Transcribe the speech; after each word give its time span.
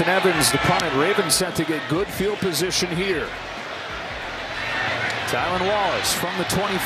Ethan 0.00 0.16
Evans, 0.16 0.50
the 0.50 0.56
punter. 0.64 0.88
Ravens 0.98 1.34
set 1.34 1.54
to 1.56 1.64
get 1.64 1.86
good 1.90 2.08
field 2.08 2.38
position 2.38 2.88
here. 2.96 3.28
Tylan 5.28 5.60
Wallace 5.68 6.14
from 6.14 6.32
the 6.38 6.44
25. 6.44 6.80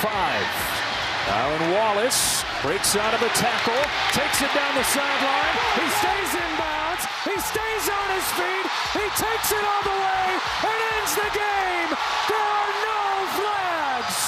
Tylan 1.30 1.74
Wallace 1.78 2.42
breaks 2.60 2.96
out 2.96 3.14
of 3.14 3.22
a 3.22 3.28
tackle, 3.38 3.78
takes 4.10 4.42
it 4.42 4.50
down 4.50 4.74
the 4.74 4.82
sideline. 4.90 5.54
He 5.78 5.86
stays 6.02 6.34
in 6.42 6.50
bounds. 6.58 7.06
He 7.22 7.38
stays 7.38 7.86
on 7.86 8.06
his 8.18 8.26
feet. 8.34 8.66
He 8.98 9.06
takes 9.14 9.52
it 9.52 9.62
all 9.62 9.84
the 9.86 9.94
way 9.94 10.26
and 10.66 10.78
ends 10.98 11.14
the 11.14 11.30
game. 11.38 11.90
There 12.26 12.42
are 12.42 12.74
no 12.82 12.98
flags. 13.38 14.18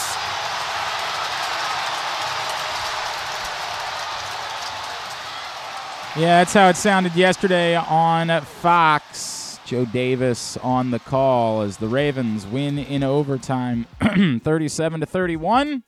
Yeah, 6.17 6.39
that's 6.39 6.55
how 6.55 6.71
it 6.71 6.77
sounded 6.77 7.15
yesterday 7.15 7.77
on 7.77 8.41
Fox. 8.41 9.61
Joe 9.67 9.85
Davis 9.85 10.57
on 10.59 10.91
the 10.91 10.99
call 10.99 11.61
as 11.61 11.77
the 11.77 11.89
Ravens 11.89 12.47
win 12.47 12.79
in 12.79 13.03
overtime 13.03 13.87
37 14.43 15.01
to 15.01 15.07
31. 15.07 15.83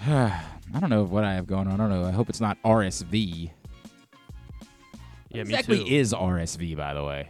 I 0.06 0.42
don't 0.80 0.90
know 0.90 1.04
what 1.04 1.22
I 1.22 1.34
have 1.34 1.46
going 1.46 1.68
on. 1.68 1.74
I 1.74 1.76
don't 1.76 1.90
know. 1.90 2.04
I 2.04 2.10
hope 2.10 2.28
it's 2.28 2.40
not 2.40 2.60
RSV. 2.64 3.52
Yeah, 5.28 5.42
What 5.42 5.46
me 5.46 5.54
exactly 5.54 5.96
is 5.96 6.12
RSV, 6.12 6.76
by 6.76 6.92
the 6.92 7.04
way? 7.04 7.28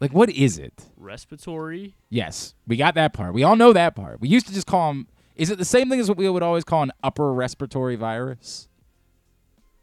Like, 0.00 0.14
what 0.14 0.30
is 0.30 0.58
it? 0.58 0.86
Respiratory. 0.96 1.96
Yes, 2.08 2.54
we 2.66 2.78
got 2.78 2.94
that 2.94 3.12
part. 3.12 3.34
We 3.34 3.42
all 3.42 3.56
know 3.56 3.74
that 3.74 3.94
part. 3.94 4.22
We 4.22 4.28
used 4.28 4.46
to 4.46 4.54
just 4.54 4.66
call 4.66 4.88
them. 4.88 5.08
Is 5.36 5.50
it 5.50 5.58
the 5.58 5.66
same 5.66 5.90
thing 5.90 6.00
as 6.00 6.08
what 6.08 6.16
we 6.16 6.26
would 6.30 6.42
always 6.42 6.64
call 6.64 6.82
an 6.82 6.92
upper 7.02 7.30
respiratory 7.34 7.96
virus? 7.96 8.68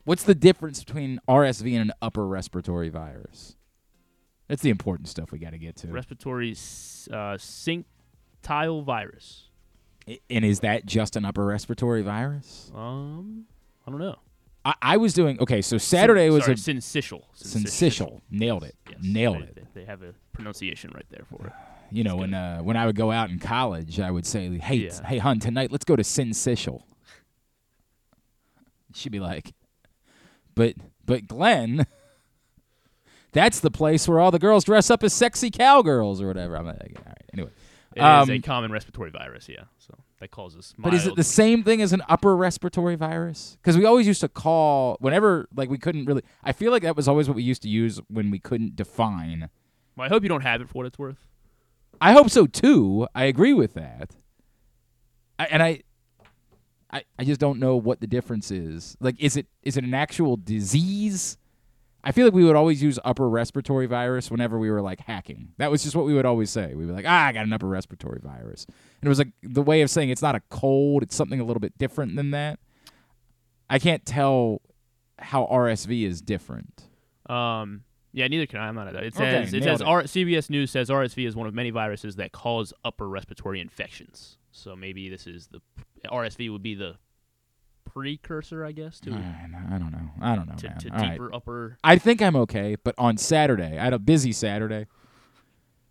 What's 0.07 0.23
the 0.23 0.35
difference 0.35 0.85
between 0.85 1.19
RSV 1.27 1.69
and 1.73 1.81
an 1.89 1.91
upper 2.01 2.25
respiratory 2.25 2.87
virus? 2.87 3.57
That's 4.47 4.61
the 4.61 4.69
important 4.69 5.09
stuff 5.09 5.33
we 5.33 5.37
got 5.37 5.49
to 5.49 5.57
get 5.57 5.75
to. 5.77 5.89
Respiratory 5.89 6.51
uh, 6.51 7.35
synctile 7.37 8.85
virus. 8.85 9.49
I- 10.07 10.21
and 10.29 10.45
is 10.45 10.61
that 10.61 10.85
just 10.85 11.17
an 11.17 11.25
upper 11.25 11.45
respiratory 11.45 12.03
virus? 12.03 12.71
Um, 12.73 13.47
I 13.85 13.91
don't 13.91 13.99
know. 13.99 14.15
I, 14.63 14.75
I 14.81 14.95
was 14.95 15.13
doing 15.13 15.41
okay. 15.41 15.61
So 15.61 15.77
Saturday 15.77 16.27
Syn- 16.27 16.33
was 16.35 16.43
sorry, 16.45 16.53
a 16.53 16.55
syncytial. 16.55 17.23
syncytial. 17.35 18.21
Nailed 18.31 18.63
it. 18.63 18.75
Yes, 18.89 18.99
Nailed 19.03 19.37
they, 19.39 19.41
it. 19.41 19.55
They, 19.73 19.81
they 19.81 19.85
have 19.87 20.03
a 20.03 20.13
pronunciation 20.31 20.89
right 20.95 21.05
there 21.09 21.25
for 21.29 21.47
it. 21.47 21.53
You 21.91 22.05
know, 22.05 22.15
when 22.15 22.33
uh, 22.33 22.59
when 22.59 22.77
I 22.77 22.85
would 22.85 22.95
go 22.95 23.11
out 23.11 23.29
in 23.29 23.39
college, 23.39 23.99
I 23.99 24.09
would 24.09 24.25
say, 24.25 24.57
"Hey, 24.57 24.75
Yeah. 24.75 25.05
hey, 25.05 25.17
hun, 25.17 25.39
tonight 25.41 25.69
let's 25.69 25.83
go 25.83 25.97
to 25.97 26.03
Syncytial." 26.03 26.83
She'd 28.93 29.11
be 29.11 29.19
like, 29.19 29.53
"But, 30.57 30.73
but 31.05 31.27
Glenn, 31.27 31.87
that's 33.31 33.59
the 33.59 33.71
place 33.71 34.07
where 34.07 34.19
all 34.19 34.31
the 34.31 34.39
girls 34.39 34.63
dress 34.65 34.89
up 34.89 35.03
as 35.03 35.13
sexy 35.13 35.49
cowgirls 35.51 36.21
or 36.21 36.27
whatever." 36.27 36.57
I'm 36.57 36.65
like, 36.65 36.93
"All 36.97 37.03
right, 37.05 37.25
anyway." 37.33 37.51
It 37.95 37.99
is 38.01 38.03
Um, 38.03 38.29
a 38.29 38.39
common 38.39 38.71
respiratory 38.71 39.09
virus, 39.09 39.49
yeah. 39.49 39.63
So 39.79 39.95
that 40.19 40.29
causes. 40.29 40.75
But 40.77 40.93
is 40.93 41.07
it 41.07 41.15
the 41.15 41.23
same 41.23 41.63
thing 41.63 41.81
as 41.81 41.93
an 41.93 42.03
upper 42.07 42.35
respiratory 42.35 42.95
virus? 42.95 43.57
Because 43.59 43.75
we 43.75 43.85
always 43.85 44.05
used 44.05 44.21
to 44.21 44.27
call 44.29 44.97
whenever 44.99 45.47
like 45.55 45.69
we 45.69 45.79
couldn't 45.79 46.05
really. 46.05 46.21
I 46.43 46.51
feel 46.51 46.71
like 46.71 46.83
that 46.83 46.95
was 46.95 47.07
always 47.07 47.27
what 47.27 47.35
we 47.35 47.43
used 47.43 47.63
to 47.63 47.69
use 47.69 47.99
when 48.07 48.29
we 48.29 48.37
couldn't 48.37 48.75
define. 48.75 49.49
Well, 49.95 50.05
I 50.05 50.09
hope 50.09 50.21
you 50.21 50.29
don't 50.29 50.41
have 50.41 50.61
it 50.61 50.67
for 50.69 50.73
what 50.79 50.85
it's 50.85 50.99
worth. 50.99 51.25
I 51.99 52.11
hope 52.11 52.29
so 52.29 52.45
too. 52.45 53.07
I 53.15 53.23
agree 53.23 53.53
with 53.53 53.73
that. 53.73 54.15
I, 55.39 55.45
and 55.45 55.63
I, 55.63 55.81
I, 56.91 57.03
I 57.19 57.23
just 57.25 57.39
don't 57.39 57.59
know 57.59 57.75
what 57.75 57.99
the 57.99 58.07
difference 58.07 58.49
is. 58.51 58.95
Like, 58.99 59.19
is 59.19 59.35
it 59.37 59.47
is 59.63 59.77
it 59.77 59.83
an 59.83 59.93
actual 59.93 60.37
disease? 60.37 61.37
I 62.03 62.11
feel 62.13 62.25
like 62.25 62.33
we 62.33 62.45
would 62.45 62.55
always 62.55 62.81
use 62.81 62.97
upper 63.03 63.27
respiratory 63.27 63.85
virus 63.85 64.31
whenever 64.31 64.57
we 64.57 64.71
were 64.71 64.81
like 64.81 65.01
hacking. 65.01 65.49
That 65.57 65.69
was 65.71 65.83
just 65.83 65.95
what 65.95 66.05
we 66.05 66.13
would 66.13 66.25
always 66.25 66.49
say. 66.49 66.73
We'd 66.73 66.87
be 66.87 66.93
like, 66.93 67.05
ah, 67.05 67.25
I 67.25 67.31
got 67.33 67.45
an 67.45 67.51
upper 67.51 67.67
respiratory 67.67 68.21
virus, 68.23 68.65
and 68.65 69.07
it 69.07 69.09
was 69.09 69.17
like 69.17 69.29
the 69.43 69.61
way 69.61 69.81
of 69.81 69.89
saying 69.89 70.09
it's 70.09 70.21
not 70.21 70.35
a 70.35 70.41
cold. 70.49 71.03
It's 71.03 71.15
something 71.15 71.39
a 71.39 71.43
little 71.43 71.59
bit 71.59 71.77
different 71.77 72.15
than 72.15 72.31
that. 72.31 72.59
I 73.69 73.79
can't 73.79 74.05
tell 74.05 74.61
how 75.19 75.45
RSV 75.51 76.05
is 76.05 76.21
different. 76.21 76.83
Um, 77.27 77.83
yeah, 78.13 78.27
neither 78.27 78.45
can 78.45 78.59
I. 78.59 78.67
I'm 78.69 78.75
not. 78.75 78.87
It 78.95 79.13
Okay, 79.15 79.43
it 79.43 79.63
says 79.63 79.81
it. 79.81 79.87
R- 79.87 80.03
CBS 80.03 80.49
News 80.49 80.71
says 80.71 80.89
RSV 80.89 81.27
is 81.27 81.35
one 81.35 81.47
of 81.47 81.53
many 81.53 81.71
viruses 81.71 82.15
that 82.15 82.31
cause 82.31 82.73
upper 82.85 83.07
respiratory 83.09 83.59
infections. 83.59 84.37
So 84.57 84.75
maybe 84.75 85.09
this 85.09 85.27
is 85.27 85.47
the 85.47 85.61
RSV 86.05 86.51
would 86.51 86.63
be 86.63 86.75
the 86.75 86.95
precursor, 87.85 88.65
I 88.65 88.71
guess, 88.71 88.99
to 89.01 89.11
I 89.11 89.75
I 89.75 89.77
don't 89.77 89.91
know. 89.91 90.09
I 90.21 90.35
don't 90.35 90.47
know, 90.47 90.55
to, 90.55 90.69
man. 90.69 90.77
to 90.79 90.89
All 90.89 90.97
right. 90.99 91.11
deeper 91.11 91.33
upper. 91.33 91.77
I 91.83 91.97
think 91.97 92.21
I'm 92.21 92.35
okay, 92.35 92.75
but 92.83 92.95
on 92.97 93.17
Saturday, 93.17 93.77
I 93.77 93.83
had 93.83 93.93
a 93.93 93.99
busy 93.99 94.31
Saturday. 94.31 94.87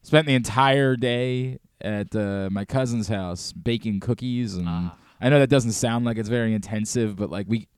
Spent 0.02 0.26
the 0.26 0.34
entire 0.34 0.94
day 0.96 1.58
at 1.80 2.14
uh, 2.14 2.48
my 2.52 2.64
cousin's 2.64 3.08
house 3.08 3.52
baking 3.52 4.00
cookies, 4.00 4.54
and 4.54 4.66
Ah. 4.68 4.96
I 5.20 5.28
know 5.30 5.38
that 5.40 5.50
doesn't 5.50 5.72
sound 5.72 6.04
like 6.04 6.16
it's 6.18 6.28
very 6.28 6.54
intensive, 6.54 7.16
but 7.16 7.30
like 7.30 7.46
we, 7.48 7.68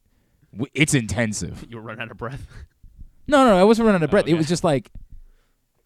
we 0.52 0.68
it's 0.74 0.94
intensive. 0.94 1.64
You 1.70 1.76
were 1.76 1.82
running 1.82 2.02
out 2.02 2.10
of 2.10 2.16
breath. 2.16 2.46
No, 3.26 3.44
no, 3.46 3.56
I 3.58 3.64
wasn't 3.64 3.86
running 3.86 4.00
out 4.02 4.04
of 4.04 4.10
breath. 4.10 4.26
It 4.26 4.30
okay. 4.32 4.38
was 4.38 4.48
just 4.48 4.64
like 4.64 4.90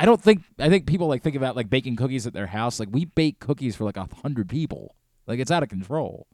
I 0.02 0.04
don't 0.04 0.20
think 0.20 0.42
I 0.58 0.68
think 0.68 0.86
people 0.86 1.06
like 1.06 1.22
think 1.22 1.36
about 1.36 1.54
like 1.54 1.70
baking 1.70 1.94
cookies 1.94 2.26
at 2.26 2.32
their 2.32 2.48
house. 2.48 2.80
Like 2.80 2.88
we 2.90 3.04
bake 3.04 3.38
cookies 3.38 3.76
for 3.76 3.84
like 3.84 3.96
a 3.96 4.08
hundred 4.22 4.48
people. 4.48 4.96
Like 5.28 5.38
it's 5.38 5.52
out 5.52 5.62
of 5.62 5.68
control. 5.68 6.26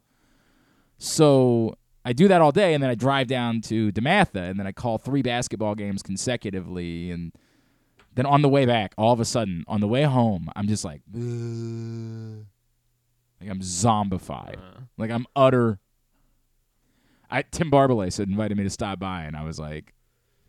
So 0.97 1.77
I 2.03 2.13
do 2.13 2.27
that 2.29 2.41
all 2.41 2.51
day, 2.51 2.73
and 2.73 2.81
then 2.81 2.89
I 2.89 2.95
drive 2.95 3.27
down 3.27 3.61
to 3.61 3.91
Dematha, 3.91 4.49
and 4.49 4.59
then 4.59 4.65
I 4.65 4.71
call 4.71 4.97
three 4.97 5.21
basketball 5.21 5.75
games 5.75 6.01
consecutively, 6.01 7.11
and 7.11 7.31
then 8.15 8.25
on 8.25 8.41
the 8.41 8.49
way 8.49 8.65
back, 8.65 8.95
all 8.97 9.13
of 9.13 9.19
a 9.19 9.25
sudden, 9.25 9.63
on 9.67 9.81
the 9.81 9.87
way 9.87 10.01
home, 10.01 10.49
I'm 10.55 10.67
just 10.67 10.83
like, 10.83 11.01
"Ugh." 11.13 12.45
like 13.39 13.49
I'm 13.51 13.59
zombified, 13.59 14.57
Uh, 14.57 14.81
like 14.97 15.11
I'm 15.11 15.27
utter. 15.35 15.77
I 17.29 17.43
Tim 17.43 17.69
Barbalay 17.69 18.11
said 18.11 18.29
invited 18.29 18.57
me 18.57 18.63
to 18.63 18.69
stop 18.71 18.97
by, 18.97 19.25
and 19.25 19.37
I 19.37 19.43
was 19.43 19.59
like, 19.59 19.93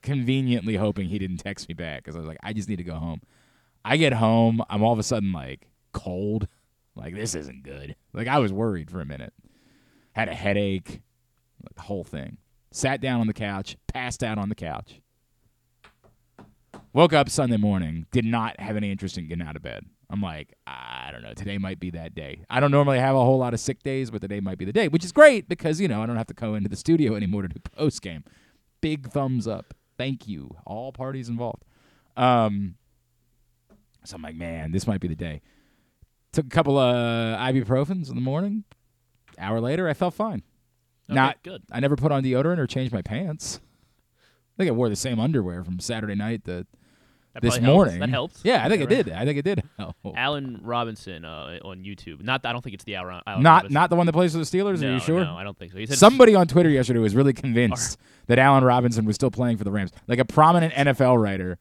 conveniently 0.03 0.77
hoping 0.77 1.09
he 1.09 1.19
didn't 1.19 1.39
text 1.39 1.69
me 1.69 1.75
back 1.75 2.05
because 2.05 2.17
I 2.17 2.19
was 2.19 2.29
like, 2.29 2.39
I 2.43 2.53
just 2.53 2.69
need 2.69 2.77
to 2.77 2.85
go 2.85 2.95
home. 2.95 3.21
I 3.85 3.97
get 3.97 4.13
home, 4.13 4.63
I'm 4.69 4.83
all 4.83 4.93
of 4.93 4.99
a 4.99 5.03
sudden 5.03 5.33
like 5.33 5.69
cold, 5.93 6.49
like 6.95 7.15
this 7.15 7.35
isn't 7.35 7.63
good. 7.63 7.97
Like 8.13 8.29
I 8.29 8.39
was 8.39 8.53
worried 8.53 8.91
for 8.91 9.01
a 9.01 9.07
minute, 9.07 9.33
had 10.13 10.29
a 10.29 10.35
headache, 10.35 11.01
like 11.63 11.75
the 11.75 11.83
whole 11.83 12.05
thing. 12.05 12.39
Sat 12.73 13.01
down 13.01 13.21
on 13.21 13.27
the 13.27 13.33
couch, 13.33 13.77
passed 13.89 14.23
out 14.23 14.39
on 14.39 14.49
the 14.49 14.55
couch. 14.55 15.01
Woke 16.93 17.13
up 17.13 17.29
Sunday 17.29 17.57
morning, 17.57 18.07
did 18.11 18.25
not 18.25 18.59
have 18.61 18.77
any 18.77 18.91
interest 18.91 19.17
in 19.17 19.29
getting 19.29 19.47
out 19.47 19.57
of 19.57 19.63
bed. 19.63 19.87
I'm 20.11 20.21
like, 20.21 20.55
I 20.67 21.11
don't 21.13 21.23
know, 21.23 21.35
today 21.35 21.57
might 21.57 21.79
be 21.79 21.91
that 21.91 22.15
day. 22.15 22.45
I 22.51 22.59
don't 22.59 22.73
normally 22.73 22.99
have 22.99 23.15
a 23.15 23.21
whole 23.21 23.39
lot 23.39 23.55
of 23.55 23.61
sick 23.61 23.83
days, 23.83 24.11
but 24.11 24.21
today 24.21 24.41
might 24.41 24.59
be 24.59 24.65
the 24.65 24.73
day, 24.73 24.89
which 24.89 25.05
is 25.05 25.13
great 25.13 25.49
because, 25.49 25.81
you 25.81 25.87
know, 25.87 26.03
I 26.03 26.07
don't 26.07 26.17
have 26.17 26.27
to 26.27 26.35
go 26.35 26.55
into 26.55 26.69
the 26.69 26.77
studio 26.77 27.15
anymore 27.17 27.43
to 27.43 27.49
do 27.49 27.61
post 27.61 28.03
game. 28.03 28.25
Big 28.81 29.09
thumbs 29.09 29.47
up. 29.47 29.75
Thank 30.01 30.27
you, 30.27 30.57
all 30.65 30.93
parties 30.93 31.29
involved. 31.29 31.63
Um, 32.17 32.77
so 34.03 34.17
I'm 34.17 34.23
like, 34.23 34.35
man, 34.35 34.73
this 34.73 34.87
might 34.87 34.99
be 34.99 35.09
the 35.09 35.15
day. 35.15 35.43
Took 36.33 36.47
a 36.47 36.49
couple 36.49 36.79
of 36.79 37.39
ibuprofens 37.39 38.09
in 38.09 38.15
the 38.15 38.23
morning. 38.23 38.65
Hour 39.39 39.61
later, 39.61 39.87
I 39.87 39.93
felt 39.93 40.15
fine. 40.15 40.43
okay, 41.07 41.15
Not 41.17 41.43
good. 41.43 41.65
I 41.71 41.81
never 41.81 41.97
put 41.97 42.13
on 42.13 42.23
deodorant 42.23 42.57
or 42.57 42.67
changed 42.67 42.95
my 42.95 43.03
pants. 43.03 43.61
I 44.17 44.57
think 44.57 44.69
I 44.69 44.73
wore 44.73 44.89
the 44.89 44.97
same 44.97 45.21
underwear 45.21 45.63
from 45.65 45.79
Saturday 45.81 46.15
night 46.15 46.47
to 46.47 46.67
That 47.35 47.43
this 47.43 47.61
morning. 47.61 48.01
That 48.01 48.09
helped. 48.09 48.39
Yeah, 48.43 48.65
I 48.65 48.69
think 48.69 48.83
it 48.83 48.89
did. 48.89 49.11
I 49.11 49.25
think 49.25 49.39
it 49.39 49.45
did. 49.45 49.63
help. 49.79 49.95
Allen 50.17 50.61
Robinson 50.63 51.25
uh, 51.25 51.59
on 51.65 51.85
YouTube. 51.85 52.23
Not. 52.23 52.45
I 52.45 52.53
don't 52.53 52.61
think 52.63 52.75
it's 52.75 52.83
the 52.85 52.97
Allen. 52.97 53.21
Allen 53.27 53.43
Not 53.43 53.55
Robinson. 53.55 53.75
not 53.75 53.91
the 53.91 53.97
one 53.97 54.07
that 54.07 54.13
plays 54.13 54.33
for 54.33 54.39
the 54.39 54.45
Steelers. 54.45 54.81
No, 54.81 54.89
Are 54.89 54.95
you 54.95 55.01
sure? 55.01 55.25
No, 55.25 55.37
I 55.37 55.45
don't 55.45 55.57
think 55.57 55.71
so. 55.73 55.79
He 55.79 55.87
said 55.87 55.97
Somebody 55.99 56.35
on 56.35 56.49
Twitter 56.49 56.69
yesterday 56.69 56.99
was 56.99 57.15
really 57.15 57.33
convinced 57.33 57.99
that 58.27 58.39
Allen 58.41 58.65
Robinson 58.65 59.05
was 59.05 59.15
still 59.15 59.31
playing 59.31 59.59
for 59.59 59.65
the 59.65 59.71
Rams. 59.71 59.93
Like 60.09 60.19
a 60.19 60.25
prominent 60.25 60.75
NFL 60.75 61.23
writer 61.23 61.59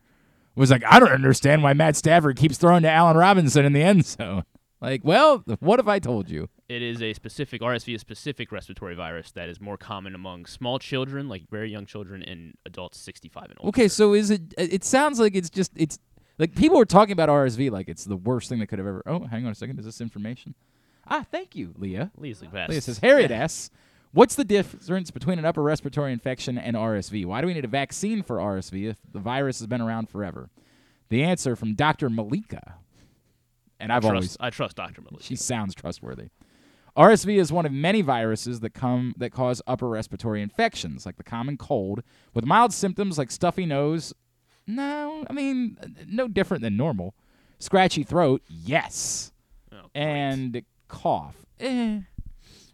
was 0.56 0.71
like, 0.71 0.83
I 0.89 1.00
don't 1.00 1.12
understand 1.12 1.62
why 1.63 1.74
Matt 1.74 1.95
Stafford 1.95 2.36
keeps 2.38 2.57
throwing 2.57 2.81
to 2.83 2.89
Allen 2.89 3.15
Robinson 3.15 3.63
in 3.63 3.74
the 3.74 3.81
end 3.83 4.06
zone. 4.06 4.44
Like, 4.81 5.01
well, 5.04 5.44
what 5.60 5.80
if 5.80 5.88
I 5.88 6.00
told 6.00 6.30
you? 6.30 6.50
It 6.69 6.83
is 6.83 7.01
a 7.01 7.13
specific 7.13 7.62
RSV, 7.62 7.95
a 7.95 8.00
specific 8.00 8.51
respiratory 8.51 8.95
virus 8.95 9.31
that 9.31 9.50
is 9.50 9.60
more 9.60 9.75
common 9.75 10.13
among 10.13 10.45
small 10.45 10.77
children, 10.77 11.27
like 11.27 11.50
very 11.50 11.71
young 11.71 11.88
children, 11.88 12.21
and 12.21 12.54
adults 12.66 13.00
65 13.00 13.45
and 13.45 13.56
older. 13.60 13.69
Okay, 13.69 13.88
so 13.88 14.13
is 14.13 14.30
it? 14.30 14.54
It 14.57 14.83
sounds 14.83 15.19
like 15.19 15.36
it's 15.36 15.50
just 15.50 15.71
it's 15.75 15.98
like 16.38 16.56
people 16.56 16.77
were 16.77 16.86
talking 16.86 17.12
about 17.12 17.27
RSV 17.27 17.71
like 17.71 17.89
it's 17.89 18.06
the 18.06 18.16
worst 18.16 18.50
thing 18.50 18.60
that 18.60 18.68
could 18.68 18.80
have 18.80 18.88
ever. 18.88 19.04
Oh, 19.07 19.25
hang 19.25 19.45
on 19.45 19.51
a 19.51 19.56
second. 19.56 19.80
Is 19.80 19.86
this 19.86 20.00
information? 20.00 20.54
Ah, 21.07 21.25
thank 21.31 21.56
you, 21.56 21.74
Leah. 21.75 22.12
Lee's 22.18 22.39
the 22.39 22.48
best. 22.48 22.69
Leah 22.69 22.81
says, 22.81 23.00
Harriet 23.00 23.31
asks, 23.31 23.72
what's 24.12 24.36
the 24.36 24.44
difference 24.44 25.10
between 25.10 25.39
an 25.39 25.45
upper 25.45 25.63
respiratory 25.63 26.13
infection 26.13 26.57
and 26.60 26.75
RSV? 26.75 27.25
Why 27.25 27.42
do 27.42 27.48
we 27.48 27.56
need 27.56 27.65
a 27.65 27.69
vaccine 27.69 28.22
for 28.22 28.38
RSV 28.38 28.92
if 28.92 28.98
the 29.12 29.19
virus 29.19 29.57
has 29.57 29.65
been 29.65 29.81
around 29.81 30.10
forever? 30.10 30.51
The 31.10 31.24
answer 31.24 31.56
from 31.56 31.74
Dr. 31.74 32.12
Malika. 32.12 32.75
And 33.80 33.92
I've 33.92 34.04
trust, 34.04 34.13
always 34.13 34.38
I 34.39 34.50
trust 34.51 34.75
Dr. 34.75 35.01
Malika. 35.01 35.24
she 35.24 35.36
sounds 35.36 35.74
trustworthy. 35.74 36.30
RSV 37.00 37.38
is 37.40 37.50
one 37.50 37.66
of 37.66 37.72
many 37.72 38.01
viruses 38.01 38.60
that 38.60 38.74
come 38.74 39.13
that 39.16 39.31
cause 39.31 39.62
upper 39.66 39.88
respiratory 39.88 40.42
infections, 40.42 41.06
like 41.06 41.16
the 41.16 41.24
common 41.24 41.56
cold, 41.56 42.04
with 42.34 42.44
mild 42.44 42.74
symptoms 42.74 43.18
like 43.18 43.31
stuffy 43.31 43.66
nose, 43.66 44.13
No, 44.68 45.24
I 45.30 45.31
mean, 45.31 45.78
uh, 45.81 45.88
no 46.07 46.28
different 46.28 46.62
than 46.62 46.75
normal. 46.75 47.16
Scratchy 47.57 48.04
throat, 48.04 48.42
yes. 48.50 49.31
Oh. 49.72 49.90
And 49.96 50.62
cough, 50.90 51.46
eh. 51.62 52.01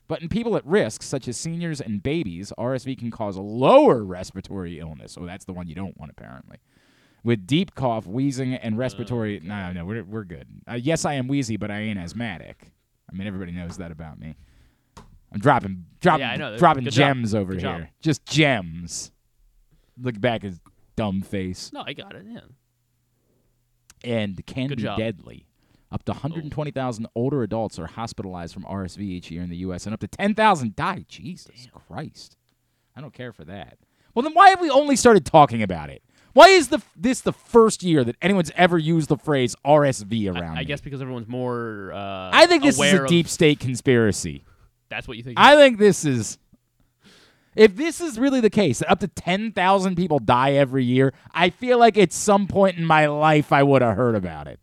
But 0.07 0.23
in 0.23 0.29
people 0.29 0.57
at 0.57 0.65
risk, 0.65 1.03
such 1.03 1.27
as 1.27 1.37
seniors 1.37 1.79
and 1.79 2.01
babies, 2.01 2.51
RSV 2.57 2.97
can 2.97 3.11
cause 3.11 3.37
lower 3.37 4.03
respiratory 4.03 4.79
illness. 4.79 5.17
Oh, 5.19 5.25
that's 5.27 5.45
the 5.45 5.53
one 5.53 5.67
you 5.67 5.75
don't 5.75 5.97
want, 5.99 6.11
apparently. 6.11 6.57
With 7.23 7.45
deep 7.45 7.75
cough, 7.75 8.07
wheezing, 8.07 8.55
and 8.55 8.77
respiratory. 8.77 9.39
No, 9.43 9.71
no, 9.71 9.85
we're, 9.85 10.03
we're 10.03 10.23
good. 10.23 10.47
Uh, 10.69 10.75
yes, 10.75 11.05
I 11.05 11.13
am 11.13 11.27
wheezy, 11.27 11.57
but 11.57 11.69
I 11.69 11.79
ain't 11.81 11.99
asthmatic. 11.99 12.71
I 13.09 13.15
mean, 13.15 13.27
everybody 13.27 13.51
knows 13.51 13.77
that 13.77 13.91
about 13.91 14.19
me. 14.19 14.35
I'm 15.31 15.39
dropping, 15.39 15.85
dropping, 16.01 16.21
Yeah, 16.21 16.31
I 16.31 16.35
know. 16.37 16.57
dropping 16.57 16.83
Good 16.85 16.93
job. 16.93 17.07
gems 17.15 17.35
over 17.35 17.53
Good 17.53 17.61
here. 17.61 17.77
job. 17.79 17.87
Just 18.01 18.25
gems. 18.25 19.11
Look 20.01 20.19
back 20.19 20.43
at 20.43 20.51
his 20.51 20.59
dumb 20.95 21.21
face. 21.21 21.71
no, 21.73 21.83
I 21.85 21.93
got 21.93 22.15
it. 22.15 22.25
Yeah. 22.29 22.39
and 24.03 24.45
can 24.45 24.67
Good 24.67 24.77
be 24.77 24.83
job. 24.83 24.97
deadly. 24.97 25.47
Up 25.91 26.03
to 26.03 26.11
120,000 26.13 27.07
older 27.15 27.43
adults 27.43 27.79
are 27.79 27.87
hospitalized 27.87 28.53
from 28.53 28.63
RSV 28.63 28.99
each 28.99 29.31
year 29.31 29.41
in 29.43 29.49
the 29.49 29.57
U.S., 29.57 29.85
and 29.85 29.93
up 29.93 29.99
to 30.01 30.07
10,000 30.07 30.75
die. 30.75 31.05
Jesus 31.07 31.67
Christ. 31.71 32.37
I 32.95 33.01
don't 33.01 33.13
care 33.13 33.31
for 33.31 33.45
that. 33.45 33.77
Well, 34.13 34.23
then 34.23 34.33
why 34.33 34.49
have 34.49 34.61
we 34.61 34.69
only 34.69 34.95
started 34.95 35.25
talking 35.25 35.61
about 35.61 35.89
it? 35.89 36.01
Why 36.35 36.49
is 36.49 36.67
the 36.67 36.81
this 36.97 37.21
the 37.21 37.31
first 37.31 37.81
year 37.81 38.03
that 38.03 38.17
anyone's 38.21 38.51
ever 38.57 38.77
used 38.77 39.07
the 39.07 39.15
phrase 39.15 39.55
RSV 39.65 40.27
around 40.35 40.57
I 40.57 40.59
me? 40.59 40.65
guess 40.65 40.81
because 40.81 41.01
everyone's 41.01 41.29
more. 41.29 41.93
Uh, 41.93 42.29
I 42.33 42.45
think 42.45 42.61
this 42.61 42.77
is 42.77 42.91
a 42.93 43.07
deep 43.07 43.29
state 43.29 43.61
conspiracy. 43.61 44.43
That's 44.89 45.07
what 45.07 45.15
you 45.15 45.23
think. 45.23 45.39
I 45.39 45.55
think 45.55 45.79
this 45.79 46.03
is. 46.03 46.37
If 47.55 47.77
this 47.77 48.01
is 48.01 48.19
really 48.19 48.41
the 48.41 48.49
case, 48.49 48.79
that 48.79 48.91
up 48.91 48.99
to 48.99 49.07
10,000 49.07 49.95
people 49.95 50.19
die 50.19 50.51
every 50.55 50.83
year, 50.83 51.13
I 51.33 51.51
feel 51.51 51.79
like 51.79 51.97
at 51.97 52.11
some 52.11 52.47
point 52.47 52.77
in 52.77 52.83
my 52.83 53.05
life 53.05 53.53
I 53.53 53.63
would 53.63 53.81
have 53.81 53.95
heard 53.95 54.15
about 54.15 54.47
it. 54.47 54.59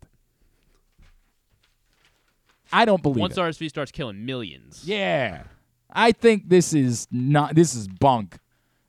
I 2.71 2.85
don't 2.85 3.01
believe 3.01 3.19
Once 3.21 3.35
it. 3.35 3.39
RSV 3.41 3.67
starts 3.69 3.91
killing 3.91 4.23
millions. 4.27 4.83
yeah. 4.85 5.43
I 5.91 6.11
think 6.11 6.49
this 6.49 6.71
is 6.73 7.07
not 7.11 7.55
this 7.55 7.73
is 7.73 7.87
bunk. 7.87 8.37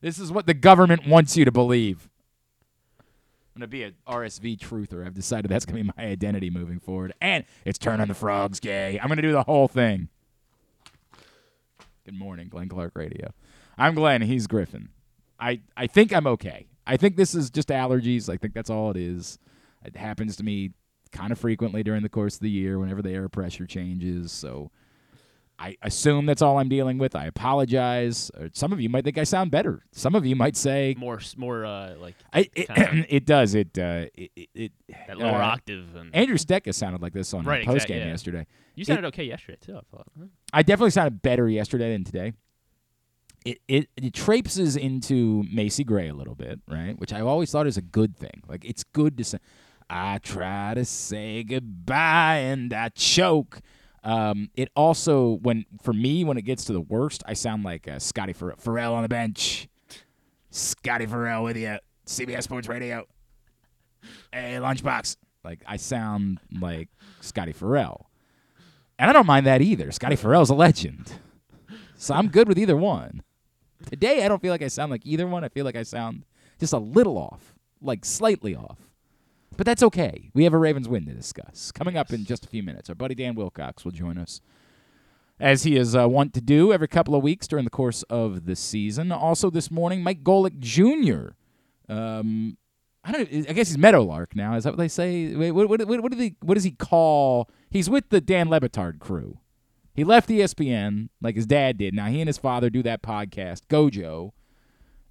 This 0.02 0.18
is 0.18 0.30
what 0.30 0.46
the 0.46 0.54
government 0.54 1.06
wants 1.06 1.34
you 1.34 1.46
to 1.46 1.52
believe. 1.52 2.10
I'm 3.54 3.60
to 3.60 3.68
be 3.68 3.84
a 3.84 3.92
RSV 4.08 4.58
truther. 4.58 5.06
I've 5.06 5.14
decided 5.14 5.48
that's 5.48 5.64
to 5.64 5.84
be 5.84 5.92
my 5.96 6.04
identity 6.04 6.50
moving 6.50 6.80
forward. 6.80 7.14
And 7.20 7.44
it's 7.64 7.78
turning 7.78 8.08
the 8.08 8.14
frogs 8.14 8.58
gay. 8.58 8.98
I'm 9.00 9.08
to 9.16 9.22
do 9.22 9.30
the 9.30 9.44
whole 9.44 9.68
thing. 9.68 10.08
Good 12.04 12.18
morning, 12.18 12.48
Glenn 12.48 12.68
Clark 12.68 12.92
Radio. 12.96 13.30
I'm 13.78 13.94
Glenn. 13.94 14.22
He's 14.22 14.48
Griffin. 14.48 14.88
I, 15.38 15.60
I 15.76 15.86
think 15.86 16.12
I'm 16.12 16.26
okay. 16.26 16.66
I 16.84 16.96
think 16.96 17.16
this 17.16 17.32
is 17.32 17.48
just 17.48 17.68
allergies. 17.68 18.28
I 18.28 18.36
think 18.36 18.54
that's 18.54 18.70
all 18.70 18.90
it 18.90 18.96
is. 18.96 19.38
It 19.84 19.96
happens 19.96 20.36
to 20.36 20.42
me 20.42 20.72
kind 21.12 21.30
of 21.30 21.38
frequently 21.38 21.84
during 21.84 22.02
the 22.02 22.08
course 22.08 22.34
of 22.34 22.40
the 22.40 22.50
year 22.50 22.80
whenever 22.80 23.02
the 23.02 23.12
air 23.12 23.28
pressure 23.28 23.66
changes. 23.66 24.32
So 24.32 24.72
I 25.64 25.76
assume 25.80 26.26
that's 26.26 26.42
all 26.42 26.58
I'm 26.58 26.68
dealing 26.68 26.98
with. 26.98 27.16
I 27.16 27.24
apologize. 27.24 28.30
Some 28.52 28.70
of 28.70 28.82
you 28.82 28.90
might 28.90 29.02
think 29.02 29.16
I 29.16 29.24
sound 29.24 29.50
better. 29.50 29.82
Some 29.92 30.14
of 30.14 30.26
you 30.26 30.36
might 30.36 30.56
say 30.56 30.94
More, 30.98 31.20
more 31.38 31.64
uh, 31.64 31.94
like 31.96 32.16
I, 32.34 32.50
it, 32.54 32.66
it 33.08 33.24
does. 33.24 33.54
It, 33.54 33.78
uh, 33.78 34.06
it, 34.14 34.48
it, 34.54 34.72
that 35.06 35.16
lower 35.16 35.40
uh, 35.40 35.46
octave. 35.46 35.94
And 35.96 36.14
Andrew 36.14 36.36
Stetka 36.36 36.74
sounded 36.74 37.00
like 37.00 37.14
this 37.14 37.32
on 37.32 37.44
Right, 37.44 37.64
the 37.66 37.72
post 37.72 37.86
game 37.86 38.00
yeah. 38.00 38.08
yesterday. 38.08 38.46
you 38.74 38.84
sounded 38.84 39.06
okay 39.06 39.24
yesterday 39.24 39.56
too. 39.58 39.76
I 39.76 39.80
thought. 39.90 40.06
Huh? 40.18 40.26
I 40.52 40.62
definitely 40.62 40.90
sounded 40.90 41.22
better 41.22 41.48
yesterday 41.48 41.92
than 41.92 42.04
today. 42.04 42.34
It, 43.46 43.58
it 43.66 43.88
it 43.96 44.12
traipses 44.12 44.76
into 44.76 45.44
Macy 45.50 45.82
Gray 45.84 46.08
a 46.08 46.14
little 46.14 46.34
bit, 46.34 46.60
right? 46.68 46.98
Which 46.98 47.14
I 47.14 47.20
always 47.22 47.50
thought 47.50 47.66
is 47.66 47.78
a 47.78 47.82
good 47.82 48.18
thing. 48.18 48.42
Like 48.46 48.66
it's 48.66 48.84
good 48.84 49.16
to 49.16 49.24
say, 49.24 49.38
I 49.88 50.18
try 50.18 50.74
to 50.74 50.84
say 50.84 51.42
goodbye 51.42 52.36
and 52.36 52.70
I 52.74 52.90
choke. 52.90 53.60
Um, 54.04 54.50
it 54.54 54.68
also 54.76 55.38
when 55.42 55.64
for 55.82 55.94
me 55.94 56.24
when 56.24 56.36
it 56.36 56.42
gets 56.42 56.66
to 56.66 56.72
the 56.72 56.80
worst, 56.80 57.22
I 57.26 57.32
sound 57.32 57.64
like 57.64 57.88
uh, 57.88 57.98
Scotty 57.98 58.34
Ferrall, 58.34 58.94
on 58.94 59.02
the 59.02 59.08
bench. 59.08 59.66
Scotty 60.50 61.06
Ferrall 61.06 61.42
with 61.42 61.56
you, 61.56 61.78
CBS 62.06 62.44
Sports 62.44 62.68
Radio. 62.68 63.06
Hey, 64.32 64.56
lunchbox. 64.60 65.16
Like 65.42 65.62
I 65.66 65.78
sound 65.78 66.38
like 66.52 66.90
Scotty 67.20 67.52
Ferrall. 67.52 68.10
And 68.98 69.10
I 69.10 69.12
don't 69.12 69.26
mind 69.26 69.46
that 69.46 69.62
either. 69.62 69.90
Scotty 69.90 70.16
Ferrall's 70.16 70.50
a 70.50 70.54
legend. 70.54 71.14
So 71.96 72.14
I'm 72.14 72.28
good 72.28 72.46
with 72.46 72.58
either 72.58 72.76
one. 72.76 73.22
Today, 73.90 74.24
I 74.24 74.28
don't 74.28 74.40
feel 74.40 74.52
like 74.52 74.62
I 74.62 74.68
sound 74.68 74.90
like 74.90 75.04
either 75.04 75.26
one. 75.26 75.44
I 75.44 75.48
feel 75.48 75.64
like 75.64 75.76
I 75.76 75.82
sound 75.82 76.24
just 76.60 76.72
a 76.72 76.78
little 76.78 77.18
off, 77.18 77.54
like 77.80 78.04
slightly 78.04 78.54
off. 78.54 78.78
But 79.56 79.66
that's 79.66 79.82
okay. 79.82 80.30
We 80.34 80.44
have 80.44 80.54
a 80.54 80.58
Ravens 80.58 80.88
win 80.88 81.06
to 81.06 81.12
discuss. 81.12 81.72
Coming 81.72 81.96
up 81.96 82.12
in 82.12 82.24
just 82.24 82.44
a 82.44 82.48
few 82.48 82.62
minutes, 82.62 82.88
our 82.88 82.94
buddy 82.94 83.14
Dan 83.14 83.34
Wilcox 83.34 83.84
will 83.84 83.92
join 83.92 84.18
us, 84.18 84.40
as 85.38 85.62
he 85.64 85.76
is 85.76 85.94
uh, 85.96 86.08
wont 86.08 86.34
to 86.34 86.40
do 86.40 86.72
every 86.72 86.88
couple 86.88 87.14
of 87.14 87.22
weeks 87.22 87.46
during 87.46 87.64
the 87.64 87.70
course 87.70 88.02
of 88.04 88.46
the 88.46 88.56
season. 88.56 89.12
Also, 89.12 89.50
this 89.50 89.70
morning, 89.70 90.02
Mike 90.02 90.22
Golic 90.22 90.58
Jr. 90.58 91.34
Um, 91.92 92.56
I 93.04 93.12
don't. 93.12 93.28
I 93.48 93.52
guess 93.52 93.68
he's 93.68 93.78
Meadowlark 93.78 94.34
now. 94.34 94.54
Is 94.54 94.64
that 94.64 94.70
what 94.70 94.78
they 94.78 94.88
say? 94.88 95.34
Wait, 95.34 95.52
what, 95.52 95.68
what, 95.68 95.86
what, 95.86 96.00
what, 96.02 96.12
do 96.12 96.18
they, 96.18 96.36
what 96.40 96.54
does 96.54 96.64
he 96.64 96.70
call? 96.70 97.50
He's 97.70 97.90
with 97.90 98.08
the 98.08 98.20
Dan 98.20 98.48
Le 98.48 98.60
Batard 98.60 98.98
crew. 98.98 99.38
He 99.94 100.02
left 100.02 100.28
ESPN 100.28 101.08
like 101.20 101.36
his 101.36 101.46
dad 101.46 101.78
did. 101.78 101.94
Now 101.94 102.06
he 102.06 102.20
and 102.20 102.28
his 102.28 102.38
father 102.38 102.68
do 102.70 102.82
that 102.82 103.02
podcast, 103.02 103.66
Gojo, 103.68 104.32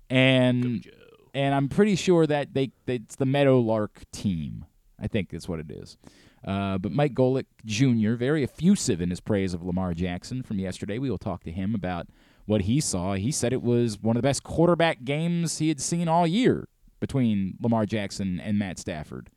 and 0.10 0.82
Joe. 0.82 0.92
And 1.34 1.56
I'm 1.56 1.68
pretty 1.68 1.96
sure 1.96 2.28
that 2.28 2.54
they 2.54 2.72
it's 2.88 3.16
the 3.16 3.26
Meadowlark 3.26 4.04
team. 4.12 4.66
I 5.00 5.08
think 5.08 5.30
that's 5.32 5.50
what 5.50 5.60
it 5.60 5.72
is. 5.72 5.98
Uh, 6.46 6.78
but 6.78 6.92
Mike 6.92 7.14
Golic 7.14 7.46
Jr. 7.66 8.16
very 8.16 8.44
effusive 8.44 9.02
in 9.02 9.10
his 9.10 9.20
praise 9.20 9.54
of 9.54 9.64
Lamar 9.64 9.94
Jackson 9.94 10.44
from 10.44 10.60
yesterday. 10.60 11.00
We 11.00 11.10
will 11.10 11.18
talk 11.18 11.44
to 11.46 11.52
him 11.52 11.74
about 11.74 12.08
what 12.46 12.62
he 12.62 12.82
saw. 12.82 13.14
He 13.14 13.32
said 13.32 13.54
it 13.54 13.64
was 13.64 14.00
one 14.00 14.16
of 14.18 14.22
the 14.22 14.28
best 14.28 14.44
quarterback 14.44 15.04
games 15.06 15.60
he 15.60 15.70
had 15.70 15.80
seen 15.80 16.08
all 16.08 16.28
year 16.28 16.68
between 17.00 17.58
Lamar 17.62 17.86
Jackson 17.86 18.40
and 18.40 18.60
Matt 18.60 18.78
Stafford. 18.78 19.30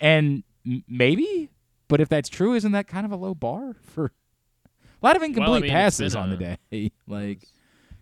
And 0.00 0.42
m- 0.66 0.84
maybe, 0.88 1.50
but 1.88 2.00
if 2.00 2.08
that's 2.08 2.28
true, 2.28 2.54
isn't 2.54 2.72
that 2.72 2.86
kind 2.86 3.04
of 3.04 3.12
a 3.12 3.16
low 3.16 3.34
bar 3.34 3.74
for 3.82 4.06
a 4.06 5.06
lot 5.06 5.16
of 5.16 5.22
incomplete 5.22 5.62
mean, 5.62 5.70
passes 5.70 6.16
on 6.16 6.30
the 6.30 6.36
day? 6.36 6.92
like, 7.06 7.46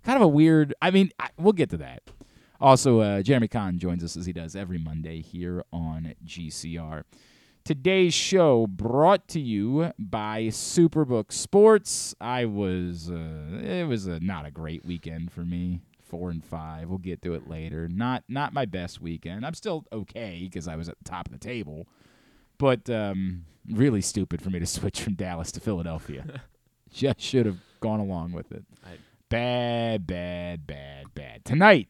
kind 0.04 0.16
of 0.16 0.22
a 0.22 0.28
weird. 0.28 0.74
I 0.80 0.92
mean, 0.92 1.10
I, 1.18 1.28
we'll 1.36 1.52
get 1.52 1.70
to 1.70 1.78
that. 1.78 2.02
Also, 2.60 3.00
uh, 3.00 3.22
Jeremy 3.22 3.48
Conn 3.48 3.78
joins 3.78 4.02
us 4.02 4.16
as 4.16 4.26
he 4.26 4.32
does 4.32 4.56
every 4.56 4.78
Monday 4.78 5.20
here 5.20 5.64
on 5.72 6.14
GCR. 6.24 7.04
Today's 7.64 8.14
show 8.14 8.66
brought 8.66 9.26
to 9.28 9.40
you 9.40 9.92
by 9.98 10.44
Superbook 10.44 11.32
Sports. 11.32 12.14
I 12.20 12.44
was, 12.44 13.10
uh, 13.10 13.60
it 13.62 13.86
was 13.88 14.06
a, 14.06 14.20
not 14.20 14.46
a 14.46 14.50
great 14.50 14.84
weekend 14.84 15.32
for 15.32 15.40
me. 15.44 15.80
Four 16.08 16.30
and 16.30 16.44
five. 16.44 16.88
We'll 16.88 16.98
get 16.98 17.20
to 17.22 17.34
it 17.34 17.48
later. 17.50 17.88
Not, 17.88 18.22
not 18.28 18.52
my 18.52 18.64
best 18.64 19.00
weekend. 19.00 19.44
I'm 19.44 19.54
still 19.54 19.84
okay 19.92 20.38
because 20.44 20.68
I 20.68 20.76
was 20.76 20.88
at 20.88 20.96
the 20.98 21.04
top 21.04 21.26
of 21.26 21.32
the 21.32 21.38
table, 21.40 21.88
but 22.58 22.88
um, 22.88 23.44
really 23.68 24.00
stupid 24.00 24.40
for 24.40 24.50
me 24.50 24.60
to 24.60 24.66
switch 24.66 25.00
from 25.00 25.14
Dallas 25.14 25.50
to 25.52 25.60
Philadelphia. 25.60 26.42
Just 26.92 27.20
should 27.20 27.44
have 27.46 27.58
gone 27.80 27.98
along 28.00 28.32
with 28.32 28.52
it. 28.52 28.64
I- 28.84 28.98
Bad, 29.28 30.06
bad, 30.06 30.68
bad, 30.68 31.12
bad. 31.16 31.44
Tonight, 31.44 31.88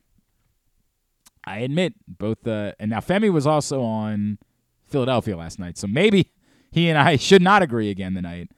I 1.46 1.58
admit 1.60 1.94
both. 2.08 2.46
Uh, 2.46 2.72
and 2.80 2.90
now 2.90 3.00
Femi 3.00 3.32
was 3.32 3.46
also 3.46 3.82
on 3.82 4.38
Philadelphia 4.86 5.36
last 5.36 5.58
night, 5.58 5.78
so 5.78 5.86
maybe 5.86 6.32
he 6.70 6.88
and 6.88 6.98
I 6.98 7.16
should 7.28 7.42
not 7.42 7.62
agree 7.62 7.90
again 7.90 8.14
tonight. 8.14 8.50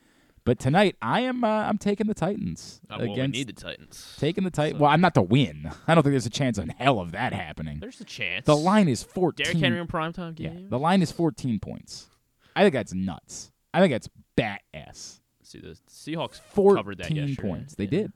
But 0.45 0.59
tonight, 0.59 0.97
I 1.03 1.21
am. 1.21 1.45
Uh, 1.45 1.47
I'm 1.49 1.77
taking 1.77 2.07
the 2.07 2.15
Titans 2.15 2.81
Uh, 2.89 2.97
well, 2.99 3.07
we 3.09 3.13
against 3.13 3.35
need 3.37 3.49
the 3.49 3.53
Titans. 3.53 4.17
taking 4.19 4.45
the 4.45 4.51
Titans. 4.51 4.79
So- 4.79 4.83
Well, 4.85 4.91
I'm 4.91 5.03
not 5.03 5.13
to 5.15 5.23
win. 5.23 5.71
I 5.87 5.95
don't 5.95 6.03
think 6.03 6.13
there's 6.15 6.25
a 6.25 6.31
chance 6.31 6.57
in 6.57 6.71
hell 6.71 7.01
of 7.01 7.13
that 7.13 7.35
happening. 7.35 7.81
There's 7.81 8.01
a 8.01 8.05
chance. 8.05 8.47
The 8.47 8.57
line 8.57 8.89
is 8.89 9.03
14. 9.03 9.45
Derrick 9.45 9.59
Henry 9.63 9.79
in 9.79 9.87
primetime 9.87 10.39
yeah, 10.41 10.49
game. 10.51 10.71
the 10.71 10.79
line 10.79 11.03
is 11.03 11.13
14 11.13 11.61
points. 11.61 12.07
I 12.57 12.63
think 12.63 12.73
that's 12.73 12.95
nuts. 12.95 13.51
I 13.75 13.81
think 13.81 13.93
that's 13.93 14.09
bat 14.37 14.63
ass. 14.73 15.21
See 15.43 15.61
the 15.61 15.77
Seahawks 15.91 16.41
14 16.41 16.77
covered 16.77 16.99
that 16.99 17.11
yesterday. 17.11 17.43
points. 17.47 17.75
They 17.75 17.85
Yeah. 17.85 17.91
did. 17.91 18.13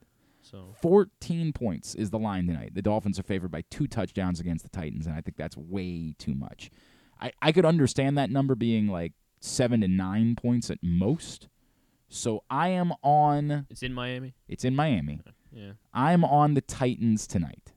So 0.53 0.75
14 0.83 1.51
points 1.51 1.95
is 1.95 2.11
the 2.11 2.19
line 2.19 2.45
tonight. 2.45 2.75
The 2.75 2.83
Dolphins 2.83 3.17
are 3.17 3.23
favored 3.23 3.49
by 3.49 3.63
two 3.71 3.87
touchdowns 3.87 4.39
against 4.39 4.63
the 4.63 4.69
Titans, 4.69 5.07
and 5.07 5.15
I 5.15 5.21
think 5.21 5.35
that's 5.35 5.57
way 5.57 6.13
too 6.19 6.35
much. 6.35 6.69
I, 7.19 7.31
I 7.41 7.51
could 7.51 7.65
understand 7.65 8.19
that 8.19 8.29
number 8.29 8.53
being 8.53 8.87
like 8.87 9.13
seven 9.39 9.81
to 9.81 9.87
nine 9.87 10.35
points 10.35 10.69
at 10.69 10.77
most. 10.83 11.47
So 12.07 12.43
I 12.51 12.67
am 12.67 12.93
on, 13.01 13.65
it's 13.71 13.81
in 13.81 13.95
Miami. 13.95 14.35
it's 14.47 14.63
in 14.63 14.75
Miami. 14.75 15.21
Uh, 15.25 15.31
yeah. 15.51 15.71
I'm 15.91 16.23
on 16.23 16.53
the 16.53 16.61
Titans 16.61 17.25
tonight. 17.25 17.73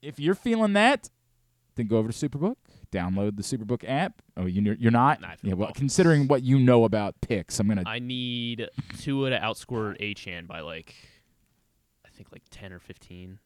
If 0.00 0.18
you're 0.18 0.34
feeling 0.34 0.72
that, 0.72 1.10
then 1.74 1.88
go 1.88 1.98
over 1.98 2.10
to 2.10 2.28
Superbook, 2.28 2.56
download 2.92 3.36
the 3.36 3.42
Superbook 3.42 3.82
app. 3.88 4.22
Oh, 4.36 4.46
you, 4.46 4.76
you're 4.78 4.90
not? 4.92 5.18
Feel 5.20 5.30
yeah, 5.42 5.54
well, 5.54 5.72
considering 5.74 6.28
what 6.28 6.42
you 6.42 6.58
know 6.58 6.84
about 6.84 7.20
picks, 7.20 7.58
I'm 7.58 7.66
going 7.66 7.82
to 7.82 7.88
I 7.88 7.98
need 7.98 8.68
Tua 9.00 9.30
to 9.30 9.38
outscore 9.38 9.98
Achane 10.00 10.46
by 10.46 10.60
like, 10.60 10.94
I 12.06 12.08
think 12.10 12.30
like 12.30 12.42
ten 12.50 12.72
or 12.72 12.78
fifteen. 12.78 13.38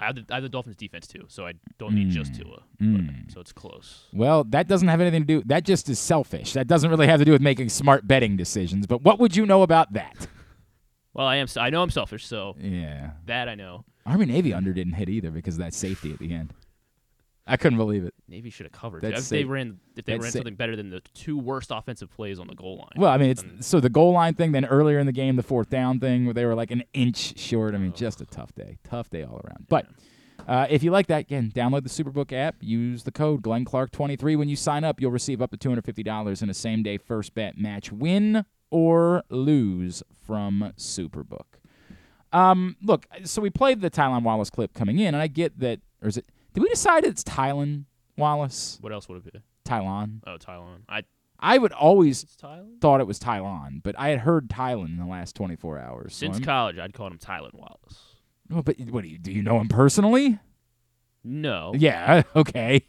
I 0.00 0.06
have, 0.06 0.14
the, 0.14 0.24
I 0.30 0.34
have 0.34 0.44
the 0.44 0.48
Dolphins 0.48 0.76
defense 0.76 1.08
too, 1.08 1.24
so 1.26 1.44
I 1.44 1.54
don't 1.78 1.92
need 1.92 2.10
just 2.10 2.32
Mm. 2.34 2.38
Tua. 2.44 2.62
Mm. 2.80 3.24
But, 3.26 3.32
so 3.34 3.40
it's 3.40 3.52
close. 3.52 4.04
Well, 4.12 4.44
that 4.44 4.68
doesn't 4.68 4.86
have 4.86 5.00
anything 5.00 5.22
to 5.22 5.26
do. 5.26 5.42
That 5.46 5.64
just 5.64 5.88
is 5.88 5.98
selfish. 5.98 6.52
That 6.52 6.68
doesn't 6.68 6.88
really 6.88 7.08
have 7.08 7.18
to 7.18 7.24
do 7.24 7.32
with 7.32 7.40
making 7.42 7.70
smart 7.70 8.06
betting 8.06 8.36
decisions. 8.36 8.86
But 8.86 9.02
what 9.02 9.18
would 9.18 9.34
you 9.34 9.44
know 9.44 9.62
about 9.62 9.94
that? 9.94 10.28
Well, 11.14 11.26
I 11.26 11.36
am. 11.36 11.48
I 11.56 11.70
know 11.70 11.82
I'm 11.82 11.90
selfish, 11.90 12.26
so 12.26 12.54
Yeah, 12.60 13.10
that 13.26 13.48
I 13.48 13.56
know. 13.56 13.84
Army 14.06 14.26
Navy 14.26 14.54
under 14.54 14.72
didn't 14.72 14.92
hit 14.92 15.08
either 15.08 15.32
because 15.32 15.54
of 15.54 15.60
that 15.60 15.74
safety 15.74 16.12
at 16.12 16.20
the 16.20 16.32
end. 16.32 16.52
I 17.48 17.56
couldn't 17.56 17.78
believe 17.78 18.04
it. 18.04 18.14
Navy 18.28 18.50
should 18.50 18.66
have 18.66 18.72
covered. 18.72 19.02
That's 19.02 19.22
if 19.22 19.28
they 19.28 19.44
ran, 19.44 19.80
if 19.96 20.04
they 20.04 20.12
that's 20.12 20.22
ran 20.22 20.32
sa- 20.32 20.38
something 20.38 20.54
better 20.54 20.76
than 20.76 20.90
the 20.90 21.00
two 21.14 21.38
worst 21.38 21.70
offensive 21.72 22.10
plays 22.12 22.38
on 22.38 22.46
the 22.46 22.54
goal 22.54 22.76
line. 22.78 22.92
Well, 22.96 23.10
I 23.10 23.16
mean, 23.16 23.30
it's 23.30 23.42
then- 23.42 23.62
so 23.62 23.80
the 23.80 23.88
goal 23.88 24.12
line 24.12 24.34
thing. 24.34 24.52
Then 24.52 24.64
earlier 24.66 24.98
in 24.98 25.06
the 25.06 25.12
game, 25.12 25.36
the 25.36 25.42
fourth 25.42 25.70
down 25.70 25.98
thing, 26.00 26.24
where 26.26 26.34
they 26.34 26.44
were 26.44 26.54
like 26.54 26.70
an 26.70 26.84
inch 26.92 27.38
short. 27.38 27.74
I 27.74 27.78
mean, 27.78 27.92
just 27.94 28.20
a 28.20 28.26
tough 28.26 28.54
day, 28.54 28.78
tough 28.84 29.10
day 29.10 29.22
all 29.24 29.40
around. 29.44 29.66
But 29.68 29.86
uh, 30.46 30.66
if 30.70 30.82
you 30.82 30.90
like 30.90 31.06
that, 31.08 31.22
again, 31.22 31.50
download 31.54 31.82
the 31.82 31.88
SuperBook 31.88 32.32
app. 32.32 32.56
Use 32.60 33.02
the 33.04 33.12
code 33.12 33.42
Glenn 33.42 33.64
Clark 33.64 33.90
twenty 33.92 34.16
three 34.16 34.36
when 34.36 34.48
you 34.48 34.56
sign 34.56 34.84
up. 34.84 35.00
You'll 35.00 35.10
receive 35.10 35.40
up 35.42 35.50
to 35.50 35.56
two 35.56 35.68
hundred 35.68 35.84
fifty 35.84 36.02
dollars 36.02 36.42
in 36.42 36.50
a 36.50 36.54
same 36.54 36.82
day 36.82 36.98
first 36.98 37.34
bet 37.34 37.56
match, 37.58 37.90
win 37.90 38.44
or 38.70 39.22
lose 39.30 40.02
from 40.26 40.72
SuperBook. 40.76 41.44
Um, 42.32 42.76
look, 42.82 43.06
so 43.24 43.40
we 43.40 43.48
played 43.50 43.80
the 43.80 43.90
Tylan 43.90 44.22
Wallace 44.22 44.50
clip 44.50 44.74
coming 44.74 44.98
in, 44.98 45.08
and 45.14 45.16
I 45.16 45.26
get 45.28 45.58
that. 45.60 45.80
Or 46.02 46.08
is 46.08 46.16
it? 46.18 46.26
Did 46.58 46.62
we 46.64 46.68
decide 46.70 47.04
it's 47.04 47.22
Tylan 47.22 47.84
Wallace? 48.16 48.78
what 48.80 48.92
else 48.92 49.08
would 49.08 49.24
it 49.24 49.32
be? 49.32 49.40
Tylan. 49.64 50.22
Oh, 50.26 50.38
Tylon. 50.38 50.80
I 50.88 51.04
I 51.38 51.56
would 51.56 51.70
always 51.70 52.24
thought 52.80 53.00
it 53.00 53.06
was 53.06 53.20
Tylon, 53.20 53.80
but 53.80 53.94
I 53.96 54.08
had 54.08 54.18
heard 54.18 54.48
Tylan 54.48 54.86
in 54.86 54.96
the 54.96 55.06
last 55.06 55.36
24 55.36 55.78
hours. 55.78 56.16
Since 56.16 56.38
I'm- 56.38 56.44
college, 56.44 56.78
I'd 56.80 56.92
call 56.94 57.06
him 57.06 57.18
Tylen 57.18 57.54
Wallace. 57.54 58.16
Oh, 58.52 58.62
but 58.62 58.76
what 58.90 59.02
do 59.04 59.08
you 59.08 59.18
do? 59.18 59.30
You 59.30 59.44
know 59.44 59.60
him 59.60 59.68
personally? 59.68 60.40
No, 61.22 61.74
Yeah. 61.76 62.22
Okay. 62.34 62.86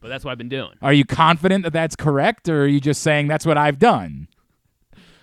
but 0.00 0.06
that's 0.06 0.24
what 0.24 0.30
I've 0.30 0.38
been 0.38 0.48
doing. 0.48 0.74
Are 0.82 0.92
you 0.92 1.04
confident 1.04 1.64
that 1.64 1.72
that's 1.72 1.96
correct, 1.96 2.48
or 2.48 2.62
are 2.62 2.66
you 2.68 2.78
just 2.80 3.02
saying 3.02 3.26
that's 3.26 3.44
what 3.44 3.58
I've 3.58 3.80
done? 3.80 4.28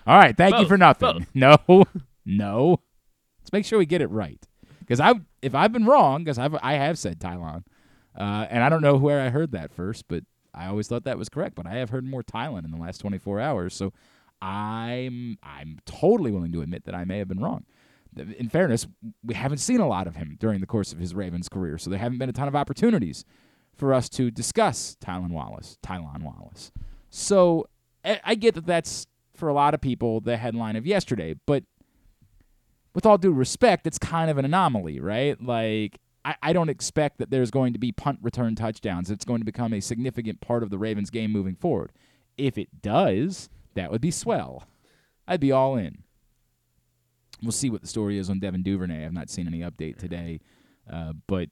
All 0.06 0.18
right. 0.18 0.36
Thank 0.36 0.58
you 0.58 0.66
for 0.66 0.76
nothing. 0.76 1.20
both. 1.20 1.26
No. 1.34 1.84
No. 2.26 2.80
Let's 3.40 3.52
make 3.52 3.64
sure 3.64 3.78
we 3.78 3.86
get 3.86 4.02
it 4.02 4.10
right. 4.10 4.46
Because 4.92 5.00
I, 5.00 5.18
if 5.40 5.54
I've 5.54 5.72
been 5.72 5.86
wrong, 5.86 6.22
because 6.22 6.36
I've 6.38 6.54
I 6.62 6.74
have 6.74 6.98
said 6.98 7.18
Tylon, 7.18 7.64
uh, 8.14 8.46
and 8.50 8.62
I 8.62 8.68
don't 8.68 8.82
know 8.82 8.96
where 8.96 9.22
I 9.22 9.30
heard 9.30 9.52
that 9.52 9.72
first, 9.72 10.06
but 10.06 10.22
I 10.52 10.66
always 10.66 10.86
thought 10.86 11.04
that 11.04 11.16
was 11.16 11.30
correct. 11.30 11.54
But 11.54 11.66
I 11.66 11.76
have 11.76 11.88
heard 11.88 12.04
more 12.04 12.22
Tylen 12.22 12.66
in 12.66 12.70
the 12.70 12.76
last 12.76 12.98
24 12.98 13.40
hours, 13.40 13.72
so 13.72 13.94
I'm 14.42 15.38
I'm 15.42 15.78
totally 15.86 16.30
willing 16.30 16.52
to 16.52 16.60
admit 16.60 16.84
that 16.84 16.94
I 16.94 17.06
may 17.06 17.16
have 17.16 17.28
been 17.28 17.40
wrong. 17.40 17.64
In 18.36 18.50
fairness, 18.50 18.86
we 19.24 19.32
haven't 19.32 19.58
seen 19.58 19.80
a 19.80 19.88
lot 19.88 20.06
of 20.06 20.16
him 20.16 20.36
during 20.38 20.60
the 20.60 20.66
course 20.66 20.92
of 20.92 20.98
his 20.98 21.14
Ravens 21.14 21.48
career, 21.48 21.78
so 21.78 21.88
there 21.88 21.98
haven't 21.98 22.18
been 22.18 22.28
a 22.28 22.34
ton 22.34 22.46
of 22.46 22.54
opportunities 22.54 23.24
for 23.74 23.94
us 23.94 24.10
to 24.10 24.30
discuss 24.30 24.98
Tylen 25.02 25.30
Wallace, 25.30 25.78
Tylon 25.82 26.22
Wallace. 26.22 26.70
So 27.08 27.66
I 28.04 28.20
I 28.22 28.34
get 28.34 28.56
that 28.56 28.66
that's 28.66 29.06
for 29.34 29.48
a 29.48 29.54
lot 29.54 29.72
of 29.72 29.80
people 29.80 30.20
the 30.20 30.36
headline 30.36 30.76
of 30.76 30.86
yesterday, 30.86 31.34
but 31.46 31.64
with 32.94 33.06
all 33.06 33.18
due 33.18 33.32
respect, 33.32 33.86
it's 33.86 33.98
kind 33.98 34.30
of 34.30 34.38
an 34.38 34.44
anomaly, 34.44 35.00
right? 35.00 35.40
Like, 35.42 35.98
I, 36.24 36.36
I 36.42 36.52
don't 36.52 36.68
expect 36.68 37.18
that 37.18 37.30
there's 37.30 37.50
going 37.50 37.72
to 37.72 37.78
be 37.78 37.92
punt 37.92 38.18
return 38.22 38.54
touchdowns. 38.54 39.10
It's 39.10 39.24
going 39.24 39.40
to 39.40 39.44
become 39.44 39.72
a 39.72 39.80
significant 39.80 40.40
part 40.40 40.62
of 40.62 40.70
the 40.70 40.78
Ravens 40.78 41.10
game 41.10 41.32
moving 41.32 41.56
forward. 41.56 41.92
If 42.36 42.58
it 42.58 42.82
does, 42.82 43.48
that 43.74 43.90
would 43.90 44.00
be 44.00 44.10
swell. 44.10 44.64
I'd 45.26 45.40
be 45.40 45.52
all 45.52 45.76
in. 45.76 46.02
We'll 47.42 47.52
see 47.52 47.70
what 47.70 47.80
the 47.80 47.88
story 47.88 48.18
is 48.18 48.30
on 48.30 48.38
Devin 48.38 48.62
Duvernay. 48.62 49.04
I've 49.04 49.12
not 49.12 49.30
seen 49.30 49.46
any 49.46 49.60
update 49.60 49.98
today, 49.98 50.40
uh, 50.90 51.12
but 51.26 51.48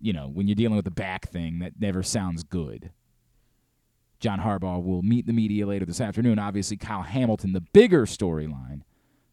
you 0.00 0.12
know, 0.12 0.28
when 0.28 0.48
you're 0.48 0.54
dealing 0.54 0.76
with 0.76 0.84
the 0.84 0.90
back 0.90 1.28
thing, 1.28 1.58
that 1.60 1.80
never 1.80 2.02
sounds 2.02 2.42
good. 2.42 2.90
John 4.20 4.40
Harbaugh 4.40 4.82
will 4.82 5.02
meet 5.02 5.26
the 5.26 5.32
media 5.32 5.66
later 5.66 5.84
this 5.84 6.00
afternoon. 6.00 6.38
Obviously, 6.38 6.76
Kyle 6.76 7.02
Hamilton, 7.02 7.52
the 7.52 7.60
bigger 7.60 8.04
storyline 8.04 8.82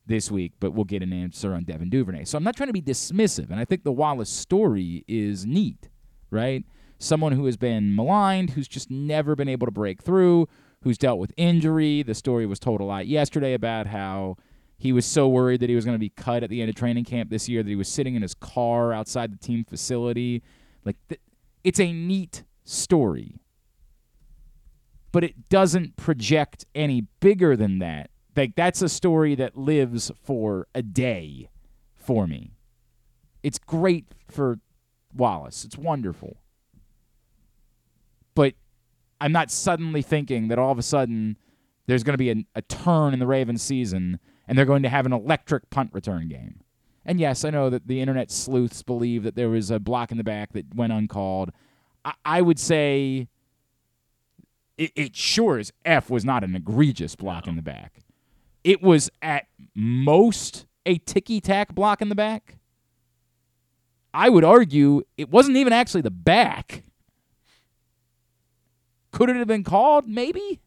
this 0.08 0.30
week, 0.30 0.54
but 0.60 0.72
we'll 0.72 0.86
get 0.86 1.02
an 1.02 1.14
answer 1.14 1.54
on 1.54 1.64
Devin 1.64 1.90
Duvernay. 1.90 2.26
So 2.26 2.38
I'm 2.38 2.44
not 2.44 2.56
trying 2.56 2.68
to 2.68 2.74
be 2.74 2.82
dismissive, 2.82 3.50
and 3.50 3.60
I 3.60 3.66
think 3.66 3.84
the 3.84 3.92
Wallace 3.92 4.30
story 4.30 5.04
is 5.08 5.46
neat, 5.46 5.90
right? 6.30 6.64
Someone 7.00 7.34
who 7.34 7.46
has 7.46 7.58
been 7.58 7.96
maligned, 7.96 8.52
who's 8.52 8.68
just 8.68 8.90
never 8.90 9.36
been 9.36 9.50
able 9.50 9.68
to 9.68 9.72
break 9.72 10.02
through, 10.02 10.48
who's 10.84 10.98
dealt 10.98 11.20
with 11.20 11.34
injury. 11.38 12.04
The 12.04 12.14
story 12.14 12.46
was 12.46 12.60
told 12.60 12.82
a 12.82 12.84
lot 12.84 13.08
yesterday 13.08 13.54
about 13.54 13.88
how 13.88 14.38
he 14.78 14.92
was 14.92 15.06
so 15.06 15.28
worried 15.28 15.62
that 15.62 15.70
he 15.70 15.76
was 15.76 15.86
going 15.86 15.96
to 15.96 16.00
be 16.00 16.10
cut 16.10 16.44
at 16.44 16.50
the 16.50 16.62
end 16.62 16.70
of 16.70 16.76
training 16.76 17.06
camp 17.06 17.30
this 17.30 17.50
year 17.50 17.64
that 17.64 17.70
he 17.70 17.76
was 17.76 17.88
sitting 17.88 18.16
in 18.16 18.22
his 18.22 18.34
car 18.34 18.94
outside 18.94 19.32
the 19.32 19.38
team 19.38 19.64
facility. 19.64 20.44
Like, 20.84 20.98
th- 21.10 21.22
it's 21.64 21.80
a 21.80 21.92
neat 21.92 22.44
story, 22.64 23.40
but 25.12 25.24
it 25.24 25.50
doesn't 25.50 25.96
project 25.96 26.66
any 26.76 27.08
bigger 27.20 27.56
than 27.56 27.80
that 27.80 28.10
like 28.36 28.56
that's 28.56 28.82
a 28.82 28.90
story 28.90 29.36
that 29.36 29.58
lives 29.58 30.12
for 30.24 30.68
a 30.76 30.82
day 30.82 31.50
for 31.96 32.28
me. 32.28 32.52
It's 33.44 33.60
great 33.60 34.06
for 34.30 34.60
Wallace. 35.14 35.64
It's 35.64 35.78
wonderful. 35.78 36.38
But 38.34 38.56
I'm 39.22 39.32
not 39.32 39.52
suddenly 39.52 40.02
thinking 40.02 40.50
that 40.50 40.60
all 40.60 40.72
of 40.72 40.80
a 40.80 40.84
sudden 40.84 41.38
there's 41.88 42.04
going 42.04 42.14
to 42.14 42.18
be 42.18 42.32
a, 42.32 42.46
a 42.56 42.62
turn 42.64 43.14
in 43.14 43.20
the 43.20 43.28
Ravens 43.28 43.62
season 43.62 44.20
and 44.48 44.58
they're 44.58 44.66
going 44.66 44.84
to 44.84 44.90
have 44.90 45.06
an 45.06 45.14
electric 45.14 45.70
punt 45.70 45.92
return 45.94 46.28
game. 46.28 46.62
And 47.06 47.20
yes, 47.20 47.46
I 47.46 47.52
know 47.52 47.70
that 47.70 47.88
the 47.88 48.02
internet 48.02 48.32
sleuths 48.32 48.82
believe 48.82 49.24
that 49.24 49.36
there 49.36 49.50
was 49.50 49.70
a 49.70 49.80
block 49.80 50.12
in 50.12 50.18
the 50.18 50.24
back 50.24 50.54
that 50.54 50.74
went 50.74 50.92
uncalled. 50.92 51.52
I, 52.04 52.14
I 52.26 52.42
would 52.42 52.60
say 52.60 53.28
it, 54.78 54.92
it 54.96 55.16
sure 55.16 55.60
as 55.60 55.72
F 55.86 56.10
was 56.10 56.26
not 56.26 56.44
an 56.44 56.56
egregious 56.56 57.16
block 57.16 57.48
in 57.48 57.56
the 57.56 57.62
back. 57.62 58.00
It 58.66 58.82
was 58.82 59.12
at 59.22 59.46
most 59.76 60.66
a 60.88 60.98
ticky 60.98 61.40
tack 61.40 61.76
block 61.76 62.02
in 62.02 62.10
the 62.10 62.16
back. 62.16 62.58
I 64.12 64.28
would 64.28 64.44
argue 64.44 65.04
it 65.18 65.30
wasn't 65.30 65.58
even 65.58 65.72
actually 65.72 66.02
the 66.02 66.10
back. 66.10 66.84
Could 69.12 69.30
it 69.30 69.36
have 69.36 69.48
been 69.48 69.64
called? 69.64 70.08
Maybe. 70.08 70.62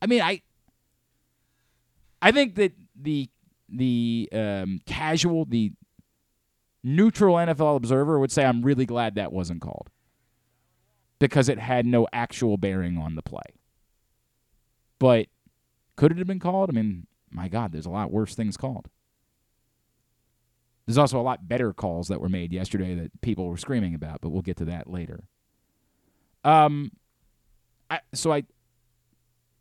I 0.00 0.06
mean, 0.06 0.22
I 0.22 0.40
I 2.22 2.32
think 2.32 2.54
that 2.54 2.72
the 2.98 3.28
the 3.68 4.30
um, 4.32 4.80
casual, 4.86 5.44
the 5.44 5.72
neutral 6.82 7.36
NFL 7.36 7.76
observer 7.76 8.18
would 8.18 8.32
say, 8.32 8.46
"I'm 8.46 8.62
really 8.62 8.86
glad 8.86 9.16
that 9.16 9.32
wasn't 9.32 9.60
called 9.60 9.90
because 11.18 11.50
it 11.50 11.58
had 11.58 11.84
no 11.84 12.06
actual 12.10 12.56
bearing 12.56 12.96
on 12.96 13.16
the 13.16 13.22
play." 13.22 13.58
But 14.98 15.26
could 15.96 16.10
it 16.10 16.16
have 16.16 16.26
been 16.26 16.40
called? 16.40 16.70
I 16.70 16.72
mean, 16.72 17.06
my 17.34 17.48
God, 17.48 17.72
there's 17.72 17.86
a 17.86 17.90
lot 17.90 18.10
worse 18.10 18.34
things 18.34 18.56
called. 18.56 18.88
There's 20.86 20.98
also 20.98 21.18
a 21.18 21.22
lot 21.22 21.48
better 21.48 21.72
calls 21.72 22.08
that 22.08 22.20
were 22.20 22.28
made 22.28 22.52
yesterday 22.52 22.94
that 22.94 23.20
people 23.22 23.48
were 23.48 23.56
screaming 23.56 23.94
about, 23.94 24.20
but 24.20 24.30
we'll 24.30 24.42
get 24.42 24.56
to 24.58 24.64
that 24.66 24.88
later. 24.88 25.24
Um, 26.44 26.92
I, 27.90 28.00
so 28.12 28.32
I, 28.32 28.44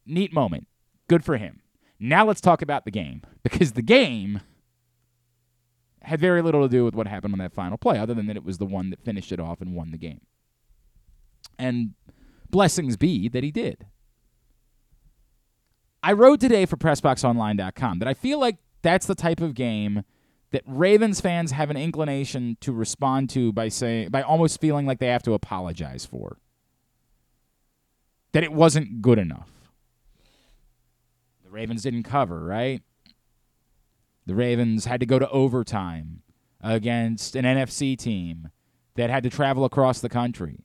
neat 0.05 0.33
moment, 0.33 0.67
good 1.07 1.23
for 1.23 1.37
him. 1.37 1.61
Now 1.99 2.25
let's 2.25 2.41
talk 2.41 2.61
about 2.61 2.85
the 2.85 2.91
game 2.91 3.21
because 3.43 3.71
the 3.71 3.81
game 3.81 4.41
had 6.01 6.19
very 6.19 6.41
little 6.41 6.61
to 6.61 6.69
do 6.69 6.83
with 6.83 6.93
what 6.93 7.07
happened 7.07 7.33
on 7.33 7.39
that 7.39 7.53
final 7.53 7.77
play, 7.77 7.97
other 7.97 8.13
than 8.13 8.27
that 8.27 8.35
it 8.35 8.43
was 8.43 8.57
the 8.57 8.65
one 8.65 8.89
that 8.89 9.03
finished 9.03 9.31
it 9.31 9.39
off 9.39 9.61
and 9.61 9.73
won 9.73 9.91
the 9.91 9.97
game. 9.97 10.21
And 11.57 11.93
blessings 12.49 12.97
be 12.97 13.29
that 13.29 13.43
he 13.43 13.51
did. 13.51 13.85
I 16.03 16.11
wrote 16.11 16.41
today 16.41 16.65
for 16.65 16.75
PressBoxOnline.com 16.75 17.99
that 17.99 18.07
I 18.09 18.13
feel 18.13 18.37
like 18.37 18.57
that's 18.81 19.05
the 19.05 19.15
type 19.15 19.39
of 19.39 19.53
game 19.53 20.03
that 20.51 20.61
Ravens 20.67 21.21
fans 21.21 21.51
have 21.51 21.69
an 21.69 21.77
inclination 21.77 22.57
to 22.59 22.73
respond 22.73 23.29
to 23.31 23.53
by 23.53 23.69
saying 23.69 24.09
by 24.09 24.21
almost 24.21 24.59
feeling 24.59 24.85
like 24.85 24.99
they 24.99 25.07
have 25.07 25.23
to 25.23 25.33
apologize 25.33 26.05
for. 26.05 26.37
That 28.33 28.43
it 28.43 28.51
wasn't 28.51 29.01
good 29.01 29.17
enough. 29.17 29.49
The 31.45 31.49
Ravens 31.49 31.83
didn't 31.83 32.03
cover, 32.03 32.43
right? 32.43 32.81
The 34.25 34.35
Ravens 34.35 34.85
had 34.85 34.99
to 34.99 35.05
go 35.05 35.19
to 35.19 35.29
overtime 35.29 36.21
against 36.61 37.35
an 37.35 37.45
NFC 37.45 37.97
team 37.97 38.49
that 38.95 39.09
had 39.09 39.23
to 39.23 39.29
travel 39.29 39.63
across 39.63 40.01
the 40.01 40.09
country. 40.09 40.59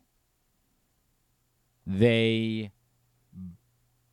They 1.87 2.73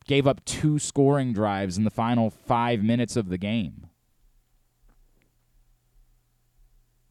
gave 0.07 0.27
up 0.27 0.43
two 0.45 0.79
scoring 0.79 1.33
drives 1.33 1.77
in 1.77 1.83
the 1.83 1.89
final 1.89 2.29
five 2.29 2.83
minutes 2.83 3.15
of 3.15 3.29
the 3.29 3.37
game. 3.37 3.87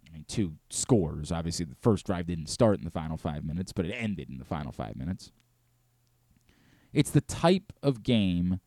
I 0.09 0.13
mean, 0.13 0.25
two 0.29 0.55
scores. 0.71 1.33
Obviously, 1.33 1.65
the 1.65 1.75
first 1.81 2.07
drive 2.07 2.27
didn't 2.27 2.49
start 2.49 2.79
in 2.79 2.85
the 2.85 2.91
final 2.91 3.17
five 3.17 3.45
minutes, 3.45 3.73
but 3.73 3.85
it 3.85 3.93
ended 3.93 4.29
in 4.31 4.39
the 4.39 4.45
final 4.45 4.73
five 4.73 4.97
minutes. 4.97 5.33
It's 6.93 7.11
the 7.11 7.21
type 7.21 7.73
of 7.83 8.05
game 8.05 8.61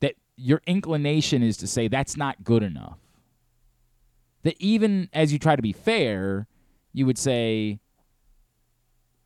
that 0.00 0.14
your 0.36 0.62
inclination 0.66 1.42
is 1.42 1.58
to 1.58 1.66
say 1.66 1.88
that's 1.88 2.16
not 2.16 2.42
good 2.44 2.62
enough. 2.62 2.98
that 4.42 4.56
even 4.58 5.08
as 5.12 5.32
you 5.32 5.38
try 5.38 5.56
to 5.56 5.62
be 5.62 5.72
fair, 5.72 6.46
you 6.92 7.06
would 7.06 7.18
say 7.18 7.78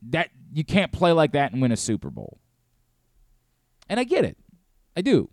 that 0.02 0.30
you 0.52 0.64
can't 0.64 0.92
play 0.92 1.12
like 1.12 1.32
that 1.32 1.52
and 1.52 1.62
win 1.62 1.72
a 1.72 1.76
Super 1.76 2.10
Bowl. 2.10 2.38
And 3.88 4.00
I 4.00 4.04
get 4.04 4.24
it. 4.24 4.36
I 4.96 5.02
do. 5.02 5.28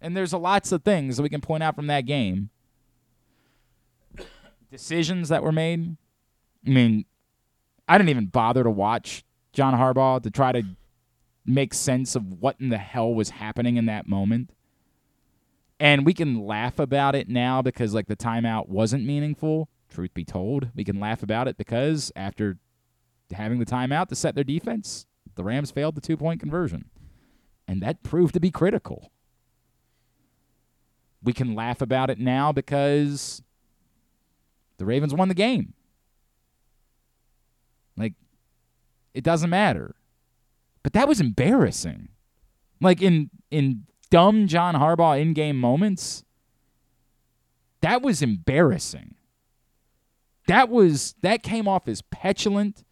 And 0.00 0.16
there's 0.16 0.32
a 0.32 0.38
lots 0.38 0.72
of 0.72 0.82
things 0.82 1.16
that 1.16 1.22
we 1.22 1.28
can 1.28 1.40
point 1.40 1.62
out 1.62 1.74
from 1.74 1.86
that 1.86 2.02
game. 2.02 2.50
Decisions 4.70 5.28
that 5.28 5.42
were 5.42 5.52
made. 5.52 5.96
I 6.66 6.70
mean, 6.70 7.04
I 7.88 7.96
didn't 7.98 8.10
even 8.10 8.26
bother 8.26 8.64
to 8.64 8.70
watch 8.70 9.24
John 9.52 9.74
Harbaugh 9.74 10.22
to 10.22 10.30
try 10.30 10.52
to 10.52 10.62
make 11.46 11.72
sense 11.72 12.16
of 12.16 12.40
what 12.40 12.56
in 12.60 12.68
the 12.68 12.78
hell 12.78 13.14
was 13.14 13.30
happening 13.30 13.76
in 13.76 13.86
that 13.86 14.08
moment. 14.08 14.50
And 15.78 16.04
we 16.04 16.14
can 16.14 16.44
laugh 16.44 16.78
about 16.78 17.14
it 17.14 17.28
now 17.28 17.62
because 17.62 17.94
like 17.94 18.06
the 18.06 18.16
timeout 18.16 18.68
wasn't 18.68 19.04
meaningful. 19.04 19.68
Truth 19.88 20.14
be 20.14 20.24
told, 20.24 20.70
we 20.74 20.84
can 20.84 20.98
laugh 20.98 21.22
about 21.22 21.46
it 21.46 21.56
because 21.56 22.10
after 22.16 22.58
having 23.30 23.60
the 23.60 23.66
timeout 23.66 24.08
to 24.08 24.16
set 24.16 24.34
their 24.34 24.44
defense, 24.44 25.06
the 25.36 25.44
Rams 25.44 25.70
failed 25.70 25.94
the 25.94 26.00
two-point 26.00 26.40
conversion. 26.40 26.86
And 27.68 27.82
that 27.82 28.02
proved 28.02 28.34
to 28.34 28.40
be 28.40 28.50
critical. 28.50 29.10
We 31.22 31.32
can 31.32 31.54
laugh 31.54 31.80
about 31.80 32.10
it 32.10 32.18
now 32.18 32.52
because 32.52 33.42
the 34.78 34.84
Ravens 34.84 35.14
won 35.14 35.28
the 35.28 35.34
game. 35.34 35.74
Like 37.96 38.14
it 39.14 39.24
doesn't 39.24 39.50
matter. 39.50 39.96
But 40.82 40.92
that 40.92 41.08
was 41.08 41.20
embarrassing. 41.20 42.10
Like 42.80 43.02
in 43.02 43.30
in 43.50 43.86
dumb 44.10 44.46
John 44.46 44.74
Harbaugh 44.74 45.20
in-game 45.20 45.58
moments, 45.58 46.24
that 47.80 48.02
was 48.02 48.22
embarrassing. 48.22 49.14
That 50.46 50.68
was 50.68 51.16
that 51.22 51.42
came 51.42 51.66
off 51.66 51.88
as 51.88 52.02
petulant 52.02 52.84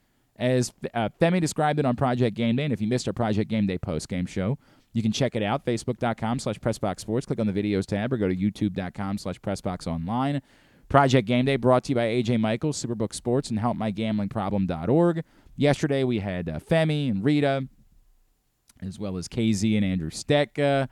as 0.44 0.72
uh, 0.92 1.08
Femi 1.20 1.40
described 1.40 1.78
it 1.78 1.86
on 1.86 1.96
Project 1.96 2.36
Game 2.36 2.56
Day. 2.56 2.64
And 2.64 2.72
if 2.72 2.80
you 2.80 2.86
missed 2.86 3.06
our 3.08 3.14
Project 3.14 3.48
Game 3.48 3.66
Day 3.66 3.78
post-game 3.78 4.26
show, 4.26 4.58
you 4.92 5.02
can 5.02 5.10
check 5.10 5.34
it 5.34 5.42
out, 5.42 5.64
facebook.com 5.64 6.38
slash 6.38 6.58
pressboxsports. 6.58 7.26
Click 7.26 7.40
on 7.40 7.46
the 7.46 7.52
videos 7.52 7.86
tab 7.86 8.12
or 8.12 8.18
go 8.18 8.28
to 8.28 8.36
youtube.com 8.36 9.18
slash 9.18 9.40
pressboxonline. 9.40 10.42
Project 10.90 11.26
Game 11.26 11.46
Day 11.46 11.56
brought 11.56 11.84
to 11.84 11.92
you 11.92 11.96
by 11.96 12.04
AJ 12.04 12.40
Michaels, 12.40 12.80
Superbook 12.84 13.14
Sports, 13.14 13.48
and 13.48 13.58
HelpMyGamblingProblem.org. 13.58 15.24
Yesterday 15.56 16.04
we 16.04 16.18
had 16.18 16.48
uh, 16.48 16.58
Femi 16.58 17.10
and 17.10 17.24
Rita, 17.24 17.66
as 18.82 18.98
well 18.98 19.16
as 19.16 19.28
KZ 19.28 19.76
and 19.76 19.84
Andrew 19.84 20.10
Stetka. 20.10 20.82
Uh, 20.82 20.86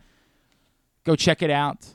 go 1.04 1.14
check 1.14 1.42
it 1.42 1.50
out. 1.50 1.88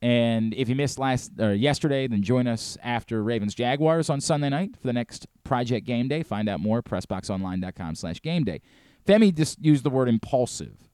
And 0.00 0.54
if 0.54 0.68
you 0.68 0.76
missed 0.76 0.98
last 0.98 1.32
or 1.40 1.54
yesterday, 1.54 2.06
then 2.06 2.22
join 2.22 2.46
us 2.46 2.78
after 2.82 3.22
Ravens 3.22 3.54
Jaguars 3.54 4.08
on 4.08 4.20
Sunday 4.20 4.48
night 4.48 4.76
for 4.76 4.86
the 4.86 4.92
next 4.92 5.26
Project 5.42 5.86
Game 5.86 6.06
Day. 6.06 6.22
Find 6.22 6.48
out 6.48 6.60
more 6.60 6.82
pressboxonline.com 6.82 7.96
slash 7.96 8.22
game 8.22 8.44
day. 8.44 8.60
Femi 9.06 9.34
just 9.34 9.62
used 9.64 9.84
the 9.84 9.90
word 9.90 10.08
impulsive 10.08 10.88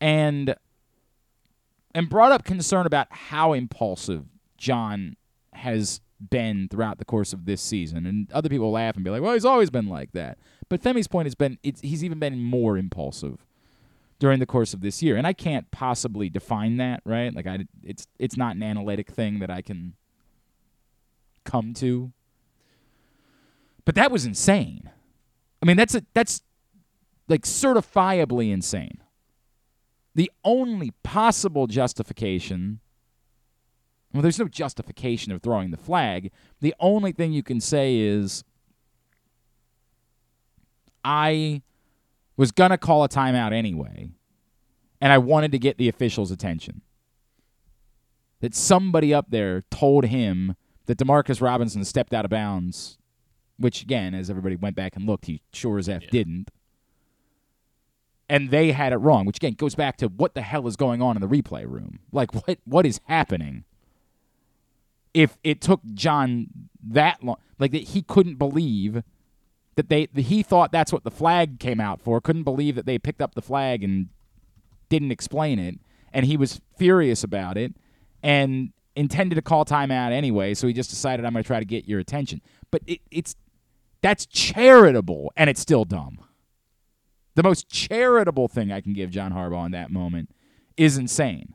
and 0.00 0.54
and 1.94 2.08
brought 2.08 2.32
up 2.32 2.44
concern 2.44 2.86
about 2.86 3.08
how 3.10 3.52
impulsive 3.52 4.26
John 4.56 5.16
has 5.52 6.00
been 6.30 6.68
throughout 6.70 6.98
the 6.98 7.04
course 7.04 7.32
of 7.32 7.44
this 7.44 7.60
season. 7.60 8.06
And 8.06 8.30
other 8.32 8.48
people 8.48 8.70
laugh 8.70 8.94
and 8.94 9.04
be 9.04 9.10
like, 9.10 9.22
well, 9.22 9.32
he's 9.32 9.44
always 9.44 9.70
been 9.70 9.88
like 9.88 10.12
that. 10.12 10.38
But 10.68 10.82
Femi's 10.82 11.08
point 11.08 11.26
has 11.26 11.34
been 11.34 11.58
he's 11.62 12.04
even 12.04 12.18
been 12.18 12.40
more 12.40 12.78
impulsive 12.78 13.44
during 14.18 14.40
the 14.40 14.46
course 14.46 14.74
of 14.74 14.80
this 14.80 15.02
year. 15.02 15.16
And 15.16 15.26
I 15.26 15.32
can't 15.32 15.70
possibly 15.70 16.28
define 16.28 16.76
that, 16.78 17.00
right? 17.04 17.34
Like 17.34 17.46
I 17.46 17.66
it's 17.82 18.06
it's 18.18 18.36
not 18.36 18.56
an 18.56 18.62
analytic 18.62 19.10
thing 19.10 19.38
that 19.40 19.50
I 19.50 19.62
can 19.62 19.94
come 21.44 21.74
to. 21.74 22.12
But 23.84 23.94
that 23.94 24.10
was 24.10 24.26
insane. 24.26 24.90
I 25.62 25.66
mean, 25.66 25.76
that's 25.76 25.94
a 25.94 26.02
that's 26.14 26.42
like 27.28 27.42
certifiably 27.42 28.52
insane. 28.52 29.02
The 30.14 30.30
only 30.44 30.92
possible 31.02 31.66
justification 31.66 32.80
well, 34.16 34.22
there's 34.22 34.38
no 34.38 34.48
justification 34.48 35.32
of 35.32 35.42
throwing 35.42 35.72
the 35.72 35.76
flag. 35.76 36.30
The 36.60 36.74
only 36.80 37.12
thing 37.12 37.34
you 37.34 37.42
can 37.42 37.60
say 37.60 37.98
is 37.98 38.44
I 41.04 41.60
was 42.36 42.52
going 42.52 42.70
to 42.70 42.78
call 42.78 43.04
a 43.04 43.08
timeout 43.08 43.52
anyway, 43.52 44.10
and 45.00 45.12
I 45.12 45.18
wanted 45.18 45.52
to 45.52 45.58
get 45.58 45.78
the 45.78 45.88
officials' 45.88 46.30
attention. 46.30 46.82
That 48.40 48.54
somebody 48.54 49.14
up 49.14 49.26
there 49.30 49.62
told 49.70 50.04
him 50.06 50.56
that 50.84 50.98
Demarcus 50.98 51.40
Robinson 51.40 51.84
stepped 51.84 52.12
out 52.12 52.24
of 52.24 52.30
bounds, 52.30 52.98
which, 53.58 53.82
again, 53.82 54.14
as 54.14 54.28
everybody 54.28 54.56
went 54.56 54.76
back 54.76 54.94
and 54.94 55.06
looked, 55.06 55.26
he 55.26 55.40
sure 55.52 55.78
as 55.78 55.88
F 55.88 56.02
yeah. 56.02 56.10
didn't. 56.10 56.50
And 58.28 58.50
they 58.50 58.72
had 58.72 58.92
it 58.92 58.96
wrong, 58.96 59.24
which, 59.24 59.38
again, 59.38 59.54
goes 59.54 59.74
back 59.74 59.96
to 59.98 60.08
what 60.08 60.34
the 60.34 60.42
hell 60.42 60.66
is 60.66 60.76
going 60.76 61.00
on 61.00 61.16
in 61.16 61.22
the 61.22 61.28
replay 61.28 61.64
room. 61.64 62.00
Like, 62.12 62.34
what 62.34 62.58
what 62.64 62.84
is 62.84 63.00
happening? 63.06 63.64
if 65.16 65.38
it 65.42 65.62
took 65.62 65.80
John 65.94 66.48
that 66.90 67.24
long, 67.24 67.38
like 67.58 67.72
that 67.72 67.84
he 67.84 68.02
couldn't 68.02 68.34
believe 68.34 69.02
that 69.76 69.88
they 69.88 70.06
that 70.06 70.22
he 70.22 70.42
thought 70.42 70.72
that's 70.72 70.92
what 70.92 71.04
the 71.04 71.10
flag 71.10 71.60
came 71.60 71.80
out 71.80 72.00
for. 72.00 72.20
Couldn't 72.20 72.42
believe 72.42 72.74
that 72.74 72.86
they 72.86 72.98
picked 72.98 73.22
up 73.22 73.34
the 73.34 73.42
flag 73.42 73.84
and 73.84 74.08
didn't 74.88 75.10
explain 75.10 75.58
it, 75.58 75.78
and 76.12 76.26
he 76.26 76.36
was 76.36 76.60
furious 76.76 77.22
about 77.22 77.56
it 77.56 77.74
and 78.22 78.72
intended 78.94 79.34
to 79.36 79.42
call 79.42 79.64
timeout 79.64 80.12
anyway. 80.12 80.54
So 80.54 80.66
he 80.66 80.72
just 80.72 80.90
decided 80.90 81.24
I'm 81.24 81.32
going 81.32 81.42
to 81.42 81.46
try 81.46 81.60
to 81.60 81.66
get 81.66 81.86
your 81.86 82.00
attention. 82.00 82.40
But 82.70 82.82
it, 82.86 83.00
it's 83.10 83.36
that's 84.02 84.26
charitable, 84.26 85.32
and 85.36 85.48
it's 85.50 85.60
still 85.60 85.84
dumb. 85.84 86.18
The 87.34 87.42
most 87.42 87.68
charitable 87.68 88.48
thing 88.48 88.72
I 88.72 88.80
can 88.80 88.94
give 88.94 89.10
John 89.10 89.32
Harbaugh 89.32 89.66
in 89.66 89.72
that 89.72 89.90
moment 89.90 90.30
is 90.76 90.96
insane. 90.96 91.54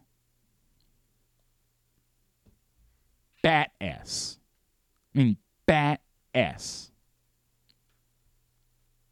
bat 3.42 3.72
ass. 3.82 4.38
I 5.16 5.20
mean, 5.20 5.38
bat 5.66 6.02
ass. 6.34 6.91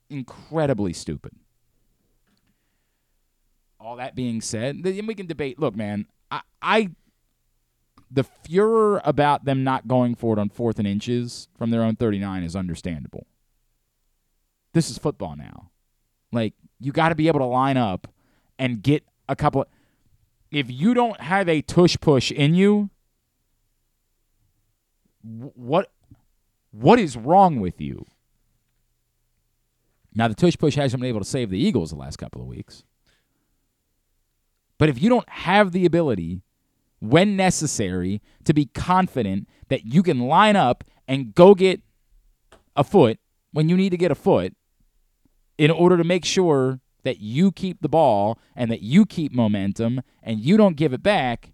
Incredibly 0.10 0.94
stupid. 0.94 1.34
All 3.80 3.96
that 3.96 4.16
being 4.16 4.42
said, 4.42 4.84
then 4.84 5.06
we 5.08 5.16
can 5.16 5.26
debate. 5.26 5.60
Look, 5.60 5.76
man, 5.76 6.08
I, 6.30 6.42
I 6.62 6.90
the 8.12 8.24
furor 8.24 9.02
about 9.06 9.46
them 9.46 9.64
not 9.64 9.88
going 9.88 10.16
for 10.16 10.38
it 10.38 10.40
on 10.40 10.50
fourth 10.50 10.80
and 10.80 10.88
inches 10.88 11.48
from 11.58 11.70
their 11.70 11.84
own 11.84 11.96
39 11.96 12.44
is 12.44 12.56
understandable. 12.56 13.28
This 14.74 14.90
is 14.90 14.98
football 14.98 15.36
now. 15.36 15.72
Like, 16.32 16.54
you 16.80 16.92
got 16.92 17.10
to 17.10 17.16
be 17.16 17.28
able 17.28 17.40
to 17.40 17.46
line 17.46 17.78
up 17.78 18.08
and 18.58 18.82
get 18.82 19.04
a 19.28 19.36
couple. 19.36 19.62
Of, 19.62 19.68
if 20.52 20.70
you 20.70 20.94
don't 20.94 21.20
have 21.22 21.48
a 21.48 21.62
tush 21.62 21.98
push 22.02 22.32
in 22.32 22.56
you, 22.56 22.90
what 25.22 25.92
what 26.72 27.00
is 27.00 27.18
wrong 27.18 27.60
with 27.60 27.82
you? 27.82 28.06
Now 30.14 30.28
the 30.28 30.36
tush 30.36 30.58
push 30.58 30.76
hasn't 30.76 31.02
been 31.02 31.10
able 31.10 31.20
to 31.20 31.26
save 31.26 31.50
the 31.50 31.60
Eagles 31.60 31.92
the 31.92 31.96
last 31.96 32.18
couple 32.18 32.42
of 32.42 32.48
weeks. 32.48 32.84
But 34.78 34.90
if 34.90 35.02
you 35.02 35.10
don't 35.10 35.28
have 35.30 35.72
the 35.72 35.86
ability 35.86 36.42
when 37.00 37.36
necessary 37.36 38.22
to 38.46 38.54
be 38.54 38.66
confident 38.66 39.48
that 39.68 39.86
you 39.86 40.04
can 40.04 40.20
line 40.20 40.56
up 40.56 40.84
and 41.08 41.34
go 41.34 41.54
get 41.54 41.82
a 42.76 42.84
foot 42.84 43.20
when 43.52 43.70
you 43.70 43.76
need 43.76 43.90
to 43.90 43.98
get 43.98 44.12
a 44.12 44.16
foot 44.16 44.54
in 45.58 45.72
order 45.72 45.98
to 45.98 46.04
make 46.04 46.26
sure 46.26 46.80
that 47.04 47.20
you 47.20 47.52
keep 47.52 47.82
the 47.82 47.90
ball 47.90 48.38
and 48.56 48.72
that 48.72 48.82
you 48.82 49.06
keep 49.06 49.32
momentum 49.32 50.02
and 50.22 50.40
you 50.40 50.58
don't 50.58 50.76
give 50.76 50.94
it 50.94 51.04
back, 51.04 51.54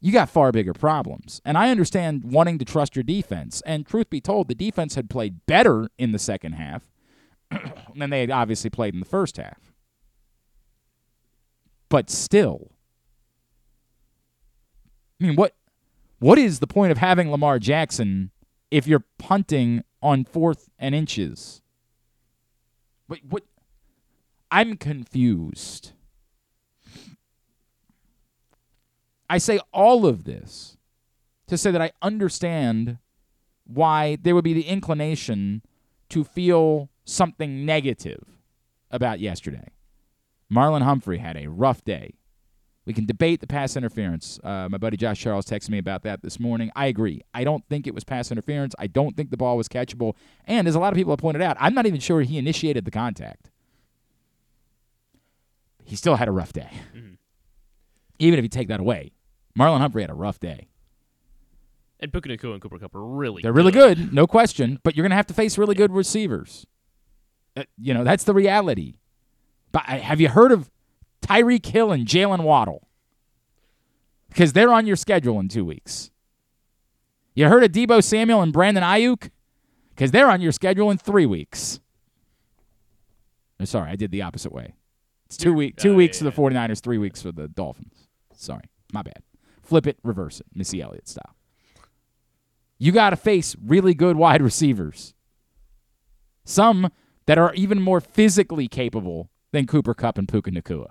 you 0.00 0.12
got 0.12 0.28
far 0.28 0.52
bigger 0.52 0.72
problems. 0.72 1.40
And 1.44 1.56
I 1.56 1.70
understand 1.70 2.24
wanting 2.24 2.58
to 2.58 2.64
trust 2.64 2.94
your 2.94 3.02
defense. 3.02 3.62
And 3.64 3.86
truth 3.86 4.10
be 4.10 4.20
told, 4.20 4.48
the 4.48 4.54
defense 4.54 4.94
had 4.94 5.08
played 5.08 5.46
better 5.46 5.88
in 5.98 6.12
the 6.12 6.18
second 6.18 6.52
half 6.52 6.90
than 7.94 8.10
they 8.10 8.20
had 8.20 8.30
obviously 8.30 8.70
played 8.70 8.94
in 8.94 9.00
the 9.00 9.06
first 9.06 9.36
half. 9.36 9.72
But 11.88 12.10
still, 12.10 12.72
I 15.20 15.26
mean, 15.26 15.36
what 15.36 15.54
what 16.18 16.38
is 16.38 16.58
the 16.58 16.66
point 16.66 16.92
of 16.92 16.98
having 16.98 17.30
Lamar 17.30 17.58
Jackson 17.58 18.30
if 18.70 18.86
you're 18.86 19.04
punting 19.18 19.82
on 20.02 20.24
fourth 20.24 20.68
and 20.78 20.94
inches? 20.94 21.62
Wait, 23.08 23.22
what? 23.28 23.44
I'm 24.50 24.76
confused. 24.76 25.92
I 29.28 29.38
say 29.38 29.58
all 29.72 30.06
of 30.06 30.24
this 30.24 30.76
to 31.48 31.58
say 31.58 31.70
that 31.70 31.82
I 31.82 31.92
understand 32.00 32.98
why 33.64 34.16
there 34.22 34.34
would 34.34 34.44
be 34.44 34.52
the 34.52 34.66
inclination 34.66 35.62
to 36.10 36.22
feel 36.22 36.88
something 37.06 37.64
negative 37.64 38.22
about 38.90 39.20
yesterday. 39.20 39.68
Marlon 40.52 40.82
Humphrey 40.82 41.18
had 41.18 41.36
a 41.36 41.48
rough 41.48 41.82
day. 41.84 42.14
We 42.84 42.92
can 42.92 43.04
debate 43.04 43.40
the 43.40 43.48
pass 43.48 43.76
interference. 43.76 44.38
Uh, 44.44 44.68
my 44.70 44.78
buddy 44.78 44.96
Josh 44.96 45.18
Charles 45.18 45.46
texted 45.46 45.70
me 45.70 45.78
about 45.78 46.02
that 46.02 46.22
this 46.22 46.38
morning. 46.38 46.70
I 46.76 46.86
agree. 46.86 47.22
I 47.34 47.42
don't 47.42 47.64
think 47.68 47.86
it 47.88 47.94
was 47.94 48.04
pass 48.04 48.30
interference. 48.30 48.74
I 48.78 48.86
don't 48.86 49.16
think 49.16 49.30
the 49.30 49.36
ball 49.36 49.56
was 49.56 49.68
catchable. 49.68 50.14
And 50.44 50.68
as 50.68 50.76
a 50.76 50.78
lot 50.78 50.92
of 50.92 50.96
people 50.96 51.10
have 51.10 51.18
pointed 51.18 51.42
out, 51.42 51.56
I'm 51.58 51.74
not 51.74 51.86
even 51.86 51.98
sure 51.98 52.20
he 52.20 52.38
initiated 52.38 52.84
the 52.84 52.92
contact. 52.92 53.50
He 55.84 55.96
still 55.96 56.16
had 56.16 56.28
a 56.28 56.32
rough 56.32 56.52
day. 56.52 56.70
Even 58.18 58.38
if 58.38 58.44
you 58.44 58.48
take 58.48 58.68
that 58.68 58.80
away, 58.80 59.12
Marlon 59.58 59.78
Humphrey 59.78 60.02
had 60.02 60.10
a 60.10 60.14
rough 60.14 60.38
day. 60.38 60.68
And 61.98 62.12
Puka 62.12 62.28
Nacua 62.28 62.52
and 62.52 62.60
Cooper 62.60 62.78
Kupp 62.78 62.94
are 62.94 63.04
really 63.04 63.42
They're 63.42 63.52
really 63.52 63.72
good, 63.72 64.12
no 64.12 64.26
question, 64.26 64.78
but 64.82 64.94
you're 64.94 65.02
going 65.02 65.10
to 65.10 65.16
have 65.16 65.26
to 65.26 65.34
face 65.34 65.58
really 65.58 65.74
good 65.74 65.92
receivers. 65.92 66.66
Uh, 67.56 67.64
you 67.78 67.94
know, 67.94 68.04
that's 68.04 68.24
the 68.24 68.34
reality. 68.34 68.98
But 69.72 69.84
uh, 69.88 69.98
have 69.98 70.20
you 70.20 70.28
heard 70.28 70.52
of 70.52 70.70
Tyreek 71.22 71.64
Hill 71.66 71.92
and 71.92 72.06
Jaylen 72.06 72.42
Waddle? 72.42 72.86
Because 74.28 74.52
they're 74.52 74.72
on 74.72 74.86
your 74.86 74.96
schedule 74.96 75.40
in 75.40 75.48
two 75.48 75.64
weeks. 75.64 76.10
You 77.34 77.48
heard 77.48 77.64
of 77.64 77.72
Deebo 77.72 78.02
Samuel 78.02 78.42
and 78.42 78.52
Brandon 78.52 78.82
Aiyuk? 78.82 79.30
Because 79.90 80.10
they're 80.10 80.30
on 80.30 80.40
your 80.40 80.52
schedule 80.52 80.90
in 80.90 80.98
three 80.98 81.26
weeks. 81.26 81.80
Uh, 83.60 83.64
Sorry, 83.64 83.90
I 83.90 83.96
did 83.96 84.10
the 84.10 84.22
opposite 84.22 84.52
way. 84.52 84.74
It's 85.26 85.36
two 85.36 85.52
week, 85.52 85.76
two 85.76 85.92
oh, 85.92 85.94
weeks 85.94 86.20
yeah, 86.20 86.30
for 86.30 86.50
the 86.50 86.54
49ers, 86.54 86.80
three 86.80 86.98
weeks 86.98 87.22
for 87.22 87.32
the 87.32 87.48
Dolphins. 87.48 88.08
Sorry, 88.34 88.64
my 88.92 89.02
bad. 89.02 89.22
Flip 89.62 89.86
it, 89.86 89.98
reverse 90.04 90.40
it, 90.40 90.46
Missy 90.54 90.80
Elliott 90.80 91.08
style. 91.08 91.34
You 92.78 92.92
got 92.92 93.10
to 93.10 93.16
face 93.16 93.56
really 93.64 93.94
good 93.94 94.16
wide 94.16 94.42
receivers. 94.42 95.14
Some 96.44 96.92
that 97.26 97.38
are 97.38 97.52
even 97.54 97.80
more 97.80 98.00
physically 98.00 98.68
capable 98.68 99.30
than 99.52 99.66
Cooper 99.66 99.94
Kupp 99.94 100.18
and 100.18 100.28
Puka 100.28 100.50
Nacua. 100.50 100.88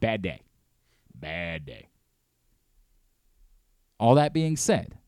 Bad 0.00 0.22
day. 0.22 0.42
Bad 1.14 1.64
day. 1.64 1.88
All 3.98 4.14
that 4.14 4.32
being 4.32 4.56
said, 4.56 4.98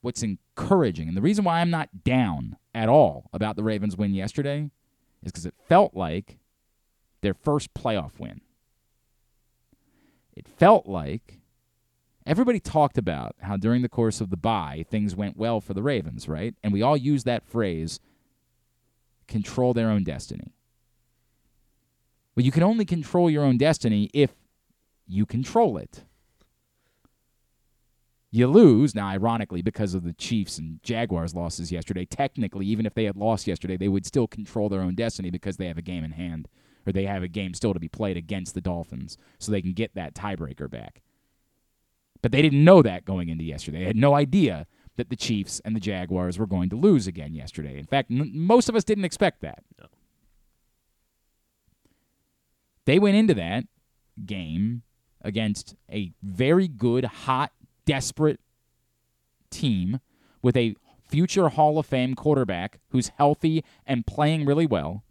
what's 0.00 0.22
encouraging, 0.22 1.06
and 1.08 1.16
the 1.16 1.22
reason 1.22 1.44
why 1.44 1.60
I'm 1.60 1.70
not 1.70 2.02
down 2.02 2.56
at 2.74 2.88
all 2.88 3.30
about 3.32 3.54
the 3.54 3.62
Ravens' 3.62 3.96
win 3.96 4.12
yesterday 4.12 4.70
is 5.22 5.32
because 5.32 5.46
it 5.46 5.54
felt 5.68 5.94
like 5.94 6.38
their 7.20 7.34
first 7.34 7.72
playoff 7.74 8.18
win. 8.18 8.40
It 10.36 10.48
felt 10.48 10.86
like 10.86 11.38
everybody 12.26 12.60
talked 12.60 12.98
about 12.98 13.34
how 13.40 13.56
during 13.56 13.82
the 13.82 13.88
course 13.88 14.20
of 14.20 14.30
the 14.30 14.36
bye 14.36 14.84
things 14.88 15.14
went 15.14 15.36
well 15.36 15.60
for 15.60 15.74
the 15.74 15.82
Ravens, 15.82 16.28
right? 16.28 16.54
And 16.62 16.72
we 16.72 16.82
all 16.82 16.96
use 16.96 17.24
that 17.24 17.46
phrase 17.46 18.00
control 19.26 19.72
their 19.72 19.88
own 19.88 20.04
destiny. 20.04 20.52
Well, 22.34 22.44
you 22.44 22.52
can 22.52 22.62
only 22.62 22.84
control 22.84 23.30
your 23.30 23.44
own 23.44 23.58
destiny 23.58 24.10
if 24.12 24.30
you 25.06 25.24
control 25.24 25.76
it. 25.76 26.04
You 28.30 28.48
lose, 28.48 28.96
now, 28.96 29.06
ironically, 29.06 29.62
because 29.62 29.94
of 29.94 30.02
the 30.02 30.12
Chiefs 30.12 30.58
and 30.58 30.82
Jaguars 30.82 31.36
losses 31.36 31.70
yesterday. 31.70 32.04
Technically, 32.04 32.66
even 32.66 32.84
if 32.84 32.94
they 32.94 33.04
had 33.04 33.16
lost 33.16 33.46
yesterday, 33.46 33.76
they 33.76 33.86
would 33.86 34.04
still 34.04 34.26
control 34.26 34.68
their 34.68 34.80
own 34.80 34.96
destiny 34.96 35.30
because 35.30 35.56
they 35.56 35.68
have 35.68 35.78
a 35.78 35.82
game 35.82 36.02
in 36.02 36.10
hand, 36.10 36.48
or 36.84 36.92
they 36.92 37.04
have 37.04 37.22
a 37.22 37.28
game 37.28 37.54
still 37.54 37.72
to 37.72 37.78
be 37.78 37.86
played 37.86 38.16
against 38.16 38.54
the 38.54 38.60
Dolphins, 38.60 39.16
so 39.38 39.52
they 39.52 39.62
can 39.62 39.72
get 39.72 39.94
that 39.94 40.16
tiebreaker 40.16 40.68
back. 40.68 41.03
But 42.24 42.32
they 42.32 42.40
didn't 42.40 42.64
know 42.64 42.80
that 42.80 43.04
going 43.04 43.28
into 43.28 43.44
yesterday. 43.44 43.80
They 43.80 43.84
had 43.84 43.96
no 43.96 44.14
idea 44.14 44.66
that 44.96 45.10
the 45.10 45.14
Chiefs 45.14 45.60
and 45.62 45.76
the 45.76 45.80
Jaguars 45.80 46.38
were 46.38 46.46
going 46.46 46.70
to 46.70 46.74
lose 46.74 47.06
again 47.06 47.34
yesterday. 47.34 47.78
In 47.78 47.84
fact, 47.84 48.10
n- 48.10 48.30
most 48.32 48.70
of 48.70 48.74
us 48.74 48.82
didn't 48.82 49.04
expect 49.04 49.42
that. 49.42 49.62
No. 49.78 49.88
They 52.86 52.98
went 52.98 53.18
into 53.18 53.34
that 53.34 53.64
game 54.24 54.84
against 55.20 55.76
a 55.92 56.12
very 56.22 56.66
good, 56.66 57.04
hot, 57.04 57.52
desperate 57.84 58.40
team 59.50 60.00
with 60.40 60.56
a 60.56 60.76
future 61.06 61.50
Hall 61.50 61.78
of 61.78 61.84
Fame 61.84 62.14
quarterback 62.14 62.80
who's 62.88 63.08
healthy 63.18 63.62
and 63.86 64.06
playing 64.06 64.46
really 64.46 64.66
well, 64.66 65.04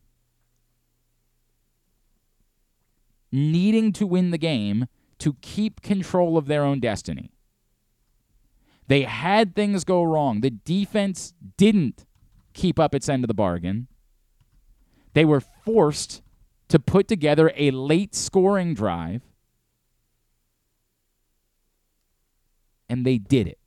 needing 3.31 3.93
to 3.93 4.07
win 4.07 4.31
the 4.31 4.39
game 4.39 4.87
to 5.23 5.37
keep 5.39 5.81
control 5.81 6.37
of 6.37 6.47
their 6.47 6.65
own 6.65 6.81
destiny. 6.81 7.31
They 8.89 9.03
had 9.03 9.55
things 9.55 9.85
go 9.85 10.03
wrong. 10.03 10.41
The 10.41 10.49
defense 10.49 11.33
didn't 11.55 12.05
keep 12.51 12.77
up 12.77 12.93
its 12.93 13.07
end 13.07 13.23
of 13.23 13.29
the 13.29 13.33
bargain. 13.33 13.87
They 15.13 15.23
were 15.23 15.39
forced 15.39 16.21
to 16.67 16.77
put 16.77 17.07
together 17.07 17.53
a 17.55 17.71
late 17.71 18.13
scoring 18.13 18.73
drive, 18.73 19.21
and 22.89 23.05
they 23.05 23.17
did 23.17 23.47
it. 23.47 23.59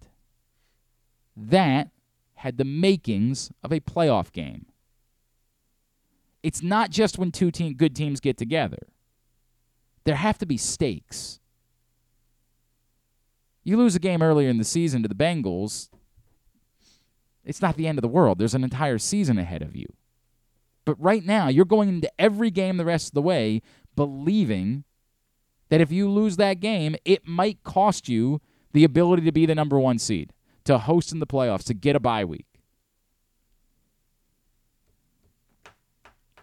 That 1.35 1.89
had 2.35 2.59
the 2.59 2.65
makings 2.67 3.51
of 3.65 3.73
a 3.73 3.81
playoff 3.81 4.31
game. 4.31 4.67
It's 6.43 6.63
not 6.63 6.91
just 6.91 7.17
when 7.17 7.33
two 7.33 7.51
good 7.51 7.97
teams 7.97 8.21
get 8.21 8.37
together. 8.37 8.89
There 10.05 10.17
have 10.17 10.37
to 10.37 10.47
be 10.47 10.59
stakes. 10.59 11.41
You 13.67 13.77
lose 13.77 13.97
a 13.97 13.99
game 13.99 14.23
earlier 14.23 14.49
in 14.49 14.59
the 14.59 14.65
season 14.65 15.03
to 15.03 15.09
the 15.09 15.15
Bengals, 15.17 15.89
it's 17.45 17.61
not 17.61 17.77
the 17.77 17.89
end 17.89 17.99
of 17.99 18.03
the 18.03 18.09
world. 18.09 18.39
There's 18.39 18.55
an 18.55 18.63
entire 18.63 18.97
season 18.97 19.39
ahead 19.39 19.61
of 19.61 19.75
you. 19.75 19.87
But 20.85 20.95
right 21.03 21.25
now, 21.25 21.49
you're 21.49 21.65
going 21.65 21.89
into 21.89 22.09
every 22.17 22.53
game 22.53 22.77
the 22.77 22.85
rest 22.85 23.09
of 23.09 23.15
the 23.15 23.23
way 23.23 23.63
believing 23.97 24.85
that 25.69 25.81
if 25.81 25.91
you 25.91 26.09
lose 26.09 26.37
that 26.37 26.61
game, 26.61 26.95
it 27.05 27.27
might 27.27 27.65
cost 27.65 28.09
you 28.09 28.41
the 28.73 28.85
ability 28.85 29.23
to 29.23 29.33
be 29.33 29.47
the 29.47 29.55
number 29.57 29.81
one 29.81 29.99
seed, 29.99 30.33
to 30.63 30.79
host 30.79 31.11
in 31.11 31.19
the 31.19 31.27
playoffs, 31.27 31.65
to 31.65 31.75
get 31.75 31.97
a 31.97 32.01
bye 32.01 32.25
week. 32.25 32.47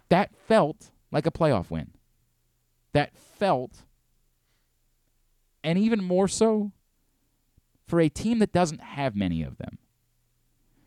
That 0.10 0.36
felt 0.36 0.92
like 1.10 1.26
a 1.26 1.32
playoff 1.32 1.70
win. 1.70 1.92
That 2.92 3.16
felt, 3.16 3.84
and 5.64 5.80
even 5.80 6.04
more 6.04 6.28
so, 6.28 6.74
for 7.86 8.00
a 8.00 8.10
team 8.10 8.40
that 8.40 8.52
doesn't 8.52 8.82
have 8.82 9.16
many 9.16 9.44
of 9.44 9.58
them. 9.58 9.78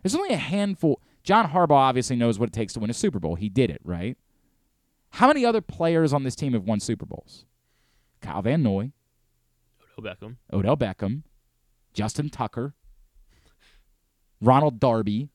There's 0.03 0.15
only 0.15 0.35
a 0.35 0.39
handful. 0.39 1.01
John 1.23 1.51
Harbaugh 1.51 1.73
obviously 1.73 2.17
knows 2.17 2.39
what 2.39 2.49
it 2.49 2.53
takes 2.53 2.73
to 2.75 2.81
win 2.81 2.91
a 2.91 2.95
Super 2.95 3.19
Bowl. 3.19 3.35
He 3.35 3.49
did 3.49 3.71
it, 3.71 3.81
right? 3.85 4.17
How 5.11 5.27
many 5.29 5.45
other 5.45 5.61
players 5.61 6.13
on 6.13 6.23
this 6.23 6.37
team 6.37 6.53
have 6.53 6.65
won 6.65 6.81
Super 6.81 7.07
Bowls? 7.07 7.45
Kyle 8.21 8.43
Van 8.43 8.63
Noy, 8.63 8.93
Odell 9.99 10.15
Beckham. 10.15 10.37
Odell 10.53 10.77
Beckham, 10.77 11.23
Justin 11.93 12.31
Tucker, 12.31 12.75
Ronald 14.41 14.81
Darby. 14.81 15.31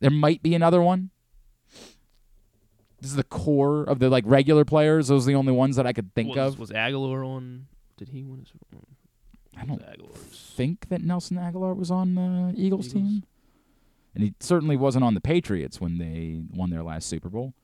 There 0.00 0.10
might 0.10 0.42
be 0.42 0.54
another 0.54 0.82
one. 0.82 1.10
This 3.00 3.10
is 3.10 3.16
the 3.16 3.24
core 3.24 3.82
of 3.84 3.98
the 3.98 4.08
like 4.08 4.24
regular 4.26 4.64
players. 4.64 5.08
Those 5.08 5.26
are 5.26 5.30
the 5.30 5.36
only 5.36 5.52
ones 5.52 5.76
that 5.76 5.86
I 5.86 5.92
could 5.92 6.14
think 6.14 6.30
was, 6.34 6.54
of. 6.54 6.58
Was 6.58 6.70
Agholor 6.70 7.26
on? 7.26 7.66
Did 7.96 8.08
he 8.08 8.22
win? 8.22 8.40
His, 8.40 8.52
I 9.60 9.64
don't 9.66 9.82
think 10.16 10.88
that 10.88 11.02
Nelson 11.02 11.36
Agholor 11.36 11.76
was 11.76 11.90
on 11.90 12.14
the 12.14 12.52
Eagles, 12.56 12.86
Eagles. 12.88 12.92
team, 12.92 13.22
and 14.14 14.24
he 14.24 14.34
certainly 14.40 14.76
wasn't 14.76 15.04
on 15.04 15.14
the 15.14 15.20
Patriots 15.20 15.80
when 15.80 15.98
they 15.98 16.42
won 16.52 16.70
their 16.70 16.82
last 16.82 17.08
Super 17.08 17.28
Bowl. 17.28 17.54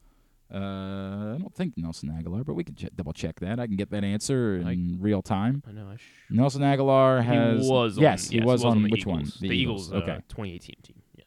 Uh, 0.52 1.34
I 1.34 1.38
don't 1.38 1.54
think 1.54 1.74
Nelson 1.76 2.08
Agholor, 2.10 2.44
but 2.44 2.54
we 2.54 2.64
can 2.64 2.74
ch- 2.74 2.88
double 2.96 3.12
check 3.12 3.38
that. 3.38 3.60
I 3.60 3.66
can 3.68 3.76
get 3.76 3.90
that 3.90 4.02
answer 4.02 4.56
in 4.56 4.66
I- 4.66 5.00
real 5.00 5.22
time. 5.22 5.62
I 5.68 5.70
know. 5.72 5.88
I 5.92 5.96
sh- 5.96 6.00
Nelson 6.28 6.62
Agholor 6.62 7.22
has 7.22 7.62
he 7.64 7.70
was. 7.70 7.96
On, 7.98 8.02
yes, 8.02 8.28
he 8.30 8.40
was 8.40 8.64
on, 8.64 8.82
the 8.82 8.88
which 8.88 9.02
Eagles. 9.02 9.14
one? 9.16 9.32
The, 9.40 9.48
Eagles. 9.56 9.92
uh, 9.92 9.96
okay, 9.96 10.18
2018 10.28 10.74
team. 10.82 11.02
Yeah. 11.16 11.24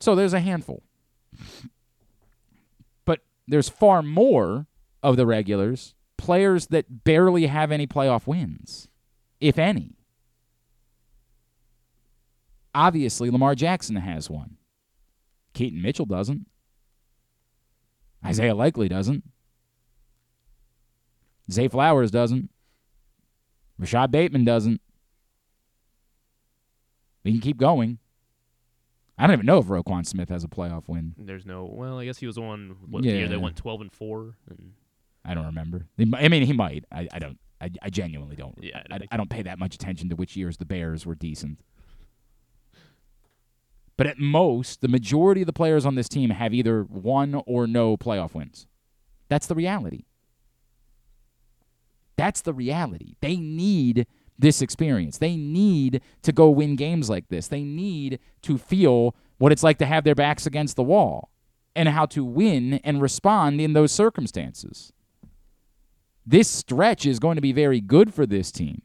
so 0.00 0.14
there's 0.14 0.34
a 0.34 0.40
handful, 0.40 0.82
but 3.04 3.20
there's 3.48 3.68
far 3.68 4.02
more 4.02 4.66
of 5.02 5.16
the 5.16 5.24
regulars 5.26 5.94
players 6.22 6.68
that 6.68 7.02
barely 7.04 7.46
have 7.46 7.72
any 7.72 7.86
playoff 7.86 8.26
wins, 8.26 8.88
if 9.40 9.58
any. 9.58 9.96
Obviously, 12.74 13.28
Lamar 13.28 13.54
Jackson 13.54 13.96
has 13.96 14.30
one. 14.30 14.56
Keaton 15.52 15.82
Mitchell 15.82 16.06
doesn't. 16.06 16.46
Isaiah 18.24 18.54
Likely 18.54 18.88
doesn't. 18.88 19.24
Zay 21.50 21.66
Flowers 21.66 22.12
doesn't. 22.12 22.50
Rashod 23.78 24.12
Bateman 24.12 24.44
doesn't. 24.44 24.80
We 27.24 27.32
can 27.32 27.40
keep 27.40 27.56
going. 27.56 27.98
I 29.18 29.26
don't 29.26 29.34
even 29.34 29.46
know 29.46 29.58
if 29.58 29.66
Roquan 29.66 30.06
Smith 30.06 30.28
has 30.28 30.44
a 30.44 30.48
playoff 30.48 30.88
win. 30.88 31.14
There's 31.18 31.44
no. 31.44 31.64
Well, 31.64 31.98
I 31.98 32.04
guess 32.04 32.18
he 32.18 32.26
was 32.26 32.38
on 32.38 32.76
what 32.88 33.04
year 33.04 33.28
they 33.28 33.36
went 33.36 33.56
12 33.56 33.80
and 33.82 33.92
four. 33.92 34.36
And 34.48 34.72
I 35.24 35.34
don't 35.34 35.46
remember. 35.46 35.86
I 35.98 36.28
mean, 36.28 36.42
he 36.44 36.52
might. 36.52 36.84
I, 36.90 37.08
I 37.12 37.18
don't. 37.18 37.38
I, 37.60 37.70
I 37.80 37.90
genuinely 37.90 38.34
don't. 38.34 38.58
Yeah, 38.60 38.82
I 38.90 38.94
I, 38.94 38.98
don't 38.98 39.08
I 39.12 39.16
don't 39.16 39.30
pay 39.30 39.42
that 39.42 39.58
much 39.58 39.74
attention 39.74 40.08
to 40.08 40.16
which 40.16 40.36
years 40.36 40.56
the 40.56 40.64
Bears 40.64 41.06
were 41.06 41.14
decent. 41.14 41.60
But 43.96 44.06
at 44.06 44.18
most, 44.18 44.80
the 44.80 44.88
majority 44.88 45.42
of 45.42 45.46
the 45.46 45.52
players 45.52 45.86
on 45.86 45.94
this 45.94 46.08
team 46.08 46.30
have 46.30 46.52
either 46.52 46.82
one 46.82 47.40
or 47.46 47.66
no 47.66 47.96
playoff 47.96 48.34
wins. 48.34 48.66
That's 49.28 49.46
the 49.46 49.54
reality. 49.54 50.06
That's 52.16 52.40
the 52.40 52.52
reality. 52.52 53.14
They 53.20 53.36
need 53.36 54.06
this 54.38 54.60
experience. 54.60 55.18
They 55.18 55.36
need 55.36 56.00
to 56.22 56.32
go 56.32 56.50
win 56.50 56.76
games 56.76 57.08
like 57.08 57.28
this. 57.28 57.48
They 57.48 57.62
need 57.62 58.18
to 58.42 58.58
feel 58.58 59.14
what 59.38 59.52
it's 59.52 59.62
like 59.62 59.78
to 59.78 59.86
have 59.86 60.04
their 60.04 60.14
backs 60.14 60.46
against 60.46 60.76
the 60.76 60.82
wall 60.82 61.30
and 61.74 61.88
how 61.88 62.06
to 62.06 62.24
win 62.24 62.74
and 62.84 63.00
respond 63.00 63.60
in 63.60 63.72
those 63.72 63.92
circumstances. 63.92 64.92
This 66.24 66.48
stretch 66.48 67.04
is 67.04 67.18
going 67.18 67.36
to 67.36 67.42
be 67.42 67.52
very 67.52 67.80
good 67.80 68.14
for 68.14 68.26
this 68.26 68.52
team 68.52 68.82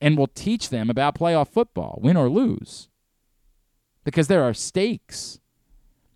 and 0.00 0.16
will 0.16 0.28
teach 0.28 0.68
them 0.68 0.90
about 0.90 1.18
playoff 1.18 1.48
football, 1.48 1.98
win 2.02 2.16
or 2.16 2.28
lose, 2.28 2.88
because 4.04 4.28
there 4.28 4.42
are 4.42 4.54
stakes. 4.54 5.40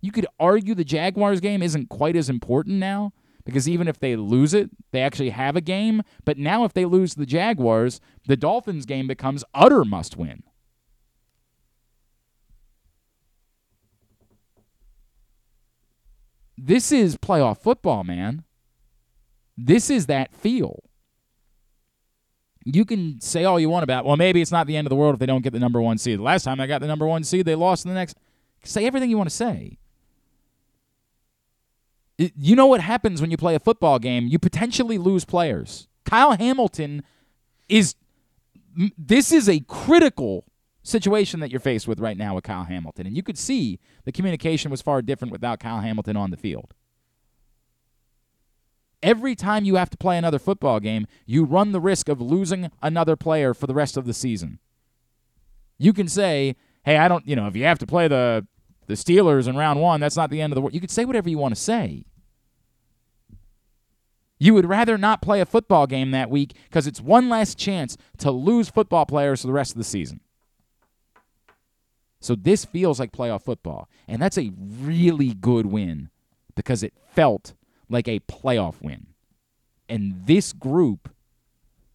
You 0.00 0.12
could 0.12 0.26
argue 0.38 0.74
the 0.74 0.84
Jaguars 0.84 1.40
game 1.40 1.62
isn't 1.62 1.88
quite 1.88 2.16
as 2.16 2.30
important 2.30 2.76
now 2.76 3.12
because 3.44 3.68
even 3.68 3.88
if 3.88 3.98
they 3.98 4.16
lose 4.16 4.54
it, 4.54 4.70
they 4.92 5.02
actually 5.02 5.30
have 5.30 5.56
a 5.56 5.60
game. 5.60 6.02
But 6.24 6.38
now, 6.38 6.64
if 6.64 6.72
they 6.72 6.84
lose 6.84 7.14
the 7.14 7.26
Jaguars, 7.26 8.00
the 8.26 8.36
Dolphins 8.36 8.86
game 8.86 9.06
becomes 9.06 9.44
utter 9.54 9.84
must 9.84 10.16
win. 10.16 10.42
This 16.56 16.92
is 16.92 17.16
playoff 17.16 17.58
football, 17.58 18.04
man. 18.04 18.44
This 19.66 19.90
is 19.90 20.06
that 20.06 20.34
feel. 20.34 20.82
You 22.64 22.84
can 22.84 23.20
say 23.20 23.44
all 23.44 23.58
you 23.58 23.68
want 23.68 23.84
about, 23.84 24.04
well, 24.04 24.16
maybe 24.16 24.40
it's 24.40 24.52
not 24.52 24.66
the 24.66 24.76
end 24.76 24.86
of 24.86 24.90
the 24.90 24.96
world 24.96 25.14
if 25.14 25.20
they 25.20 25.26
don't 25.26 25.42
get 25.42 25.52
the 25.52 25.58
number 25.58 25.80
one 25.80 25.98
seed. 25.98 26.18
The 26.18 26.22
last 26.22 26.44
time 26.44 26.60
I 26.60 26.66
got 26.66 26.80
the 26.80 26.86
number 26.86 27.06
one 27.06 27.24
seed, 27.24 27.46
they 27.46 27.54
lost 27.54 27.84
in 27.84 27.88
the 27.90 27.94
next. 27.94 28.16
Say 28.64 28.86
everything 28.86 29.10
you 29.10 29.16
want 29.16 29.30
to 29.30 29.36
say. 29.36 29.78
You 32.18 32.54
know 32.54 32.66
what 32.66 32.82
happens 32.82 33.20
when 33.20 33.30
you 33.30 33.38
play 33.38 33.54
a 33.54 33.60
football 33.60 33.98
game? 33.98 34.26
You 34.26 34.38
potentially 34.38 34.98
lose 34.98 35.24
players. 35.24 35.88
Kyle 36.04 36.32
Hamilton 36.32 37.02
is. 37.68 37.94
This 38.98 39.32
is 39.32 39.48
a 39.48 39.60
critical 39.60 40.44
situation 40.82 41.40
that 41.40 41.50
you're 41.50 41.60
faced 41.60 41.88
with 41.88 41.98
right 41.98 42.16
now 42.16 42.34
with 42.34 42.44
Kyle 42.44 42.64
Hamilton. 42.64 43.06
And 43.06 43.16
you 43.16 43.22
could 43.22 43.38
see 43.38 43.78
the 44.04 44.12
communication 44.12 44.70
was 44.70 44.82
far 44.82 45.02
different 45.02 45.32
without 45.32 45.60
Kyle 45.60 45.80
Hamilton 45.80 46.16
on 46.16 46.30
the 46.30 46.36
field. 46.36 46.74
Every 49.02 49.34
time 49.34 49.64
you 49.64 49.76
have 49.76 49.90
to 49.90 49.96
play 49.96 50.18
another 50.18 50.38
football 50.38 50.78
game, 50.78 51.06
you 51.24 51.44
run 51.44 51.72
the 51.72 51.80
risk 51.80 52.08
of 52.08 52.20
losing 52.20 52.70
another 52.82 53.16
player 53.16 53.54
for 53.54 53.66
the 53.66 53.74
rest 53.74 53.96
of 53.96 54.04
the 54.04 54.12
season. 54.12 54.58
You 55.78 55.92
can 55.92 56.08
say, 56.08 56.56
hey, 56.84 56.98
I 56.98 57.08
don't, 57.08 57.26
you 57.26 57.34
know, 57.34 57.46
if 57.46 57.56
you 57.56 57.64
have 57.64 57.78
to 57.78 57.86
play 57.86 58.08
the 58.08 58.46
the 58.86 58.96
Steelers 58.96 59.46
in 59.46 59.56
round 59.56 59.80
one, 59.80 60.00
that's 60.00 60.16
not 60.16 60.30
the 60.30 60.42
end 60.42 60.52
of 60.52 60.56
the 60.56 60.60
world. 60.60 60.74
You 60.74 60.80
could 60.80 60.90
say 60.90 61.04
whatever 61.04 61.30
you 61.30 61.38
want 61.38 61.54
to 61.54 61.60
say. 61.60 62.06
You 64.40 64.52
would 64.54 64.68
rather 64.68 64.98
not 64.98 65.22
play 65.22 65.40
a 65.40 65.46
football 65.46 65.86
game 65.86 66.10
that 66.10 66.28
week 66.28 66.56
because 66.64 66.88
it's 66.88 67.00
one 67.00 67.28
last 67.28 67.56
chance 67.56 67.96
to 68.18 68.32
lose 68.32 68.68
football 68.68 69.06
players 69.06 69.42
for 69.42 69.46
the 69.46 69.52
rest 69.52 69.72
of 69.72 69.78
the 69.78 69.84
season. 69.84 70.20
So 72.20 72.34
this 72.34 72.64
feels 72.64 72.98
like 72.98 73.12
playoff 73.12 73.42
football. 73.42 73.88
And 74.08 74.20
that's 74.20 74.38
a 74.38 74.50
really 74.58 75.34
good 75.34 75.66
win 75.66 76.10
because 76.56 76.82
it 76.82 76.94
felt 77.14 77.54
like 77.90 78.08
a 78.08 78.20
playoff 78.20 78.80
win. 78.80 79.08
And 79.88 80.24
this 80.24 80.52
group 80.52 81.10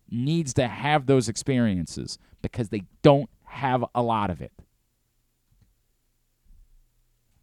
needs 0.09 0.53
to 0.55 0.67
have 0.67 1.07
those 1.07 1.27
experiences 1.27 2.19
because 2.41 2.69
they 2.69 2.83
don't 3.01 3.29
have 3.45 3.83
a 3.95 4.03
lot 4.03 4.29
of 4.29 4.41
it. 4.41 4.51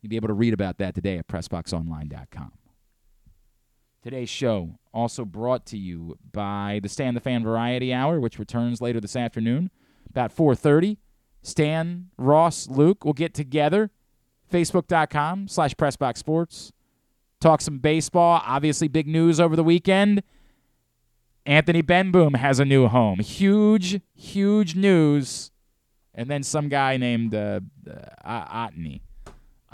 You'll 0.01 0.11
be 0.11 0.17
able 0.17 0.29
to 0.29 0.35
read 0.35 0.53
about 0.53 0.79
that 0.79 0.95
today 0.95 1.19
at 1.19 1.27
PressBoxOnline.com. 1.29 2.53
Today's 4.03 4.29
show 4.29 4.79
also 4.93 5.25
brought 5.25 5.65
to 5.67 5.79
you 5.79 6.19
by 6.33 6.81
the 6.83 6.89
Stan 6.89 7.15
the 7.15 7.21
Fan 7.21 7.45
Variety 7.45 7.95
Hour, 7.95 8.19
which 8.19 8.39
returns 8.39 8.81
later 8.81 9.01
this 9.01 9.15
afternoon, 9.15 9.71
about 10.11 10.33
4:30. 10.33 10.99
Stan, 11.41 12.11
Ross, 12.19 12.69
Luke 12.69 13.05
will 13.05 13.13
get 13.13 13.33
together. 13.33 13.91
Facebook.com 14.53 15.49
slash 15.49 15.75
Pressbox 15.75 16.19
Sports. 16.19 16.73
Talk 17.43 17.61
some 17.61 17.79
baseball. 17.79 18.41
Obviously, 18.47 18.87
big 18.89 19.09
news 19.09 19.41
over 19.41 19.57
the 19.57 19.65
weekend. 19.65 20.23
Anthony 21.45 21.83
Bemboom 21.83 22.37
has 22.37 22.61
a 22.61 22.65
new 22.65 22.87
home. 22.87 23.19
Huge, 23.19 24.01
huge 24.15 24.77
news. 24.77 25.51
And 26.15 26.31
then 26.31 26.45
some 26.45 26.69
guy 26.69 26.97
named 26.97 27.35
uh, 27.35 27.61
uh, 28.25 28.69
Otney. 28.69 29.01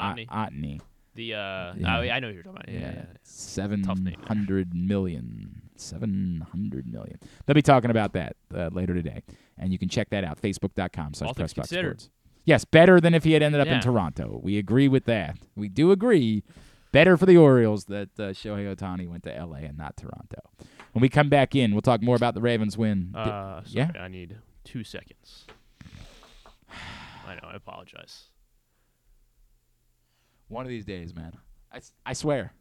Otney. 0.01 0.27
Otney. 0.29 0.81
The 1.15 1.35
uh, 1.35 1.75
Yeah. 1.77 1.99
oh, 1.99 2.01
I 2.01 2.21
know 2.21 2.29
who 2.29 2.35
you're 2.35 2.43
talking 2.43 2.61
about. 2.63 2.73
Yeah, 2.73 2.81
yeah, 2.81 2.93
yeah. 2.97 3.05
Seven 3.23 3.83
Tough 3.83 3.99
name 3.99 4.15
there. 4.19 4.27
hundred 4.29 4.73
million. 4.73 5.63
Seven 5.77 6.47
hundred 6.51 6.87
million. 6.91 7.19
They'll 7.45 7.55
be 7.55 7.61
talking 7.63 7.91
about 7.91 8.13
that 8.15 8.37
uh, 8.55 8.71
later 8.73 8.95
today, 8.95 9.23
and 9.59 9.73
you 9.73 9.79
can 9.79 9.89
check 9.91 10.09
that 10.11 10.25
out. 10.25 10.41
Facebook.com 10.41 11.15
slash 11.15 11.29
All 11.29 11.35
things 11.35 11.53
considered. 11.53 12.01
Sports. 12.01 12.11
Yes, 12.45 12.65
better 12.65 12.99
than 12.99 13.13
if 13.13 13.25
he 13.25 13.33
had 13.33 13.43
ended 13.43 13.61
up 13.61 13.69
in 13.69 13.81
Toronto. 13.81 14.41
We 14.43 14.57
agree 14.57 14.89
with 14.89 15.05
that. 15.05 15.37
We 15.55 15.69
do 15.69 15.91
agree. 15.93 16.45
Better 16.93 17.17
for 17.17 17.27
the 17.27 17.37
Orioles 17.37 17.85
that 17.87 18.09
uh, 18.19 18.33
Shohei 18.33 18.75
Ohtani 18.75 19.09
went 19.09 19.25
to 19.25 19.37
L.A. 19.37 19.61
and 19.61 19.77
not 19.77 19.97
Toronto. 19.97 20.41
When 20.93 21.03
we 21.03 21.09
come 21.09 21.29
back 21.29 21.55
in, 21.55 21.73
we'll 21.73 21.83
talk 21.83 22.03
more 22.03 22.17
about 22.17 22.35
the 22.35 22.41
Ravens 22.41 22.79
win. 22.79 23.15
Uh, 23.15 23.63
sorry, 23.65 23.65
yeah? 23.69 23.91
I 24.01 24.09
need 24.09 24.39
two 24.65 24.85
seconds. 24.85 25.47
I 27.27 27.35
know. 27.35 27.49
I 27.49 27.55
apologize. 27.57 28.25
One 30.49 30.65
of 30.65 30.71
these 30.71 30.87
days, 30.87 31.15
man. 31.15 31.37
I, 31.73 31.81
I 32.07 32.13
swear. 32.15 32.55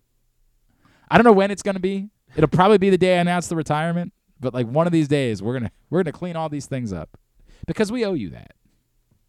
I 1.09 1.17
don't 1.17 1.23
know 1.23 1.31
when 1.31 1.51
it's 1.51 1.63
going 1.63 1.75
to 1.75 1.81
be. 1.81 2.09
It'll 2.35 2.49
probably 2.49 2.77
be 2.77 2.89
the 2.89 2.97
day 2.97 3.17
I 3.17 3.21
announce 3.21 3.47
the 3.47 3.55
retirement, 3.55 4.13
but 4.39 4.53
like 4.53 4.67
one 4.67 4.85
of 4.85 4.93
these 4.93 5.07
days 5.07 5.41
we're 5.41 5.57
to 5.59 5.71
we're 5.89 6.03
going 6.03 6.11
to 6.11 6.17
clean 6.17 6.35
all 6.35 6.49
these 6.49 6.65
things 6.65 6.91
up 6.91 7.17
because 7.65 7.91
we 7.91 8.05
owe 8.05 8.13
you 8.13 8.29
that. 8.31 8.53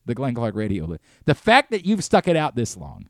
The 0.06 0.14
Glenn 0.14 0.34
Clark 0.34 0.56
Radio. 0.56 0.96
The 1.26 1.34
fact 1.34 1.70
that 1.70 1.84
you've 1.84 2.02
stuck 2.02 2.26
it 2.28 2.36
out 2.36 2.56
this 2.56 2.76
long, 2.76 3.08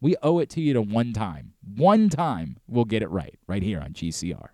we 0.00 0.16
owe 0.22 0.38
it 0.38 0.50
to 0.50 0.60
you 0.60 0.72
to 0.74 0.82
one 0.82 1.12
time. 1.12 1.52
One 1.76 2.08
time 2.08 2.58
we'll 2.66 2.84
get 2.84 3.02
it 3.02 3.10
right 3.10 3.38
right 3.46 3.62
here 3.62 3.80
on 3.80 3.92
GCR. 3.92 4.48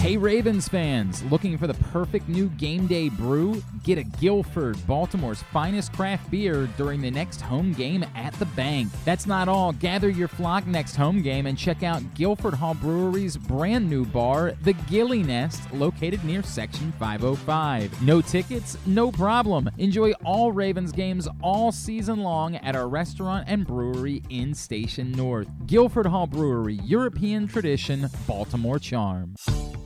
Hey 0.00 0.16
Ravens 0.16 0.66
fans, 0.66 1.22
looking 1.24 1.58
for 1.58 1.66
the 1.66 1.74
perfect 1.74 2.26
new 2.26 2.48
game 2.48 2.86
day 2.86 3.10
brew? 3.10 3.62
Get 3.84 3.98
a 3.98 4.02
Guilford, 4.02 4.78
Baltimore's 4.86 5.42
finest 5.42 5.92
craft 5.92 6.30
beer 6.30 6.70
during 6.78 7.02
the 7.02 7.10
next 7.10 7.42
home 7.42 7.74
game 7.74 8.06
at 8.14 8.32
the 8.34 8.46
bank. 8.46 8.88
That's 9.04 9.26
not 9.26 9.46
all. 9.46 9.72
Gather 9.72 10.08
your 10.08 10.26
flock 10.26 10.66
next 10.66 10.96
home 10.96 11.20
game 11.20 11.44
and 11.44 11.56
check 11.56 11.82
out 11.82 12.14
Guilford 12.14 12.54
Hall 12.54 12.72
Brewery's 12.72 13.36
brand 13.36 13.90
new 13.90 14.06
bar, 14.06 14.54
the 14.62 14.72
Gilly 14.72 15.22
Nest, 15.22 15.70
located 15.74 16.24
near 16.24 16.42
Section 16.42 16.92
505. 16.92 18.02
No 18.02 18.22
tickets? 18.22 18.78
No 18.86 19.12
problem. 19.12 19.68
Enjoy 19.76 20.12
all 20.24 20.50
Ravens 20.50 20.92
games 20.92 21.28
all 21.42 21.72
season 21.72 22.20
long 22.20 22.56
at 22.56 22.74
our 22.74 22.88
restaurant 22.88 23.44
and 23.48 23.66
brewery 23.66 24.22
in 24.30 24.54
Station 24.54 25.12
North. 25.12 25.48
Guilford 25.66 26.06
Hall 26.06 26.26
Brewery, 26.26 26.80
European 26.84 27.46
tradition, 27.46 28.08
Baltimore 28.26 28.78
charm. 28.78 29.34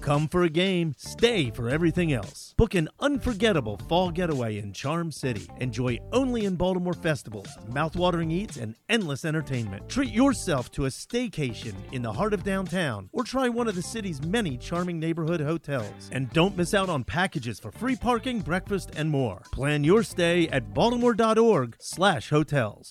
Come 0.05 0.29
for 0.29 0.43
a 0.43 0.51
game, 0.51 0.95
stay 0.99 1.51
for 1.51 1.71
everything 1.71 2.13
else. 2.13 2.53
Book 2.59 2.75
an 2.75 2.91
unforgettable 3.01 3.79
fall 3.89 4.11
getaway 4.11 4.59
in 4.59 4.75
Charm 4.75 5.11
City. 5.11 5.49
Enjoy 5.61 5.99
only 6.13 6.45
in 6.45 6.57
Baltimore 6.57 6.93
festivals, 6.93 7.49
mouthwatering 7.71 8.31
eats, 8.31 8.59
and 8.59 8.75
endless 8.91 9.25
entertainment. 9.25 9.89
Treat 9.89 10.13
yourself 10.13 10.71
to 10.73 10.85
a 10.85 10.91
staycation 10.91 11.73
in 11.93 12.03
the 12.03 12.13
heart 12.13 12.35
of 12.35 12.45
downtown 12.45 13.09
or 13.15 13.25
try 13.25 13.49
one 13.49 13.67
of 13.67 13.77
the 13.77 13.83
city's 13.83 14.21
many 14.21 14.59
charming 14.59 15.01
neighborhood 15.01 15.41
hotels. 15.41 16.11
And 16.13 16.31
don't 16.35 16.55
miss 16.55 16.75
out 16.75 16.91
on 16.91 17.05
packages 17.05 17.59
for 17.59 17.73
free 17.73 17.97
parking, 17.97 18.41
breakfast, 18.41 18.91
and 18.99 19.09
more. 19.09 19.41
Plan 19.53 19.85
your 19.85 20.03
stay 20.03 20.49
at 20.49 20.75
baltimore.org/hotels. 20.75 22.91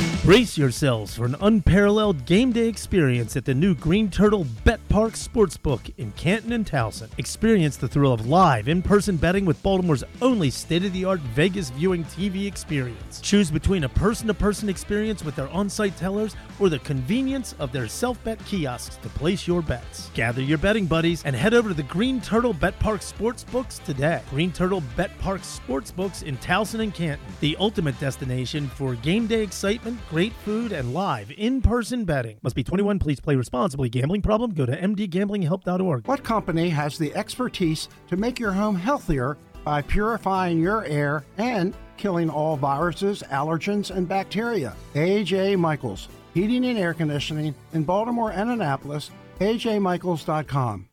Bye. 0.00 0.09
Brace 0.22 0.58
yourselves 0.58 1.16
for 1.16 1.24
an 1.24 1.34
unparalleled 1.40 2.26
game 2.26 2.52
day 2.52 2.68
experience 2.68 3.38
at 3.38 3.46
the 3.46 3.54
new 3.54 3.74
Green 3.74 4.10
Turtle 4.10 4.46
Bet 4.64 4.86
Park 4.90 5.14
Sportsbook 5.14 5.94
in 5.96 6.12
Canton 6.12 6.52
and 6.52 6.66
Towson. 6.66 7.08
Experience 7.16 7.78
the 7.78 7.88
thrill 7.88 8.12
of 8.12 8.26
live 8.26 8.68
in 8.68 8.82
person 8.82 9.16
betting 9.16 9.46
with 9.46 9.62
Baltimore's 9.62 10.04
only 10.20 10.50
state 10.50 10.84
of 10.84 10.92
the 10.92 11.06
art 11.06 11.20
Vegas 11.20 11.70
viewing 11.70 12.04
TV 12.04 12.46
experience. 12.46 13.22
Choose 13.22 13.50
between 13.50 13.84
a 13.84 13.88
person 13.88 14.26
to 14.26 14.34
person 14.34 14.68
experience 14.68 15.24
with 15.24 15.36
their 15.36 15.48
on 15.48 15.70
site 15.70 15.96
tellers 15.96 16.36
or 16.58 16.68
the 16.68 16.80
convenience 16.80 17.54
of 17.58 17.72
their 17.72 17.88
self 17.88 18.22
bet 18.22 18.44
kiosks 18.44 18.96
to 18.96 19.08
place 19.08 19.46
your 19.46 19.62
bets. 19.62 20.10
Gather 20.12 20.42
your 20.42 20.58
betting 20.58 20.84
buddies 20.84 21.24
and 21.24 21.34
head 21.34 21.54
over 21.54 21.70
to 21.70 21.74
the 21.74 21.82
Green 21.84 22.20
Turtle 22.20 22.52
Bet 22.52 22.78
Park 22.78 23.00
Sportsbooks 23.00 23.82
today. 23.84 24.20
Green 24.28 24.52
Turtle 24.52 24.82
Bet 24.98 25.18
Park 25.18 25.40
Sportsbooks 25.40 26.24
in 26.24 26.36
Towson 26.38 26.80
and 26.80 26.94
Canton, 26.94 27.26
the 27.40 27.56
ultimate 27.58 27.98
destination 27.98 28.68
for 28.68 28.96
game 28.96 29.26
day 29.26 29.42
excitement, 29.42 29.98
great 30.10 30.32
food, 30.44 30.72
and 30.72 30.92
live 30.92 31.32
in 31.38 31.62
person 31.62 32.04
betting. 32.04 32.38
Must 32.42 32.56
be 32.56 32.64
21. 32.64 32.98
Please 32.98 33.20
play 33.20 33.36
responsibly. 33.36 33.88
Gambling 33.88 34.22
problem? 34.22 34.52
Go 34.52 34.66
to 34.66 34.76
mdgamblinghelp.org. 34.76 36.06
What 36.06 36.24
company 36.24 36.68
has 36.68 36.98
the 36.98 37.14
expertise 37.14 37.88
to 38.08 38.16
make 38.16 38.38
your 38.38 38.52
home 38.52 38.74
healthier 38.74 39.38
by 39.64 39.80
purifying 39.82 40.60
your 40.60 40.84
air 40.84 41.24
and 41.38 41.74
killing 41.96 42.28
all 42.28 42.56
viruses, 42.56 43.22
allergens, 43.30 43.94
and 43.94 44.08
bacteria? 44.08 44.74
AJ 44.94 45.58
Michaels, 45.58 46.08
Heating 46.34 46.66
and 46.66 46.78
Air 46.78 46.92
Conditioning 46.92 47.54
in 47.72 47.84
Baltimore 47.84 48.32
and 48.32 48.50
Annapolis. 48.50 49.10
AJMichaels.com. 49.38 50.89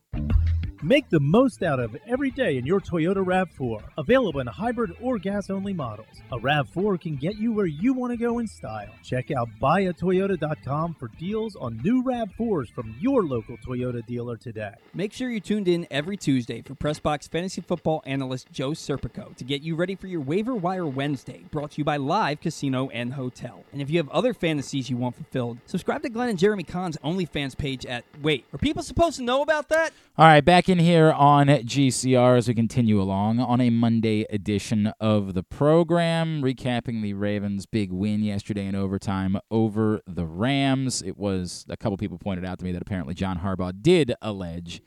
Make 0.82 1.10
the 1.10 1.18
most 1.18 1.64
out 1.64 1.80
of 1.80 1.96
every 2.06 2.30
day 2.30 2.56
in 2.56 2.64
your 2.64 2.80
Toyota 2.80 3.16
RAV4. 3.16 3.82
Available 3.98 4.38
in 4.38 4.46
hybrid 4.46 4.94
or 5.02 5.18
gas 5.18 5.50
only 5.50 5.72
models. 5.72 6.06
A 6.30 6.38
RAV4 6.38 7.00
can 7.00 7.16
get 7.16 7.36
you 7.36 7.52
where 7.52 7.66
you 7.66 7.92
want 7.92 8.12
to 8.12 8.16
go 8.16 8.38
in 8.38 8.46
style. 8.46 8.90
Check 9.02 9.32
out 9.32 9.48
buyatoyota.com 9.60 10.94
for 10.94 11.08
deals 11.18 11.56
on 11.56 11.80
new 11.82 12.04
RAV4s 12.04 12.72
from 12.72 12.94
your 13.00 13.24
local 13.24 13.56
Toyota 13.56 14.06
dealer 14.06 14.36
today. 14.36 14.74
Make 14.94 15.12
sure 15.12 15.28
you're 15.28 15.40
tuned 15.40 15.66
in 15.66 15.84
every 15.90 16.16
Tuesday 16.16 16.62
for 16.62 16.76
Pressbox 16.76 17.28
fantasy 17.28 17.60
football 17.60 18.00
analyst 18.06 18.46
Joe 18.52 18.70
Serpico 18.70 19.34
to 19.34 19.42
get 19.42 19.62
you 19.62 19.74
ready 19.74 19.96
for 19.96 20.06
your 20.06 20.20
waiver 20.20 20.54
wire 20.54 20.86
Wednesday, 20.86 21.42
brought 21.50 21.72
to 21.72 21.78
you 21.78 21.84
by 21.84 21.96
Live 21.96 22.40
Casino 22.40 22.88
and 22.90 23.14
Hotel. 23.14 23.64
And 23.72 23.82
if 23.82 23.90
you 23.90 23.98
have 23.98 24.08
other 24.10 24.32
fantasies 24.32 24.88
you 24.88 24.96
want 24.96 25.16
fulfilled, 25.16 25.58
subscribe 25.66 26.02
to 26.02 26.08
Glenn 26.08 26.28
and 26.28 26.38
Jeremy 26.38 26.62
Conn's 26.62 26.96
OnlyFans 26.98 27.56
page 27.56 27.84
at 27.84 28.04
Wait, 28.22 28.44
are 28.54 28.58
people 28.58 28.84
supposed 28.84 29.16
to 29.16 29.24
know 29.24 29.42
about 29.42 29.68
that? 29.70 29.92
All 30.18 30.26
right, 30.26 30.44
back 30.44 30.68
in 30.68 30.80
here 30.80 31.12
on 31.12 31.46
GCR 31.46 32.38
as 32.38 32.48
we 32.48 32.54
continue 32.54 33.00
along 33.00 33.38
on 33.38 33.60
a 33.60 33.70
Monday 33.70 34.26
edition 34.30 34.92
of 34.98 35.34
the 35.34 35.44
program, 35.44 36.42
recapping 36.42 37.02
the 37.02 37.14
Ravens' 37.14 37.66
big 37.66 37.92
win 37.92 38.24
yesterday 38.24 38.66
in 38.66 38.74
overtime 38.74 39.38
over 39.48 40.00
the 40.08 40.26
Rams. 40.26 41.02
It 41.02 41.16
was 41.16 41.64
a 41.68 41.76
couple 41.76 41.96
people 41.98 42.18
pointed 42.18 42.44
out 42.44 42.58
to 42.58 42.64
me 42.64 42.72
that 42.72 42.82
apparently 42.82 43.14
John 43.14 43.38
Harbaugh 43.38 43.80
did 43.80 44.12
allege 44.20 44.82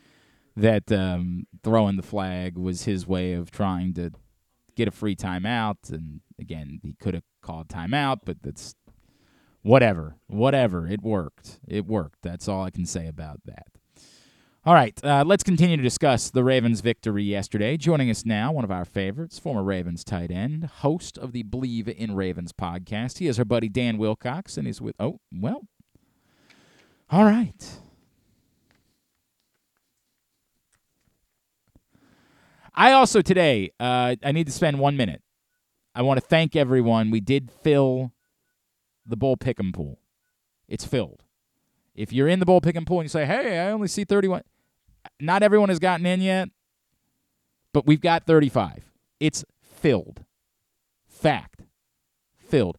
that 0.58 0.92
um, 0.92 1.46
throwing 1.64 1.96
the 1.96 2.04
flag 2.04 2.58
was 2.58 2.84
his 2.84 3.08
way 3.08 3.32
of 3.32 3.52
trying 3.52 3.94
to 3.94 4.12
get 4.76 4.90
a 4.90 4.92
free 4.92 5.16
timeout, 5.16 5.94
and 5.94 6.20
again, 6.42 6.82
he 6.84 6.92
could 7.00 7.14
have 7.14 7.24
called 7.42 7.70
timeout, 7.70 8.18
but 8.26 8.44
that's 8.44 8.76
whatever, 9.62 10.18
whatever. 10.28 10.86
It 10.86 11.02
worked. 11.02 11.62
It 11.66 11.86
worked. 11.86 12.18
That's 12.22 12.50
all 12.50 12.66
I 12.66 12.70
can 12.70 12.86
say 12.86 13.08
about 13.08 13.40
that. 13.46 13.68
All 14.64 14.76
right, 14.76 15.04
uh, 15.04 15.24
let's 15.26 15.42
continue 15.42 15.76
to 15.76 15.82
discuss 15.82 16.30
the 16.30 16.44
Ravens' 16.44 16.82
victory 16.82 17.24
yesterday. 17.24 17.78
Joining 17.78 18.12
us 18.12 18.28
now, 18.28 18.52
one 18.52 18.64
of 18.64 18.70
our 18.70 18.86
favorites, 18.86 19.40
former 19.40 19.64
Ravens 19.64 20.04
tight 20.04 20.30
end, 20.30 20.66
host 20.66 21.18
of 21.18 21.32
the 21.32 21.42
BLeav 21.42 21.88
in 21.88 22.16
Ravens 22.16 22.54
podcast. 22.54 23.18
He 23.18 23.26
is 23.26 23.40
our 23.40 23.46
buddy 23.46 23.70
Dan 23.70 23.98
Wilcox, 23.98 24.58
and 24.58 24.68
he's 24.68 24.80
with. 24.80 24.96
Oh, 25.00 25.20
well. 25.34 25.62
All 27.10 27.24
right. 27.24 27.80
I 32.76 32.92
also 32.92 33.24
today, 33.24 33.72
uh, 33.80 34.16
I 34.24 34.32
need 34.32 34.46
to 34.46 34.54
spend 34.54 34.78
one 34.78 34.96
minute. 34.96 35.24
I 35.96 36.04
want 36.04 36.20
to 36.20 36.26
thank 36.28 36.56
everyone. 36.56 37.10
We 37.10 37.20
did 37.20 37.50
fill 37.50 38.14
the 39.08 39.18
bowl 39.18 39.38
pick'em 39.38 39.74
pool. 39.74 39.98
It's 40.68 40.86
filled. 40.86 41.24
If 41.96 42.14
you're 42.14 42.28
in 42.28 42.40
the 42.40 42.46
bowl 42.46 42.62
pick 42.62 42.76
and 42.76 42.88
pull 42.88 43.00
and 43.00 43.06
you 43.06 43.10
say, 43.10 43.26
"Hey, 43.26 43.60
I 43.60 43.72
only 43.72 43.88
see 43.88 44.04
31," 44.04 44.44
not 45.20 45.44
everyone 45.44 45.70
has 45.70 45.80
gotten 45.80 46.06
in 46.06 46.22
yet, 46.22 46.50
but 47.74 47.86
we've 47.86 48.02
got 48.02 48.26
35. 48.26 48.92
It's 49.20 49.44
filled. 49.62 50.24
Fact. 51.08 51.62
Filled. 52.38 52.78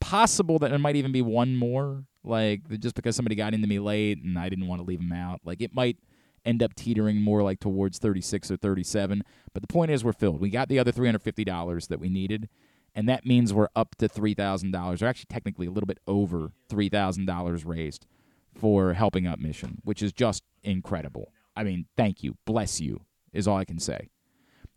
Possible 0.00 0.58
that 0.58 0.70
there 0.70 0.78
might 0.78 0.96
even 0.96 1.12
be 1.12 1.22
one 1.22 1.56
more, 1.56 2.04
like 2.22 2.68
just 2.80 2.94
because 2.94 3.16
somebody 3.16 3.34
got 3.34 3.54
into 3.54 3.66
me 3.66 3.78
late 3.78 4.22
and 4.22 4.38
I 4.38 4.48
didn't 4.48 4.66
want 4.66 4.80
to 4.80 4.86
leave 4.86 5.00
them 5.00 5.12
out. 5.12 5.40
Like 5.44 5.60
it 5.60 5.74
might 5.74 5.98
end 6.44 6.62
up 6.62 6.74
teetering 6.74 7.20
more 7.20 7.42
like 7.42 7.60
towards 7.60 7.98
36 7.98 8.50
or 8.50 8.56
37. 8.56 9.22
But 9.52 9.62
the 9.62 9.68
point 9.68 9.90
is, 9.90 10.04
we're 10.04 10.12
filled. 10.12 10.40
We 10.40 10.50
got 10.50 10.68
the 10.68 10.78
other 10.78 10.92
$350 10.92 11.88
that 11.88 12.00
we 12.00 12.08
needed, 12.08 12.48
and 12.94 13.08
that 13.08 13.26
means 13.26 13.52
we're 13.52 13.68
up 13.74 13.94
to 13.96 14.08
$3,000, 14.08 15.02
or 15.02 15.06
actually 15.06 15.26
technically 15.28 15.66
a 15.66 15.70
little 15.70 15.86
bit 15.86 15.98
over 16.06 16.52
$3,000 16.70 17.62
raised 17.66 18.06
for 18.54 18.92
helping 18.92 19.26
up 19.26 19.38
mission, 19.38 19.80
which 19.84 20.02
is 20.02 20.12
just 20.12 20.42
incredible. 20.62 21.32
I 21.56 21.64
mean, 21.64 21.86
thank 21.96 22.22
you. 22.22 22.36
Bless 22.44 22.80
you, 22.80 23.00
is 23.32 23.48
all 23.48 23.56
I 23.56 23.64
can 23.64 23.78
say. 23.78 24.10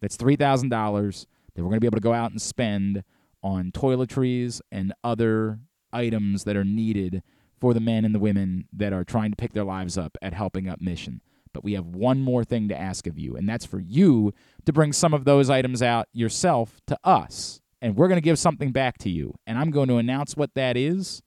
That's 0.02 0.18
$3,000 0.18 1.26
that 1.56 1.64
we're 1.64 1.70
going 1.70 1.78
to 1.78 1.80
be 1.80 1.88
able 1.88 1.98
to 1.98 2.02
go 2.02 2.14
out 2.14 2.32
and 2.32 2.42
spend 2.42 3.04
on 3.44 3.72
toiletries 3.72 4.62
and 4.72 4.94
other 5.04 5.60
items 5.94 6.44
that 6.44 6.56
are 6.56 6.64
needed 6.64 7.24
for 7.60 7.74
the 7.74 7.80
men 7.80 8.06
and 8.06 8.14
the 8.14 8.20
women 8.20 8.68
that 8.74 8.94
are 8.94 9.04
trying 9.04 9.32
to 9.32 9.36
pick 9.36 9.54
their 9.54 9.64
lives 9.64 9.98
up 9.98 10.18
at 10.22 10.34
helping 10.34 10.68
up 10.68 10.82
mission. 10.82 11.22
But 11.54 11.64
we 11.64 11.74
have 11.74 11.88
one 11.88 12.20
more 12.20 12.44
thing 12.44 12.68
to 12.68 12.80
ask 12.80 13.08
of 13.08 13.18
you, 13.18 13.36
and 13.36 13.50
that's 13.50 13.66
for 13.66 13.80
you 13.80 14.34
to 14.66 14.74
bring 14.74 14.94
some 14.94 15.14
of 15.14 15.26
those 15.26 15.50
items 15.50 15.82
out 15.82 16.08
yourself 16.14 16.80
to 16.88 17.00
us. 17.04 17.62
And 17.82 17.96
we're 17.96 18.08
going 18.08 18.18
to 18.18 18.22
give 18.22 18.40
something 18.40 18.72
back 18.72 18.98
to 19.00 19.10
you. 19.10 19.36
And 19.46 19.58
I'm 19.58 19.72
going 19.72 19.88
to 19.90 19.98
announce 19.98 20.36
what 20.36 20.54
that 20.56 20.76
is 20.76 21.22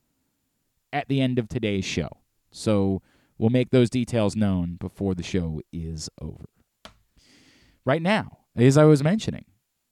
at 0.93 1.09
the 1.09 1.21
end 1.21 1.39
of 1.39 1.49
today's 1.49 1.85
show. 1.85 2.09
So 2.51 3.03
we'll 3.39 3.51
make 3.51 3.71
those 3.71 3.91
details 3.91 4.35
known 4.35 4.75
before 4.75 5.15
the 5.15 5.23
show 5.23 5.61
is 5.73 6.09
over. 6.21 6.47
Right 7.85 8.03
now, 8.03 8.39
as 8.57 8.77
I 8.77 8.85
was 8.85 9.03
mentioning, 9.03 9.45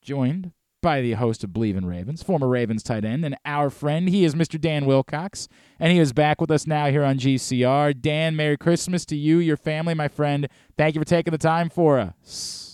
joined 0.03 0.53
by 0.81 1.01
the 1.01 1.13
host 1.15 1.43
of 1.43 1.51
BLeav 1.51 1.77
in 1.77 1.87
Ravens, 1.87 2.23
former 2.23 2.49
Ravens 2.49 2.83
tight 2.83 3.05
end, 3.05 3.25
and 3.25 3.37
our 3.45 3.71
friend. 3.71 4.09
He 4.09 4.25
is 4.25 4.35
Mr. 4.35 4.61
Dan 4.61 4.87
Wilcox, 4.87 5.49
and 5.81 5.93
he 5.93 5.99
is 5.99 6.13
back 6.13 6.41
with 6.41 6.51
us 6.51 6.67
now 6.67 6.87
here 6.87 7.03
on 7.05 7.19
GCR. 7.19 8.01
Dan, 8.01 8.37
Merry 8.37 8.57
Christmas 8.57 9.05
to 9.07 9.17
you, 9.17 9.39
your 9.39 9.57
family, 9.57 9.95
my 9.95 10.09
friend. 10.09 10.49
Thank 10.77 10.95
you 10.95 11.01
for 11.01 11.05
taking 11.05 11.33
the 11.33 11.39
time 11.39 11.69
for 11.69 11.99
us. 11.99 12.68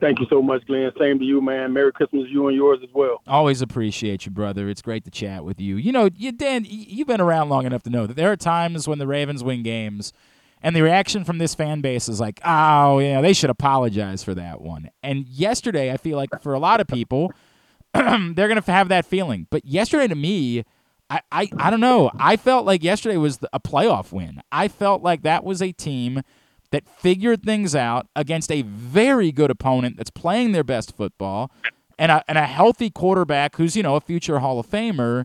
Thank 0.00 0.20
you 0.20 0.26
so 0.30 0.40
much, 0.40 0.64
Glenn. 0.66 0.92
Same 0.98 1.18
to 1.18 1.24
you, 1.24 1.40
man. 1.40 1.72
Merry 1.72 1.92
Christmas 1.92 2.24
to 2.24 2.30
you 2.30 2.46
and 2.46 2.56
yours 2.56 2.78
as 2.82 2.90
well. 2.94 3.20
Always 3.26 3.62
appreciate 3.62 4.26
you, 4.26 4.30
brother. 4.30 4.68
It's 4.68 4.82
great 4.82 5.04
to 5.04 5.10
chat 5.10 5.44
with 5.44 5.60
you. 5.60 5.76
You 5.76 5.90
know, 5.90 6.08
you, 6.14 6.30
Dan, 6.30 6.64
you've 6.68 7.08
been 7.08 7.20
around 7.20 7.48
long 7.48 7.66
enough 7.66 7.82
to 7.82 7.90
know 7.90 8.06
that 8.06 8.14
there 8.14 8.30
are 8.30 8.36
times 8.36 8.86
when 8.86 8.98
the 8.98 9.06
Ravens 9.06 9.42
win 9.42 9.62
games– 9.62 10.12
and 10.62 10.74
the 10.74 10.82
reaction 10.82 11.24
from 11.24 11.38
this 11.38 11.54
fan 11.54 11.80
base 11.80 12.08
is 12.08 12.20
like, 12.20 12.40
oh, 12.44 12.98
yeah, 12.98 13.20
they 13.20 13.32
should 13.32 13.50
apologize 13.50 14.22
for 14.22 14.34
that 14.34 14.60
one. 14.60 14.90
And 15.02 15.26
yesterday, 15.28 15.92
I 15.92 15.96
feel 15.96 16.16
like 16.16 16.30
for 16.42 16.54
a 16.54 16.58
lot 16.58 16.80
of 16.80 16.86
people, 16.86 17.32
they're 17.94 18.34
going 18.34 18.60
to 18.60 18.72
have 18.72 18.88
that 18.88 19.06
feeling. 19.06 19.46
But 19.50 19.64
yesterday, 19.64 20.08
to 20.08 20.14
me, 20.14 20.64
I, 21.08 21.20
I, 21.30 21.48
I 21.56 21.70
don't 21.70 21.80
know. 21.80 22.10
I 22.18 22.36
felt 22.36 22.66
like 22.66 22.82
yesterday 22.82 23.16
was 23.16 23.38
a 23.52 23.60
playoff 23.60 24.12
win. 24.12 24.42
I 24.50 24.68
felt 24.68 25.02
like 25.02 25.22
that 25.22 25.44
was 25.44 25.62
a 25.62 25.72
team 25.72 26.22
that 26.70 26.88
figured 26.88 27.42
things 27.42 27.74
out 27.74 28.08
against 28.14 28.50
a 28.52 28.62
very 28.62 29.32
good 29.32 29.50
opponent 29.50 29.96
that's 29.96 30.10
playing 30.10 30.52
their 30.52 30.64
best 30.64 30.96
football 30.96 31.50
and 31.98 32.12
a, 32.12 32.22
and 32.28 32.38
a 32.38 32.46
healthy 32.46 32.90
quarterback 32.90 33.56
who's, 33.56 33.76
you 33.76 33.82
know, 33.82 33.96
a 33.96 34.00
future 34.00 34.38
Hall 34.38 34.60
of 34.60 34.68
Famer. 34.68 35.24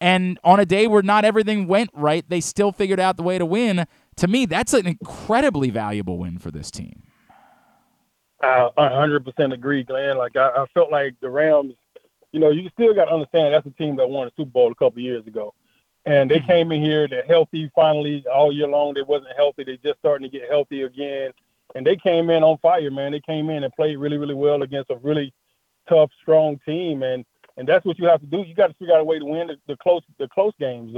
And 0.00 0.38
on 0.44 0.60
a 0.60 0.66
day 0.66 0.86
where 0.86 1.02
not 1.02 1.24
everything 1.24 1.66
went 1.66 1.90
right, 1.92 2.24
they 2.28 2.40
still 2.40 2.72
figured 2.72 3.00
out 3.00 3.16
the 3.16 3.22
way 3.22 3.38
to 3.38 3.46
win. 3.46 3.86
To 4.16 4.28
me, 4.28 4.46
that's 4.46 4.72
an 4.72 4.86
incredibly 4.86 5.70
valuable 5.70 6.18
win 6.18 6.38
for 6.38 6.50
this 6.50 6.70
team. 6.70 7.02
I 8.40 8.68
100% 8.78 9.52
agree, 9.52 9.82
Glenn. 9.82 10.16
Like 10.16 10.36
I, 10.36 10.48
I 10.48 10.66
felt 10.72 10.92
like 10.92 11.14
the 11.20 11.28
Rams, 11.28 11.74
you 12.32 12.40
know, 12.40 12.50
you 12.50 12.68
still 12.72 12.94
got 12.94 13.06
to 13.06 13.12
understand 13.12 13.54
that's 13.54 13.66
a 13.66 13.70
team 13.70 13.96
that 13.96 14.08
won 14.08 14.28
a 14.28 14.30
Super 14.36 14.50
Bowl 14.50 14.70
a 14.70 14.74
couple 14.74 15.02
years 15.02 15.26
ago, 15.26 15.54
and 16.06 16.30
they 16.30 16.38
mm-hmm. 16.38 16.46
came 16.46 16.72
in 16.72 16.82
here. 16.82 17.08
They're 17.08 17.26
healthy 17.26 17.70
finally 17.74 18.24
all 18.32 18.52
year 18.52 18.68
long. 18.68 18.94
They 18.94 19.02
wasn't 19.02 19.36
healthy. 19.36 19.64
They 19.64 19.76
just 19.78 19.98
starting 19.98 20.30
to 20.30 20.38
get 20.38 20.48
healthy 20.48 20.82
again, 20.82 21.32
and 21.74 21.86
they 21.86 21.96
came 21.96 22.30
in 22.30 22.42
on 22.42 22.58
fire, 22.58 22.90
man. 22.90 23.12
They 23.12 23.20
came 23.20 23.50
in 23.50 23.64
and 23.64 23.72
played 23.74 23.98
really, 23.98 24.18
really 24.18 24.34
well 24.34 24.62
against 24.62 24.90
a 24.90 24.96
really 24.96 25.32
tough, 25.88 26.10
strong 26.22 26.58
team, 26.64 27.02
and 27.02 27.24
and 27.56 27.68
that's 27.68 27.84
what 27.84 27.98
you 27.98 28.06
have 28.06 28.20
to 28.20 28.26
do. 28.26 28.42
You 28.42 28.54
got 28.54 28.68
to 28.68 28.74
figure 28.74 28.94
out 28.94 29.00
a 29.00 29.04
way 29.04 29.18
to 29.18 29.24
win 29.24 29.48
the, 29.48 29.56
the 29.66 29.76
close 29.76 30.02
the 30.18 30.28
close 30.28 30.52
games. 30.60 30.94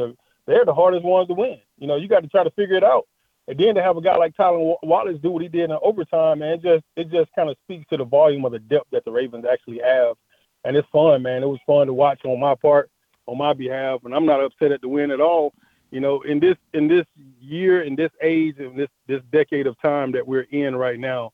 They're 0.47 0.65
the 0.65 0.75
hardest 0.75 1.05
ones 1.05 1.29
to 1.29 1.35
win. 1.35 1.59
You 1.79 1.87
know, 1.87 1.97
you 1.97 2.09
got 2.09 2.23
to 2.23 2.29
try 2.29 2.45
to 2.45 2.51
figure 2.51 2.77
it 2.77 2.85
out. 2.85 3.07
And 3.49 3.59
then 3.59 3.75
to 3.75 3.83
have 3.83 3.97
a 3.97 4.01
guy 4.01 4.17
like 4.17 4.37
Tylan 4.37 4.77
Wallace 4.83 5.19
do 5.23 5.31
what 5.31 5.43
he 5.43 5.49
did 5.49 5.71
in 5.71 5.77
overtime, 5.83 6.41
man, 6.41 6.55
it 6.55 6.63
just 6.63 6.85
it 6.97 7.11
just 7.11 7.31
kind 7.35 7.51
of 7.51 7.57
speaks 7.65 7.89
to 7.91 7.97
the 7.97 8.05
volume 8.05 8.45
of 8.45 8.53
the 8.53 8.59
depth 8.59 8.91
that 8.93 9.05
the 9.05 9.11
Ravens 9.11 9.45
actually 9.51 9.81
have. 9.85 10.17
And 10.65 10.77
it's 10.77 10.89
fun, 10.93 11.23
man. 11.23 11.43
It 11.43 11.47
was 11.47 11.59
fun 11.67 11.87
to 11.87 11.95
watch 11.95 12.21
on 12.25 12.39
my 12.39 12.55
part, 12.55 12.91
on 13.31 13.39
my 13.39 13.53
behalf, 13.53 14.01
and 14.05 14.15
I'm 14.15 14.27
not 14.27 14.43
upset 14.43 14.73
at 14.73 14.81
the 14.81 14.89
win 14.89 15.11
at 15.11 15.21
all. 15.21 15.53
You 15.91 16.01
know, 16.01 16.23
in 16.23 16.41
this 16.41 16.57
in 16.75 16.89
this 16.89 17.05
year, 17.41 17.83
in 17.83 17.97
this 17.97 18.11
age, 18.23 18.59
in 18.59 18.77
this 18.77 18.89
this 19.07 19.23
decade 19.33 19.67
of 19.67 19.81
time 19.81 20.13
that 20.13 20.27
we're 20.27 20.47
in 20.51 20.77
right 20.77 20.99
now, 20.99 21.33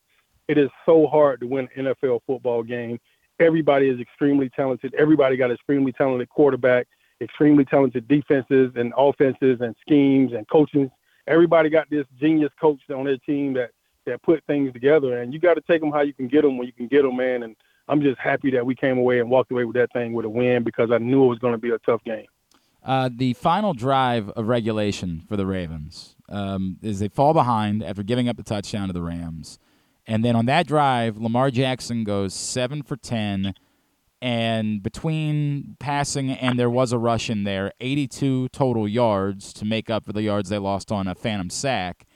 it 0.48 0.58
is 0.58 0.70
so 0.84 1.06
hard 1.06 1.40
to 1.40 1.46
win 1.46 1.68
an 1.76 1.86
NFL 1.86 2.20
football 2.26 2.62
game. 2.62 2.98
Everybody 3.38 3.88
is 3.88 4.00
extremely 4.00 4.48
talented. 4.50 4.94
Everybody 4.94 5.36
got 5.36 5.50
extremely 5.50 5.92
talented 5.92 6.28
quarterback, 6.30 6.86
extremely 7.20 7.64
talented 7.64 8.08
defenses 8.08 8.72
and 8.76 8.94
offenses 8.96 9.60
and 9.60 9.74
schemes 9.82 10.32
and 10.32 10.48
coaching 10.48 10.90
everybody 11.26 11.68
got 11.68 11.88
this 11.90 12.06
genius 12.20 12.52
coach 12.60 12.80
on 12.94 13.04
their 13.04 13.18
team 13.18 13.52
that 13.54 13.70
that 14.06 14.22
put 14.22 14.44
things 14.46 14.72
together, 14.72 15.20
and 15.20 15.34
you 15.34 15.40
got 15.40 15.54
to 15.54 15.60
take 15.62 15.80
them 15.80 15.90
how 15.90 16.00
you 16.00 16.14
can 16.14 16.28
get 16.28 16.42
them 16.42 16.56
when 16.56 16.66
you 16.66 16.72
can 16.72 16.86
get 16.86 17.02
them, 17.02 17.16
man. 17.16 17.42
And 17.42 17.56
I'm 17.88 18.00
just 18.02 18.18
happy 18.18 18.50
that 18.52 18.64
we 18.66 18.74
came 18.74 18.98
away 18.98 19.20
and 19.20 19.30
walked 19.30 19.52
away 19.52 19.64
with 19.64 19.76
that 19.76 19.92
thing 19.92 20.12
with 20.12 20.24
a 20.24 20.28
win 20.28 20.64
because 20.64 20.90
I 20.90 20.98
knew 20.98 21.24
it 21.24 21.28
was 21.28 21.38
going 21.38 21.52
to 21.52 21.58
be 21.58 21.70
a 21.70 21.78
tough 21.78 22.02
game. 22.04 22.26
Uh, 22.82 23.10
the 23.12 23.32
final 23.34 23.74
drive 23.74 24.30
of 24.30 24.46
regulation 24.46 25.22
for 25.28 25.36
the 25.36 25.46
Ravens 25.46 26.14
um, 26.28 26.78
is 26.82 27.00
they 27.00 27.08
fall 27.08 27.34
behind 27.34 27.82
after 27.82 28.02
giving 28.02 28.28
up 28.28 28.36
the 28.36 28.44
touchdown 28.44 28.88
to 28.88 28.92
the 28.92 29.02
Rams. 29.02 29.58
And 30.06 30.24
then 30.24 30.36
on 30.36 30.46
that 30.46 30.68
drive, 30.68 31.16
Lamar 31.16 31.50
Jackson 31.50 32.04
goes 32.04 32.32
seven 32.32 32.82
for 32.82 32.96
10 32.96 33.54
and 34.22 34.82
between 34.82 35.76
passing 35.78 36.30
and 36.30 36.58
there 36.58 36.70
was 36.70 36.92
a 36.92 36.98
rush 36.98 37.28
in 37.28 37.44
there, 37.44 37.72
82 37.80 38.48
total 38.48 38.88
yards 38.88 39.52
to 39.54 39.64
make 39.64 39.90
up 39.90 40.04
for 40.04 40.12
the 40.12 40.22
yards 40.22 40.48
they 40.48 40.58
lost 40.58 40.90
on 40.90 41.06
a 41.06 41.14
phantom 41.14 41.50
sack. 41.50 42.06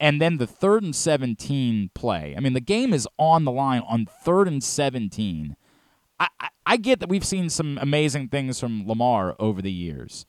And 0.00 0.20
then 0.20 0.38
the 0.38 0.46
third 0.46 0.82
and 0.82 0.96
17 0.96 1.90
play. 1.94 2.34
I 2.36 2.40
mean, 2.40 2.54
the 2.54 2.60
game 2.60 2.94
is 2.94 3.06
on 3.18 3.44
the 3.44 3.52
line 3.52 3.82
on 3.86 4.06
third 4.06 4.48
and 4.48 4.64
17. 4.64 5.56
I, 6.18 6.28
I, 6.40 6.48
I 6.66 6.76
get 6.78 7.00
that 7.00 7.08
we've 7.08 7.24
seen 7.24 7.50
some 7.50 7.78
amazing 7.80 8.28
things 8.28 8.58
from 8.58 8.88
Lamar 8.88 9.36
over 9.38 9.60
the 9.60 9.72
years, 9.72 10.24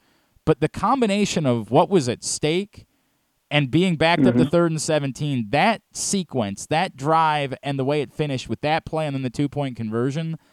but 0.46 0.60
the 0.60 0.70
combination 0.70 1.46
of 1.46 1.72
what 1.72 1.90
was 1.90 2.10
at 2.10 2.24
stake 2.24 2.86
and 3.50 3.72
being 3.72 3.96
backed 3.96 4.24
mm-hmm. 4.24 4.40
up 4.40 4.46
to 4.46 4.50
third 4.50 4.72
and 4.72 4.82
17, 4.82 5.48
that 5.52 5.82
sequence, 5.94 6.68
that 6.68 6.96
drive, 6.96 7.54
and 7.64 7.80
the 7.80 7.86
way 7.86 8.02
it 8.02 8.14
finished 8.14 8.50
with 8.50 8.62
that 8.62 8.86
play 8.86 9.08
and 9.08 9.16
then 9.16 9.24
the 9.24 9.30
two 9.30 9.50
point 9.50 9.76
conversion– 9.76 10.38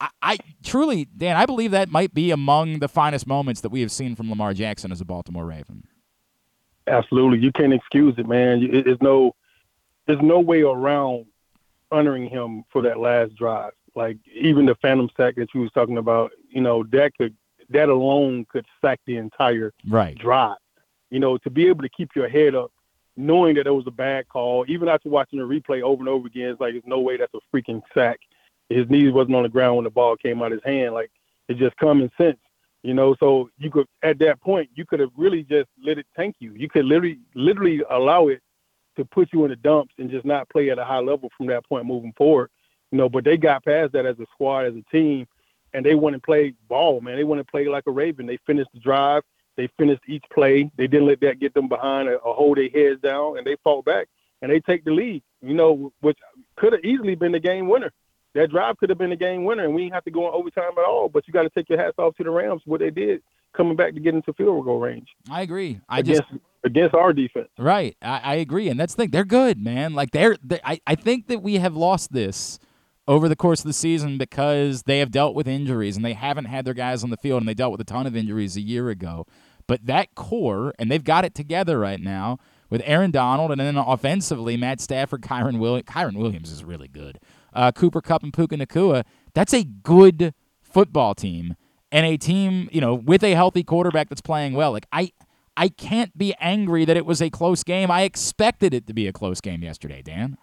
I, 0.00 0.08
I, 0.22 0.38
truly, 0.62 1.04
Dan, 1.04 1.36
I 1.36 1.46
believe 1.46 1.70
that 1.70 1.88
might 1.88 2.14
be 2.14 2.30
among 2.30 2.80
the 2.80 2.88
finest 2.88 3.26
moments 3.26 3.60
that 3.60 3.70
we 3.70 3.80
have 3.80 3.92
seen 3.92 4.14
from 4.16 4.28
Lamar 4.28 4.54
Jackson 4.54 4.92
as 4.92 5.00
a 5.00 5.04
Baltimore 5.04 5.46
Raven. 5.46 5.84
Absolutely, 6.86 7.38
you 7.38 7.52
can't 7.52 7.72
excuse 7.72 8.14
it, 8.18 8.28
man. 8.28 8.82
There's 8.84 9.00
no, 9.00 9.34
there's 10.06 10.20
no 10.22 10.40
way 10.40 10.62
around 10.62 11.26
honoring 11.90 12.28
him 12.28 12.64
for 12.70 12.82
that 12.82 12.98
last 12.98 13.34
drive. 13.36 13.72
Like 13.94 14.18
even 14.32 14.66
the 14.66 14.74
phantom 14.76 15.08
sack 15.16 15.36
that 15.36 15.54
you 15.54 15.60
was 15.60 15.70
talking 15.72 15.98
about, 15.98 16.32
you 16.50 16.60
know, 16.60 16.82
that 16.90 17.16
could, 17.16 17.34
that 17.70 17.88
alone 17.88 18.44
could 18.50 18.66
sack 18.80 19.00
the 19.06 19.16
entire 19.16 19.72
right. 19.88 20.18
drive. 20.18 20.56
You 21.10 21.20
know, 21.20 21.38
to 21.38 21.50
be 21.50 21.68
able 21.68 21.82
to 21.82 21.88
keep 21.88 22.10
your 22.16 22.28
head 22.28 22.54
up, 22.54 22.72
knowing 23.16 23.54
that 23.54 23.66
it 23.66 23.70
was 23.70 23.86
a 23.86 23.92
bad 23.92 24.28
call, 24.28 24.64
even 24.68 24.88
after 24.88 25.08
watching 25.08 25.38
the 25.38 25.44
replay 25.44 25.80
over 25.82 26.02
and 26.02 26.08
over 26.08 26.26
again, 26.26 26.50
it's 26.50 26.60
like 26.60 26.74
there's 26.74 26.82
no 26.84 26.98
way 26.98 27.16
that's 27.16 27.32
a 27.34 27.56
freaking 27.56 27.80
sack 27.94 28.18
his 28.68 28.88
knees 28.88 29.12
wasn't 29.12 29.36
on 29.36 29.42
the 29.42 29.48
ground 29.48 29.76
when 29.76 29.84
the 29.84 29.90
ball 29.90 30.16
came 30.16 30.42
out 30.42 30.52
of 30.52 30.62
his 30.62 30.64
hand. 30.64 30.94
Like 30.94 31.10
it's 31.48 31.58
just 31.58 31.76
common 31.76 32.10
sense, 32.18 32.38
you 32.84 32.94
know. 32.94 33.16
So 33.18 33.50
you 33.58 33.70
could 33.70 33.86
at 34.04 34.20
that 34.20 34.40
point 34.40 34.70
you 34.74 34.86
could 34.86 35.00
have 35.00 35.10
really 35.16 35.42
just 35.42 35.68
let 35.84 35.98
it 35.98 36.06
tank 36.16 36.36
you. 36.38 36.52
You 36.54 36.68
could 36.68 36.84
literally 36.84 37.18
literally 37.34 37.82
allow 37.90 38.28
it 38.28 38.40
to 38.96 39.04
put 39.04 39.32
you 39.32 39.44
in 39.44 39.50
the 39.50 39.56
dumps 39.56 39.94
and 39.98 40.08
just 40.10 40.24
not 40.24 40.48
play 40.50 40.70
at 40.70 40.78
a 40.78 40.84
high 40.84 41.00
level 41.00 41.30
from 41.36 41.46
that 41.46 41.66
point 41.66 41.86
moving 41.86 42.12
forward. 42.16 42.50
You 42.92 42.98
know, 42.98 43.08
but 43.08 43.24
they 43.24 43.36
got 43.36 43.64
past 43.64 43.92
that 43.92 44.06
as 44.06 44.20
a 44.20 44.26
squad, 44.32 44.66
as 44.66 44.74
a 44.76 44.82
team, 44.92 45.26
and 45.72 45.84
they 45.84 45.96
went 45.96 46.14
and 46.14 46.22
played 46.22 46.54
ball, 46.68 47.00
man. 47.00 47.16
They 47.16 47.24
went 47.24 47.40
and 47.40 47.48
played 47.48 47.66
like 47.66 47.84
a 47.88 47.90
Raven. 47.90 48.26
They 48.26 48.38
finished 48.46 48.70
the 48.72 48.78
drive. 48.78 49.22
They 49.56 49.68
finished 49.78 50.02
each 50.06 50.24
play. 50.32 50.70
They 50.76 50.86
didn't 50.86 51.08
let 51.08 51.20
that 51.20 51.40
get 51.40 51.54
them 51.54 51.68
behind 51.68 52.08
or, 52.08 52.18
or 52.18 52.34
hold 52.34 52.58
their 52.58 52.68
heads 52.68 53.00
down, 53.00 53.38
and 53.38 53.46
they 53.46 53.56
fought 53.64 53.84
back 53.84 54.08
and 54.42 54.52
they 54.52 54.60
take 54.60 54.84
the 54.84 54.90
lead. 54.90 55.22
You 55.40 55.54
know, 55.54 55.92
which 56.00 56.18
could 56.56 56.72
have 56.72 56.84
easily 56.84 57.14
been 57.14 57.32
the 57.32 57.40
game 57.40 57.68
winner 57.68 57.90
that 58.34 58.50
drive 58.50 58.76
could 58.78 58.90
have 58.90 58.98
been 58.98 59.12
a 59.12 59.16
game 59.16 59.44
winner, 59.44 59.64
and 59.64 59.74
we 59.74 59.82
didn't 59.82 59.94
have 59.94 60.04
to 60.04 60.10
go 60.10 60.26
in 60.28 60.34
overtime 60.34 60.72
at 60.76 60.84
all. 60.84 61.08
But 61.08 61.26
you 61.26 61.32
got 61.32 61.42
to 61.42 61.50
take 61.50 61.68
your 61.68 61.78
hats 61.78 61.98
off 61.98 62.16
to 62.16 62.24
the 62.24 62.30
Rams 62.30 62.62
what 62.64 62.80
they 62.80 62.90
did 62.90 63.22
coming 63.56 63.76
back 63.76 63.94
to 63.94 64.00
get 64.00 64.14
into 64.14 64.32
field 64.32 64.64
goal 64.64 64.80
range. 64.80 65.08
I 65.30 65.42
agree. 65.42 65.80
I 65.88 66.00
against, 66.00 66.22
just 66.22 66.42
against 66.64 66.94
our 66.94 67.12
defense. 67.12 67.48
Right. 67.58 67.96
I, 68.02 68.20
I, 68.22 68.34
agree, 68.34 68.68
and 68.68 68.78
that's 68.78 68.94
the 68.94 69.04
thing. 69.04 69.10
They're 69.10 69.24
good, 69.24 69.62
man. 69.62 69.94
Like 69.94 70.10
they're. 70.10 70.36
they're 70.42 70.60
I 70.64 70.80
I 70.86 70.94
think 70.94 71.28
that 71.28 71.42
we 71.42 71.56
have 71.56 71.76
lost 71.76 72.12
this 72.12 72.58
over 73.06 73.28
the 73.28 73.36
course 73.36 73.60
of 73.60 73.66
the 73.66 73.72
season 73.74 74.18
because 74.18 74.82
they 74.82 74.98
have 74.98 75.10
dealt 75.10 75.34
with 75.34 75.46
injuries 75.46 75.94
and 75.94 76.04
they 76.04 76.14
haven't 76.14 76.46
had 76.46 76.64
their 76.64 76.74
guys 76.74 77.04
on 77.04 77.10
the 77.10 77.16
field, 77.16 77.40
and 77.40 77.48
they 77.48 77.54
dealt 77.54 77.72
with 77.72 77.80
a 77.80 77.84
ton 77.84 78.06
of 78.06 78.16
injuries 78.16 78.56
a 78.56 78.60
year 78.60 78.90
ago. 78.90 79.26
But 79.66 79.86
that 79.86 80.14
core, 80.14 80.74
and 80.78 80.90
they've 80.90 81.04
got 81.04 81.24
it 81.24 81.34
together 81.34 81.78
right 81.78 82.00
now 82.00 82.38
with 82.68 82.82
Aaron 82.84 83.10
Donald, 83.10 83.50
and 83.50 83.60
then 83.60 83.76
offensively, 83.76 84.56
Matt 84.56 84.80
Stafford, 84.80 85.22
Kyren 85.22 85.58
Williams. 85.58 85.88
Kyren 85.88 86.16
Williams 86.16 86.50
is 86.50 86.64
really 86.64 86.88
good 86.88 87.18
uh, 87.54 87.72
Cooper 87.72 88.00
Kupp 88.00 88.22
and 88.22 88.32
Puka 88.32 88.56
Nacua, 88.56 89.04
that's 89.32 89.54
a 89.54 89.64
good 89.64 90.34
football 90.62 91.14
team 91.14 91.56
and 91.92 92.04
a 92.04 92.16
team, 92.16 92.68
you 92.72 92.80
know, 92.80 92.94
with 92.94 93.22
a 93.22 93.34
healthy 93.34 93.62
quarterback 93.62 94.08
that's 94.08 94.20
playing 94.20 94.54
well. 94.54 94.72
Like 94.72 94.86
I 94.92 95.12
I 95.56 95.68
can't 95.68 96.16
be 96.18 96.34
angry 96.40 96.84
that 96.84 96.96
it 96.96 97.06
was 97.06 97.22
a 97.22 97.30
close 97.30 97.62
game. 97.62 97.90
I 97.90 98.02
expected 98.02 98.74
it 98.74 98.86
to 98.88 98.94
be 98.94 99.06
a 99.06 99.12
close 99.12 99.40
game 99.40 99.62
yesterday, 99.62 100.02
Dan. 100.02 100.36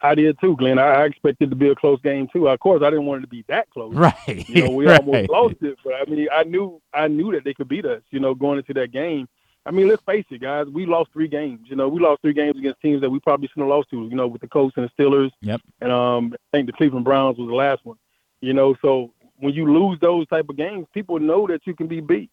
I 0.00 0.14
did 0.14 0.38
too, 0.40 0.56
Glenn. 0.56 0.78
I 0.78 1.04
expected 1.04 1.48
it 1.48 1.50
to 1.50 1.56
be 1.56 1.68
a 1.68 1.74
close 1.74 2.00
game 2.02 2.28
too. 2.32 2.48
Of 2.48 2.60
course, 2.60 2.82
I 2.82 2.90
didn't 2.90 3.06
want 3.06 3.18
it 3.18 3.22
to 3.22 3.28
be 3.28 3.44
that 3.48 3.68
close. 3.70 3.94
Right. 3.98 4.48
You 4.48 4.64
know, 4.64 4.70
we 4.70 4.86
right. 4.86 5.00
almost 5.00 5.28
lost 5.28 5.56
it, 5.60 5.76
but 5.84 5.94
I 5.94 6.08
mean, 6.08 6.28
I 6.32 6.44
knew 6.44 6.80
I 6.94 7.08
knew 7.08 7.32
that 7.32 7.44
they 7.44 7.52
could 7.52 7.68
beat 7.68 7.84
us. 7.84 8.02
You 8.10 8.20
know, 8.20 8.34
going 8.34 8.58
into 8.58 8.72
that 8.74 8.92
game. 8.92 9.28
I 9.68 9.70
mean, 9.70 9.86
let's 9.86 10.02
face 10.04 10.24
it, 10.30 10.40
guys. 10.40 10.66
We 10.66 10.86
lost 10.86 11.12
three 11.12 11.28
games. 11.28 11.66
You 11.68 11.76
know, 11.76 11.88
we 11.88 12.00
lost 12.00 12.22
three 12.22 12.32
games 12.32 12.56
against 12.56 12.80
teams 12.80 13.02
that 13.02 13.10
we 13.10 13.20
probably 13.20 13.48
shouldn't 13.48 13.66
have 13.66 13.76
lost 13.76 13.90
to. 13.90 14.08
You 14.08 14.16
know, 14.16 14.26
with 14.26 14.40
the 14.40 14.48
Colts 14.48 14.74
and 14.78 14.88
the 14.88 15.02
Steelers. 15.02 15.30
Yep. 15.42 15.60
And 15.82 15.92
um, 15.92 16.34
I 16.34 16.56
think 16.56 16.66
the 16.68 16.72
Cleveland 16.72 17.04
Browns 17.04 17.36
was 17.36 17.48
the 17.48 17.54
last 17.54 17.84
one. 17.84 17.98
You 18.40 18.54
know, 18.54 18.74
so 18.80 19.12
when 19.40 19.52
you 19.52 19.70
lose 19.70 19.98
those 20.00 20.26
type 20.28 20.48
of 20.48 20.56
games, 20.56 20.86
people 20.94 21.18
know 21.20 21.46
that 21.48 21.66
you 21.66 21.74
can 21.74 21.86
be 21.86 22.00
beat. 22.00 22.30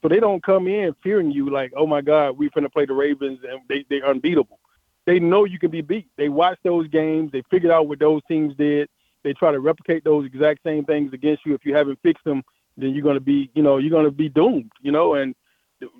So 0.00 0.08
they 0.08 0.20
don't 0.20 0.42
come 0.42 0.66
in 0.68 0.94
fearing 1.02 1.30
you 1.30 1.50
like, 1.50 1.70
oh 1.76 1.86
my 1.86 2.00
God, 2.00 2.38
we're 2.38 2.48
going 2.48 2.64
to 2.64 2.70
play 2.70 2.86
the 2.86 2.94
Ravens 2.94 3.40
and 3.46 3.60
they 3.68 3.84
they're 3.90 4.08
unbeatable. 4.08 4.58
They 5.04 5.20
know 5.20 5.44
you 5.44 5.58
can 5.58 5.70
be 5.70 5.82
beat. 5.82 6.08
They 6.16 6.30
watch 6.30 6.58
those 6.62 6.88
games. 6.88 7.30
They 7.30 7.42
figured 7.50 7.72
out 7.72 7.88
what 7.88 7.98
those 7.98 8.22
teams 8.26 8.56
did. 8.56 8.88
They 9.22 9.34
try 9.34 9.52
to 9.52 9.60
replicate 9.60 10.02
those 10.02 10.24
exact 10.24 10.60
same 10.64 10.86
things 10.86 11.12
against 11.12 11.44
you. 11.44 11.52
If 11.52 11.66
you 11.66 11.74
haven't 11.74 11.98
fixed 12.02 12.24
them, 12.24 12.42
then 12.78 12.94
you're 12.94 13.02
going 13.02 13.16
to 13.16 13.20
be, 13.20 13.50
you 13.54 13.62
know, 13.62 13.76
you're 13.76 13.90
going 13.90 14.06
to 14.06 14.10
be 14.10 14.30
doomed. 14.30 14.72
You 14.80 14.92
know, 14.92 15.14
and 15.14 15.34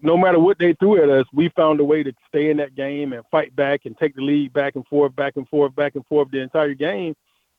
no 0.03 0.16
matter 0.16 0.39
what 0.39 0.59
they 0.59 0.74
threw 0.74 1.03
at 1.03 1.09
us, 1.09 1.26
we 1.33 1.49
found 1.51 1.81
a 1.81 1.85
way 1.85 2.03
to 2.03 2.12
stay 2.28 2.51
in 2.51 2.59
that 2.59 2.74
game 2.74 3.12
and 3.12 3.24
fight 3.31 3.55
back 3.57 3.83
and 3.85 3.97
take 3.97 4.14
the 4.14 4.22
lead 4.22 4.53
back 4.53 4.76
and 4.76 4.87
forth, 4.87 5.14
back 5.16 5.37
and 5.37 5.49
forth, 5.49 5.74
back 5.74 5.95
and 5.95 6.07
forth 6.07 6.31
the 6.31 6.41
entire 6.41 6.74
game. 6.74 7.14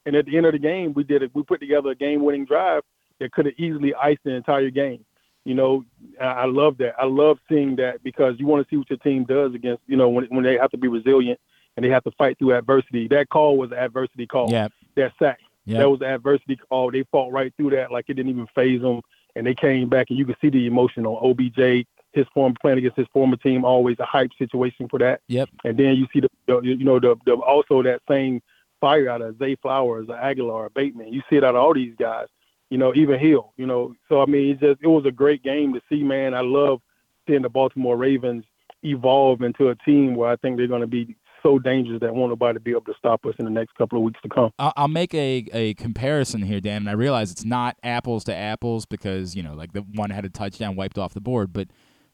And 0.06 0.16
at 0.16 0.26
the 0.26 0.38
end 0.38 0.46
of 0.46 0.54
the 0.54 0.60
game, 0.60 0.94
we 0.94 1.04
did 1.04 1.24
it. 1.24 1.32
We 1.34 1.44
put 1.44 1.60
together 1.60 1.92
a 1.92 1.96
game-winning 1.96 2.46
drive 2.46 2.84
that 3.20 3.32
could 3.32 3.46
have 3.46 3.56
easily 3.58 3.94
iced 3.96 4.24
the 4.24 4.32
entire 4.32 4.70
game. 4.70 5.06
You 5.46 5.56
know, 5.56 5.84
I 6.20 6.46
love 6.46 6.78
that. 6.78 6.94
I 7.00 7.06
love 7.06 7.40
seeing 7.50 7.76
that 7.78 8.04
because 8.04 8.36
you 8.38 8.46
want 8.46 8.64
to 8.64 8.70
see 8.70 8.78
what 8.78 8.90
your 8.90 9.00
team 9.00 9.24
does 9.24 9.56
against, 9.56 9.82
you 9.88 9.98
know, 9.98 10.08
when 10.10 10.26
when 10.26 10.44
they 10.44 10.58
have 10.58 10.70
to 10.70 10.78
be 10.78 10.88
resilient 10.88 11.40
and 11.76 11.84
they 11.84 11.90
have 11.90 12.04
to 12.04 12.12
fight 12.12 12.38
through 12.38 12.56
adversity. 12.56 13.08
That 13.08 13.30
call 13.30 13.58
was 13.58 13.72
an 13.72 13.80
adversity 13.80 14.28
call. 14.28 14.52
Yeah. 14.52 14.68
That 14.96 15.14
sack. 15.18 15.40
Yeah. 15.66 15.80
That 15.80 15.90
was 15.90 16.02
an 16.02 16.08
adversity 16.08 16.58
call. 16.58 16.92
They 16.92 17.06
fought 17.12 17.32
right 17.32 17.52
through 17.58 17.72
that 17.72 17.92
like 17.92 18.06
it 18.08 18.16
didn't 18.16 18.32
even 18.32 18.48
faze 18.54 18.82
them 18.82 19.02
and 19.36 19.46
they 19.46 19.56
came 19.56 19.90
back, 19.90 20.10
and 20.10 20.20
you 20.20 20.26
could 20.26 20.38
see 20.42 20.50
the 20.50 20.68
emotion 20.68 21.06
on 21.06 21.18
OBJ. 21.24 21.88
His 22.14 22.26
former 22.34 22.56
playing 22.62 22.80
against 22.80 22.98
his 22.98 23.08
former 23.14 23.38
team, 23.38 23.64
always 23.64 23.98
a 24.00 24.06
hype 24.06 24.32
situation 24.38 24.88
for 24.90 25.00
that. 25.00 25.22
Yep. 25.28 25.50
And 25.64 25.78
then 25.78 25.96
you 25.96 26.08
see 26.14 26.20
the, 26.20 26.30
the 26.48 26.60
you 26.62 26.84
know 26.84 27.00
the, 27.00 27.16
the 27.26 27.34
also 27.34 27.82
that 27.84 28.02
same 28.10 28.42
fire 28.82 29.10
out 29.10 29.22
of 29.22 29.38
Zay 29.38 29.56
Flowers, 29.56 30.08
Agholor, 30.08 30.74
Bateman. 30.74 31.14
You 31.14 31.22
see 31.30 31.38
it 31.38 31.44
out 31.44 31.56
of 31.56 31.62
all 31.62 31.74
these 31.74 31.96
guys. 31.98 32.28
You 32.70 32.78
know, 32.78 32.94
even 32.96 33.20
Hill. 33.20 33.54
You 33.58 33.66
know, 33.66 33.96
so 34.10 34.22
I 34.22 34.26
mean, 34.26 34.52
it 34.52 34.60
just 34.60 34.82
it 34.82 34.88
was 34.88 35.06
a 35.06 35.12
great 35.12 35.44
game 35.44 35.74
to 35.74 35.82
see, 35.90 36.04
man. 36.04 36.34
I 36.34 36.42
love 36.42 36.82
seeing 37.28 37.44
the 37.44 37.50
Baltimore 37.50 37.98
Ravens 37.98 38.44
evolve 38.84 39.42
into 39.42 39.70
a 39.70 39.76
team 39.76 40.16
where 40.16 40.32
I 40.32 40.36
think 40.38 40.58
they're 40.58 40.68
going 40.68 40.82
to 40.82 40.88
be 40.88 41.16
so 41.44 41.60
dangerous 41.60 42.00
that 42.02 42.14
won't 42.14 42.32
nobody 42.32 42.60
be 42.60 42.72
able 42.72 42.82
to 42.82 42.94
stop 42.98 43.26
us 43.26 43.34
in 43.40 43.46
the 43.46 43.52
next 43.52 43.76
couple 43.76 43.98
of 43.98 44.04
weeks 44.04 44.20
to 44.22 44.30
come. 44.30 44.52
I'll, 44.60 44.74
I'll 44.76 44.88
make 44.88 45.14
a, 45.14 45.48
a 45.54 45.74
comparison 45.76 46.44
here, 46.44 46.60
Dan, 46.60 46.84
and 46.84 46.90
I 46.90 46.94
realize 46.94 47.32
it's 47.32 47.46
not 47.46 47.78
apples 47.84 48.24
to 48.26 48.36
apples 48.36 48.86
because 48.86 49.36
you 49.36 49.44
know, 49.44 49.54
like 49.54 49.74
the 49.74 49.82
one 49.96 50.10
had 50.10 50.26
a 50.26 50.30
touchdown 50.30 50.76
wiped 50.76 50.98
off 50.98 51.14
the 51.14 51.22
board, 51.22 51.54
but 51.54 51.68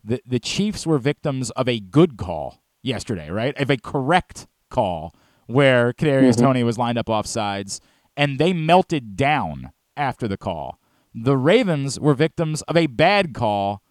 the 0.08 0.22
the 0.26 0.40
Chiefs 0.40 0.88
were 0.88 0.98
victims 0.98 1.52
of 1.52 1.68
a 1.68 1.80
good 1.80 2.18
call 2.18 2.62
yesterday, 2.82 3.30
right? 3.30 3.56
Of 3.60 3.70
a 3.70 3.78
correct 3.78 4.48
call 4.70 5.14
where 5.48 5.94
Kadarius 5.94 6.36
Mhm. 6.38 6.42
Toney 6.42 6.64
was 6.64 6.78
lined 6.78 6.98
up 6.98 7.10
off 7.10 7.26
sides, 7.26 7.80
and 8.16 8.40
they 8.40 8.54
melted 8.54 9.16
down 9.16 9.72
after 9.96 10.28
the 10.28 10.38
call. 10.38 10.80
The 11.14 11.38
Ravens 11.38 12.00
were 12.00 12.14
victims 12.14 12.62
of 12.64 12.78
a 12.78 12.88
bad 12.88 13.34
call 13.34 13.82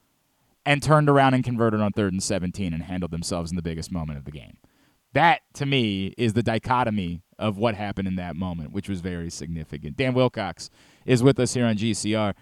and 0.65 0.83
turned 0.83 1.09
around 1.09 1.35
and 1.35 1.45
converted 1.45 1.81
on 1.81 1.93
third 1.93 2.13
and 2.13 2.23
17 2.23 2.73
and 2.73 2.83
handled 2.85 3.11
themselves 3.11 3.51
in 3.51 3.57
the 3.57 3.63
biggest 3.63 3.91
moment 3.93 4.19
of 4.19 4.25
the 4.25 4.31
game. 4.31 4.59
That, 5.13 5.41
to 5.55 5.67
me, 5.67 6.13
is 6.19 6.35
the 6.35 6.43
dichotomy 6.43 7.23
of 7.39 7.57
what 7.57 7.75
happened 7.75 8.09
in 8.09 8.17
that 8.17 8.37
moment, 8.37 8.73
which 8.73 8.89
was 8.89 9.01
very 9.01 9.31
significant. 9.31 9.97
Dan 9.97 10.15
Wilcox 10.15 10.71
is 11.05 11.23
with 11.23 11.39
us 11.39 11.55
here 11.55 11.67
on 11.67 11.77
GCR. 11.77 12.35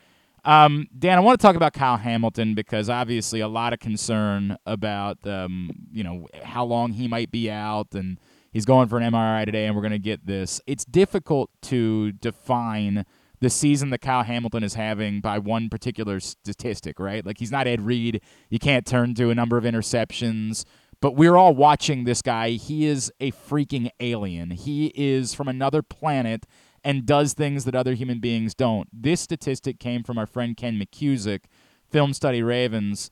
Um, 0.45 0.89
Dan, 0.99 1.17
I 1.17 1.21
want 1.21 1.41
to 1.41 1.43
talk 1.43 1.57
about 1.57 1.73
Kyle 1.73 1.97
Hamilton 1.97 2.55
because 2.55 2.91
obviously 2.91 3.41
a 3.41 3.49
lot 3.49 3.73
of 3.73 3.79
concern 3.79 4.57
about 4.67 5.27
um, 5.27 5.71
you 5.91 6.05
know 6.05 6.27
how 6.43 6.65
long 6.65 6.93
he 6.93 7.09
might 7.09 7.31
be 7.31 7.51
out, 7.51 7.95
and 7.95 8.19
he's 8.53 8.65
going 8.65 8.89
for 8.89 8.99
an 8.99 9.11
MRI 9.11 9.45
today, 9.47 9.67
and 9.67 9.75
we're 9.75 9.83
going 9.83 9.93
to 9.93 9.99
get 9.99 10.27
this. 10.27 10.61
It's 10.67 10.85
difficult 10.85 11.51
to 11.63 12.13
define 12.13 13.07
the 13.41 13.51
season 13.51 13.91
that 13.91 14.01
Kyle 14.01 14.23
Hamilton 14.23 14.63
is 14.63 14.75
having 14.75 15.21
by 15.21 15.39
one 15.39 15.69
particular 15.69 16.21
statistic, 16.21 16.99
right? 17.01 17.25
Like 17.25 17.39
he's 17.39 17.53
not 17.53 17.67
Ed 17.67 17.83
Reed. 17.83 18.21
You 18.51 18.59
can't 18.59 18.87
turn 18.87 19.15
to 19.15 19.31
a 19.31 19.35
number 19.35 19.57
of 19.57 19.65
interceptions. 19.65 20.65
But 21.01 21.17
we're 21.17 21.37
all 21.37 21.55
watching 21.55 22.05
this 22.05 22.23
guy. 22.23 22.51
He 22.53 22.87
is 22.87 23.13
a 23.21 23.31
freaking 23.33 23.91
alien. 24.01 24.51
He 24.53 24.91
is 24.95 25.35
from 25.35 25.49
another 25.49 25.83
planet 25.83 26.47
and 26.85 27.07
does 27.07 27.33
things 27.33 27.65
that 27.65 27.75
other 27.75 27.95
human 27.95 28.21
beings 28.21 28.55
don't. 28.55 28.89
This 28.93 29.23
statistic 29.23 29.81
came 29.81 30.05
from 30.05 30.19
our 30.19 30.27
friend 30.27 30.57
Ken 30.57 30.79
McKusick, 30.79 31.45
Film 31.91 32.13
Study 32.13 32.43
Ravens. 32.43 33.11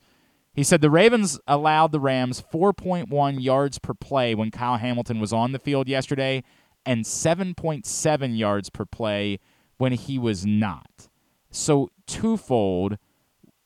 He 0.53 0.63
said 0.63 0.81
the 0.81 0.91
Ravens 0.91 1.39
allowed 1.47 1.91
the 1.91 1.99
Rams 1.99 2.43
4.1 2.53 3.43
yards 3.43 3.79
per 3.79 3.95
play 3.95 4.35
when 4.35 4.51
Kyle 4.51 4.77
Hamilton 4.77 5.19
was 5.19 5.33
on 5.33 5.51
the 5.51 5.59
field 5.59 5.89
yesterday 5.89 6.43
and 6.85 7.03
7.7 7.03 8.37
yards 8.37 8.69
per 8.69 8.85
play 8.85 9.39
when 9.77 9.93
he 9.93 10.19
was 10.19 10.45
not. 10.45 11.09
So, 11.49 11.89
twofold. 12.07 12.97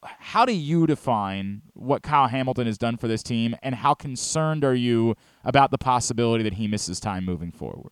How 0.03 0.45
do 0.45 0.53
you 0.53 0.87
define 0.87 1.63
what 1.73 2.03
Kyle 2.03 2.27
Hamilton 2.27 2.67
has 2.67 2.77
done 2.77 2.97
for 2.97 3.07
this 3.07 3.23
team, 3.23 3.55
and 3.61 3.75
how 3.75 3.93
concerned 3.93 4.63
are 4.63 4.75
you 4.75 5.15
about 5.43 5.71
the 5.71 5.77
possibility 5.77 6.43
that 6.43 6.53
he 6.53 6.67
misses 6.67 6.99
time 6.99 7.25
moving 7.25 7.51
forward? 7.51 7.91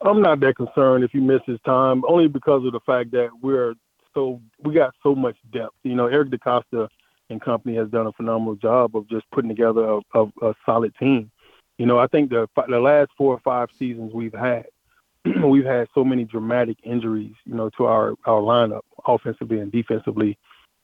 I'm 0.00 0.20
not 0.20 0.40
that 0.40 0.56
concerned 0.56 1.04
if 1.04 1.10
he 1.12 1.20
misses 1.20 1.58
time, 1.64 2.02
only 2.06 2.28
because 2.28 2.64
of 2.66 2.72
the 2.72 2.80
fact 2.80 3.12
that 3.12 3.30
we're 3.42 3.74
so 4.14 4.40
we 4.62 4.74
got 4.74 4.94
so 5.02 5.14
much 5.14 5.36
depth. 5.52 5.74
You 5.82 5.94
know, 5.94 6.06
Eric 6.06 6.30
DeCosta 6.30 6.88
and 7.30 7.40
company 7.40 7.76
has 7.76 7.88
done 7.88 8.06
a 8.06 8.12
phenomenal 8.12 8.56
job 8.56 8.96
of 8.96 9.08
just 9.08 9.30
putting 9.30 9.48
together 9.48 9.84
a, 9.84 10.00
a, 10.14 10.26
a 10.42 10.54
solid 10.64 10.94
team. 10.98 11.30
You 11.78 11.86
know, 11.86 11.98
I 11.98 12.06
think 12.06 12.30
the 12.30 12.48
the 12.68 12.80
last 12.80 13.10
four 13.16 13.32
or 13.34 13.40
five 13.40 13.68
seasons 13.78 14.12
we've 14.14 14.34
had, 14.34 14.66
we've 15.44 15.64
had 15.64 15.88
so 15.94 16.04
many 16.04 16.24
dramatic 16.24 16.78
injuries. 16.82 17.34
You 17.44 17.54
know, 17.54 17.70
to 17.76 17.86
our 17.86 18.14
our 18.26 18.40
lineup, 18.40 18.82
offensively 19.06 19.60
and 19.60 19.72
defensively, 19.72 20.38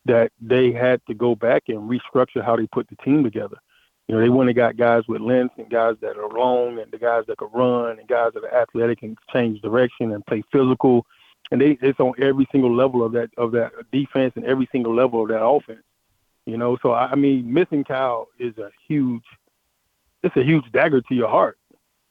that 0.06 0.32
they 0.40 0.72
had 0.72 1.00
to 1.06 1.14
go 1.14 1.34
back 1.34 1.64
and 1.68 1.90
restructure 1.90 2.44
how 2.44 2.56
they 2.56 2.66
put 2.66 2.88
the 2.88 2.96
team 2.96 3.24
together. 3.24 3.58
You 4.08 4.16
know, 4.16 4.20
they 4.20 4.28
went 4.28 4.50
and 4.50 4.56
got 4.56 4.76
guys 4.76 5.04
with 5.08 5.20
length 5.20 5.54
and 5.58 5.70
guys 5.70 5.96
that 6.00 6.16
are 6.18 6.28
long 6.28 6.78
and 6.78 6.90
the 6.90 6.98
guys 6.98 7.24
that 7.28 7.38
can 7.38 7.48
run 7.52 7.98
and 7.98 8.08
guys 8.08 8.32
that 8.34 8.44
are 8.44 8.54
athletic 8.54 9.02
and 9.02 9.16
change 9.32 9.60
direction 9.62 10.12
and 10.12 10.26
play 10.26 10.42
physical. 10.52 11.06
And 11.50 11.60
they 11.60 11.78
it's 11.80 12.00
on 12.00 12.14
every 12.18 12.46
single 12.50 12.74
level 12.74 13.04
of 13.04 13.12
that 13.12 13.30
of 13.36 13.52
that 13.52 13.72
defense 13.92 14.32
and 14.36 14.44
every 14.44 14.68
single 14.72 14.94
level 14.94 15.22
of 15.22 15.28
that 15.28 15.44
offense. 15.44 15.82
You 16.46 16.56
know, 16.56 16.76
so 16.82 16.92
I 16.92 17.14
mean 17.14 17.52
missing 17.52 17.84
Cal 17.84 18.28
is 18.38 18.56
a 18.58 18.70
huge 18.88 19.22
it's 20.22 20.36
a 20.36 20.42
huge 20.42 20.70
dagger 20.72 21.00
to 21.00 21.14
your 21.14 21.28
heart. 21.28 21.58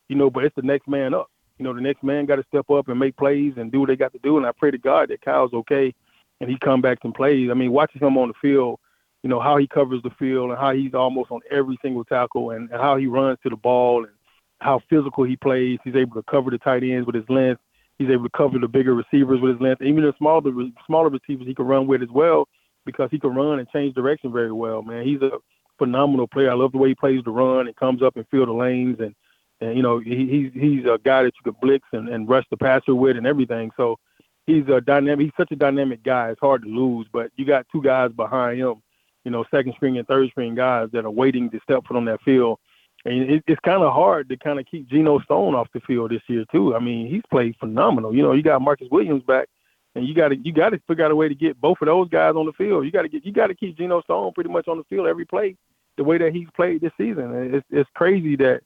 You 0.07 0.15
know, 0.15 0.29
but 0.29 0.45
it's 0.45 0.55
the 0.55 0.61
next 0.61 0.87
man 0.87 1.13
up. 1.13 1.29
You 1.57 1.65
know, 1.65 1.73
the 1.73 1.81
next 1.81 2.03
man 2.03 2.25
got 2.25 2.37
to 2.37 2.45
step 2.47 2.69
up 2.69 2.87
and 2.87 2.99
make 2.99 3.15
plays 3.17 3.53
and 3.57 3.71
do 3.71 3.81
what 3.81 3.87
they 3.87 3.95
got 3.95 4.13
to 4.13 4.19
do. 4.19 4.37
And 4.37 4.45
I 4.45 4.51
pray 4.51 4.71
to 4.71 4.77
God 4.77 5.09
that 5.09 5.21
Kyle's 5.21 5.53
okay 5.53 5.93
and 6.39 6.49
he 6.49 6.57
come 6.57 6.81
back 6.81 6.99
and 7.03 7.13
plays. 7.13 7.49
I 7.51 7.53
mean, 7.53 7.71
watching 7.71 8.01
him 8.01 8.17
on 8.17 8.29
the 8.29 8.33
field, 8.41 8.79
you 9.23 9.29
know, 9.29 9.39
how 9.39 9.57
he 9.57 9.67
covers 9.67 10.01
the 10.03 10.09
field 10.11 10.49
and 10.49 10.59
how 10.59 10.73
he's 10.73 10.93
almost 10.93 11.31
on 11.31 11.41
every 11.49 11.77
single 11.81 12.03
tackle 12.03 12.51
and, 12.51 12.69
and 12.71 12.81
how 12.81 12.97
he 12.97 13.05
runs 13.05 13.37
to 13.43 13.49
the 13.49 13.55
ball 13.55 14.03
and 14.03 14.13
how 14.59 14.81
physical 14.89 15.23
he 15.23 15.35
plays. 15.35 15.79
He's 15.83 15.95
able 15.95 16.15
to 16.15 16.23
cover 16.23 16.49
the 16.49 16.57
tight 16.57 16.83
ends 16.83 17.05
with 17.05 17.15
his 17.15 17.29
length. 17.29 17.61
He's 17.97 18.09
able 18.09 18.23
to 18.23 18.37
cover 18.37 18.57
the 18.57 18.67
bigger 18.67 18.95
receivers 18.95 19.39
with 19.39 19.53
his 19.53 19.61
length. 19.61 19.81
Even 19.81 20.03
the 20.03 20.13
smaller 20.17 20.51
smaller 20.87 21.09
receivers 21.09 21.45
he 21.45 21.53
can 21.53 21.65
run 21.65 21.85
with 21.85 22.01
as 22.01 22.09
well 22.09 22.47
because 22.85 23.09
he 23.11 23.19
can 23.19 23.35
run 23.35 23.59
and 23.59 23.69
change 23.69 23.93
direction 23.93 24.31
very 24.31 24.51
well, 24.51 24.81
man. 24.81 25.05
He's 25.05 25.21
a 25.21 25.37
phenomenal 25.77 26.27
player. 26.27 26.49
I 26.49 26.55
love 26.55 26.71
the 26.71 26.79
way 26.79 26.89
he 26.89 26.95
plays 26.95 27.21
the 27.23 27.31
run 27.31 27.67
and 27.67 27.75
comes 27.75 28.01
up 28.01 28.15
and 28.15 28.25
fill 28.29 28.45
the 28.45 28.53
lanes 28.53 28.99
and 28.99 29.15
and 29.61 29.77
you 29.77 29.83
know 29.83 29.99
he, 29.99 30.27
he's 30.27 30.51
he's 30.59 30.85
a 30.85 30.99
guy 31.03 31.23
that 31.23 31.33
you 31.35 31.43
could 31.43 31.59
blitz 31.61 31.85
and, 31.91 32.09
and 32.09 32.27
rush 32.27 32.45
the 32.49 32.57
passer 32.57 32.95
with 32.95 33.17
and 33.17 33.27
everything. 33.27 33.71
So 33.77 33.99
he's 34.47 34.67
a 34.67 34.81
dynamic. 34.81 35.25
He's 35.25 35.33
such 35.37 35.51
a 35.51 35.55
dynamic 35.55 36.03
guy. 36.03 36.31
It's 36.31 36.39
hard 36.39 36.63
to 36.63 36.67
lose, 36.67 37.07
but 37.11 37.31
you 37.35 37.45
got 37.45 37.67
two 37.71 37.81
guys 37.81 38.11
behind 38.11 38.59
him, 38.59 38.81
you 39.23 39.31
know, 39.31 39.45
second 39.51 39.73
string 39.75 39.97
and 39.97 40.07
third 40.07 40.29
string 40.29 40.55
guys 40.55 40.89
that 40.93 41.05
are 41.05 41.11
waiting 41.11 41.49
to 41.51 41.59
step 41.63 41.85
foot 41.85 41.97
on 41.97 42.05
that 42.05 42.21
field. 42.21 42.59
And 43.05 43.29
it, 43.29 43.43
it's 43.47 43.59
kind 43.61 43.81
of 43.81 43.93
hard 43.93 44.29
to 44.29 44.37
kind 44.37 44.59
of 44.59 44.65
keep 44.65 44.87
Geno 44.87 45.19
Stone 45.21 45.55
off 45.55 45.67
the 45.73 45.79
field 45.81 46.11
this 46.11 46.21
year 46.27 46.45
too. 46.51 46.75
I 46.75 46.79
mean, 46.79 47.09
he's 47.09 47.23
played 47.29 47.55
phenomenal. 47.59 48.15
You 48.15 48.23
know, 48.23 48.33
you 48.33 48.43
got 48.43 48.61
Marcus 48.61 48.87
Williams 48.91 49.23
back, 49.23 49.47
and 49.95 50.07
you 50.07 50.13
got 50.13 50.29
to 50.29 50.37
you 50.37 50.53
got 50.53 50.69
to 50.69 50.81
figure 50.87 51.05
out 51.05 51.11
a 51.11 51.15
way 51.15 51.27
to 51.27 51.35
get 51.35 51.59
both 51.59 51.77
of 51.81 51.87
those 51.87 52.09
guys 52.09 52.35
on 52.35 52.45
the 52.45 52.53
field. 52.53 52.85
You 52.85 52.91
got 52.91 53.01
to 53.03 53.09
get 53.09 53.25
you 53.25 53.31
got 53.31 53.47
to 53.47 53.55
keep 53.55 53.77
Geno 53.77 54.01
Stone 54.01 54.33
pretty 54.33 54.49
much 54.49 54.67
on 54.67 54.77
the 54.77 54.83
field 54.83 55.07
every 55.07 55.25
play, 55.25 55.55
the 55.97 56.03
way 56.03 56.17
that 56.17 56.33
he's 56.33 56.47
played 56.55 56.81
this 56.81 56.93
season. 56.97 57.53
It's 57.55 57.65
it's 57.71 57.89
crazy 57.95 58.35
that 58.37 58.61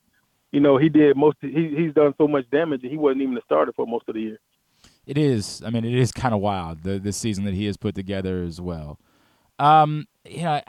you 0.51 0.59
know 0.59 0.77
he 0.77 0.89
did 0.89 1.15
most. 1.15 1.37
He 1.41 1.73
he's 1.75 1.93
done 1.93 2.13
so 2.17 2.27
much 2.27 2.49
damage, 2.49 2.81
and 2.83 2.91
he 2.91 2.97
wasn't 2.97 3.21
even 3.21 3.35
the 3.35 3.41
starter 3.45 3.71
for 3.73 3.87
most 3.87 4.09
of 4.09 4.15
the 4.15 4.21
year. 4.21 4.39
It 5.05 5.17
is. 5.17 5.61
I 5.65 5.69
mean, 5.69 5.85
it 5.85 5.93
is 5.93 6.11
kind 6.11 6.33
of 6.33 6.41
wild 6.41 6.83
the 6.83 6.99
the 6.99 7.13
season 7.13 7.45
that 7.45 7.53
he 7.53 7.65
has 7.65 7.77
put 7.77 7.95
together 7.95 8.43
as 8.43 8.59
well. 8.59 8.99
Um, 9.59 10.07
you 10.25 10.43
know, 10.43 10.61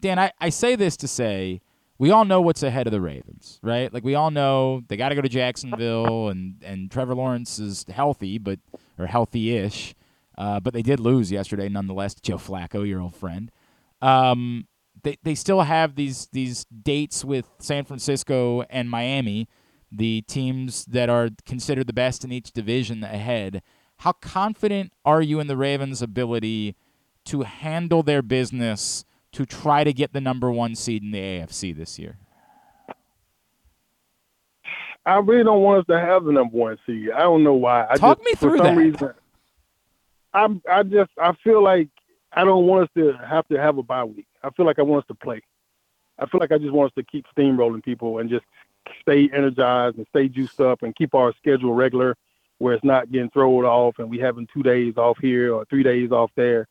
Dan, 0.00 0.18
I, 0.18 0.32
I 0.40 0.48
say 0.48 0.76
this 0.76 0.96
to 0.98 1.08
say 1.08 1.60
we 1.98 2.10
all 2.10 2.24
know 2.24 2.40
what's 2.40 2.62
ahead 2.62 2.86
of 2.86 2.92
the 2.92 3.00
Ravens, 3.00 3.58
right? 3.62 3.92
Like 3.92 4.04
we 4.04 4.14
all 4.14 4.30
know 4.30 4.82
they 4.88 4.96
got 4.96 5.10
to 5.10 5.14
go 5.14 5.22
to 5.22 5.28
Jacksonville, 5.28 6.28
and 6.28 6.62
and 6.62 6.90
Trevor 6.90 7.14
Lawrence 7.14 7.58
is 7.58 7.84
healthy, 7.88 8.38
but 8.38 8.58
or 8.98 9.06
healthy-ish, 9.06 9.94
uh, 10.36 10.60
but 10.60 10.74
they 10.74 10.82
did 10.82 11.00
lose 11.00 11.32
yesterday, 11.32 11.68
nonetheless. 11.68 12.14
to 12.14 12.22
Joe 12.22 12.36
Flacco, 12.36 12.86
your 12.86 13.00
old 13.00 13.14
friend. 13.14 13.50
Um, 14.02 14.66
they 15.02 15.16
they 15.22 15.34
still 15.34 15.62
have 15.62 15.94
these 15.94 16.28
these 16.32 16.64
dates 16.64 17.24
with 17.24 17.46
San 17.58 17.84
Francisco 17.84 18.62
and 18.68 18.90
Miami, 18.90 19.48
the 19.90 20.22
teams 20.22 20.84
that 20.86 21.08
are 21.08 21.30
considered 21.46 21.86
the 21.86 21.92
best 21.92 22.24
in 22.24 22.32
each 22.32 22.52
division 22.52 23.04
ahead. 23.04 23.62
How 24.00 24.12
confident 24.12 24.92
are 25.06 25.22
you 25.22 25.40
in 25.40 25.46
the 25.46 25.56
Ravens' 25.56 26.02
ability 26.02 26.76
to 27.26 27.42
handle 27.42 28.02
their 28.02 28.22
business 28.22 29.04
to 29.32 29.44
try 29.44 29.84
to 29.84 29.92
get 29.92 30.12
the 30.12 30.20
number 30.20 30.50
one 30.50 30.74
seed 30.74 31.02
in 31.02 31.10
the 31.10 31.18
AFC 31.18 31.76
this 31.76 31.98
year? 31.98 32.18
I 35.04 35.18
really 35.18 35.44
don't 35.44 35.62
want 35.62 35.80
us 35.80 35.86
to 35.86 36.00
have 36.00 36.24
the 36.24 36.32
number 36.32 36.56
one 36.56 36.78
seed. 36.84 37.10
I 37.12 37.20
don't 37.20 37.44
know 37.44 37.54
why. 37.54 37.86
I 37.88 37.96
Talk 37.96 38.18
just, 38.18 38.24
me 38.26 38.32
for 38.32 38.48
through 38.48 38.58
some 38.58 38.74
that. 38.74 38.76
Reason, 38.76 39.14
I'm. 40.34 40.62
I 40.68 40.82
just. 40.82 41.10
I 41.20 41.32
feel 41.44 41.62
like 41.62 41.88
I 42.32 42.44
don't 42.44 42.66
want 42.66 42.84
us 42.84 42.90
to 42.96 43.12
have 43.24 43.46
to 43.48 43.56
have 43.60 43.78
a 43.78 43.82
bye 43.84 44.02
week. 44.04 44.26
I 44.42 44.50
feel 44.50 44.66
like 44.66 44.80
I 44.80 44.82
want 44.82 45.04
us 45.04 45.08
to 45.08 45.14
play. 45.14 45.40
I 46.18 46.26
feel 46.26 46.40
like 46.40 46.50
I 46.50 46.58
just 46.58 46.72
want 46.72 46.90
us 46.90 46.94
to 46.96 47.04
keep 47.04 47.24
steamrolling 47.36 47.84
people 47.84 48.18
and 48.18 48.28
just 48.28 48.44
stay 49.02 49.28
energized 49.32 49.96
and 49.96 50.06
stay 50.08 50.28
juiced 50.28 50.60
up 50.60 50.82
and 50.82 50.94
keep 50.96 51.14
our 51.14 51.32
schedule 51.38 51.74
regular, 51.74 52.16
where 52.58 52.74
it's 52.74 52.84
not 52.84 53.12
getting 53.12 53.30
thrown 53.30 53.64
off 53.64 53.96
and 53.98 54.10
we 54.10 54.18
having 54.18 54.48
two 54.52 54.62
days 54.62 54.96
off 54.96 55.18
here 55.20 55.54
or 55.54 55.64
three 55.66 55.82
days 55.84 56.10
off 56.10 56.30
there. 56.36 56.66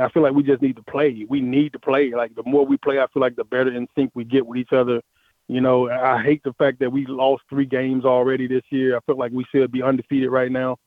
I 0.00 0.08
feel 0.10 0.22
like 0.22 0.32
we 0.32 0.42
just 0.42 0.62
need 0.62 0.76
to 0.76 0.82
play. 0.82 1.26
We 1.28 1.40
need 1.40 1.72
to 1.72 1.78
play. 1.78 2.10
Like 2.10 2.34
the 2.34 2.42
more 2.44 2.66
we 2.66 2.76
play, 2.76 2.98
I 2.98 3.06
feel 3.12 3.20
like 3.20 3.36
the 3.36 3.44
better 3.44 3.72
in 3.72 3.88
sync 3.94 4.12
we 4.14 4.24
get 4.24 4.46
with 4.46 4.58
each 4.58 4.72
other. 4.72 5.00
You 5.48 5.60
know, 5.60 5.90
I 5.90 6.22
hate 6.22 6.42
the 6.44 6.52
fact 6.54 6.78
that 6.78 6.92
we 6.92 7.06
lost 7.06 7.42
three 7.50 7.66
games 7.66 8.04
already 8.04 8.46
this 8.46 8.62
year. 8.70 8.96
I 8.96 9.00
feel 9.00 9.18
like 9.18 9.32
we 9.32 9.44
should 9.50 9.72
be 9.72 9.82
undefeated 9.82 10.30
right 10.30 10.50
now, 10.50 10.78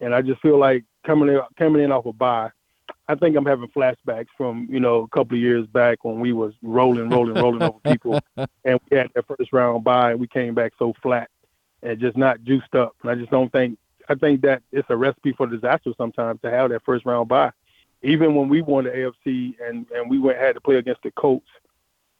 and 0.00 0.14
I 0.14 0.22
just 0.22 0.40
feel 0.40 0.58
like 0.58 0.84
coming 1.04 1.28
in 1.28 1.40
coming 1.58 1.82
in 1.82 1.90
off 1.90 2.06
a 2.06 2.12
bye, 2.12 2.50
I 3.08 3.14
think 3.14 3.36
I'm 3.36 3.44
having 3.44 3.68
flashbacks 3.68 4.28
from 4.36 4.68
you 4.70 4.80
know 4.80 5.02
a 5.02 5.08
couple 5.08 5.36
of 5.36 5.42
years 5.42 5.66
back 5.66 6.04
when 6.04 6.20
we 6.20 6.32
was 6.32 6.54
rolling, 6.62 7.10
rolling, 7.10 7.34
rolling 7.34 7.62
over 7.62 7.78
people, 7.80 8.20
and 8.36 8.80
we 8.90 8.96
had 8.96 9.10
that 9.14 9.26
first 9.26 9.52
round 9.52 9.84
bye, 9.84 10.12
and 10.12 10.20
we 10.20 10.26
came 10.26 10.54
back 10.54 10.72
so 10.78 10.94
flat 11.02 11.28
and 11.82 11.98
just 11.98 12.16
not 12.16 12.42
juiced 12.44 12.74
up. 12.74 12.94
And 13.02 13.10
I 13.10 13.14
just 13.14 13.30
don't 13.30 13.50
think 13.50 13.78
I 14.08 14.14
think 14.14 14.42
that 14.42 14.62
it's 14.72 14.88
a 14.88 14.96
recipe 14.96 15.32
for 15.32 15.46
disaster 15.46 15.92
sometimes 15.96 16.40
to 16.42 16.50
have 16.50 16.70
that 16.70 16.84
first 16.84 17.04
round 17.04 17.28
bye. 17.28 17.50
Even 18.02 18.34
when 18.34 18.48
we 18.48 18.62
won 18.62 18.84
the 18.84 18.90
AFC 18.90 19.54
and 19.66 19.86
and 19.94 20.10
we 20.10 20.18
went 20.18 20.38
had 20.38 20.54
to 20.54 20.60
play 20.60 20.76
against 20.76 21.02
the 21.02 21.10
Colts, 21.12 21.46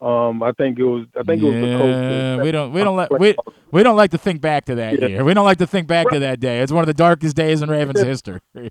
um, 0.01 0.43
I 0.43 0.53
think 0.53 0.79
it 0.79 0.85
was. 0.85 1.07
I 1.19 1.23
think 1.23 1.43
yeah, 1.43 1.49
it 1.49 1.61
was 1.61 1.71
the 1.71 1.79
Colts. 1.79 2.45
we 2.45 2.51
don't. 2.53 2.73
We 2.73 2.85
don't 2.85 2.97
like. 2.97 3.11
We, 3.11 3.37
we 3.73 3.83
don't 3.83 3.97
like 3.97 4.11
to 4.13 4.19
think 4.19 4.41
back 4.41 4.65
to 4.67 4.75
that 4.77 5.01
Yeah. 5.01 5.07
year. 5.09 5.25
We 5.25 5.35
don't 5.35 5.45
like 5.45 5.59
to 5.59 5.67
think 5.67 5.87
back 5.89 6.09
to 6.11 6.19
that 6.21 6.41
day. 6.41 6.61
It's 6.61 6.73
one 6.73 6.83
of 6.83 6.87
the 6.89 6.95
darkest 6.95 7.35
days 7.37 7.63
in 7.63 7.69
Ravens 7.71 8.01
history. 8.01 8.41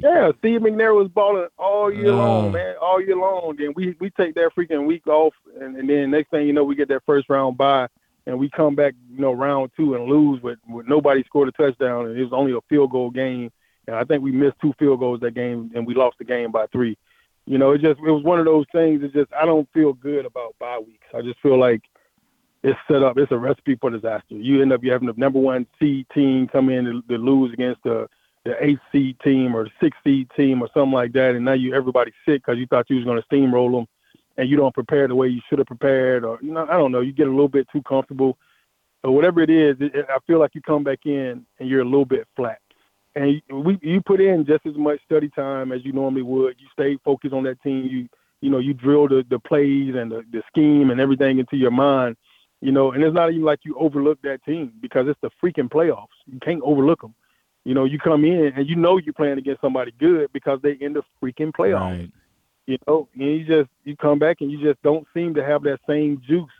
Yeah, 0.00 0.30
Steve 0.38 0.60
McNair 0.60 0.94
was 0.94 1.08
balling 1.08 1.48
all 1.58 1.92
year 1.92 2.12
Oh. 2.12 2.16
long, 2.16 2.52
man, 2.52 2.76
all 2.80 3.00
year 3.02 3.16
long. 3.16 3.56
Then 3.58 3.72
we 3.74 3.96
we 4.00 4.10
take 4.10 4.34
that 4.36 4.50
freaking 4.56 4.86
week 4.86 5.06
off, 5.08 5.34
and, 5.60 5.76
and 5.76 5.88
then 5.90 6.10
next 6.12 6.30
thing 6.30 6.46
you 6.46 6.52
know, 6.52 6.62
we 6.62 6.76
get 6.76 6.88
that 6.88 7.02
first 7.04 7.28
round 7.28 7.58
bye, 7.58 7.88
and 8.26 8.38
we 8.38 8.48
come 8.48 8.76
back, 8.76 8.94
you 9.10 9.20
know, 9.20 9.32
round 9.32 9.72
two 9.76 9.94
and 9.96 10.04
lose 10.04 10.38
but 10.40 10.56
with 10.68 10.86
nobody 10.86 11.24
scored 11.24 11.48
a 11.48 11.52
touchdown, 11.52 12.06
and 12.06 12.16
it 12.16 12.22
was 12.22 12.32
only 12.32 12.52
a 12.52 12.60
field 12.68 12.92
goal 12.92 13.10
game. 13.10 13.50
And 13.88 13.96
I 13.96 14.04
think 14.04 14.22
we 14.22 14.32
missed 14.32 14.56
two 14.60 14.74
field 14.78 15.00
goals 15.00 15.20
that 15.20 15.34
game, 15.34 15.70
and 15.74 15.86
we 15.86 15.94
lost 15.94 16.18
the 16.18 16.24
game 16.24 16.52
by 16.52 16.66
three. 16.66 16.98
You 17.46 17.56
know, 17.56 17.72
it 17.72 17.80
just 17.80 17.98
it 17.98 18.10
was 18.10 18.22
one 18.22 18.38
of 18.38 18.44
those 18.44 18.66
things. 18.70 19.00
It's 19.02 19.14
just 19.14 19.32
I 19.32 19.46
don't 19.46 19.66
feel 19.72 19.94
good 19.94 20.26
about 20.26 20.54
bye 20.60 20.78
weeks. 20.78 21.06
I 21.14 21.22
just 21.22 21.40
feel 21.40 21.58
like 21.58 21.80
it's 22.62 22.78
set 22.86 23.02
up. 23.02 23.16
It's 23.16 23.32
a 23.32 23.38
recipe 23.38 23.76
for 23.76 23.88
disaster. 23.88 24.34
You 24.34 24.60
end 24.60 24.74
up 24.74 24.84
you 24.84 24.92
having 24.92 25.08
the 25.08 25.14
number 25.16 25.38
one 25.38 25.66
seed 25.80 26.06
team 26.14 26.48
come 26.48 26.68
in 26.68 27.02
to, 27.08 27.16
lose 27.16 27.50
against 27.54 27.82
the 27.82 28.06
the 28.44 28.62
eighth 28.62 28.82
seed 28.92 29.18
team 29.20 29.56
or 29.56 29.64
the 29.64 29.70
sixth 29.80 30.00
seed 30.04 30.28
team 30.36 30.60
or 30.60 30.68
something 30.74 30.92
like 30.92 31.12
that, 31.14 31.34
and 31.34 31.46
now 31.46 31.54
you 31.54 31.74
everybody's 31.74 32.12
sick 32.26 32.42
because 32.44 32.58
you 32.58 32.66
thought 32.66 32.90
you 32.90 32.96
was 32.96 33.06
going 33.06 33.20
to 33.20 33.34
steamroll 33.34 33.72
them, 33.72 33.86
and 34.36 34.50
you 34.50 34.58
don't 34.58 34.74
prepare 34.74 35.08
the 35.08 35.14
way 35.14 35.28
you 35.28 35.40
should 35.48 35.58
have 35.58 35.66
prepared, 35.66 36.26
or 36.26 36.38
you 36.42 36.52
know 36.52 36.66
I 36.68 36.76
don't 36.76 36.92
know. 36.92 37.00
You 37.00 37.12
get 37.12 37.26
a 37.26 37.30
little 37.30 37.48
bit 37.48 37.66
too 37.72 37.82
comfortable, 37.84 38.36
or 39.02 39.14
whatever 39.14 39.40
it 39.40 39.48
is. 39.48 39.76
It, 39.80 40.04
I 40.10 40.18
feel 40.26 40.38
like 40.38 40.54
you 40.54 40.60
come 40.60 40.84
back 40.84 41.06
in 41.06 41.46
and 41.58 41.68
you're 41.70 41.80
a 41.80 41.86
little 41.86 42.04
bit 42.04 42.28
flat. 42.36 42.58
And 43.14 43.32
you, 43.32 43.56
we 43.56 43.78
you 43.82 44.00
put 44.00 44.20
in 44.20 44.44
just 44.46 44.66
as 44.66 44.76
much 44.76 45.00
study 45.04 45.28
time 45.28 45.72
as 45.72 45.84
you 45.84 45.92
normally 45.92 46.22
would. 46.22 46.56
You 46.58 46.66
stay 46.72 46.98
focused 47.04 47.34
on 47.34 47.44
that 47.44 47.60
team. 47.62 47.86
You 47.86 48.08
you 48.40 48.50
know 48.50 48.58
you 48.58 48.74
drill 48.74 49.08
the, 49.08 49.24
the 49.28 49.38
plays 49.38 49.94
and 49.94 50.12
the, 50.12 50.22
the 50.30 50.42
scheme 50.48 50.90
and 50.90 51.00
everything 51.00 51.38
into 51.38 51.56
your 51.56 51.70
mind. 51.70 52.16
You 52.60 52.72
know, 52.72 52.92
and 52.92 53.02
it's 53.02 53.14
not 53.14 53.30
even 53.30 53.44
like 53.44 53.60
you 53.62 53.76
overlook 53.78 54.20
that 54.22 54.44
team 54.44 54.72
because 54.80 55.06
it's 55.08 55.20
the 55.20 55.30
freaking 55.42 55.70
playoffs. 55.70 56.06
You 56.26 56.40
can't 56.40 56.62
overlook 56.62 57.00
them. 57.00 57.14
You 57.64 57.74
know, 57.74 57.84
you 57.84 57.98
come 57.98 58.24
in 58.24 58.52
and 58.56 58.68
you 58.68 58.76
know 58.76 58.96
you're 58.96 59.12
playing 59.12 59.38
against 59.38 59.60
somebody 59.60 59.92
good 59.98 60.32
because 60.32 60.58
they 60.62 60.72
in 60.72 60.92
the 60.92 61.02
freaking 61.22 61.52
playoffs. 61.52 61.98
Right. 61.98 62.12
You 62.66 62.78
know, 62.86 63.08
and 63.14 63.22
you 63.22 63.44
just 63.44 63.70
you 63.84 63.96
come 63.96 64.18
back 64.18 64.38
and 64.40 64.50
you 64.50 64.60
just 64.62 64.82
don't 64.82 65.06
seem 65.14 65.34
to 65.34 65.44
have 65.44 65.62
that 65.62 65.80
same 65.88 66.20
juice. 66.26 66.50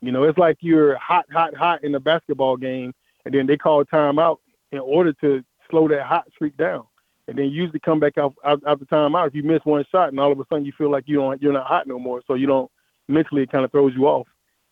You 0.00 0.12
know, 0.12 0.24
it's 0.24 0.38
like 0.38 0.58
you're 0.60 0.96
hot, 0.96 1.24
hot, 1.32 1.54
hot 1.54 1.82
in 1.82 1.94
a 1.94 2.00
basketball 2.00 2.56
game, 2.56 2.92
and 3.24 3.34
then 3.34 3.46
they 3.46 3.56
call 3.56 3.80
a 3.80 3.86
timeout 3.86 4.36
in 4.70 4.80
order 4.80 5.12
to 5.14 5.42
slow 5.70 5.88
that 5.88 6.02
hot 6.02 6.26
streak 6.32 6.56
down. 6.56 6.84
And 7.26 7.38
then 7.38 7.46
usually 7.46 7.80
come 7.80 8.00
back 8.00 8.18
out 8.18 8.34
out, 8.44 8.62
out 8.66 8.80
the 8.80 8.86
timeout 8.86 9.28
if 9.28 9.34
you 9.34 9.42
miss 9.42 9.64
one 9.64 9.84
shot, 9.90 10.10
and 10.10 10.20
all 10.20 10.30
of 10.30 10.38
a 10.38 10.44
sudden 10.50 10.66
you 10.66 10.72
feel 10.76 10.90
like 10.90 11.04
you 11.06 11.16
don't 11.16 11.40
you're 11.40 11.54
not 11.54 11.66
hot 11.66 11.86
no 11.86 11.98
more, 11.98 12.22
so 12.26 12.34
you 12.34 12.46
don't 12.46 12.70
mentally 13.08 13.42
it 13.42 13.50
kind 13.50 13.64
of 13.64 13.72
throws 13.72 13.94
you 13.94 14.06
off. 14.06 14.26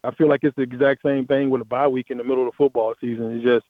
I 0.04 0.10
feel 0.10 0.28
like 0.28 0.40
it's 0.42 0.56
the 0.56 0.62
exact 0.62 1.02
same 1.02 1.26
thing 1.26 1.48
with 1.48 1.62
a 1.62 1.64
bye 1.64 1.88
week 1.88 2.10
in 2.10 2.18
the 2.18 2.24
middle 2.24 2.46
of 2.46 2.52
the 2.52 2.56
football 2.56 2.94
season. 3.00 3.36
It's 3.36 3.44
just 3.44 3.64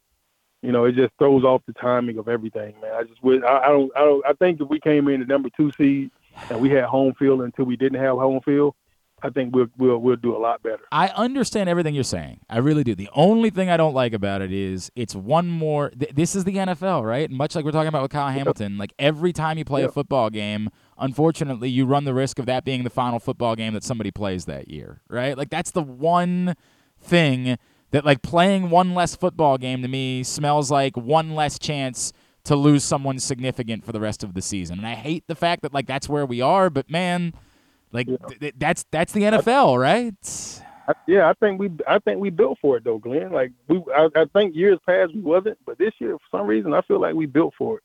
you 0.63 0.71
know, 0.71 0.85
it 0.85 0.95
just 0.95 1.13
throws 1.19 1.45
off 1.45 1.63
the 1.67 1.73
timing 1.73 2.19
of 2.19 2.29
everything, 2.29 2.75
man. 2.81 2.93
I 2.95 3.03
just 3.03 3.21
I, 3.25 3.59
I 3.59 3.69
don't, 3.69 3.93
I 3.97 4.01
don't, 4.01 4.27
I 4.27 4.33
think 4.35 4.61
if 4.61 4.69
we 4.69 4.79
came 4.79 5.09
in 5.09 5.21
the 5.21 5.27
number 5.27 5.49
two 5.57 5.73
seed 5.73 6.11
and 6.51 6.61
we 6.61 6.71
had 6.71 6.85
home 6.85 7.15
field 7.15 7.43
until 7.43 7.65
we 7.65 7.77
didn't 7.77 8.01
have 8.01 8.17
home 8.17 8.41
field, 8.45 8.75
I 9.23 9.31
think 9.31 9.55
we'll, 9.55 9.69
we'll, 9.79 9.99
we'll 9.99 10.17
do 10.17 10.37
a 10.37 10.39
lot 10.39 10.63
better. 10.63 10.83
I 10.91 11.09
understand 11.09 11.69
everything 11.69 11.95
you're 11.95 12.05
saying. 12.05 12.41
I 12.51 12.59
really 12.59 12.83
do. 12.83 12.95
The 12.95 13.09
only 13.15 13.51
thing 13.51 13.71
I 13.71 13.77
don't 13.77 13.95
like 13.95 14.13
about 14.13 14.43
it 14.43 14.53
is 14.53 14.91
it's 14.97 15.15
one 15.15 15.49
more. 15.49 15.91
Th- 15.91 16.13
this 16.13 16.35
is 16.35 16.45
the 16.45 16.57
NFL, 16.57 17.05
right? 17.05 17.31
Much 17.31 17.55
like 17.55 17.65
we're 17.65 17.71
talking 17.73 17.89
about 17.89 18.03
with 18.03 18.11
Kyle 18.11 18.31
Hamilton. 18.33 18.79
Like 18.79 18.93
every 18.99 19.33
time 19.33 19.59
you 19.59 19.65
play 19.65 19.85
a 19.85 19.89
football 19.89 20.29
game, 20.29 20.71
unfortunately, 20.99 21.71
you 21.71 21.87
run 21.87 22.05
the 22.05 22.15
risk 22.15 22.39
of 22.39 22.47
that 22.47 22.65
being 22.65 22.85
the 22.85 22.91
final 22.91 23.19
football 23.19 23.55
game 23.55 23.75
that 23.75 23.85
somebody 23.85 24.11
plays 24.11 24.45
that 24.47 24.69
year, 24.69 25.01
right? 25.09 25.39
Like 25.39 25.51
that's 25.51 25.71
the 25.71 25.83
one 25.83 26.55
thing 27.01 27.59
that 27.93 28.05
like 28.05 28.23
playing 28.23 28.71
one 28.71 28.95
less 28.95 29.15
football 29.15 29.59
game 29.59 29.83
to 29.83 29.89
me 29.89 30.23
smells 30.23 30.71
like 30.71 30.97
one 30.97 31.35
less 31.35 31.59
chance 31.59 32.13
to 32.45 32.57
lose 32.57 32.83
someone 32.83 33.19
significant 33.19 33.85
for 33.85 33.93
the 33.93 34.01
rest 34.01 34.25
of 34.25 34.35
the 34.35 34.43
season. 34.43 34.79
And 34.79 34.87
I 34.87 34.95
hate 34.95 35.25
the 35.29 35.35
fact 35.35 35.63
that 35.63 35.73
like 35.73 35.87
that's 35.87 36.09
where 36.09 36.27
we 36.27 36.41
are, 36.41 36.71
but 36.71 36.91
man, 36.91 37.35
like 37.93 38.07
th- 38.07 38.41
th- 38.41 38.55
that's 38.57 38.85
that's 38.91 39.13
the 39.13 39.23
NFL, 39.23 39.79
right? 39.79 40.15
I, 40.89 40.95
yeah, 41.07 41.29
I 41.29 41.35
think 41.35 41.61
we, 41.61 41.71
I 41.87 41.99
think 42.01 42.21
we 42.21 42.31
built 42.31 42.59
for 42.61 42.77
it 42.77 42.85
though, 42.85 42.99
Glenn. 42.99 43.33
Like 43.33 43.53
we, 43.69 43.83
I, 43.95 44.09
I 44.17 44.25
think 44.33 44.57
years 44.57 44.79
past 44.87 45.15
we 45.15 45.21
wasn't, 45.21 45.59
but 45.65 45.79
this 45.79 45.93
year 45.99 46.17
for 46.19 46.39
some 46.39 46.47
reason 46.47 46.75
I 46.75 46.83
feel 46.83 47.01
like 47.01 47.15
we 47.15 47.27
built 47.27 47.55
for 47.57 47.79
it. 47.79 47.85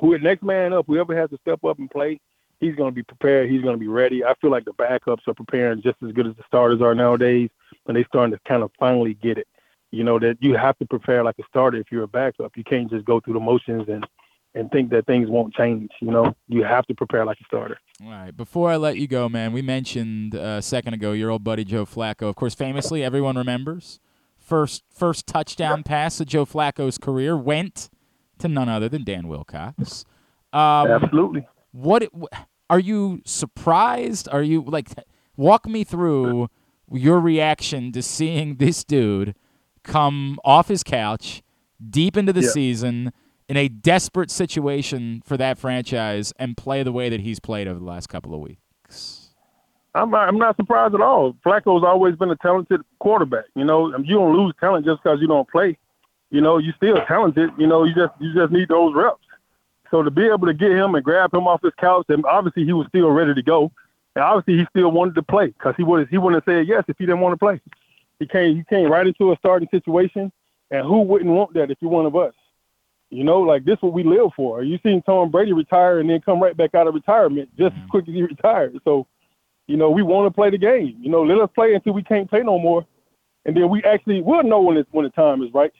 Who 0.00 0.16
the 0.16 0.22
next 0.22 0.42
man 0.42 0.72
up, 0.72 0.86
whoever 0.86 1.16
has 1.16 1.30
to 1.30 1.38
step 1.38 1.64
up 1.64 1.78
and 1.78 1.90
play, 1.90 2.20
he's 2.60 2.74
going 2.74 2.90
to 2.90 2.94
be 2.94 3.02
prepared. 3.02 3.50
He's 3.50 3.62
going 3.62 3.74
to 3.74 3.80
be 3.80 3.88
ready. 3.88 4.24
I 4.24 4.34
feel 4.40 4.50
like 4.50 4.66
the 4.66 4.74
backups 4.74 5.26
are 5.26 5.34
preparing 5.34 5.82
just 5.82 5.96
as 6.06 6.12
good 6.12 6.26
as 6.26 6.36
the 6.36 6.44
starters 6.46 6.82
are 6.82 6.94
nowadays, 6.94 7.48
and 7.86 7.96
they 7.96 8.04
starting 8.04 8.36
to 8.36 8.40
kind 8.46 8.62
of 8.62 8.70
finally 8.78 9.14
get 9.14 9.38
it. 9.38 9.48
You 9.90 10.04
know 10.04 10.18
that 10.18 10.36
you 10.40 10.54
have 10.54 10.78
to 10.78 10.86
prepare 10.86 11.24
like 11.24 11.38
a 11.38 11.44
starter 11.48 11.78
if 11.78 11.90
you're 11.90 12.02
a 12.02 12.08
backup. 12.08 12.56
You 12.56 12.64
can't 12.64 12.90
just 12.90 13.06
go 13.06 13.20
through 13.20 13.34
the 13.34 13.40
motions 13.40 13.88
and 13.88 14.06
and 14.54 14.70
think 14.70 14.90
that 14.90 15.06
things 15.06 15.28
won't 15.28 15.54
change. 15.54 15.90
You 16.00 16.10
know, 16.10 16.34
you 16.48 16.62
have 16.64 16.86
to 16.86 16.94
prepare 16.94 17.24
like 17.24 17.40
a 17.40 17.44
starter. 17.44 17.78
All 18.04 18.10
right. 18.10 18.36
Before 18.36 18.70
I 18.70 18.76
let 18.76 18.96
you 18.96 19.08
go, 19.08 19.28
man, 19.28 19.52
we 19.52 19.60
mentioned 19.62 20.34
uh, 20.36 20.56
a 20.58 20.62
second 20.62 20.94
ago 20.94 21.12
your 21.12 21.30
old 21.30 21.42
buddy 21.42 21.64
Joe 21.64 21.84
Flacco. 21.84 22.28
Of 22.28 22.36
course, 22.36 22.54
famously, 22.54 23.02
everyone 23.02 23.36
remembers 23.36 23.98
first 24.38 24.82
first 24.88 25.26
touchdown 25.26 25.82
pass 25.82 26.20
of 26.20 26.26
Joe 26.28 26.46
Flacco's 26.46 26.96
career 26.96 27.36
went 27.36 27.90
to 28.38 28.48
none 28.48 28.68
other 28.68 28.88
than 28.88 29.02
Dan 29.04 29.26
Wilcox. 29.26 30.04
Um, 30.52 30.86
Absolutely. 30.90 31.46
What 31.72 32.08
are 32.70 32.78
you 32.78 33.20
surprised? 33.24 34.28
Are 34.30 34.42
you 34.42 34.62
like 34.62 34.90
walk 35.36 35.66
me 35.66 35.82
through 35.82 36.48
your 36.92 37.18
reaction 37.20 37.90
to 37.92 38.02
seeing 38.02 38.56
this 38.56 38.84
dude 38.84 39.34
come 39.82 40.38
off 40.44 40.68
his 40.68 40.82
couch 40.84 41.42
deep 41.90 42.16
into 42.16 42.32
the 42.32 42.42
Yeah. 42.42 42.48
season 42.50 43.12
in 43.48 43.56
a 43.56 43.68
desperate 43.68 44.30
situation 44.30 45.22
for 45.24 45.36
that 45.36 45.58
franchise 45.58 46.32
and 46.38 46.56
play 46.56 46.82
the 46.82 46.92
way 46.92 47.08
that 47.08 47.20
he's 47.20 47.40
played 47.40 47.66
over 47.66 47.78
the 47.78 47.84
last 47.84 48.08
couple 48.08 48.34
of 48.34 48.40
weeks. 48.40 49.30
I'm 49.94 50.10
not, 50.10 50.28
I'm 50.28 50.38
not 50.38 50.56
surprised 50.56 50.94
at 50.94 51.00
all. 51.00 51.34
Flacco's 51.44 51.82
always 51.82 52.14
been 52.14 52.30
a 52.30 52.36
talented 52.36 52.82
quarterback. 52.98 53.46
You 53.56 53.64
know, 53.64 53.96
you 53.98 54.16
don't 54.16 54.36
lose 54.36 54.54
talent 54.60 54.84
just 54.84 55.02
because 55.02 55.20
you 55.20 55.26
don't 55.26 55.48
play. 55.48 55.78
You 56.30 56.40
know, 56.42 56.58
you 56.58 56.72
still 56.76 57.02
talented. 57.06 57.50
You 57.58 57.66
know, 57.66 57.84
you 57.84 57.94
just 57.94 58.12
you 58.20 58.34
just 58.34 58.52
need 58.52 58.68
those 58.68 58.94
reps. 58.94 59.24
So 59.90 60.02
to 60.02 60.10
be 60.10 60.26
able 60.26 60.46
to 60.46 60.52
get 60.52 60.72
him 60.72 60.94
and 60.94 61.02
grab 61.02 61.32
him 61.32 61.48
off 61.48 61.62
his 61.62 61.72
couch, 61.80 62.04
and 62.10 62.24
obviously 62.26 62.64
he 62.64 62.74
was 62.74 62.86
still 62.88 63.10
ready 63.10 63.32
to 63.32 63.42
go, 63.42 63.72
and 64.14 64.22
obviously 64.22 64.58
he 64.58 64.66
still 64.70 64.90
wanted 64.92 65.14
to 65.14 65.22
play 65.22 65.46
because 65.46 65.74
he 65.78 65.82
would 65.84 66.08
he 66.10 66.18
wouldn't 66.18 66.44
have 66.44 66.54
said 66.54 66.68
yes 66.68 66.84
if 66.86 66.96
he 66.98 67.06
didn't 67.06 67.20
want 67.20 67.32
to 67.32 67.38
play. 67.38 67.60
He 68.18 68.26
came 68.26 68.56
he 68.56 68.64
came 68.64 68.90
right 68.90 69.06
into 69.06 69.32
a 69.32 69.36
starting 69.38 69.68
situation, 69.70 70.30
and 70.70 70.86
who 70.86 71.00
wouldn't 71.00 71.30
want 71.30 71.54
that 71.54 71.70
if 71.70 71.78
you're 71.80 71.90
one 71.90 72.04
of 72.04 72.14
us? 72.14 72.34
You 73.10 73.24
know, 73.24 73.40
like 73.40 73.64
this 73.64 73.76
is 73.76 73.82
what 73.82 73.94
we 73.94 74.04
live 74.04 74.30
for. 74.36 74.62
You 74.62 74.78
seen 74.82 75.00
Tom 75.02 75.30
Brady 75.30 75.52
retire 75.52 75.98
and 75.98 76.10
then 76.10 76.20
come 76.20 76.42
right 76.42 76.56
back 76.56 76.74
out 76.74 76.86
of 76.86 76.94
retirement 76.94 77.48
just 77.56 77.72
as 77.72 77.78
mm-hmm. 77.78 77.88
quick 77.88 78.08
as 78.08 78.14
he 78.14 78.22
retired. 78.22 78.78
So, 78.84 79.06
you 79.66 79.76
know, 79.76 79.90
we 79.90 80.02
want 80.02 80.26
to 80.26 80.30
play 80.30 80.50
the 80.50 80.58
game. 80.58 80.96
You 81.00 81.10
know, 81.10 81.22
let 81.22 81.38
us 81.38 81.48
play 81.54 81.74
until 81.74 81.94
we 81.94 82.02
can't 82.02 82.28
play 82.28 82.42
no 82.42 82.58
more, 82.58 82.86
and 83.46 83.56
then 83.56 83.70
we 83.70 83.82
actually 83.82 84.20
will 84.20 84.42
know 84.42 84.60
when 84.60 84.76
it's 84.76 84.88
when 84.92 85.04
the 85.04 85.10
time 85.10 85.42
is 85.42 85.52
right. 85.54 85.72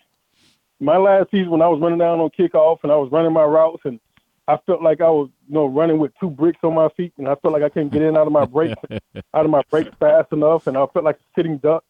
My 0.81 0.97
last 0.97 1.31
season 1.31 1.51
when 1.51 1.61
I 1.63 1.69
was 1.69 1.81
running 1.81 1.99
down 1.99 2.21
on 2.21 2.31
kickoff 2.31 2.79
and 2.83 2.93
I 2.93 2.97
was 2.97 3.11
running 3.11 3.33
my 3.33 3.45
routes 3.45 3.83
and 3.85 3.99
I 4.47 4.57
felt 4.65 4.81
like 4.81 5.01
I 5.01 5.11
was, 5.11 5.29
you 5.47 5.55
know, 5.55 5.67
running 5.67 5.99
with 5.99 6.13
two 6.19 6.31
bricks 6.31 6.61
on 6.63 6.75
my 6.75 6.89
feet 6.91 7.13
and 7.19 7.29
I 7.29 7.35
felt 7.35 7.53
like 7.53 7.63
I 7.63 7.69
couldn't 7.69 7.93
get 7.93 8.01
in 8.01 8.17
out 8.17 8.27
of 8.27 8.33
my 8.33 8.47
brakes 8.47 8.81
out 9.35 9.45
of 9.45 9.51
my 9.51 9.63
brakes 9.71 9.91
fast 9.99 10.33
enough 10.33 10.67
and 10.67 10.77
I 10.79 10.87
felt 10.87 11.05
like 11.05 11.17
a 11.17 11.35
sitting 11.37 11.59
duck. 11.59 11.85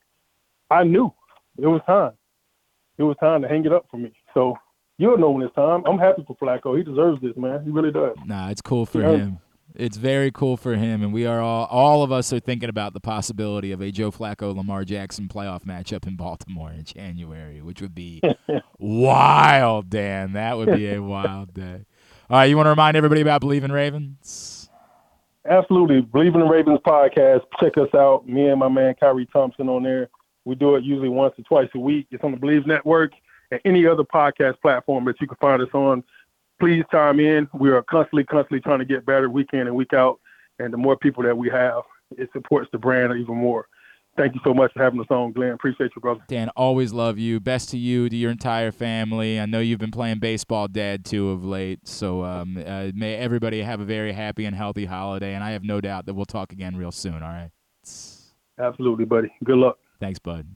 I 0.70 0.84
knew 0.84 1.12
it 1.58 1.66
was 1.66 1.82
time. 1.86 2.12
It 2.96 3.04
was 3.04 3.16
time 3.18 3.42
to 3.42 3.48
hang 3.48 3.64
it 3.64 3.72
up 3.72 3.86
for 3.90 3.98
me. 3.98 4.12
So 4.34 4.56
you'll 4.98 5.18
know 5.18 5.30
when 5.30 5.46
it's 5.46 5.54
time. 5.54 5.82
I'm 5.86 5.98
happy 5.98 6.24
for 6.26 6.36
Flacco. 6.36 6.76
He 6.76 6.84
deserves 6.84 7.22
this, 7.22 7.36
man. 7.36 7.64
He 7.64 7.70
really 7.70 7.90
does. 7.90 8.16
Nah, 8.26 8.50
it's 8.50 8.60
cool 8.60 8.84
for 8.84 9.02
him. 9.02 9.38
It's 9.74 9.96
very 9.96 10.30
cool 10.30 10.56
for 10.56 10.74
him, 10.74 11.02
and 11.02 11.12
we 11.12 11.26
are 11.26 11.40
all 11.40 11.66
all 11.66 12.02
of 12.02 12.10
us 12.10 12.32
are 12.32 12.40
thinking 12.40 12.68
about 12.68 12.94
the 12.94 13.00
possibility 13.00 13.70
of 13.70 13.80
a 13.80 13.90
Joe 13.90 14.10
Flacco 14.10 14.56
Lamar 14.56 14.84
Jackson 14.84 15.28
playoff 15.28 15.64
matchup 15.64 16.06
in 16.06 16.16
Baltimore 16.16 16.70
in 16.72 16.84
January, 16.84 17.60
which 17.60 17.80
would 17.80 17.94
be 17.94 18.20
wild, 18.78 19.90
Dan. 19.90 20.32
That 20.32 20.56
would 20.56 20.74
be 20.74 20.92
a 20.92 21.02
wild 21.02 21.54
day. 21.54 21.84
All 22.30 22.38
right, 22.38 22.46
you 22.46 22.56
want 22.56 22.66
to 22.66 22.70
remind 22.70 22.96
everybody 22.96 23.20
about 23.20 23.42
BLeav 23.42 23.62
in 23.62 23.70
Ravens? 23.70 24.70
Absolutely. 25.48 26.02
BLeav 26.02 26.34
in 26.34 26.40
the 26.40 26.46
Ravens 26.46 26.80
podcast. 26.86 27.40
Check 27.60 27.78
us 27.78 27.88
out. 27.94 28.26
Me 28.26 28.48
and 28.48 28.58
my 28.58 28.68
man 28.68 28.94
Kyrie 28.98 29.28
Thompson 29.32 29.68
on 29.68 29.82
there. 29.82 30.08
We 30.44 30.54
do 30.54 30.76
it 30.76 30.84
usually 30.84 31.08
once 31.08 31.34
or 31.38 31.42
twice 31.42 31.68
a 31.74 31.78
week. 31.78 32.06
It's 32.10 32.24
on 32.24 32.32
the 32.32 32.38
BLeav 32.38 32.66
Network 32.66 33.12
and 33.50 33.60
any 33.64 33.86
other 33.86 34.04
podcast 34.04 34.60
platform 34.60 35.04
that 35.06 35.20
you 35.20 35.26
can 35.26 35.36
find 35.40 35.62
us 35.62 35.68
on. 35.72 36.02
please 36.60 36.84
chime 36.90 37.20
in. 37.20 37.48
We 37.54 37.70
are 37.70 37.82
constantly, 37.82 38.24
constantly 38.24 38.60
trying 38.60 38.80
to 38.80 38.84
get 38.84 39.06
better 39.06 39.28
week 39.30 39.50
in 39.52 39.60
and 39.60 39.74
week 39.74 39.92
out. 39.92 40.20
And 40.58 40.72
the 40.72 40.76
more 40.76 40.96
people 40.96 41.22
that 41.22 41.36
we 41.36 41.48
have, 41.50 41.82
it 42.16 42.28
supports 42.32 42.68
the 42.72 42.78
brand 42.78 43.12
even 43.18 43.36
more. 43.36 43.68
Thank 44.16 44.34
you 44.34 44.40
so 44.42 44.52
much 44.52 44.72
for 44.72 44.82
having 44.82 44.98
us 44.98 45.06
on, 45.10 45.30
Glenn. 45.30 45.52
Appreciate 45.52 45.92
you, 45.94 46.02
brother. 46.02 46.20
Dan, 46.26 46.48
always 46.56 46.92
love 46.92 47.18
you. 47.18 47.38
Best 47.38 47.68
to 47.68 47.78
you, 47.78 48.08
to 48.08 48.16
your 48.16 48.32
entire 48.32 48.72
family. 48.72 49.38
I 49.38 49.46
know 49.46 49.60
you've 49.60 49.78
been 49.78 49.92
playing 49.92 50.18
baseball, 50.18 50.66
Dad, 50.66 51.04
too, 51.04 51.30
of 51.30 51.44
late. 51.44 51.86
So 51.86 52.24
um, 52.24 52.60
uh, 52.66 52.88
may 52.96 53.14
everybody 53.14 53.62
have 53.62 53.78
a 53.78 53.84
very 53.84 54.12
happy 54.12 54.44
and 54.44 54.56
healthy 54.56 54.86
holiday. 54.86 55.34
And 55.34 55.44
I 55.44 55.52
have 55.52 55.62
no 55.62 55.80
doubt 55.80 56.06
that 56.06 56.14
we'll 56.14 56.26
talk 56.26 56.52
again 56.52 56.74
real 56.74 56.90
soon. 56.90 57.22
All 57.22 57.28
right. 57.28 57.50
Absolutely, 58.58 59.04
buddy. 59.04 59.30
Good 59.44 59.58
luck. 59.58 59.78
Thanks, 60.00 60.18
bud. 60.18 60.48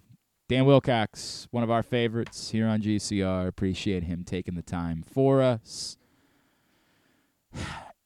Dan 0.52 0.66
Wilcox, 0.66 1.48
one 1.50 1.64
of 1.64 1.70
our 1.70 1.82
favorites 1.82 2.50
here 2.50 2.66
on 2.66 2.82
GCR. 2.82 3.46
Appreciate 3.46 4.02
him 4.04 4.22
taking 4.22 4.54
the 4.54 4.60
time 4.60 5.02
for 5.02 5.40
us. 5.40 5.96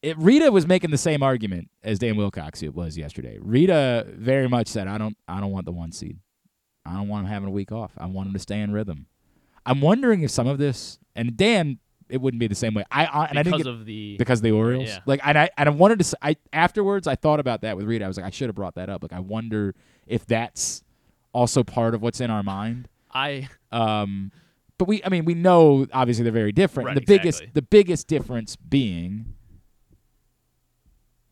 It, 0.02 0.16
Rita 0.18 0.52
was 0.52 0.68
making 0.68 0.90
the 0.90 0.98
same 0.98 1.22
argument 1.22 1.68
as 1.82 1.98
Dan 1.98 2.16
Wilcox 2.16 2.62
it 2.62 2.74
was 2.74 2.96
yesterday. 2.96 3.38
Rita 3.40 4.06
very 4.10 4.46
much 4.48 4.68
said, 4.68 4.86
"I 4.86 4.98
don't, 4.98 5.16
I 5.26 5.40
don't 5.40 5.50
want 5.50 5.64
the 5.64 5.72
one 5.72 5.90
seed. 5.90 6.18
I 6.84 6.92
don't 6.92 7.08
want 7.08 7.24
him 7.26 7.32
having 7.32 7.48
a 7.48 7.50
week 7.50 7.72
off. 7.72 7.90
I 7.98 8.06
want 8.06 8.28
him 8.28 8.34
to 8.34 8.38
stay 8.38 8.60
in 8.60 8.72
rhythm." 8.72 9.06
I'm 9.64 9.80
wondering 9.80 10.22
if 10.22 10.30
some 10.30 10.46
of 10.46 10.58
this, 10.58 11.00
and 11.16 11.36
Dan, 11.36 11.78
it 12.08 12.20
wouldn't 12.20 12.38
be 12.38 12.46
the 12.46 12.54
same 12.54 12.74
way. 12.74 12.84
I, 12.92 13.06
I 13.06 13.24
and 13.24 13.38
I 13.38 13.42
didn't 13.42 13.56
Because 13.56 13.64
get, 13.64 13.72
of 13.72 13.86
the 13.86 14.16
because 14.18 14.38
of 14.40 14.42
the 14.44 14.52
Orioles. 14.52 14.90
Yeah. 14.90 14.98
Like, 15.06 15.20
and 15.24 15.36
I 15.36 15.50
and 15.56 15.68
I 15.68 15.72
wanted 15.72 15.98
to. 16.00 16.18
I 16.22 16.36
afterwards, 16.52 17.08
I 17.08 17.16
thought 17.16 17.40
about 17.40 17.62
that 17.62 17.76
with 17.76 17.86
Rita. 17.86 18.04
I 18.04 18.08
was 18.08 18.18
like, 18.18 18.26
I 18.26 18.30
should 18.30 18.48
have 18.48 18.54
brought 18.54 18.76
that 18.76 18.88
up. 18.88 19.02
Like, 19.02 19.14
I 19.14 19.20
wonder 19.20 19.74
if 20.06 20.24
that's 20.26 20.84
also 21.36 21.62
part 21.62 21.94
of 21.94 22.02
what's 22.02 22.20
in 22.20 22.30
our 22.30 22.42
mind. 22.42 22.88
I 23.12 23.48
Um, 23.70 24.32
but 24.78 24.88
we, 24.88 25.02
I 25.04 25.10
mean, 25.10 25.24
we 25.24 25.34
know 25.34 25.86
obviously 25.92 26.24
they're 26.24 26.32
very 26.32 26.52
different. 26.52 26.88
Right, 26.88 26.94
the 26.94 27.04
biggest, 27.04 27.44
the 27.52 27.62
biggest 27.62 28.08
difference 28.08 28.56
being 28.56 29.34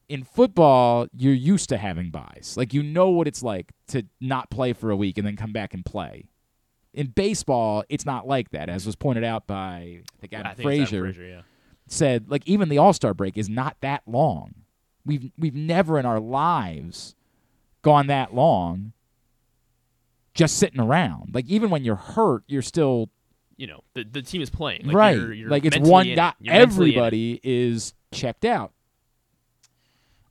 in 0.09 0.25
football, 0.25 1.07
you're 1.17 1.33
used 1.33 1.71
to 1.71 1.79
having 1.79 2.11
byes. 2.11 2.55
Like 2.57 2.75
you 2.75 2.83
know 2.83 3.11
what 3.11 3.27
it's 3.27 3.43
like 3.43 3.73
to 3.89 4.05
not 4.21 4.51
play 4.51 4.73
for 4.73 4.91
a 4.91 4.97
week 4.97 5.19
and 5.19 5.27
then 5.27 5.37
come 5.37 5.53
back 5.53 5.75
and 5.75 5.85
play. 5.85 6.29
In 6.93 7.09
baseball, 7.09 7.83
it's 7.89 8.07
not 8.07 8.27
like 8.27 8.51
that, 8.51 8.69
as 8.69 8.87
was 8.87 8.95
pointed 8.95 9.25
out 9.25 9.47
by 9.47 9.57
I 9.57 10.21
think 10.21 10.33
Adam 10.33 10.47
I 10.47 10.55
think 10.55 10.65
Frazier 10.65 11.01
Frazier, 11.01 11.27
yeah. 11.27 11.41
said 11.89 12.31
like 12.31 12.47
even 12.47 12.69
the 12.69 12.79
All 12.79 12.93
Star 12.93 13.15
break 13.15 13.37
is 13.37 13.49
not 13.49 13.77
that 13.81 14.03
long. 14.07 14.55
We've 15.05 15.33
we've 15.37 15.55
never 15.55 15.99
in 15.99 16.07
our 16.07 16.21
lives 16.21 17.17
gone 17.83 18.07
that 18.07 18.35
long 18.35 18.93
just 20.35 20.59
sitting 20.59 20.81
around. 20.81 21.35
Like 21.35 21.47
even 21.47 21.71
when 21.71 21.85
you're 21.85 21.97
hurt, 21.97 22.43
you're 22.47 22.63
still 22.63 23.11
you 23.57 23.67
know 23.67 23.81
the 23.95 24.05
the 24.05 24.23
team 24.23 24.43
is 24.43 24.51
playing 24.51 24.87
like 24.87 24.97
right. 24.97 25.17
You're, 25.17 25.33
you're 25.33 25.51
like 25.51 25.65
it's 25.65 25.79
one 25.79 26.13
guy. 26.15 26.33
You're 26.41 26.55
mentally 26.55 26.91
in 26.95 26.99
it. 26.99 26.99
Everybody 26.99 27.41
is 27.43 27.95
checked 28.13 28.45
out. 28.45 28.73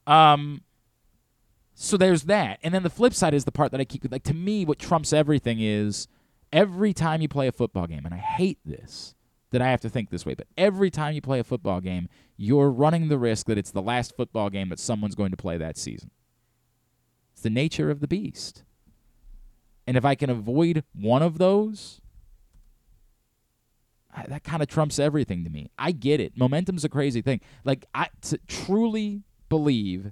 Um. 0.05 0.61
So 1.75 1.97
there's 1.97 2.23
that, 2.23 2.59
and 2.61 2.73
then 2.73 2.83
the 2.83 2.89
flip 2.89 3.13
side 3.13 3.33
is 3.33 3.45
the 3.45 3.51
part 3.51 3.71
that 3.71 3.81
I 3.81 3.85
keep 3.85 4.09
like 4.11 4.23
to 4.23 4.33
me. 4.33 4.63
What 4.63 4.77
trumps 4.79 5.11
everything 5.11 5.57
is 5.59 6.07
every 6.51 6.93
time 6.93 7.21
you 7.21 7.27
play 7.27 7.47
a 7.47 7.51
football 7.51 7.87
game, 7.87 8.05
and 8.05 8.13
I 8.13 8.17
hate 8.17 8.59
this 8.63 9.15
that 9.51 9.61
I 9.61 9.69
have 9.69 9.81
to 9.81 9.89
think 9.89 10.09
this 10.09 10.25
way, 10.25 10.33
but 10.33 10.47
every 10.57 10.89
time 10.89 11.13
you 11.13 11.21
play 11.21 11.39
a 11.39 11.43
football 11.43 11.79
game, 11.79 12.09
you're 12.37 12.71
running 12.71 13.07
the 13.07 13.19
risk 13.19 13.45
that 13.45 13.57
it's 13.57 13.71
the 13.71 13.83
last 13.83 14.15
football 14.15 14.49
game 14.49 14.69
that 14.69 14.79
someone's 14.79 15.13
going 15.13 15.29
to 15.29 15.37
play 15.37 15.57
that 15.57 15.77
season. 15.77 16.09
It's 17.33 17.43
the 17.43 17.51
nature 17.51 17.91
of 17.91 17.99
the 17.99 18.07
beast. 18.07 18.63
And 19.85 19.97
if 19.97 20.05
I 20.05 20.15
can 20.15 20.29
avoid 20.29 20.83
one 20.93 21.21
of 21.21 21.37
those, 21.37 22.01
that 24.27 24.43
kind 24.43 24.61
of 24.61 24.67
trumps 24.67 24.99
everything 24.99 25.43
to 25.43 25.49
me. 25.49 25.71
I 25.77 25.91
get 25.91 26.19
it. 26.19 26.37
Momentum's 26.37 26.85
a 26.85 26.89
crazy 26.89 27.21
thing. 27.21 27.41
Like 27.63 27.85
I 27.93 28.09
truly 28.47 29.23
believe 29.49 30.11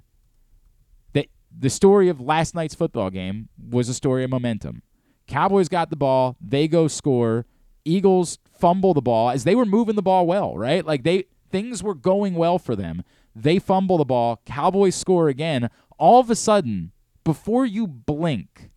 that 1.12 1.26
the 1.56 1.70
story 1.70 2.08
of 2.08 2.20
last 2.20 2.54
night's 2.54 2.74
football 2.74 3.10
game 3.10 3.48
was 3.70 3.88
a 3.88 3.94
story 3.94 4.24
of 4.24 4.30
momentum. 4.30 4.82
Cowboys 5.26 5.68
got 5.68 5.90
the 5.90 5.96
ball, 5.96 6.36
they 6.40 6.68
go 6.68 6.88
score. 6.88 7.46
Eagles 7.84 8.38
fumble 8.52 8.94
the 8.94 9.02
ball 9.02 9.30
as 9.30 9.44
they 9.44 9.54
were 9.54 9.64
moving 9.64 9.96
the 9.96 10.02
ball 10.02 10.26
well, 10.26 10.56
right? 10.56 10.84
Like 10.84 11.02
they 11.02 11.24
things 11.50 11.82
were 11.82 11.94
going 11.94 12.34
well 12.34 12.58
for 12.58 12.76
them. 12.76 13.02
They 13.34 13.58
fumble 13.58 13.98
the 13.98 14.04
ball, 14.04 14.40
Cowboys 14.44 14.94
score 14.94 15.28
again. 15.28 15.70
All 15.98 16.20
of 16.20 16.30
a 16.30 16.36
sudden, 16.36 16.92
before 17.24 17.64
you 17.64 17.86
blink, 17.86 18.70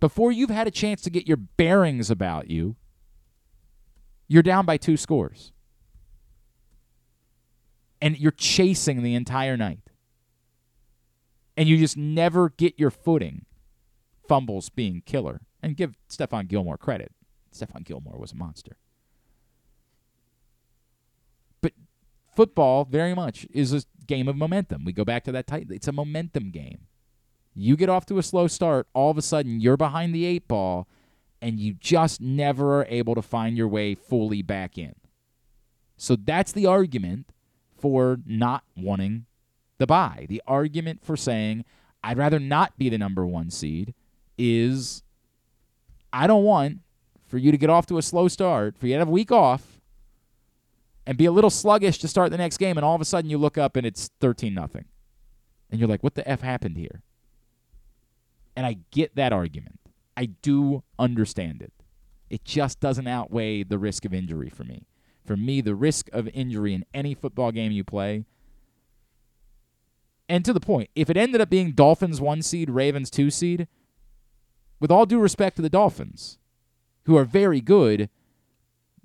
before 0.00 0.30
you've 0.32 0.50
had 0.50 0.66
a 0.66 0.70
chance 0.70 1.02
to 1.02 1.10
get 1.10 1.26
your 1.26 1.36
bearings 1.36 2.10
about 2.10 2.50
you, 2.50 2.76
you're 4.28 4.42
down 4.42 4.66
by 4.66 4.76
two 4.76 4.96
scores. 4.96 5.52
And 8.00 8.16
you're 8.18 8.30
chasing 8.30 9.02
the 9.02 9.14
entire 9.14 9.56
night. 9.56 9.90
And 11.56 11.68
you 11.68 11.78
just 11.78 11.96
never 11.96 12.50
get 12.50 12.78
your 12.78 12.90
footing. 12.90 13.46
Fumbles 14.28 14.68
being 14.68 15.02
killer. 15.04 15.40
And 15.60 15.76
give 15.76 15.96
Stephon 16.08 16.46
Gilmore 16.46 16.78
credit. 16.78 17.12
Stephon 17.52 17.84
Gilmore 17.84 18.18
was 18.18 18.30
a 18.30 18.36
monster. 18.36 18.76
But 21.60 21.72
football 22.36 22.84
very 22.84 23.14
much 23.14 23.46
is 23.50 23.72
a 23.72 23.82
game 24.06 24.28
of 24.28 24.36
momentum. 24.36 24.84
We 24.84 24.92
go 24.92 25.04
back 25.04 25.24
to 25.24 25.32
that 25.32 25.48
tight. 25.48 25.66
It's 25.70 25.88
a 25.88 25.92
momentum 25.92 26.50
game. 26.50 26.86
You 27.54 27.76
get 27.76 27.88
off 27.88 28.06
to 28.06 28.18
a 28.18 28.22
slow 28.22 28.46
start, 28.46 28.86
all 28.94 29.10
of 29.10 29.18
a 29.18 29.22
sudden 29.22 29.60
you're 29.60 29.76
behind 29.76 30.14
the 30.14 30.24
eight 30.24 30.46
ball, 30.48 30.86
and 31.40 31.58
you 31.58 31.74
just 31.74 32.20
never 32.20 32.80
are 32.80 32.86
able 32.88 33.14
to 33.14 33.22
find 33.22 33.56
your 33.56 33.68
way 33.68 33.94
fully 33.94 34.42
back 34.42 34.78
in. 34.78 34.94
So 35.96 36.16
that's 36.16 36.52
the 36.52 36.66
argument 36.66 37.30
for 37.76 38.18
not 38.26 38.64
wanting 38.76 39.26
the 39.78 39.86
bye. 39.86 40.26
The 40.28 40.42
argument 40.46 41.04
for 41.04 41.16
saying, 41.16 41.64
I'd 42.02 42.18
rather 42.18 42.38
not 42.38 42.78
be 42.78 42.88
the 42.88 42.98
number 42.98 43.26
one 43.26 43.50
seed 43.50 43.94
is 44.36 45.02
I 46.12 46.26
don't 46.26 46.44
want 46.44 46.78
for 47.26 47.38
you 47.38 47.50
to 47.50 47.58
get 47.58 47.70
off 47.70 47.86
to 47.86 47.98
a 47.98 48.02
slow 48.02 48.28
start, 48.28 48.78
for 48.78 48.86
you 48.86 48.94
to 48.94 49.00
have 49.00 49.08
a 49.08 49.12
week 49.12 49.30
off, 49.30 49.80
and 51.06 51.16
be 51.18 51.26
a 51.26 51.32
little 51.32 51.50
sluggish 51.50 51.98
to 51.98 52.08
start 52.08 52.30
the 52.30 52.38
next 52.38 52.58
game, 52.58 52.76
and 52.76 52.84
all 52.84 52.94
of 52.94 53.00
a 53.00 53.04
sudden 53.04 53.30
you 53.30 53.38
look 53.38 53.58
up 53.58 53.76
and 53.76 53.86
it's 53.86 54.10
13 54.20 54.54
nothing. 54.54 54.84
And 55.70 55.78
you're 55.80 55.88
like, 55.88 56.02
what 56.02 56.14
the 56.14 56.28
F 56.28 56.40
happened 56.40 56.76
here? 56.76 57.02
And 58.58 58.66
I 58.66 58.78
get 58.90 59.14
that 59.14 59.32
argument. 59.32 59.78
I 60.16 60.26
do 60.26 60.82
understand 60.98 61.62
it. 61.62 61.72
It 62.28 62.44
just 62.44 62.80
doesn't 62.80 63.06
outweigh 63.06 63.62
the 63.62 63.78
risk 63.78 64.04
of 64.04 64.12
injury 64.12 64.50
for 64.50 64.64
me. 64.64 64.88
For 65.24 65.36
me, 65.36 65.60
the 65.60 65.76
risk 65.76 66.08
of 66.12 66.26
injury 66.34 66.74
in 66.74 66.84
any 66.92 67.14
football 67.14 67.52
game 67.52 67.70
you 67.70 67.84
play, 67.84 68.24
and 70.28 70.44
to 70.44 70.52
the 70.52 70.58
point, 70.58 70.90
if 70.96 71.08
it 71.08 71.16
ended 71.16 71.40
up 71.40 71.48
being 71.48 71.70
Dolphins 71.70 72.20
one 72.20 72.42
seed, 72.42 72.68
Ravens 72.68 73.10
two 73.10 73.30
seed, 73.30 73.68
with 74.80 74.90
all 74.90 75.06
due 75.06 75.20
respect 75.20 75.54
to 75.54 75.62
the 75.62 75.70
Dolphins, 75.70 76.40
who 77.04 77.16
are 77.16 77.24
very 77.24 77.60
good, 77.60 78.10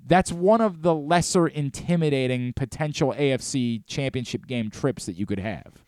that's 0.04 0.32
one 0.32 0.60
of 0.60 0.82
the 0.82 0.96
lesser 0.96 1.46
intimidating 1.46 2.54
potential 2.54 3.14
AFC 3.16 3.86
championship 3.86 4.48
game 4.48 4.68
trips 4.68 5.06
that 5.06 5.14
you 5.14 5.26
could 5.26 5.38
have. 5.38 5.84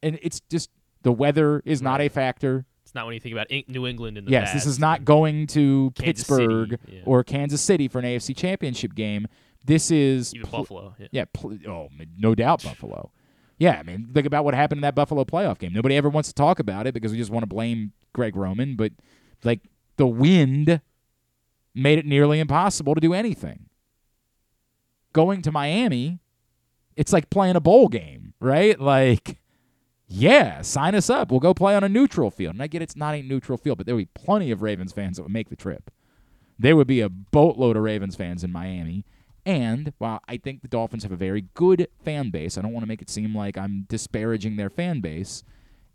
And 0.00 0.20
it's 0.22 0.38
just 0.48 0.70
the 1.02 1.12
weather 1.12 1.62
is 1.64 1.80
not 1.82 2.00
a 2.00 2.08
factor. 2.08 2.64
It's 2.84 2.94
not 2.94 3.04
when 3.06 3.14
you 3.14 3.20
think 3.20 3.34
about 3.34 3.48
New 3.68 3.86
England 3.86 4.16
in 4.18 4.24
the 4.24 4.30
Yes, 4.30 4.44
past. 4.52 4.54
this 4.54 4.66
is 4.66 4.78
not 4.78 5.04
going 5.04 5.46
to 5.48 5.92
Kansas 5.94 6.26
City, 6.26 6.46
Pittsburgh 6.46 6.78
yeah. 6.88 7.00
or 7.04 7.22
Kansas 7.22 7.60
City 7.60 7.86
for 7.88 7.98
an 7.98 8.04
AFC 8.06 8.34
championship 8.34 8.94
game. 8.94 9.26
This 9.64 9.90
is 9.90 10.34
Even 10.34 10.48
pl- 10.48 10.58
Buffalo, 10.60 10.94
yeah. 10.98 11.06
Yeah, 11.12 11.24
pl- 11.32 11.58
oh, 11.68 11.88
no 12.16 12.34
doubt 12.34 12.62
Buffalo. 12.62 13.10
Yeah, 13.58 13.76
I 13.78 13.82
mean, 13.82 14.08
think 14.14 14.26
about 14.26 14.44
what 14.44 14.54
happened 14.54 14.78
in 14.78 14.82
that 14.82 14.94
Buffalo 14.94 15.24
playoff 15.24 15.58
game. 15.58 15.72
Nobody 15.74 15.96
ever 15.96 16.08
wants 16.08 16.28
to 16.30 16.34
talk 16.34 16.60
about 16.60 16.86
it 16.86 16.94
because 16.94 17.12
we 17.12 17.18
just 17.18 17.30
want 17.30 17.42
to 17.42 17.46
blame 17.48 17.92
Greg 18.14 18.36
Roman, 18.36 18.76
but 18.76 18.92
like 19.44 19.60
the 19.96 20.06
wind 20.06 20.80
made 21.74 21.98
it 21.98 22.06
nearly 22.06 22.40
impossible 22.40 22.94
to 22.94 23.00
do 23.00 23.12
anything. 23.12 23.66
Going 25.12 25.42
to 25.42 25.52
Miami, 25.52 26.20
it's 26.96 27.12
like 27.12 27.30
playing 27.30 27.56
a 27.56 27.60
bowl 27.60 27.88
game, 27.88 28.34
right? 28.40 28.78
Like, 28.80 29.38
yeah, 30.08 30.62
sign 30.62 30.94
us 30.94 31.10
up. 31.10 31.30
We'll 31.30 31.40
go 31.40 31.52
play 31.52 31.76
on 31.76 31.84
a 31.84 31.88
neutral 31.88 32.30
field. 32.30 32.54
And 32.54 32.62
I 32.62 32.66
get 32.66 32.80
it's 32.80 32.96
not 32.96 33.14
a 33.14 33.22
neutral 33.22 33.58
field, 33.58 33.76
but 33.76 33.86
there 33.86 33.94
would 33.94 34.12
be 34.12 34.20
plenty 34.20 34.50
of 34.50 34.62
Ravens 34.62 34.92
fans 34.92 35.16
that 35.16 35.22
would 35.22 35.32
make 35.32 35.50
the 35.50 35.56
trip. 35.56 35.90
There 36.58 36.76
would 36.76 36.86
be 36.86 37.00
a 37.00 37.10
boatload 37.10 37.76
of 37.76 37.82
Ravens 37.82 38.16
fans 38.16 38.42
in 38.42 38.50
Miami. 38.50 39.04
And 39.44 39.92
while 39.98 40.20
I 40.26 40.38
think 40.38 40.62
the 40.62 40.68
Dolphins 40.68 41.02
have 41.02 41.12
a 41.12 41.16
very 41.16 41.46
good 41.54 41.88
fan 42.04 42.30
base, 42.30 42.56
I 42.56 42.62
don't 42.62 42.72
want 42.72 42.84
to 42.84 42.88
make 42.88 43.02
it 43.02 43.10
seem 43.10 43.36
like 43.36 43.58
I'm 43.58 43.84
disparaging 43.88 44.56
their 44.56 44.70
fan 44.70 45.00
base. 45.00 45.42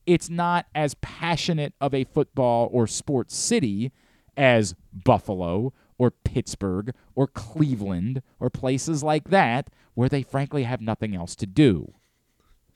It's 0.06 0.30
not 0.30 0.68
as 0.76 0.96
passionate 0.96 1.74
of 1.82 1.94
a 1.94 2.04
football 2.04 2.70
or 2.72 2.88
sports 2.88 3.36
city 3.36 3.92
as 4.38 4.76
Buffalo 4.92 5.74
or 5.98 6.12
Pittsburgh 6.12 6.94
or 7.16 7.28
Cleveland 7.28 8.22
or 8.40 8.50
places 8.50 9.04
like 9.04 9.30
that 9.30 9.70
where 9.96 10.10
they 10.10 10.24
frankly 10.24 10.64
have 10.64 10.82
nothing 10.82 11.16
else 11.16 11.36
to 11.36 11.46
do. 11.46 11.94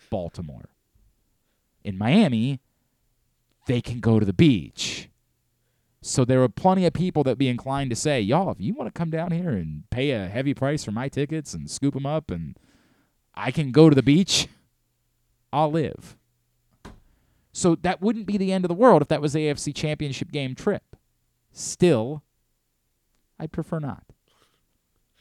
Baltimore. 0.10 0.70
In 1.88 1.98
Miami, 1.98 2.60
they 3.66 3.80
can 3.80 4.02
go 4.02 4.20
to 4.20 4.26
the 4.26 4.34
beach. 4.34 5.08
So 6.02 6.26
there 6.26 6.44
are 6.44 6.50
plenty 6.50 6.86
of 6.86 6.92
people 6.92 7.24
that 7.24 7.38
be 7.38 7.48
inclined 7.48 7.92
to 7.92 7.96
say, 7.96 8.20
y'all, 8.20 8.52
if 8.52 8.60
you 8.60 8.74
want 8.74 8.94
to 8.94 8.98
come 8.98 9.10
down 9.10 9.32
here 9.32 9.52
and 9.52 9.90
pay 9.90 10.12
a 10.12 10.28
heavy 10.28 10.54
price 10.54 10.84
for 10.84 10.92
my 10.92 11.08
tickets 11.08 11.54
and 11.54 11.72
scoop 11.72 11.94
them 11.94 12.06
up 12.06 12.30
and 12.30 12.58
I 13.36 13.52
can 13.52 13.72
go 13.72 13.90
to 13.90 13.96
the 13.96 14.04
beach, 14.04 14.50
I'll 15.54 15.72
live. 15.72 16.18
So 17.54 17.76
that 17.76 18.02
wouldn't 18.02 18.26
be 18.26 18.36
the 18.36 18.52
end 18.52 18.66
of 18.66 18.70
the 18.70 18.76
world 18.76 19.02
if 19.02 19.08
that 19.08 19.22
was 19.22 19.32
the 19.32 19.48
AFC 19.48 19.74
championship 19.74 20.30
game 20.30 20.56
trip. 20.56 20.84
Still, 21.54 22.22
I'd 23.40 23.54
prefer 23.54 23.80
not. 23.80 24.04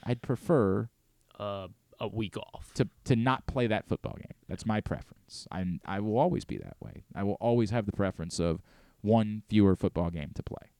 I'd 0.03 0.21
prefer 0.21 0.89
Uh, 1.39 1.69
a 2.01 2.09
week 2.09 2.37
off. 2.37 2.73
to 2.75 2.89
to 3.05 3.17
not 3.17 3.47
play 3.47 3.67
that 3.67 3.89
football 3.89 4.17
game. 4.17 4.35
That's 4.49 4.67
my 4.67 4.81
preference. 4.81 5.47
I'm 5.51 5.81
I 5.85 6.01
will 6.01 6.19
always 6.19 6.45
be 6.45 6.59
that 6.59 6.77
way. 6.81 7.05
I 7.15 7.23
will 7.23 7.37
always 7.41 7.71
have 7.71 7.87
the 7.87 7.93
preference 7.93 8.39
of 8.39 8.63
one 9.01 9.43
fewer 9.49 9.77
football 9.77 10.11
game 10.11 10.33
to 10.35 10.43
play. 10.43 10.71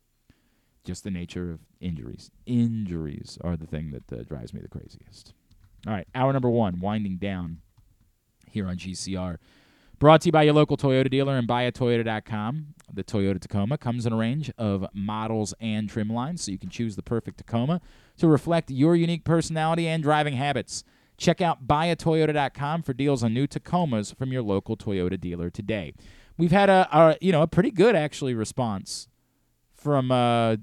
Just 0.85 1.05
the 1.05 1.11
nature 1.11 1.51
of 1.53 1.61
injuries. 1.81 2.31
Injuries 2.47 3.39
are 3.43 3.57
the 3.57 3.67
thing 3.67 3.91
that 3.91 4.13
uh, 4.13 4.23
drives 4.23 4.55
me 4.55 4.61
the 4.61 4.69
craziest. 4.69 5.35
All 5.87 5.93
right, 5.93 6.07
hour 6.15 6.33
number 6.33 6.51
one, 6.51 6.81
winding 6.81 7.17
down 7.17 7.59
here 8.49 8.67
on 8.67 8.77
GCR. 8.77 9.39
Brought 9.99 10.21
to 10.23 10.29
you 10.29 10.33
by 10.33 10.43
your 10.43 10.53
local 10.53 10.77
Toyota 10.77 11.11
dealer 11.11 11.39
and 11.39 11.49
buyatoyota.com. 11.49 12.75
The 12.93 13.03
Toyota 13.03 13.41
Tacoma 13.41 13.79
comes 13.79 14.05
in 14.05 14.13
a 14.13 14.17
range 14.17 14.53
of 14.59 14.87
models 14.93 15.55
and 15.59 15.89
trim 15.89 16.09
lines, 16.09 16.43
so 16.43 16.53
you 16.53 16.59
can 16.59 16.69
choose 16.69 16.97
the 16.97 17.03
perfect 17.03 17.39
Tacoma 17.39 17.81
to 18.19 18.29
reflect 18.29 18.71
your 18.71 18.95
unique 18.95 19.25
personality 19.25 19.89
and 19.89 20.03
driving 20.03 20.35
habits. 20.35 20.85
Check 21.17 21.41
out 21.41 21.67
buyatoyota.com 21.67 22.83
for 22.83 22.93
deals 22.93 23.25
on 23.25 23.33
new 23.33 23.47
Tacomas 23.47 24.15
from 24.15 24.33
your 24.33 24.43
local 24.43 24.77
Toyota 24.77 25.19
dealer 25.19 25.51
today. 25.51 25.95
We've 26.39 26.53
had 26.53 26.69
a, 26.69 26.89
a 26.93 27.17
you 27.21 27.33
know 27.33 27.43
a 27.43 27.47
pretty 27.47 27.71
good 27.71 27.97
actually 27.97 28.35
response 28.35 29.09
from 29.75 30.11
uh, 30.11 30.57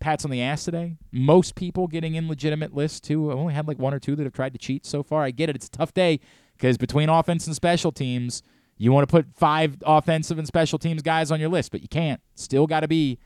pats 0.00 0.24
on 0.24 0.30
the 0.30 0.42
ass 0.42 0.64
today. 0.64 0.96
Most 1.12 1.54
people 1.54 1.86
getting 1.86 2.14
in 2.14 2.28
legitimate 2.28 2.74
lists 2.74 3.00
too. 3.00 3.30
I've 3.30 3.38
only 3.38 3.54
had 3.54 3.68
like 3.68 3.78
one 3.78 3.94
or 3.94 4.00
two 4.00 4.16
that 4.16 4.24
have 4.24 4.32
tried 4.32 4.52
to 4.54 4.58
cheat 4.58 4.84
so 4.84 5.02
far. 5.02 5.22
I 5.22 5.30
get 5.30 5.48
it; 5.48 5.56
it's 5.56 5.66
a 5.66 5.70
tough 5.70 5.94
day 5.94 6.20
because 6.56 6.76
between 6.76 7.08
offense 7.08 7.46
and 7.46 7.54
special 7.54 7.92
teams, 7.92 8.42
you 8.76 8.90
want 8.92 9.08
to 9.08 9.10
put 9.10 9.34
five 9.34 9.76
offensive 9.84 10.38
and 10.38 10.46
special 10.46 10.78
teams 10.78 11.02
guys 11.02 11.30
on 11.30 11.38
your 11.38 11.48
list, 11.48 11.70
but 11.70 11.82
you 11.82 11.88
can't. 11.88 12.20
Still 12.34 12.66
got 12.66 12.80
to 12.80 12.88
be 12.88 13.18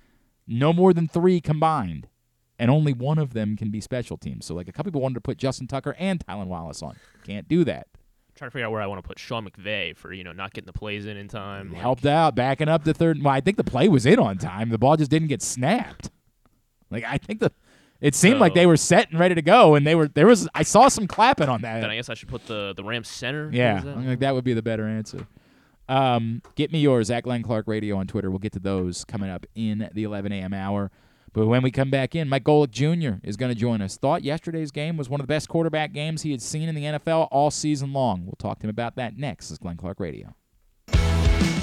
no 0.46 0.72
more 0.72 0.92
than 0.92 1.08
three 1.08 1.40
combined, 1.40 2.08
and 2.60 2.70
only 2.70 2.92
one 2.92 3.18
of 3.18 3.32
them 3.32 3.56
can 3.56 3.70
be 3.70 3.80
special 3.80 4.16
teams. 4.18 4.44
So 4.46 4.54
like 4.54 4.68
a 4.68 4.72
couple 4.72 4.92
people 4.92 5.00
wanted 5.00 5.14
to 5.14 5.20
put 5.22 5.38
Justin 5.38 5.66
Tucker 5.66 5.96
and 5.98 6.24
Tylan 6.24 6.46
Wallace 6.46 6.82
on. 6.82 6.94
Can't 7.26 7.48
do 7.48 7.64
that. 7.64 7.88
trying 8.36 8.50
to 8.50 8.52
figure 8.52 8.66
out 8.66 8.72
where 8.72 8.82
I 8.82 8.86
want 8.86 9.02
to 9.02 9.08
put 9.08 9.18
Sean 9.18 9.48
McVay 9.48 9.96
for 9.96 10.12
you 10.12 10.22
know 10.22 10.32
not 10.32 10.52
getting 10.52 10.66
the 10.66 10.72
plays 10.72 11.06
in 11.06 11.16
in 11.16 11.26
time. 11.26 11.72
like- 11.72 11.80
helped 11.80 12.06
out, 12.06 12.36
backing 12.36 12.68
up 12.68 12.84
the 12.84 12.94
third. 12.94 13.22
Well, 13.22 13.32
I 13.34 13.40
think 13.40 13.56
the 13.56 13.64
play 13.64 13.88
was 13.88 14.04
in 14.06 14.18
on 14.18 14.38
time. 14.38 14.68
The 14.68 14.78
ball 14.78 14.96
just 14.96 15.10
didn't 15.10 15.28
get 15.28 15.42
snapped. 15.42 16.10
Like 16.90 17.04
I 17.04 17.18
think 17.18 17.40
the, 17.40 17.50
it 18.00 18.14
seemed 18.14 18.40
like 18.40 18.54
they 18.54 18.66
were 18.66 18.76
set 18.76 19.10
and 19.10 19.18
ready 19.18 19.34
to 19.34 19.42
go, 19.42 19.74
and 19.74 19.86
they 19.86 19.94
were. 19.94 20.08
There 20.08 20.26
was. 20.26 20.48
I 20.54 20.62
saw 20.62 20.88
some 20.88 21.06
clapping 21.06 21.48
on 21.48 21.62
that. 21.62 21.80
Then 21.80 21.90
I 21.90 21.96
guess 21.96 22.08
I 22.08 22.14
should 22.14 22.28
put 22.28 22.46
the 22.46 22.74
the 22.76 22.84
Rams 22.84 23.08
center. 23.08 23.50
Yeah, 23.52 23.80
that? 23.80 23.96
I 23.96 24.04
think 24.04 24.20
that 24.20 24.34
would 24.34 24.44
be 24.44 24.54
the 24.54 24.62
better 24.62 24.86
answer. 24.86 25.26
Um, 25.88 26.40
get 26.54 26.72
me 26.72 26.80
yours 26.80 27.10
at 27.10 27.24
Glenn 27.24 27.42
Clark 27.42 27.66
Radio 27.66 27.96
on 27.96 28.06
Twitter. 28.06 28.30
We'll 28.30 28.38
get 28.38 28.52
to 28.52 28.58
those 28.60 29.04
coming 29.04 29.28
up 29.28 29.44
in 29.54 29.90
the 29.92 30.04
11 30.04 30.30
a.m. 30.32 30.54
hour. 30.54 30.90
But 31.32 31.46
when 31.46 31.62
we 31.62 31.70
come 31.70 31.90
back 31.90 32.14
in, 32.14 32.28
Mike 32.28 32.44
Golic 32.44 32.70
Jr. 32.70 33.20
is 33.22 33.36
going 33.36 33.52
to 33.52 33.58
join 33.58 33.80
us. 33.80 33.96
Thought 33.96 34.24
yesterday's 34.24 34.70
game 34.70 34.96
was 34.96 35.08
one 35.08 35.20
of 35.20 35.26
the 35.26 35.32
best 35.32 35.48
quarterback 35.48 35.92
games 35.92 36.22
he 36.22 36.32
had 36.32 36.42
seen 36.42 36.68
in 36.68 36.74
the 36.74 36.84
NFL 36.84 37.28
all 37.30 37.50
season 37.50 37.92
long. 37.92 38.24
We'll 38.24 38.34
talk 38.38 38.58
to 38.60 38.66
him 38.66 38.70
about 38.70 38.96
that 38.96 39.16
next. 39.16 39.46
This 39.46 39.52
is 39.52 39.58
Glenn 39.58 39.76
Clark 39.76 40.00
Radio. 40.00 40.34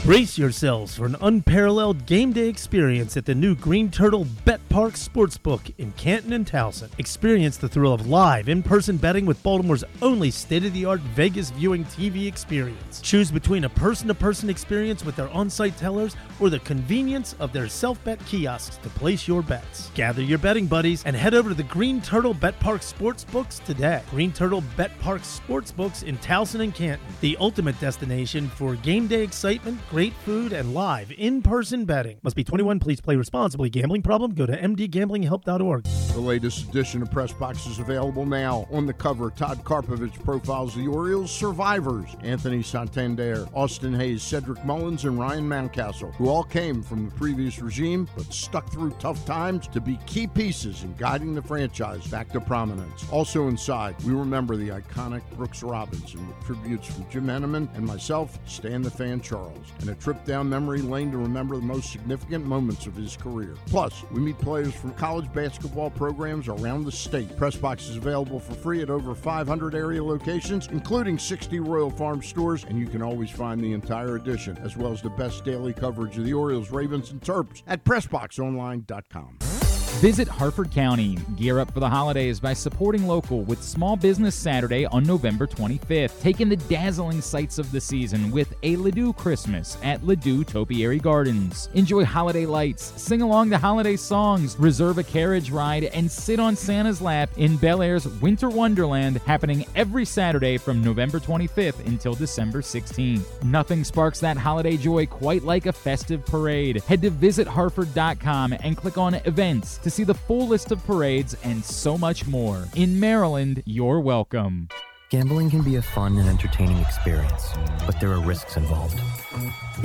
Brace 0.08 0.38
yourselves 0.38 0.96
for 0.96 1.06
an 1.06 1.18
unparalleled 1.20 2.06
game 2.06 2.32
day 2.32 2.48
experience 2.48 3.18
at 3.18 3.26
the 3.26 3.36
new 3.36 3.56
Green 3.56 3.92
Turtle 3.92 4.26
Bet 4.46 4.62
Park 4.70 4.94
Sportsbook 4.94 5.74
in 5.80 5.92
Canton 5.98 6.32
and 6.32 6.50
Towson. 6.50 6.88
Experience 6.98 7.58
the 7.58 7.68
thrill 7.68 7.92
of 7.92 8.08
live 8.08 8.48
in 8.48 8.64
person 8.64 8.96
betting 8.96 9.26
with 9.26 9.44
Baltimore's 9.44 9.84
only 10.02 10.32
state 10.32 10.64
of 10.64 10.72
the 10.72 10.86
art 10.86 11.02
Vegas 11.02 11.50
viewing 11.50 11.84
TV 11.84 12.26
experience. 12.26 13.02
Choose 13.02 13.30
between 13.30 13.66
a 13.66 13.70
person 13.70 14.08
to 14.08 14.14
person 14.14 14.50
experience 14.50 15.04
with 15.04 15.18
their 15.18 15.28
on 15.32 15.50
site 15.50 15.76
tellers 15.76 16.16
or 16.40 16.50
the 16.50 16.60
convenience 16.60 17.36
of 17.40 17.52
their 17.52 17.68
self 17.68 18.02
bet 18.06 18.26
kiosks 18.28 18.78
to 18.78 18.90
place 18.92 19.28
your 19.28 19.42
bets. 19.42 19.92
Gather 19.94 20.22
your 20.22 20.38
betting 20.38 20.68
buddies 20.68 21.04
and 21.04 21.18
head 21.18 21.34
over 21.34 21.50
to 21.50 21.56
the 21.56 21.64
Green 21.64 22.00
Turtle 22.00 22.34
Bet 22.34 22.58
Park 22.62 22.80
Sportsbooks 22.80 23.62
today. 23.66 24.02
Green 24.10 24.32
Turtle 24.32 24.64
Bet 24.78 24.98
Park 25.00 25.24
Sportsbooks 25.24 26.04
in 26.04 26.18
Towson 26.20 26.62
and 26.62 26.74
Canton, 26.74 27.06
the 27.20 27.36
ultimate 27.42 27.78
destination 27.82 28.48
for 28.48 28.76
game 28.76 29.08
day 29.08 29.22
excitement, 29.22 29.78
great 29.98 30.14
food, 30.14 30.54
and 30.54 30.76
live 30.76 31.12
in 31.18 31.42
person 31.42 31.84
betting. 31.84 32.20
Must 32.22 32.36
be 32.36 32.44
21. 32.44 32.80
Please 32.80 33.02
play 33.02 33.16
responsibly. 33.16 33.68
Gambling 33.68 34.04
problem? 34.04 34.36
Go 34.36 34.46
to 34.46 34.56
mdgamblinghelp.org. 34.56 35.84
The 35.84 36.20
latest 36.20 36.70
edition 36.70 37.02
of 37.02 37.10
Press 37.10 37.34
Box 37.34 37.66
is 37.66 37.80
available 37.80 38.24
now. 38.24 38.68
On 38.72 38.86
the 38.86 38.94
cover, 38.94 39.32
Todd 39.32 39.64
Karpovich 39.64 40.24
profiles 40.24 40.76
the 40.76 40.88
Orioles 40.88 41.32
survivors 41.32 42.16
Anthony 42.22 42.62
Santander, 42.62 43.48
Austin 43.56 43.92
Hays, 43.92 44.22
Cedric 44.22 44.64
Mullins, 44.64 45.06
and 45.06 45.20
Ryan 45.20 45.50
Mountcastle, 45.50 46.14
who 46.14 46.30
all 46.30 46.44
came 46.44 46.84
from 46.84 47.06
the 47.06 47.16
previous 47.16 47.60
regime 47.60 48.08
but 48.16 48.32
stuck 48.32 48.72
through 48.72 48.92
tough 49.00 49.26
times 49.26 49.68
to 49.70 49.82
be 49.82 49.98
key 50.06 50.28
pieces 50.28 50.84
in 50.84 50.94
guiding 50.98 51.34
the 51.34 51.42
franchise 51.42 52.06
back 52.06 52.30
to 52.34 52.40
prominence. 52.40 53.04
Also 53.12 53.48
inside, 53.48 53.96
we 54.04 54.14
remember 54.14 54.58
the 54.58 54.70
iconic 54.70 55.24
Brooks 55.36 55.64
Robinson 55.64 56.28
with 56.28 56.40
tributes 56.46 56.88
from 56.88 57.10
Jim 57.10 57.26
Henneman 57.26 57.68
and 57.76 57.84
myself, 57.84 58.38
Stan 58.46 58.84
the 58.84 58.92
Fan 58.92 59.22
Charles, 59.22 59.72
and 59.80 59.87
a 59.90 59.96
trip 59.96 60.24
down 60.26 60.50
memory 60.50 60.82
lane 60.82 61.12
to 61.12 61.18
remember 61.18 61.56
the 61.56 61.62
most 61.62 61.92
significant 61.92 62.46
moments 62.46 62.86
of 62.86 62.96
his 62.96 63.18
career. 63.18 63.56
Plus, 63.68 64.04
we 64.12 64.20
meet 64.20 64.38
players 64.40 64.74
from 64.74 64.94
college 64.94 65.32
basketball 65.34 65.90
programs 65.90 66.48
around 66.48 66.86
the 66.86 66.92
state. 66.92 67.30
Pressbox 67.38 67.90
is 67.90 67.98
available 67.98 68.40
for 68.40 68.54
free 68.54 68.82
at 68.82 68.90
over 68.90 69.16
500 69.16 69.76
area 69.76 70.04
locations, 70.04 70.68
including 70.68 71.18
60 71.18 71.60
Royal 71.60 71.90
Farm 71.90 72.22
stores, 72.22 72.64
and 72.64 72.80
you 72.80 72.88
can 72.88 73.02
always 73.02 73.30
find 73.30 73.62
the 73.62 73.74
entire 73.74 74.16
edition, 74.16 74.58
as 74.60 74.78
well 74.78 74.92
as 74.92 75.02
the 75.02 75.10
best 75.12 75.44
daily 75.44 75.74
coverage 75.74 76.18
of 76.18 76.26
the 76.26 76.34
Orioles, 76.34 76.72
Ravens, 76.72 77.12
and 77.12 77.22
Terps 77.22 77.64
at 77.68 77.84
PressBoxOnline.com. 77.84 79.57
Visit 79.98 80.28
Harford 80.28 80.70
County. 80.70 81.18
Gear 81.38 81.58
up 81.58 81.72
for 81.72 81.80
the 81.80 81.90
holidays 81.90 82.40
by 82.40 82.54
supporting 82.54 83.08
local 83.08 83.42
with 83.42 83.64
Small 83.64 83.96
Business 83.96 84.36
Saturday 84.36 84.86
on 84.86 85.04
November 85.04 85.48
25th. 85.48 86.22
Take 86.22 86.40
in 86.40 86.50
the 86.50 86.56
dazzling 86.56 87.20
sights 87.20 87.58
of 87.58 87.72
the 87.72 87.82
season 87.82 88.30
with 88.30 88.54
a 88.62 88.76
Ladew 88.76 89.18
Christmas 89.18 89.76
at 89.82 90.02
Ladew 90.02 90.46
Topiary 90.46 91.00
Gardens. 91.00 91.70
Enjoy 91.74 92.06
holiday 92.06 92.46
lights, 92.46 92.94
sing 93.02 93.24
along 93.24 93.50
to 93.50 93.58
holiday 93.58 93.96
songs, 93.96 94.56
reserve 94.60 95.00
a 95.00 95.04
carriage 95.04 95.50
ride, 95.50 95.86
and 95.86 96.12
sit 96.12 96.40
on 96.40 96.56
Santa's 96.56 97.02
lap 97.02 97.32
in 97.38 97.58
Bel 97.58 97.82
Air's 97.82 98.08
Winter 98.08 98.50
Wonderland 98.52 99.18
happening 99.26 99.66
every 99.74 100.06
Saturday 100.06 100.60
from 100.60 100.84
November 100.84 101.20
25th 101.20 101.84
until 101.88 102.14
December 102.14 102.62
16th. 102.62 103.44
Nothing 103.44 103.84
sparks 103.84 104.20
that 104.20 104.38
holiday 104.38 104.78
joy 104.78 105.08
quite 105.08 105.42
like 105.42 105.66
a 105.66 105.74
festive 105.74 106.24
parade. 106.24 106.84
Head 106.84 107.02
to 107.02 107.10
visitharford.com 107.10 108.54
and 108.62 108.78
click 108.78 109.00
on 109.00 109.16
events 109.16 109.80
to 109.88 109.92
see 109.92 110.04
the 110.04 110.14
full 110.14 110.46
list 110.50 110.74
of 110.74 110.86
parades 110.86 111.34
and 111.46 111.64
so 111.64 111.98
much 111.98 112.28
more. 112.28 112.66
In 112.76 113.00
Maryland, 113.00 113.64
you're 113.66 114.02
welcome. 114.02 114.68
Gambling 115.10 115.50
can 115.50 115.62
be 115.62 115.78
a 115.78 115.82
fun 115.82 116.18
and 116.18 116.28
entertaining 116.28 116.76
experience, 116.80 117.54
but 117.86 117.98
there 118.02 118.12
are 118.12 118.20
risks 118.20 118.58
involved. 118.58 119.00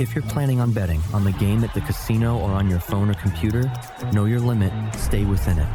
If 0.01 0.13
you're 0.13 0.25
planning 0.25 0.59
on 0.59 0.73
betting 0.73 1.01
on 1.13 1.23
the 1.23 1.31
game 1.31 1.63
at 1.63 1.73
the 1.73 1.79
casino 1.79 2.37
or 2.37 2.51
on 2.51 2.69
your 2.69 2.81
phone 2.81 3.09
or 3.09 3.13
computer, 3.13 3.71
know 4.11 4.25
your 4.25 4.41
limit, 4.41 4.73
stay 4.95 5.23
within 5.23 5.57
it. 5.57 5.67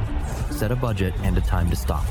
Set 0.51 0.71
a 0.71 0.77
budget 0.77 1.15
and 1.23 1.39
a 1.39 1.41
time 1.41 1.71
to 1.71 1.77
stop. 1.77 2.05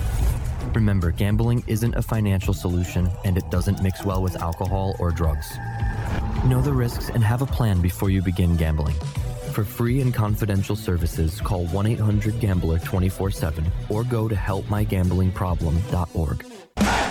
Remember, 0.73 1.11
gambling 1.11 1.63
isn't 1.67 1.93
a 1.93 2.01
financial 2.01 2.55
solution 2.55 3.11
and 3.25 3.37
it 3.37 3.47
doesn't 3.51 3.83
mix 3.83 4.03
well 4.03 4.23
with 4.23 4.41
alcohol 4.41 4.95
or 4.97 5.11
drugs. 5.11 5.55
Know 6.45 6.61
the 6.63 6.73
risks 6.73 7.09
and 7.09 7.23
have 7.23 7.43
a 7.43 7.45
plan 7.45 7.79
before 7.79 8.09
you 8.09 8.23
begin 8.23 8.57
gambling. 8.57 8.95
For 9.57 9.65
free 9.65 10.01
and 10.01 10.13
confidential 10.13 10.75
services, 10.75 11.41
call 11.41 11.65
1 11.65 11.87
800 11.87 12.39
Gambler 12.39 12.77
24 12.77 13.31
7 13.31 13.65
or 13.89 14.03
go 14.03 14.27
to 14.27 14.35
helpmygamblingproblem.org. 14.35 16.56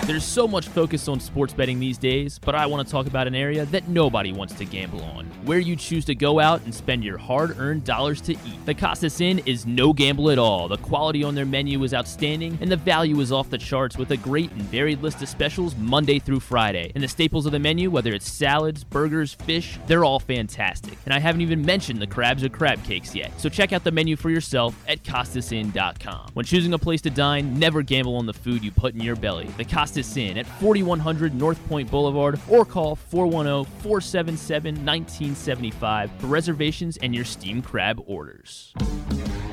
There's 0.07 0.23
so 0.23 0.47
much 0.47 0.69
focus 0.69 1.09
on 1.09 1.19
sports 1.19 1.53
betting 1.53 1.81
these 1.81 1.97
days, 1.97 2.39
but 2.39 2.55
I 2.55 2.65
want 2.65 2.87
to 2.87 2.89
talk 2.89 3.07
about 3.07 3.27
an 3.27 3.35
area 3.35 3.65
that 3.65 3.89
nobody 3.89 4.31
wants 4.31 4.53
to 4.53 4.63
gamble 4.63 5.03
on, 5.03 5.25
where 5.43 5.59
you 5.59 5.75
choose 5.75 6.05
to 6.05 6.15
go 6.15 6.39
out 6.39 6.61
and 6.63 6.73
spend 6.73 7.03
your 7.03 7.17
hard 7.17 7.59
earned 7.59 7.83
dollars 7.83 8.21
to 8.21 8.31
eat. 8.31 8.65
The 8.65 8.73
Costas 8.73 9.19
Inn 9.19 9.39
is 9.39 9.65
no 9.65 9.91
gamble 9.91 10.29
at 10.29 10.39
all. 10.39 10.69
The 10.69 10.77
quality 10.77 11.25
on 11.25 11.35
their 11.35 11.45
menu 11.45 11.83
is 11.83 11.93
outstanding, 11.93 12.57
and 12.61 12.71
the 12.71 12.77
value 12.77 13.19
is 13.19 13.33
off 13.33 13.49
the 13.49 13.57
charts 13.57 13.97
with 13.97 14.11
a 14.11 14.15
great 14.15 14.49
and 14.51 14.61
varied 14.61 15.01
list 15.01 15.21
of 15.21 15.27
specials 15.27 15.75
Monday 15.75 16.19
through 16.19 16.39
Friday. 16.39 16.89
And 16.95 17.03
the 17.03 17.09
staples 17.09 17.45
of 17.45 17.51
the 17.51 17.59
menu, 17.59 17.91
whether 17.91 18.13
it's 18.13 18.31
salads, 18.31 18.85
burgers, 18.85 19.33
fish, 19.33 19.77
they're 19.87 20.05
all 20.05 20.21
fantastic. 20.21 20.97
And 21.03 21.13
I 21.13 21.19
haven't 21.19 21.41
even 21.41 21.65
mentioned 21.65 22.01
the 22.01 22.07
crabs 22.07 22.45
or 22.45 22.49
crab 22.49 22.81
cakes 22.85 23.13
yet. 23.13 23.37
So 23.37 23.49
check 23.49 23.73
out 23.73 23.83
the 23.83 23.91
menu 23.91 24.15
for 24.15 24.29
yourself 24.29 24.73
at 24.87 25.03
CostasInn.com. 25.03 26.29
When 26.33 26.45
choosing 26.45 26.71
a 26.71 26.79
place 26.79 27.01
to 27.01 27.09
dine, 27.09 27.59
never 27.59 27.81
gamble 27.81 28.15
on 28.15 28.25
the 28.25 28.33
food 28.33 28.63
you 28.63 28.71
put 28.71 28.93
in 28.93 29.01
your 29.01 29.17
belly. 29.17 29.49
The 29.57 29.65
Costas 29.65 30.07
us 30.07 30.17
in 30.17 30.37
at 30.37 30.45
4100 30.45 31.33
North 31.33 31.65
Point 31.67 31.89
Boulevard 31.91 32.39
or 32.49 32.65
call 32.65 32.95
410 32.95 33.65
477 33.81 34.75
1975 34.75 36.11
for 36.17 36.27
reservations 36.27 36.97
and 36.97 37.13
your 37.13 37.25
steam 37.25 37.61
crab 37.61 38.01
orders. 38.05 38.73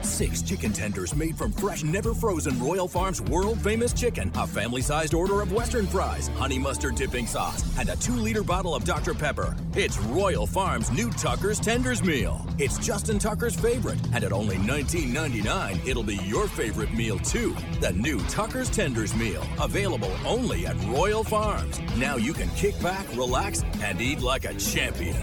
Six 0.02 0.42
chicken 0.42 0.72
tenders 0.72 1.14
made 1.14 1.36
from 1.36 1.50
fresh, 1.50 1.82
never 1.82 2.12
frozen 2.12 2.62
Royal 2.62 2.86
Farms 2.86 3.22
world 3.22 3.58
famous 3.62 3.92
chicken, 3.92 4.30
a 4.34 4.46
family 4.46 4.82
sized 4.82 5.14
order 5.14 5.40
of 5.40 5.50
Western 5.50 5.86
fries, 5.86 6.28
honey 6.36 6.58
mustard 6.58 6.94
dipping 6.94 7.26
sauce, 7.26 7.64
and 7.78 7.88
a 7.88 7.96
two 7.96 8.14
liter 8.14 8.42
bottle 8.42 8.74
of 8.74 8.84
Dr. 8.84 9.14
Pepper. 9.14 9.56
It's 9.74 9.98
Royal 9.98 10.46
Farms' 10.46 10.92
new 10.92 11.10
Tucker's 11.10 11.58
Tenders 11.58 12.02
Meal. 12.02 12.46
It's 12.58 12.78
Justin 12.78 13.18
Tucker's 13.18 13.56
favorite, 13.56 13.98
and 14.12 14.22
at 14.22 14.32
only 14.32 14.56
$19.99, 14.56 15.86
it'll 15.88 16.02
be 16.02 16.16
your 16.26 16.48
favorite 16.48 16.92
meal 16.92 17.18
too. 17.20 17.56
The 17.80 17.92
new 17.92 18.20
Tucker's 18.26 18.68
Tenders 18.68 19.14
Meal, 19.14 19.42
available 19.58 19.93
only 20.24 20.66
at 20.66 20.76
Royal 20.86 21.22
Farms. 21.22 21.80
Now 21.96 22.16
you 22.16 22.32
can 22.32 22.48
kick 22.50 22.80
back, 22.82 23.06
relax, 23.16 23.62
and 23.82 24.00
eat 24.00 24.20
like 24.20 24.44
a 24.44 24.54
champion. 24.54 25.16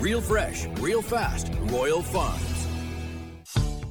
Real 0.00 0.20
fresh, 0.20 0.66
real 0.80 1.02
fast, 1.02 1.52
Royal 1.62 2.02
Farms. 2.02 2.66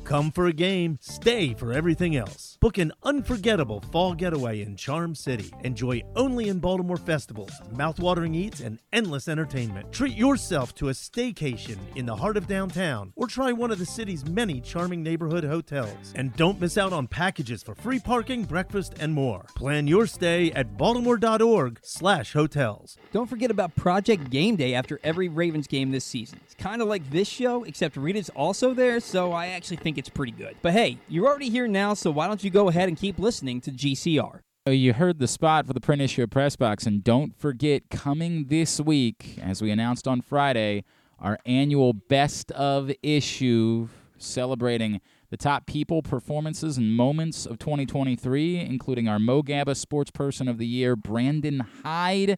Come 0.03 0.31
for 0.31 0.47
a 0.47 0.53
game, 0.53 0.97
stay 1.01 1.53
for 1.53 1.71
everything 1.71 2.15
else. 2.15 2.48
Book 2.61 2.77
an 2.77 2.91
unforgettable 3.03 3.79
fall 3.89 4.13
getaway 4.13 4.61
in 4.61 4.75
Charm 4.75 5.15
City. 5.15 5.49
Enjoy 5.63 6.03
only 6.17 6.49
in 6.49 6.59
Baltimore 6.59 6.97
festivals, 6.97 7.53
mouthwatering 7.73 8.35
eats, 8.35 8.59
and 8.59 8.79
endless 8.91 9.29
entertainment. 9.29 9.93
Treat 9.93 10.17
yourself 10.17 10.75
to 10.75 10.89
a 10.89 10.91
staycation 10.91 11.77
in 11.95 12.05
the 12.05 12.17
heart 12.17 12.35
of 12.35 12.47
downtown 12.47 13.13
or 13.15 13.27
try 13.27 13.53
one 13.53 13.71
of 13.71 13.79
the 13.79 13.85
city's 13.85 14.25
many 14.25 14.59
charming 14.59 15.01
neighborhood 15.01 15.45
hotels. 15.45 16.11
And 16.15 16.35
don't 16.35 16.59
miss 16.59 16.77
out 16.77 16.91
on 16.91 17.07
packages 17.07 17.63
for 17.63 17.75
free 17.75 17.97
parking, 17.97 18.43
breakfast, 18.43 18.93
and 18.99 19.13
more. 19.13 19.45
Plan 19.55 19.87
your 19.87 20.05
stay 20.05 20.51
at 20.51 20.75
baltimore.org 20.75 21.79
slash 21.81 22.33
hotels. 22.33 22.97
Don't 23.13 23.29
forget 23.29 23.51
about 23.51 23.73
Project 23.77 24.29
Game 24.29 24.57
Day 24.57 24.73
after 24.73 24.99
every 25.01 25.29
Ravens 25.29 25.67
game 25.67 25.91
this 25.91 26.03
season. 26.03 26.41
It's 26.43 26.55
kind 26.55 26.81
of 26.81 26.89
like 26.89 27.09
this 27.09 27.29
show, 27.29 27.63
except 27.63 27.95
Rita's 27.95 28.29
also 28.31 28.73
there, 28.73 28.99
so 28.99 29.31
I 29.31 29.47
actually 29.47 29.77
think 29.77 29.97
it's 29.97 30.09
pretty 30.09 30.33
good. 30.33 30.57
But 30.61 30.73
hey, 30.73 30.97
you're 31.07 31.27
already 31.27 31.49
here 31.49 31.69
now, 31.69 31.93
so 31.93 32.11
why 32.11 32.27
don't 32.27 32.43
you 32.43 32.48
go 32.49 32.69
ahead 32.69 32.87
and 32.87 32.97
keep 32.97 33.19
listening 33.19 33.61
to 33.61 33.71
GCR? 33.71 34.41
You 34.67 34.93
heard 34.93 35.19
the 35.19 35.27
spot 35.27 35.65
for 35.65 35.73
the 35.73 35.81
print 35.81 36.01
issue 36.01 36.23
of 36.23 36.29
Press 36.29 36.55
Box, 36.55 36.85
and 36.85 37.03
don't 37.03 37.35
forget, 37.35 37.89
coming 37.89 38.45
this 38.45 38.79
week, 38.79 39.39
as 39.41 39.61
we 39.61 39.71
announced 39.71 40.07
on 40.07 40.21
Friday, 40.21 40.83
our 41.17 41.39
annual 41.45 41.93
Best 41.93 42.51
of 42.51 42.91
issue 43.01 43.87
celebrating 44.17 45.01
the 45.29 45.37
top 45.37 45.65
people, 45.65 46.01
performances, 46.01 46.77
and 46.77 46.95
moments 46.95 47.45
of 47.45 47.59
2023, 47.59 48.59
including 48.59 49.07
our 49.07 49.19
Mo 49.19 49.41
Gaba 49.41 49.75
Sports 49.75 50.11
Person 50.11 50.47
of 50.47 50.57
the 50.57 50.67
Year, 50.67 50.95
Brandon 50.95 51.65
Hyde, 51.83 52.37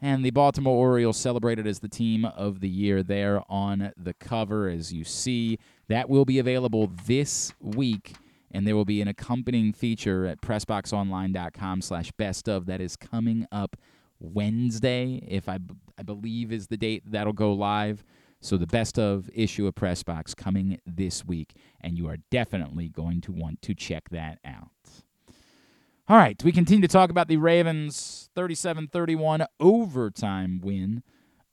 and 0.00 0.24
the 0.24 0.30
Baltimore 0.30 0.76
Orioles 0.76 1.16
celebrated 1.16 1.66
as 1.66 1.80
the 1.80 1.88
team 1.88 2.24
of 2.24 2.60
the 2.60 2.68
year 2.68 3.02
there 3.02 3.42
on 3.48 3.92
the 3.96 4.14
cover, 4.14 4.68
as 4.68 4.92
you 4.92 5.04
see. 5.04 5.58
That 5.88 6.08
will 6.08 6.24
be 6.24 6.38
available 6.38 6.92
this 7.06 7.52
week, 7.60 8.14
and 8.56 8.66
there 8.66 8.74
will 8.74 8.86
be 8.86 9.02
an 9.02 9.08
accompanying 9.08 9.74
feature 9.74 10.24
at 10.24 10.40
PressBoxOnline.com 10.40 11.82
slash 11.82 12.10
best 12.12 12.48
of 12.48 12.64
that 12.64 12.80
is 12.80 12.96
coming 12.96 13.46
up 13.52 13.76
Wednesday, 14.18 15.22
if 15.28 15.46
I, 15.46 15.58
b- 15.58 15.74
I 15.98 16.02
believe 16.02 16.50
is 16.50 16.68
the 16.68 16.78
date 16.78 17.02
that'll 17.04 17.34
go 17.34 17.52
live. 17.52 18.02
So 18.40 18.56
the 18.56 18.66
best 18.66 18.98
of 18.98 19.28
issue 19.34 19.66
of 19.66 19.74
Pressbox 19.74 20.34
coming 20.34 20.80
this 20.86 21.22
week, 21.22 21.52
and 21.82 21.98
you 21.98 22.08
are 22.08 22.16
definitely 22.30 22.88
going 22.88 23.20
to 23.22 23.32
want 23.32 23.60
to 23.60 23.74
check 23.74 24.08
that 24.08 24.38
out. 24.42 24.70
All 26.08 26.16
right, 26.16 26.42
we 26.42 26.50
continue 26.50 26.80
to 26.80 26.88
talk 26.88 27.10
about 27.10 27.28
the 27.28 27.36
Ravens 27.36 28.30
37 28.34 28.88
31 28.88 29.44
overtime 29.60 30.62
win 30.64 31.02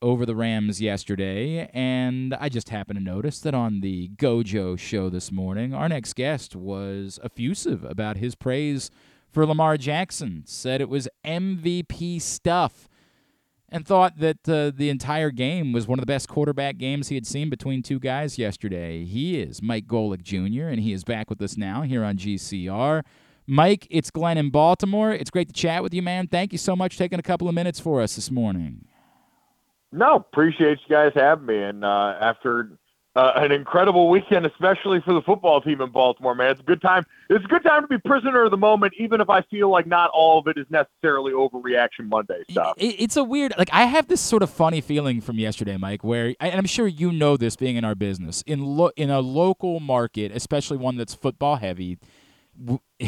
over 0.03 0.25
the 0.25 0.35
Rams 0.35 0.81
yesterday. 0.81 1.69
And 1.73 2.35
I 2.35 2.49
just 2.49 2.69
happened 2.69 2.99
to 2.99 3.03
notice 3.03 3.39
that 3.39 3.55
on 3.55 3.79
the 3.79 4.09
Gojo 4.17 4.77
show 4.77 5.09
this 5.09 5.31
morning, 5.31 5.73
our 5.73 5.87
next 5.87 6.13
guest 6.13 6.55
was 6.55 7.19
effusive 7.23 7.85
about 7.85 8.17
his 8.17 8.35
praise 8.35 8.91
for 9.31 9.45
Lamar 9.45 9.77
Jackson, 9.77 10.43
said 10.45 10.81
it 10.81 10.89
was 10.89 11.07
MVP 11.25 12.21
stuff, 12.21 12.89
and 13.69 13.87
thought 13.87 14.19
that 14.19 14.47
uh, 14.47 14.71
the 14.75 14.89
entire 14.89 15.31
game 15.31 15.71
was 15.71 15.87
one 15.87 15.97
of 15.97 16.01
the 16.01 16.11
best 16.11 16.27
quarterback 16.27 16.77
games 16.77 17.07
he 17.07 17.15
had 17.15 17.25
seen 17.25 17.49
between 17.49 17.81
two 17.81 17.97
guys 17.97 18.37
yesterday. 18.37 19.05
He 19.05 19.39
is 19.39 19.61
Mike 19.61 19.87
Golic 19.87 20.21
Jr., 20.21 20.67
and 20.67 20.81
he 20.81 20.91
is 20.91 21.03
back 21.03 21.29
with 21.29 21.41
us 21.41 21.57
now 21.57 21.81
here 21.81 22.03
on 22.03 22.17
GCR. 22.17 23.03
Mike, 23.47 23.87
it's 23.89 24.11
Glenn 24.11 24.37
in 24.37 24.51
Baltimore. 24.51 25.13
It's 25.13 25.31
great 25.31 25.47
to 25.47 25.53
chat 25.53 25.81
with 25.81 25.93
you, 25.93 26.01
man. 26.01 26.27
Thank 26.27 26.51
you 26.51 26.57
so 26.59 26.75
much 26.75 26.93
for 26.93 26.99
taking 26.99 27.19
a 27.19 27.23
couple 27.23 27.47
of 27.47 27.55
minutes 27.55 27.79
for 27.79 28.01
us 28.01 28.15
this 28.15 28.29
morning. 28.29 28.85
No, 29.93 30.15
appreciate 30.15 30.79
you 30.87 30.89
guys 30.89 31.11
having 31.13 31.45
me. 31.45 31.61
And 31.61 31.85
uh, 31.85 32.17
after 32.19 32.71
uh, 33.15 33.33
an 33.35 33.51
incredible 33.51 34.09
weekend, 34.09 34.43
especially 34.43 34.99
for 35.01 35.13
the 35.13 35.21
football 35.21 35.61
team 35.61 35.81
in 35.81 35.91
Baltimore, 35.91 36.33
man, 36.33 36.49
it's 36.49 36.61
a 36.61 36.63
good 36.63 36.81
time. 36.81 37.05
It's 37.29 37.45
a 37.45 37.47
good 37.47 37.61
time 37.63 37.83
to 37.83 37.87
be 37.87 37.99
prisoner 37.99 38.43
of 38.43 38.49
the 38.49 38.57
moment, 38.57 38.93
even 38.97 39.21
if 39.21 39.29
I 39.29 39.43
feel 39.43 39.69
like 39.69 39.85
not 39.85 40.09
all 40.11 40.39
of 40.39 40.47
it 40.47 40.57
is 40.57 40.65
necessarily 40.71 41.31
overreaction 41.31 42.09
Monday 42.09 42.41
stuff. 42.49 42.73
It's 42.77 43.17
a 43.17 43.23
weird, 43.23 43.53
like 43.55 43.69
I 43.71 43.83
have 43.83 44.07
this 44.07 44.19
sort 44.19 44.41
of 44.41 44.49
funny 44.49 44.81
feeling 44.81 45.21
from 45.21 45.37
yesterday, 45.37 45.77
Mike, 45.77 46.03
where 46.03 46.33
and 46.39 46.55
I'm 46.55 46.65
sure 46.65 46.87
you 46.87 47.11
know 47.11 47.37
this, 47.37 47.55
being 47.55 47.75
in 47.75 47.85
our 47.85 47.95
business 47.95 48.41
in 48.47 48.65
lo, 48.65 48.89
in 48.95 49.11
a 49.11 49.19
local 49.19 49.79
market, 49.79 50.31
especially 50.33 50.77
one 50.77 50.97
that's 50.97 51.13
football 51.13 51.57
heavy. 51.57 51.99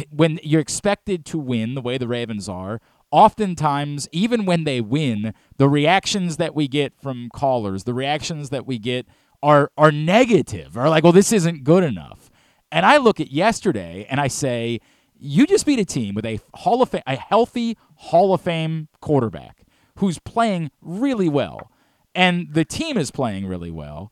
When 0.09 0.39
you're 0.43 0.61
expected 0.61 1.25
to 1.27 1.39
win 1.39 1.75
the 1.75 1.81
way 1.81 1.97
the 1.97 2.07
Ravens 2.07 2.49
are, 2.49 2.79
oftentimes, 3.15 4.09
even 4.11 4.45
when 4.45 4.65
they 4.65 4.81
win, 4.81 5.33
the 5.55 5.69
reactions 5.69 6.35
that 6.35 6.53
we 6.53 6.67
get 6.67 6.93
from 7.01 7.29
callers, 7.33 7.85
the 7.85 7.93
reactions 7.93 8.49
that 8.49 8.67
we 8.67 8.77
get 8.77 9.07
are 9.41 9.71
are 9.77 9.91
negative, 9.91 10.77
are 10.77 10.89
like, 10.89 11.01
well, 11.01 11.13
this 11.13 11.31
isn't 11.31 11.63
good 11.63 11.83
enough. 11.83 12.29
And 12.73 12.85
I 12.85 12.97
look 12.97 13.21
at 13.21 13.31
yesterday 13.31 14.05
and 14.09 14.19
I 14.19 14.27
say, 14.27 14.81
you 15.17 15.47
just 15.47 15.65
beat 15.65 15.79
a 15.79 15.85
team 15.85 16.13
with 16.13 16.25
a 16.25 16.41
Hall 16.55 16.81
of 16.81 16.89
Fame, 16.89 17.03
a 17.07 17.15
healthy 17.15 17.77
Hall 17.95 18.33
of 18.33 18.41
Fame 18.41 18.89
quarterback 18.99 19.61
who's 19.99 20.19
playing 20.19 20.69
really 20.81 21.29
well, 21.29 21.71
and 22.13 22.53
the 22.53 22.65
team 22.65 22.97
is 22.97 23.11
playing 23.11 23.45
really 23.45 23.71
well. 23.71 24.11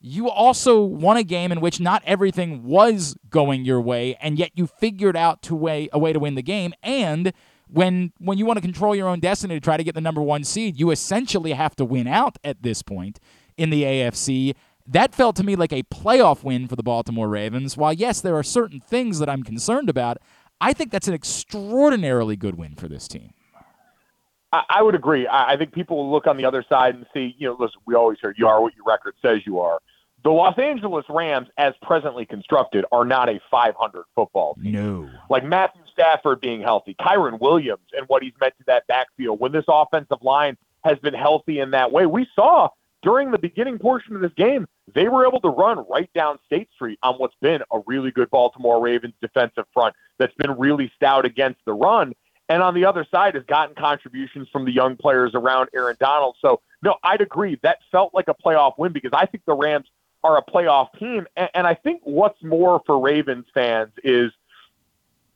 You 0.00 0.30
also 0.30 0.80
won 0.80 1.18
a 1.18 1.22
game 1.22 1.52
in 1.52 1.60
which 1.60 1.80
not 1.80 2.02
everything 2.06 2.62
was 2.64 3.14
going 3.28 3.66
your 3.66 3.82
way, 3.82 4.16
and 4.22 4.38
yet 4.38 4.52
you 4.54 4.66
figured 4.66 5.16
out 5.16 5.42
to 5.42 5.54
way 5.54 5.90
a 5.92 5.98
way 5.98 6.14
to 6.14 6.18
win 6.18 6.34
the 6.34 6.42
game. 6.42 6.72
And 6.82 7.34
when 7.70 8.12
when 8.18 8.38
you 8.38 8.46
want 8.46 8.56
to 8.56 8.60
control 8.60 8.94
your 8.94 9.08
own 9.08 9.20
destiny 9.20 9.54
to 9.54 9.60
try 9.60 9.76
to 9.76 9.84
get 9.84 9.94
the 9.94 10.00
number 10.00 10.22
one 10.22 10.44
seed, 10.44 10.78
you 10.78 10.90
essentially 10.90 11.52
have 11.52 11.76
to 11.76 11.84
win 11.84 12.06
out 12.06 12.38
at 12.44 12.62
this 12.62 12.82
point 12.82 13.20
in 13.56 13.70
the 13.70 13.82
AFC. 13.82 14.54
That 14.86 15.14
felt 15.14 15.36
to 15.36 15.44
me 15.44 15.54
like 15.54 15.72
a 15.72 15.82
playoff 15.82 16.42
win 16.42 16.66
for 16.66 16.76
the 16.76 16.82
Baltimore 16.82 17.28
Ravens. 17.28 17.76
While 17.76 17.92
yes, 17.92 18.20
there 18.20 18.36
are 18.36 18.42
certain 18.42 18.80
things 18.80 19.18
that 19.18 19.28
I'm 19.28 19.42
concerned 19.42 19.90
about, 19.90 20.18
I 20.60 20.72
think 20.72 20.90
that's 20.90 21.08
an 21.08 21.14
extraordinarily 21.14 22.36
good 22.36 22.56
win 22.56 22.74
for 22.74 22.88
this 22.88 23.06
team. 23.06 23.32
I, 24.52 24.62
I 24.70 24.82
would 24.82 24.94
agree. 24.94 25.26
I, 25.26 25.52
I 25.52 25.56
think 25.56 25.72
people 25.72 25.98
will 25.98 26.10
look 26.10 26.26
on 26.26 26.36
the 26.36 26.46
other 26.46 26.64
side 26.68 26.94
and 26.94 27.06
see, 27.12 27.34
you 27.38 27.48
know, 27.48 27.56
listen, 27.58 27.80
we 27.86 27.94
always 27.94 28.18
hear 28.20 28.34
you 28.36 28.46
are 28.46 28.62
what 28.62 28.74
your 28.74 28.84
record 28.86 29.14
says 29.20 29.40
you 29.44 29.60
are. 29.60 29.78
The 30.24 30.30
Los 30.30 30.58
Angeles 30.58 31.04
Rams, 31.08 31.48
as 31.58 31.74
presently 31.82 32.26
constructed, 32.26 32.84
are 32.90 33.04
not 33.04 33.28
a 33.28 33.40
500 33.50 34.04
football 34.14 34.54
team. 34.54 34.72
No. 34.72 35.10
Like 35.30 35.44
Matthew 35.44 35.82
Stafford 35.98 36.40
being 36.40 36.62
healthy, 36.62 36.94
Kyren 37.00 37.40
Williams 37.40 37.88
and 37.96 38.06
what 38.08 38.22
he's 38.22 38.32
meant 38.40 38.54
to 38.58 38.64
that 38.66 38.86
backfield, 38.86 39.40
when 39.40 39.52
this 39.52 39.64
offensive 39.68 40.18
line 40.22 40.56
has 40.84 40.98
been 40.98 41.14
healthy 41.14 41.58
in 41.58 41.72
that 41.72 41.90
way. 41.90 42.06
We 42.06 42.26
saw 42.36 42.68
during 43.02 43.30
the 43.30 43.38
beginning 43.38 43.78
portion 43.78 44.14
of 44.14 44.22
this 44.22 44.32
game, 44.36 44.66
they 44.94 45.08
were 45.08 45.26
able 45.26 45.40
to 45.40 45.48
run 45.48 45.84
right 45.88 46.10
down 46.14 46.38
State 46.46 46.68
Street 46.74 46.98
on 47.02 47.16
what's 47.16 47.34
been 47.40 47.62
a 47.72 47.80
really 47.86 48.10
good 48.10 48.30
Baltimore 48.30 48.80
Ravens 48.80 49.14
defensive 49.20 49.64
front 49.74 49.94
that's 50.18 50.34
been 50.34 50.52
really 50.56 50.90
stout 50.94 51.24
against 51.24 51.60
the 51.64 51.72
run. 51.72 52.12
And 52.48 52.62
on 52.62 52.74
the 52.74 52.84
other 52.84 53.06
side 53.10 53.34
has 53.34 53.44
gotten 53.44 53.74
contributions 53.74 54.48
from 54.50 54.64
the 54.64 54.72
young 54.72 54.96
players 54.96 55.32
around 55.34 55.68
Aaron 55.74 55.96
Donald. 56.00 56.36
So, 56.40 56.60
no, 56.82 56.94
I'd 57.02 57.20
agree. 57.20 57.58
That 57.62 57.78
felt 57.92 58.14
like 58.14 58.28
a 58.28 58.34
playoff 58.34 58.78
win 58.78 58.92
because 58.92 59.10
I 59.12 59.26
think 59.26 59.44
the 59.46 59.54
Rams 59.54 59.86
are 60.24 60.38
a 60.38 60.42
playoff 60.42 60.88
team. 60.98 61.26
And, 61.36 61.50
and 61.54 61.66
I 61.66 61.74
think 61.74 62.00
what's 62.04 62.42
more 62.42 62.82
for 62.86 62.98
Ravens 62.98 63.46
fans 63.52 63.92
is 64.02 64.32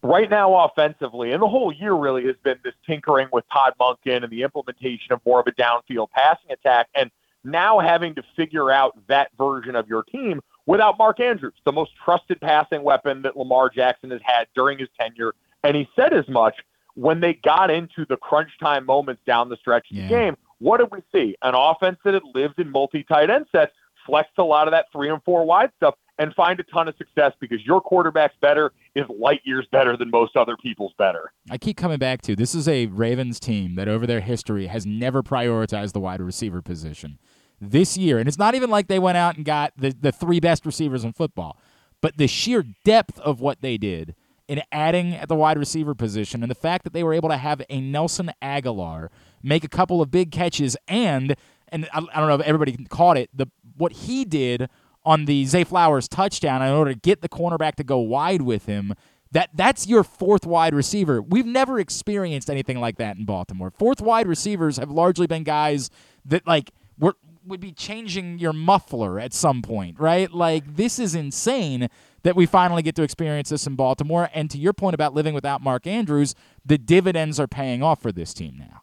right 0.02 0.28
now 0.28 0.54
offensively, 0.64 1.32
and 1.32 1.42
the 1.42 1.48
whole 1.48 1.72
year 1.72 1.94
really 1.94 2.24
has 2.26 2.36
been 2.42 2.58
this 2.64 2.74
tinkering 2.86 3.28
with 3.32 3.44
Todd 3.52 3.74
Monken 3.80 4.22
and 4.24 4.30
the 4.30 4.42
implementation 4.42 5.12
of 5.12 5.20
more 5.24 5.40
of 5.40 5.46
a 5.46 5.52
downfield 5.52 6.10
passing 6.10 6.50
attack. 6.50 6.88
And 6.94 7.10
now 7.44 7.78
having 7.78 8.14
to 8.16 8.22
figure 8.36 8.70
out 8.70 8.96
that 9.08 9.30
version 9.38 9.74
of 9.76 9.88
your 9.88 10.02
team 10.02 10.40
without 10.66 10.98
Mark 10.98 11.20
Andrews, 11.20 11.54
the 11.64 11.72
most 11.72 11.92
trusted 12.04 12.40
passing 12.40 12.82
weapon 12.82 13.22
that 13.22 13.36
Lamar 13.36 13.68
Jackson 13.68 14.10
has 14.10 14.20
had 14.24 14.46
during 14.54 14.78
his 14.78 14.88
tenure. 14.98 15.34
And 15.64 15.76
he 15.76 15.88
said 15.96 16.12
as 16.12 16.28
much 16.28 16.56
when 16.94 17.20
they 17.20 17.34
got 17.34 17.70
into 17.70 18.04
the 18.08 18.16
crunch 18.16 18.50
time 18.60 18.84
moments 18.84 19.22
down 19.26 19.48
the 19.48 19.56
stretch 19.56 19.90
of 19.90 19.96
Yeah. 19.96 20.04
the 20.04 20.08
game. 20.08 20.36
What 20.58 20.78
did 20.78 20.90
we 20.92 21.02
see? 21.10 21.36
An 21.42 21.54
offense 21.54 21.98
that 22.04 22.14
had 22.14 22.22
lived 22.34 22.58
in 22.60 22.70
multi 22.70 23.02
tight 23.02 23.30
end 23.30 23.46
sets, 23.50 23.72
flexed 24.06 24.38
a 24.38 24.44
lot 24.44 24.68
of 24.68 24.72
that 24.72 24.86
three 24.92 25.08
and 25.08 25.22
four 25.24 25.44
wide 25.44 25.70
stuff, 25.76 25.94
and 26.18 26.34
find 26.34 26.60
a 26.60 26.62
ton 26.64 26.88
of 26.88 26.96
success 26.96 27.32
because 27.40 27.64
your 27.64 27.80
quarterback's 27.80 28.36
better 28.40 28.72
is 28.94 29.04
light 29.08 29.40
years 29.44 29.66
better 29.72 29.96
than 29.96 30.10
most 30.10 30.36
other 30.36 30.56
people's 30.56 30.92
better. 30.98 31.32
I 31.50 31.58
keep 31.58 31.76
coming 31.76 31.98
back 31.98 32.22
to 32.22 32.36
this 32.36 32.54
is 32.54 32.68
a 32.68 32.86
Ravens 32.86 33.40
team 33.40 33.74
that 33.76 33.88
over 33.88 34.06
their 34.06 34.20
history 34.20 34.66
has 34.66 34.84
never 34.84 35.22
prioritized 35.22 35.92
the 35.92 36.00
wide 36.00 36.20
receiver 36.20 36.62
position. 36.62 37.18
This 37.60 37.96
year, 37.96 38.18
and 38.18 38.28
it's 38.28 38.38
not 38.38 38.54
even 38.54 38.70
like 38.70 38.88
they 38.88 38.98
went 38.98 39.16
out 39.16 39.36
and 39.36 39.44
got 39.44 39.72
the, 39.76 39.94
the 39.98 40.12
three 40.12 40.40
best 40.40 40.66
receivers 40.66 41.04
in 41.04 41.12
football, 41.12 41.56
but 42.00 42.16
the 42.16 42.26
sheer 42.26 42.64
depth 42.84 43.18
of 43.20 43.40
what 43.40 43.62
they 43.62 43.78
did 43.78 44.14
in 44.48 44.60
adding 44.72 45.14
at 45.14 45.28
the 45.28 45.36
wide 45.36 45.56
receiver 45.56 45.94
position 45.94 46.42
and 46.42 46.50
the 46.50 46.56
fact 46.56 46.84
that 46.84 46.92
they 46.92 47.04
were 47.04 47.14
able 47.14 47.28
to 47.28 47.36
have 47.36 47.62
a 47.70 47.80
Nelson 47.80 48.30
Agholor 48.42 49.08
make 49.42 49.64
a 49.64 49.68
couple 49.68 50.02
of 50.02 50.10
big 50.10 50.30
catches 50.30 50.76
and 50.88 51.36
and 51.68 51.88
I, 51.94 52.00
don't 52.00 52.28
know 52.28 52.34
if 52.34 52.42
everybody 52.42 52.76
caught 52.90 53.16
it 53.16 53.30
the 53.32 53.46
what 53.76 53.92
he 53.92 54.24
did 54.26 54.68
on 55.04 55.24
the 55.24 55.44
Zay 55.46 55.64
Flowers 55.64 56.08
touchdown 56.08 56.62
in 56.62 56.72
order 56.72 56.92
to 56.92 56.98
get 56.98 57.20
the 57.22 57.28
cornerback 57.28 57.74
to 57.76 57.84
go 57.84 57.98
wide 57.98 58.42
with 58.42 58.66
him 58.66 58.94
that 59.32 59.48
that's 59.54 59.86
your 59.86 60.04
fourth 60.04 60.46
wide 60.46 60.74
receiver. 60.74 61.20
We've 61.20 61.46
never 61.46 61.80
experienced 61.80 62.50
anything 62.50 62.78
like 62.80 62.98
that 62.98 63.16
in 63.16 63.24
Baltimore. 63.24 63.70
Fourth 63.70 64.00
wide 64.00 64.26
receivers 64.26 64.76
have 64.76 64.90
largely 64.90 65.26
been 65.26 65.42
guys 65.42 65.90
that 66.26 66.46
like 66.46 66.70
were 66.98 67.16
would 67.44 67.60
be 67.60 67.72
changing 67.72 68.38
your 68.38 68.52
muffler 68.52 69.18
at 69.18 69.32
some 69.32 69.62
point, 69.62 69.98
right? 69.98 70.32
Like 70.32 70.76
this 70.76 70.98
is 70.98 71.14
insane 71.14 71.88
that 72.22 72.36
we 72.36 72.46
finally 72.46 72.82
get 72.82 72.94
to 72.96 73.02
experience 73.02 73.48
this 73.48 73.66
in 73.66 73.74
Baltimore. 73.74 74.30
And 74.32 74.48
to 74.50 74.58
your 74.58 74.72
point 74.72 74.94
about 74.94 75.12
living 75.12 75.34
without 75.34 75.60
Mark 75.60 75.86
Andrews, 75.86 76.36
the 76.64 76.78
dividends 76.78 77.40
are 77.40 77.48
paying 77.48 77.82
off 77.82 78.00
for 78.00 78.12
this 78.12 78.32
team 78.32 78.56
now. 78.58 78.81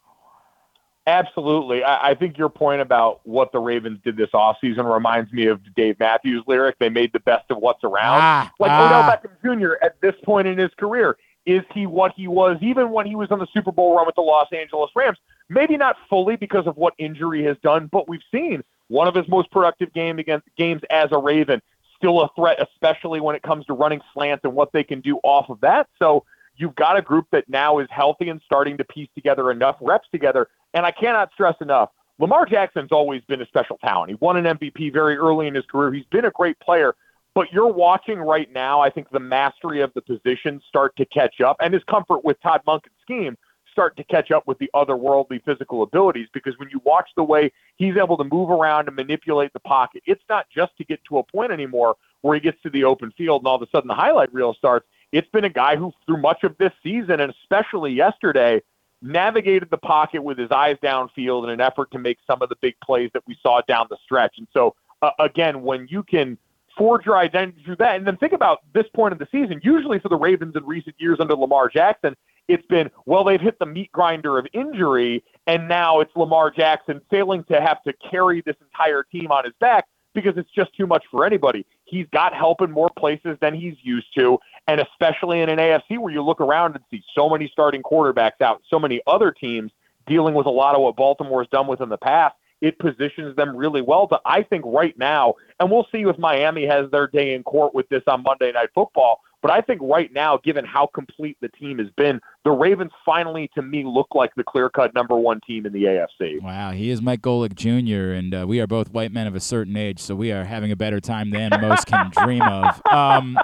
Absolutely. 1.06 1.82
I, 1.82 2.10
I 2.10 2.14
think 2.14 2.36
your 2.38 2.48
point 2.48 2.80
about 2.80 3.20
what 3.24 3.52
the 3.52 3.58
Ravens 3.58 3.98
did 4.04 4.16
this 4.16 4.30
offseason 4.34 4.92
reminds 4.92 5.32
me 5.32 5.46
of 5.46 5.60
Dave 5.74 5.98
Matthews' 5.98 6.44
lyric, 6.46 6.76
they 6.78 6.88
made 6.88 7.12
the 7.12 7.20
best 7.20 7.50
of 7.50 7.58
what's 7.58 7.82
around. 7.84 8.20
Ah, 8.20 8.52
like 8.58 8.70
ah. 8.70 8.86
Odell 8.86 9.32
Beckham 9.32 9.58
Jr. 9.58 9.72
at 9.82 10.00
this 10.00 10.14
point 10.24 10.46
in 10.46 10.58
his 10.58 10.70
career. 10.78 11.16
Is 11.46 11.62
he 11.72 11.86
what 11.86 12.12
he 12.14 12.28
was 12.28 12.58
even 12.60 12.90
when 12.90 13.06
he 13.06 13.16
was 13.16 13.30
on 13.30 13.38
the 13.38 13.46
Super 13.52 13.72
Bowl 13.72 13.96
run 13.96 14.04
with 14.04 14.14
the 14.14 14.20
Los 14.20 14.48
Angeles 14.52 14.90
Rams? 14.94 15.18
Maybe 15.48 15.76
not 15.76 15.96
fully 16.08 16.36
because 16.36 16.66
of 16.66 16.76
what 16.76 16.92
injury 16.98 17.42
has 17.44 17.56
done, 17.62 17.88
but 17.90 18.08
we've 18.08 18.20
seen 18.30 18.62
one 18.88 19.08
of 19.08 19.14
his 19.14 19.26
most 19.26 19.50
productive 19.50 19.92
game 19.94 20.18
against 20.18 20.46
games 20.56 20.82
as 20.90 21.08
a 21.12 21.18
Raven 21.18 21.62
still 21.96 22.20
a 22.22 22.30
threat, 22.34 22.58
especially 22.60 23.20
when 23.20 23.36
it 23.36 23.42
comes 23.42 23.66
to 23.66 23.74
running 23.74 24.00
slants 24.14 24.44
and 24.44 24.54
what 24.54 24.72
they 24.72 24.82
can 24.82 25.00
do 25.00 25.18
off 25.22 25.50
of 25.50 25.60
that. 25.60 25.86
So 25.98 26.24
you've 26.60 26.74
got 26.74 26.96
a 26.96 27.02
group 27.02 27.26
that 27.32 27.48
now 27.48 27.78
is 27.78 27.88
healthy 27.90 28.28
and 28.28 28.40
starting 28.44 28.76
to 28.78 28.84
piece 28.84 29.08
together 29.14 29.50
enough 29.50 29.76
reps 29.80 30.08
together. 30.12 30.48
And 30.74 30.84
I 30.86 30.90
cannot 30.90 31.32
stress 31.32 31.56
enough, 31.60 31.90
Lamar 32.20 32.44
Jackson's 32.44 32.92
always 32.92 33.22
been 33.22 33.40
a 33.40 33.46
special 33.46 33.78
talent. 33.78 34.10
He 34.10 34.16
won 34.20 34.36
an 34.36 34.44
MVP 34.58 34.92
very 34.92 35.16
early 35.16 35.46
in 35.46 35.54
his 35.54 35.64
career. 35.64 35.90
He's 35.90 36.04
been 36.10 36.26
a 36.26 36.30
great 36.30 36.60
player. 36.60 36.94
But 37.34 37.50
you're 37.50 37.72
watching 37.72 38.18
right 38.18 38.52
now, 38.52 38.80
I 38.80 38.90
think 38.90 39.08
the 39.10 39.20
mastery 39.20 39.80
of 39.80 39.92
the 39.94 40.02
position 40.02 40.60
start 40.68 40.94
to 40.96 41.06
catch 41.06 41.40
up 41.40 41.56
and 41.60 41.72
his 41.72 41.82
comfort 41.84 42.24
with 42.24 42.40
Todd 42.42 42.60
Monken's 42.66 42.92
scheme 43.00 43.38
start 43.72 43.96
to 43.96 44.04
catch 44.04 44.30
up 44.32 44.46
with 44.46 44.58
the 44.58 44.68
otherworldly 44.74 45.42
physical 45.44 45.82
abilities 45.82 46.28
because 46.34 46.58
when 46.58 46.68
you 46.70 46.82
watch 46.84 47.08
the 47.16 47.22
way 47.22 47.50
he's 47.76 47.96
able 47.96 48.18
to 48.18 48.24
move 48.24 48.50
around 48.50 48.88
and 48.88 48.96
manipulate 48.96 49.52
the 49.54 49.60
pocket, 49.60 50.02
it's 50.06 50.24
not 50.28 50.46
just 50.54 50.76
to 50.76 50.84
get 50.84 51.02
to 51.04 51.18
a 51.18 51.22
point 51.22 51.52
anymore 51.52 51.96
where 52.20 52.34
he 52.34 52.40
gets 52.40 52.60
to 52.62 52.70
the 52.70 52.84
open 52.84 53.12
field 53.16 53.40
and 53.42 53.48
all 53.48 53.56
of 53.56 53.62
a 53.62 53.68
sudden 53.70 53.88
the 53.88 53.94
highlight 53.94 54.32
reel 54.34 54.52
starts. 54.54 54.86
It's 55.12 55.28
been 55.30 55.44
a 55.44 55.50
guy 55.50 55.76
who, 55.76 55.92
through 56.06 56.20
much 56.20 56.44
of 56.44 56.56
this 56.58 56.72
season 56.82 57.20
and 57.20 57.32
especially 57.42 57.92
yesterday, 57.92 58.62
navigated 59.02 59.70
the 59.70 59.78
pocket 59.78 60.22
with 60.22 60.38
his 60.38 60.50
eyes 60.50 60.76
downfield 60.82 61.44
in 61.44 61.50
an 61.50 61.60
effort 61.60 61.90
to 61.92 61.98
make 61.98 62.18
some 62.26 62.42
of 62.42 62.48
the 62.48 62.56
big 62.60 62.74
plays 62.84 63.10
that 63.14 63.22
we 63.26 63.36
saw 63.42 63.60
down 63.66 63.86
the 63.90 63.96
stretch. 64.04 64.34
And 64.38 64.46
so, 64.52 64.74
uh, 65.02 65.10
again, 65.18 65.62
when 65.62 65.86
you 65.88 66.02
can 66.02 66.36
forge 66.76 67.06
your 67.06 67.16
identity 67.16 67.62
through 67.64 67.76
that, 67.76 67.96
and 67.96 68.06
then 68.06 68.16
think 68.18 68.32
about 68.32 68.60
this 68.74 68.86
point 68.94 69.12
of 69.12 69.18
the 69.18 69.26
season, 69.32 69.60
usually 69.62 69.98
for 69.98 70.08
the 70.08 70.16
Ravens 70.16 70.54
in 70.54 70.64
recent 70.64 70.96
years 70.98 71.18
under 71.18 71.34
Lamar 71.34 71.68
Jackson, 71.68 72.14
it's 72.48 72.66
been, 72.66 72.90
well, 73.06 73.24
they've 73.24 73.40
hit 73.40 73.58
the 73.58 73.66
meat 73.66 73.90
grinder 73.92 74.38
of 74.38 74.46
injury, 74.52 75.24
and 75.46 75.68
now 75.68 76.00
it's 76.00 76.14
Lamar 76.16 76.50
Jackson 76.50 77.00
failing 77.10 77.44
to 77.44 77.60
have 77.60 77.82
to 77.84 77.92
carry 78.10 78.42
this 78.42 78.56
entire 78.60 79.02
team 79.04 79.30
on 79.30 79.44
his 79.44 79.54
back 79.60 79.86
because 80.14 80.36
it's 80.36 80.50
just 80.50 80.74
too 80.76 80.86
much 80.86 81.04
for 81.10 81.24
anybody. 81.24 81.64
He's 81.84 82.06
got 82.12 82.34
help 82.34 82.62
in 82.62 82.70
more 82.70 82.90
places 82.98 83.36
than 83.40 83.54
he's 83.54 83.76
used 83.82 84.08
to, 84.16 84.38
and 84.66 84.80
especially 84.80 85.40
in 85.40 85.48
an 85.48 85.58
AFC 85.58 85.98
where 85.98 86.12
you 86.12 86.22
look 86.22 86.40
around 86.40 86.74
and 86.74 86.84
see 86.90 87.02
so 87.14 87.28
many 87.28 87.48
starting 87.52 87.82
quarterbacks 87.82 88.40
out, 88.40 88.62
so 88.68 88.78
many 88.78 89.00
other 89.06 89.30
teams 89.30 89.72
dealing 90.06 90.34
with 90.34 90.46
a 90.46 90.50
lot 90.50 90.74
of 90.74 90.82
what 90.82 90.96
Baltimore 90.96 91.42
has 91.42 91.48
done 91.50 91.66
with 91.66 91.80
in 91.80 91.88
the 91.88 91.98
past. 91.98 92.34
It 92.60 92.78
positions 92.78 93.36
them 93.36 93.56
really 93.56 93.80
well 93.80 94.06
to, 94.08 94.20
I 94.26 94.42
think, 94.42 94.64
right 94.66 94.96
now, 94.98 95.34
and 95.58 95.70
we'll 95.70 95.86
see 95.90 96.02
if 96.02 96.18
Miami 96.18 96.66
has 96.66 96.90
their 96.90 97.06
day 97.06 97.34
in 97.34 97.42
court 97.42 97.74
with 97.74 97.88
this 97.88 98.02
on 98.06 98.22
Monday 98.22 98.52
Night 98.52 98.68
Football. 98.74 99.20
But 99.42 99.50
I 99.50 99.60
think 99.62 99.80
right 99.82 100.12
now, 100.12 100.38
given 100.42 100.64
how 100.64 100.86
complete 100.86 101.36
the 101.40 101.48
team 101.48 101.78
has 101.78 101.88
been, 101.96 102.20
the 102.44 102.50
Ravens 102.50 102.92
finally, 103.06 103.50
to 103.54 103.62
me, 103.62 103.84
look 103.84 104.08
like 104.14 104.34
the 104.34 104.44
clear 104.44 104.68
cut 104.68 104.94
number 104.94 105.16
one 105.16 105.40
team 105.46 105.64
in 105.64 105.72
the 105.72 105.84
AFC. 105.84 106.42
Wow, 106.42 106.72
he 106.72 106.90
is 106.90 107.00
Mike 107.00 107.22
Golic 107.22 107.54
Jr., 107.54 108.12
and 108.12 108.34
uh, 108.34 108.46
we 108.46 108.60
are 108.60 108.66
both 108.66 108.90
white 108.90 109.12
men 109.12 109.26
of 109.26 109.34
a 109.34 109.40
certain 109.40 109.76
age, 109.76 109.98
so 109.98 110.14
we 110.14 110.30
are 110.30 110.44
having 110.44 110.70
a 110.70 110.76
better 110.76 111.00
time 111.00 111.30
than 111.30 111.50
most 111.60 111.86
can 111.86 112.10
dream 112.22 112.42
of. 112.42 112.82
Um, 112.90 113.38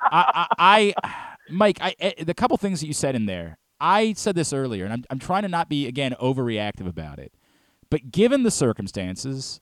I, 0.00 0.46
I, 0.46 0.46
I, 0.58 0.94
Mike, 1.50 1.78
I, 1.80 1.94
I, 2.00 2.14
the 2.22 2.34
couple 2.34 2.56
things 2.56 2.80
that 2.80 2.86
you 2.86 2.92
said 2.92 3.16
in 3.16 3.26
there, 3.26 3.58
I 3.80 4.12
said 4.12 4.36
this 4.36 4.52
earlier, 4.52 4.84
and 4.84 4.92
I'm, 4.92 5.04
I'm 5.10 5.18
trying 5.18 5.42
to 5.42 5.48
not 5.48 5.68
be, 5.68 5.86
again, 5.86 6.14
overreactive 6.20 6.86
about 6.86 7.18
it. 7.18 7.32
But 7.90 8.12
given 8.12 8.44
the 8.44 8.50
circumstances, 8.50 9.60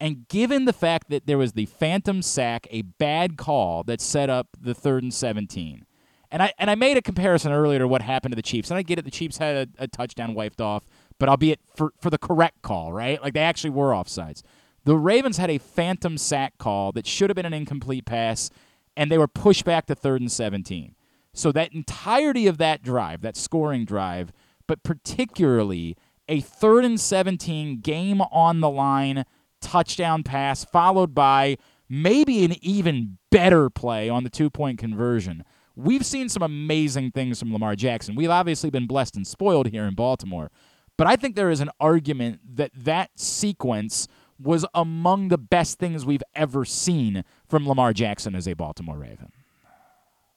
and 0.00 0.28
given 0.28 0.64
the 0.64 0.72
fact 0.72 1.08
that 1.10 1.26
there 1.26 1.38
was 1.38 1.52
the 1.52 1.66
phantom 1.66 2.22
sack, 2.22 2.66
a 2.70 2.82
bad 2.82 3.36
call 3.36 3.84
that 3.84 4.00
set 4.00 4.28
up 4.28 4.48
the 4.60 4.74
third 4.74 5.02
and 5.02 5.14
17, 5.14 5.86
and 6.30 6.42
I 6.42 6.52
and 6.58 6.70
I 6.70 6.74
made 6.74 6.96
a 6.96 7.02
comparison 7.02 7.52
earlier 7.52 7.78
to 7.78 7.88
what 7.88 8.02
happened 8.02 8.32
to 8.32 8.36
the 8.36 8.42
Chiefs, 8.42 8.70
and 8.70 8.78
I 8.78 8.82
get 8.82 8.98
it. 8.98 9.04
The 9.04 9.10
Chiefs 9.10 9.38
had 9.38 9.68
a, 9.78 9.84
a 9.84 9.88
touchdown 9.88 10.34
wiped 10.34 10.60
off, 10.60 10.84
but 11.18 11.28
albeit 11.28 11.60
for 11.76 11.92
for 12.00 12.10
the 12.10 12.18
correct 12.18 12.62
call, 12.62 12.92
right? 12.92 13.22
Like 13.22 13.34
they 13.34 13.40
actually 13.40 13.70
were 13.70 13.90
offsides. 13.90 14.42
The 14.84 14.96
Ravens 14.96 15.38
had 15.38 15.50
a 15.50 15.58
phantom 15.58 16.18
sack 16.18 16.58
call 16.58 16.92
that 16.92 17.06
should 17.06 17.30
have 17.30 17.36
been 17.36 17.46
an 17.46 17.54
incomplete 17.54 18.04
pass, 18.04 18.50
and 18.96 19.10
they 19.10 19.18
were 19.18 19.28
pushed 19.28 19.64
back 19.64 19.86
to 19.86 19.94
third 19.94 20.20
and 20.20 20.30
17. 20.30 20.94
So 21.32 21.50
that 21.52 21.72
entirety 21.72 22.46
of 22.46 22.58
that 22.58 22.82
drive, 22.82 23.22
that 23.22 23.36
scoring 23.36 23.84
drive, 23.84 24.32
but 24.66 24.82
particularly 24.82 25.96
a 26.28 26.40
third 26.40 26.84
and 26.84 27.00
17 27.00 27.80
game 27.80 28.20
on 28.20 28.60
the 28.60 28.70
line 28.70 29.24
touchdown 29.64 30.22
pass, 30.22 30.64
followed 30.64 31.14
by 31.14 31.56
maybe 31.88 32.44
an 32.44 32.54
even 32.62 33.18
better 33.30 33.70
play 33.70 34.08
on 34.08 34.22
the 34.22 34.30
two 34.30 34.50
point 34.50 34.78
conversion. 34.78 35.44
We've 35.76 36.06
seen 36.06 36.28
some 36.28 36.42
amazing 36.42 37.10
things 37.10 37.40
from 37.40 37.52
Lamar 37.52 37.74
Jackson. 37.74 38.14
We've 38.14 38.30
obviously 38.30 38.70
been 38.70 38.86
blessed 38.86 39.16
and 39.16 39.26
spoiled 39.26 39.68
here 39.68 39.84
in 39.84 39.94
Baltimore. 39.94 40.50
But 40.96 41.08
I 41.08 41.16
think 41.16 41.34
there 41.34 41.50
is 41.50 41.60
an 41.60 41.70
argument 41.80 42.40
that 42.56 42.70
that 42.76 43.10
sequence 43.18 44.06
was 44.40 44.64
among 44.74 45.28
the 45.28 45.38
best 45.38 45.78
things 45.78 46.06
we've 46.06 46.22
ever 46.34 46.64
seen 46.64 47.24
from 47.48 47.66
Lamar 47.66 47.92
Jackson 47.92 48.34
as 48.34 48.46
a 48.46 48.54
Baltimore 48.54 48.98
Raven. 48.98 49.32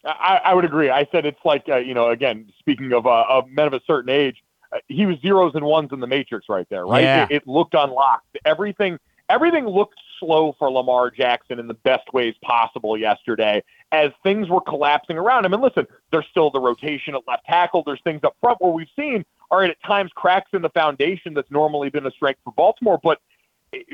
I, 0.03 0.39
I 0.45 0.53
would 0.53 0.65
agree. 0.65 0.89
I 0.89 1.07
said 1.11 1.25
it's 1.25 1.43
like, 1.43 1.65
uh, 1.69 1.77
you 1.77 1.93
know, 1.93 2.09
again, 2.09 2.51
speaking 2.59 2.93
of, 2.93 3.05
uh, 3.05 3.25
of 3.27 3.49
men 3.49 3.67
of 3.67 3.73
a 3.73 3.81
certain 3.85 4.09
age, 4.09 4.43
uh, 4.71 4.77
he 4.87 5.05
was 5.05 5.17
zeros 5.21 5.53
and 5.55 5.65
ones 5.65 5.89
in 5.91 5.99
the 5.99 6.07
matrix 6.07 6.47
right 6.49 6.67
there, 6.69 6.85
right? 6.85 7.03
Yeah. 7.03 7.27
It, 7.29 7.35
it 7.37 7.47
looked 7.47 7.73
unlocked. 7.73 8.37
Everything 8.45 8.97
everything 9.29 9.65
looked 9.65 9.99
slow 10.19 10.55
for 10.57 10.71
Lamar 10.71 11.11
Jackson 11.11 11.59
in 11.59 11.67
the 11.67 11.73
best 11.73 12.11
ways 12.13 12.35
possible 12.41 12.97
yesterday 12.97 13.63
as 13.91 14.11
things 14.23 14.49
were 14.49 14.61
collapsing 14.61 15.17
around 15.17 15.45
him. 15.45 15.53
And 15.53 15.61
listen, 15.61 15.87
there's 16.11 16.25
still 16.29 16.49
the 16.49 16.59
rotation 16.59 17.15
at 17.15 17.21
left 17.27 17.45
tackle. 17.45 17.83
There's 17.85 18.01
things 18.01 18.23
up 18.23 18.35
front 18.41 18.61
where 18.61 18.71
we've 18.71 18.87
seen, 18.95 19.25
all 19.51 19.59
right, 19.59 19.69
at 19.69 19.81
times 19.83 20.11
cracks 20.15 20.51
in 20.53 20.61
the 20.61 20.69
foundation 20.69 21.33
that's 21.33 21.51
normally 21.51 21.89
been 21.89 22.05
a 22.05 22.11
strength 22.11 22.39
for 22.43 22.53
Baltimore, 22.53 22.99
but 23.01 23.19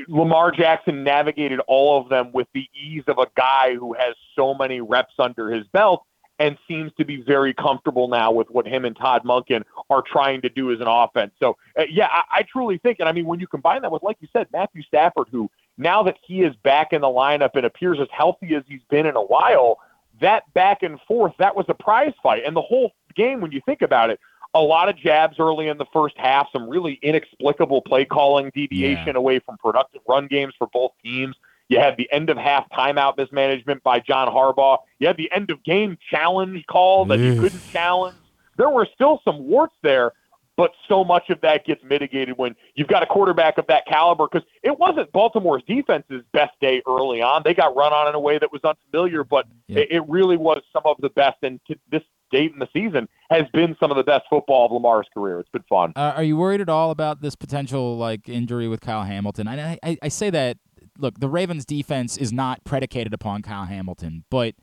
Lamar 0.08 0.50
Jackson 0.52 1.02
navigated 1.02 1.60
all 1.66 2.00
of 2.00 2.08
them 2.08 2.30
with 2.32 2.46
the 2.54 2.68
ease 2.74 3.04
of 3.08 3.18
a 3.18 3.26
guy 3.34 3.74
who 3.74 3.92
has 3.94 4.14
so 4.36 4.54
many 4.54 4.80
reps 4.80 5.14
under 5.18 5.50
his 5.50 5.66
belt 5.68 6.04
and 6.38 6.58
seems 6.66 6.92
to 6.98 7.04
be 7.04 7.22
very 7.22 7.54
comfortable 7.54 8.08
now 8.08 8.32
with 8.32 8.50
what 8.50 8.66
him 8.66 8.84
and 8.84 8.96
Todd 8.96 9.22
Monken 9.24 9.62
are 9.88 10.02
trying 10.02 10.40
to 10.42 10.48
do 10.48 10.72
as 10.72 10.80
an 10.80 10.88
offense. 10.88 11.32
So, 11.38 11.56
uh, 11.78 11.84
yeah, 11.88 12.08
I, 12.10 12.22
I 12.38 12.42
truly 12.42 12.78
think, 12.78 12.98
and 13.00 13.08
I 13.08 13.12
mean, 13.12 13.26
when 13.26 13.40
you 13.40 13.46
combine 13.46 13.82
that 13.82 13.92
with, 13.92 14.02
like 14.02 14.16
you 14.20 14.28
said, 14.32 14.48
Matthew 14.52 14.82
Stafford, 14.82 15.28
who 15.30 15.48
now 15.78 16.02
that 16.02 16.16
he 16.22 16.42
is 16.42 16.54
back 16.56 16.92
in 16.92 17.00
the 17.02 17.08
lineup 17.08 17.50
and 17.54 17.64
appears 17.64 17.98
as 18.00 18.08
healthy 18.10 18.54
as 18.54 18.62
he's 18.66 18.82
been 18.90 19.06
in 19.06 19.16
a 19.16 19.22
while, 19.22 19.78
that 20.20 20.52
back 20.54 20.82
and 20.82 21.00
forth, 21.02 21.32
that 21.38 21.54
was 21.54 21.66
a 21.68 21.74
prize 21.74 22.12
fight. 22.22 22.42
And 22.44 22.56
the 22.56 22.62
whole 22.62 22.92
game, 23.14 23.40
when 23.40 23.52
you 23.52 23.60
think 23.64 23.82
about 23.82 24.10
it, 24.10 24.20
a 24.54 24.60
lot 24.60 24.88
of 24.88 24.96
jabs 24.96 25.40
early 25.40 25.66
in 25.66 25.78
the 25.78 25.86
first 25.92 26.16
half, 26.16 26.48
some 26.52 26.68
really 26.68 27.00
inexplicable 27.02 27.82
play 27.82 28.04
calling 28.04 28.50
deviation 28.54 29.08
Yeah. 29.08 29.18
away 29.18 29.40
from 29.40 29.56
productive 29.58 30.00
run 30.08 30.28
games 30.28 30.54
for 30.56 30.68
both 30.72 30.92
teams. 31.02 31.34
You 31.68 31.80
had 31.80 31.96
the 31.96 32.10
end 32.12 32.30
of 32.30 32.36
half 32.36 32.68
timeout 32.70 33.16
mismanagement 33.16 33.82
by 33.82 34.00
John 34.00 34.28
Harbaugh. 34.28 34.78
You 34.98 35.06
had 35.06 35.16
the 35.16 35.30
end 35.32 35.50
of 35.50 35.62
game 35.64 35.96
challenge 36.10 36.64
call 36.66 37.06
that 37.06 37.18
you 37.18 37.40
couldn't 37.40 37.62
challenge. 37.72 38.16
There 38.56 38.68
were 38.68 38.86
still 38.94 39.20
some 39.24 39.46
warts 39.46 39.74
there, 39.82 40.12
but 40.56 40.72
so 40.88 41.04
much 41.04 41.30
of 41.30 41.40
that 41.40 41.64
gets 41.64 41.82
mitigated 41.82 42.38
when 42.38 42.54
you've 42.74 42.88
got 42.88 43.02
a 43.02 43.06
quarterback 43.06 43.58
of 43.58 43.66
that 43.66 43.86
caliber 43.86 44.28
because 44.30 44.46
it 44.62 44.78
wasn't 44.78 45.10
Baltimore's 45.12 45.62
defense's 45.66 46.22
best 46.32 46.52
day 46.60 46.82
early 46.86 47.20
on. 47.22 47.42
They 47.44 47.54
got 47.54 47.74
run 47.74 47.92
on 47.92 48.08
in 48.08 48.14
a 48.14 48.20
way 48.20 48.38
that 48.38 48.52
was 48.52 48.60
unfamiliar, 48.62 49.24
but 49.24 49.46
yeah. 49.66 49.80
it, 49.80 49.88
it, 49.90 50.08
really 50.08 50.36
was 50.36 50.62
some 50.72 50.82
of 50.84 50.96
the 51.00 51.08
best. 51.08 51.38
And 51.42 51.60
to 51.66 51.76
this 51.90 52.02
date 52.30 52.52
in 52.52 52.58
the 52.58 52.68
season 52.72 53.08
has 53.30 53.44
been 53.52 53.76
some 53.80 53.90
of 53.90 53.96
the 53.96 54.04
best 54.04 54.24
football 54.30 54.66
of 54.66 54.72
Lamar's 54.72 55.06
career. 55.12 55.40
It's 55.40 55.48
been 55.50 55.64
fun. 55.68 55.92
Uh, 55.96 56.12
are 56.16 56.22
you 56.22 56.36
worried 56.36 56.60
at 56.60 56.68
all 56.68 56.90
about 56.90 57.20
this 57.20 57.34
potential 57.34 57.96
like 57.96 58.28
injury 58.28 58.68
with 58.68 58.80
Kyle 58.80 59.04
Hamilton? 59.04 59.48
I, 59.48 59.78
I, 59.82 59.98
I 60.02 60.08
say 60.08 60.30
that 60.30 60.58
look, 60.98 61.20
the 61.20 61.28
Ravens' 61.28 61.64
defense 61.64 62.16
is 62.16 62.32
not 62.32 62.64
predicated 62.64 63.12
upon 63.14 63.42
Kyle 63.42 63.66
Hamilton, 63.66 64.24
but. 64.30 64.54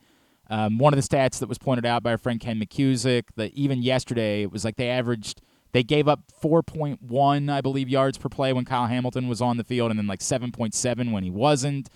Um, 0.50 0.76
one 0.76 0.92
of 0.92 1.00
the 1.00 1.08
stats 1.08 1.38
that 1.38 1.48
was 1.48 1.56
pointed 1.56 1.86
out 1.86 2.02
by 2.02 2.10
our 2.10 2.18
friend 2.18 2.38
Ken 2.38 2.60
McKusick 2.60 3.22
that 3.36 3.54
even 3.54 3.80
yesterday 3.80 4.42
it 4.42 4.52
was 4.52 4.66
like 4.66 4.76
they 4.76 4.90
averaged 4.90 5.40
they 5.72 5.82
gave 5.82 6.06
up 6.06 6.20
4.1, 6.42 7.50
I 7.50 7.60
believe, 7.60 7.88
yards 7.88 8.18
per 8.18 8.28
play 8.28 8.52
when 8.52 8.64
Kyle 8.64 8.86
Hamilton 8.86 9.26
was 9.26 9.40
on 9.40 9.56
the 9.56 9.64
field, 9.64 9.90
and 9.90 9.98
then 9.98 10.06
like 10.06 10.20
7.7 10.20 11.12
when 11.12 11.24
he 11.24 11.30
wasn't. 11.30 11.88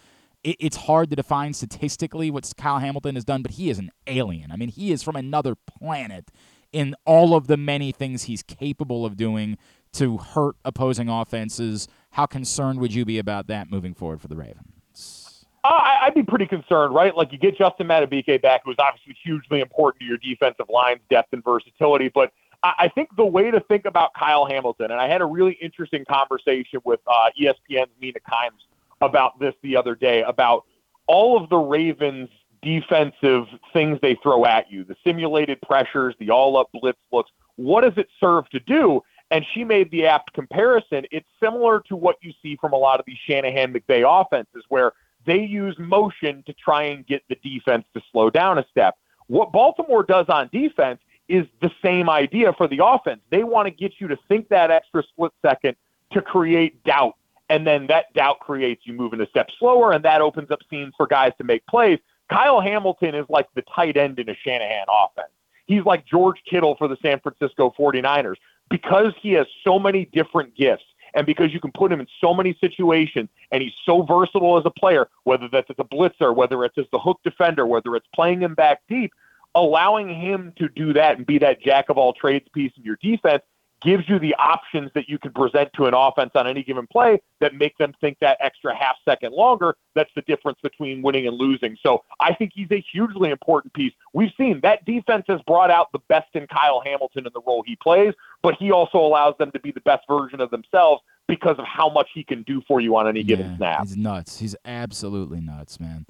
It, 0.43 0.57
it's 0.59 0.77
hard 0.77 1.11
to 1.11 1.17
define 1.17 1.53
statistically 1.53 2.31
what 2.31 2.51
Kyle 2.57 2.79
Hamilton 2.79 3.15
has 3.15 3.25
done, 3.25 3.43
but 3.43 3.53
he 3.53 3.69
is 3.69 3.79
an 3.79 3.91
alien. 4.07 4.51
I 4.51 4.57
mean, 4.57 4.71
he 4.71 4.93
is 4.93 5.03
from 5.03 5.17
another 5.17 5.55
planet 5.55 6.31
in 6.73 6.95
all 7.05 7.35
of 7.35 7.47
the 7.47 7.57
many 7.57 7.93
things 7.93 8.25
he's 8.25 8.43
capable 8.43 9.05
of 9.05 9.17
doing 9.17 9.59
to 9.93 10.17
hurt 10.19 10.57
opposing 10.65 11.09
offenses. 11.09 11.87
How 12.17 12.25
concerned 12.25 12.81
would 12.81 12.95
you 12.95 13.05
be 13.05 13.19
about 13.19 13.49
that 13.49 13.71
moving 13.71 13.93
forward 13.93 14.23
for 14.23 14.29
the 14.29 14.37
Ravens? 14.37 15.45
Uh, 15.63 15.97
I'd 16.01 16.15
be 16.15 16.23
pretty 16.23 16.47
concerned, 16.47 16.95
right? 16.95 17.15
Like 17.15 17.31
you 17.31 17.37
get 17.37 17.59
Justin 17.59 17.89
Madubuike 17.89 18.41
back, 18.41 18.63
who's 18.65 18.77
obviously 18.79 19.15
hugely 19.23 19.61
important 19.61 20.01
to 20.01 20.07
your 20.07 20.17
defensive 20.17 20.65
line's 20.71 21.01
depth 21.11 21.35
and 21.35 21.45
versatility, 21.45 22.09
but 22.09 22.33
I 22.63 22.89
think 22.89 23.15
the 23.17 23.27
way 23.27 23.51
to 23.51 23.61
think 23.61 23.85
about 23.85 24.15
Kyle 24.15 24.47
Hamilton, 24.47 24.93
and 24.93 24.99
I 24.99 25.09
had 25.09 25.21
a 25.21 25.27
really 25.27 25.59
interesting 25.61 26.07
conversation 26.09 26.81
with 26.85 27.01
uh, 27.07 27.29
ESPN's 27.39 27.91
Mina 28.01 28.19
Kimes 28.27 28.65
about 29.03 29.39
this 29.39 29.53
the 29.63 29.77
other 29.77 29.95
day 29.95 30.23
about 30.23 30.65
all 31.07 31.37
of 31.37 31.51
the 31.51 31.59
Ravens' 31.59 32.31
defensive 32.63 33.45
things 33.75 33.99
they 34.01 34.17
throw 34.23 34.47
at 34.47 34.73
you, 34.73 34.85
the 34.85 34.97
simulated 35.05 35.61
pressures, 35.61 36.15
the 36.19 36.31
all-up 36.31 36.71
blitz 36.73 36.99
looks. 37.13 37.31
What 37.57 37.83
does 37.83 37.99
it 37.99 38.09
serve 38.19 38.49
to 38.51 38.61
do? 38.61 39.03
And 39.31 39.45
she 39.53 39.65
made 39.65 39.91
the 39.91 40.07
apt 40.07 40.33
comparison. 40.35 41.05
It's 41.11 41.29
similar 41.43 41.81
to 41.89 41.97
what 41.97 42.17
you 42.23 42.33
see 42.43 42.57
from 42.61 42.73
a 42.73 42.77
lot 42.77 43.01
of 43.01 43.07
these 43.07 43.19
Shanahan 43.27 43.73
McVay 43.73 44.05
offenses, 44.07 44.65
where 44.69 44.93
they 45.27 45.41
use 45.41 45.77
motion 45.79 46.45
to 46.47 46.53
try 46.53 46.85
and 46.85 47.07
get 47.07 47.23
the 47.29 47.37
defense 47.43 47.85
to 47.95 48.03
slow 48.13 48.31
down 48.31 48.59
a 48.59 48.67
step. 48.71 48.97
What 49.27 49.51
Baltimore 49.51 50.05
does 50.05 50.27
on 50.29 50.49
defense 50.53 51.01
is 51.29 51.47
the 51.61 51.73
same 51.83 52.09
idea 52.09 52.53
for 52.53 52.69
the 52.69 52.85
offense. 52.85 53.21
They 53.31 53.43
want 53.43 53.67
to 53.67 53.73
get 53.73 53.95
you 53.99 54.07
to 54.09 54.19
think 54.29 54.49
that 54.51 54.71
extra 54.71 55.03
split 55.03 55.33
second 55.43 55.77
to 56.13 56.23
create 56.23 56.83
doubt. 56.85 57.17
And 57.49 57.67
then 57.67 57.87
that 57.89 58.13
doubt 58.15 58.41
creates 58.41 58.83
you 58.85 58.93
moving 58.93 59.21
a 59.21 59.27
step 59.27 59.49
slower, 59.59 59.93
and 59.93 60.05
that 60.05 60.21
opens 60.21 60.51
up 60.51 60.61
scenes 60.71 60.95
for 60.97 61.07
guys 61.07 61.33
to 61.39 61.45
make 61.45 61.67
plays. 61.67 61.99
Kyle 62.31 62.61
Hamilton 62.61 63.15
is 63.15 63.27
like 63.29 63.47
the 63.55 63.63
tight 63.63 63.97
end 63.97 64.19
in 64.19 64.29
a 64.29 64.35
Shanahan 64.35 64.87
offense. 64.89 65.33
He's 65.67 65.85
like 65.85 66.07
George 66.07 66.39
Kittle 66.49 66.77
for 66.77 66.89
the 66.89 66.97
San 67.03 67.21
Francisco 67.21 67.75
49ers 67.79 68.37
because 68.71 69.13
he 69.21 69.33
has 69.33 69.47
so 69.65 69.79
many 69.79 70.07
different 70.07 70.55
gifts 70.57 70.85
and 71.15 71.27
because 71.27 71.53
you 71.53 71.61
can 71.61 71.73
put 71.73 71.91
him 71.91 72.01
in 72.01 72.07
so 72.21 72.35
many 72.35 72.57
situations 72.61 73.29
and 73.51 73.63
he's 73.63 73.73
so 73.85 74.03
versatile 74.03 74.59
as 74.59 74.65
a 74.67 74.71
player, 74.71 75.09
whether 75.25 75.49
that's 75.51 75.71
as 75.71 75.77
a 75.79 75.85
blitzer, 75.85 76.35
whether 76.35 76.65
it's 76.65 76.77
as 76.79 76.87
the 76.93 76.99
hook 76.99 77.21
defender, 77.25 77.67
whether 77.67 77.97
it's 77.97 78.07
playing 78.15 78.43
him 78.43 78.55
back 78.55 78.83
deep, 78.89 79.13
allowing 79.55 80.09
him 80.09 80.53
to 80.59 80.69
do 80.69 80.93
that 80.93 81.17
and 81.17 81.27
be 81.27 81.39
that 81.39 81.61
jack 81.63 81.89
of 81.89 81.97
all 81.97 82.13
trades 82.13 82.47
piece 82.53 82.73
in 82.77 82.83
your 82.83 82.99
defense 83.03 83.43
gives 83.83 84.09
you 84.09 84.19
the 84.19 84.35
options 84.37 84.91
that 84.95 85.09
you 85.09 85.19
can 85.19 85.33
present 85.33 85.71
to 85.75 85.87
an 85.87 85.95
offense 85.95 86.31
on 86.35 86.47
any 86.47 86.63
given 86.63 86.87
play 86.87 87.21
that 87.41 87.55
make 87.55 87.77
them 87.79 87.93
think 88.01 88.19
that 88.21 88.39
extra 88.41 88.75
half 88.75 88.97
second 89.05 89.33
longer. 89.33 89.77
That's 89.95 90.11
the 90.17 90.23
difference 90.23 90.59
between 90.63 91.03
winning 91.03 91.27
and 91.27 91.37
losing. 91.37 91.77
So 91.83 92.03
I 92.19 92.35
think 92.35 92.53
he's 92.55 92.71
a 92.71 92.83
hugely 92.93 93.31
important 93.31 93.75
piece. 93.75 93.93
We've 94.15 94.33
seen 94.37 94.61
that 94.63 94.85
defense 94.85 95.25
has 95.29 95.41
brought 95.47 95.71
out 95.71 95.93
the 95.93 96.01
best 96.09 96.29
in 96.35 96.47
Kyle 96.47 96.83
Hamilton 96.85 97.27
in 97.27 97.33
the 97.35 97.43
role 97.47 97.63
he 97.67 97.77
plays, 97.77 98.15
but 98.43 98.55
he 98.55 98.71
also 98.73 98.99
allows 98.99 99.35
them 99.39 99.51
to 99.53 99.61
be 99.61 99.73
the 99.73 99.81
best 99.81 100.05
version 100.09 100.41
of 100.41 100.51
themselves 100.51 101.03
because 101.29 101.57
of 101.59 101.65
how 101.67 101.89
much 101.89 102.09
he 102.15 102.25
can 102.25 102.43
do 102.45 102.63
for 102.67 102.81
you 102.81 102.97
on 102.97 103.09
any 103.09 103.23
given 103.23 103.51
yeah, 103.51 103.57
snap. 103.57 103.81
He's 103.83 103.97
nuts. 103.97 104.39
He's 104.39 104.57
absolutely 104.65 105.41
nuts, 105.41 105.81
man. 105.81 106.07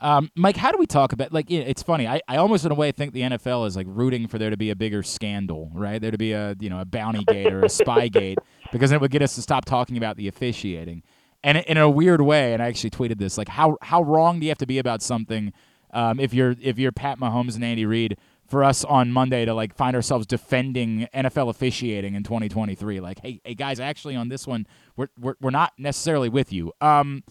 Um, 0.00 0.30
Mike, 0.34 0.56
how 0.56 0.72
do 0.72 0.78
we 0.78 0.86
talk 0.86 1.12
about 1.12 1.32
like 1.32 1.50
it's 1.50 1.82
funny. 1.82 2.08
I, 2.08 2.20
I 2.26 2.36
almost 2.36 2.64
in 2.64 2.72
a 2.72 2.74
way 2.74 2.90
think 2.90 3.12
the 3.12 3.20
NFL 3.20 3.66
is 3.66 3.76
like 3.76 3.86
rooting 3.88 4.28
for 4.28 4.38
there 4.38 4.50
to 4.50 4.56
be 4.56 4.70
a 4.70 4.76
bigger 4.76 5.02
scandal, 5.02 5.70
right? 5.74 6.00
There 6.00 6.10
to 6.10 6.18
be 6.18 6.32
a 6.32 6.56
you 6.58 6.70
know 6.70 6.80
a 6.80 6.84
bounty 6.84 7.24
gate 7.24 7.52
or 7.52 7.64
a 7.64 7.68
spy 7.68 8.08
gate 8.08 8.38
because 8.72 8.92
it 8.92 9.00
would 9.00 9.10
get 9.10 9.20
us 9.20 9.34
to 9.34 9.42
stop 9.42 9.66
talking 9.66 9.96
about 9.96 10.16
the 10.16 10.26
officiating. 10.28 11.02
And 11.42 11.58
in 11.58 11.76
a 11.76 11.88
weird 11.88 12.20
way, 12.22 12.52
and 12.52 12.62
I 12.62 12.66
actually 12.66 12.90
tweeted 12.90 13.18
this 13.18 13.36
like 13.36 13.48
how 13.48 13.76
how 13.82 14.02
wrong 14.02 14.40
do 14.40 14.46
you 14.46 14.50
have 14.50 14.58
to 14.58 14.66
be 14.66 14.78
about 14.78 15.02
something 15.02 15.52
um, 15.92 16.18
if 16.18 16.32
you're 16.32 16.54
if 16.60 16.78
you're 16.78 16.92
Pat 16.92 17.18
Mahomes 17.18 17.54
and 17.54 17.64
Andy 17.64 17.84
Reid 17.84 18.16
for 18.46 18.64
us 18.64 18.84
on 18.84 19.12
Monday 19.12 19.44
to 19.44 19.54
like 19.54 19.74
find 19.74 19.94
ourselves 19.94 20.26
defending 20.26 21.08
NFL 21.14 21.50
officiating 21.50 22.14
in 22.14 22.22
2023? 22.22 23.00
Like, 23.00 23.20
hey 23.20 23.40
hey 23.44 23.54
guys, 23.54 23.78
actually 23.78 24.16
on 24.16 24.30
this 24.30 24.46
one 24.46 24.66
we're 24.96 25.08
we're, 25.18 25.34
we're 25.42 25.50
not 25.50 25.72
necessarily 25.76 26.30
with 26.30 26.52
you. 26.54 26.72
Um, 26.80 27.22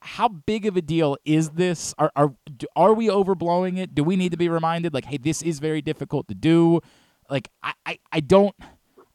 how 0.00 0.28
big 0.28 0.66
of 0.66 0.76
a 0.76 0.82
deal 0.82 1.16
is 1.24 1.50
this? 1.50 1.94
Are 1.98 2.12
are 2.16 2.34
are 2.76 2.94
we 2.94 3.08
overblowing 3.08 3.78
it? 3.78 3.94
Do 3.94 4.04
we 4.04 4.16
need 4.16 4.30
to 4.30 4.36
be 4.36 4.48
reminded 4.48 4.94
like, 4.94 5.04
hey, 5.04 5.18
this 5.18 5.42
is 5.42 5.58
very 5.58 5.82
difficult 5.82 6.28
to 6.28 6.34
do? 6.34 6.80
Like, 7.28 7.48
I 7.62 7.72
I, 7.86 7.98
I 8.12 8.20
don't 8.20 8.54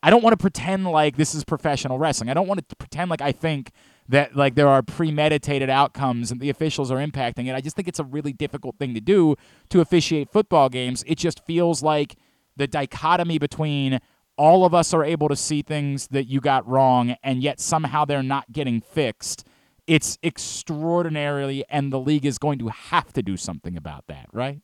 I 0.03 0.10
don't 0.10 0.23
want 0.23 0.34
to 0.34 0.38
pretend 0.38 0.85
like 0.85 1.18
this 1.18 1.34
is 1.34 1.44
professional 1.44 1.98
wrestling. 1.98 2.30
I 2.30 2.34
don't 2.34 2.48
want 2.48 2.68
to 2.68 2.76
pretend 2.76 3.10
like 3.10 3.22
I 3.22 3.31
think 3.31 3.72
that 4.10 4.35
like 4.35 4.56
there 4.56 4.68
are 4.68 4.81
premeditated 4.81 5.69
outcomes 5.69 6.31
and 6.31 6.39
the 6.39 6.49
officials 6.49 6.91
are 6.91 6.98
impacting 6.98 7.48
it. 7.48 7.56
I 7.56 7.61
just 7.61 7.76
think 7.76 7.88
it's 7.88 7.99
a 7.99 8.03
really 8.03 8.34
difficult 8.34 8.77
thing 8.77 8.94
to 8.94 9.02
do 9.02 9.35
to 9.69 9.81
officiate 9.81 10.31
football 10.31 10.69
games. 10.69 11.03
It 11.07 11.18
just 11.18 11.45
feels 11.45 11.84
like 11.84 12.15
the 12.56 12.68
dichotomy 12.68 13.38
between 13.38 13.99
all 14.38 14.65
of 14.65 14.73
us 14.73 14.94
are 14.94 15.03
able 15.03 15.30
to 15.30 15.35
see 15.35 15.61
things 15.61 16.07
that 16.10 16.26
you 16.26 16.39
got 16.39 16.68
wrong 16.68 17.15
and 17.23 17.41
yet 17.41 17.60
somehow 17.60 18.06
they're 18.06 18.23
not 18.23 18.52
getting 18.52 18.80
fixed 18.80 19.44
it's 19.88 20.18
extraordinarily, 20.24 21.64
and 21.70 21.92
the 21.92 22.00
league 22.00 22.26
is 22.26 22.38
going 22.38 22.60
to 22.60 22.68
have 22.68 23.12
to 23.14 23.24
do 23.24 23.38
something 23.38 23.78
about 23.78 24.06
that, 24.08 24.28
right? 24.34 24.60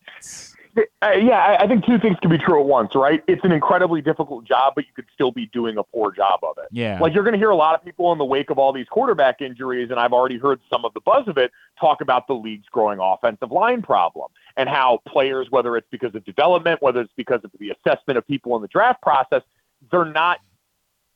Uh, 0.76 1.12
yeah, 1.12 1.58
I 1.60 1.68
think 1.68 1.86
two 1.86 2.00
things 2.00 2.18
can 2.20 2.32
be 2.32 2.38
true 2.40 2.60
at 2.60 2.66
once, 2.66 2.96
right? 2.96 3.24
It's 3.28 3.44
an 3.44 3.52
incredibly 3.52 4.02
difficult 4.02 4.44
job, 4.44 4.74
but 4.76 4.86
you 4.88 4.94
could 4.96 5.06
still 5.14 5.32
be 5.32 5.46
doing 5.48 5.78
a 5.78 5.84
poor 5.84 6.12
job 6.12 6.40
of 6.42 6.58
it. 6.58 6.68
Yeah. 6.72 6.98
Like 7.00 7.14
you're 7.14 7.24
going 7.24 7.34
to 7.34 7.40
hear 7.40 7.52
a 7.52 7.56
lot 7.56 7.76
of 7.76 7.86
people 7.86 8.12
in 8.12 8.18
the 8.18 8.26
wake 8.26 8.50
of 8.50 8.58
all 8.58 8.74
these 8.74 8.88
quarterback 8.88 9.40
injuries, 9.42 9.92
and 9.92 10.00
I've 10.00 10.14
already 10.14 10.38
heard 10.38 10.60
some 10.72 10.84
of 10.84 10.94
the 10.94 11.02
buzz 11.02 11.28
of 11.28 11.38
it 11.38 11.52
talk 11.80 12.02
about 12.02 12.28
the 12.28 12.34
league's 12.34 12.68
growing 12.72 13.00
offensive 13.00 13.52
line 13.52 13.84
problem 13.84 14.32
and 14.58 14.68
how 14.68 15.00
players, 15.08 15.48
whether 15.52 15.78
it's 15.78 15.88
because 15.92 16.16
of 16.16 16.26
development, 16.26 16.82
whether 16.82 17.02
it's 17.02 17.14
because 17.16 17.42
of 17.44 17.52
the 17.60 17.70
assessment 17.70 18.18
of 18.18 18.26
people 18.28 18.56
in 18.56 18.64
the 18.64 18.68
draft 18.68 19.02
process, 19.02 19.44
they're 19.92 20.06
not 20.06 20.40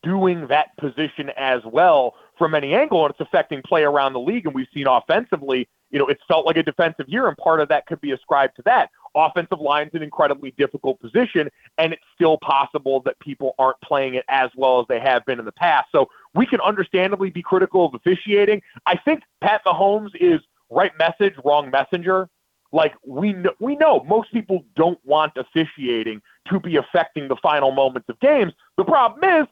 doing 0.03 0.47
that 0.47 0.77
position 0.77 1.31
as 1.35 1.61
well 1.65 2.13
from 2.37 2.55
any 2.55 2.73
angle, 2.73 3.05
and 3.05 3.11
it's 3.11 3.21
affecting 3.21 3.61
play 3.63 3.83
around 3.83 4.13
the 4.13 4.19
league. 4.19 4.45
And 4.45 4.53
we've 4.53 4.67
seen 4.73 4.87
offensively, 4.87 5.67
you 5.91 5.99
know, 5.99 6.07
it's 6.07 6.21
felt 6.27 6.45
like 6.45 6.57
a 6.57 6.63
defensive 6.63 7.07
year, 7.07 7.27
and 7.27 7.37
part 7.37 7.59
of 7.59 7.69
that 7.69 7.85
could 7.85 8.01
be 8.01 8.11
ascribed 8.11 8.55
to 8.57 8.61
that. 8.63 8.89
Offensive 9.15 9.59
line's 9.59 9.91
an 9.93 10.03
incredibly 10.03 10.51
difficult 10.51 10.99
position, 10.99 11.49
and 11.77 11.93
it's 11.93 12.03
still 12.13 12.37
possible 12.37 13.01
that 13.01 13.19
people 13.19 13.55
aren't 13.57 13.79
playing 13.81 14.15
it 14.15 14.25
as 14.29 14.49
well 14.55 14.79
as 14.79 14.85
they 14.87 14.99
have 14.99 15.25
been 15.25 15.39
in 15.39 15.45
the 15.45 15.51
past. 15.51 15.87
So 15.91 16.09
we 16.35 16.45
can 16.45 16.61
understandably 16.61 17.29
be 17.29 17.41
critical 17.41 17.85
of 17.85 17.93
officiating. 17.95 18.61
I 18.85 18.97
think 18.97 19.23
Pat 19.41 19.61
Mahomes 19.65 20.11
is 20.19 20.41
right 20.69 20.91
message, 20.99 21.33
wrong 21.43 21.71
messenger. 21.71 22.29
Like 22.73 22.93
we 23.05 23.33
know, 23.33 23.53
we 23.59 23.75
know 23.77 24.03
most 24.03 24.31
people 24.31 24.65
don't 24.75 24.99
want 25.05 25.33
officiating 25.37 26.21
to 26.49 26.59
be 26.59 26.75
affecting 26.75 27.27
the 27.27 27.37
final 27.37 27.71
moments 27.71 28.09
of 28.09 28.19
games. 28.19 28.53
The 28.77 28.83
problem 28.83 29.41
is 29.41 29.47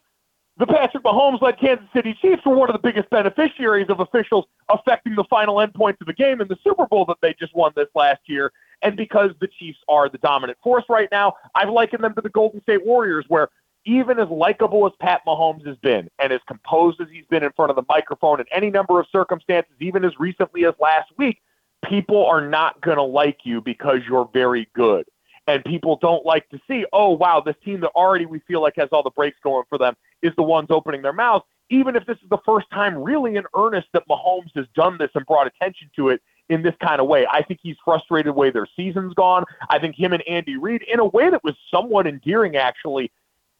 the 0.58 0.66
Patrick 0.66 1.04
Mahomes 1.04 1.42
led 1.42 1.58
Kansas 1.58 1.86
City 1.94 2.16
Chiefs 2.20 2.42
were 2.46 2.54
one 2.54 2.70
of 2.70 2.72
the 2.72 2.80
biggest 2.80 3.10
beneficiaries 3.10 3.88
of 3.90 4.00
officials 4.00 4.46
affecting 4.70 5.14
the 5.14 5.24
final 5.24 5.56
endpoints 5.56 6.00
of 6.00 6.06
the 6.06 6.14
game 6.14 6.40
in 6.40 6.48
the 6.48 6.56
Super 6.64 6.86
Bowl 6.86 7.04
that 7.06 7.18
they 7.20 7.34
just 7.38 7.54
won 7.54 7.72
this 7.76 7.88
last 7.94 8.20
year. 8.26 8.52
And 8.80 8.96
because 8.96 9.32
the 9.40 9.48
Chiefs 9.48 9.78
are 9.88 10.08
the 10.08 10.18
dominant 10.18 10.58
force 10.62 10.84
right 10.88 11.08
now, 11.12 11.34
I've 11.54 11.68
likened 11.68 12.02
them 12.02 12.14
to 12.14 12.22
the 12.22 12.30
Golden 12.30 12.62
State 12.62 12.86
Warriors, 12.86 13.26
where 13.28 13.48
even 13.84 14.18
as 14.18 14.28
likable 14.30 14.86
as 14.86 14.92
Pat 14.98 15.20
Mahomes 15.26 15.66
has 15.66 15.76
been 15.76 16.08
and 16.18 16.32
as 16.32 16.40
composed 16.48 17.00
as 17.00 17.08
he's 17.12 17.26
been 17.26 17.44
in 17.44 17.52
front 17.52 17.70
of 17.70 17.76
the 17.76 17.84
microphone 17.88 18.40
in 18.40 18.46
any 18.50 18.70
number 18.70 18.98
of 18.98 19.06
circumstances, 19.12 19.72
even 19.80 20.04
as 20.04 20.12
recently 20.18 20.64
as 20.64 20.74
last 20.80 21.10
week, 21.18 21.40
people 21.84 22.24
are 22.24 22.46
not 22.46 22.80
going 22.80 22.96
to 22.96 23.02
like 23.02 23.40
you 23.44 23.60
because 23.60 24.00
you're 24.08 24.28
very 24.32 24.68
good 24.74 25.06
and 25.46 25.62
people 25.64 25.98
don't 26.00 26.24
like 26.26 26.48
to 26.48 26.58
see, 26.66 26.84
oh, 26.92 27.10
wow, 27.10 27.40
this 27.44 27.54
team 27.64 27.80
that 27.80 27.90
already 27.90 28.26
we 28.26 28.40
feel 28.40 28.60
like 28.60 28.74
has 28.76 28.88
all 28.90 29.02
the 29.02 29.10
breaks 29.10 29.38
going 29.42 29.62
for 29.68 29.78
them 29.78 29.94
is 30.22 30.32
the 30.36 30.42
ones 30.42 30.68
opening 30.70 31.02
their 31.02 31.12
mouths, 31.12 31.44
even 31.70 31.96
if 31.96 32.06
this 32.06 32.18
is 32.22 32.28
the 32.28 32.38
first 32.44 32.70
time 32.70 32.96
really 32.96 33.36
in 33.36 33.44
earnest 33.56 33.88
that 33.92 34.06
Mahomes 34.08 34.50
has 34.54 34.66
done 34.74 34.98
this 34.98 35.10
and 35.14 35.26
brought 35.26 35.46
attention 35.46 35.90
to 35.96 36.10
it 36.10 36.20
in 36.48 36.62
this 36.62 36.74
kind 36.80 37.00
of 37.00 37.06
way. 37.08 37.26
I 37.30 37.42
think 37.42 37.60
he's 37.62 37.76
frustrated 37.84 38.30
the 38.30 38.38
way 38.38 38.50
their 38.50 38.68
season's 38.76 39.14
gone. 39.14 39.44
I 39.68 39.78
think 39.78 39.96
him 39.96 40.12
and 40.12 40.22
Andy 40.28 40.56
Reid, 40.56 40.82
in 40.82 41.00
a 41.00 41.04
way 41.04 41.28
that 41.28 41.42
was 41.42 41.54
somewhat 41.70 42.06
endearing, 42.06 42.56
actually, 42.56 43.10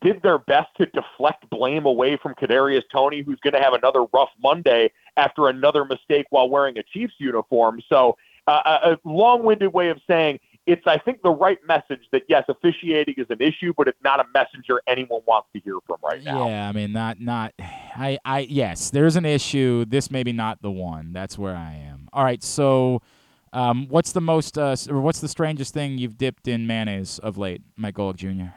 did 0.02 0.22
their 0.22 0.38
best 0.38 0.68
to 0.76 0.86
deflect 0.86 1.48
blame 1.50 1.86
away 1.86 2.16
from 2.16 2.34
Kadarius 2.34 2.84
Toney, 2.92 3.22
who's 3.22 3.40
going 3.40 3.54
to 3.54 3.60
have 3.60 3.72
another 3.72 4.04
rough 4.12 4.28
Monday 4.40 4.92
after 5.16 5.48
another 5.48 5.84
mistake 5.84 6.26
while 6.30 6.48
wearing 6.48 6.78
a 6.78 6.82
Chiefs 6.82 7.14
uniform. 7.18 7.80
So, 7.88 8.16
uh, 8.46 8.78
a 8.84 8.98
long-winded 9.08 9.72
way 9.72 9.88
of 9.88 10.00
saying 10.06 10.38
it's, 10.66 10.82
I 10.86 10.98
think, 10.98 11.22
the 11.22 11.30
right 11.30 11.58
message 11.66 12.02
that 12.12 12.22
yes, 12.28 12.44
officiating 12.48 13.14
is 13.16 13.26
an 13.30 13.40
issue, 13.40 13.72
but 13.76 13.88
it's 13.88 14.02
not 14.02 14.20
a 14.20 14.24
messenger 14.34 14.80
anyone 14.86 15.20
wants 15.26 15.48
to 15.54 15.60
hear 15.60 15.78
from 15.86 15.96
right 16.02 16.22
now. 16.22 16.48
Yeah, 16.48 16.68
I 16.68 16.72
mean, 16.72 16.92
not 16.92 17.20
not. 17.20 17.52
I 17.58 18.18
I 18.24 18.40
yes, 18.40 18.90
there's 18.90 19.16
an 19.16 19.24
issue. 19.24 19.84
This 19.84 20.10
maybe 20.10 20.32
not 20.32 20.62
the 20.62 20.70
one. 20.70 21.12
That's 21.12 21.38
where 21.38 21.56
I 21.56 21.74
am. 21.74 22.08
All 22.12 22.24
right, 22.24 22.42
so. 22.42 23.02
Um, 23.52 23.86
what's 23.88 24.12
the 24.12 24.20
most, 24.20 24.58
uh, 24.58 24.76
or 24.90 25.00
what's 25.00 25.20
the 25.20 25.28
strangest 25.28 25.72
thing 25.72 25.96
you've 25.96 26.18
dipped 26.18 26.46
in 26.46 26.66
mayonnaise 26.66 27.18
of 27.20 27.38
late, 27.38 27.62
Mike 27.76 27.94
Golic 27.94 28.16
Jr.? 28.16 28.52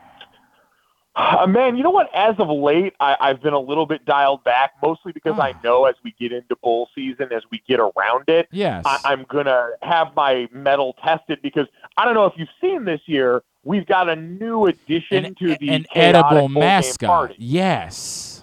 Uh, 1.19 1.45
man, 1.47 1.75
you 1.75 1.83
know 1.83 1.89
what? 1.89 2.09
As 2.15 2.35
of 2.39 2.47
late, 2.49 2.93
I, 3.01 3.17
I've 3.19 3.41
been 3.41 3.53
a 3.53 3.59
little 3.59 3.85
bit 3.85 4.05
dialed 4.05 4.43
back, 4.45 4.71
mostly 4.81 5.11
because 5.11 5.37
I 5.37 5.53
know 5.63 5.83
as 5.85 5.95
we 6.03 6.15
get 6.17 6.31
into 6.31 6.55
bowl 6.63 6.87
season, 6.95 7.33
as 7.33 7.43
we 7.51 7.61
get 7.67 7.79
around 7.79 8.29
it, 8.29 8.47
Yes. 8.51 8.83
I, 8.85 8.99
I'm 9.03 9.25
gonna 9.29 9.71
have 9.81 10.15
my 10.15 10.47
metal 10.53 10.95
tested 11.03 11.39
because 11.41 11.67
I 11.97 12.05
don't 12.05 12.13
know 12.13 12.25
if 12.25 12.33
you've 12.37 12.47
seen 12.61 12.85
this 12.85 13.01
year. 13.05 13.43
We've 13.63 13.85
got 13.85 14.07
a 14.07 14.15
new 14.15 14.67
addition 14.67 15.35
to 15.35 15.57
the 15.57 15.69
An 15.69 15.85
edible 15.93 16.47
mascot. 16.47 17.33
Yes. 17.37 18.41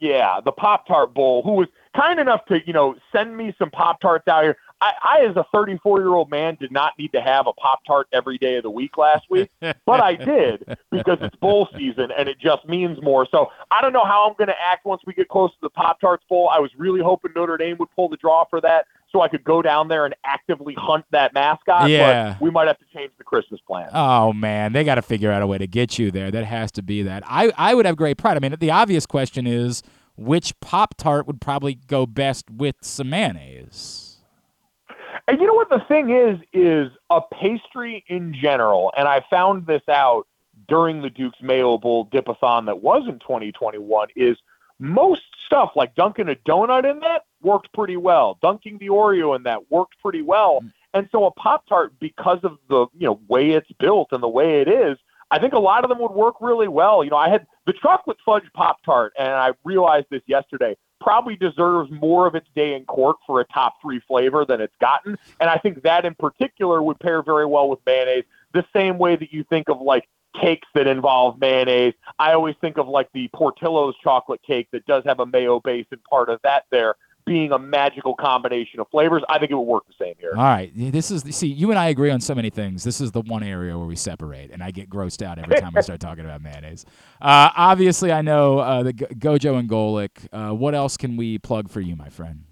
Yeah, 0.00 0.40
the 0.44 0.52
Pop 0.52 0.86
Tart 0.86 1.14
Bowl, 1.14 1.42
who 1.42 1.52
was 1.52 1.68
kind 1.94 2.18
enough 2.20 2.44
to, 2.46 2.60
you 2.66 2.72
know, 2.72 2.96
send 3.12 3.36
me 3.36 3.54
some 3.58 3.70
Pop 3.70 4.00
Tarts 4.00 4.26
out 4.28 4.42
here. 4.42 4.56
I, 4.80 4.92
I, 5.02 5.26
as 5.28 5.36
a 5.36 5.44
34 5.52 6.00
year 6.00 6.14
old 6.14 6.30
man, 6.30 6.56
did 6.60 6.70
not 6.70 6.92
need 6.98 7.12
to 7.12 7.20
have 7.20 7.46
a 7.46 7.52
Pop 7.54 7.80
Tart 7.86 8.08
every 8.12 8.38
day 8.38 8.56
of 8.56 8.62
the 8.62 8.70
week 8.70 8.98
last 8.98 9.24
week, 9.30 9.50
but 9.60 10.00
I 10.00 10.14
did 10.14 10.64
because 10.90 11.18
it's 11.20 11.36
bowl 11.36 11.68
season 11.76 12.10
and 12.16 12.28
it 12.28 12.38
just 12.38 12.66
means 12.66 13.00
more. 13.02 13.26
So 13.30 13.50
I 13.70 13.80
don't 13.80 13.92
know 13.92 14.04
how 14.04 14.28
I'm 14.28 14.34
going 14.36 14.48
to 14.48 14.60
act 14.60 14.84
once 14.84 15.02
we 15.06 15.14
get 15.14 15.28
close 15.28 15.50
to 15.52 15.58
the 15.62 15.70
Pop 15.70 16.00
Tarts 16.00 16.24
Bowl. 16.28 16.50
I 16.52 16.58
was 16.58 16.70
really 16.76 17.00
hoping 17.00 17.32
Notre 17.34 17.56
Dame 17.56 17.76
would 17.78 17.90
pull 17.94 18.08
the 18.08 18.16
draw 18.18 18.44
for 18.44 18.60
that 18.60 18.86
so 19.10 19.22
I 19.22 19.28
could 19.28 19.44
go 19.44 19.62
down 19.62 19.88
there 19.88 20.04
and 20.04 20.14
actively 20.24 20.74
hunt 20.76 21.04
that 21.10 21.32
mascot. 21.32 21.88
Yeah. 21.88 22.32
But 22.32 22.44
we 22.44 22.50
might 22.50 22.66
have 22.66 22.78
to 22.78 22.84
change 22.94 23.12
the 23.16 23.24
Christmas 23.24 23.60
plan. 23.66 23.88
Oh 23.94 24.32
man, 24.32 24.72
they 24.72 24.84
got 24.84 24.96
to 24.96 25.02
figure 25.02 25.30
out 25.30 25.42
a 25.42 25.46
way 25.46 25.58
to 25.58 25.66
get 25.66 25.98
you 25.98 26.10
there. 26.10 26.30
That 26.30 26.44
has 26.44 26.70
to 26.72 26.82
be 26.82 27.02
that. 27.02 27.22
I 27.26 27.52
I 27.56 27.74
would 27.74 27.86
have 27.86 27.96
great 27.96 28.18
pride. 28.18 28.36
I 28.36 28.40
mean, 28.40 28.56
the 28.58 28.70
obvious 28.70 29.06
question 29.06 29.46
is 29.46 29.82
which 30.16 30.58
Pop 30.60 30.96
Tart 30.96 31.26
would 31.26 31.40
probably 31.40 31.74
go 31.74 32.06
best 32.06 32.50
with 32.50 32.76
some 32.82 33.10
mayonnaise. 33.10 34.05
And 35.28 35.40
you 35.40 35.46
know 35.46 35.54
what 35.54 35.70
the 35.70 35.80
thing 35.88 36.10
is 36.10 36.38
is 36.52 36.90
a 37.10 37.20
pastry 37.20 38.04
in 38.08 38.32
general, 38.32 38.92
and 38.96 39.08
I 39.08 39.24
found 39.28 39.66
this 39.66 39.82
out 39.88 40.26
during 40.68 41.02
the 41.02 41.10
Duke's 41.10 41.42
Mayo 41.42 41.78
Bowl 41.78 42.06
dipathon 42.06 42.66
that 42.66 42.80
was 42.80 43.06
in 43.08 43.18
2021 43.18 44.08
is 44.14 44.36
most 44.78 45.22
stuff 45.44 45.72
like 45.74 45.94
dunking 45.94 46.28
a 46.28 46.34
donut 46.48 46.88
in 46.90 47.00
that 47.00 47.22
worked 47.42 47.72
pretty 47.72 47.96
well. 47.96 48.38
Dunking 48.42 48.78
the 48.78 48.88
Oreo 48.88 49.34
in 49.34 49.42
that 49.44 49.70
worked 49.70 49.94
pretty 50.00 50.22
well. 50.22 50.60
Mm. 50.62 50.72
And 50.94 51.08
so 51.12 51.26
a 51.26 51.30
Pop 51.32 51.66
Tart, 51.66 51.92
because 51.98 52.38
of 52.42 52.58
the 52.68 52.86
you 52.96 53.06
know 53.06 53.20
way 53.28 53.50
it's 53.50 53.70
built 53.78 54.08
and 54.12 54.22
the 54.22 54.28
way 54.28 54.60
it 54.60 54.68
is, 54.68 54.96
I 55.30 55.38
think 55.38 55.54
a 55.54 55.58
lot 55.58 55.84
of 55.84 55.90
them 55.90 55.98
would 56.00 56.12
work 56.12 56.36
really 56.40 56.68
well. 56.68 57.02
You 57.02 57.10
know, 57.10 57.16
I 57.16 57.28
had 57.28 57.46
the 57.66 57.72
chocolate 57.72 58.18
fudge 58.24 58.44
Pop 58.54 58.82
Tart, 58.84 59.12
and 59.18 59.28
I 59.28 59.52
realized 59.64 60.06
this 60.10 60.22
yesterday. 60.26 60.76
Probably 61.06 61.36
deserves 61.36 61.88
more 61.92 62.26
of 62.26 62.34
its 62.34 62.48
day 62.56 62.74
in 62.74 62.84
court 62.84 63.14
for 63.24 63.40
a 63.40 63.44
top 63.44 63.74
three 63.80 64.00
flavor 64.08 64.44
than 64.44 64.60
it's 64.60 64.74
gotten, 64.80 65.16
and 65.40 65.48
I 65.48 65.56
think 65.56 65.84
that 65.84 66.04
in 66.04 66.16
particular 66.16 66.82
would 66.82 66.98
pair 66.98 67.22
very 67.22 67.46
well 67.46 67.68
with 67.68 67.78
mayonnaise. 67.86 68.24
The 68.54 68.64
same 68.74 68.98
way 68.98 69.14
that 69.14 69.32
you 69.32 69.44
think 69.44 69.68
of 69.68 69.80
like 69.80 70.08
cakes 70.40 70.66
that 70.74 70.88
involve 70.88 71.38
mayonnaise. 71.40 71.94
I 72.18 72.32
always 72.32 72.56
think 72.60 72.76
of 72.76 72.88
like 72.88 73.08
the 73.14 73.28
Portillo's 73.28 73.94
chocolate 74.02 74.42
cake 74.42 74.66
that 74.72 74.84
does 74.86 75.04
have 75.06 75.20
a 75.20 75.26
mayo 75.26 75.60
base 75.60 75.86
and 75.92 76.02
part 76.02 76.28
of 76.28 76.40
that 76.42 76.64
there 76.72 76.96
being 77.26 77.52
a 77.52 77.58
magical 77.58 78.14
combination 78.14 78.80
of 78.80 78.88
flavors. 78.88 79.22
I 79.28 79.38
think 79.38 79.50
it 79.50 79.54
would 79.54 79.62
work 79.62 79.84
the 79.86 79.94
same 80.04 80.14
here. 80.18 80.32
All 80.36 80.44
right, 80.44 80.70
this 80.74 81.10
is 81.10 81.22
see 81.36 81.48
you 81.48 81.70
and 81.70 81.78
I 81.78 81.88
agree 81.88 82.10
on 82.10 82.20
so 82.20 82.34
many 82.34 82.50
things. 82.50 82.84
This 82.84 83.00
is 83.00 83.10
the 83.10 83.20
one 83.22 83.42
area 83.42 83.76
where 83.76 83.86
we 83.86 83.96
separate, 83.96 84.50
and 84.52 84.62
I 84.62 84.70
get 84.70 84.88
grossed 84.88 85.22
out 85.22 85.38
every 85.38 85.56
time 85.60 85.72
we 85.74 85.82
start 85.82 86.00
talking 86.00 86.24
about 86.24 86.40
mayonnaise. 86.40 86.86
Uh, 87.20 87.50
obviously, 87.56 88.12
I 88.12 88.22
know 88.22 88.60
uh, 88.60 88.82
the 88.84 88.92
Go- 88.92 89.36
Gojo 89.36 89.58
and 89.58 89.68
Golic. 89.68 90.10
Uh, 90.32 90.54
what 90.54 90.74
else 90.74 90.96
can 90.96 91.16
we 91.16 91.38
plug 91.38 91.68
for 91.68 91.80
you, 91.80 91.96
my 91.96 92.08
friend? 92.08 92.44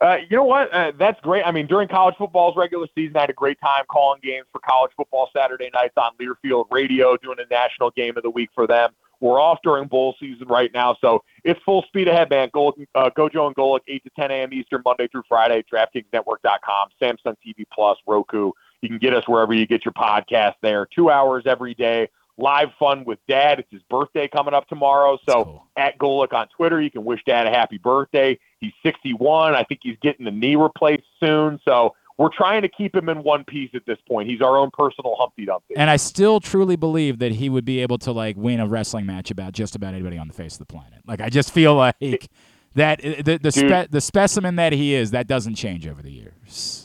Uh, 0.00 0.16
you 0.28 0.36
know 0.36 0.44
what? 0.44 0.72
Uh, 0.72 0.92
that's 0.98 1.18
great. 1.20 1.44
I 1.46 1.50
mean, 1.52 1.66
during 1.66 1.88
college 1.88 2.14
football's 2.18 2.56
regular 2.56 2.86
season, 2.94 3.16
I 3.16 3.20
had 3.20 3.30
a 3.30 3.34
great 3.34 3.58
time 3.60 3.84
calling 3.88 4.20
games 4.22 4.46
for 4.52 4.60
college 4.60 4.92
football 4.96 5.30
Saturday 5.34 5.70
nights 5.72 5.94
on 5.96 6.12
Learfield 6.20 6.66
Radio, 6.70 7.16
doing 7.16 7.38
a 7.38 7.52
national 7.52 7.90
game 7.92 8.16
of 8.16 8.22
the 8.22 8.30
week 8.30 8.50
for 8.54 8.66
them. 8.66 8.90
We're 9.24 9.40
off 9.40 9.60
during 9.64 9.88
bowl 9.88 10.14
season 10.20 10.48
right 10.48 10.70
now, 10.74 10.98
so 11.00 11.24
it's 11.44 11.58
full 11.64 11.82
speed 11.84 12.08
ahead, 12.08 12.28
man. 12.28 12.50
Go, 12.52 12.74
uh, 12.94 13.08
Gojo 13.16 13.46
and 13.46 13.56
Golic, 13.56 13.80
8 13.88 14.04
to 14.04 14.10
10 14.18 14.30
a.m. 14.30 14.52
Eastern, 14.52 14.82
Monday 14.84 15.08
through 15.08 15.22
Friday, 15.26 15.64
DraftKingsNetwork.com, 15.72 16.88
Samsung 17.00 17.34
TV 17.42 17.64
Plus, 17.72 17.96
Roku. 18.06 18.52
You 18.82 18.90
can 18.90 18.98
get 18.98 19.14
us 19.14 19.26
wherever 19.26 19.54
you 19.54 19.66
get 19.66 19.82
your 19.82 19.94
podcast 19.94 20.56
there. 20.60 20.86
Two 20.94 21.08
hours 21.08 21.44
every 21.46 21.72
day. 21.72 22.10
Live 22.36 22.68
fun 22.78 23.06
with 23.06 23.18
Dad. 23.26 23.60
It's 23.60 23.70
his 23.70 23.80
birthday 23.88 24.28
coming 24.28 24.52
up 24.52 24.68
tomorrow. 24.68 25.18
So 25.26 25.62
at 25.78 25.96
Golic 25.96 26.34
on 26.34 26.48
Twitter, 26.48 26.82
you 26.82 26.90
can 26.90 27.06
wish 27.06 27.24
Dad 27.24 27.46
a 27.46 27.50
happy 27.50 27.78
birthday. 27.78 28.38
He's 28.60 28.74
61. 28.82 29.54
I 29.54 29.62
think 29.62 29.80
he's 29.82 29.96
getting 30.02 30.26
the 30.26 30.32
knee 30.32 30.56
replaced 30.56 31.04
soon. 31.18 31.58
So 31.64 31.94
we're 32.16 32.30
trying 32.32 32.62
to 32.62 32.68
keep 32.68 32.94
him 32.94 33.08
in 33.08 33.22
one 33.22 33.44
piece 33.44 33.70
at 33.74 33.84
this 33.86 33.98
point. 34.08 34.28
He's 34.28 34.40
our 34.40 34.56
own 34.56 34.70
personal 34.72 35.16
Humpty 35.18 35.46
Dumpty. 35.46 35.74
And 35.76 35.90
I 35.90 35.96
still 35.96 36.40
truly 36.40 36.76
believe 36.76 37.18
that 37.18 37.32
he 37.32 37.48
would 37.48 37.64
be 37.64 37.80
able 37.80 37.98
to 37.98 38.12
like 38.12 38.36
win 38.36 38.60
a 38.60 38.68
wrestling 38.68 39.06
match 39.06 39.30
about 39.30 39.52
just 39.52 39.74
about 39.74 39.94
anybody 39.94 40.16
on 40.18 40.28
the 40.28 40.34
face 40.34 40.54
of 40.54 40.60
the 40.60 40.66
planet. 40.66 41.00
Like 41.06 41.20
I 41.20 41.28
just 41.28 41.52
feel 41.52 41.74
like 41.74 42.30
that 42.74 43.04
uh, 43.04 43.22
the 43.22 43.38
the, 43.38 43.52
spe- 43.52 43.90
the 43.90 44.00
specimen 44.00 44.56
that 44.56 44.72
he 44.72 44.94
is 44.94 45.10
that 45.10 45.26
doesn't 45.26 45.56
change 45.56 45.86
over 45.86 46.02
the 46.02 46.12
years. 46.12 46.83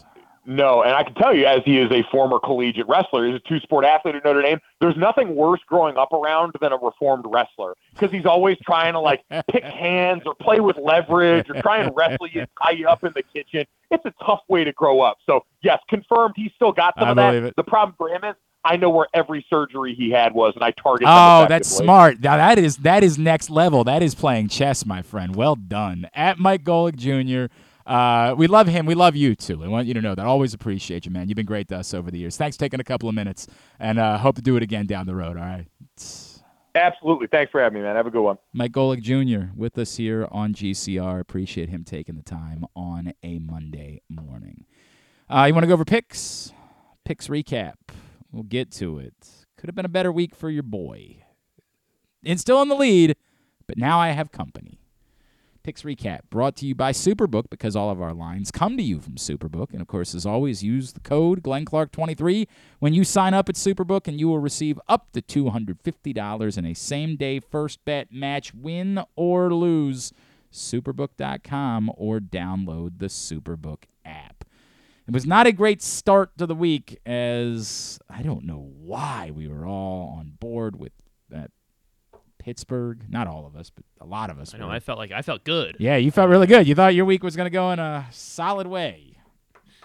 No, 0.50 0.82
and 0.82 0.96
I 0.96 1.04
can 1.04 1.14
tell 1.14 1.32
you, 1.32 1.46
as 1.46 1.62
he 1.64 1.78
is 1.78 1.92
a 1.92 2.02
former 2.12 2.40
collegiate 2.40 2.88
wrestler, 2.88 3.28
he's 3.28 3.36
a 3.36 3.48
two 3.48 3.60
sport 3.60 3.86
athlete 3.86 4.16
at 4.16 4.26
Notre 4.26 4.42
Dame. 4.42 4.60
There's 4.82 4.98
nothing 4.98 5.36
worse 5.36 5.60
growing 5.68 5.96
up 5.96 6.12
around 6.12 6.56
than 6.60 6.74
a 6.74 6.78
reformed 6.78 7.26
wrestler 7.28 7.76
because 7.94 8.12
he's 8.12 8.26
always 8.26 8.58
trying 8.64 8.94
to 8.94 9.00
like 9.00 9.22
pick 9.52 9.64
hands 9.80 10.24
or 10.26 10.34
play 10.34 10.60
with 10.60 10.76
leverage 10.78 11.52
or 11.52 11.62
try 11.62 11.78
and 11.78 11.96
wrestle 11.96 12.28
you, 12.28 12.48
tie 12.64 12.72
you 12.72 12.88
up 12.88 13.04
in 13.04 13.14
the 13.14 13.22
kitchen. 13.22 13.64
It's 13.92 14.04
a 14.06 14.14
tough 14.26 14.40
way 14.48 14.64
to 14.64 14.74
grow 14.74 15.02
up. 15.02 15.20
So 15.28 15.42
yes, 15.62 15.78
confirmed, 15.88 16.34
he's 16.36 16.52
still 16.56 16.72
got 16.72 16.96
some 16.98 17.10
I 17.10 17.12
of 17.12 17.18
that. 17.18 17.36
it. 17.36 17.56
The 17.56 17.64
problem 17.64 17.94
for 17.96 18.10
him 18.10 18.24
is 18.24 18.36
I 18.66 18.76
know 18.76 18.90
where 18.90 19.08
every 19.14 19.46
surgery 19.52 19.94
he 19.94 20.10
had 20.10 20.34
was, 20.34 20.54
and 20.56 20.64
I 20.64 20.72
target. 20.72 21.08
Oh, 21.08 21.46
that's 21.48 21.70
smart. 21.70 22.22
Now 22.22 22.38
that 22.38 22.58
is 22.58 22.78
that 22.78 23.04
is 23.04 23.20
next 23.20 23.52
level. 23.52 23.84
That 23.84 24.02
is 24.02 24.16
playing 24.16 24.48
chess, 24.48 24.84
my 24.84 25.04
friend. 25.04 25.36
Well 25.36 25.56
done. 25.56 26.10
At 26.16 26.40
Mike 26.40 26.64
Golic 26.64 26.96
Jr. 26.96 27.54
Uh, 27.90 28.36
we 28.38 28.46
love 28.46 28.68
him. 28.68 28.86
We 28.86 28.94
love 28.94 29.16
you 29.16 29.34
too. 29.34 29.64
I 29.64 29.68
want 29.68 29.88
you 29.88 29.96
to 29.96 30.02
know 30.02 30.14
that. 30.14 30.24
Always 30.24 30.54
appreciate 30.54 31.08
you, 31.08 31.12
man. 31.12 31.28
You've 31.28 31.36
been 31.36 31.48
great 31.48 31.68
to 31.70 31.78
us 31.78 31.92
over 31.92 32.12
the 32.12 32.20
years. 32.20 32.38
Thanks 32.38 32.56
for 32.56 32.60
taking 32.60 32.80
a 32.80 32.84
couple 32.84 33.10
of 33.10 33.16
minutes, 33.16 33.48
and 33.80 33.98
uh, 33.98 34.20
hope 34.20 34.36
to 34.36 34.44
do 34.44 34.56
it 34.58 34.64
again 34.64 34.86
down 34.86 35.08
the 35.08 35.16
road. 35.16 35.38
All 35.38 35.44
right. 35.44 35.66
Absolutely. 36.76 37.26
Thanks 37.26 37.52
for 37.52 37.60
having 37.60 37.80
me, 37.80 37.84
man. 37.84 37.96
Have 37.96 38.06
a 38.06 38.12
good 38.12 38.22
one. 38.22 38.38
Mike 38.54 38.74
Golic 38.74 39.02
Jr. 39.02 39.52
with 39.56 39.76
us 39.80 39.98
here 39.98 40.28
on 40.30 40.54
GCR. 40.54 41.20
Appreciate 41.20 41.70
him 41.70 41.84
taking 41.84 42.16
the 42.16 42.22
time 42.22 42.64
on 42.76 43.12
a 43.24 43.40
Monday 43.40 44.04
morning. 44.08 44.66
Uh, 45.28 45.46
you 45.48 45.54
want 45.56 45.64
to 45.64 45.68
go 45.68 45.74
over 45.74 45.84
picks? 45.84 46.54
Picks 47.06 47.28
recap. 47.28 47.74
We'll 48.32 48.44
get 48.44 48.72
to 48.74 49.00
it. 49.00 49.16
Could 49.58 49.68
have 49.68 49.76
been 49.76 49.86
a 49.86 49.90
better 49.90 50.12
week 50.12 50.36
for 50.36 50.52
your 50.52 50.64
boy. 50.64 51.24
And 52.24 52.40
still 52.40 52.62
in 52.62 52.70
the 52.70 52.76
lead, 52.76 53.16
but 53.66 53.80
now 53.80 54.00
I 54.00 54.10
have 54.10 54.32
company. 54.32 54.80
Picks 55.70 55.84
recap 55.84 56.22
brought 56.32 56.56
to 56.56 56.66
you 56.66 56.74
by 56.74 56.92
Superbook 56.92 57.52
because 57.52 57.76
all 57.76 57.92
of 57.92 58.02
our 58.02 58.12
lines 58.12 58.50
come 58.50 58.76
to 58.76 58.82
you 58.82 59.00
from 59.00 59.18
Superbook. 59.18 59.70
And 59.72 59.82
of 59.82 59.88
course, 59.88 60.16
as 60.16 60.26
always, 60.26 60.64
use 60.64 60.94
the 60.94 61.00
code 61.00 61.44
GlennClark23 61.44 62.48
when 62.80 62.96
you 62.96 63.04
sign 63.04 63.36
up 63.36 63.50
at 63.50 63.54
Superbook, 63.54 64.08
and 64.08 64.20
you 64.20 64.28
will 64.28 64.40
receive 64.40 64.80
up 64.88 65.12
to 65.12 65.22
$250 65.22 66.58
in 66.58 66.66
a 66.66 66.74
same 66.74 67.16
day 67.18 67.40
first 67.40 67.86
bet 67.86 68.12
match, 68.12 68.52
win 68.52 69.04
or 69.16 69.54
lose. 69.54 70.12
Superbook.com 70.52 71.92
or 71.96 72.20
download 72.20 72.98
the 72.98 73.06
Superbook 73.06 73.84
app. 74.04 74.46
It 75.08 75.14
was 75.14 75.28
not 75.28 75.46
a 75.46 75.52
great 75.52 75.84
start 75.84 76.36
to 76.40 76.48
the 76.48 76.56
week, 76.56 76.98
as 77.06 78.00
I 78.10 78.24
don't 78.24 78.46
know 78.46 78.72
why 78.76 79.30
we 79.32 79.48
were 79.48 79.68
all 79.68 80.16
on 80.18 80.32
board 80.40 80.80
with 80.80 80.94
that 81.30 81.52
Pittsburgh. 82.50 83.06
Not 83.08 83.28
all 83.28 83.46
of 83.46 83.56
us, 83.56 83.70
but 83.70 83.84
a 84.02 84.08
lot 84.08 84.32
of 84.32 84.40
us. 84.40 84.56
I 84.56 84.58
know. 84.58 84.66
were. 84.66 84.74
I 84.74 84.80
felt 84.80 84.98
like 84.98 85.12
I 85.12 85.22
felt 85.22 85.44
good. 85.44 85.76
Yeah, 85.78 85.98
you 85.98 86.10
felt 86.10 86.32
really 86.32 86.48
good. 86.48 86.68
You 86.68 86.74
thought 86.74 86.96
your 86.96 87.06
week 87.06 87.22
was 87.22 87.36
going 87.36 87.46
to 87.46 87.52
go 87.52 87.70
in 87.70 87.78
a 87.78 88.08
solid 88.10 88.66
way. 88.66 89.18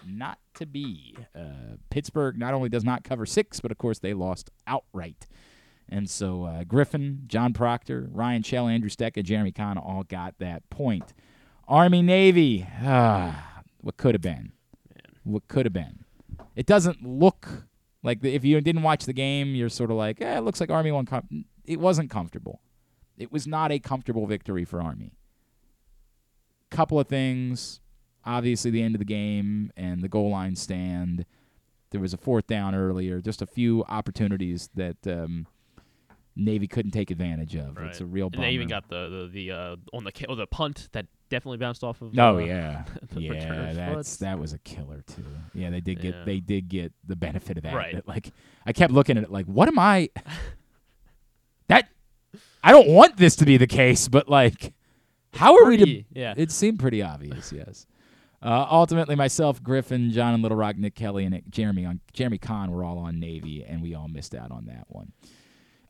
Not 0.07 0.39
to 0.55 0.65
be. 0.65 1.15
Uh, 1.37 1.77
Pittsburgh 1.91 2.39
not 2.39 2.55
only 2.55 2.71
does 2.71 2.83
not 2.83 3.05
cover 3.05 3.27
six, 3.27 3.61
but 3.61 3.71
of 3.71 3.77
course 3.77 3.99
they 3.99 4.15
lost 4.15 4.51
outright. 4.67 5.27
And 5.91 6.09
so 6.09 6.45
uh, 6.45 6.65
Griffin, 6.65 7.25
John 7.27 7.53
Proctor, 7.53 8.09
Ryan 8.11 8.43
Shell, 8.43 8.69
Andrew 8.69 8.89
Stetka, 8.89 9.19
and 9.19 9.27
Jeremy 9.27 9.53
Conn 9.53 9.77
all 9.77 10.03
got 10.03 10.39
that 10.39 10.69
point. 10.71 11.13
Army 11.69 12.01
Navy, 12.01 12.67
ah, 12.83 13.61
what 13.83 13.99
could 13.99 14.15
have 14.15 14.23
been? 14.23 14.53
What 15.23 15.49
could 15.49 15.67
have 15.67 15.75
been? 15.75 16.05
It 16.57 16.65
doesn't 16.65 17.05
look 17.07 17.67
like 18.03 18.23
the, 18.23 18.35
if 18.35 18.43
you 18.43 18.59
didn't 18.63 18.83
watch 18.83 19.05
the 19.05 19.13
game, 19.13 19.55
you're 19.55 19.69
sort 19.69 19.91
of 19.91 19.99
like, 19.99 20.23
eh, 20.23 20.39
it 20.39 20.41
looks 20.41 20.61
like 20.61 20.71
Army 20.71 20.93
won. 20.93 21.05
Com-. 21.05 21.45
It 21.65 21.81
wasn't 21.81 22.11
comfortable. 22.11 22.61
It 23.17 23.33
was 23.33 23.47
not 23.47 23.71
a 23.73 23.79
comfortable 23.79 24.27
victory 24.27 24.65
for 24.65 24.81
Army. 24.81 25.13
Couple 26.71 26.99
of 26.99 27.07
things. 27.07 27.81
Obviously, 28.25 28.71
the 28.71 28.83
end 28.83 28.95
of 28.95 28.99
the 28.99 29.05
game 29.05 29.71
and 29.77 30.03
the 30.03 30.09
goal 30.09 30.31
line 30.31 30.57
stand. 30.57 31.27
There 31.91 32.01
was 32.01 32.13
a 32.13 32.17
fourth 32.17 32.47
down 32.47 32.75
earlier. 32.75 33.21
Just 33.21 33.43
a 33.43 33.47
few 33.47 33.85
opportunities 33.89 34.69
that 34.75 34.97
um, 35.07 35.47
Navy 36.35 36.67
couldn't 36.67 36.91
take 36.91 37.11
advantage 37.11 37.55
of. 37.55 37.79
It's 37.79 38.01
a 38.01 38.07
real 38.07 38.31
And 38.33 38.43
they 38.43 38.51
even 38.51 38.69
got 38.69 38.89
the 38.89 39.09
the, 39.09 39.29
the 39.33 39.51
uh, 39.53 39.77
on 39.93 40.05
the 40.05 40.13
oh, 40.29 40.35
the 40.35 40.47
punt 40.47 40.89
that 40.93 41.07
definitely 41.29 41.59
bounced 41.59 41.85
off 41.85 42.03
of. 42.03 42.19
Oh 42.19 42.37
uh, 42.37 42.39
yeah, 42.39 42.85
yeah. 43.17 43.31
return 43.31 43.77
That's 43.77 44.17
that 44.17 44.39
was 44.39 44.53
a 44.53 44.59
killer 44.59 45.03
too. 45.07 45.25
Yeah, 45.53 45.71
they 45.71 45.81
did 45.81 46.01
get 46.01 46.15
Yeah. 46.15 46.25
they 46.25 46.41
did 46.41 46.69
get 46.69 46.93
the 47.07 47.17
benefit 47.17 47.59
of 47.59 47.63
that. 47.63 47.75
Right. 47.75 47.95
That, 47.95 48.09
Like 48.09 48.33
I 48.67 48.73
kept 48.73 48.93
looking 48.93 49.17
at 49.17 49.25
it 49.25 49.31
like, 49.31 49.47
what 49.47 49.69
am 49.69 49.79
I? 49.79 50.09
I 52.67 52.73
don't 52.73 52.89
want 52.89 53.17
this 53.19 53.37
to 53.37 53.45
be 53.45 53.57
the 53.59 53.67
case, 53.67 54.09
but 54.09 54.29
like, 54.29 54.73
how 55.35 55.55
are 55.57 55.67
we 55.67 55.77
Pretty, 55.77 56.03
to? 56.03 56.21
yeah. 56.21 56.35
It 56.37 56.51
seemed 56.51 56.79
pretty 56.79 57.03
obvious. 57.03 57.53
Yes. 57.53 57.87
Uh, 58.43 58.67
ultimately, 58.71 59.15
myself, 59.15 59.63
Griffin, 59.63 60.11
John 60.11 60.35
and 60.35 60.43
Little 60.43 60.57
Rock, 60.59 60.77
Nick 60.77 60.95
Kelly, 60.95 61.25
and 61.25 61.43
Jeremy 61.51 61.85
on 61.87 62.01
Jeremy 62.13 62.39
Conn 62.39 62.71
were 62.71 62.85
all 62.85 62.99
on 62.99 63.19
Navy, 63.21 63.65
and 63.65 63.83
we 63.83 63.95
all 63.95 64.09
missed 64.09 64.35
out 64.35 64.51
on 64.51 64.67
that 64.67 64.85
one. 64.89 65.13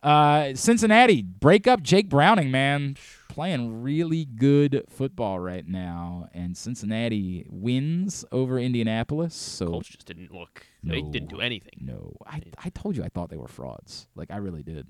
Uh, 0.02 0.54
Cincinnati 0.54 1.22
break 1.22 1.66
up 1.66 1.82
Jake 1.82 2.08
Browning, 2.10 2.50
man, 2.50 2.96
playing 3.28 3.82
really 3.82 4.24
good 4.26 4.84
football 4.88 5.38
right 5.40 5.66
now, 5.66 6.28
and 6.34 6.56
Cincinnati 6.56 7.46
wins 7.48 8.24
over 8.30 8.58
Indianapolis. 8.58 9.34
So 9.34 9.66
Colts 9.68 9.88
just 9.88 10.06
didn't 10.06 10.32
look. 10.32 10.66
no, 10.82 10.92
They 10.94 11.00
didn't 11.02 11.30
do 11.30 11.40
anything. 11.40 11.78
No, 11.80 12.16
I 12.26 12.42
I 12.62 12.68
told 12.70 12.96
you 12.96 13.02
I 13.02 13.08
thought 13.08 13.30
they 13.30 13.36
were 13.38 13.48
frauds. 13.48 14.06
Like 14.14 14.30
I 14.30 14.36
really 14.36 14.62
did. 14.62 14.86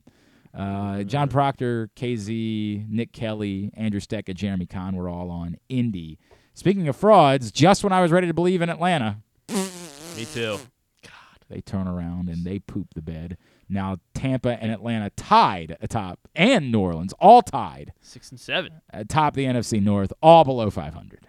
Uh, 0.56 1.02
John 1.02 1.28
Proctor, 1.28 1.90
KZ, 1.96 2.88
Nick 2.88 3.12
Kelly, 3.12 3.70
Andrew 3.74 4.00
Stetka, 4.00 4.34
Jeremy 4.34 4.66
Conn 4.66 4.94
were 4.94 5.08
all 5.08 5.30
on 5.30 5.56
Indy. 5.68 6.18
Speaking 6.54 6.86
of 6.86 6.94
frauds, 6.96 7.50
just 7.50 7.82
when 7.82 7.92
I 7.92 8.00
was 8.00 8.12
ready 8.12 8.28
to 8.28 8.34
believe 8.34 8.62
in 8.62 8.70
Atlanta, 8.70 9.18
Me 9.48 10.24
too. 10.32 10.58
God, 11.02 11.10
they 11.48 11.60
turn 11.60 11.88
around 11.88 12.28
and 12.28 12.44
they 12.44 12.60
poop 12.60 12.94
the 12.94 13.02
bed. 13.02 13.36
Now 13.68 13.96
Tampa 14.14 14.62
and 14.62 14.70
Atlanta 14.70 15.10
tied 15.10 15.76
atop, 15.80 16.20
and 16.36 16.70
New 16.70 16.78
Orleans 16.80 17.12
all 17.18 17.42
tied 17.42 17.92
Six 18.00 18.30
and 18.30 18.38
seven. 18.38 18.80
atop 18.92 19.34
the 19.34 19.46
NFC 19.46 19.82
North, 19.82 20.12
all 20.22 20.44
below 20.44 20.70
500. 20.70 21.26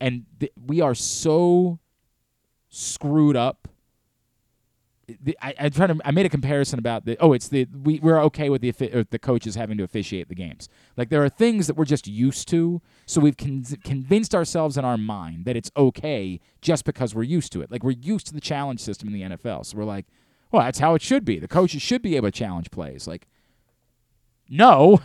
And 0.00 0.24
th- 0.40 0.52
we 0.66 0.80
are 0.80 0.94
so 0.94 1.78
screwed 2.68 3.36
up. 3.36 3.68
I, 5.40 5.54
I 5.58 5.68
tried 5.68 5.88
to. 5.88 6.00
I 6.04 6.10
made 6.12 6.26
a 6.26 6.28
comparison 6.28 6.78
about 6.78 7.04
the. 7.04 7.16
Oh, 7.18 7.32
it's 7.32 7.48
the 7.48 7.66
we 7.82 7.98
we're 8.00 8.20
okay 8.24 8.48
with 8.50 8.62
the 8.62 8.70
the 9.10 9.18
coaches 9.18 9.56
having 9.56 9.76
to 9.78 9.84
officiate 9.84 10.28
the 10.28 10.34
games. 10.34 10.68
Like 10.96 11.08
there 11.08 11.24
are 11.24 11.28
things 11.28 11.66
that 11.66 11.76
we're 11.76 11.84
just 11.84 12.06
used 12.06 12.48
to, 12.48 12.80
so 13.04 13.20
we've 13.20 13.36
con- 13.36 13.64
convinced 13.82 14.34
ourselves 14.34 14.76
in 14.76 14.84
our 14.84 14.96
mind 14.96 15.44
that 15.44 15.56
it's 15.56 15.70
okay 15.76 16.40
just 16.60 16.84
because 16.84 17.14
we're 17.14 17.24
used 17.24 17.52
to 17.52 17.62
it. 17.62 17.70
Like 17.70 17.82
we're 17.82 17.90
used 17.90 18.28
to 18.28 18.34
the 18.34 18.40
challenge 18.40 18.80
system 18.80 19.08
in 19.08 19.14
the 19.14 19.36
NFL, 19.36 19.66
so 19.66 19.76
we're 19.76 19.84
like, 19.84 20.06
well, 20.52 20.62
that's 20.62 20.78
how 20.78 20.94
it 20.94 21.02
should 21.02 21.24
be. 21.24 21.38
The 21.38 21.48
coaches 21.48 21.82
should 21.82 22.02
be 22.02 22.14
able 22.16 22.28
to 22.28 22.32
challenge 22.32 22.70
plays. 22.70 23.08
Like, 23.08 23.26
no, 24.48 25.00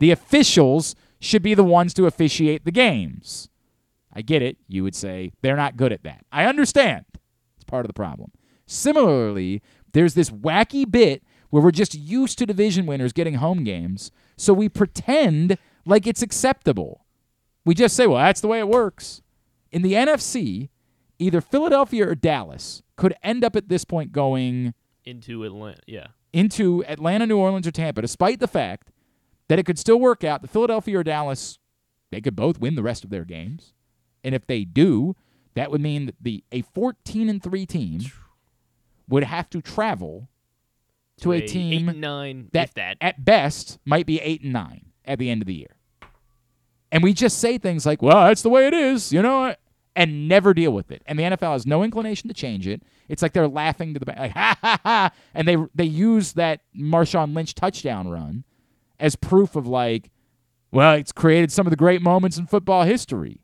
the 0.00 0.10
officials 0.10 0.94
should 1.18 1.42
be 1.42 1.54
the 1.54 1.64
ones 1.64 1.94
to 1.94 2.06
officiate 2.06 2.64
the 2.64 2.72
games. 2.72 3.48
I 4.12 4.22
get 4.22 4.42
it. 4.42 4.58
You 4.68 4.82
would 4.82 4.94
say 4.94 5.32
they're 5.40 5.56
not 5.56 5.76
good 5.76 5.92
at 5.92 6.02
that. 6.02 6.26
I 6.30 6.44
understand. 6.44 7.04
It's 7.56 7.64
part 7.64 7.84
of 7.84 7.88
the 7.88 7.94
problem. 7.94 8.32
Similarly, 8.70 9.62
there's 9.94 10.14
this 10.14 10.30
wacky 10.30 10.88
bit 10.88 11.24
where 11.50 11.60
we're 11.60 11.72
just 11.72 11.92
used 11.92 12.38
to 12.38 12.46
division 12.46 12.86
winners 12.86 13.12
getting 13.12 13.34
home 13.34 13.64
games, 13.64 14.12
so 14.36 14.54
we 14.54 14.68
pretend 14.68 15.58
like 15.84 16.06
it's 16.06 16.22
acceptable. 16.22 17.04
We 17.64 17.74
just 17.74 17.96
say, 17.96 18.06
well, 18.06 18.18
that's 18.18 18.40
the 18.40 18.46
way 18.46 18.60
it 18.60 18.68
works. 18.68 19.22
In 19.72 19.82
the 19.82 19.94
NFC, 19.94 20.68
either 21.18 21.40
Philadelphia 21.40 22.08
or 22.10 22.14
Dallas 22.14 22.82
could 22.94 23.12
end 23.24 23.42
up 23.42 23.56
at 23.56 23.68
this 23.68 23.84
point 23.84 24.12
going 24.12 24.72
Into 25.04 25.42
Atlanta. 25.42 25.80
Yeah. 25.88 26.06
into 26.32 26.84
Atlanta, 26.86 27.26
New 27.26 27.38
Orleans, 27.38 27.66
or 27.66 27.72
Tampa, 27.72 28.02
despite 28.02 28.38
the 28.38 28.46
fact 28.46 28.92
that 29.48 29.58
it 29.58 29.66
could 29.66 29.80
still 29.80 29.98
work 29.98 30.22
out. 30.22 30.42
The 30.42 30.48
Philadelphia 30.48 31.00
or 31.00 31.02
Dallas, 31.02 31.58
they 32.12 32.20
could 32.20 32.36
both 32.36 32.60
win 32.60 32.76
the 32.76 32.84
rest 32.84 33.02
of 33.02 33.10
their 33.10 33.24
games, 33.24 33.72
and 34.22 34.32
if 34.32 34.46
they 34.46 34.64
do, 34.64 35.16
that 35.56 35.72
would 35.72 35.80
mean 35.80 36.06
that 36.06 36.14
the 36.20 36.44
a 36.52 36.62
14 36.62 37.28
and 37.28 37.42
three 37.42 37.66
team 37.66 38.02
would 39.10 39.24
have 39.24 39.50
to 39.50 39.60
travel 39.60 40.28
to 41.20 41.32
a, 41.32 41.36
eight 41.36 41.48
team 41.48 41.88
and 41.88 42.00
nine, 42.00 42.48
that, 42.52 42.68
if 42.68 42.74
that. 42.74 42.96
at 43.00 43.24
best 43.24 43.78
might 43.84 44.06
be 44.06 44.20
eight 44.20 44.42
and 44.42 44.52
nine 44.52 44.86
at 45.04 45.18
the 45.18 45.28
end 45.28 45.42
of 45.42 45.46
the 45.46 45.54
year. 45.54 45.76
And 46.90 47.02
we 47.02 47.12
just 47.12 47.38
say 47.38 47.58
things 47.58 47.86
like, 47.86 48.02
"Well, 48.02 48.26
that's 48.26 48.42
the 48.42 48.48
way 48.48 48.66
it 48.66 48.74
is," 48.74 49.12
you 49.12 49.22
know, 49.22 49.54
and 49.94 50.28
never 50.28 50.54
deal 50.54 50.72
with 50.72 50.90
it. 50.90 51.02
And 51.06 51.18
the 51.18 51.24
NFL 51.24 51.52
has 51.52 51.66
no 51.66 51.82
inclination 51.82 52.28
to 52.28 52.34
change 52.34 52.66
it. 52.66 52.82
It's 53.08 53.22
like 53.22 53.32
they're 53.32 53.48
laughing 53.48 53.94
to 53.94 54.00
the 54.00 54.06
bank, 54.06 54.18
like 54.18 54.32
ha 54.32 54.56
ha 54.60 54.80
ha, 54.82 55.10
and 55.34 55.46
they 55.46 55.56
they 55.74 55.84
use 55.84 56.32
that 56.32 56.62
Marshawn 56.76 57.34
Lynch 57.34 57.54
touchdown 57.54 58.08
run 58.08 58.44
as 58.98 59.16
proof 59.16 59.56
of 59.56 59.66
like, 59.66 60.10
well, 60.72 60.94
it's 60.94 61.12
created 61.12 61.52
some 61.52 61.66
of 61.66 61.70
the 61.70 61.76
great 61.76 62.02
moments 62.02 62.38
in 62.38 62.46
football 62.46 62.84
history. 62.84 63.40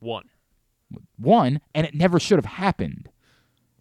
One. 0.00 0.28
One, 1.18 1.60
and 1.74 1.86
it 1.86 1.94
never 1.94 2.20
should 2.20 2.38
have 2.38 2.44
happened. 2.44 3.08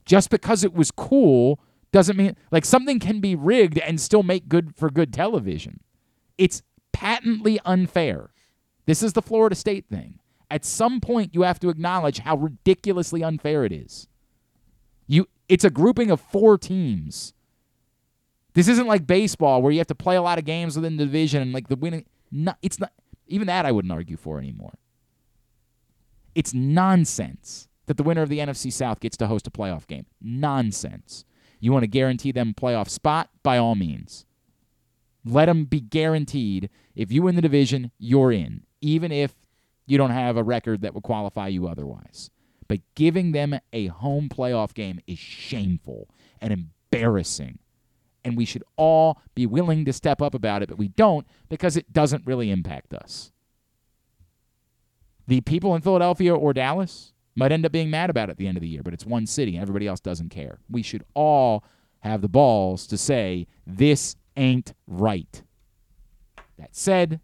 Just 0.05 0.29
because 0.29 0.63
it 0.63 0.73
was 0.73 0.91
cool 0.91 1.59
doesn't 1.91 2.17
mean 2.17 2.35
like 2.51 2.65
something 2.65 2.99
can 2.99 3.19
be 3.19 3.35
rigged 3.35 3.79
and 3.79 3.99
still 3.99 4.23
make 4.23 4.47
good 4.47 4.75
for 4.75 4.89
good 4.89 5.11
television. 5.13 5.79
It's 6.37 6.61
patently 6.91 7.59
unfair. 7.65 8.31
This 8.85 9.01
is 9.01 9.13
the 9.13 9.21
Florida 9.21 9.55
State 9.55 9.85
thing. 9.89 10.19
At 10.51 10.63
some 10.63 11.01
point 11.01 11.33
you 11.33 11.41
have 11.41 11.59
to 11.61 11.69
acknowledge 11.69 12.19
how 12.19 12.37
ridiculously 12.37 13.23
unfair 13.23 13.65
it 13.65 13.71
is. 13.71 14.07
You 15.07 15.27
it's 15.47 15.63
a 15.63 15.69
grouping 15.69 16.11
of 16.11 16.21
four 16.21 16.57
teams. 16.57 17.33
This 18.53 18.67
isn't 18.67 18.87
like 18.87 19.07
baseball 19.07 19.61
where 19.61 19.71
you 19.71 19.79
have 19.79 19.87
to 19.87 19.95
play 19.95 20.15
a 20.15 20.21
lot 20.21 20.37
of 20.37 20.45
games 20.45 20.75
within 20.75 20.97
the 20.97 21.05
division 21.05 21.41
and 21.41 21.53
like 21.53 21.67
the 21.67 21.75
winning 21.75 22.05
it's 22.61 22.79
not 22.79 22.91
even 23.27 23.47
that 23.47 23.65
I 23.65 23.71
wouldn't 23.71 23.91
argue 23.91 24.17
for 24.17 24.37
anymore. 24.37 24.73
It's 26.35 26.53
nonsense 26.53 27.69
that 27.85 27.97
the 27.97 28.03
winner 28.03 28.21
of 28.21 28.29
the 28.29 28.39
NFC 28.39 28.71
South 28.71 28.99
gets 28.99 29.17
to 29.17 29.27
host 29.27 29.47
a 29.47 29.51
playoff 29.51 29.87
game. 29.87 30.05
Nonsense. 30.21 31.25
You 31.59 31.71
want 31.71 31.83
to 31.83 31.87
guarantee 31.87 32.31
them 32.31 32.53
playoff 32.53 32.89
spot? 32.89 33.29
By 33.43 33.57
all 33.57 33.75
means. 33.75 34.25
Let 35.23 35.45
them 35.45 35.65
be 35.65 35.81
guaranteed. 35.81 36.69
If 36.95 37.11
you 37.11 37.23
win 37.23 37.35
the 37.35 37.41
division, 37.41 37.91
you're 37.97 38.31
in, 38.31 38.63
even 38.81 39.11
if 39.11 39.33
you 39.87 39.97
don't 39.97 40.11
have 40.11 40.37
a 40.37 40.43
record 40.43 40.81
that 40.81 40.93
would 40.93 41.03
qualify 41.03 41.47
you 41.47 41.67
otherwise. 41.67 42.29
But 42.67 42.81
giving 42.95 43.31
them 43.31 43.59
a 43.73 43.87
home 43.87 44.29
playoff 44.29 44.73
game 44.73 44.99
is 45.07 45.19
shameful 45.19 46.09
and 46.41 46.51
embarrassing. 46.53 47.59
And 48.23 48.35
we 48.35 48.45
should 48.45 48.63
all 48.75 49.21
be 49.35 49.45
willing 49.45 49.85
to 49.85 49.93
step 49.93 50.21
up 50.21 50.33
about 50.33 50.63
it, 50.63 50.69
but 50.69 50.79
we 50.79 50.87
don't 50.87 51.27
because 51.47 51.77
it 51.77 51.93
doesn't 51.93 52.25
really 52.25 52.49
impact 52.49 52.93
us. 52.93 53.31
The 55.27 55.41
people 55.41 55.75
in 55.75 55.81
Philadelphia 55.81 56.35
or 56.35 56.53
Dallas 56.53 57.13
might 57.35 57.51
end 57.51 57.65
up 57.65 57.71
being 57.71 57.89
mad 57.89 58.09
about 58.09 58.29
it 58.29 58.33
at 58.33 58.37
the 58.37 58.47
end 58.47 58.57
of 58.57 58.61
the 58.61 58.67
year, 58.67 58.83
but 58.83 58.93
it's 58.93 59.05
one 59.05 59.27
city 59.27 59.55
and 59.55 59.61
everybody 59.61 59.87
else 59.87 59.99
doesn't 59.99 60.29
care. 60.29 60.59
We 60.69 60.81
should 60.81 61.03
all 61.13 61.63
have 61.99 62.21
the 62.21 62.29
balls 62.29 62.87
to 62.87 62.97
say, 62.97 63.47
this 63.65 64.15
ain't 64.37 64.73
right. 64.87 65.43
That 66.57 66.75
said, 66.75 67.19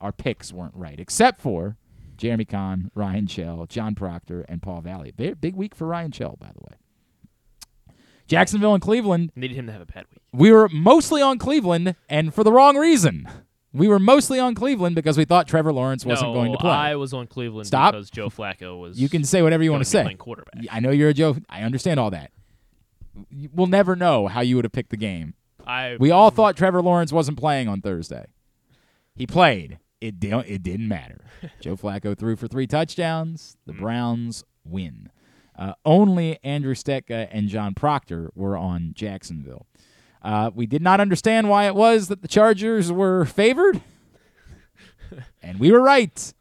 our 0.00 0.12
picks 0.12 0.52
weren't 0.52 0.74
right, 0.74 0.98
except 0.98 1.40
for 1.40 1.76
Jeremy 2.16 2.44
Conn, 2.44 2.90
Ryan 2.94 3.26
Shell, 3.26 3.66
John 3.68 3.94
Proctor, 3.94 4.44
and 4.48 4.62
Paul 4.62 4.80
Valley. 4.80 5.12
Big, 5.12 5.40
big 5.40 5.54
week 5.54 5.74
for 5.74 5.86
Ryan 5.86 6.12
Shell, 6.12 6.36
by 6.40 6.50
the 6.54 6.60
way. 6.60 7.96
Jacksonville 8.26 8.74
and 8.74 8.82
Cleveland. 8.82 9.32
Needed 9.36 9.56
him 9.56 9.66
to 9.66 9.72
have 9.72 9.82
a 9.82 9.86
bad 9.86 10.06
week. 10.10 10.22
We 10.32 10.50
were 10.50 10.68
mostly 10.70 11.20
on 11.20 11.38
Cleveland, 11.38 11.94
and 12.08 12.32
for 12.32 12.42
the 12.42 12.52
wrong 12.52 12.76
reason. 12.76 13.28
We 13.74 13.88
were 13.88 13.98
mostly 13.98 14.38
on 14.38 14.54
Cleveland 14.54 14.94
because 14.94 15.18
we 15.18 15.24
thought 15.24 15.48
Trevor 15.48 15.72
Lawrence 15.72 16.06
wasn't 16.06 16.30
no, 16.30 16.34
going 16.34 16.52
to 16.52 16.58
play. 16.58 16.70
I 16.70 16.94
was 16.94 17.12
on 17.12 17.26
Cleveland 17.26 17.66
Stop. 17.66 17.92
because 17.92 18.08
Joe 18.08 18.30
Flacco 18.30 18.80
was. 18.80 19.00
You 19.00 19.08
can 19.08 19.24
say 19.24 19.42
whatever 19.42 19.64
you 19.64 19.72
want 19.72 19.82
to 19.82 19.90
say. 19.90 20.14
quarterback. 20.14 20.64
I 20.70 20.78
know 20.78 20.90
you're 20.90 21.08
a 21.08 21.14
Joe. 21.14 21.36
I 21.50 21.62
understand 21.62 21.98
all 21.98 22.10
that. 22.12 22.30
We'll 23.52 23.66
never 23.66 23.96
know 23.96 24.28
how 24.28 24.42
you 24.42 24.54
would 24.56 24.64
have 24.64 24.72
picked 24.72 24.90
the 24.90 24.96
game. 24.96 25.34
I 25.66 25.96
We 25.98 26.12
all 26.12 26.30
thought 26.30 26.56
Trevor 26.56 26.82
Lawrence 26.82 27.12
wasn't 27.12 27.36
playing 27.36 27.68
on 27.68 27.80
Thursday. 27.80 28.26
He 29.16 29.26
played. 29.26 29.78
It 30.00 30.20
di- 30.20 30.44
it 30.46 30.62
didn't 30.62 30.88
matter. 30.88 31.24
Joe 31.60 31.76
Flacco 31.76 32.16
threw 32.16 32.36
for 32.36 32.46
three 32.46 32.68
touchdowns. 32.68 33.56
The 33.66 33.72
Browns 33.72 34.44
win. 34.64 35.10
Uh, 35.58 35.72
only 35.84 36.38
Andrew 36.44 36.74
Stetka 36.74 37.28
and 37.30 37.48
John 37.48 37.74
Proctor 37.74 38.30
were 38.34 38.56
on 38.56 38.92
Jacksonville. 38.94 39.66
Uh, 40.24 40.50
we 40.54 40.64
did 40.66 40.80
not 40.82 41.00
understand 41.00 41.48
why 41.50 41.66
it 41.66 41.74
was 41.74 42.08
that 42.08 42.22
the 42.22 42.28
Chargers 42.28 42.90
were 42.90 43.24
favored, 43.26 43.80
and 45.42 45.60
we 45.60 45.70
were 45.70 45.82
right. 45.82 46.32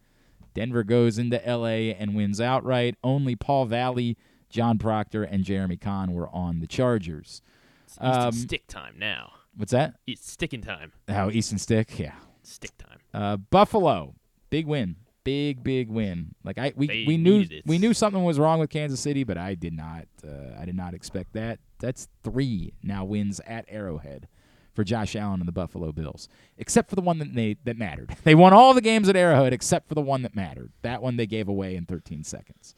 Denver 0.53 0.83
goes 0.83 1.17
into 1.17 1.45
L.A. 1.45 1.93
and 1.93 2.15
wins 2.15 2.39
outright. 2.39 2.95
Only 3.03 3.35
Paul 3.35 3.65
Valley, 3.65 4.17
John 4.49 4.77
Proctor, 4.77 5.23
and 5.23 5.43
Jeremy 5.43 5.77
Conn 5.77 6.13
were 6.13 6.29
on 6.29 6.59
the 6.59 6.67
Chargers. 6.67 7.41
Easton 7.89 8.05
Um, 8.07 8.31
stick 8.31 8.67
time 8.67 8.95
now. 8.97 9.33
What's 9.55 9.71
that? 9.71 9.95
It's 10.07 10.31
sticking 10.31 10.61
time. 10.61 10.93
Oh, 11.09 11.29
Easton 11.29 11.57
Stick. 11.59 11.99
Yeah. 11.99 12.13
Stick 12.41 12.71
time. 12.77 12.99
Uh, 13.13 13.37
Buffalo, 13.37 14.15
big 14.49 14.65
win, 14.65 14.95
big 15.23 15.63
big 15.63 15.89
win. 15.89 16.35
Like 16.43 16.57
I 16.57 16.73
we, 16.75 16.87
They 16.87 17.03
we 17.07 17.17
knew 17.17 17.45
we 17.65 17.77
knew 17.77 17.93
something 17.93 18.23
was 18.23 18.39
wrong 18.39 18.59
with 18.59 18.69
Kansas 18.69 18.99
City, 18.99 19.23
but 19.23 19.37
I 19.37 19.55
did 19.55 19.73
not 19.73 20.07
uh, 20.27 20.59
I 20.59 20.65
did 20.65 20.75
not 20.75 20.93
expect 20.93 21.33
that. 21.33 21.59
That's 21.79 22.07
three 22.23 22.73
now 22.83 23.05
wins 23.05 23.41
at 23.45 23.65
Arrowhead 23.67 24.27
for 24.73 24.83
Josh 24.83 25.15
Allen 25.15 25.39
and 25.39 25.47
the 25.47 25.51
Buffalo 25.53 25.91
Bills, 25.91 26.27
except 26.57 26.89
for 26.89 26.95
the 26.95 27.01
one 27.01 27.19
that 27.19 27.35
they 27.35 27.57
that 27.63 27.77
mattered. 27.77 28.15
They 28.23 28.35
won 28.35 28.53
all 28.53 28.73
the 28.73 28.81
games 28.81 29.07
at 29.09 29.15
Arrowhead 29.15 29.53
except 29.53 29.87
for 29.87 29.95
the 29.95 30.01
one 30.01 30.21
that 30.23 30.35
mattered. 30.35 30.71
That 30.81 31.01
one 31.01 31.17
they 31.17 31.27
gave 31.27 31.47
away 31.47 31.75
in 31.75 31.85
13 31.85 32.23
seconds. 32.23 32.73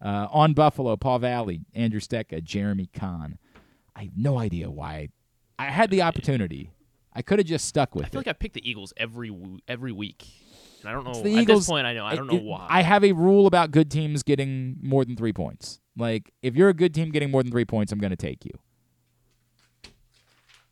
Uh, 0.00 0.28
on 0.30 0.52
Buffalo, 0.52 0.96
Paul 0.96 1.18
Valley, 1.18 1.62
Andrew 1.74 2.00
Stetka, 2.00 2.42
Jeremy 2.44 2.88
Conn. 2.94 3.38
I 3.96 4.04
have 4.04 4.16
no 4.16 4.38
idea 4.38 4.70
why. 4.70 5.08
I 5.58 5.66
had 5.66 5.90
the 5.90 6.02
opportunity. 6.02 6.70
I 7.12 7.22
could 7.22 7.40
have 7.40 7.48
just 7.48 7.66
stuck 7.66 7.96
with 7.96 8.04
I 8.06 8.08
feel 8.10 8.20
it. 8.20 8.26
like 8.26 8.36
I 8.36 8.38
picked 8.38 8.54
the 8.54 8.68
Eagles 8.68 8.92
every 8.96 9.36
every 9.66 9.90
week, 9.90 10.24
and 10.80 10.88
I 10.88 10.92
don't 10.92 11.04
know. 11.04 11.10
It's 11.10 11.22
the 11.22 11.36
at 11.38 11.46
this 11.46 11.66
point, 11.68 11.86
I 11.86 11.92
know 11.94 12.04
I 12.06 12.14
don't 12.14 12.30
it- 12.30 12.34
know 12.34 12.40
why. 12.50 12.66
I 12.70 12.82
have 12.82 13.04
a 13.04 13.12
rule 13.12 13.46
about 13.46 13.70
good 13.70 13.90
teams 13.90 14.22
getting 14.22 14.76
more 14.82 15.04
than 15.04 15.16
three 15.16 15.32
points. 15.32 15.80
Like, 15.96 16.32
if 16.42 16.54
you're 16.54 16.68
a 16.68 16.74
good 16.74 16.94
team 16.94 17.10
getting 17.10 17.30
more 17.30 17.42
than 17.42 17.50
three 17.50 17.64
points, 17.64 17.90
I'm 17.92 17.98
going 17.98 18.10
to 18.10 18.16
take 18.16 18.44
you. 18.44 18.52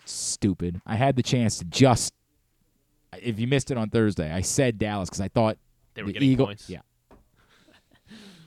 Stupid. 0.05 0.81
I 0.87 0.95
had 0.97 1.17
the 1.17 1.23
chance 1.23 1.59
to 1.59 1.65
just. 1.65 2.13
If 3.21 3.41
you 3.41 3.47
missed 3.47 3.71
it 3.71 3.79
on 3.79 3.89
Thursday, 3.91 4.31
I 4.33 4.43
said 4.43 4.79
Dallas 4.79 5.09
because 5.09 5.21
I 5.21 5.29
thought 5.29 5.59
They 5.95 6.03
were 6.03 6.09
the 6.09 6.13
getting 6.15 6.31
Eagle- 6.31 6.47
points. 6.47 6.69
Yeah. 6.71 6.81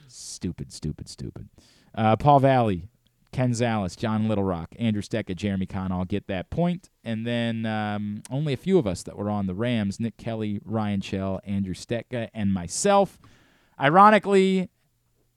stupid, 0.08 0.72
stupid, 0.72 1.10
stupid. 1.10 1.50
Uh, 1.96 2.16
Paul 2.16 2.40
Valley, 2.40 2.88
Ken 3.32 3.52
Zales, 3.52 3.96
John 3.96 4.28
Little 4.28 4.44
Rock, 4.44 4.70
Andrew 4.80 5.02
Stetka, 5.02 5.36
Jeremy 5.36 5.66
Conn 5.66 5.92
all 5.92 6.06
get 6.06 6.28
that 6.28 6.50
point. 6.50 6.90
And 7.04 7.26
then 7.26 7.66
um, 7.66 8.24
only 8.30 8.54
a 8.54 8.58
few 8.58 8.78
of 8.78 8.88
us 8.88 9.04
that 9.04 9.18
were 9.18 9.30
on 9.30 9.48
the 9.48 9.54
Rams 9.54 10.00
Nick 10.00 10.18
Kelly, 10.18 10.60
Ryan 10.66 11.02
Shell, 11.02 11.40
Andrew 11.44 11.74
Stetka, 11.74 12.30
and 12.34 12.54
myself. 12.54 13.20
Ironically, 13.80 14.70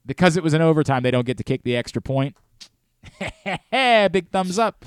because 0.05 0.35
it 0.35 0.43
was 0.43 0.53
an 0.53 0.61
overtime, 0.61 1.03
they 1.03 1.11
don't 1.11 1.25
get 1.25 1.37
to 1.37 1.43
kick 1.43 1.63
the 1.63 1.75
extra 1.75 2.01
point. 2.01 2.35
Big 3.71 4.29
thumbs 4.29 4.57
up. 4.57 4.85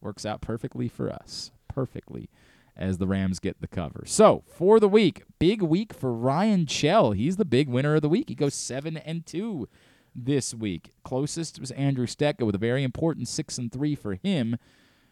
Works 0.00 0.24
out 0.24 0.40
perfectly 0.40 0.88
for 0.88 1.10
us. 1.10 1.50
Perfectly 1.68 2.30
as 2.76 2.98
the 2.98 3.06
Rams 3.06 3.38
get 3.38 3.60
the 3.60 3.66
cover. 3.66 4.04
So, 4.06 4.44
for 4.46 4.78
the 4.78 4.88
week, 4.88 5.22
big 5.38 5.62
week 5.62 5.94
for 5.94 6.12
Ryan 6.12 6.66
Shell. 6.66 7.12
He's 7.12 7.36
the 7.36 7.44
big 7.44 7.68
winner 7.68 7.96
of 7.96 8.02
the 8.02 8.08
week. 8.08 8.28
He 8.28 8.34
goes 8.34 8.54
7 8.54 8.96
and 8.98 9.24
2 9.24 9.68
this 10.16 10.54
week. 10.54 10.92
Closest 11.04 11.60
was 11.60 11.70
Andrew 11.72 12.06
Stetka 12.06 12.44
with 12.44 12.54
a 12.54 12.58
very 12.58 12.82
important 12.82 13.28
6 13.28 13.58
and 13.58 13.70
3 13.70 13.94
for 13.94 14.14
him. 14.14 14.56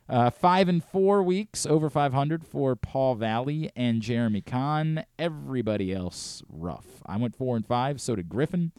Uh, 0.08 0.30
5 0.30 0.68
and 0.68 0.84
4 0.84 1.22
weeks 1.22 1.64
over 1.64 1.88
500 1.88 2.44
for 2.44 2.76
Paul 2.76 3.14
Valley 3.14 3.70
and 3.74 4.02
Jeremy 4.02 4.40
Conn. 4.40 5.04
Everybody 5.18 5.92
else 5.92 6.42
rough. 6.48 7.02
I 7.06 7.16
went 7.16 7.36
4 7.36 7.56
and 7.56 7.66
5, 7.66 8.00
so 8.00 8.16
did 8.16 8.28
Griffin. 8.28 8.72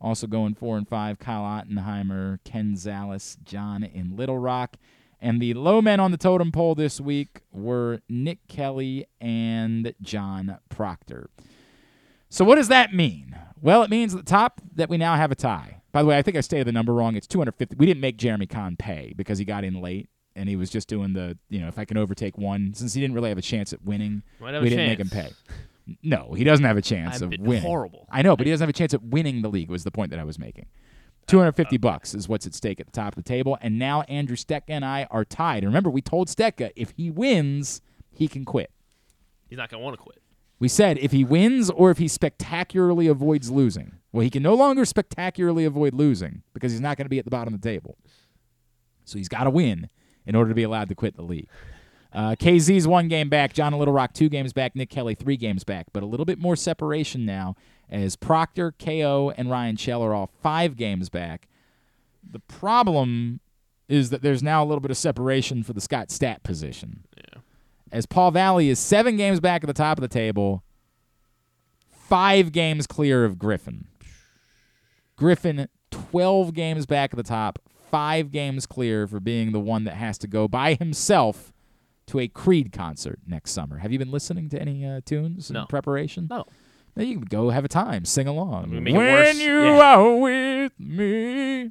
Also 0.00 0.26
going 0.26 0.54
4 0.54 0.78
and 0.78 0.88
5, 0.88 1.18
Kyle 1.18 1.42
Ottenheimer, 1.42 2.38
Ken 2.44 2.74
Zales, 2.74 3.36
John 3.44 3.84
in 3.84 4.16
Little 4.16 4.38
Rock. 4.38 4.76
And 5.20 5.40
the 5.40 5.54
low 5.54 5.80
men 5.80 6.00
on 6.00 6.10
the 6.10 6.16
totem 6.16 6.50
pole 6.50 6.74
this 6.74 7.00
week 7.00 7.42
were 7.52 8.00
Nick 8.08 8.48
Kelly 8.48 9.06
and 9.20 9.94
John 10.02 10.58
Proctor. 10.68 11.30
So 12.28 12.44
what 12.44 12.56
does 12.56 12.66
that 12.68 12.92
mean? 12.92 13.36
Well, 13.62 13.82
it 13.84 13.90
means 13.90 14.12
at 14.12 14.24
the 14.24 14.30
top 14.30 14.60
that 14.74 14.90
we 14.90 14.98
now 14.98 15.14
have 15.14 15.30
a 15.30 15.36
tie. 15.36 15.80
By 15.92 16.02
the 16.02 16.08
way, 16.08 16.18
I 16.18 16.22
think 16.22 16.36
I 16.36 16.40
stated 16.40 16.66
the 16.66 16.72
number 16.72 16.92
wrong. 16.92 17.16
It's 17.16 17.26
250. 17.26 17.76
We 17.76 17.86
didn't 17.86 18.00
make 18.00 18.16
Jeremy 18.16 18.46
Conn 18.46 18.76
pay 18.76 19.14
because 19.16 19.38
he 19.38 19.44
got 19.44 19.62
in 19.62 19.80
late 19.80 20.08
and 20.34 20.48
he 20.48 20.56
was 20.56 20.68
just 20.68 20.88
doing 20.88 21.12
the, 21.12 21.38
you 21.48 21.60
know, 21.60 21.68
if 21.68 21.78
I 21.78 21.84
can 21.84 21.96
overtake 21.96 22.36
one, 22.36 22.74
since 22.74 22.94
he 22.94 23.00
didn't 23.00 23.14
really 23.14 23.28
have 23.28 23.38
a 23.38 23.42
chance 23.42 23.72
at 23.72 23.82
winning, 23.84 24.22
we 24.40 24.50
didn't 24.50 24.86
make 24.86 24.98
him 24.98 25.10
pay. 25.10 25.30
No, 26.02 26.32
he 26.32 26.44
doesn't 26.44 26.64
have 26.64 26.76
a 26.76 26.82
chance 26.82 27.16
I've 27.16 27.32
of 27.32 27.40
winning. 27.40 27.62
horrible. 27.62 28.06
I 28.10 28.22
know, 28.22 28.36
but 28.36 28.46
he 28.46 28.52
doesn't 28.52 28.62
have 28.62 28.70
a 28.70 28.72
chance 28.72 28.94
at 28.94 29.02
winning 29.02 29.42
the 29.42 29.48
league. 29.48 29.70
Was 29.70 29.84
the 29.84 29.90
point 29.90 30.10
that 30.10 30.20
I 30.20 30.24
was 30.24 30.38
making. 30.38 30.66
250 31.26 31.76
bucks 31.76 32.14
is 32.14 32.28
what's 32.28 32.46
at 32.46 32.54
stake 32.54 32.80
at 32.80 32.86
the 32.86 32.92
top 32.92 33.16
of 33.16 33.22
the 33.22 33.28
table, 33.28 33.58
and 33.60 33.78
now 33.78 34.02
Andrew 34.02 34.36
Stetka 34.36 34.62
and 34.68 34.84
I 34.84 35.06
are 35.10 35.24
tied. 35.24 35.62
And 35.62 35.66
remember, 35.66 35.90
we 35.90 36.02
told 36.02 36.28
Stetka 36.28 36.70
if 36.74 36.92
he 36.96 37.10
wins, 37.10 37.80
he 38.10 38.28
can 38.28 38.44
quit. 38.44 38.70
He's 39.48 39.58
not 39.58 39.70
gonna 39.70 39.82
want 39.82 39.96
to 39.96 40.02
quit. 40.02 40.18
We 40.62 40.68
said 40.68 40.96
if 40.98 41.10
he 41.10 41.24
wins 41.24 41.70
or 41.70 41.90
if 41.90 41.98
he 41.98 42.06
spectacularly 42.06 43.08
avoids 43.08 43.50
losing. 43.50 43.94
Well, 44.12 44.22
he 44.22 44.30
can 44.30 44.44
no 44.44 44.54
longer 44.54 44.84
spectacularly 44.84 45.64
avoid 45.64 45.92
losing 45.92 46.44
because 46.54 46.70
he's 46.70 46.80
not 46.80 46.96
going 46.96 47.06
to 47.06 47.10
be 47.10 47.18
at 47.18 47.24
the 47.24 47.32
bottom 47.32 47.52
of 47.52 47.60
the 47.60 47.68
table. 47.68 47.98
So 49.04 49.18
he's 49.18 49.28
got 49.28 49.42
to 49.42 49.50
win 49.50 49.88
in 50.24 50.36
order 50.36 50.50
to 50.50 50.54
be 50.54 50.62
allowed 50.62 50.88
to 50.90 50.94
quit 50.94 51.16
the 51.16 51.22
league. 51.22 51.48
Uh, 52.12 52.36
KZ's 52.36 52.86
one 52.86 53.08
game 53.08 53.28
back. 53.28 53.54
John 53.54 53.76
Little 53.76 53.92
Rock 53.92 54.12
two 54.14 54.28
games 54.28 54.52
back. 54.52 54.76
Nick 54.76 54.88
Kelly 54.88 55.16
three 55.16 55.36
games 55.36 55.64
back. 55.64 55.86
But 55.92 56.04
a 56.04 56.06
little 56.06 56.26
bit 56.26 56.38
more 56.38 56.54
separation 56.54 57.26
now 57.26 57.56
as 57.90 58.14
Proctor, 58.14 58.70
KO, 58.70 59.32
and 59.36 59.50
Ryan 59.50 59.74
Shell 59.74 60.00
are 60.00 60.14
all 60.14 60.30
five 60.44 60.76
games 60.76 61.08
back. 61.08 61.48
The 62.22 62.38
problem 62.38 63.40
is 63.88 64.10
that 64.10 64.22
there's 64.22 64.44
now 64.44 64.62
a 64.62 64.66
little 64.66 64.78
bit 64.78 64.92
of 64.92 64.96
separation 64.96 65.64
for 65.64 65.72
the 65.72 65.80
Scott 65.80 66.12
Stat 66.12 66.44
position. 66.44 67.02
Yeah. 67.16 67.31
As 67.92 68.06
Paul 68.06 68.30
Valley 68.30 68.70
is 68.70 68.78
seven 68.78 69.16
games 69.16 69.38
back 69.38 69.62
at 69.62 69.66
the 69.66 69.74
top 69.74 69.98
of 69.98 70.02
the 70.02 70.08
table, 70.08 70.64
five 71.90 72.50
games 72.50 72.86
clear 72.86 73.24
of 73.24 73.38
Griffin. 73.38 73.86
Griffin, 75.16 75.68
12 75.90 76.54
games 76.54 76.86
back 76.86 77.12
at 77.12 77.16
the 77.18 77.22
top, 77.22 77.58
five 77.90 78.30
games 78.30 78.66
clear 78.66 79.06
for 79.06 79.20
being 79.20 79.52
the 79.52 79.60
one 79.60 79.84
that 79.84 79.94
has 79.94 80.16
to 80.18 80.26
go 80.26 80.48
by 80.48 80.74
himself 80.74 81.52
to 82.06 82.18
a 82.18 82.28
Creed 82.28 82.72
concert 82.72 83.20
next 83.26 83.52
summer. 83.52 83.78
Have 83.78 83.92
you 83.92 83.98
been 83.98 84.10
listening 84.10 84.48
to 84.48 84.60
any 84.60 84.84
uh, 84.86 85.02
tunes 85.04 85.50
in 85.50 85.54
No. 85.54 85.66
preparation? 85.66 86.26
No. 86.30 86.46
Then 86.94 87.06
you 87.08 87.14
can 87.18 87.24
go 87.26 87.50
have 87.50 87.64
a 87.64 87.68
time, 87.68 88.04
sing 88.04 88.26
along. 88.26 88.70
We 88.70 88.80
make 88.80 88.94
it 88.94 88.98
when 88.98 89.38
you 89.38 89.62
Yeah. 89.64 89.96
are 89.96 90.16
with 90.16 90.72
me. 90.78 91.70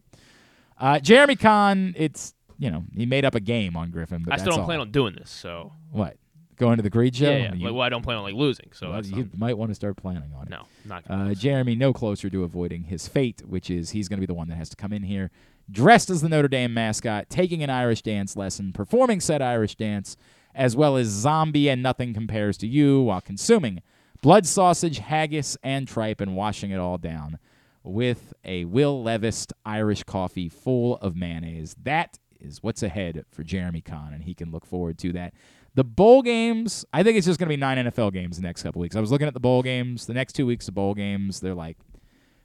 Uh, 0.80 1.00
Jeremy 1.00 1.36
Conn, 1.36 1.94
it's 1.98 2.34
you 2.62 2.70
know 2.72 2.86
he 2.96 3.06
made 3.06 3.26
up 3.26 3.36
a 3.36 3.40
game 3.42 3.76
on 3.76 3.92
Griffin, 3.92 4.24
but 4.24 4.34
I 4.34 4.38
still 4.38 4.52
don't 4.52 4.60
all. 4.62 4.66
plan 4.66 4.80
on 4.80 4.92
doing 4.92 5.16
this. 5.16 5.30
So 5.30 5.74
what 5.92 6.16
going 6.58 6.78
to 6.78 6.84
the 6.84 6.92
Creed 6.92 7.16
show. 7.16 7.30
yeah, 7.32 7.38
yeah. 7.38 7.54
You- 7.56 7.66
Like, 7.66 7.74
well, 7.74 7.82
I 7.82 7.90
don't 7.90 8.04
plan 8.04 8.18
on 8.18 8.24
like 8.24 8.36
losing. 8.36 8.70
So 8.74 8.92
well, 8.92 9.04
you 9.06 9.24
not- 9.24 9.38
might 9.38 9.58
want 9.58 9.72
to 9.72 9.76
start 9.76 9.98
planning 9.98 10.32
on 10.38 10.44
it. 10.44 10.50
no, 10.50 10.64
not 10.86 11.08
gonna. 11.08 11.32
Uh, 11.32 11.34
Jeremy, 11.34 11.76
no 11.76 11.92
closer 11.92 12.30
to 12.30 12.44
avoiding 12.44 12.84
his 12.84 13.08
fate, 13.08 13.42
which 13.48 13.70
is 13.72 13.90
he's 13.90 14.08
going 14.08 14.18
to 14.18 14.22
be 14.22 14.32
the 14.32 14.36
one 14.36 14.48
that 14.50 14.56
has 14.58 14.70
to 14.70 14.76
come 14.76 14.94
in 14.94 15.04
here 15.04 15.32
dressed 15.70 16.10
as 16.10 16.22
the 16.22 16.28
Notre 16.30 16.48
Dame 16.50 16.74
mascot, 16.74 17.30
taking 17.30 17.64
an 17.64 17.70
Irish 17.70 18.02
dance 18.02 18.36
lesson, 18.36 18.74
performing 18.74 19.22
said 19.22 19.42
Irish 19.42 19.76
dance, 19.76 20.18
as 20.54 20.76
well 20.76 20.98
as 20.98 21.08
zombie 21.08 21.70
and 21.70 21.82
nothing 21.82 22.14
compares 22.14 22.58
to 22.58 22.68
you 22.68 23.02
while 23.04 23.22
consuming 23.22 23.82
blood 24.22 24.46
sausage, 24.46 25.00
haggis, 25.00 25.58
and 25.64 25.88
tripe 25.88 26.20
and 26.22 26.36
washing 26.36 26.72
it 26.72 26.78
all 26.78 26.98
down 26.98 27.40
with 27.84 28.34
a 28.46 28.66
Will 28.66 29.02
Levis 29.02 29.48
Irish 29.66 30.04
coffee 30.04 30.50
full 30.50 30.98
of 30.98 31.16
mayonnaise. 31.16 31.76
That 31.82 32.20
is 32.42 32.62
what's 32.62 32.84
ahead 32.84 33.26
for 33.32 33.44
Jeremy 33.44 33.82
Conn, 33.82 34.14
and 34.14 34.24
he 34.24 34.34
can 34.34 34.52
look 34.52 34.66
forward 34.66 34.98
to 35.00 35.12
that. 35.14 35.34
The 35.74 35.84
bowl 35.84 36.22
games, 36.22 36.86
I 36.92 37.04
think 37.04 37.18
it's 37.18 37.26
just 37.26 37.40
going 37.40 37.48
to 37.48 37.54
be 37.54 37.58
nine 37.58 37.78
NFL 37.78 38.12
games 38.12 38.38
the 38.38 38.44
next 38.44 38.64
couple 38.64 38.82
weeks. 38.82 38.96
I 38.96 39.00
was 39.00 39.12
looking 39.12 39.28
at 39.28 39.34
the 39.34 39.40
bowl 39.40 39.64
games. 39.64 40.06
The 40.06 40.14
next 40.14 40.34
two 40.34 40.46
weeks 40.46 40.68
of 40.68 40.74
bowl 40.74 40.94
games, 40.94 41.40
they're 41.40 41.56
like, 41.56 41.78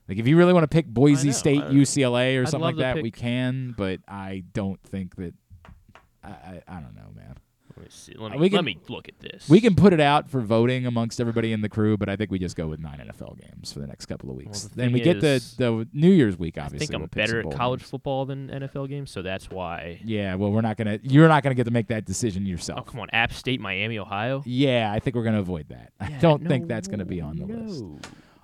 like 0.09 0.19
if 0.19 0.29
you 0.29 0.37
really 0.37 0.53
want 0.53 0.65
to 0.65 0.69
pick 0.69 0.87
Boise 0.87 1.29
know. 1.29 1.33
State, 1.33 1.63
UCLA, 1.63 2.39
or 2.39 2.43
I'd 2.43 2.49
something 2.49 2.61
like 2.61 2.77
that, 2.77 3.03
we 3.03 3.11
can. 3.11 3.75
But 3.77 4.01
I 4.07 4.45
don't 4.53 4.81
think 4.83 5.17
that. 5.17 5.35
I, 6.23 6.29
I, 6.29 6.63
I 6.69 6.81
don't 6.81 6.95
know, 6.95 7.11
man. 7.15 7.37
Let 7.77 7.85
me 7.85 7.91
see. 7.91 8.15
Let 8.17 8.33
me, 8.33 8.39
We 8.39 8.49
can- 8.49 8.57
let 8.57 8.65
me 8.65 8.79
look 8.89 9.09
at 9.09 9.19
this. 9.21 9.49
We 9.49 9.61
can 9.61 9.75
put 9.75 9.93
it 9.93 10.01
out 10.01 10.31
for 10.31 10.41
voting 10.41 10.87
amongst 10.87 11.21
everybody 11.21 11.53
in 11.53 11.61
the 11.61 11.69
crew, 11.69 11.97
but 11.97 12.09
I 12.09 12.17
think 12.17 12.31
we 12.31 12.39
just 12.39 12.57
go 12.57 12.67
with 12.69 12.81
nine 12.81 12.99
NFL 12.99 13.39
games 13.39 13.71
for 13.73 13.81
the 13.81 13.87
next 13.87 14.07
couple 14.07 14.31
of 14.31 14.37
weeks. 14.37 14.63
the 14.63 14.75
then 14.77 14.93
we 14.93 15.01
get 15.01 15.21
the, 15.21 15.43
the 15.59 15.87
New 15.93 16.11
Year's 16.11 16.39
week, 16.39 16.57
obviously. 16.59 16.77
I 16.77 16.87
think 16.87 16.95
I'm 16.95 17.01
we'll 17.03 17.09
better 17.09 17.41
at 17.41 17.51
college 17.57 17.81
games. 17.81 17.91
football 17.91 18.25
than 18.25 18.49
NFL 18.49 18.89
games, 18.89 19.11
so 19.11 19.21
that's 19.23 19.51
why. 19.51 20.01
Yeah, 20.05 20.35
well, 20.37 20.51
we're 20.51 20.63
not 20.63 20.77
gonna. 20.79 20.99
You're 21.03 21.29
not 21.29 21.43
gonna 21.43 21.55
get 21.55 21.65
to 21.65 21.71
make 21.71 21.89
that 21.89 22.05
decision 22.07 22.47
yourself. 22.47 22.81
Oh 22.81 22.91
come 22.91 23.01
on, 23.01 23.09
App 23.13 23.33
State, 23.33 23.61
Miami, 23.61 23.99
Ohio. 23.99 24.43
Yeah, 24.47 24.91
I 24.93 24.99
think 24.99 25.15
we're 25.17 25.25
gonna 25.25 25.41
avoid 25.41 25.69
that. 25.69 25.93
I 26.01 26.09
don't 26.21 26.47
think 26.49 26.69
that's 26.69 26.89
gonna 26.89 27.05
be 27.05 27.21
on 27.21 27.37
the 27.37 27.45
list. 27.45 27.85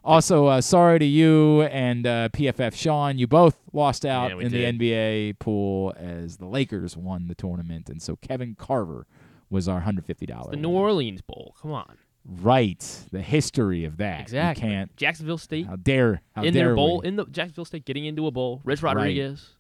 Also, 0.05 0.47
uh, 0.47 0.61
sorry 0.61 0.99
to 0.99 1.05
you 1.05 1.63
and 1.63 2.05
uh, 2.09 2.29
PFF 2.31 2.75
Sean. 2.75 3.19
You 3.19 3.29
both 3.29 3.57
lost 3.73 4.05
out 4.05 4.31
Yeah, 4.33 4.45
in 4.47 4.51
did. 4.51 4.81
the 4.81 4.87
NBA 4.87 5.39
pool 5.39 5.95
as 5.97 6.39
the 6.39 6.47
Lakers 6.47 6.97
won 6.97 7.29
the 7.29 7.37
tournament, 7.37 7.89
and 7.89 8.03
so 8.03 8.17
Kevin 8.17 8.57
Carver 8.59 9.07
was 9.53 9.69
our 9.69 9.81
hundred 9.81 10.05
fifty 10.07 10.27
dollars. 10.27 10.51
The 10.51 10.57
New 10.57 10.71
Orleans 10.71 11.21
Bowl. 11.23 11.55
Come 11.63 11.71
on. 11.73 11.97
right, 12.25 12.81
the 13.13 13.21
history 13.23 13.85
of 13.85 13.99
that. 13.99 14.19
You 14.19 14.23
Exactly. 14.23 14.69
can't. 14.69 14.97
Jacksonville 14.97 15.39
State 15.39 15.67
How 15.67 15.77
dare? 15.77 16.23
How 16.35 16.43
in 16.43 16.55
dare 16.55 16.67
their 16.69 16.75
bowl 16.75 17.01
we. 17.03 17.09
in 17.09 17.17
the 17.17 17.27
Jacksonville 17.27 17.65
State 17.65 17.85
getting 17.85 18.05
into 18.07 18.27
a 18.27 18.31
bowl. 18.31 18.61
Rich 18.65 18.83
Right. 18.83 18.97
Rodriguez. 18.97 19.51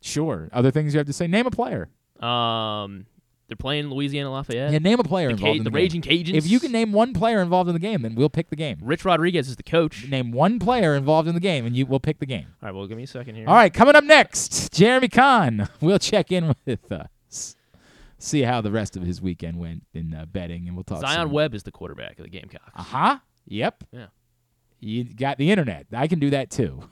Sure. 0.00 0.48
Other 0.52 0.70
things 0.70 0.94
you 0.94 0.98
have 0.98 1.06
to 1.08 1.12
say. 1.12 1.26
Name 1.26 1.46
a 1.46 1.50
player. 1.50 1.88
Um, 2.20 3.06
they're 3.48 3.56
playing 3.56 3.88
Louisiana 3.88 4.30
Lafayette. 4.30 4.72
Yeah, 4.72 4.78
name 4.78 5.00
a 5.00 5.04
player 5.04 5.28
the 5.28 5.32
involved 5.34 5.54
Ca- 5.54 5.58
in 5.58 5.64
the 5.64 5.70
the, 5.70 5.74
Raging. 5.74 6.02
Cajuns. 6.02 6.34
If 6.34 6.46
you 6.46 6.60
can 6.60 6.70
name 6.70 6.92
one 6.92 7.14
player 7.14 7.40
involved 7.40 7.68
in 7.68 7.74
the 7.74 7.80
game, 7.80 8.02
then 8.02 8.14
we'll 8.14 8.28
pick 8.28 8.50
the 8.50 8.56
game. 8.56 8.78
Rich 8.82 9.04
Rodriguez 9.06 9.48
is 9.48 9.56
the 9.56 9.62
coach. 9.62 10.06
Name 10.08 10.32
one 10.32 10.58
player 10.58 10.94
involved 10.94 11.28
in 11.28 11.34
the 11.34 11.40
game, 11.40 11.64
and 11.64 11.74
you 11.74 11.86
will 11.86 11.98
pick 12.00 12.18
the 12.18 12.26
game. 12.26 12.46
All 12.62 12.66
right, 12.68 12.74
well, 12.74 12.86
give 12.86 12.96
me 12.98 13.04
a 13.04 13.06
second 13.06 13.36
here. 13.36 13.48
All 13.48 13.54
right, 13.54 13.72
coming 13.72 13.96
up 13.96 14.04
next, 14.04 14.72
Jeremy 14.72 15.08
Conn 15.08 15.68
We'll 15.80 15.98
check 15.98 16.30
in 16.30 16.54
with 16.66 16.92
us. 16.92 17.06
See 18.18 18.42
how 18.42 18.60
the 18.60 18.70
rest 18.70 18.96
of 18.96 19.02
his 19.02 19.20
weekend 19.22 19.58
went 19.58 19.84
in 19.94 20.14
uh, 20.14 20.26
betting, 20.26 20.66
and 20.66 20.76
we'll 20.76 20.84
talk. 20.84 21.00
Zion 21.00 21.14
some- 21.26 21.30
Webb 21.32 21.54
is 21.54 21.62
the 21.62 21.72
quarterback 21.72 22.18
of 22.18 22.24
the 22.24 22.30
Gamecocks. 22.30 22.72
Uh 22.76 22.82
huh. 22.82 23.18
Yep. 23.46 23.84
Yeah. 23.92 24.06
You 24.80 25.04
got 25.04 25.38
the 25.38 25.50
internet. 25.50 25.86
I 25.92 26.06
can 26.06 26.18
do 26.18 26.30
that 26.30 26.50
too. 26.50 26.82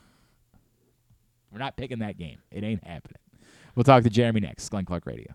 We're 1.52 1.58
not 1.58 1.76
picking 1.76 2.00
that 2.00 2.18
game. 2.18 2.38
It 2.50 2.64
ain't 2.64 2.84
happening. 2.84 3.16
We'll 3.74 3.84
talk 3.84 4.02
to 4.02 4.10
Jeremy 4.10 4.40
next. 4.40 4.68
Glenn 4.68 4.84
Clark 4.84 5.06
Radio. 5.06 5.34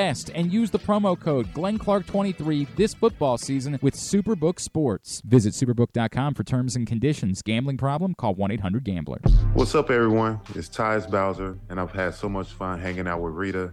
and 0.00 0.52
use 0.52 0.70
the 0.70 0.78
promo 0.78 1.18
code 1.18 1.52
GlennClark23 1.52 2.74
this 2.76 2.94
football 2.94 3.36
season 3.36 3.78
with 3.82 3.94
Superbook 3.94 4.58
Sports. 4.58 5.20
Visit 5.26 5.52
superbook.com 5.52 6.34
for 6.34 6.42
terms 6.42 6.74
and 6.74 6.86
conditions. 6.86 7.42
Gambling 7.42 7.76
problem? 7.76 8.14
Call 8.14 8.34
1 8.34 8.50
800 8.52 8.82
Gambler. 8.82 9.18
What's 9.52 9.74
up, 9.74 9.90
everyone? 9.90 10.40
It's 10.54 10.68
Tyus 10.68 11.10
Bowser, 11.10 11.58
and 11.68 11.78
I've 11.78 11.92
had 11.92 12.14
so 12.14 12.28
much 12.28 12.48
fun 12.48 12.80
hanging 12.80 13.06
out 13.06 13.20
with 13.20 13.34
Rita 13.34 13.72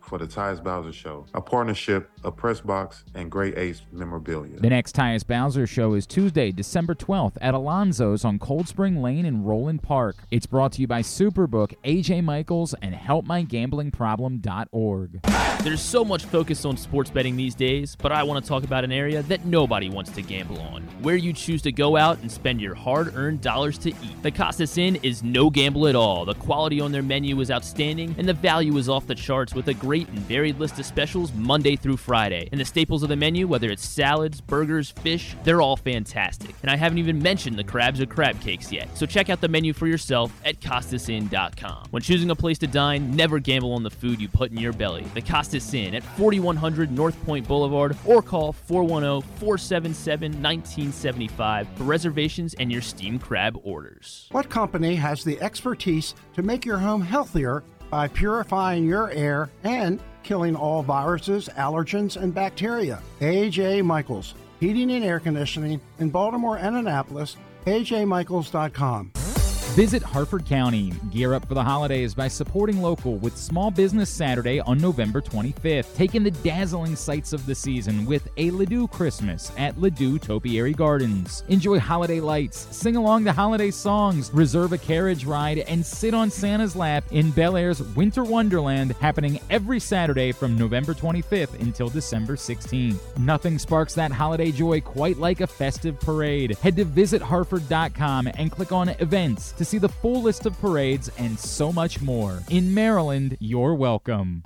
for 0.11 0.17
the 0.17 0.27
Tyus 0.27 0.61
Bowser 0.61 0.91
Show, 0.91 1.25
a 1.33 1.39
partnership 1.39 2.10
of 2.23 2.35
Pressbox 2.35 3.03
and 3.15 3.31
Great 3.31 3.57
Ace 3.57 3.81
Memorabilia. 3.91 4.59
The 4.59 4.69
next 4.69 4.95
Tyus 4.95 5.25
Bowser 5.25 5.65
show 5.67 5.93
is 5.93 6.05
Tuesday, 6.05 6.51
December 6.51 6.95
12th 6.95 7.37
at 7.41 7.53
Alonzo's 7.53 8.25
on 8.25 8.39
Cold 8.39 8.67
Spring 8.67 9.01
Lane 9.01 9.25
in 9.25 9.43
Roland 9.43 9.83
Park. 9.83 10.15
It's 10.29 10.45
brought 10.45 10.73
to 10.73 10.81
you 10.81 10.87
by 10.87 11.01
Superbook, 11.01 11.73
AJ 11.83 12.23
Michaels, 12.23 12.75
and 12.81 12.95
HelpMyGamblingProblem.org. 12.95 15.19
There's 15.63 15.81
so 15.81 16.03
much 16.03 16.25
focus 16.25 16.65
on 16.65 16.75
sports 16.77 17.11
betting 17.11 17.35
these 17.35 17.55
days, 17.55 17.95
but 17.95 18.11
I 18.11 18.23
want 18.23 18.43
to 18.43 18.49
talk 18.49 18.63
about 18.63 18.83
an 18.83 18.91
area 18.91 19.21
that 19.23 19.45
nobody 19.45 19.89
wants 19.89 20.11
to 20.11 20.21
gamble 20.21 20.59
on, 20.59 20.83
where 21.01 21.15
you 21.15 21.33
choose 21.33 21.61
to 21.63 21.71
go 21.71 21.97
out 21.97 22.19
and 22.19 22.31
spend 22.31 22.59
your 22.59 22.73
hard 22.73 23.15
earned 23.15 23.41
dollars 23.41 23.77
to 23.79 23.89
eat. 23.89 24.23
The 24.23 24.31
Costas 24.31 24.77
Inn 24.77 24.97
is 25.03 25.23
no 25.23 25.49
gamble 25.49 25.87
at 25.87 25.95
all. 25.95 26.25
The 26.25 26.35
quality 26.35 26.81
on 26.81 26.91
their 26.91 27.03
menu 27.03 27.39
is 27.41 27.51
outstanding, 27.51 28.15
and 28.17 28.27
the 28.27 28.33
value 28.33 28.75
is 28.77 28.89
off 28.89 29.07
the 29.07 29.15
charts 29.15 29.53
with 29.53 29.67
a 29.67 29.73
great 29.73 30.07
and 30.09 30.19
varied 30.19 30.59
list 30.59 30.79
of 30.79 30.85
specials 30.85 31.33
Monday 31.33 31.75
through 31.75 31.97
Friday. 31.97 32.10
And 32.51 32.59
the 32.59 32.65
staples 32.65 33.03
of 33.03 33.09
the 33.09 33.15
menu, 33.15 33.47
whether 33.47 33.69
it's 33.69 33.87
salads, 33.87 34.41
burgers, 34.41 34.91
fish, 34.91 35.35
they're 35.43 35.61
all 35.61 35.77
fantastic. 35.77 36.55
And 36.61 36.69
I 36.69 36.75
haven't 36.75 36.97
even 36.97 37.21
mentioned 37.21 37.57
the 37.57 37.63
crabs 37.63 38.01
or 38.01 38.05
crab 38.05 38.39
cakes 38.41 38.71
yet. 38.71 38.95
So 38.97 39.05
check 39.05 39.29
out 39.29 39.41
the 39.41 39.47
menu 39.47 39.73
for 39.73 39.87
yourself 39.87 40.31
at 40.45 40.59
CostasInn.com. 40.59 41.87
When 41.91 42.01
choosing 42.01 42.29
a 42.29 42.35
place 42.35 42.57
to 42.59 42.67
dine, 42.67 43.15
never 43.15 43.39
gamble 43.39 43.73
on 43.73 43.83
the 43.83 43.89
food 43.89 44.21
you 44.21 44.27
put 44.27 44.51
in 44.51 44.57
your 44.57 44.73
belly. 44.73 45.05
The 45.13 45.21
Costas 45.21 45.73
Inn 45.73 45.95
at 45.95 46.03
4100 46.03 46.91
North 46.91 47.21
Point 47.25 47.47
Boulevard 47.47 47.95
or 48.05 48.21
call 48.21 48.53
410 48.53 49.29
477 49.39 50.31
1975 50.31 51.67
for 51.75 51.83
reservations 51.83 52.53
and 52.55 52.71
your 52.71 52.81
steam 52.81 53.19
crab 53.19 53.59
orders. 53.63 54.27
What 54.31 54.49
company 54.49 54.95
has 54.95 55.23
the 55.23 55.39
expertise 55.41 56.15
to 56.33 56.43
make 56.43 56.65
your 56.65 56.77
home 56.77 57.01
healthier 57.01 57.63
by 57.89 58.07
purifying 58.07 58.85
your 58.85 59.11
air 59.11 59.49
and 59.63 59.99
killing 60.23 60.55
all 60.55 60.83
viruses, 60.83 61.49
allergens, 61.55 62.21
and 62.21 62.33
bacteria? 62.33 63.01
AJ 63.19 63.83
Michaels, 63.83 64.35
Heating 64.59 64.91
and 64.91 65.03
Air 65.03 65.19
Conditioning 65.19 65.81
in 65.99 66.09
Baltimore 66.09 66.57
and 66.57 66.75
Annapolis. 66.75 67.37
AJMichaels.com. 67.65 69.30
Visit 69.75 70.03
Harford 70.03 70.45
County. 70.45 70.91
Gear 71.11 71.33
up 71.33 71.47
for 71.47 71.53
the 71.53 71.63
holidays 71.63 72.13
by 72.13 72.27
supporting 72.27 72.81
local 72.81 73.15
with 73.15 73.37
Small 73.37 73.71
Business 73.71 74.09
Saturday 74.09 74.59
on 74.59 74.77
November 74.79 75.21
25th. 75.21 75.95
Take 75.95 76.13
in 76.13 76.23
the 76.23 76.31
dazzling 76.31 76.93
sights 76.93 77.31
of 77.31 77.45
the 77.45 77.55
season 77.55 78.05
with 78.05 78.27
a 78.35 78.51
Ladew 78.51 78.91
Christmas 78.91 79.49
at 79.57 79.77
Ladew 79.77 80.19
Topiary 80.19 80.73
Gardens. 80.73 81.45
Enjoy 81.47 81.79
holiday 81.79 82.19
lights, 82.19 82.67
sing 82.75 82.97
along 82.97 83.23
to 83.23 83.31
holiday 83.31 83.71
songs, 83.71 84.29
reserve 84.33 84.73
a 84.73 84.77
carriage 84.77 85.23
ride, 85.23 85.59
and 85.59 85.85
sit 85.85 86.13
on 86.13 86.29
Santa's 86.29 86.75
lap 86.75 87.05
in 87.11 87.31
Bel 87.31 87.55
Air's 87.55 87.81
Winter 87.81 88.25
Wonderland 88.25 88.91
happening 88.99 89.39
every 89.49 89.79
Saturday 89.79 90.33
from 90.33 90.57
November 90.57 90.93
25th 90.93 91.57
until 91.61 91.87
December 91.87 92.35
16th. 92.35 92.99
Nothing 93.19 93.57
sparks 93.57 93.93
that 93.93 94.11
holiday 94.11 94.51
joy 94.51 94.81
quite 94.81 95.17
like 95.17 95.39
a 95.39 95.47
festive 95.47 95.97
parade. 96.01 96.57
Head 96.57 96.75
to 96.75 96.83
visitharford.com 96.83 98.27
and 98.35 98.51
click 98.51 98.73
on 98.73 98.89
events 98.89 99.53
to 99.61 99.65
see 99.65 99.77
the 99.77 99.89
full 99.89 100.23
list 100.23 100.47
of 100.47 100.59
parades 100.59 101.11
and 101.19 101.39
so 101.39 101.71
much 101.71 102.01
more. 102.01 102.41
In 102.49 102.73
Maryland, 102.73 103.37
you're 103.39 103.75
welcome. 103.75 104.43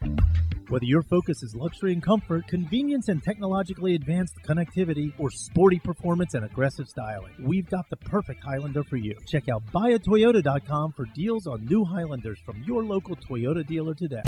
Whether 0.68 0.84
your 0.84 1.04
focus 1.04 1.42
is 1.42 1.56
luxury 1.56 1.94
and 1.94 2.04
comfort, 2.04 2.48
convenience 2.48 3.08
and 3.08 3.24
technologically 3.24 3.96
advanced 3.96 4.36
connectivity, 4.46 5.14
or 5.18 5.32
sporty 5.32 5.80
performance 5.80 6.34
and 6.34 6.44
aggressive 6.44 6.90
styling, 6.90 7.32
we've 7.40 7.70
got 7.70 7.90
the 7.90 7.96
perfect 7.96 8.44
Highlander 8.44 8.84
for 8.84 8.98
you. 8.98 9.16
Check 9.26 9.48
out 9.48 9.66
buyatoyota.com 9.68 10.92
for 10.92 11.06
deals 11.16 11.48
on 11.48 11.64
new 11.66 11.86
Highlanders 11.86 12.40
from 12.46 12.62
your 12.64 12.84
local 12.84 13.16
Toyota 13.16 13.66
dealer 13.66 13.94
today. 13.94 14.24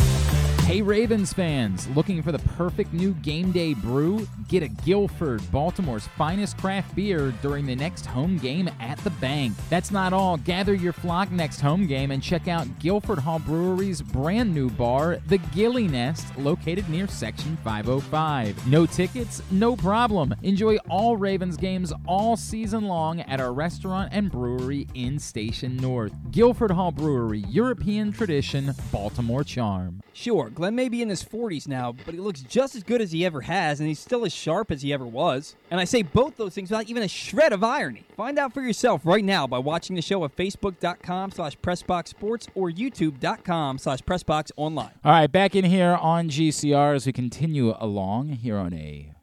Hey 0.68 0.82
Ravens 0.82 1.32
fans, 1.32 1.88
looking 1.96 2.22
for 2.22 2.34
the 2.34 2.40
perfect 2.40 2.92
new 2.92 3.14
game 3.14 3.54
day 3.54 3.74
brew? 3.74 4.28
Get 4.50 4.64
a 4.64 4.68
Guilford, 4.68 5.50
Baltimore's 5.50 6.08
finest 6.18 6.58
craft 6.58 6.94
beer 6.94 7.34
during 7.42 7.66
the 7.66 7.76
next 7.76 8.06
home 8.06 8.38
game 8.38 8.70
at 8.82 8.98
the 8.98 9.12
bank. 9.12 9.54
That's 9.70 9.92
not 9.92 10.12
all. 10.12 10.36
Gather 10.36 10.74
your 10.74 10.92
flock 10.92 11.32
next 11.32 11.62
home 11.62 11.88
game 11.88 12.12
and 12.12 12.22
check 12.22 12.50
out 12.50 12.68
Guilford 12.80 13.20
Hall 13.20 13.40
Brewery's 13.40 14.02
brand 14.02 14.54
new 14.54 14.70
bar, 14.70 15.20
the 15.28 15.38
Gilly 15.38 15.88
Nest, 15.88 16.38
located 16.38 16.90
near 16.90 17.08
Section 17.08 17.58
505. 17.64 18.68
No 18.68 18.86
tickets? 18.86 19.42
No 19.50 19.78
problem. 19.78 20.36
Enjoy 20.44 20.76
all 20.90 21.16
Ravens 21.16 21.56
games 21.56 21.94
all 22.06 22.36
season 22.36 22.84
long 22.84 23.22
at 23.22 23.40
our 23.40 23.54
restaurant 23.54 24.10
and 24.12 24.30
brewery 24.30 24.86
in 24.96 25.18
Station 25.18 25.78
North. 25.78 26.12
Guilford 26.32 26.72
Hall 26.72 26.92
Brewery, 26.92 27.46
European 27.48 28.12
tradition, 28.12 28.74
Baltimore 28.92 29.46
charm. 29.46 30.02
Sure, 30.12 30.50
Glenn 30.58 30.74
may 30.74 30.90
be 30.90 31.04
in 31.04 31.10
his 31.10 31.24
40s 31.24 31.68
now, 31.68 31.92
but 31.92 32.16
he 32.16 32.20
looks 32.20 32.42
just 32.42 32.76
as 32.76 32.82
good 32.82 33.00
as 33.00 33.12
he 33.12 33.24
ever 33.24 33.42
has, 33.42 33.80
and 33.80 33.88
he's 33.88 34.00
still 34.00 34.26
as 34.26 34.34
sharp 34.34 34.72
as 34.72 34.82
he 34.82 34.92
ever 34.92 35.06
was. 35.06 35.56
And 35.70 35.80
I 35.80 35.84
say 35.84 36.02
both 36.02 36.36
those 36.36 36.56
things 36.56 36.72
without 36.72 36.90
even 36.90 37.04
a 37.04 37.08
shred 37.08 37.54
of 37.54 37.64
irony. 37.64 38.06
Find 38.16 38.40
out 38.40 38.56
for 38.56 38.62
yourself 38.62 39.06
right 39.06 39.24
now 39.24 39.46
by 39.46 39.60
watching 39.60 39.96
the 39.96 40.02
show 40.02 40.26
at 40.26 40.36
facebook.com 40.36 41.30
slash 41.30 41.56
pressboxsports 41.60 42.48
or 42.56 42.72
youtube.com 42.72 43.78
slash 43.78 44.00
pressboxonline. 44.00 44.94
All 45.06 45.12
right, 45.12 45.32
back 45.32 45.56
in 45.56 45.64
here 45.64 45.94
on 45.94 46.28
GCR 46.28 46.96
as 46.96 47.06
we 47.06 47.14
continue 47.14 47.76
along 47.78 48.30
here 48.30 48.58
on 48.58 48.74
a 48.74 49.14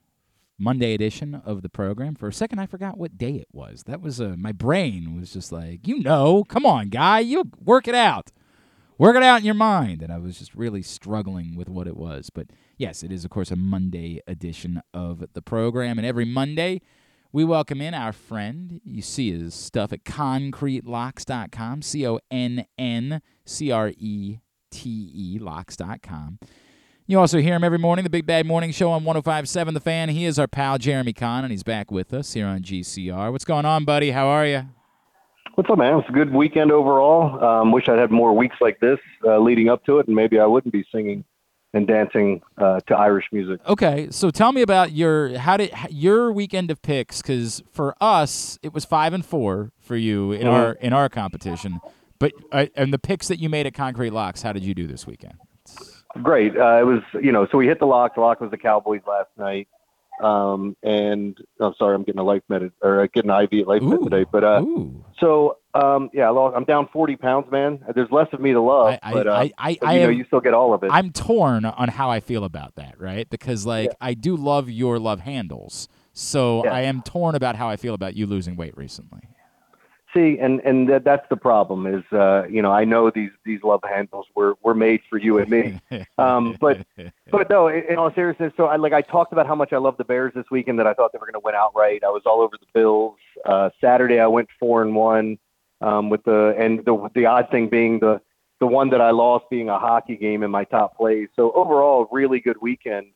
Monday 0.56 0.94
edition 0.94 1.43
of 1.44 1.62
the 1.62 1.69
program. 1.69 2.15
For 2.15 2.28
a 2.28 2.32
second, 2.32 2.61
I 2.61 2.66
forgot 2.66 2.97
what 2.97 3.19
day 3.19 3.32
it 3.32 3.48
was. 3.52 3.82
That 3.89 4.01
was 4.01 4.20
uh, 4.20 4.36
my 4.39 4.52
brain 4.52 5.19
was 5.19 5.32
just 5.32 5.51
like, 5.51 5.89
you 5.89 5.98
know, 5.98 6.44
come 6.44 6.65
on, 6.65 6.90
guy, 6.90 7.19
you 7.19 7.51
work 7.61 7.89
it 7.89 7.94
out, 7.97 8.31
work 8.98 9.16
it 9.16 9.22
out 9.22 9.40
in 9.40 9.44
your 9.44 9.54
mind. 9.54 10.02
And 10.02 10.12
I 10.12 10.18
was 10.18 10.38
just 10.38 10.54
really 10.54 10.82
struggling 10.82 11.56
with 11.56 11.68
what 11.68 11.86
it 11.86 11.96
was. 11.96 12.30
But 12.30 12.48
yes, 12.76 13.02
it 13.02 13.12
is 13.12 13.24
of 13.24 13.30
course 13.30 13.50
a 13.50 13.56
Monday 13.56 14.20
edition 14.26 14.82
of 14.92 15.24
the 15.32 15.42
program, 15.42 15.98
and 15.98 16.06
every 16.06 16.24
Monday. 16.24 16.80
We 17.32 17.44
welcome 17.44 17.80
in 17.80 17.94
our 17.94 18.12
friend. 18.12 18.80
You 18.84 19.02
see 19.02 19.32
his 19.32 19.54
stuff 19.54 19.92
at 19.92 20.04
conncretelocks.com, 20.04 21.82
C 21.82 22.06
O 22.06 22.20
N 22.30 22.64
N 22.78 23.22
C 23.44 23.72
R 23.72 23.92
E 23.98 24.38
T 24.70 25.10
E 25.12 25.38
locks.com. 25.40 26.38
You 27.08 27.18
also 27.18 27.40
hear 27.40 27.56
him 27.56 27.64
every 27.64 27.78
morning, 27.78 28.04
the 28.04 28.08
Big 28.08 28.24
Bad 28.24 28.46
Morning 28.46 28.70
Show 28.70 28.90
on 28.92 29.04
1057 29.04 29.74
The 29.74 29.80
Fan. 29.80 30.10
He 30.10 30.24
is 30.24 30.38
our 30.38 30.46
pal, 30.46 30.78
Jeremy 30.78 31.12
Conn, 31.12 31.44
and 31.44 31.50
he's 31.50 31.64
back 31.64 31.90
with 31.90 32.14
us 32.14 32.34
here 32.34 32.46
on 32.46 32.60
GCR. 32.60 33.32
What's 33.32 33.44
going 33.44 33.66
on, 33.66 33.84
buddy? 33.84 34.12
How 34.12 34.28
are 34.28 34.46
you? 34.46 34.68
What's 35.55 35.70
up, 35.70 35.78
man? 35.78 35.98
It's 36.01 36.09
a 36.09 36.12
good 36.12 36.32
weekend 36.32 36.72
overall. 36.72 37.43
Um, 37.43 37.70
wish 37.70 37.89
I'd 37.89 37.98
had 37.98 38.10
more 38.10 38.32
weeks 38.36 38.56
like 38.60 38.81
this 38.81 38.98
uh, 39.24 39.39
leading 39.39 39.68
up 39.68 39.85
to 39.86 39.98
it, 40.01 40.09
and 40.09 40.16
maybe 40.16 40.40
I 40.40 40.47
wouldn't 40.47 40.72
be 40.72 40.85
singing 40.93 41.24
and 41.72 41.86
dancing 41.86 42.43
uh, 42.59 42.81
to 42.89 42.97
Irish 42.97 43.26
music. 43.32 43.60
Okay, 43.66 44.09
so 44.10 44.31
tell 44.31 44.51
me 44.52 44.62
about 44.62 44.90
your 44.93 45.39
how 45.39 45.56
did 45.56 45.72
your 45.90 46.32
weekend 46.32 46.70
of 46.72 46.82
picks? 46.82 47.22
Because 47.22 47.62
for 47.70 47.94
us, 48.01 48.59
it 48.62 48.72
was 48.74 48.85
five 48.85 49.12
and 49.12 49.24
four 49.24 49.70
for 49.78 49.97
you 49.97 50.32
in 50.32 50.47
Mhm. 50.47 50.52
our 50.52 50.72
in 50.72 50.93
our 50.93 51.09
competition. 51.09 51.81
But 52.18 52.32
uh, 52.51 52.66
and 52.74 52.93
the 52.93 52.98
picks 52.98 53.28
that 53.28 53.39
you 53.39 53.48
made 53.48 53.66
at 53.66 53.74
ConnCrete 53.74 54.12
Locks, 54.12 54.43
how 54.43 54.52
did 54.52 54.64
you 54.64 54.74
do 54.74 54.89
this 54.89 55.06
weekend? 55.06 55.35
Great. 56.22 56.56
Uh, 56.56 56.78
it 56.81 56.86
was, 56.86 57.01
you 57.20 57.32
know, 57.32 57.47
so 57.51 57.59
we 57.59 57.66
hit 57.66 57.78
the 57.81 57.86
lock. 57.86 58.14
The 58.16 58.20
lock 58.20 58.40
was 58.40 58.51
the 58.51 58.56
Cowboys 58.59 59.02
last 59.06 59.31
night. 59.36 59.68
Um, 60.23 60.77
and 60.82 61.36
I'm 61.61 61.74
sorry, 61.78 61.95
I'm 61.95 62.03
getting 62.05 62.20
a 62.20 62.24
life 62.24 62.43
med 62.49 62.70
or 62.82 63.03
uh, 63.03 63.07
getting 63.12 63.31
an 63.31 63.43
IV 63.51 63.62
at 63.62 63.66
life 63.69 63.82
med 63.82 64.03
today. 64.05 64.24
But 64.31 64.45
uh, 64.45 64.61
so 65.19 65.57
um, 65.74 66.09
yeah, 66.12 66.31
I 66.31 66.53
I'm 66.55 66.65
down 66.65 66.89
40 66.93 67.16
pounds, 67.16 67.51
man. 67.51 67.85
There's 67.95 68.11
less 68.12 68.28
of 68.32 68.41
me 68.41 68.53
to 68.53 68.61
love, 68.61 68.97
I- 69.03 69.12
but 69.12 69.27
uh, 69.27 69.32
I- 69.32 69.53
I- 69.59 69.77
but, 69.81 69.89
I 69.89 69.95
you 69.95 70.01
know, 70.03 70.09
am- 70.11 70.15
you 70.19 70.24
still 70.24 70.41
get 70.41 70.55
all 70.55 70.73
of 70.73 70.82
it. 70.85 70.91
I'm 70.93 71.11
torn 71.11 71.65
on 71.65 71.89
how 71.89 72.11
I 72.11 72.20
feel 72.20 72.45
about 72.45 72.77
that, 72.77 73.01
right? 73.01 73.28
Because 73.28 73.66
like 73.66 73.91
I 74.01 74.15
do 74.15 74.36
love 74.36 74.70
your 74.70 74.99
love 75.01 75.20
handles, 75.20 75.89
so 76.12 76.65
I 76.65 76.82
am 76.82 77.03
torn 77.03 77.35
about 77.35 77.57
how 77.57 77.69
I 77.69 77.77
feel 77.77 77.95
about 77.95 78.15
you 78.15 78.27
losing 78.27 78.55
weight 78.57 78.77
recently. 78.77 79.23
See, 80.15 80.39
and 80.39 80.61
and 80.61 80.89
that, 80.91 81.03
that's 81.03 81.28
the 81.28 81.36
problem 81.36 81.89
is, 81.89 82.05
uh, 82.12 82.45
you 82.49 82.62
know, 82.62 82.70
I 82.70 82.85
know 82.85 83.11
these 83.11 83.32
these 83.45 83.65
love 83.65 83.81
handles 83.82 84.27
were 84.36 84.55
were 84.62 84.74
made 84.74 85.01
for 85.11 85.19
you 85.19 85.39
and 85.39 85.51
me, 85.51 85.81
um, 86.19 86.57
but 86.61 86.86
but 87.32 87.51
no, 87.51 87.66
in, 87.66 87.97
all 87.97 88.12
seriousness, 88.15 88.53
so 88.57 88.66
I 88.66 88.77
like 88.77 88.93
I 88.93 89.03
talked 89.03 89.32
about 89.32 89.49
how 89.49 89.57
much 89.57 89.73
I 89.73 89.78
love 89.78 89.97
the 89.97 90.05
Bears 90.05 90.32
this 90.32 90.45
weekend 90.53 90.78
that 90.78 90.86
I 90.86 90.95
thought 90.95 91.12
they 91.12 91.19
were 91.19 91.27
going 91.27 91.35
to 91.35 91.45
win 91.45 91.57
outright. 91.57 92.05
I 92.05 92.11
was 92.11 92.23
all 92.27 92.41
over 92.41 92.57
the 92.57 92.66
Bills. 92.73 93.16
Uh, 93.45 93.70
Saturday, 93.81 94.20
I 94.20 94.28
went 94.28 94.49
four 94.61 94.82
and 94.82 94.95
one 94.95 95.36
um, 95.81 96.11
with 96.11 96.23
the 96.23 96.55
and 96.57 96.85
the 96.85 97.11
the 97.16 97.27
odd 97.27 97.51
thing 97.51 97.69
being 97.69 97.99
the 97.99 98.20
the 98.61 98.69
one 98.69 98.91
that 98.91 99.01
I 99.01 99.11
lost 99.11 99.47
being 99.51 99.69
a 99.69 99.81
hockey 99.81 100.16
game 100.16 100.45
in 100.45 100.51
my 100.53 100.62
top 100.62 100.97
plays. 100.97 101.28
So 101.35 101.51
overall, 101.53 102.07
really 102.12 102.39
good 102.39 102.61
weekend, 102.61 103.09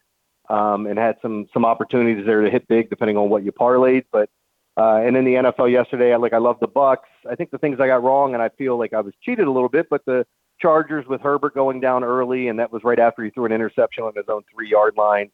um, 0.49 0.87
and 0.87 0.99
had 0.99 1.19
some 1.23 1.49
some 1.53 1.65
opportunities 1.65 2.27
there 2.27 2.41
to 2.41 2.51
hit 2.51 2.67
big 2.67 2.91
depending 2.91 3.17
on 3.17 3.29
what 3.29 3.45
you 3.45 3.53
parlayed, 3.53 4.07
but. 4.11 4.31
Uh, 4.79 5.01
and 5.05 5.17
in 5.17 5.25
the 5.25 5.35
NFL 5.35 5.73
yesterday, 5.73 6.13
I 6.13 6.17
like 6.17 6.33
I 6.33 6.39
love 6.39 6.59
the 6.61 6.69
Bucks. 6.69 7.09
I 7.29 7.35
think 7.35 7.51
the 7.51 7.59
things 7.59 7.81
I 7.81 7.89
got 7.89 8.05
wrong, 8.05 8.35
and 8.35 8.43
I 8.43 8.49
feel 8.51 8.79
like 8.79 8.93
I 8.93 9.01
was 9.01 9.13
cheated 9.23 9.49
a 9.49 9.51
little 9.51 9.69
bit, 9.69 9.89
but 9.91 10.05
the 10.05 10.25
Chargers 10.61 11.05
with 11.09 11.21
Herbert 11.21 11.55
going 11.55 11.81
down 11.81 12.05
early, 12.05 12.47
and 12.47 12.59
that 12.61 12.73
was 12.73 12.85
right 12.85 12.99
after 12.99 13.25
he 13.25 13.31
threw 13.31 13.45
an 13.45 13.53
interception 13.53 14.05
on 14.05 14.13
his 14.15 14.27
own 14.29 14.43
three 14.55 14.71
yard 14.71 14.95
line 14.97 15.31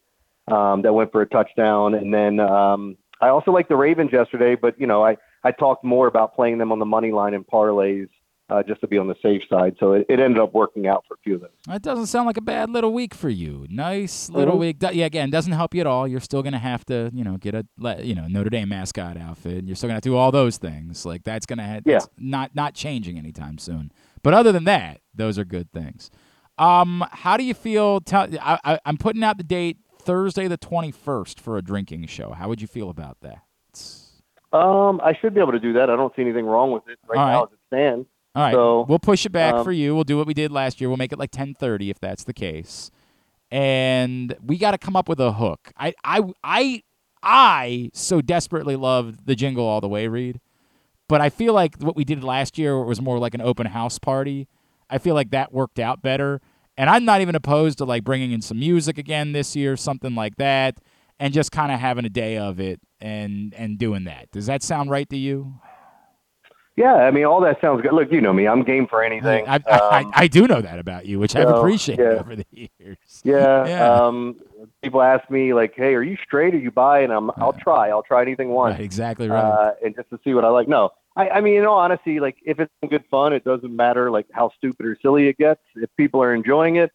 um, 0.51 0.81
that 0.83 0.95
went 0.95 1.13
for 1.13 1.21
a 1.21 1.27
touchdown. 1.27 1.95
And 1.95 2.13
then 2.13 2.41
um, 2.41 2.97
I 3.21 3.29
also 3.29 3.51
like 3.51 3.69
the 3.69 3.77
Ravens 3.77 4.13
yesterday, 4.13 4.55
but 4.55 4.81
you 4.81 4.87
know 4.87 5.05
I 5.05 5.19
I 5.43 5.53
talked 5.53 5.85
more 5.85 6.07
about 6.07 6.35
playing 6.35 6.57
them 6.57 6.73
on 6.73 6.79
the 6.79 6.87
money 6.87 7.13
line 7.13 7.35
and 7.35 7.47
parlays 7.47 8.09
uh, 8.51 8.63
just 8.63 8.81
to 8.83 8.87
be 8.87 8.99
on 8.99 9.09
the 9.09 9.15
safe 9.23 9.43
side. 9.49 9.75
So 9.81 9.93
it, 9.95 10.07
it 10.09 10.21
ended 10.21 10.39
up 10.39 10.53
working 10.53 10.87
out 10.87 11.05
for 11.09 11.15
a 11.15 11.17
few 11.25 11.37
of 11.37 11.41
those. 11.41 11.51
That 11.67 11.83
doesn't 11.83 12.07
sound 12.07 12.27
like 12.27 12.37
a 12.37 12.43
bad 12.43 12.69
little 12.71 12.93
week 12.93 13.15
for 13.15 13.29
you. 13.31 13.67
Nice 13.71 14.29
little 14.31 14.57
Mhm. 14.57 14.61
week. 14.61 14.77
Yeah, 14.93 15.07
again, 15.07 15.31
doesn't 15.31 15.53
help 15.53 15.75
you 15.75 15.81
at 15.81 15.87
all. 15.87 16.07
You're 16.07 16.21
still 16.21 16.43
gonna 16.43 16.59
have 16.59 16.85
to, 16.87 17.11
you 17.15 17.25
know, 17.25 17.37
get 17.39 17.55
a 17.55 17.65
you 18.05 18.15
know 18.15 18.27
Notre 18.29 18.51
Dame 18.51 18.69
mascot 18.69 19.17
outfit. 19.17 19.65
You're 19.65 19.77
still 19.77 19.89
gonna 19.89 19.95
have 19.97 20.03
to 20.03 20.11
do 20.11 20.17
all 20.17 20.31
those 20.31 20.59
things. 20.59 21.07
Like 21.07 21.25
that's 21.25 21.47
gonna 21.47 21.63
have 21.65 21.83
Yeah. 21.87 22.01
not 22.19 22.55
not 22.55 22.75
changing 22.75 23.19
anytime 23.19 23.59
soon. 23.59 23.91
But 24.23 24.35
other 24.35 24.53
than 24.53 24.65
that, 24.65 25.01
those 25.15 25.39
are 25.39 25.45
good 25.45 25.71
things. 25.73 26.11
Um, 26.59 27.05
how 27.11 27.37
do 27.37 27.45
you 27.45 27.55
feel? 27.55 28.01
Tell, 28.01 28.29
I, 28.41 28.59
I, 28.65 28.79
I'm 28.87 28.97
putting 28.97 29.25
out 29.25 29.39
the 29.39 29.43
date 29.45 29.79
Thursday 30.01 30.47
the 30.49 30.57
21st 30.59 31.41
for 31.41 31.57
a 31.57 31.63
drinking 31.63 32.07
show. 32.07 32.31
How 32.33 32.49
would 32.49 32.61
you 32.61 32.69
feel 32.69 32.91
about 32.91 33.17
that? 33.23 33.39
Um, 34.53 35.01
I 35.03 35.15
should 35.21 35.35
be 35.35 35.41
able 35.41 35.53
to 35.53 35.59
do 35.59 35.73
that. 35.73 35.91
I 35.91 35.97
don't 35.97 36.15
see 36.15 36.23
anything 36.23 36.47
wrong 36.47 36.71
with 36.71 36.85
it 36.89 36.99
right 37.09 37.19
All 37.19 37.27
now 37.27 37.43
as 37.45 37.53
it 37.53 37.59
stands. 37.67 38.07
All 38.35 38.43
right, 38.43 38.53
So, 38.53 38.85
we'll 38.89 38.99
push 38.99 39.25
it 39.25 39.31
back 39.31 39.55
um, 39.55 39.65
for 39.65 39.71
you. 39.71 39.95
We'll 39.95 40.05
do 40.05 40.17
what 40.17 40.27
we 40.27 40.35
did 40.35 40.51
last 40.51 40.81
year. 40.81 40.91
We'll 40.91 40.97
make 40.97 41.13
it 41.13 41.19
like 41.19 41.31
10:30 41.31 41.91
if 41.91 42.01
that's 42.01 42.25
the 42.25 42.33
case. 42.33 42.91
And 43.51 44.35
we 44.45 44.59
got 44.59 44.73
to 44.73 44.79
come 44.79 44.97
up 44.97 45.09
with 45.09 45.21
a 45.21 45.35
hook. 45.35 45.71
I 45.79 45.95
I 46.03 46.23
I 46.43 46.83
I 47.23 47.91
so 47.93 48.21
desperately 48.21 48.75
love 48.75 49.25
the 49.27 49.37
jingle 49.37 49.65
all 49.65 49.81
the 49.81 49.89
way 49.89 50.09
read. 50.09 50.41
But 51.09 51.21
I 51.21 51.31
feel 51.31 51.53
like 51.53 51.77
what 51.81 51.97
we 51.97 52.05
did 52.05 52.25
last 52.25 52.59
year 52.59 52.83
was 52.83 53.01
more 53.01 53.19
like 53.19 53.35
an 53.35 53.41
open 53.41 53.67
house 53.67 53.99
party. 53.99 54.49
I 54.91 54.99
feel 54.99 55.15
like 55.15 55.31
that 55.31 55.53
worked 55.53 55.79
out 55.79 56.03
better. 56.03 56.41
And 56.77 56.91
I'm 56.91 57.05
not 57.05 57.21
even 57.21 57.37
opposed 57.37 57.79
to 57.79 57.85
like 57.85 58.03
bringing 58.03 58.33
in 58.33 58.41
some 58.41 58.59
music 58.59 58.99
again 58.99 59.33
this 59.33 59.55
year, 59.55 59.77
something 59.77 60.15
like 60.15 60.37
that, 60.37 60.79
and 61.21 61.33
just 61.33 61.53
kind 61.53 61.71
of 61.71 61.79
having 61.79 62.05
a 62.05 62.11
day 62.11 62.37
of 62.37 62.59
it 62.59 62.81
and 63.01 63.55
and 63.55 63.79
doing 63.79 64.05
that. 64.05 64.31
Does 64.33 64.47
that 64.47 64.63
sound 64.63 64.91
right 64.91 65.09
to 65.11 65.17
you? 65.17 65.61
Yeah, 66.77 66.95
I 66.95 67.13
mean, 67.13 67.25
all 67.25 67.41
that 67.43 67.61
sounds 67.61 67.83
good. 67.83 67.93
Look, 67.93 68.11
you 68.11 68.21
know 68.21 68.33
me; 68.33 68.49
I'm 68.49 68.65
game 68.65 68.89
for 68.89 69.03
anything. 69.03 69.47
I, 69.47 69.61
I, 69.67 69.79
Um, 69.79 70.13
I, 70.15 70.23
I 70.23 70.27
do 70.27 70.49
know 70.49 70.61
that 70.61 70.81
about 70.81 71.07
you, 71.07 71.21
which 71.21 71.37
I've 71.37 71.49
appreciated 71.49 72.03
yeah. 72.03 72.19
over 72.19 72.37
the 72.37 72.47
years. 72.51 72.99
Yeah. 73.23 73.67
Yeah. 73.75 73.93
Um, 73.93 74.37
people 74.83 75.01
ask 75.01 75.29
me 75.31 75.55
like, 75.55 75.75
"Hey, 75.77 75.95
are 75.95 76.03
you 76.03 76.17
straight? 76.25 76.55
Are 76.55 76.59
you 76.59 76.73
bi?" 76.73 77.01
And 77.01 77.13
I'm, 77.13 77.31
I'll 77.37 77.53
try. 77.53 77.91
I'll 77.91 78.03
try 78.03 78.23
anything 78.23 78.49
once. 78.51 78.75
Right, 78.75 78.81
exactly 78.85 79.29
right. 79.29 79.41
Uh, 79.41 79.73
and 79.85 79.95
just 79.95 80.11
to 80.11 80.19
see 80.25 80.35
what 80.35 80.45
I 80.45 80.49
like. 80.49 80.67
No, 80.69 80.91
I, 81.17 81.29
I 81.29 81.41
mean, 81.41 81.57
in 81.57 81.65
all 81.65 81.79
honesty, 81.79 82.19
like 82.21 82.37
if 82.45 82.59
it's 82.59 82.73
good 82.89 83.05
fun, 83.11 83.33
it 83.33 83.45
doesn't 83.45 83.75
matter 83.75 84.11
like 84.11 84.27
how 84.33 84.51
stupid 84.57 84.85
or 84.85 84.99
silly 85.01 85.29
it 85.29 85.39
gets. 85.39 85.61
If 85.77 85.91
people 85.97 86.23
are 86.23 86.35
enjoying 86.35 86.77
it, 86.77 86.91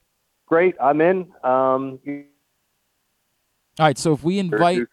great. 0.45 0.75
I'm 0.81 0.99
in. 1.01 1.31
Um, 1.43 1.99
All 3.79 3.85
right, 3.85 3.97
so 3.97 4.13
if 4.13 4.23
we 4.23 4.39
invite 4.39 4.87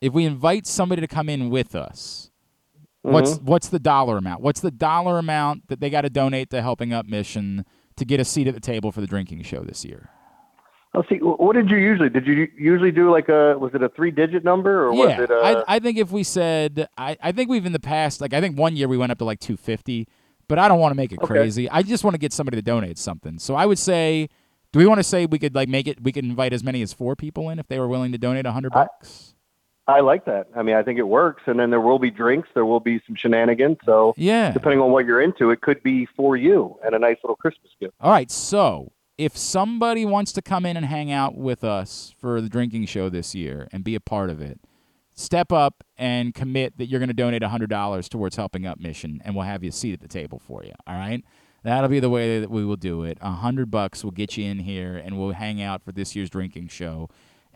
if 0.00 0.12
we 0.12 0.24
invite 0.24 0.66
somebody 0.66 1.00
to 1.00 1.08
come 1.08 1.28
in 1.28 1.50
with 1.50 1.74
us, 1.74 2.30
what's 3.02 3.38
Mhm. 3.38 3.42
what's 3.44 3.68
the 3.68 3.78
dollar 3.78 4.16
amount? 4.18 4.42
What's 4.42 4.60
the 4.60 4.70
dollar 4.70 5.18
amount 5.18 5.68
that 5.68 5.80
they 5.80 5.90
got 5.90 6.02
to 6.02 6.10
donate 6.10 6.50
to 6.50 6.62
Helping 6.62 6.92
Up 6.92 7.06
Mission 7.06 7.64
to 7.96 8.04
get 8.04 8.20
a 8.20 8.24
seat 8.24 8.46
at 8.46 8.54
the 8.54 8.60
table 8.60 8.92
for 8.92 9.00
the 9.00 9.06
drinking 9.06 9.42
show 9.42 9.62
this 9.62 9.84
year? 9.84 10.10
Let's 10.94 11.08
see. 11.10 11.16
What 11.20 11.54
did 11.54 11.70
you 11.70 11.76
usually? 11.76 12.08
Did 12.08 12.26
you 12.26 12.48
usually 12.58 12.90
do 12.90 13.10
like 13.10 13.28
a? 13.28 13.56
Was 13.58 13.72
it 13.74 13.82
a 13.82 13.88
three-digit 13.90 14.42
number 14.42 14.84
or 14.86 14.92
was 14.94 15.18
it? 15.18 15.30
uh, 15.30 15.62
I, 15.68 15.76
I 15.76 15.78
think 15.80 15.98
if 15.98 16.10
we 16.10 16.22
said, 16.22 16.88
I, 16.96 17.16
I 17.22 17.30
think 17.32 17.50
we've 17.50 17.66
in 17.66 17.72
the 17.72 17.78
past, 17.80 18.20
like 18.22 18.32
I 18.32 18.40
think 18.40 18.58
one 18.58 18.74
year 18.74 18.88
we 18.88 18.96
went 18.96 19.12
up 19.12 19.18
to 19.18 19.24
like 19.24 19.38
250, 19.38 20.08
but 20.48 20.58
I 20.58 20.66
don't 20.66 20.80
want 20.80 20.92
to 20.92 20.96
make 20.96 21.12
it 21.12 21.18
Okay. 21.18 21.26
crazy. 21.26 21.68
I 21.70 21.82
just 21.82 22.04
want 22.04 22.14
to 22.14 22.18
get 22.18 22.32
somebody 22.32 22.56
to 22.56 22.62
donate 22.62 22.96
something. 22.96 23.38
So 23.38 23.54
I 23.54 23.66
would 23.66 23.78
say, 23.78 24.28
do 24.72 24.78
we 24.78 24.86
want 24.86 24.98
to 24.98 25.04
say 25.04 25.26
we 25.26 25.38
could 25.38 25.54
like 25.54 25.68
make 25.68 25.86
it? 25.86 26.02
We 26.02 26.10
could 26.10 26.24
invite 26.24 26.54
as 26.54 26.64
many 26.64 26.80
as 26.80 26.94
four 26.94 27.14
people 27.16 27.50
in 27.50 27.58
if 27.58 27.68
they 27.68 27.78
were 27.78 27.86
willing 27.88 28.10
to 28.12 28.18
donate 28.18 28.46
a 28.46 28.52
hundred 28.52 28.72
bucks. 28.72 29.34
I 29.88 30.00
like 30.00 30.26
that. 30.26 30.48
I 30.54 30.62
mean, 30.62 30.76
I 30.76 30.82
think 30.82 30.98
it 30.98 31.08
works. 31.08 31.42
And 31.46 31.58
then 31.58 31.70
there 31.70 31.80
will 31.80 31.98
be 31.98 32.10
drinks. 32.10 32.48
There 32.54 32.66
will 32.66 32.78
be 32.80 33.00
some 33.06 33.16
shenanigans. 33.16 33.78
So 33.84 34.12
Yeah. 34.16 34.52
depending 34.52 34.80
on 34.80 34.92
what 34.92 35.06
you're 35.06 35.20
into, 35.20 35.50
it 35.50 35.62
could 35.62 35.82
be 35.82 36.04
for 36.04 36.36
you 36.36 36.76
and 36.84 36.94
a 36.94 36.98
nice 36.98 37.16
little 37.24 37.36
Christmas 37.36 37.72
gift. 37.80 37.94
All 38.00 38.12
right, 38.12 38.30
so 38.30 38.92
if 39.16 39.36
somebody 39.36 40.04
wants 40.04 40.30
to 40.32 40.42
come 40.42 40.66
in 40.66 40.76
and 40.76 40.86
hang 40.86 41.10
out 41.10 41.36
with 41.36 41.64
us 41.64 42.14
for 42.20 42.40
the 42.42 42.48
drinking 42.50 42.84
show 42.84 43.08
this 43.08 43.34
year 43.34 43.66
and 43.72 43.82
be 43.82 43.94
a 43.94 44.00
part 44.00 44.28
of 44.30 44.40
it, 44.42 44.60
step 45.14 45.50
up 45.50 45.82
and 45.96 46.34
commit 46.34 46.76
that 46.78 46.86
you're 46.86 47.00
going 47.00 47.08
to 47.08 47.14
donate 47.14 47.42
$100 47.42 48.08
towards 48.08 48.36
helping 48.36 48.66
up 48.66 48.78
mission 48.78 49.20
and 49.24 49.34
we'll 49.34 49.46
have 49.46 49.64
you 49.64 49.70
a 49.70 49.72
seat 49.72 49.94
at 49.94 50.00
the 50.00 50.06
table 50.06 50.38
for 50.38 50.62
you, 50.64 50.72
all 50.86 50.94
right? 50.94 51.24
That'll 51.64 51.88
be 51.90 51.98
the 51.98 52.10
way 52.10 52.38
that 52.40 52.50
we 52.50 52.64
will 52.64 52.76
do 52.76 53.02
it. 53.02 53.18
A 53.20 53.32
hundred 53.32 53.70
bucks 53.70 54.04
will 54.04 54.12
get 54.12 54.36
you 54.36 54.44
in 54.48 54.60
here, 54.60 54.96
and 54.96 55.18
we'll 55.18 55.32
hang 55.32 55.60
out 55.60 55.82
for 55.82 55.90
this 55.90 56.14
year's 56.14 56.30
drinking 56.30 56.68
show. 56.68 57.08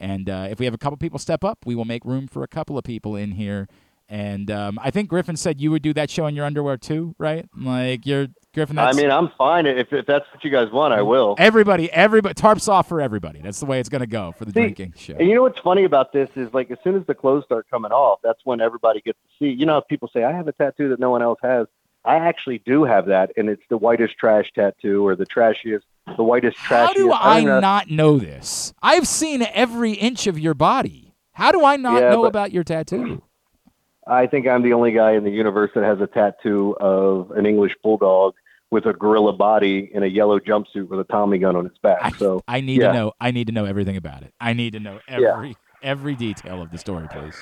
And 0.03 0.29
uh, 0.29 0.49
if 0.51 0.59
we 0.59 0.65
have 0.65 0.75
a 0.75 0.79
couple 0.79 0.97
people 0.97 1.21
step 1.21 1.45
up, 1.45 1.65
we 1.65 1.77
will 1.77 1.85
make 1.85 2.05
room 2.05 2.27
for 2.27 2.43
a 2.43 2.49
couple 2.49 2.77
of 2.77 2.83
people 2.83 3.15
in 3.15 3.31
here. 3.31 3.69
And 4.09 4.51
um, 4.51 4.79
I 4.83 4.91
think 4.91 5.09
Griffin 5.09 5.37
said 5.37 5.61
you 5.61 5.71
would 5.71 5.81
do 5.81 5.95
that 5.95 6.11
show 6.11 6.27
in 6.27 6.35
your 6.35 6.45
underwear 6.45 6.77
too, 6.77 7.15
right? 7.19 7.49
Like 7.57 8.05
you're 8.05 8.27
Griffin. 8.53 8.77
I 8.79 8.93
mean, 8.93 9.13
I'm 9.13 9.31
fine. 9.39 9.65
If, 9.65 9.93
if 9.93 10.05
that's 10.05 10.27
what 10.35 10.45
you 10.45 10.51
guys 10.51 10.71
want, 10.73 10.93
I 10.93 11.03
will. 11.03 11.37
Everybody, 11.39 11.91
everybody, 11.91 12.35
tarps 12.35 12.69
off 12.69 12.89
for 12.89 13.01
everybody. 13.01 13.41
That's 13.41 13.61
the 13.61 13.67
way 13.67 13.79
it's 13.79 13.89
going 13.89 14.01
to 14.01 14.09
go 14.09 14.33
for 14.33 14.45
the 14.45 14.51
See, 14.51 14.61
drinking 14.61 14.95
show. 14.97 15.15
And 15.15 15.29
you 15.29 15.37
know 15.37 15.43
what's 15.43 15.61
funny 15.61 15.85
about 15.85 16.13
this 16.13 16.29
is 16.35 16.53
like 16.53 16.71
as 16.73 16.79
soon 16.83 16.97
as 16.97 17.07
the 17.07 17.15
clothes 17.15 17.45
start 17.45 17.71
coming 17.71 17.93
off, 17.93 18.19
that's 18.25 18.41
when 18.45 18.61
everybody 18.61 19.01
gets 19.01 19.19
to 19.19 19.45
see. 19.45 19.53
You 19.53 19.67
know, 19.67 19.81
people 19.81 20.11
say 20.13 20.25
I 20.25 20.33
have 20.33 20.49
a 20.49 20.53
tattoo 20.53 20.89
that 20.89 20.99
no 20.99 21.11
one 21.11 21.23
else 21.23 21.39
has. 21.43 21.69
I 22.05 22.17
actually 22.17 22.59
do 22.67 22.85
have 22.85 23.07
that, 23.07 23.31
and 23.37 23.49
it's 23.49 23.63
the 23.69 23.77
whitest 23.79 24.17
trash 24.19 24.51
tattoo, 24.55 25.07
or 25.07 25.15
the 25.15 25.27
trashiest, 25.27 25.85
the 26.17 26.25
whitest 26.25 26.57
trashiest. 26.59 26.89
How 26.89 26.93
do 26.95 27.13
I 27.13 27.37
don't 27.41 27.47
know. 27.47 27.61
not 27.61 27.91
know 27.91 28.19
this? 28.19 28.73
I've 28.83 29.07
seen 29.07 29.43
every 29.55 29.93
inch 29.93 30.27
of 30.27 30.39
your 30.39 30.55
body. 30.55 31.15
How 31.33 31.53
do 31.53 31.65
I 31.65 31.77
not 31.77 32.03
Yeah, 32.03 32.11
know 32.11 32.23
but- 32.23 32.29
about 32.29 32.53
your 32.53 32.65
tattoo? 32.65 33.23
I 34.07 34.27
think 34.27 34.49
I'm 34.49 34.63
the 34.63 34.73
only 34.73 34.91
guy 34.91 35.13
in 35.13 35.23
the 35.23 35.31
universe 35.31 35.71
that 35.77 35.85
has 35.85 36.01
a 36.01 36.09
tattoo 36.09 36.77
of 36.81 37.31
an 37.31 37.47
English 37.47 37.77
bulldog 37.85 38.35
with 38.73 38.85
a 38.87 38.93
gorilla 38.93 39.33
body 39.33 39.89
in 39.95 40.03
a 40.03 40.07
yellow 40.07 40.41
jumpsuit 40.41 40.89
with 40.89 40.99
a 40.99 41.05
Tommy 41.05 41.39
gun 41.39 41.55
on 41.55 41.67
its 41.67 41.79
back. 41.79 42.17
so 42.17 42.43
I 42.49 42.63
need 42.63 42.81
yeah. 42.81 42.89
to 42.89 42.95
know. 42.95 43.13
I 43.21 43.31
need 43.31 43.47
to 43.47 43.53
know 43.53 43.65
everything 43.65 43.97
about 43.97 44.23
it. 44.25 44.35
I 44.41 44.55
need 44.55 44.73
to 44.73 44.81
know 44.81 44.99
Yeah. 45.09 45.53
Every 45.83 46.15
detail 46.15 46.63
of 46.63 46.71
the 46.71 46.79
story, 46.79 47.09
please. 47.09 47.35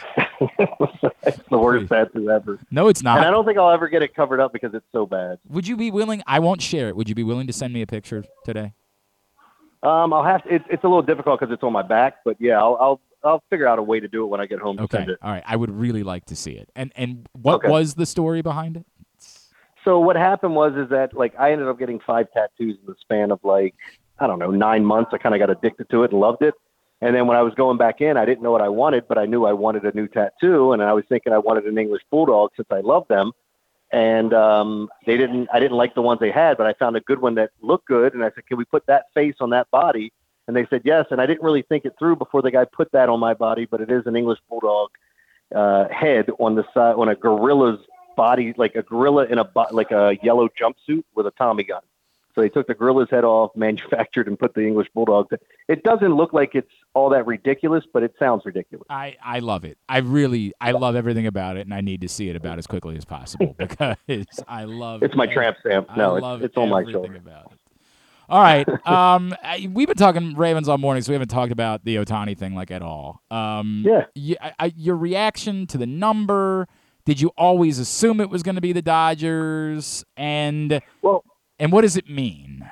it's 1.27 1.39
the 1.51 1.59
worst 1.59 1.89
tattoo 1.89 2.31
ever. 2.31 2.59
No, 2.71 2.89
it's 2.89 3.03
not. 3.03 3.19
And 3.19 3.27
I 3.27 3.31
don't 3.31 3.45
think 3.45 3.59
I'll 3.59 3.71
ever 3.71 3.89
get 3.89 4.03
it 4.03 4.15
covered 4.15 4.41
up 4.41 4.53
because 4.53 4.75
it's 4.75 4.87
so 4.93 5.07
bad. 5.07 5.39
Would 5.49 5.67
you 5.67 5.77
be 5.77 5.91
willing? 5.91 6.23
I 6.27 6.39
won't 6.39 6.63
share 6.63 6.89
it. 6.89 6.97
Would 6.97 7.09
you 7.09 7.15
be 7.15 7.25
willing 7.25 7.47
to 7.47 7.53
send 7.53 7.73
me 7.73 7.83
a 7.83 7.87
picture 7.87 8.25
today? 8.45 8.73
Um, 9.83 10.13
I'll 10.13 10.25
have 10.25 10.43
to, 10.45 10.55
it's 10.55 10.65
it's 10.71 10.85
a 10.85 10.87
little 10.89 11.03
difficult 11.03 11.41
because 11.41 11.53
it's 11.53 11.63
on 11.63 11.73
my 11.73 11.83
back, 11.83 12.17
but 12.25 12.37
yeah, 12.39 12.59
I'll 12.59 12.77
I'll 12.81 13.01
I'll 13.25 13.43
figure 13.49 13.67
out 13.67 13.79
a 13.79 13.83
way 13.83 13.99
to 13.99 14.09
do 14.09 14.25
it 14.25 14.27
when 14.27 14.41
I 14.41 14.47
get 14.47 14.59
home. 14.59 14.77
to 14.77 14.83
Okay. 14.83 15.07
All 15.23 15.31
right. 15.31 15.43
I 15.47 15.57
would 15.57 15.71
really 15.71 16.03
like 16.03 16.27
to 16.27 16.37
see 16.37 16.53
it. 16.53 16.69
And 16.77 16.93
and 16.97 17.27
what 17.33 17.57
Okay. 17.57 17.69
was 17.69 17.95
the 17.95 18.05
story 18.05 18.43
behind 18.43 18.77
it? 18.77 18.85
So 19.85 19.99
what 19.99 20.17
happened 20.17 20.55
was 20.55 20.75
is 20.77 20.91
that 20.91 21.15
like 21.17 21.33
I 21.39 21.53
ended 21.53 21.67
up 21.67 21.79
getting 21.79 21.99
five 22.07 22.27
tattoos 22.35 22.77
in 22.79 22.87
the 22.87 22.95
span 23.01 23.31
of 23.31 23.41
like 23.43 23.75
I 24.19 24.27
don't 24.27 24.39
know 24.39 24.51
nine 24.51 24.85
months. 24.85 25.13
I 25.15 25.19
kind 25.19 25.35
of 25.35 25.39
got 25.39 25.49
addicted 25.49 25.89
to 25.91 26.03
it 26.05 26.11
and 26.11 26.21
loved 26.21 26.43
it. 26.43 26.53
And 27.03 27.15
then 27.15 27.27
when 27.27 27.37
I 27.37 27.43
was 27.43 27.55
going 27.55 27.79
back 27.79 28.01
in, 28.01 28.17
I 28.17 28.27
didn't 28.27 28.43
know 28.43 28.51
what 28.51 28.61
I 28.61 28.69
wanted, 28.69 29.09
but 29.09 29.17
I 29.17 29.25
knew 29.25 29.47
I 29.47 29.53
wanted 29.55 29.85
a 29.85 29.93
new 29.93 30.07
tattoo, 30.07 30.73
and 30.73 30.83
I 30.83 30.93
was 30.93 31.05
thinking 31.09 31.33
I 31.33 31.39
wanted 31.39 31.65
an 31.65 31.79
English 31.79 32.03
bulldog 32.11 32.51
since 32.57 32.69
I 32.71 32.81
love 32.81 33.09
them. 33.09 33.33
And 33.93 34.33
um, 34.35 34.89
they 35.07 35.17
didn't. 35.17 35.49
I 35.53 35.59
didn't 35.59 35.77
like 35.77 35.95
the 35.95 36.03
ones 36.03 36.21
they 36.21 36.31
had, 36.31 36.57
but 36.57 36.67
I 36.67 36.75
found 36.75 36.97
a 36.97 37.01
good 37.01 37.21
one 37.21 37.35
that 37.37 37.51
looked 37.61 37.87
good, 37.87 38.15
and 38.15 38.23
I 38.23 38.31
said, 38.35 38.47
"Can 38.47 38.57
we 38.57 38.65
put 38.65 38.87
that 38.87 39.07
face 39.15 39.35
on 39.41 39.51
that 39.51 39.69
body?" 39.71 40.13
And 40.47 40.57
they 40.57 40.67
said 40.67 40.83
yes. 40.85 41.07
And 41.11 41.21
I 41.21 41.27
didn't 41.27 41.43
really 41.43 41.63
think 41.63 41.85
it 41.85 41.95
through 41.99 42.17
before 42.17 42.43
the 42.43 42.51
guy 42.51 42.67
put 42.67 42.93
that 42.93 43.09
on 43.09 43.19
my 43.19 43.35
body, 43.35 43.67
but 43.67 43.81
it 43.81 43.91
is 43.91 44.07
an 44.07 44.15
English 44.15 44.39
bulldog 44.49 44.91
uh, 45.55 45.89
head 45.89 46.31
on 46.39 46.55
the 46.55 46.65
side 46.73 46.95
on 46.97 47.09
a 47.09 47.17
gorilla's 47.17 47.81
body, 48.17 48.55
like 48.57 48.75
a 48.77 48.83
gorilla 48.83 49.25
in 49.27 49.39
a 49.39 49.45
bo- 49.45 49.67
like 49.73 49.91
a 49.91 50.19
yellow 50.23 50.49
jumpsuit 50.49 51.05
with 51.15 51.27
a 51.27 51.33
Tommy 51.33 51.65
gun. 51.65 51.83
So 52.35 52.41
they 52.43 52.49
took 52.49 52.67
the 52.67 52.75
gorilla's 52.75 53.09
head 53.11 53.25
off, 53.25 53.51
manufactured, 53.57 54.29
and 54.29 54.39
put 54.39 54.55
the 54.55 54.61
English 54.67 54.89
bulldog. 54.95 55.29
It 55.69 55.83
doesn't 55.83 56.15
look 56.15 56.33
like 56.33 56.55
it's 56.55 56.71
all 56.95 57.11
that 57.11 57.27
ridiculous, 57.27 57.85
but 57.93 58.03
it 58.03 58.15
sounds 58.19 58.43
ridiculous. 58.45 58.87
I, 58.91 59.17
I 59.23 59.41
love 59.41 59.65
it. 59.65 59.79
I 59.89 59.99
really 59.99 60.53
I 60.61 60.71
love 60.73 60.95
everything 60.97 61.27
about 61.27 61.57
it, 61.57 61.61
and 61.67 61.75
I 61.75 61.81
need 61.81 62.01
to 62.03 62.09
see 62.09 62.29
it 62.29 62.37
about 62.37 62.59
as 62.59 62.67
quickly 62.67 62.97
as 62.97 63.05
possible 63.05 63.55
because 63.59 63.97
I 64.49 64.65
love. 64.65 65.03
It's 65.03 65.17
my 65.17 65.27
tramp 65.27 65.57
stamp. 65.61 65.89
No, 65.97 66.13
I 66.13 66.17
it's, 66.17 66.23
love 66.23 66.43
it's 66.43 66.57
on 66.57 66.69
my 66.69 66.81
everything 66.81 67.03
shoulder. 67.03 67.17
about 67.17 67.53
it. 67.53 67.59
All 68.29 68.41
right. 68.43 68.67
Um, 68.87 69.35
we've 69.71 69.89
been 69.89 69.97
talking 69.97 70.35
Ravens 70.37 70.69
all 70.69 70.79
morning, 70.79 71.03
so 71.03 71.11
we 71.11 71.15
haven't 71.15 71.29
talked 71.29 71.51
about 71.53 71.85
the 71.85 71.97
Ohtani 71.97 72.37
thing 72.39 72.55
like 72.55 72.71
at 72.71 72.81
all. 72.83 73.23
Um, 73.31 73.83
Yeah. 73.85 74.05
y- 74.17 74.37
I- 74.41 74.53
I- 74.67 74.73
your 74.77 74.97
reaction 74.97 75.67
to 75.69 75.79
the 75.79 75.87
number? 75.87 76.69
Did 77.05 77.21
you 77.21 77.31
always 77.37 77.79
assume 77.81 78.21
it 78.21 78.31
was 78.31 78.43
going 78.45 78.55
to 78.55 78.61
be 78.61 78.73
the 78.73 78.83
Dodgers? 78.83 80.05
And 80.17 80.81
well, 81.03 81.25
and 81.61 81.71
what 81.71 81.83
does 81.83 81.97
it 81.97 82.09
mean? 82.11 82.69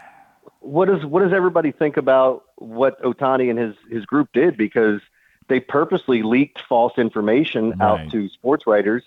what 0.60 0.86
does 0.86 1.04
what 1.06 1.22
does 1.22 1.32
everybody 1.32 1.70
think 1.72 1.96
about 1.96 2.42
what 2.56 3.00
Ohtani 3.02 3.48
and 3.48 3.58
his 3.58 3.74
his 3.90 4.04
group 4.04 4.28
did 4.34 4.56
because 4.56 5.00
they 5.48 5.60
purposely 5.60 6.22
leaked 6.22 6.60
false 6.68 6.98
information 6.98 7.70
Right. 7.70 7.80
out 7.80 8.10
to 8.10 8.28
sports 8.28 8.66
writers 8.66 9.02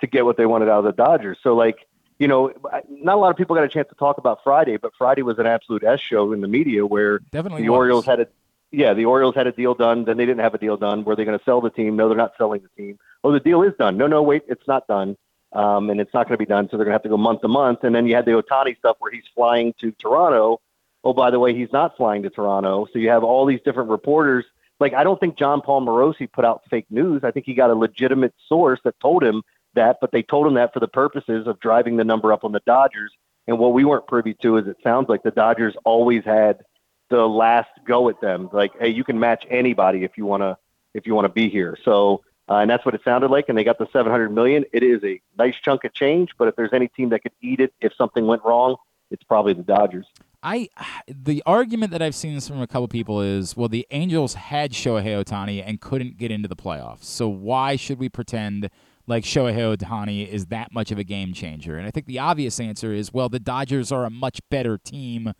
to 0.00 0.06
get 0.08 0.24
what 0.24 0.36
they 0.36 0.46
wanted 0.46 0.68
out 0.68 0.78
of 0.78 0.84
the 0.86 0.92
Dodgers. 0.92 1.38
So 1.42 1.54
like, 1.54 1.86
you 2.18 2.26
know, 2.26 2.52
not 2.88 3.14
a 3.14 3.20
lot 3.20 3.30
of 3.30 3.36
people 3.36 3.54
got 3.54 3.62
a 3.64 3.68
chance 3.68 3.88
to 3.90 3.94
talk 3.94 4.18
about 4.18 4.40
Friday, 4.42 4.76
but 4.76 4.92
Friday 4.98 5.22
was 5.22 5.38
an 5.38 5.46
absolute 5.46 5.84
S 5.84 6.00
show 6.00 6.32
in 6.32 6.40
the 6.40 6.48
media 6.48 6.84
where 6.84 7.20
Definitely 7.30 7.62
the 7.62 7.68
was. 7.68 7.76
Orioles 7.76 8.06
had 8.06 8.20
a 8.20 8.26
yeah, 8.72 8.92
the 8.92 9.04
Orioles 9.04 9.36
had 9.36 9.46
a 9.46 9.52
deal 9.52 9.74
done, 9.74 10.04
then 10.04 10.16
they 10.16 10.26
didn't 10.26 10.40
have 10.40 10.54
a 10.54 10.58
deal 10.58 10.76
done. 10.76 11.04
Were 11.04 11.14
they 11.14 11.24
going 11.24 11.38
to 11.38 11.44
sell 11.44 11.60
the 11.60 11.70
team? 11.70 11.94
No, 11.94 12.08
they're 12.08 12.16
not 12.18 12.32
selling 12.36 12.60
the 12.62 12.82
team. 12.82 12.98
Oh, 13.22 13.30
the 13.30 13.38
deal 13.38 13.62
is 13.62 13.72
done. 13.78 13.96
No, 13.96 14.08
no, 14.08 14.20
wait, 14.20 14.42
it's 14.48 14.66
not 14.66 14.88
done. 14.88 15.16
Um, 15.54 15.88
and 15.88 16.00
it's 16.00 16.12
not 16.12 16.26
going 16.26 16.36
to 16.36 16.44
be 16.44 16.46
done, 16.46 16.68
so 16.68 16.76
they're 16.76 16.84
going 16.84 16.92
to 16.92 16.96
have 16.96 17.02
to 17.04 17.08
go 17.08 17.16
month 17.16 17.42
to 17.42 17.48
month. 17.48 17.84
And 17.84 17.94
then 17.94 18.06
you 18.06 18.14
had 18.16 18.24
the 18.24 18.32
Ohtani 18.32 18.76
stuff 18.76 18.96
where 18.98 19.12
he's 19.12 19.24
flying 19.34 19.72
to 19.80 19.92
Toronto 19.92 20.60
oh, 21.04 21.12
by 21.12 21.30
the 21.30 21.38
way, 21.38 21.54
he's 21.54 21.72
not 21.72 21.96
flying 21.96 22.22
to 22.22 22.30
Toronto. 22.30 22.86
So 22.92 22.98
you 22.98 23.10
have 23.10 23.22
all 23.22 23.46
these 23.46 23.60
different 23.64 23.90
reporters. 23.90 24.44
Like, 24.80 24.94
I 24.94 25.04
don't 25.04 25.20
think 25.20 25.38
Jon 25.38 25.60
Paul 25.60 25.82
Morosi 25.82 26.30
put 26.30 26.44
out 26.44 26.62
fake 26.68 26.86
news. 26.90 27.22
I 27.22 27.30
think 27.30 27.46
he 27.46 27.54
got 27.54 27.70
a 27.70 27.74
legitimate 27.74 28.34
source 28.48 28.80
that 28.84 28.98
told 29.00 29.22
him 29.22 29.42
that, 29.74 29.98
but 30.00 30.10
they 30.10 30.22
told 30.22 30.46
him 30.46 30.54
that 30.54 30.72
for 30.72 30.80
the 30.80 30.88
purposes 30.88 31.46
of 31.46 31.60
driving 31.60 31.96
the 31.96 32.04
number 32.04 32.32
up 32.32 32.44
on 32.44 32.52
the 32.52 32.62
Dodgers. 32.66 33.12
And 33.46 33.58
what 33.58 33.74
we 33.74 33.84
weren't 33.84 34.06
privy 34.06 34.34
to 34.42 34.56
is 34.56 34.66
it 34.66 34.78
sounds 34.82 35.08
like 35.08 35.22
the 35.22 35.30
Dodgers 35.30 35.76
always 35.84 36.24
had 36.24 36.62
the 37.10 37.28
last 37.28 37.68
go 37.86 38.08
at 38.08 38.20
them. 38.20 38.48
Like, 38.52 38.72
hey, 38.80 38.88
you 38.88 39.04
can 39.04 39.20
match 39.20 39.44
anybody 39.50 40.04
if 40.04 40.16
you 40.16 40.24
want 40.24 40.42
to 40.42 40.56
if 40.94 41.06
you 41.06 41.14
want 41.14 41.26
to 41.26 41.32
be 41.32 41.50
here. 41.50 41.76
So, 41.84 42.22
uh, 42.48 42.56
and 42.56 42.70
that's 42.70 42.84
what 42.84 42.94
it 42.94 43.00
sounded 43.04 43.30
like. 43.30 43.48
And 43.48 43.56
they 43.56 43.64
got 43.64 43.78
the 43.78 43.88
700 43.92 44.30
million. 44.30 44.64
It 44.72 44.82
is 44.82 45.02
a 45.02 45.20
nice 45.38 45.54
chunk 45.62 45.84
of 45.84 45.94
change, 45.94 46.30
but 46.38 46.48
if 46.48 46.56
there's 46.56 46.72
any 46.72 46.88
team 46.88 47.10
that 47.10 47.22
could 47.22 47.32
eat 47.40 47.60
it 47.60 47.72
if 47.80 47.94
something 47.96 48.26
went 48.26 48.44
wrong, 48.44 48.76
it's 49.10 49.22
probably 49.22 49.52
the 49.54 49.62
Dodgers. 49.62 50.06
I 50.42 50.68
the 51.08 51.42
argument 51.46 51.92
that 51.92 52.02
I've 52.02 52.14
seen 52.14 52.38
from 52.40 52.60
a 52.60 52.66
couple 52.66 52.86
people 52.88 53.20
is, 53.20 53.56
well, 53.56 53.68
the 53.68 53.86
Angels 53.90 54.34
had 54.34 54.72
Shohei 54.72 55.24
Ohtani 55.24 55.62
and 55.64 55.80
couldn't 55.80 56.18
get 56.18 56.30
into 56.30 56.48
the 56.48 56.56
playoffs. 56.56 57.04
So 57.04 57.28
why 57.28 57.76
should 57.76 57.98
we 57.98 58.08
pretend 58.08 58.68
like 59.06 59.24
Shohei 59.24 59.76
Ohtani 59.76 60.28
is 60.28 60.46
that 60.46 60.72
much 60.72 60.90
of 60.90 60.98
a 60.98 61.04
game 61.04 61.32
changer? 61.32 61.76
And 61.76 61.86
I 61.86 61.90
think 61.90 62.06
the 62.06 62.18
obvious 62.18 62.60
answer 62.60 62.92
is, 62.92 63.12
well, 63.12 63.28
the 63.28 63.40
Dodgers 63.40 63.90
are 63.90 64.04
a 64.04 64.10
much 64.10 64.40
better 64.50 64.78
team, 64.78 65.32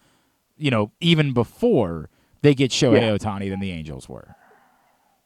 you 0.57 0.71
know, 0.71 0.93
even 1.01 1.33
before 1.33 2.09
they 2.43 2.55
get 2.55 2.71
Shohei 2.71 3.01
Yeah. 3.01 3.17
Ohtani 3.17 3.51
than 3.51 3.61
the 3.61 3.71
Angels 3.71 4.09
were. 4.09 4.37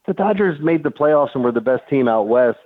The 0.08 0.14
Dodgers 0.14 0.58
made 0.58 0.82
the 0.82 0.90
playoffs 0.90 1.34
and 1.34 1.44
were 1.44 1.52
the 1.52 1.60
best 1.60 1.86
team 1.88 2.08
out 2.08 2.26
west 2.26 2.58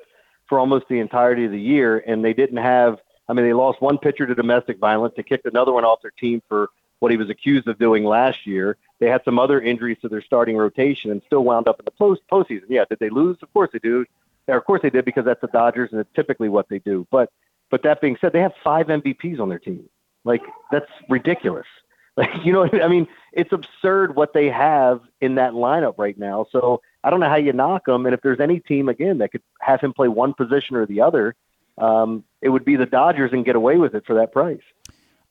for 0.48 0.60
almost 0.60 0.86
the 0.88 1.00
entirety 1.00 1.44
of 1.44 1.50
the 1.50 1.60
year, 1.60 1.98
and 1.98 2.24
they 2.24 2.32
didn't 2.32 2.58
have. 2.58 2.98
I 3.28 3.32
mean, 3.32 3.44
they 3.44 3.52
lost 3.52 3.82
one 3.82 3.98
pitcher 3.98 4.26
to 4.26 4.34
domestic 4.34 4.78
violence. 4.78 5.14
They 5.16 5.24
kicked 5.24 5.46
another 5.46 5.72
one 5.72 5.84
off 5.84 6.02
their 6.02 6.12
team 6.12 6.40
for 6.48 6.70
what 7.00 7.10
he 7.10 7.16
was 7.16 7.30
accused 7.30 7.66
of 7.66 7.80
doing 7.80 8.04
last 8.04 8.46
year. 8.46 8.76
They 9.00 9.08
had 9.08 9.24
some 9.24 9.40
other 9.40 9.60
injuries 9.60 9.98
to 10.02 10.08
their 10.08 10.22
starting 10.22 10.56
rotation 10.56 11.10
and 11.10 11.20
still 11.26 11.42
wound 11.42 11.66
up 11.66 11.80
in 11.80 11.84
the 11.84 11.90
post 11.90 12.22
postseason. 12.30 12.66
Yeah, 12.68 12.84
did 12.88 13.00
they 13.00 13.10
lose? 13.10 13.36
Of 13.42 13.52
course 13.52 13.70
they 13.72 13.80
do. 13.80 14.06
Or 14.46 14.56
of 14.56 14.64
course 14.64 14.82
they 14.82 14.90
did 14.90 15.04
because 15.04 15.24
that's 15.24 15.40
the 15.40 15.48
Dodgers 15.48 15.90
and 15.90 16.00
it's 16.00 16.10
typically 16.14 16.48
what 16.48 16.68
they 16.68 16.78
do. 16.78 17.08
But 17.10 17.30
but 17.70 17.82
that 17.82 18.00
being 18.00 18.16
said, 18.20 18.32
they 18.32 18.40
have 18.40 18.52
five 18.62 18.86
MVPs 18.86 19.40
on 19.40 19.48
their 19.48 19.58
team. 19.58 19.88
Like 20.24 20.42
that's 20.70 20.90
ridiculous. 21.08 21.66
Like 22.14 22.44
you 22.44 22.52
know, 22.52 22.68
I 22.70 22.88
mean, 22.88 23.08
it's 23.32 23.54
absurd 23.54 24.14
what 24.14 24.34
they 24.34 24.50
have 24.50 25.00
in 25.22 25.36
that 25.36 25.54
lineup 25.54 25.94
right 25.96 26.18
now. 26.18 26.46
So 26.52 26.82
I 27.04 27.10
don't 27.10 27.20
know 27.20 27.28
how 27.28 27.36
you 27.36 27.52
knock 27.52 27.86
them. 27.86 28.06
And 28.06 28.14
if 28.14 28.20
there's 28.22 28.40
any 28.40 28.60
team 28.60 28.88
again 28.88 29.18
that 29.18 29.32
could 29.32 29.42
have 29.60 29.80
him 29.80 29.92
play 29.92 30.08
one 30.08 30.34
position 30.34 30.76
or 30.76 30.86
the 30.86 31.00
other, 31.00 31.34
um, 31.78 32.24
it 32.40 32.50
would 32.50 32.64
be 32.64 32.76
the 32.76 32.86
Dodgers 32.86 33.30
and 33.32 33.44
get 33.44 33.56
away 33.56 33.76
with 33.76 33.94
it 33.94 34.04
for 34.06 34.14
that 34.16 34.32
price. 34.32 34.60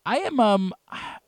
I 0.05 0.17
am, 0.17 0.39
um, 0.39 0.73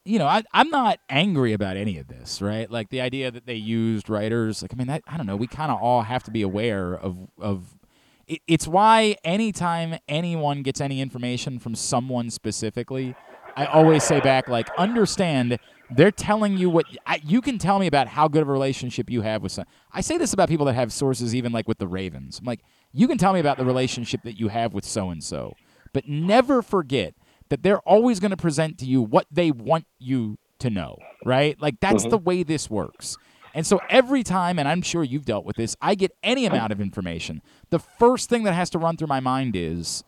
you 0.03 0.17
know, 0.17 0.25
I, 0.25 0.43
I'm 0.51 0.69
not 0.69 0.99
angry 1.09 1.53
about 1.53 1.77
any 1.77 1.97
of 1.97 2.07
this, 2.07 2.41
right? 2.41 2.69
Like 2.69 2.89
the 2.89 3.01
idea 3.01 3.29
that 3.29 3.45
they 3.45 3.55
used 3.55 4.09
writers. 4.09 4.61
Like, 4.61 4.73
I 4.73 4.75
mean, 4.75 4.89
I, 4.89 5.01
I 5.07 5.17
don't 5.17 5.27
know. 5.27 5.35
We 5.35 5.47
kind 5.47 5.71
of 5.71 5.79
all 5.79 6.01
have 6.01 6.23
to 6.23 6.31
be 6.31 6.41
aware 6.41 6.93
of 6.95 7.17
of. 7.39 7.77
It, 8.25 8.39
it's 8.47 8.67
why 8.67 9.17
anytime 9.23 9.99
anyone 10.07 10.63
gets 10.63 10.81
any 10.81 11.01
information 11.01 11.59
from 11.59 11.75
someone 11.75 12.29
specifically, 12.29 13.15
I 13.55 13.65
always 13.65 14.03
say 14.03 14.19
back, 14.19 14.49
like, 14.49 14.71
understand 14.77 15.59
they're 15.89 16.11
telling 16.11 16.57
you 16.57 16.69
what 16.71 16.87
I, 17.05 17.21
you 17.23 17.39
can 17.39 17.59
tell 17.59 17.77
me 17.77 17.85
about 17.85 18.07
how 18.07 18.27
good 18.27 18.41
of 18.41 18.49
a 18.49 18.51
relationship 18.51 19.09
you 19.11 19.21
have 19.21 19.43
with 19.43 19.51
some. 19.51 19.65
I 19.91 20.01
say 20.01 20.17
this 20.17 20.33
about 20.33 20.49
people 20.49 20.65
that 20.65 20.73
have 20.73 20.91
sources, 20.91 21.35
even 21.35 21.51
like 21.51 21.67
with 21.67 21.77
the 21.77 21.87
Ravens. 21.87 22.39
I'm 22.39 22.45
like, 22.45 22.61
you 22.91 23.07
can 23.07 23.17
tell 23.19 23.31
me 23.33 23.39
about 23.39 23.57
the 23.57 23.65
relationship 23.65 24.23
that 24.23 24.39
you 24.39 24.47
have 24.47 24.73
with 24.73 24.85
so 24.85 25.11
and 25.11 25.23
so, 25.23 25.55
but 25.93 26.07
never 26.07 26.61
forget 26.63 27.13
that 27.49 27.61
they're 27.61 27.81
always 27.81 28.19
going 28.19 28.31
to 28.31 28.37
present 28.37 28.79
to 28.79 28.85
you 28.85 29.01
what 29.03 29.27
they 29.29 29.51
want 29.51 29.85
you 29.99 30.39
to 30.59 30.71
know, 30.71 30.97
right? 31.23 31.59
Like 31.61 31.79
that's 31.79 32.05
Mhm. 32.05 32.09
the 32.09 32.17
way 32.17 32.41
this 32.41 32.71
works. 32.71 33.17
And 33.53 33.67
so 33.67 33.79
every 33.87 34.23
time, 34.23 34.57
and 34.57 34.67
I'm 34.67 34.81
sure 34.81 35.03
you've 35.03 35.25
dealt 35.25 35.45
with 35.45 35.57
this, 35.57 35.75
I 35.79 35.93
get 35.93 36.11
any 36.23 36.47
amount 36.47 36.71
of 36.71 36.81
information. 36.81 37.43
The 37.69 37.77
first 37.77 38.29
thing 38.29 38.43
that 38.45 38.53
has 38.53 38.71
to 38.71 38.79
run 38.79 38.97
through 38.97 39.09
my 39.09 39.19
mind 39.19 39.55
is 39.55 40.03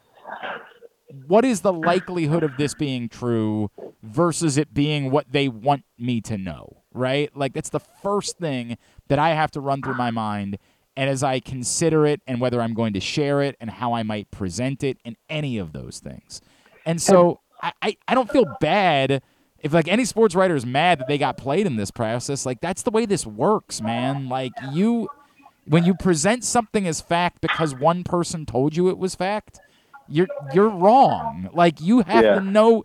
what 1.27 1.45
is 1.45 1.61
the 1.61 1.73
likelihood 1.73 2.43
of 2.43 2.57
this 2.57 2.73
being 2.73 3.09
true 3.09 3.69
versus 4.01 4.57
it 4.57 4.73
being 4.73 5.11
what 5.11 5.31
they 5.31 5.47
want 5.47 5.83
me 5.97 6.21
to 6.21 6.37
know, 6.37 6.83
right? 6.93 7.35
Like 7.35 7.53
that's 7.53 7.69
the 7.69 7.79
first 7.79 8.37
thing 8.37 8.77
that 9.07 9.19
I 9.19 9.29
have 9.29 9.51
to 9.51 9.61
run 9.61 9.81
through 9.81 9.95
my 9.95 10.11
mind. 10.11 10.57
And 10.97 11.09
as 11.09 11.23
I 11.23 11.39
consider 11.39 12.05
it 12.05 12.21
and 12.25 12.39
whether 12.39 12.61
I'm 12.61 12.73
going 12.73 12.93
to 12.93 13.01
share 13.01 13.41
it 13.41 13.55
and 13.59 13.69
how 13.69 13.93
I 13.93 14.03
might 14.03 14.31
present 14.31 14.83
it 14.83 14.97
and 15.03 15.17
any 15.29 15.57
of 15.57 15.73
those 15.73 15.99
things. 15.99 16.41
And 16.85 17.01
so 17.01 17.41
I, 17.61 17.73
I, 17.81 17.97
I 18.07 18.15
don't 18.15 18.29
feel 18.31 18.45
bad 18.61 19.21
if 19.59 19.73
like 19.73 19.87
any 19.87 20.05
sports 20.05 20.35
writer 20.35 20.55
is 20.55 20.65
mad 20.65 20.99
that 20.99 21.07
they 21.07 21.17
got 21.17 21.37
played 21.37 21.65
in 21.65 21.75
this 21.75 21.91
process. 21.91 22.45
Like 22.45 22.61
that's 22.61 22.83
the 22.83 22.91
way 22.91 23.05
this 23.05 23.25
works, 23.25 23.81
man. 23.81 24.29
Like 24.29 24.53
you 24.71 25.09
when 25.67 25.83
you 25.83 25.95
present 25.95 26.43
something 26.43 26.87
as 26.87 27.01
fact 27.01 27.41
because 27.41 27.75
one 27.75 28.03
person 28.03 28.45
told 28.45 28.75
you 28.75 28.89
it 28.89 28.97
was 28.97 29.15
fact, 29.15 29.59
you're 30.07 30.27
you're 30.53 30.69
wrong. 30.69 31.49
Like 31.53 31.81
you 31.81 32.01
have 32.01 32.23
Yeah. 32.23 32.35
to 32.35 32.41
know 32.41 32.83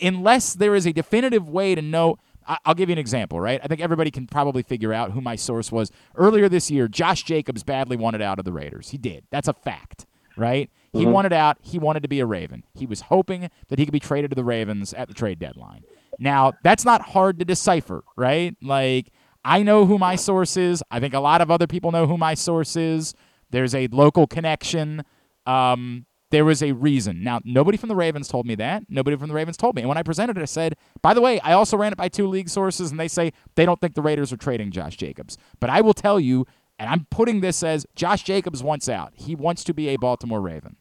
unless 0.00 0.54
there 0.54 0.74
is 0.74 0.86
a 0.86 0.92
definitive 0.92 1.48
way 1.48 1.74
to 1.74 1.82
know. 1.82 2.16
I'll 2.64 2.74
give 2.74 2.88
you 2.88 2.94
an 2.94 2.98
example, 2.98 3.38
right? 3.40 3.60
I 3.62 3.68
think 3.68 3.80
everybody 3.80 4.10
can 4.10 4.26
probably 4.26 4.62
figure 4.64 4.92
out 4.92 5.12
who 5.12 5.20
my 5.20 5.36
source 5.36 5.70
was. 5.70 5.92
Earlier 6.16 6.48
this 6.48 6.72
year, 6.72 6.88
Josh 6.88 7.22
Jacobs 7.22 7.62
badly 7.62 7.96
wanted 7.96 8.20
out 8.20 8.40
of 8.40 8.44
the 8.44 8.52
Raiders. 8.52 8.90
He 8.90 8.98
did. 8.98 9.24
That's 9.30 9.46
a 9.46 9.52
fact, 9.52 10.06
right? 10.36 10.68
He 10.92 11.04
Mhm. 11.04 11.12
wanted 11.12 11.32
out. 11.32 11.58
He 11.62 11.78
wanted 11.78 12.02
to 12.02 12.08
be 12.08 12.18
a 12.18 12.26
Raven. 12.26 12.64
He 12.74 12.84
was 12.84 13.02
hoping 13.02 13.48
that 13.68 13.78
he 13.78 13.86
could 13.86 13.92
be 13.92 14.00
traded 14.00 14.30
to 14.32 14.34
the 14.34 14.42
Ravens 14.44 14.92
at 14.92 15.06
the 15.06 15.14
trade 15.14 15.38
deadline. 15.38 15.84
Now, 16.18 16.52
that's 16.64 16.84
not 16.84 17.00
hard 17.02 17.38
to 17.38 17.44
decipher, 17.44 18.02
right? 18.16 18.56
Like, 18.60 19.12
I 19.44 19.62
know 19.62 19.86
who 19.86 19.96
my 19.96 20.16
source 20.16 20.56
is. 20.56 20.82
I 20.90 20.98
think 20.98 21.14
a 21.14 21.20
lot 21.20 21.40
of 21.42 21.50
other 21.50 21.68
people 21.68 21.92
know 21.92 22.06
who 22.08 22.18
my 22.18 22.34
source 22.34 22.74
is. 22.74 23.14
There's 23.50 23.74
a 23.74 23.86
local 23.92 24.26
connection. 24.26 25.04
Um, 25.46 26.06
there 26.32 26.46
was 26.46 26.62
a 26.62 26.72
reason. 26.72 27.22
Now, 27.22 27.40
nobody 27.44 27.76
from 27.76 27.90
the 27.90 27.94
Ravens 27.94 28.26
told 28.26 28.46
me 28.46 28.54
that. 28.54 28.84
Nobody 28.88 29.16
from 29.18 29.28
the 29.28 29.34
Ravens 29.34 29.58
told 29.58 29.76
me. 29.76 29.82
And 29.82 29.88
when 29.88 29.98
I 29.98 30.02
presented 30.02 30.38
it, 30.38 30.42
I 30.42 30.46
said, 30.46 30.76
by 31.02 31.12
the 31.12 31.20
way, 31.20 31.38
I 31.40 31.52
also 31.52 31.76
ran 31.76 31.92
it 31.92 31.98
by 31.98 32.08
two 32.08 32.26
league 32.26 32.48
sources, 32.48 32.90
and 32.90 32.98
they 32.98 33.06
say 33.06 33.32
they 33.54 33.66
don't 33.66 33.78
think 33.80 33.94
the 33.94 34.02
Raiders 34.02 34.32
are 34.32 34.38
trading 34.38 34.70
Josh 34.70 34.96
Jacobs. 34.96 35.36
But 35.60 35.68
I 35.68 35.82
will 35.82 35.92
tell 35.92 36.18
you, 36.18 36.46
and 36.78 36.88
I'm 36.88 37.06
putting 37.10 37.42
this 37.42 37.62
as 37.62 37.86
Josh 37.94 38.22
Jacobs 38.22 38.62
wants 38.62 38.88
out. 38.88 39.12
He 39.14 39.34
wants 39.34 39.62
to 39.64 39.74
be 39.74 39.90
a 39.90 39.96
Baltimore 39.96 40.40
Raven. 40.40 40.76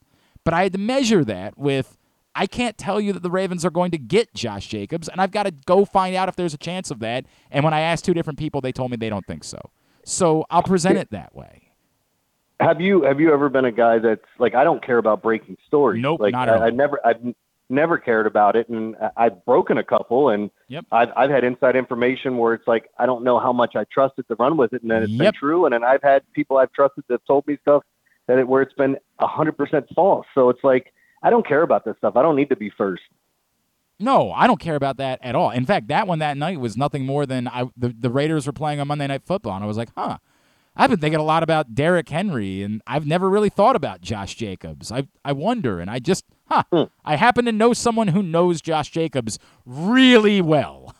But 0.45 0.53
I 0.53 0.64
had 0.64 0.72
to 0.72 0.80
measure 0.80 1.26
that 1.26 1.57
with 1.57 1.98
I 2.34 2.48
can't 2.48 2.78
tell 2.78 3.02
you 3.02 3.11
that 3.11 3.22
the 3.22 3.30
Ravens 3.30 3.65
are 3.65 3.69
going 3.69 3.91
to 3.91 3.98
get 3.98 4.34
Josh 4.34 4.69
Jacobs, 4.69 5.10
and 5.10 5.19
I've 5.19 5.32
got 5.32 5.44
to 5.44 5.52
go 5.52 5.84
find 5.84 6.15
out 6.15 6.30
if 6.30 6.38
there's 6.38 6.53
a 6.53 6.57
chance 6.57 6.91
of 6.91 6.99
that. 6.99 7.26
And 7.52 7.65
when 7.65 7.73
I 7.73 7.82
asked 7.82 8.06
two 8.06 8.14
different 8.14 8.40
people, 8.40 8.61
they 8.61 8.72
told 8.72 8.90
me 8.90 8.95
they 8.95 9.10
don't 9.10 9.28
think 9.28 9.44
so. 9.44 9.60
So 10.06 10.45
I'll 10.49 10.64
present 10.64 10.98
it 10.98 11.11
that 11.11 11.36
way. 11.36 11.61
Have 12.62 12.80
you 12.80 13.04
have 13.04 13.20
you 13.20 13.34
ever 13.34 13.50
been 13.50 13.66
a 13.66 13.72
guy 13.72 13.98
that's 13.98 14.22
like 14.38 14.54
I 14.54 14.64
don't 14.64 14.86
care 14.86 15.00
about 15.00 15.24
breaking 15.24 15.58
stories? 15.68 16.02
Nope, 16.02 16.20
like 16.20 16.32
not 16.32 16.48
at 16.48 16.56
I, 16.56 16.58
all. 16.58 16.64
I 16.64 16.70
never 16.70 17.00
I've 17.06 17.36
never 17.70 17.98
cared 17.98 18.28
about 18.28 18.56
it, 18.56 18.70
and 18.70 18.96
I've 19.18 19.44
broken 19.46 19.78
a 19.78 19.84
couple, 19.84 20.30
and 20.30 20.52
Yep. 20.68 20.86
I've 20.92 21.10
I've 21.18 21.30
had 21.32 21.44
inside 21.44 21.76
information 21.76 22.38
where 22.38 22.54
it's 22.54 22.68
like 22.68 22.90
I 23.00 23.06
don't 23.08 23.24
know 23.24 23.40
how 23.40 23.52
much 23.52 23.76
I 23.76 23.86
trusted 23.92 24.28
to 24.28 24.36
run 24.36 24.58
with 24.58 24.74
it, 24.74 24.84
and 24.84 24.92
then 24.92 25.02
it's 25.04 25.12
been 25.12 25.34
true, 25.34 25.66
and 25.66 25.74
then 25.74 25.84
I've 25.84 26.04
had 26.04 26.22
people 26.34 26.58
I've 26.58 26.72
trusted 26.72 27.04
that 27.10 27.26
told 27.26 27.48
me 27.48 27.58
stuff 27.62 27.84
that 28.28 28.38
it, 28.38 28.48
where 28.48 28.62
it's 28.62 28.74
been 28.74 28.98
hundred 29.20 29.58
percent 29.58 29.88
false. 29.96 30.28
So 30.36 30.50
it's 30.50 30.64
like 30.64 30.94
I 31.24 31.30
don't 31.32 31.48
care 31.48 31.64
about 31.64 31.84
this 31.84 31.96
stuff. 31.98 32.16
I 32.16 32.22
don't 32.22 32.36
need 32.36 32.50
to 32.50 32.56
be 32.56 32.70
first. 32.70 33.04
No, 34.00 34.32
I 34.32 34.48
don't 34.48 34.60
care 34.60 34.76
about 34.76 34.98
that 34.98 35.20
at 35.22 35.36
all. 35.36 35.52
In 35.52 35.66
fact, 35.66 35.88
that 35.90 36.08
one 36.08 36.20
that 36.20 36.36
night 36.36 36.60
was 36.60 36.76
nothing 36.76 37.06
more 37.06 37.26
than 37.26 37.48
I 37.48 37.66
the, 37.76 37.96
the 37.98 38.10
Raiders 38.10 38.46
were 38.46 38.54
playing 38.54 38.80
on 38.80 38.88
Monday 38.88 39.08
Night 39.08 39.24
Football, 39.26 39.56
and 39.56 39.64
I 39.64 39.68
was 39.68 39.78
like, 39.78 39.90
huh. 39.96 40.18
I've 40.76 40.89
been 40.89 40.99
thinking 40.99 41.19
a 41.19 41.23
lot 41.23 41.43
about 41.43 41.76
Derrick 41.76 42.10
Henry, 42.10 42.64
and 42.64 42.81
I've 42.88 43.06
never 43.06 43.30
really 43.30 43.49
thought 43.49 43.76
about 43.76 44.02
Josh 44.02 44.35
Jacobs. 44.35 44.91
I 44.91 45.07
I 45.23 45.34
wonder, 45.34 45.80
and 45.80 45.89
I 45.89 45.99
just, 45.99 46.26
huh, 46.49 46.64
hmm. 46.72 46.84
I 47.03 47.18
happen 47.18 47.45
to 47.45 47.52
know 47.52 47.73
someone 47.73 48.10
who 48.10 48.23
knows 48.23 48.61
Josh 48.61 48.89
Jacobs 48.89 49.38
really 49.65 50.41
well. 50.41 50.95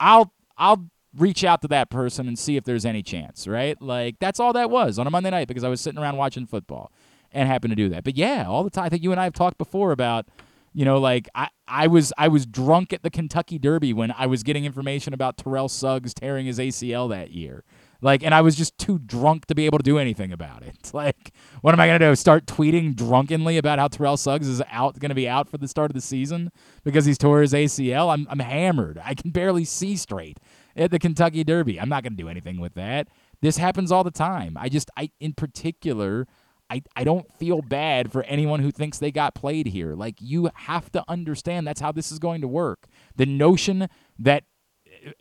I'll 0.00 0.32
I'll 0.56 0.88
reach 1.16 1.44
out 1.44 1.62
to 1.62 1.68
that 1.68 1.90
person 1.90 2.26
and 2.26 2.38
see 2.38 2.56
if 2.56 2.64
there's 2.64 2.84
any 2.84 3.02
chance, 3.02 3.46
right? 3.46 3.80
Like 3.80 4.16
that's 4.18 4.40
all 4.40 4.52
that 4.54 4.70
was 4.70 4.98
on 4.98 5.06
a 5.06 5.10
Monday 5.10 5.30
night 5.30 5.48
because 5.48 5.64
I 5.64 5.68
was 5.68 5.80
sitting 5.80 6.00
around 6.00 6.16
watching 6.16 6.46
football 6.46 6.90
and 7.32 7.48
happened 7.48 7.72
to 7.72 7.76
do 7.76 7.88
that. 7.90 8.04
But 8.04 8.16
yeah, 8.16 8.46
all 8.48 8.64
the 8.64 8.70
time. 8.70 8.84
I 8.84 8.88
think 8.88 9.02
you 9.02 9.12
and 9.12 9.20
I 9.20 9.24
have 9.24 9.32
talked 9.32 9.58
before 9.58 9.92
about, 9.92 10.26
you 10.72 10.84
know, 10.84 10.98
like 10.98 11.28
I, 11.34 11.48
I 11.68 11.86
was 11.88 12.12
I 12.16 12.28
was 12.28 12.46
drunk 12.46 12.92
at 12.92 13.02
the 13.02 13.10
Kentucky 13.10 13.58
Derby 13.58 13.92
when 13.92 14.12
I 14.16 14.26
was 14.26 14.42
getting 14.42 14.64
information 14.64 15.12
about 15.12 15.36
Terrell 15.36 15.68
Suggs 15.68 16.14
tearing 16.14 16.46
his 16.46 16.58
ACL 16.58 17.08
that 17.10 17.32
year. 17.32 17.64
Like, 18.04 18.22
and 18.22 18.34
I 18.34 18.42
was 18.42 18.54
just 18.54 18.76
too 18.76 18.98
drunk 18.98 19.46
to 19.46 19.54
be 19.54 19.64
able 19.64 19.78
to 19.78 19.82
do 19.82 19.98
anything 19.98 20.30
about 20.30 20.62
it. 20.62 20.74
Like, 20.94 21.32
what 21.62 21.74
am 21.74 21.80
I 21.80 21.86
gonna 21.88 21.98
do? 21.98 22.14
Start 22.14 22.46
tweeting 22.46 22.94
drunkenly 22.94 23.58
about 23.58 23.80
how 23.80 23.88
Terrell 23.88 24.16
Suggs 24.16 24.46
is 24.46 24.62
out, 24.70 24.98
gonna 25.00 25.14
be 25.14 25.28
out 25.28 25.48
for 25.48 25.58
the 25.58 25.66
start 25.66 25.90
of 25.90 25.94
the 25.94 26.00
season 26.00 26.52
because 26.84 27.04
he's 27.04 27.18
tore 27.18 27.40
his 27.40 27.52
ACL? 27.52 28.12
I'm 28.12 28.28
I'm 28.30 28.38
hammered. 28.38 29.00
I 29.02 29.14
can 29.14 29.32
barely 29.32 29.64
see 29.64 29.96
straight 29.96 30.38
at 30.76 30.92
the 30.92 31.00
Kentucky 31.00 31.42
Derby. 31.42 31.80
I'm 31.80 31.88
not 31.88 32.04
gonna 32.04 32.14
do 32.14 32.28
anything 32.28 32.60
with 32.60 32.74
that. 32.74 33.08
This 33.40 33.56
happens 33.56 33.90
all 33.90 34.04
the 34.04 34.12
time. 34.12 34.56
I 34.56 34.68
just, 34.68 34.90
I 34.96 35.10
in 35.18 35.32
particular, 35.32 36.28
I, 36.70 36.82
I 36.94 37.04
don't 37.04 37.30
feel 37.34 37.60
bad 37.60 38.12
for 38.12 38.22
anyone 38.24 38.60
who 38.60 38.70
thinks 38.70 38.98
they 38.98 39.10
got 39.10 39.34
played 39.34 39.66
here. 39.66 39.94
Like, 39.94 40.16
you 40.20 40.50
have 40.54 40.90
to 40.92 41.04
understand 41.08 41.66
that's 41.66 41.80
how 41.80 41.92
this 41.92 42.12
is 42.12 42.18
going 42.18 42.40
to 42.40 42.48
work. 42.48 42.86
The 43.16 43.26
notion 43.26 43.88
that, 44.18 44.44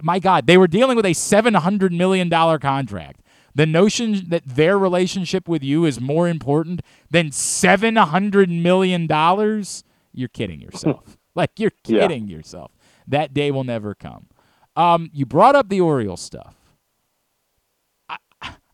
my 0.02 0.20
God, 0.20 0.48
they 0.48 0.58
were 0.58 0.68
dealing 0.68 0.96
with 0.96 1.06
a 1.06 1.10
$700 1.12 1.92
million 1.92 2.30
contract. 2.30 3.22
The 3.56 3.66
notion 3.66 4.30
that 4.30 4.44
their 4.46 4.78
relationship 4.80 5.48
with 5.48 5.64
you 5.64 5.86
is 5.86 6.02
more 6.02 6.28
important 6.28 6.82
than 7.12 7.30
$700 7.30 8.62
million, 8.62 9.08
you're 10.14 10.28
kidding 10.30 10.60
yourself. 10.62 11.18
like, 11.36 11.52
you're 11.60 11.72
Yeah. 11.86 12.02
kidding 12.08 12.28
yourself. 12.28 12.72
That 13.08 13.34
day 13.34 13.52
will 13.52 13.64
never 13.64 13.94
come. 13.94 14.28
Um, 14.76 15.10
you 15.14 15.26
brought 15.26 15.56
up 15.56 15.70
the 15.70 15.82
Orioles 15.82 16.22
stuff. 16.22 16.56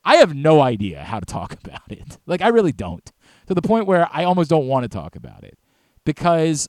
I 0.06 0.16
have 0.18 0.34
no 0.34 0.62
idea 0.62 1.04
how 1.04 1.20
to 1.20 1.26
talk 1.26 1.54
about 1.64 1.92
it. 1.92 2.18
Like 2.26 2.42
I 2.42 2.48
really 2.48 2.72
don't. 2.72 3.12
To 3.48 3.54
the 3.54 3.62
point 3.62 3.86
where 3.86 4.08
I 4.12 4.24
almost 4.24 4.50
don't 4.50 4.68
want 4.68 4.84
to 4.84 4.90
talk 4.90 5.16
about 5.16 5.44
it. 5.44 5.58
Because 6.06 6.68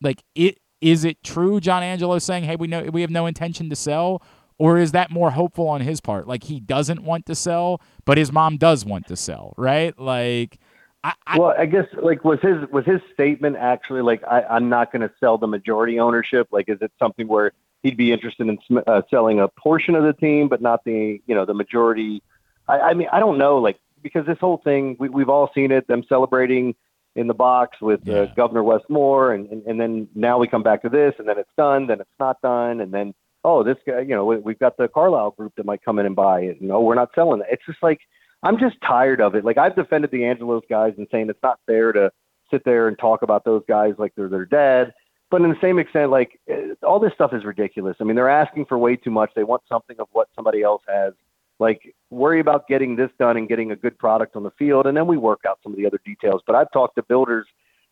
like 0.00 0.22
it 0.34 0.58
is 0.82 1.04
it 1.04 1.22
true 1.22 1.60
John 1.60 1.82
Angelos 1.82 2.24
saying, 2.24 2.44
"Hey, 2.44 2.56
we 2.56 2.66
know 2.66 2.82
we 2.92 3.00
have 3.00 3.10
no 3.10 3.26
intention 3.26 3.70
to 3.70 3.76
sell?" 3.76 4.22
Or 4.58 4.78
is 4.78 4.92
that 4.92 5.10
more 5.10 5.32
hopeful 5.32 5.66
on 5.66 5.80
his 5.80 6.00
part? 6.00 6.28
Like 6.28 6.44
he 6.44 6.60
doesn't 6.60 7.02
want 7.02 7.26
to 7.26 7.34
sell, 7.34 7.80
but 8.04 8.16
his 8.16 8.30
mom 8.30 8.58
does 8.58 8.84
want 8.84 9.08
to 9.08 9.16
sell, 9.16 9.54
right? 9.56 9.98
Like 9.98 10.58
I, 11.04 11.14
I 11.26 11.38
well, 11.38 11.54
I 11.58 11.66
guess 11.66 11.86
like 12.00 12.24
was 12.24 12.38
his 12.40 12.68
was 12.70 12.84
his 12.84 13.00
statement 13.12 13.56
actually 13.56 14.02
like 14.02 14.22
I, 14.24 14.42
I'm 14.42 14.68
not 14.68 14.92
going 14.92 15.02
to 15.02 15.10
sell 15.18 15.36
the 15.36 15.46
majority 15.46 15.98
ownership? 15.98 16.48
Like, 16.52 16.68
is 16.68 16.78
it 16.80 16.92
something 16.98 17.26
where 17.26 17.52
he'd 17.82 17.96
be 17.96 18.12
interested 18.12 18.46
in 18.48 18.58
uh, 18.86 19.02
selling 19.10 19.40
a 19.40 19.48
portion 19.48 19.94
of 19.96 20.04
the 20.04 20.12
team, 20.12 20.48
but 20.48 20.62
not 20.62 20.84
the 20.84 21.20
you 21.26 21.34
know 21.34 21.44
the 21.44 21.54
majority? 21.54 22.22
I, 22.68 22.78
I 22.78 22.94
mean, 22.94 23.08
I 23.12 23.18
don't 23.18 23.38
know, 23.38 23.58
like 23.58 23.80
because 24.02 24.26
this 24.26 24.38
whole 24.38 24.58
thing 24.58 24.96
we, 25.00 25.08
we've 25.08 25.28
all 25.28 25.50
seen 25.54 25.72
it. 25.72 25.88
Them 25.88 26.04
celebrating 26.08 26.76
in 27.14 27.26
the 27.26 27.34
box 27.34 27.76
with 27.80 28.08
uh, 28.08 28.26
Governor 28.34 28.62
Wes 28.62 28.80
Moore, 28.88 29.34
and, 29.34 29.48
and 29.50 29.62
and 29.66 29.80
then 29.80 30.08
now 30.14 30.38
we 30.38 30.48
come 30.48 30.62
back 30.62 30.82
to 30.82 30.88
this, 30.88 31.14
and 31.18 31.28
then 31.28 31.38
it's 31.38 31.50
done, 31.56 31.86
then 31.86 32.00
it's 32.00 32.18
not 32.18 32.40
done, 32.40 32.80
and 32.80 32.92
then 32.92 33.14
oh, 33.44 33.62
this 33.62 33.76
guy, 33.86 34.00
you 34.00 34.14
know, 34.14 34.24
we, 34.24 34.36
we've 34.38 34.58
got 34.58 34.76
the 34.76 34.88
Carlyle 34.88 35.32
group 35.32 35.52
that 35.56 35.66
might 35.66 35.84
come 35.84 35.98
in 35.98 36.06
and 36.06 36.14
buy 36.14 36.40
it. 36.40 36.62
No, 36.62 36.80
we're 36.80 36.94
not 36.94 37.10
selling 37.14 37.40
it. 37.40 37.46
It's 37.50 37.66
just 37.66 37.82
like 37.82 38.00
I'm 38.42 38.58
just 38.58 38.76
tired 38.86 39.20
of 39.20 39.34
it. 39.34 39.44
Like 39.44 39.58
I've 39.58 39.76
defended 39.76 40.10
the 40.10 40.24
Angelos 40.24 40.62
guys 40.68 40.94
and 40.98 41.06
saying 41.10 41.28
it's 41.30 41.42
not 41.42 41.60
fair 41.66 41.92
to 41.92 42.10
sit 42.50 42.64
there 42.64 42.88
and 42.88 42.98
talk 42.98 43.22
about 43.22 43.44
those 43.44 43.62
guys 43.68 43.94
like 43.98 44.12
they're 44.16 44.28
their 44.28 44.44
dad. 44.44 44.92
But 45.30 45.40
in 45.42 45.50
the 45.50 45.56
same 45.62 45.78
extent, 45.78 46.10
like 46.10 46.38
eh, 46.48 46.74
all 46.82 47.00
this 47.00 47.12
stuff 47.14 47.32
is 47.32 47.44
ridiculous. 47.44 47.96
I 48.00 48.04
mean, 48.04 48.16
they're 48.16 48.28
asking 48.28 48.66
for 48.66 48.78
way 48.78 48.96
too 48.96 49.10
much. 49.10 49.30
They 49.34 49.44
want 49.44 49.62
something 49.68 49.96
of 49.98 50.08
what 50.12 50.28
somebody 50.34 50.62
else 50.62 50.82
has. 50.88 51.14
Like 51.62 51.94
worry 52.10 52.40
about 52.40 52.66
getting 52.66 52.96
this 52.96 53.10
done 53.20 53.36
and 53.36 53.48
getting 53.48 53.70
a 53.70 53.76
good 53.76 53.96
product 53.96 54.34
on 54.34 54.42
the 54.42 54.50
field, 54.58 54.86
and 54.86 54.96
then 54.96 55.06
we 55.06 55.16
work 55.16 55.42
out 55.48 55.60
some 55.62 55.72
of 55.72 55.78
the 55.78 55.86
other 55.86 56.00
details. 56.04 56.42
But 56.44 56.56
I've 56.56 56.70
talked 56.72 56.96
to 56.96 57.04
builders 57.04 57.46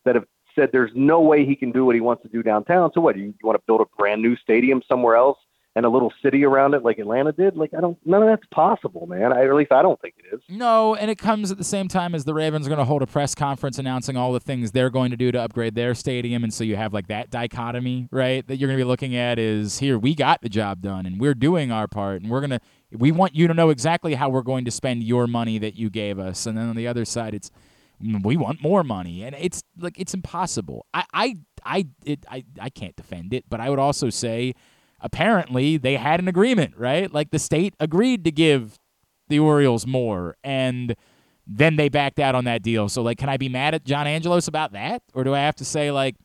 that 0.04 0.16
have 0.16 0.24
said 0.56 0.70
there's 0.72 0.90
no 0.96 1.20
way 1.20 1.46
he 1.46 1.54
can 1.54 1.70
do 1.70 1.84
what 1.84 1.94
he 1.94 2.00
wants 2.00 2.24
to 2.24 2.28
do 2.28 2.42
downtown. 2.42 2.90
So 2.94 3.00
what? 3.00 3.16
You, 3.16 3.26
you 3.26 3.34
want 3.44 3.56
to 3.56 3.62
build 3.68 3.80
a 3.80 3.84
brand 3.96 4.22
new 4.22 4.36
stadium 4.36 4.82
somewhere 4.88 5.14
else 5.14 5.38
and 5.76 5.86
a 5.86 5.88
little 5.88 6.12
city 6.20 6.44
around 6.44 6.74
it 6.74 6.82
like 6.82 6.98
Atlanta 6.98 7.30
did? 7.30 7.56
Like 7.56 7.70
I 7.72 7.80
don't. 7.80 7.96
None 8.04 8.24
of 8.24 8.28
that's 8.28 8.46
possible, 8.52 9.06
man. 9.06 9.32
I, 9.32 9.44
at 9.44 9.54
least 9.54 9.70
I 9.70 9.82
don't 9.82 10.00
think 10.00 10.14
it 10.18 10.34
is. 10.34 10.40
No, 10.48 10.96
and 10.96 11.08
it 11.08 11.18
comes 11.18 11.52
at 11.52 11.58
the 11.58 11.64
same 11.64 11.86
time 11.86 12.12
as 12.12 12.24
the 12.24 12.34
Ravens 12.34 12.66
are 12.66 12.70
going 12.70 12.80
to 12.80 12.84
hold 12.84 13.02
a 13.02 13.06
press 13.06 13.36
conference 13.36 13.78
announcing 13.78 14.16
all 14.16 14.32
the 14.32 14.40
things 14.40 14.72
they're 14.72 14.90
going 14.90 15.12
to 15.12 15.16
do 15.16 15.30
to 15.30 15.40
upgrade 15.40 15.76
their 15.76 15.94
stadium, 15.94 16.42
and 16.42 16.52
so 16.52 16.64
you 16.64 16.74
have 16.74 16.92
like 16.92 17.06
that 17.06 17.30
dichotomy, 17.30 18.08
right? 18.10 18.44
That 18.48 18.56
you're 18.56 18.66
going 18.66 18.78
to 18.78 18.84
be 18.84 18.88
looking 18.88 19.14
at 19.14 19.38
is 19.38 19.78
here 19.78 19.96
we 19.96 20.16
got 20.16 20.42
the 20.42 20.48
job 20.48 20.82
done, 20.82 21.06
and 21.06 21.20
we're 21.20 21.34
doing 21.34 21.70
our 21.70 21.86
part, 21.86 22.20
and 22.22 22.30
we're 22.30 22.40
gonna 22.40 22.60
we 22.92 23.12
want 23.12 23.34
you 23.34 23.46
to 23.48 23.54
know 23.54 23.70
exactly 23.70 24.14
how 24.14 24.28
we're 24.28 24.42
going 24.42 24.64
to 24.64 24.70
spend 24.70 25.04
your 25.04 25.26
money 25.26 25.58
that 25.58 25.76
you 25.76 25.90
gave 25.90 26.18
us, 26.18 26.46
and 26.46 26.56
then 26.56 26.68
on 26.68 26.76
the 26.76 26.86
other 26.88 27.04
side, 27.04 27.34
it's 27.34 27.50
"Mm, 28.02 28.24
we 28.24 28.36
want 28.36 28.62
more 28.62 28.82
money, 28.82 29.22
and 29.22 29.36
it's 29.38 29.62
like 29.78 29.98
it's 29.98 30.14
impossible. 30.14 30.86
I 30.92 31.04
I 31.12 31.36
I 31.64 31.86
it 32.04 32.24
I 32.28 32.44
I 32.60 32.70
can't 32.70 32.96
defend 32.96 33.32
it, 33.32 33.44
but 33.48 33.60
I 33.60 33.70
would 33.70 33.78
also 33.78 34.10
say 34.10 34.54
apparently 35.00 35.76
they 35.76 35.96
had 35.96 36.20
an 36.20 36.28
agreement, 36.28 36.76
right? 36.76 37.12
Like 37.12 37.30
the 37.30 37.38
state 37.38 37.74
agreed 37.80 38.24
to 38.24 38.30
give 38.30 38.78
the 39.28 39.38
Orioles 39.38 39.86
more 39.86 40.36
and 40.42 40.94
then 41.46 41.76
they 41.76 41.88
backed 41.88 42.18
out 42.18 42.34
on 42.34 42.44
that 42.44 42.62
deal. 42.62 42.88
So 42.88 43.02
like 43.02 43.18
can 43.18 43.28
I 43.28 43.36
be 43.36 43.48
mad 43.48 43.74
at 43.74 43.84
John 43.84 44.06
Angelos 44.06 44.48
about 44.48 44.72
that 44.72 45.02
or 45.14 45.24
do 45.24 45.34
I 45.34 45.40
have 45.40 45.56
to 45.56 45.64
say 45.64 45.90
like 45.90 46.16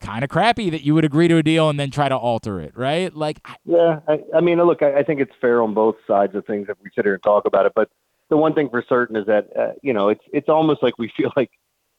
kind 0.00 0.24
of 0.24 0.30
crappy 0.30 0.70
that 0.70 0.82
you 0.82 0.94
would 0.94 1.04
agree 1.04 1.28
to 1.28 1.36
a 1.36 1.42
deal 1.42 1.68
and 1.68 1.78
then 1.78 1.90
try 1.90 2.08
to 2.08 2.16
alter 2.16 2.60
it, 2.60 2.76
right? 2.76 3.14
Like 3.14 3.46
Yeah, 3.64 4.00
I, 4.08 4.20
I 4.34 4.40
mean, 4.40 4.58
look, 4.62 4.82
I, 4.82 4.98
I 4.98 5.02
think 5.02 5.20
it's 5.20 5.32
fair 5.40 5.62
on 5.62 5.74
both 5.74 5.96
sides 6.06 6.34
of 6.34 6.46
things 6.46 6.68
if 6.68 6.76
we 6.82 6.90
sit 6.94 7.04
here 7.04 7.14
and 7.14 7.22
talk 7.22 7.46
about 7.46 7.66
it. 7.66 7.72
But 7.74 7.90
the 8.28 8.36
one 8.36 8.54
thing 8.54 8.70
for 8.70 8.84
certain 8.88 9.16
is 9.16 9.26
that 9.26 9.48
uh, 9.56 9.72
you 9.82 9.92
know 9.92 10.08
it's 10.08 10.24
it's 10.32 10.48
almost 10.48 10.82
like 10.82 10.98
we 10.98 11.12
feel 11.16 11.32
like 11.36 11.50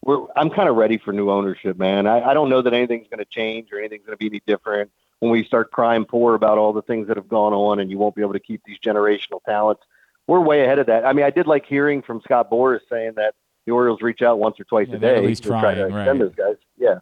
we're. 0.03 0.25
I'm 0.35 0.49
kind 0.49 0.67
of 0.67 0.75
ready 0.75 0.97
for 0.97 1.13
new 1.13 1.29
ownership, 1.29 1.77
man. 1.77 2.07
I, 2.07 2.21
I 2.21 2.33
don't 2.33 2.49
know 2.49 2.61
that 2.61 2.73
anything's 2.73 3.07
going 3.07 3.19
to 3.19 3.29
change 3.29 3.69
or 3.71 3.79
anything's 3.79 4.05
going 4.05 4.17
to 4.17 4.17
be 4.17 4.27
any 4.27 4.41
different 4.47 4.91
when 5.19 5.31
we 5.31 5.43
start 5.43 5.71
crying 5.71 6.05
poor 6.05 6.33
about 6.33 6.57
all 6.57 6.73
the 6.73 6.81
things 6.81 7.07
that 7.07 7.17
have 7.17 7.27
gone 7.27 7.53
on, 7.53 7.79
and 7.79 7.91
you 7.91 7.97
won't 7.97 8.15
be 8.15 8.21
able 8.21 8.33
to 8.33 8.39
keep 8.39 8.61
these 8.65 8.79
generational 8.79 9.43
talents. 9.45 9.83
We're 10.27 10.39
way 10.39 10.63
ahead 10.63 10.79
of 10.79 10.87
that. 10.87 11.05
I 11.05 11.13
mean, 11.13 11.25
I 11.25 11.29
did 11.29 11.45
like 11.45 11.65
hearing 11.65 12.01
from 12.01 12.21
Scott 12.21 12.49
Boras 12.49 12.79
saying 12.89 13.13
that 13.17 13.35
the 13.65 13.71
Orioles 13.71 14.01
reach 14.01 14.21
out 14.21 14.39
once 14.39 14.59
or 14.59 14.63
twice 14.63 14.87
Yeah, 14.89 14.95
a 14.95 14.99
day 14.99 15.15
at 15.17 15.23
least 15.23 15.43
to 15.43 15.49
try 15.49 15.73
to 15.73 15.89
trying, 15.89 16.07
extend 16.07 16.19
right. 16.21 16.35
those 16.35 16.35
guys. 16.35 16.55
Yeah. 16.77 16.99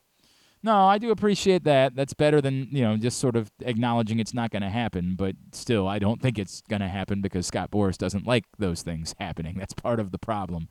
No, 0.62 0.88
I 0.88 0.98
do 0.98 1.12
appreciate 1.12 1.64
that. 1.64 1.96
That's 1.96 2.14
better 2.14 2.42
than, 2.42 2.68
you 2.72 2.82
know, 2.82 2.98
just 2.98 3.18
sort 3.18 3.38
of 3.38 3.50
acknowledging 3.62 4.20
it's 4.20 4.34
not 4.34 4.52
going 4.52 4.62
to 4.62 4.70
happen. 4.70 5.16
But 5.16 5.36
still, 5.54 5.88
I 5.88 6.00
don't 6.00 6.22
think 6.22 6.38
it's 6.38 6.62
going 6.70 6.82
to 6.82 6.90
happen 6.90 7.22
because 7.22 7.48
Scott 7.48 7.72
Boras 7.72 7.98
doesn't 7.98 8.28
like 8.28 8.46
those 8.58 8.82
things 8.82 9.16
happening. 9.20 9.58
That's 9.58 9.74
part 9.74 10.00
of 10.00 10.12
the 10.12 10.20
problem 10.20 10.68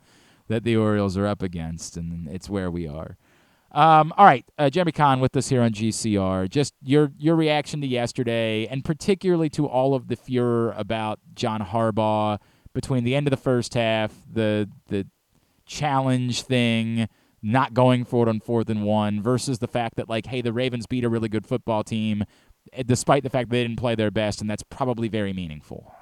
that 0.47 0.63
the 0.63 0.75
Orioles 0.75 1.17
are 1.17 1.27
up 1.27 1.41
against, 1.41 1.97
and 1.97 2.27
it's 2.27 2.49
where 2.49 2.69
we 2.69 2.87
are. 2.87 3.17
Um, 3.71 4.11
all 4.17 4.25
right, 4.25 4.45
uh, 4.57 4.69
Jeremy 4.69 4.91
Conn 4.91 5.19
with 5.19 5.37
us 5.37 5.49
here 5.49 5.61
on 5.61 5.71
GCR. 5.71 6.49
Just 6.49 6.73
your 6.81 7.11
your 7.19 7.35
reaction 7.35 7.81
to 7.81 7.87
yesterday, 7.87 8.65
and 8.65 8.83
particularly 8.83 9.49
to 9.51 9.67
all 9.67 9.93
of 9.93 10.07
the 10.07 10.15
furor 10.15 10.73
about 10.75 11.19
John 11.35 11.61
Harbaugh 11.61 12.39
between 12.73 13.03
the 13.03 13.13
end 13.13 13.27
of 13.27 13.31
the 13.31 13.37
first 13.37 13.75
half, 13.75 14.11
the 14.31 14.67
the 14.87 15.05
challenge 15.67 16.41
thing, 16.41 17.07
not 17.41 17.73
going 17.73 18.05
for 18.05 18.25
it 18.27 18.29
on 18.29 18.39
fourth 18.39 18.69
and 18.69 18.83
one, 18.85 19.21
versus 19.21 19.59
the 19.59 19.67
fact 19.67 19.95
that 19.95 20.09
like, 20.09 20.27
hey, 20.27 20.41
the 20.41 20.53
Ravens 20.53 20.85
beat 20.87 21.03
a 21.03 21.09
really 21.09 21.29
good 21.29 21.45
football 21.45 21.83
team, 21.83 22.23
eh, 22.73 22.83
despite 22.85 23.23
the 23.23 23.29
fact 23.29 23.49
they 23.49 23.63
didn't 23.63 23.77
play 23.79 23.95
their 23.95 24.11
best, 24.11 24.41
and 24.41 24.49
that's 24.49 24.63
probably 24.63 25.07
very 25.07 25.33
meaningful. 25.33 25.93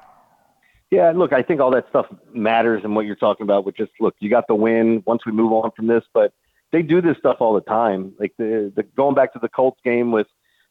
Yeah, 0.90 1.12
look, 1.14 1.34
I 1.34 1.42
think 1.42 1.60
all 1.60 1.72
that 1.72 1.86
stuff 1.90 2.06
matters 2.34 2.82
and 2.86 2.96
what 2.96 3.06
you're 3.06 3.16
talking 3.18 3.44
about, 3.44 3.66
which 3.66 3.80
is 3.80 3.90
look, 4.00 4.16
you 4.20 4.30
got 4.30 4.48
the 4.48 4.56
win 4.56 5.04
once 5.06 5.26
we 5.26 5.34
move 5.34 5.52
on 5.52 5.72
from 5.76 5.88
this, 5.88 6.04
but 6.14 6.34
they 6.72 6.82
do 6.82 7.02
this 7.02 7.18
stuff 7.18 7.38
all 7.40 7.54
the 7.54 7.62
time. 7.62 8.14
Like 8.20 8.34
the, 8.38 8.72
the 8.76 8.84
going 8.84 9.14
back 9.14 9.34
to 9.34 9.40
the 9.40 9.50
Colts 9.50 9.80
game 9.84 10.12
with 10.12 10.28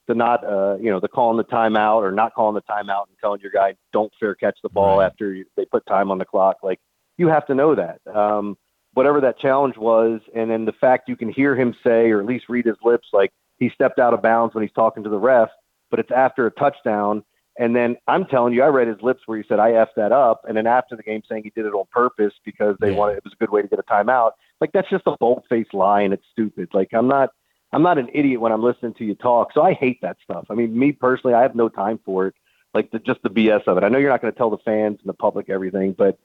the 0.08 0.14
not, 0.14 0.42
uh, 0.44 0.76
you 0.80 0.90
know, 0.90 1.00
the 1.00 1.08
calling 1.08 1.36
the 1.36 1.44
timeout 1.44 2.02
or 2.02 2.12
not 2.12 2.32
calling 2.34 2.54
the 2.54 2.62
timeout 2.62 3.08
and 3.08 3.16
telling 3.20 3.40
your 3.40 3.50
guy 3.50 3.74
don't 3.92 4.12
fair 4.18 4.34
catch 4.34 4.58
the 4.62 4.68
ball 4.70 5.00
Right. 5.00 5.06
after 5.06 5.34
you, 5.34 5.44
they 5.56 5.66
put 5.66 5.84
time 5.86 6.10
on 6.10 6.16
the 6.16 6.24
clock. 6.24 6.58
Like 6.62 6.80
you 7.18 7.28
have 7.28 7.46
to 7.46 7.54
know 7.54 7.74
that. 7.74 8.00
Um, 8.06 8.56
whatever 8.96 9.20
that 9.20 9.38
challenge 9.38 9.76
was, 9.76 10.22
and 10.34 10.50
then 10.50 10.64
the 10.64 10.72
fact 10.72 11.06
you 11.06 11.16
can 11.16 11.28
hear 11.28 11.54
him 11.54 11.74
say, 11.84 12.10
or 12.10 12.18
at 12.18 12.24
least 12.24 12.46
read 12.48 12.64
his 12.64 12.78
lips, 12.82 13.08
like 13.12 13.30
he 13.58 13.68
stepped 13.68 13.98
out 13.98 14.14
of 14.14 14.22
bounds 14.22 14.54
when 14.54 14.62
he's 14.62 14.72
talking 14.72 15.04
to 15.04 15.10
the 15.10 15.18
ref, 15.18 15.50
but 15.90 16.00
it's 16.00 16.10
after 16.10 16.46
a 16.46 16.50
touchdown. 16.50 17.22
And 17.58 17.76
then 17.76 17.98
I'm 18.06 18.24
telling 18.24 18.54
you, 18.54 18.62
I 18.62 18.68
read 18.68 18.88
his 18.88 18.96
lips 19.02 19.20
where 19.26 19.36
he 19.36 19.44
said, 19.46 19.58
I 19.58 19.72
effed 19.72 19.96
that 19.96 20.12
up. 20.12 20.46
And 20.48 20.56
then 20.56 20.66
after 20.66 20.96
the 20.96 21.02
game 21.02 21.20
saying 21.28 21.42
he 21.44 21.50
did 21.50 21.66
it 21.66 21.74
on 21.74 21.84
purpose 21.92 22.32
because 22.42 22.76
they 22.80 22.88
Yeah. 22.88 22.94
wanted, 22.94 23.18
it 23.18 23.24
was 23.24 23.34
a 23.34 23.36
good 23.36 23.50
way 23.50 23.60
to 23.60 23.68
get 23.68 23.78
a 23.78 23.82
timeout. 23.82 24.30
Like 24.62 24.72
that's 24.72 24.88
just 24.88 25.02
a 25.06 25.14
bold 25.20 25.42
faced 25.50 25.74
lie 25.74 26.00
and 26.00 26.14
it's 26.14 26.24
stupid. 26.32 26.70
Like 26.72 26.94
I'm 26.94 27.06
not, 27.06 27.30
I'm 27.72 27.82
not 27.82 27.98
an 27.98 28.08
idiot 28.14 28.40
when 28.40 28.50
I'm 28.50 28.62
listening 28.62 28.94
to 28.94 29.04
you 29.04 29.14
talk. 29.14 29.52
So 29.52 29.60
I 29.60 29.74
hate 29.74 30.00
that 30.00 30.16
stuff. 30.24 30.46
I 30.48 30.54
mean, 30.54 30.78
me 30.78 30.92
personally, 30.92 31.34
I 31.34 31.42
have 31.42 31.54
no 31.54 31.68
time 31.68 32.00
for 32.02 32.28
it. 32.28 32.34
Like 32.72 32.90
the, 32.92 32.98
just 32.98 33.22
the 33.22 33.30
BS 33.30 33.64
of 33.66 33.76
it. 33.76 33.84
I 33.84 33.88
know 33.88 33.98
you're 33.98 34.10
not 34.10 34.22
going 34.22 34.32
to 34.32 34.38
tell 34.38 34.50
the 34.50 34.58
fans 34.64 34.98
and 35.00 35.08
the 35.08 35.14
public 35.14 35.50
everything, 35.50 35.92
but 35.92 36.18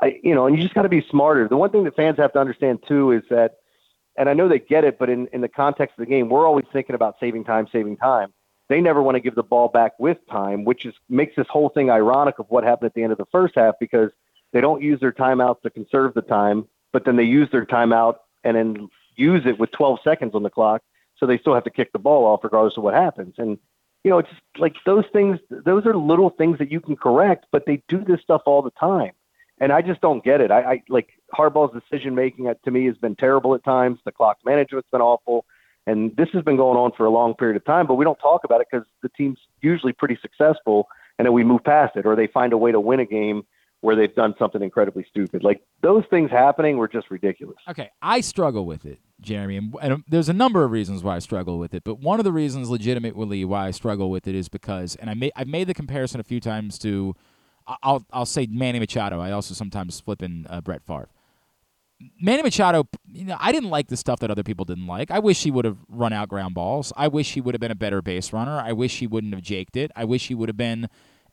I, 0.00 0.18
you 0.22 0.34
know, 0.34 0.46
and 0.46 0.56
you 0.56 0.62
just 0.62 0.74
got 0.74 0.82
to 0.82 0.88
be 0.88 1.04
smarter. 1.10 1.48
The 1.48 1.56
one 1.56 1.70
thing 1.70 1.84
that 1.84 1.96
fans 1.96 2.18
have 2.18 2.32
to 2.34 2.38
understand 2.38 2.80
too 2.86 3.12
is 3.12 3.22
that, 3.30 3.56
and 4.18 4.28
I 4.28 4.34
know 4.34 4.48
they 4.48 4.58
get 4.58 4.84
it, 4.84 4.98
but 4.98 5.08
in, 5.08 5.26
in 5.32 5.40
the 5.40 5.48
context 5.48 5.98
of 5.98 6.04
the 6.04 6.10
game, 6.10 6.28
we're 6.28 6.46
always 6.46 6.66
thinking 6.72 6.94
about 6.94 7.16
saving 7.20 7.44
time, 7.44 7.66
saving 7.72 7.96
time. 7.96 8.32
They 8.68 8.80
never 8.80 9.02
want 9.02 9.14
to 9.14 9.20
give 9.20 9.34
the 9.34 9.42
ball 9.42 9.68
back 9.68 9.92
with 9.98 10.18
time, 10.30 10.64
which 10.64 10.84
is 10.86 10.94
makes 11.08 11.36
this 11.36 11.46
whole 11.48 11.68
thing 11.68 11.90
ironic 11.90 12.38
of 12.38 12.46
what 12.48 12.64
happened 12.64 12.88
at 12.88 12.94
the 12.94 13.02
end 13.02 13.12
of 13.12 13.18
the 13.18 13.26
first 13.30 13.54
half 13.56 13.74
because 13.78 14.10
they 14.52 14.60
don't 14.60 14.82
use 14.82 15.00
their 15.00 15.12
timeouts 15.12 15.62
to 15.62 15.70
conserve 15.70 16.14
the 16.14 16.22
time, 16.22 16.66
but 16.92 17.04
then 17.04 17.16
they 17.16 17.24
use 17.24 17.48
their 17.52 17.64
timeout 17.64 18.16
and 18.42 18.56
then 18.56 18.88
use 19.14 19.42
it 19.46 19.58
with 19.58 19.70
12 19.72 20.00
seconds 20.02 20.34
on 20.34 20.42
the 20.42 20.50
clock, 20.50 20.82
so 21.16 21.26
they 21.26 21.38
still 21.38 21.54
have 21.54 21.64
to 21.64 21.70
kick 21.70 21.92
the 21.92 21.98
ball 21.98 22.24
off 22.24 22.42
regardless 22.42 22.76
of 22.76 22.82
what 22.82 22.94
happens. 22.94 23.34
And 23.38 23.58
you 24.04 24.10
know, 24.10 24.18
it's 24.18 24.28
just 24.28 24.42
like 24.58 24.74
those 24.84 25.04
things. 25.12 25.38
Those 25.50 25.84
are 25.84 25.96
little 25.96 26.30
things 26.30 26.58
that 26.58 26.70
you 26.70 26.80
can 26.80 26.96
correct, 26.96 27.46
but 27.50 27.66
they 27.66 27.82
do 27.88 28.04
this 28.04 28.20
stuff 28.20 28.42
all 28.46 28.62
the 28.62 28.70
time, 28.78 29.12
and 29.60 29.72
I 29.72 29.82
just 29.82 30.00
don't 30.00 30.22
get 30.24 30.40
it. 30.40 30.50
I, 30.50 30.60
I 30.60 30.82
like 30.88 31.08
Harbaugh's 31.34 31.74
decision 31.74 32.14
making 32.14 32.52
to 32.64 32.70
me 32.70 32.86
has 32.86 32.96
been 32.96 33.16
terrible 33.16 33.54
at 33.54 33.64
times. 33.64 33.98
The 34.04 34.12
clock 34.12 34.38
management's 34.44 34.88
been 34.90 35.00
awful. 35.00 35.44
And 35.86 36.14
this 36.16 36.28
has 36.32 36.42
been 36.42 36.56
going 36.56 36.76
on 36.76 36.90
for 36.96 37.06
a 37.06 37.10
long 37.10 37.34
period 37.34 37.56
of 37.56 37.64
time, 37.64 37.86
but 37.86 37.94
we 37.94 38.04
don't 38.04 38.18
talk 38.18 38.42
about 38.44 38.60
it 38.60 38.66
because 38.70 38.86
the 39.02 39.08
team's 39.10 39.38
usually 39.62 39.92
pretty 39.92 40.18
successful, 40.20 40.88
and 41.18 41.26
then 41.26 41.32
we 41.32 41.44
move 41.44 41.62
past 41.62 41.94
it, 41.94 42.06
or 42.06 42.16
they 42.16 42.26
find 42.26 42.52
a 42.52 42.58
way 42.58 42.72
to 42.72 42.80
win 42.80 42.98
a 42.98 43.06
game 43.06 43.44
where 43.82 43.94
they've 43.94 44.14
done 44.16 44.34
something 44.36 44.62
incredibly 44.62 45.06
stupid. 45.08 45.44
Like 45.44 45.60
those 45.82 46.02
things 46.10 46.30
happening 46.30 46.76
were 46.76 46.88
just 46.88 47.08
ridiculous. 47.08 47.56
Okay, 47.68 47.90
I 48.02 48.20
struggle 48.20 48.66
with 48.66 48.84
it, 48.84 48.98
Jeremy, 49.20 49.58
and, 49.58 49.76
and 49.80 50.04
there's 50.08 50.28
a 50.28 50.32
number 50.32 50.64
of 50.64 50.72
reasons 50.72 51.04
why 51.04 51.14
I 51.14 51.18
struggle 51.20 51.58
with 51.60 51.72
it. 51.72 51.84
But 51.84 52.00
one 52.00 52.18
of 52.18 52.24
the 52.24 52.32
reasons, 52.32 52.68
legitimately, 52.68 53.44
why 53.44 53.68
I 53.68 53.70
struggle 53.70 54.10
with 54.10 54.26
it 54.26 54.34
is 54.34 54.48
because, 54.48 54.96
and 54.96 55.08
I 55.08 55.14
made 55.14 55.30
I've 55.36 55.46
made 55.46 55.68
the 55.68 55.74
comparison 55.74 56.18
a 56.18 56.24
few 56.24 56.40
times 56.40 56.78
to, 56.80 57.14
I'll 57.82 58.04
I'll 58.12 58.26
say 58.26 58.46
Manny 58.50 58.78
Machado. 58.78 59.20
I 59.20 59.32
also 59.32 59.54
sometimes 59.54 60.00
flip 60.00 60.22
in 60.22 60.46
uh, 60.48 60.60
Brett 60.60 60.82
Favre. 60.86 61.08
Manny 62.20 62.42
Machado, 62.42 62.86
you 63.10 63.24
know, 63.24 63.36
I 63.40 63.52
didn't 63.52 63.70
like 63.70 63.88
the 63.88 63.96
stuff 63.96 64.20
that 64.20 64.30
other 64.30 64.42
people 64.42 64.66
didn't 64.66 64.86
like. 64.86 65.10
I 65.10 65.18
wish 65.18 65.42
he 65.42 65.50
would 65.50 65.64
have 65.64 65.78
run 65.88 66.12
out 66.12 66.28
ground 66.28 66.54
balls. 66.54 66.92
I 66.94 67.08
wish 67.08 67.32
he 67.32 67.40
would 67.40 67.54
have 67.54 67.60
been 67.60 67.70
a 67.70 67.76
better 67.76 68.02
base 68.02 68.34
runner. 68.34 68.60
I 68.60 68.72
wish 68.72 68.98
he 68.98 69.06
wouldn't 69.06 69.32
have 69.32 69.42
jaked 69.42 69.76
it. 69.76 69.90
I 69.96 70.04
wish 70.04 70.28
he 70.28 70.34
would 70.34 70.48
have 70.48 70.58
been 70.58 70.88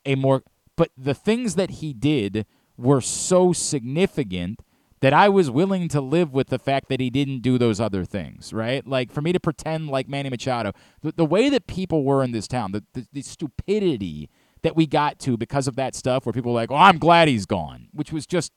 a 0.06 0.14
more. 0.14 0.42
But 0.76 0.90
the 0.96 1.14
things 1.14 1.54
that 1.56 1.70
he 1.70 1.92
did 1.92 2.46
were 2.76 3.00
so 3.00 3.52
significant 3.52 4.60
that 5.00 5.12
I 5.12 5.28
was 5.28 5.50
willing 5.50 5.88
to 5.88 6.00
live 6.00 6.32
with 6.32 6.48
the 6.48 6.58
fact 6.58 6.88
that 6.88 6.98
he 6.98 7.10
didn't 7.10 7.40
do 7.40 7.58
those 7.58 7.78
other 7.78 8.06
things, 8.06 8.54
right? 8.54 8.86
Like 8.86 9.12
for 9.12 9.20
me 9.20 9.32
to 9.32 9.38
pretend 9.38 9.90
like 9.90 10.08
Manny 10.08 10.30
Machado, 10.30 10.72
the, 11.02 11.12
the 11.12 11.26
way 11.26 11.50
that 11.50 11.66
people 11.66 12.04
were 12.04 12.24
in 12.24 12.32
this 12.32 12.48
town, 12.48 12.72
the, 12.72 12.82
the, 12.94 13.06
the 13.12 13.22
stupidity 13.22 14.30
that 14.64 14.74
we 14.74 14.86
got 14.86 15.18
to 15.20 15.36
because 15.36 15.68
of 15.68 15.76
that 15.76 15.94
stuff 15.94 16.24
where 16.26 16.32
people 16.32 16.52
were 16.52 16.60
like, 16.60 16.70
oh, 16.70 16.76
I'm 16.76 16.98
glad 16.98 17.28
he's 17.28 17.46
gone, 17.46 17.88
which 17.92 18.10
was 18.10 18.26
just 18.26 18.50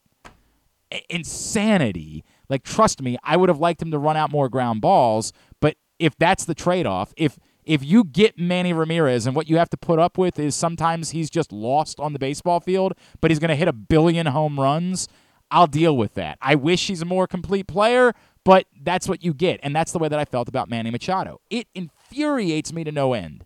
insanity. 1.10 2.24
Like, 2.50 2.64
trust 2.64 3.02
me, 3.02 3.18
I 3.24 3.36
would 3.36 3.50
have 3.50 3.60
liked 3.60 3.82
him 3.82 3.92
to 3.92 4.00
run 4.00 4.16
out 4.16 4.32
more 4.32 4.48
ground 4.48 4.80
balls. 4.80 5.34
But 5.60 5.76
if 6.00 6.16
that's 6.18 6.46
the 6.46 6.56
trade-off, 6.56 7.14
if 7.18 7.38
if 7.66 7.84
you 7.84 8.06
get 8.06 8.40
Manny 8.40 8.72
Ramirez 8.72 9.28
and 9.28 9.36
what 9.36 9.50
you 9.50 9.58
have 9.58 9.70
to 9.72 9.78
put 9.78 10.00
up 10.00 10.18
with 10.18 10.40
is 10.40 10.56
sometimes 10.56 11.10
he's 11.10 11.30
just 11.30 11.52
lost 11.52 12.00
on 12.00 12.14
the 12.14 12.20
baseball 12.20 12.62
field, 12.62 12.94
but 13.20 13.30
he's 13.30 13.40
going 13.40 13.50
to 13.50 13.56
hit 13.56 13.68
a 13.68 13.74
billion 13.74 14.28
home 14.28 14.58
runs, 14.58 15.10
I'll 15.52 15.68
deal 15.68 15.98
with 15.98 16.14
that. 16.14 16.38
I 16.42 16.56
wish 16.56 16.88
he's 16.88 17.02
a 17.02 17.06
more 17.06 17.28
complete 17.28 17.68
player, 17.68 18.14
but 18.46 18.68
that's 18.82 19.10
what 19.10 19.22
you 19.22 19.34
get, 19.34 19.60
and 19.64 19.76
that's 19.76 19.92
the 19.92 20.00
way 20.00 20.08
that 20.08 20.18
I 20.18 20.24
felt 20.24 20.48
about 20.48 20.70
Manny 20.70 20.92
Machado. 20.92 21.42
It 21.50 21.68
infuriates 21.76 22.72
me 22.72 22.86
to 22.86 22.94
no 22.94 23.12
end 23.12 23.44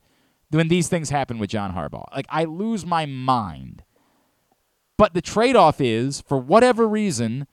when 0.52 0.68
these 0.68 0.88
things 0.88 1.10
happen 1.10 1.40
with 1.40 1.50
John 1.50 1.74
Harbaugh. 1.74 2.06
Like 2.14 2.28
I 2.30 2.44
lose 2.46 2.86
my 2.86 3.06
mind. 3.06 3.84
But 4.98 5.14
the 5.14 5.22
trade 5.22 5.56
off 5.56 5.82
is, 5.82 6.22
for 6.22 6.38
whatever 6.38 6.88
reason, 6.88 7.48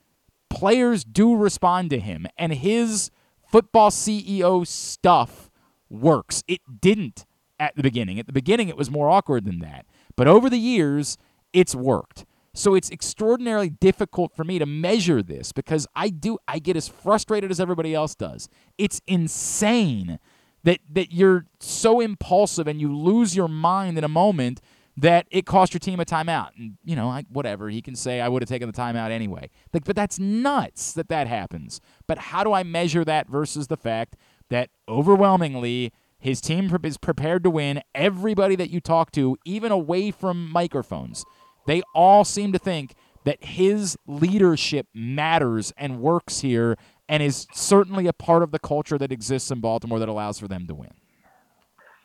players 0.51 1.03
do 1.05 1.35
respond 1.35 1.91
to 1.91 1.99
him, 1.99 2.27
and 2.37 2.53
his 2.53 3.11
football 3.51 3.91
CEO 3.91 4.67
stuff 4.67 5.51
works. 5.89 6.45
It 6.47 6.61
didn't 6.81 7.25
at 7.59 7.75
the 7.77 7.83
beginning. 7.83 8.19
At 8.19 8.27
the 8.27 8.33
beginning, 8.33 8.69
it 8.69 8.77
was 8.77 8.91
more 8.91 9.09
awkward 9.09 9.45
than 9.45 9.61
that. 9.61 9.87
But 10.17 10.29
over 10.29 10.51
the 10.51 10.59
years, 10.59 11.17
it's 11.53 11.75
worked. 11.75 12.25
So 12.55 12.75
it's 12.75 12.91
extraordinarily 12.91 13.71
difficult 13.71 14.35
for 14.35 14.43
me 14.43 14.59
to 14.59 14.67
measure 14.67 15.23
this 15.23 15.53
because 15.53 15.87
I 15.95 16.09
do 16.09 16.39
I 16.49 16.59
get 16.59 16.77
as 16.77 16.89
frustrated 16.89 17.51
as 17.51 17.61
everybody 17.61 17.95
else 17.95 18.15
does. 18.15 18.49
It's 18.77 19.01
insane 19.07 20.19
that 20.65 20.81
that 20.91 21.13
you're 21.13 21.47
so 21.61 22.01
impulsive 22.01 22.67
and 22.67 22.81
you 22.81 22.95
lose 22.97 23.37
your 23.37 23.49
mind 23.49 23.99
in 23.99 24.05
a 24.05 24.09
moment 24.09 24.61
that 24.97 25.27
it 25.31 25.47
cost 25.47 25.73
your 25.73 25.79
team 25.79 26.01
a 26.01 26.05
timeout. 26.05 26.51
And 26.59 26.77
you 26.85 26.97
know, 26.97 27.21
whatever 27.31 27.71
he 27.71 27.81
can 27.81 27.95
say, 27.95 28.21
I 28.21 28.29
would 28.29 28.43
have 28.43 28.49
taken 28.49 28.69
the 28.69 28.77
timeout 28.77 29.11
anyway. 29.11 29.49
Like, 29.73 29.85
but 29.85 29.95
that's 29.95 30.19
nuts 30.19 30.93
that 30.95 31.09
that 31.09 31.29
happens. 31.29 31.81
But 32.07 32.19
how 32.19 32.43
do 32.43 32.53
I 32.53 32.65
measure 32.65 33.05
that 33.05 33.29
versus 33.29 33.69
the 33.69 33.77
fact 33.77 34.17
that 34.51 34.71
overwhelmingly 34.89 35.93
his 36.19 36.41
team 36.41 36.77
is 36.83 36.99
prepared 36.99 37.45
to 37.45 37.51
win? 37.51 37.81
Everybody 37.95 38.57
that 38.57 38.71
you 38.71 38.81
talk 38.81 39.13
to, 39.13 39.37
even 39.45 39.71
away 39.71 40.11
from 40.11 40.51
microphones, 40.51 41.25
they 41.67 41.83
all 41.95 42.25
seem 42.25 42.53
to 42.53 42.59
think 42.59 42.95
that 43.25 43.45
his 43.45 43.97
leadership 44.07 44.89
matters 44.95 45.73
and 45.77 46.01
works 46.01 46.41
here 46.41 46.77
and 47.09 47.23
is 47.23 47.47
certainly 47.53 48.07
a 48.07 48.13
part 48.13 48.43
of 48.43 48.51
the 48.51 48.59
culture 48.59 48.99
that 48.99 49.11
exists 49.13 49.51
in 49.51 49.61
Baltimore 49.61 49.99
that 49.99 50.09
allows 50.09 50.39
for 50.39 50.49
them 50.49 50.67
to 50.67 50.75
win. 50.75 50.93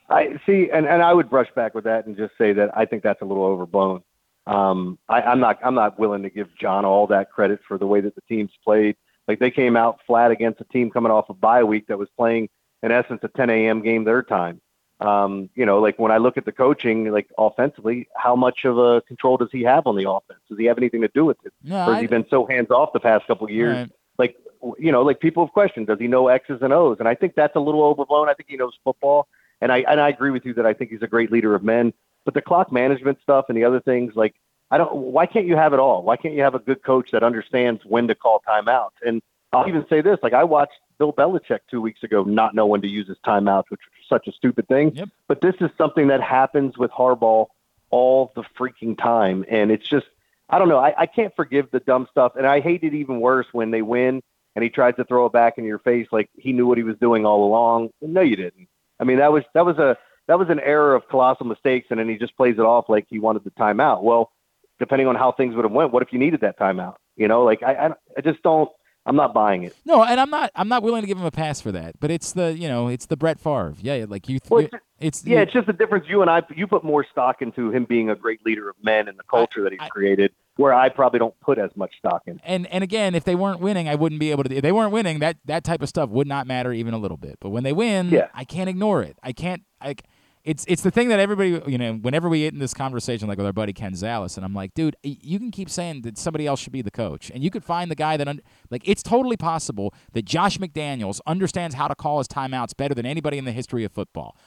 I 0.10 0.40
see, 0.46 0.70
and, 0.72 0.86
and 0.86 1.02
I 1.02 1.14
would 1.14 1.30
brush 1.30 1.50
back 1.56 1.74
with 1.74 1.86
that 1.86 2.06
and 2.06 2.16
just 2.16 2.34
say 2.38 2.54
that 2.54 2.78
I 2.78 2.86
think 2.86 3.04
that's 3.04 3.22
a 3.22 3.26
little 3.26 3.46
overblown. 3.46 4.04
Um, 4.46 5.00
I, 5.08 5.22
I'm 5.22 5.40
not 5.40 5.60
I'm 5.64 5.76
not 5.76 5.98
willing 5.98 6.24
to 6.24 6.30
give 6.30 6.50
John 6.60 6.84
all 6.84 7.08
that 7.08 7.32
credit 7.32 7.62
for 7.68 7.78
the 7.78 7.88
way 7.88 8.02
that 8.02 8.14
the 8.16 8.22
teams 8.28 8.52
played. 8.64 8.98
Like 9.28 9.40
they 9.40 9.52
came 9.52 9.78
out 9.78 10.00
flat 10.06 10.32
against 10.32 10.60
a 10.60 10.66
team 10.66 10.92
coming 10.92 11.12
off 11.12 11.30
a 11.30 11.34
bye 11.34 11.64
week 11.64 11.88
that 11.88 11.98
was 11.98 12.10
playing 12.18 12.50
in 12.82 12.92
essence 12.92 13.22
a 13.24 13.30
10 13.30 13.50
a.m. 13.50 13.82
game 13.82 14.04
their 14.04 14.22
time. 14.22 14.60
Um, 15.00 15.50
you 15.56 15.66
know, 15.66 15.80
like 15.80 15.98
when 15.98 16.12
I 16.12 16.18
look 16.18 16.38
at 16.38 16.44
the 16.46 16.52
coaching, 16.52 17.10
like 17.12 17.30
offensively, 17.38 18.08
how 18.16 18.36
much 18.36 18.66
of 18.66 18.78
a 18.78 19.02
control 19.02 19.38
does 19.38 19.50
he 19.52 19.64
have 19.64 19.88
on 19.88 19.96
the 19.96 20.10
offense? 20.10 20.40
Does 20.50 20.58
he 20.60 20.66
have 20.66 20.78
anything 20.78 21.02
to 21.02 21.10
do 21.14 21.24
with 21.26 21.38
it? 21.46 21.54
No, 21.64 21.78
or 21.78 21.86
has 21.86 21.96
I- 21.96 22.02
he 22.02 22.08
been 22.08 22.26
so 22.30 22.46
hands 22.46 22.70
off 22.70 22.92
the 22.94 23.00
past 23.00 23.26
couple 23.28 23.46
of 23.46 23.52
years? 23.52 23.78
Right. 23.78 23.92
Like, 24.18 24.36
you 24.80 24.92
know, 24.92 25.02
like 25.02 25.20
people 25.20 25.46
have 25.46 25.54
questioned, 25.54 25.88
does 25.88 26.00
he 26.00 26.08
know 26.08 26.28
X's 26.28 26.62
and 26.62 26.74
O's? 26.74 26.98
And 27.00 27.08
I 27.08 27.16
think 27.16 27.36
that's 27.36 27.56
a 27.56 27.60
little 27.60 27.84
overblown. 27.84 28.30
I 28.30 28.34
think 28.34 28.50
he 28.50 28.58
knows 28.58 28.74
football. 28.84 29.28
And 29.62 29.72
I, 29.72 29.80
and 29.90 30.00
I 30.00 30.10
agree 30.10 30.32
with 30.32 30.46
you 30.46 30.54
that 30.56 30.66
I 30.66 30.74
think 30.74 30.92
he's 30.92 31.02
a 31.02 31.08
great 31.08 31.32
leader 31.32 31.56
of 31.56 31.64
men, 31.64 31.94
but 32.26 32.34
the 32.34 32.42
clock 32.42 32.72
management 32.72 33.20
stuff 33.22 33.46
and 33.50 33.58
the 33.58 33.64
other 33.64 33.80
things, 33.80 34.14
like, 34.16 34.36
I 34.72 34.78
don't, 34.78 34.94
why 34.94 35.26
can't 35.26 35.46
you 35.46 35.56
have 35.56 35.74
it 35.74 35.80
all? 35.80 36.04
Why 36.04 36.18
can't 36.18 36.34
you 36.34 36.42
have 36.42 36.56
a 36.56 36.60
good 36.60 36.84
coach 36.84 37.10
that 37.12 37.24
understands 37.24 37.82
when 37.86 38.08
to 38.08 38.16
call 38.16 38.42
timeouts? 38.48 38.92
And 39.06 39.22
I'll 39.52 39.68
even 39.68 39.86
say 39.88 40.02
this, 40.02 40.18
like 40.24 40.34
I 40.34 40.44
watched 40.44 40.80
Bill 40.98 41.14
Belichick 41.14 41.60
two 41.70 41.82
weeks 41.82 42.04
ago 42.04 42.24
not 42.24 42.56
know 42.56 42.66
when 42.66 42.82
to 42.82 42.88
use 42.88 43.08
his 43.08 43.18
timeouts, 43.26 43.66
which 43.70 43.82
was 43.82 44.08
such 44.10 44.28
a 44.28 44.32
stupid 44.32 44.68
thing. 44.68 44.96
Yep. 44.96 45.10
But 45.28 45.42
this 45.42 45.56
is 45.62 45.70
something 45.78 46.08
that 46.08 46.22
happens 46.22 46.78
with 46.78 46.92
Harbaugh 46.92 47.48
all 47.90 48.32
the 48.36 48.44
freaking 48.58 48.98
time. 48.98 49.46
And 49.48 49.72
it's 49.72 49.88
just, 49.88 50.08
I 50.50 50.58
don't 50.60 50.70
know. 50.70 50.80
I, 50.80 50.94
I 50.98 51.06
can't 51.06 51.36
forgive 51.36 51.70
the 51.72 51.80
dumb 51.80 52.08
stuff. 52.10 52.34
And 52.36 52.48
I 52.48 52.60
hate 52.60 52.84
it 52.84 52.94
even 52.96 53.20
worse 53.20 53.48
when 53.52 53.72
they 53.72 53.82
win 53.82 54.24
and 54.56 54.64
he 54.64 54.70
tries 54.70 54.96
to 54.96 55.04
throw 55.06 55.26
it 55.26 55.34
back 55.34 55.58
in 55.58 55.66
your 55.66 55.80
face 55.80 56.08
like 56.12 56.30
he 56.38 56.54
knew 56.54 56.68
what 56.68 56.78
he 56.78 56.84
was 56.84 56.96
doing 57.00 57.26
all 57.26 57.46
along. 57.46 57.90
No, 58.02 58.22
you 58.22 58.36
didn't. 58.36 58.68
I 59.00 59.04
mean, 59.04 59.18
that 59.18 59.32
was, 59.32 59.44
that 59.54 59.66
was 59.66 59.78
a, 59.78 59.98
that 60.28 60.38
was 60.40 60.50
an 60.50 60.60
error 60.60 60.96
of 60.96 61.08
colossal 61.10 61.46
mistakes. 61.46 61.88
And 61.90 62.00
then 62.00 62.08
he 62.08 62.18
just 62.18 62.36
plays 62.38 62.56
it 62.58 62.62
off 62.62 62.86
like 62.88 63.06
he 63.10 63.20
wanted 63.20 63.44
the 63.44 63.52
timeout. 63.52 64.04
Well, 64.04 64.32
depending 64.80 65.08
on 65.08 65.16
how 65.16 65.32
things 65.32 65.56
would 65.56 65.66
have 65.66 65.72
went, 65.72 65.92
what 65.92 66.04
if 66.04 66.14
you 66.14 66.20
needed 66.20 66.42
that 66.42 66.58
timeout? 66.60 66.96
You 67.16 67.28
know, 67.28 67.44
like 67.44 67.62
I, 67.64 67.74
I, 67.74 67.90
I 68.18 68.22
just 68.22 68.42
don't, 68.44 68.70
I'm 69.06 69.18
not 69.18 69.34
buying 69.34 69.64
it. 69.64 69.76
No, 69.86 70.02
and 70.02 70.18
I'm 70.18 70.30
not. 70.30 70.50
I'm 70.56 70.70
not 70.70 70.82
willing 70.82 71.02
to 71.02 71.08
give 71.08 71.18
him 71.18 71.26
a 71.26 71.32
pass 71.32 71.60
for 71.60 71.74
that. 71.74 72.00
But 72.00 72.10
it's 72.10 72.32
the 72.32 72.58
you 72.58 72.70
know 72.70 72.88
it's 72.88 73.06
the 73.08 73.18
Brett 73.18 73.38
Favre. 73.38 73.74
Yeah, 73.82 74.06
like 74.08 74.30
you. 74.30 74.40
Well, 74.50 74.62
you- 74.62 74.70
it's 74.98 75.26
Yeah, 75.26 75.42
it's 75.42 75.52
just 75.52 75.68
the 75.68 75.74
difference. 75.74 76.06
You 76.08 76.22
and 76.22 76.32
I, 76.32 76.42
you 76.56 76.68
put 76.68 76.86
more 76.86 77.06
stock 77.12 77.42
into 77.42 77.70
him 77.70 77.84
being 77.84 78.10
a 78.10 78.16
great 78.16 78.46
leader 78.46 78.70
of 78.70 78.78
men 78.82 79.10
and 79.10 79.20
the 79.20 79.24
culture 79.24 79.62
that 79.64 79.74
he's 79.74 79.82
created 79.90 80.32
where 80.56 80.74
I 80.74 80.90
probably 80.90 81.20
don't 81.20 81.38
put 81.40 81.58
as 81.58 81.72
much 81.76 81.92
stock 81.98 82.24
in. 82.28 82.40
And 82.44 82.68
and 82.68 82.84
again, 82.84 83.16
if 83.16 83.24
they 83.24 83.36
weren't 83.36 83.60
winning, 83.60 83.88
I 83.90 83.96
wouldn't 83.96 84.20
be 84.20 84.32
able 84.32 84.44
to. 84.44 84.56
If 84.56 84.62
they 84.62 84.72
weren't 84.72 84.92
winning, 84.92 85.20
that 85.20 85.38
that 85.46 85.64
type 85.64 85.82
of 85.82 85.90
stuff 85.90 86.10
would 86.10 86.28
not 86.28 86.48
matter 86.48 86.72
even 86.74 86.94
a 86.94 86.98
little 86.98 87.18
bit. 87.18 87.38
But 87.40 87.50
when 87.50 87.64
they 87.64 87.74
win, 87.74 88.10
Yeah. 88.10 88.28
I 88.34 88.44
can't 88.44 88.70
ignore 88.70 89.02
it. 89.04 89.18
I 89.24 89.32
can't. 89.34 89.64
Like 89.84 90.04
it's 90.44 90.66
it's 90.68 90.84
the 90.84 90.92
thing 90.92 91.08
that 91.08 91.20
everybody 91.20 91.62
you 91.72 91.78
know. 91.78 91.94
Whenever 91.94 92.28
we 92.30 92.42
get 92.42 92.54
in 92.54 92.60
this 92.60 92.74
conversation, 92.74 93.28
like 93.28 93.38
with 93.38 93.48
our 93.48 93.54
buddy 93.54 93.74
Ken 93.74 93.94
Zales, 93.94 94.36
and 94.36 94.46
I'm 94.46 94.54
like, 94.54 94.74
dude, 94.74 94.96
you 95.02 95.40
can 95.40 95.52
keep 95.52 95.70
saying 95.70 96.02
that 96.02 96.18
somebody 96.18 96.46
else 96.46 96.60
should 96.60 96.74
be 96.74 96.82
the 96.82 96.92
coach, 96.92 97.32
and 97.34 97.44
you 97.44 97.50
could 97.50 97.64
find 97.64 97.90
the 97.90 97.96
guy 97.96 98.18
that 98.18 98.28
un- 98.28 98.42
like 98.70 98.82
it's 98.86 99.02
totally 99.02 99.38
possible 99.38 99.94
that 100.12 100.26
Josh 100.26 100.58
McDaniels 100.58 101.20
understands 101.26 101.76
how 101.76 101.88
to 101.88 101.96
call 101.96 102.18
his 102.18 102.28
timeouts 102.28 102.76
better 102.76 102.94
than 102.94 103.06
anybody 103.06 103.38
in 103.38 103.46
the 103.46 103.54
history 103.54 103.84
of 103.86 103.92
football. 103.92 104.38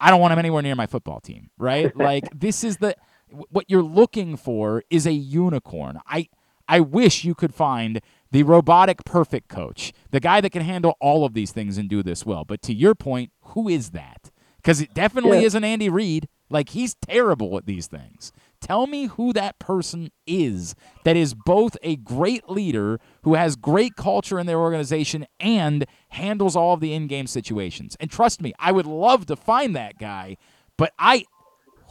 I 0.00 0.10
don't 0.10 0.20
want 0.20 0.32
him 0.32 0.38
anywhere 0.38 0.62
near 0.62 0.74
my 0.74 0.86
football 0.86 1.20
team, 1.20 1.50
right? 1.58 1.94
like 2.10 2.24
this 2.34 2.64
is 2.64 2.78
the 2.78 2.96
what 3.30 3.66
you're 3.68 3.82
looking 3.82 4.36
for 4.36 4.82
is 4.90 5.06
a 5.06 5.12
unicorn. 5.12 6.00
I 6.06 6.28
I 6.68 6.80
wish 6.80 7.24
you 7.24 7.34
could 7.34 7.54
find 7.54 8.00
the 8.32 8.42
robotic 8.42 9.04
perfect 9.04 9.48
coach, 9.48 9.92
the 10.10 10.18
guy 10.18 10.40
that 10.40 10.50
can 10.50 10.62
handle 10.62 10.96
all 11.00 11.24
of 11.24 11.32
these 11.32 11.52
things 11.52 11.78
and 11.78 11.88
do 11.88 12.02
this 12.02 12.26
well. 12.26 12.44
But 12.44 12.60
to 12.62 12.74
your 12.74 12.94
point, 12.96 13.30
who 13.40 13.68
is 13.68 13.90
that? 13.90 14.30
Because 14.56 14.80
it 14.80 14.92
definitely 14.92 15.38
Yeah. 15.38 15.46
isn't 15.46 15.62
Andy 15.64 15.88
Reid. 15.88 16.28
Like 16.50 16.70
he's 16.70 16.94
terrible 16.94 17.56
at 17.56 17.66
these 17.66 17.86
things. 17.86 18.32
Tell 18.60 18.86
me 18.86 19.06
who 19.06 19.32
that 19.32 19.58
person 19.58 20.10
is 20.26 20.74
that 21.04 21.16
is 21.16 21.34
both 21.34 21.76
a 21.82 21.96
great 21.96 22.48
leader 22.48 22.98
who 23.22 23.34
has 23.34 23.54
great 23.54 23.94
culture 23.96 24.38
in 24.38 24.46
their 24.46 24.58
organization 24.58 25.26
and 25.38 25.86
handles 26.10 26.56
all 26.56 26.74
of 26.74 26.80
the 26.80 26.92
in-game 26.94 27.26
situations. 27.26 27.96
And 28.00 28.10
trust 28.10 28.40
me, 28.42 28.52
I 28.58 28.72
would 28.72 28.86
love 28.86 29.26
to 29.26 29.36
find 29.36 29.74
that 29.76 29.98
guy, 29.98 30.36
but 30.76 30.92
I 30.98 31.24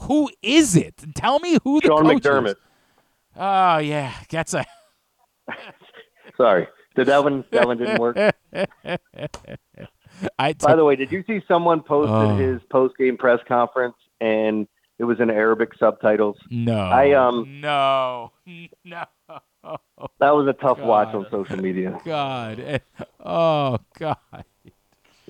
who 0.01 0.29
is 0.41 0.75
it? 0.75 0.95
Tell 1.15 1.39
me 1.39 1.57
who 1.63 1.81
the 1.81 1.87
Sean 1.87 2.03
coach 2.03 2.21
McDermott. 2.23 2.47
is. 2.49 2.55
Oh 3.37 3.77
yeah, 3.79 4.13
that's 4.29 4.53
a 4.53 4.65
Sorry, 6.37 6.67
did 6.95 7.07
that 7.07 7.23
one 7.23 7.43
that 7.51 7.65
one 7.65 7.77
didn't 7.77 7.99
work? 7.99 8.17
I 10.39 10.53
By 10.53 10.75
the 10.75 10.85
way, 10.85 10.95
did 10.95 11.11
you 11.11 11.23
see 11.27 11.41
someone 11.47 11.81
posted 11.81 12.15
Oh. 12.15 12.35
his 12.37 12.61
post 12.69 12.95
game 12.97 13.17
press 13.17 13.39
conference 13.47 13.95
and 14.21 14.67
it 14.97 15.03
was 15.03 15.19
in 15.19 15.29
Arabic 15.29 15.71
subtitles? 15.77 16.37
no. 16.49 16.77
I 16.77 17.11
um 17.13 17.59
no 17.61 18.31
no. 18.85 19.03
that 20.19 20.31
was 20.35 20.47
a 20.47 20.53
tough 20.53 20.79
watch 20.79 21.13
on 21.13 21.25
social 21.31 21.57
media. 21.57 21.99
God. 22.05 22.81
Oh 23.23 23.77
God. 23.99 24.17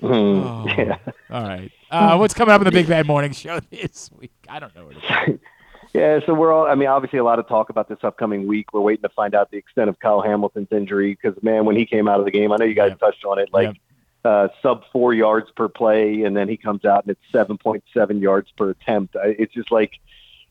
Mhm, 0.02 0.44
Oh. 0.44 0.64
Yeah. 0.78 0.98
All 1.30 1.42
right. 1.42 1.72
Uh, 1.90 2.16
what's 2.16 2.34
coming 2.34 2.52
up 2.54 2.60
in 2.60 2.64
the 2.64 2.72
Big 2.72 2.88
Bad 2.88 3.06
Morning 3.06 3.32
Show 3.32 3.60
this 3.70 4.10
week? 4.18 4.32
I 4.48 4.58
don't 4.58 4.74
know 4.74 4.86
what 4.86 4.96
it 4.96 5.30
is. 5.32 5.40
Yeah, 5.94 6.20
so 6.26 6.34
we're 6.34 6.52
all, 6.52 6.66
I 6.66 6.74
mean, 6.74 6.88
obviously 6.88 7.20
a 7.20 7.24
lot 7.24 7.38
of 7.38 7.48
talk 7.48 7.70
about 7.70 7.88
this 7.88 7.96
upcoming 8.02 8.46
week. 8.46 8.74
We're 8.74 8.82
waiting 8.82 9.02
to 9.02 9.08
find 9.08 9.34
out 9.34 9.50
the 9.50 9.56
extent 9.56 9.88
of 9.88 9.98
Kyle 9.98 10.20
Hamilton's 10.20 10.68
injury 10.70 11.16
because, 11.20 11.42
man, 11.42 11.64
when 11.64 11.74
he 11.74 11.86
came 11.86 12.06
out 12.06 12.18
of 12.18 12.26
the 12.26 12.30
game, 12.30 12.52
I 12.52 12.56
know 12.56 12.66
you 12.66 12.74
guys 12.74 12.92
touched 13.00 13.24
on 13.24 13.38
it, 13.38 13.48
like 13.50 13.74
uh, 14.22 14.48
sub 14.62 14.82
four 14.92 15.14
yards 15.14 15.50
per 15.56 15.68
play, 15.68 16.24
and 16.24 16.36
then 16.36 16.50
he 16.50 16.58
comes 16.58 16.84
out 16.84 17.06
and 17.06 17.16
it's 17.16 17.32
7.7 17.32 18.20
yards 18.20 18.50
per 18.58 18.70
attempt. 18.70 19.16
It's 19.24 19.54
just 19.54 19.72
like, 19.72 19.92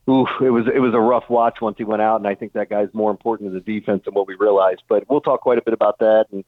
ooh, 0.09 0.25
it 0.41 0.49
was, 0.49 0.65
it 0.73 0.79
was 0.79 0.95
a 0.95 0.99
rough 0.99 1.29
watch 1.29 1.61
once 1.61 1.77
he 1.77 1.83
went 1.83 2.01
out, 2.01 2.15
and 2.15 2.27
I 2.27 2.33
think 2.33 2.53
that 2.53 2.71
guy's 2.71 2.89
more 2.93 3.11
important 3.11 3.51
to 3.51 3.53
the 3.53 3.79
defense 3.79 4.05
than 4.05 4.15
what 4.15 4.27
we 4.27 4.33
realized. 4.33 4.81
But 4.87 5.07
we'll 5.09 5.21
talk 5.21 5.41
quite 5.41 5.59
a 5.59 5.61
bit 5.61 5.75
about 5.75 5.99
that. 5.99 6.25
And 6.31 6.43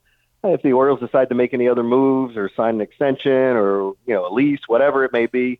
if 0.53 0.61
the 0.61 0.73
Orioles 0.73 0.99
decide 0.99 1.29
to 1.29 1.35
make 1.35 1.53
any 1.53 1.67
other 1.67 1.83
moves 1.83 2.35
or 2.37 2.49
sign 2.55 2.75
an 2.75 2.81
extension 2.81 3.31
or, 3.31 3.93
you 4.05 4.13
know, 4.13 4.27
a 4.27 4.31
lease, 4.33 4.59
whatever 4.67 5.03
it 5.03 5.13
may 5.13 5.25
be, 5.25 5.59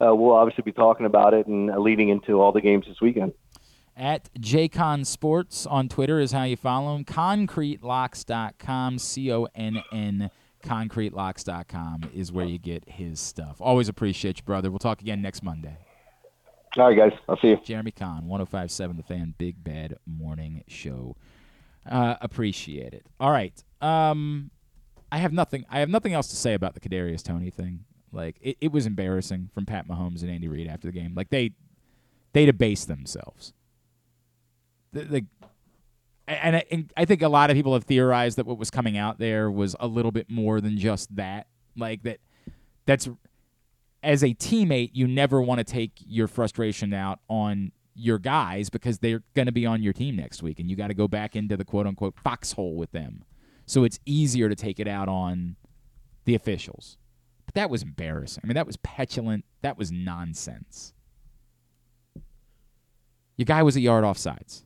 uh, 0.00 0.14
we'll 0.14 0.34
obviously 0.34 0.62
be 0.62 0.72
talking 0.72 1.06
about 1.06 1.34
it 1.34 1.46
and 1.46 1.70
uh, 1.70 1.78
leading 1.78 2.08
into 2.08 2.40
all 2.40 2.52
the 2.52 2.60
games 2.60 2.86
this 2.86 3.00
weekend. 3.00 3.32
At 3.96 4.28
JCon 4.34 5.06
Sports 5.06 5.66
on 5.66 5.88
Twitter 5.88 6.18
is 6.18 6.32
how 6.32 6.42
you 6.42 6.56
follow 6.56 6.96
him. 6.96 7.04
ConnCreteLocks.com, 7.04 8.98
C 8.98 9.32
O 9.32 9.46
N 9.54 9.82
N, 9.92 10.30
ConnCreteLocks.com 10.64 12.10
is 12.14 12.32
where 12.32 12.46
you 12.46 12.58
get 12.58 12.88
his 12.88 13.20
stuff. 13.20 13.56
Always 13.60 13.88
appreciate 13.88 14.38
you, 14.38 14.44
brother. 14.44 14.70
We'll 14.70 14.78
talk 14.80 15.00
again 15.00 15.22
next 15.22 15.44
Monday. 15.44 15.76
All 16.76 16.88
right, 16.88 16.96
guys. 16.96 17.18
I'll 17.28 17.38
see 17.38 17.48
you. 17.48 17.60
Jeremy 17.64 17.92
Conn, 17.92 18.26
1057 18.26 18.96
The 18.96 19.02
Fan, 19.04 19.34
Big 19.38 19.62
Bad 19.62 19.96
Morning 20.06 20.64
Show. 20.66 21.16
Uh, 21.88 22.16
appreciate 22.20 22.94
it. 22.94 23.06
All 23.20 23.30
right. 23.30 23.62
Um, 23.84 24.50
I 25.12 25.18
have 25.18 25.32
nothing. 25.32 25.66
I 25.70 25.80
have 25.80 25.88
nothing 25.90 26.14
else 26.14 26.28
to 26.28 26.36
say 26.36 26.54
about 26.54 26.74
the 26.74 26.80
Kadarius 26.80 27.22
Toney 27.22 27.50
thing. 27.50 27.84
Like 28.12 28.36
it, 28.40 28.56
it 28.60 28.72
was 28.72 28.86
embarrassing 28.86 29.50
from 29.52 29.66
Pat 29.66 29.86
Mahomes 29.86 30.22
and 30.22 30.30
Andy 30.30 30.48
Reid 30.48 30.68
after 30.68 30.88
the 30.88 30.92
game. 30.92 31.12
Like 31.14 31.30
they, 31.30 31.52
they 32.32 32.46
debased 32.46 32.88
themselves. 32.88 33.52
The, 34.92 35.04
the 35.04 35.26
and 36.26 36.56
I, 36.56 36.64
and 36.70 36.92
I 36.96 37.04
think 37.04 37.20
a 37.20 37.28
lot 37.28 37.50
of 37.50 37.56
people 37.56 37.74
have 37.74 37.84
theorized 37.84 38.38
that 38.38 38.46
what 38.46 38.56
was 38.56 38.70
coming 38.70 38.96
out 38.96 39.18
there 39.18 39.50
was 39.50 39.76
a 39.78 39.86
little 39.86 40.12
bit 40.12 40.30
more 40.30 40.60
than 40.60 40.78
just 40.78 41.14
that. 41.16 41.48
Like 41.76 42.02
that, 42.04 42.20
that's 42.86 43.08
as 44.02 44.22
a 44.22 44.34
teammate, 44.34 44.90
you 44.94 45.06
never 45.06 45.42
want 45.42 45.58
to 45.58 45.64
take 45.64 45.92
your 46.06 46.28
frustration 46.28 46.94
out 46.94 47.18
on 47.28 47.72
your 47.94 48.18
guys 48.18 48.70
because 48.70 48.98
they're 48.98 49.22
going 49.34 49.46
to 49.46 49.52
be 49.52 49.66
on 49.66 49.82
your 49.82 49.92
team 49.92 50.16
next 50.16 50.42
week, 50.42 50.58
and 50.58 50.70
you 50.70 50.76
got 50.76 50.88
to 50.88 50.94
go 50.94 51.06
back 51.06 51.36
into 51.36 51.56
the 51.56 51.64
quote 51.64 51.86
unquote 51.86 52.14
foxhole 52.22 52.74
with 52.74 52.92
them. 52.92 53.24
So 53.66 53.84
it's 53.84 53.98
easier 54.04 54.48
to 54.48 54.54
take 54.54 54.78
it 54.78 54.88
out 54.88 55.08
on 55.08 55.56
the 56.24 56.34
officials. 56.34 56.96
But 57.46 57.54
that 57.54 57.70
was 57.70 57.82
embarrassing. 57.82 58.42
I 58.44 58.46
mean, 58.46 58.54
that 58.54 58.66
was 58.66 58.76
petulant. 58.78 59.44
That 59.62 59.78
was 59.78 59.90
nonsense. 59.90 60.92
Your 63.36 63.46
guy 63.46 63.62
was 63.62 63.76
a 63.76 63.80
yard 63.80 64.04
off 64.04 64.18
sides. 64.18 64.64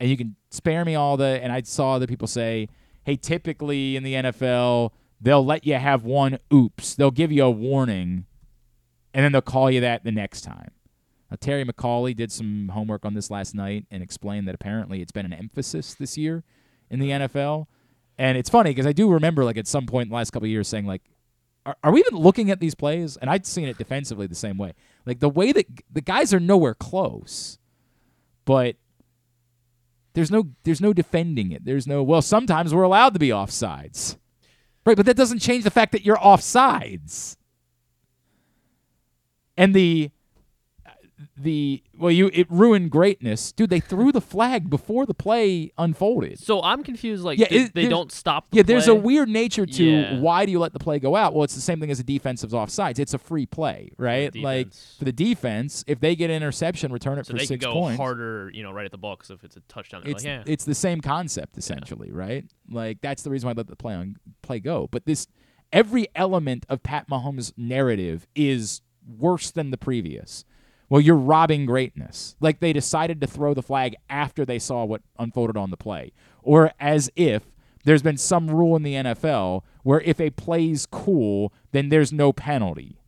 And 0.00 0.10
you 0.10 0.16
can 0.16 0.36
spare 0.50 0.84
me 0.84 0.94
all 0.94 1.16
the, 1.16 1.24
and 1.24 1.52
I 1.52 1.62
saw 1.62 1.98
that 1.98 2.08
people 2.08 2.28
say, 2.28 2.68
hey, 3.04 3.16
typically 3.16 3.96
in 3.96 4.02
the 4.02 4.14
NFL, 4.14 4.90
they'll 5.20 5.44
let 5.44 5.66
you 5.66 5.74
have 5.74 6.04
one 6.04 6.38
oops. 6.52 6.94
They'll 6.94 7.10
give 7.10 7.32
you 7.32 7.44
a 7.44 7.50
warning, 7.50 8.26
and 9.14 9.24
then 9.24 9.32
they'll 9.32 9.40
call 9.40 9.70
you 9.70 9.80
that 9.80 10.04
the 10.04 10.12
next 10.12 10.42
time. 10.42 10.72
Now, 11.30 11.36
Terry 11.40 11.64
McAulay 11.64 12.14
did 12.14 12.30
some 12.30 12.68
homework 12.68 13.04
on 13.04 13.14
this 13.14 13.30
last 13.30 13.54
night 13.54 13.86
and 13.90 14.02
explained 14.02 14.46
that 14.48 14.54
apparently 14.54 15.00
it's 15.00 15.12
been 15.12 15.26
an 15.26 15.32
emphasis 15.32 15.94
this 15.94 16.18
year 16.18 16.44
in 16.94 17.00
the 17.00 17.10
NFL. 17.10 17.66
And 18.16 18.38
it's 18.38 18.48
funny 18.48 18.70
because 18.70 18.86
I 18.86 18.92
do 18.92 19.10
remember, 19.10 19.44
like, 19.44 19.58
at 19.58 19.66
some 19.66 19.86
point 19.86 20.06
in 20.06 20.10
the 20.10 20.16
last 20.16 20.30
couple 20.30 20.46
of 20.46 20.50
years 20.50 20.68
saying, 20.68 20.86
like, 20.86 21.02
are, 21.66 21.76
are 21.82 21.92
we 21.92 22.00
even 22.00 22.16
looking 22.16 22.50
at 22.50 22.60
these 22.60 22.74
plays? 22.74 23.16
And 23.16 23.28
I'd 23.28 23.44
seen 23.44 23.66
it 23.66 23.76
defensively 23.76 24.26
the 24.26 24.34
same 24.34 24.56
way. 24.56 24.72
Like, 25.04 25.18
the 25.18 25.28
way 25.28 25.52
that 25.52 25.66
the 25.92 26.00
guys 26.00 26.32
are 26.32 26.40
nowhere 26.40 26.74
close, 26.74 27.58
but 28.44 28.76
there's 30.12 30.30
no 30.30 30.50
there's 30.62 30.80
no 30.80 30.92
defending 30.92 31.50
it. 31.50 31.64
There's 31.64 31.86
no 31.86 32.02
well, 32.02 32.22
sometimes 32.22 32.72
we're 32.72 32.84
allowed 32.84 33.14
to 33.14 33.18
be 33.18 33.30
offsides. 33.30 34.16
Right, 34.86 34.96
but 34.96 35.06
that 35.06 35.16
doesn't 35.16 35.38
change 35.40 35.64
the 35.64 35.70
fact 35.70 35.92
that 35.92 36.04
you're 36.04 36.16
offsides. 36.16 37.36
And 39.56 39.74
the 39.74 40.10
the 41.36 41.82
well 41.96 42.10
you 42.10 42.28
it 42.32 42.50
ruined 42.50 42.90
greatness. 42.90 43.52
Dude, 43.52 43.70
they 43.70 43.80
threw 43.80 44.10
the 44.10 44.20
flag 44.20 44.68
before 44.68 45.06
the 45.06 45.14
play 45.14 45.70
unfolded. 45.78 46.38
So 46.40 46.60
I'm 46.62 46.82
confused. 46.82 47.22
Like 47.24 47.38
Yeah, 47.38 47.46
th- 47.46 47.68
it- 47.68 47.74
they 47.74 47.88
don't 47.88 48.10
stop. 48.10 48.50
The 48.50 48.56
Yeah, 48.58 48.62
there's 48.64 48.88
a 48.88 48.94
weird 48.94 49.28
nature 49.28 49.64
to 49.64 49.84
Yeah. 49.84 50.18
why 50.20 50.44
do 50.44 50.52
you 50.52 50.58
let 50.58 50.72
the 50.72 50.78
play 50.80 50.98
go 50.98 51.14
out? 51.16 51.32
Well, 51.34 51.44
it's 51.44 51.54
the 51.54 51.60
same 51.60 51.78
thing 51.80 51.90
as 51.90 52.00
a 52.00 52.04
defensive 52.04 52.50
offsides. 52.50 52.98
It's 52.98 53.14
a 53.14 53.18
free 53.18 53.46
play, 53.46 53.90
right? 53.96 54.34
Like 54.34 54.72
for 54.98 55.04
the 55.04 55.12
defense, 55.12 55.84
if 55.86 56.00
they 56.00 56.16
get 56.16 56.30
an 56.30 56.36
interception, 56.36 56.92
return 56.92 57.18
it 57.18 57.26
So 57.26 57.32
for 57.32 57.38
they 57.38 57.46
can 57.46 57.46
six 57.48 57.64
go 57.64 57.72
points. 57.72 57.96
harder, 57.98 58.50
you 58.52 58.62
know, 58.62 58.72
right 58.72 58.84
at 58.86 58.90
the 58.92 58.98
ball. 58.98 59.16
Because 59.16 59.30
if 59.30 59.44
it's 59.44 59.56
a 59.56 59.60
touchdown, 59.68 60.02
It's 60.04 60.14
like, 60.14 60.24
yeah. 60.24 60.42
it's 60.46 60.64
the 60.64 60.74
same 60.74 61.00
concept 61.00 61.56
essentially, 61.56 62.10
right? 62.10 62.44
Like 62.70 63.00
that's 63.02 63.22
the 63.22 63.30
reason 63.30 63.46
why 63.46 63.52
I 63.52 63.54
let 63.56 63.68
the 63.68 63.76
play 63.76 63.94
on 63.94 64.16
play 64.42 64.58
go. 64.60 64.88
But 64.90 65.04
this 65.06 65.26
every 65.72 66.06
element 66.14 66.66
of 66.68 66.82
Pat 66.82 67.08
Mahomes' 67.08 67.52
narrative 67.56 68.26
is 68.34 68.80
worse 69.18 69.50
than 69.50 69.70
the 69.70 69.76
previous. 69.76 70.44
Well, 70.88 71.00
you're 71.00 71.16
robbing 71.16 71.66
greatness. 71.66 72.36
Like 72.40 72.60
they 72.60 72.72
decided 72.72 73.20
to 73.20 73.26
throw 73.26 73.54
the 73.54 73.62
flag 73.62 73.96
after 74.08 74.44
they 74.44 74.58
saw 74.58 74.84
what 74.84 75.02
unfolded 75.18 75.56
on 75.56 75.70
the 75.70 75.76
play, 75.76 76.12
or 76.42 76.72
as 76.78 77.10
if 77.16 77.42
there's 77.84 78.02
been 78.02 78.16
some 78.16 78.50
rule 78.50 78.76
in 78.76 78.82
the 78.82 78.94
NFL 78.94 79.62
where 79.82 80.00
if 80.00 80.20
a 80.20 80.30
play's 80.30 80.86
cool, 80.86 81.52
then 81.72 81.88
there's 81.90 82.12
no 82.12 82.32
penalty. 82.32 82.98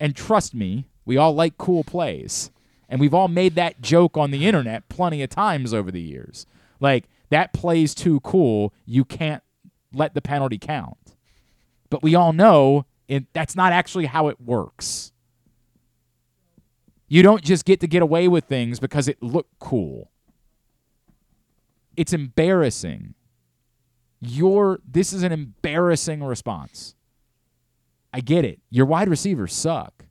And 0.00 0.16
trust 0.16 0.54
me, 0.54 0.88
we 1.04 1.16
all 1.16 1.34
like 1.34 1.58
cool 1.58 1.84
plays. 1.84 2.50
And 2.88 3.00
we've 3.00 3.14
all 3.14 3.28
made 3.28 3.54
that 3.54 3.80
joke 3.80 4.16
on 4.16 4.30
the 4.30 4.46
internet 4.46 4.88
plenty 4.88 5.22
of 5.22 5.30
times 5.30 5.74
over 5.74 5.90
the 5.90 6.00
years. 6.00 6.46
Like, 6.78 7.04
that 7.30 7.52
play's 7.52 7.94
too 7.94 8.20
cool. 8.20 8.72
You 8.84 9.04
can't 9.04 9.42
let 9.92 10.14
the 10.14 10.22
penalty 10.22 10.58
count. 10.58 11.16
But 11.90 12.02
we 12.02 12.14
all 12.14 12.32
know 12.32 12.86
it, 13.08 13.32
that's 13.32 13.56
not 13.56 13.72
actually 13.72 14.06
how 14.06 14.28
it 14.28 14.40
works. 14.40 15.12
You 17.08 17.22
don't 17.22 17.42
just 17.42 17.64
get 17.64 17.80
to 17.80 17.86
get 17.86 18.02
away 18.02 18.28
with 18.28 18.44
things 18.44 18.80
because 18.80 19.08
it 19.08 19.22
looked 19.22 19.58
cool. 19.58 20.10
It's 21.96 22.12
embarrassing. 22.12 23.14
Your 24.20 24.80
this 24.86 25.12
is 25.12 25.22
an 25.22 25.32
embarrassing 25.32 26.22
response. 26.22 26.94
I 28.12 28.20
get 28.20 28.44
it. 28.44 28.60
Your 28.70 28.86
wide 28.86 29.08
receivers 29.08 29.54
suck. 29.54 30.06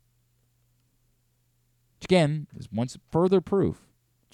Which 1.98 2.06
again 2.06 2.48
is 2.58 2.68
once 2.72 2.98
further 3.12 3.42
proof 3.42 3.86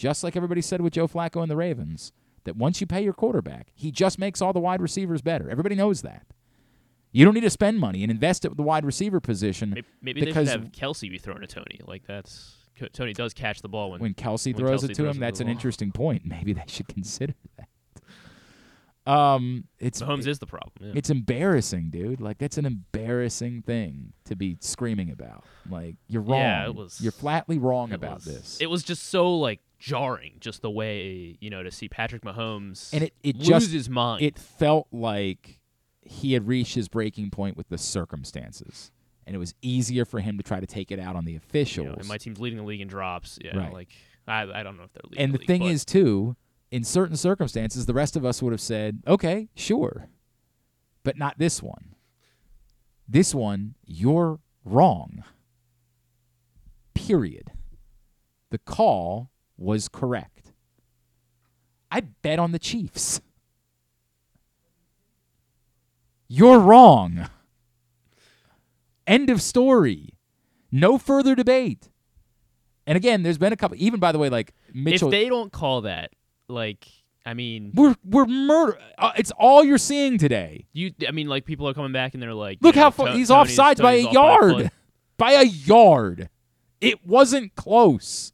just 0.02 0.24
like 0.24 0.36
everybody 0.36 0.62
said 0.62 0.82
with 0.82 0.94
Joe 0.94 1.08
Flacco 1.08 1.44
and 1.44 1.52
the 1.52 1.56
Ravens, 1.56 2.12
that 2.44 2.56
once 2.58 2.82
you 2.82 2.88
pay 2.88 3.04
your 3.04 3.14
quarterback, 3.14 3.68
he 3.76 3.92
just 3.92 4.18
makes 4.18 4.42
all 4.42 4.52
the 4.52 4.60
wide 4.60 4.82
receivers 4.82 5.22
better. 5.22 5.48
Everybody 5.48 5.76
knows 5.76 6.02
that. 6.02 6.26
You 7.12 7.26
don't 7.26 7.34
need 7.34 7.42
to 7.42 7.50
spend 7.50 7.80
money 7.80 8.04
and 8.04 8.12
invest 8.12 8.46
it 8.46 8.50
with 8.50 8.58
the 8.58 8.64
wide 8.64 8.86
receiver 8.86 9.20
position. 9.20 9.72
Maybe, 9.72 9.88
maybe 10.02 10.20
because 10.22 10.48
they 10.48 10.54
should 10.54 10.62
have 10.64 10.72
Kelce 10.72 11.10
be 11.10 11.18
throwing 11.18 11.42
to 11.42 11.48
Toney. 11.48 11.80
Like 11.86 12.04
that's 12.08 12.56
Toney 12.94 13.14
does 13.14 13.34
catch 13.34 13.62
the 13.62 13.70
ball 13.70 13.92
when 13.92 14.00
when 14.00 14.14
Kelce 14.14 14.48
when 14.48 14.56
throws 14.56 14.82
Kelce 14.82 14.86
it 14.86 14.88
to 14.90 14.96
throws 14.96 15.16
him, 15.16 15.20
that's 15.22 15.40
an 15.40 15.48
ball. 15.48 15.52
interesting 15.52 15.92
point. 15.92 16.24
Maybe 16.26 16.54
they 16.54 16.64
should 16.68 16.88
consider 16.88 17.34
that. 17.58 17.68
Um, 19.06 19.66
it's 19.80 20.00
Mahomes 20.02 20.28
is 20.28 20.38
the 20.38 20.46
problem. 20.46 20.72
Yeah. 20.80 20.92
It's 20.96 21.10
embarrassing, 21.10 21.90
dude. 21.90 22.22
Like 22.22 22.38
that's 22.38 22.58
an 22.60 22.66
embarrassing 22.68 23.64
thing 23.64 24.14
to 24.26 24.36
be 24.36 24.58
screaming 24.62 25.10
about. 25.10 25.44
Like 25.70 25.96
you're 26.08 26.22
wrong. 26.22 26.40
Yeah, 26.40 26.66
it 26.68 26.76
was- 26.76 27.02
You're 27.02 27.12
flatly 27.12 27.58
wrong 27.58 27.94
about 27.94 28.18
was- 28.18 28.26
this. 28.26 28.58
It 28.62 28.70
was 28.70 28.84
just 28.84 29.04
so 29.10 29.36
like 29.38 29.60
jarring, 29.80 30.34
just 30.40 30.62
the 30.62 30.70
way 30.70 31.36
you 31.42 31.50
know 31.50 31.64
to 31.64 31.72
see 31.72 31.90
Patrick 31.90 32.22
Mahomes 32.22 32.94
and 32.94 33.04
it 33.04 33.14
it 33.24 33.38
lose 33.38 33.48
just 33.48 33.72
his 33.72 33.90
mind. 33.90 34.22
It 34.24 34.38
felt 34.38 34.88
like 34.92 35.60
he 36.12 36.34
had 36.34 36.48
reached 36.48 36.76
his 36.76 36.88
breaking 36.90 37.30
point 37.32 37.56
with 37.58 37.70
the 37.70 37.78
circumstances, 37.78 38.92
and 39.26 39.36
it 39.36 39.40
was 39.40 39.54
easier 39.62 40.04
for 40.06 40.20
him 40.20 40.38
to 40.38 40.44
try 40.44 40.60
to 40.60 40.68
take 40.68 40.92
it 40.92 41.00
out 41.00 41.16
on 41.16 41.26
the 41.26 41.32
you 41.34 41.38
officials. 41.38 41.88
know, 41.88 41.94
and 41.94 42.08
my 42.08 42.18
team's 42.18 42.40
leading 42.40 42.58
the 42.58 42.66
league 42.66 42.82
in 42.82 42.88
drops. 42.88 43.40
Yeah, 43.44 43.58
Right. 43.58 43.74
like 43.74 43.90
I, 44.28 44.42
I 44.44 44.64
don't 44.64 44.78
know 44.78 44.84
if 44.84 44.94
they're 44.94 45.02
leading. 45.10 45.24
and 45.24 45.34
the 45.34 45.40
league, 45.40 45.48
thing 45.48 45.64
is, 45.64 45.84
too, 45.86 46.36
in 46.70 46.84
certain 46.84 47.16
circumstances, 47.18 47.86
the 47.86 47.94
rest 47.94 48.16
of 48.16 48.26
us 48.26 48.42
would 48.42 48.52
have 48.52 48.62
said, 48.62 49.02
"Okay, 49.08 49.50
sure," 49.56 50.08
but 51.04 51.18
not 51.18 51.38
this 51.40 51.62
one. 51.64 51.96
This 53.08 53.34
one, 53.36 53.76
you're 53.86 54.40
wrong. 54.64 55.24
Period. 56.94 57.52
The 58.52 58.58
call 58.60 59.30
was 59.58 59.88
correct. 59.88 60.52
I 61.90 62.02
bet 62.02 62.38
on 62.40 62.52
the 62.52 62.60
Chiefs. 62.60 63.22
You're 66.34 66.60
wrong. 66.60 67.28
End 69.06 69.30
of 69.30 69.42
story. 69.42 70.14
No 70.72 70.98
further 70.98 71.36
debate. 71.36 71.90
And 72.88 72.96
again, 72.96 73.24
there's 73.24 73.38
been 73.38 73.52
a 73.52 73.58
couple. 73.58 73.76
Even 73.78 74.00
by 74.00 74.14
the 74.14 74.18
way, 74.18 74.30
like 74.30 74.54
Mitchell. 74.74 75.10
if 75.10 75.12
they 75.12 75.28
don't 75.28 75.52
call 75.52 75.82
that, 75.82 76.12
like 76.48 76.88
I 77.26 77.34
mean, 77.34 77.74
we're 77.76 77.96
we're 78.06 78.26
murder. 78.28 78.80
Uh, 78.98 79.12
it's 79.18 79.32
all 79.32 79.66
you're 79.66 79.78
seeing 79.78 80.18
today. 80.18 80.68
you. 80.72 80.94
I 81.06 81.12
mean, 81.12 81.28
like 81.28 81.44
people 81.44 81.68
are 81.68 81.74
coming 81.74 81.92
back 81.92 82.14
and 82.14 82.24
they're 82.24 82.34
like, 82.34 82.60
Look 82.62 82.76
how 82.76 82.86
know, 82.86 82.92
far 82.92 83.08
he's 83.10 83.28
Toney's- 83.28 83.58
offsides 83.58 83.82
by 83.82 83.94
a 83.96 84.06
off 84.06 84.14
yard. 84.14 84.54
foot. 84.54 84.68
by 85.18 85.32
a 85.34 85.44
yard. 85.44 86.30
It 86.80 87.06
wasn't 87.06 87.56
close. 87.56 88.32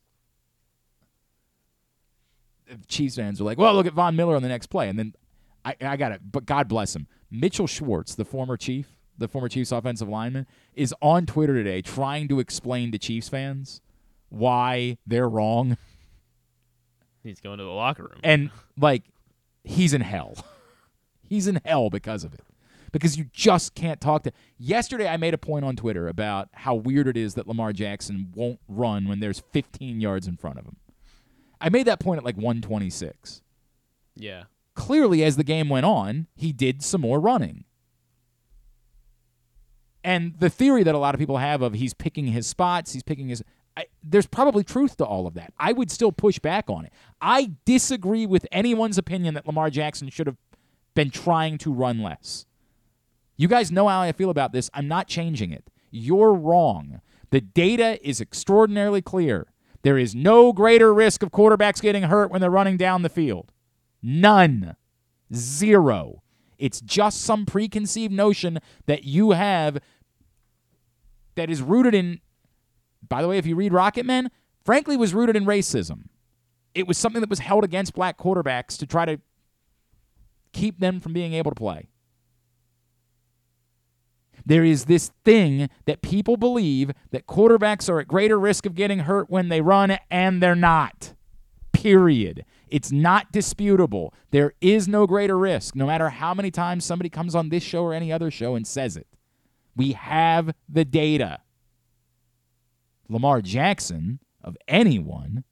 Chiefs 2.88 3.16
fans 3.16 3.42
are 3.42 3.44
like, 3.46 3.58
well, 3.58 3.74
look 3.74 3.88
at 3.88 3.94
Von 3.94 4.16
Miller 4.16 4.36
on 4.36 4.44
the 4.44 4.50
next 4.50 4.68
play, 4.68 4.88
and 4.88 5.00
then 5.00 5.16
I, 5.66 5.76
I 5.82 5.98
got 5.98 6.12
it. 6.12 6.22
But 6.32 6.46
God 6.46 6.68
bless 6.68 6.96
him. 6.96 7.08
Mitchell 7.32 7.68
Schwartz, 7.68 8.16
the 8.16 8.26
former 8.26 8.58
Chief, 8.58 8.88
the 9.18 9.28
former 9.28 9.50
Chiefs 9.50 9.72
offensive 9.72 10.08
lineman, 10.08 10.46
is 10.76 10.94
on 11.02 11.26
Twitter 11.26 11.54
today 11.54 11.82
trying 11.82 12.28
to 12.28 12.40
explain 12.40 12.92
to 12.92 12.98
Chiefs 12.98 13.30
fans 13.30 13.82
why 14.30 14.98
they're 15.06 15.30
wrong, 15.30 15.78
He's 17.24 17.40
going 17.42 17.58
to 17.58 17.64
the 17.64 17.70
locker 17.72 18.04
room. 18.04 18.20
and 18.24 18.52
like 18.80 19.04
he's 19.64 19.94
in 19.94 20.02
hell. 20.02 20.36
He's 21.30 21.46
in 21.46 21.60
hell 21.66 21.90
because 21.90 22.24
of 22.24 22.34
it. 22.34 22.40
Because 22.94 23.18
you 23.18 23.26
just 23.34 23.76
can't 23.76 24.00
talk 24.00 24.24
to. 24.24 24.32
Yesterday, 24.58 25.10
I 25.10 25.18
made 25.18 25.34
a 25.34 25.38
point 25.38 25.66
on 25.66 25.76
Twitter 25.76 26.08
about 26.08 26.48
how 26.54 26.74
weird 26.74 27.06
it 27.10 27.18
is 27.18 27.34
that 27.34 27.46
Lamar 27.50 27.74
Jackson 27.74 28.32
won't 28.34 28.62
run 28.70 29.10
when 29.10 29.20
there's 29.20 29.42
15 29.52 30.00
yards 30.00 30.26
in 30.26 30.38
front 30.38 30.58
of 30.58 30.64
him. 30.64 30.78
I 31.60 31.68
made 31.68 31.86
that 31.88 32.00
point 32.00 32.20
at 32.20 32.24
like 32.24 32.38
126. 32.38 33.42
yeah, 34.16 34.44
Clearly, 34.78 35.24
as 35.24 35.38
the 35.38 35.44
game 35.44 35.70
went 35.70 35.88
on, 35.88 36.28
he 36.36 36.54
did 36.54 36.84
some 36.84 37.02
more 37.02 37.20
running. 37.20 37.64
And 40.04 40.36
the 40.38 40.52
theory 40.52 40.84
that 40.84 40.94
a 40.94 41.00
lot 41.00 41.16
of 41.16 41.20
people 41.20 41.38
have 41.38 41.64
of 41.64 41.74
he's 41.74 41.96
picking 41.96 42.28
his 42.28 42.46
spots, 42.46 42.94
he's 42.94 43.02
picking 43.02 43.28
his. 43.28 43.44
I, 43.76 43.88
there's 44.04 44.28
probably 44.28 44.64
truth 44.64 44.96
to 44.98 45.04
all 45.04 45.26
of 45.26 45.34
that. 45.34 45.52
I 45.58 45.74
would 45.74 45.90
still 45.90 46.12
push 46.12 46.38
back 46.38 46.70
on 46.70 46.86
it. 46.86 46.94
I 47.20 47.54
disagree 47.66 48.28
with 48.28 48.46
anyone's 48.52 49.00
opinion 49.00 49.34
that 49.34 49.48
Lamar 49.48 49.72
Jackson 49.72 50.10
should 50.10 50.28
have 50.28 50.38
been 50.94 51.10
trying 51.10 51.58
to 51.58 51.74
run 51.74 52.04
less. 52.04 52.46
You 53.36 53.48
guys 53.48 53.72
know 53.72 53.88
how 53.88 54.02
I 54.02 54.12
feel 54.12 54.30
about 54.30 54.52
this. 54.52 54.70
I'm 54.76 54.88
not 54.88 55.08
changing 55.08 55.52
it. 55.52 55.72
You're 55.90 56.34
wrong. 56.34 57.02
The 57.32 57.42
data 57.42 58.00
is 58.08 58.22
extraordinarily 58.22 59.02
clear. 59.02 59.48
There 59.82 59.98
is 59.98 60.14
no 60.14 60.54
greater 60.54 60.94
risk 60.94 61.24
of 61.24 61.32
quarterbacks 61.32 61.82
getting 61.82 62.04
hurt 62.04 62.30
when 62.30 62.42
they're 62.42 62.52
running 62.52 62.78
down 62.78 63.02
the 63.02 63.10
field. 63.10 63.52
None. 64.02 64.76
Zero. 65.34 66.24
It's 66.58 66.82
just 66.82 67.22
some 67.22 67.46
preconceived 67.46 68.14
notion 68.14 68.60
that 68.86 69.04
you 69.04 69.32
have 69.32 69.80
that 71.36 71.50
is 71.50 71.62
rooted 71.62 71.94
in, 71.94 72.20
by 73.08 73.22
the 73.22 73.28
way, 73.28 73.38
if 73.38 73.46
you 73.46 73.56
read 73.56 73.72
Rocketmen, 73.72 74.30
frankly, 74.66 74.98
was 74.98 75.14
rooted 75.14 75.36
in 75.36 75.46
racism. 75.46 76.06
It 76.74 76.88
was 76.88 76.98
something 76.98 77.22
that 77.22 77.30
was 77.30 77.40
held 77.40 77.64
against 77.64 77.94
black 77.94 78.18
quarterbacks 78.18 78.78
to 78.78 78.86
try 78.86 79.06
to 79.06 79.20
keep 80.52 80.80
them 80.80 81.00
from 81.00 81.14
being 81.14 81.34
able 81.34 81.52
to 81.52 81.56
play. 81.56 81.88
There 84.46 84.64
is 84.64 84.86
this 84.86 85.12
thing 85.26 85.70
that 85.86 86.02
people 86.02 86.38
believe 86.38 86.92
that 87.12 87.28
quarterbacks 87.28 87.90
are 87.90 88.00
at 88.00 88.08
greater 88.08 88.40
risk 88.40 88.66
of 88.66 88.76
getting 88.76 89.00
hurt 89.00 89.30
when 89.30 89.50
they 89.50 89.62
run, 89.62 89.98
and 90.10 90.42
they're 90.42 90.56
not. 90.56 91.14
Period. 91.74 92.46
It's 92.70 92.92
not 92.92 93.32
disputable. 93.32 94.14
There 94.32 94.54
is 94.62 94.88
no 94.88 95.08
greater 95.08 95.38
risk, 95.38 95.76
no 95.76 95.86
matter 95.86 96.10
how 96.10 96.34
many 96.34 96.52
times 96.52 96.86
somebody 96.86 97.10
comes 97.10 97.36
on 97.36 97.50
this 97.50 97.64
show 97.64 97.84
or 97.84 97.94
any 97.94 98.12
other 98.12 98.32
show 98.32 98.56
and 98.56 98.68
says 98.68 98.98
it. 98.98 99.08
We 99.76 99.94
have 99.94 100.54
the 100.68 100.86
data. 100.86 101.40
Lamar 103.10 103.42
Jackson, 103.42 104.20
of 104.44 104.58
anyone, 104.68 105.44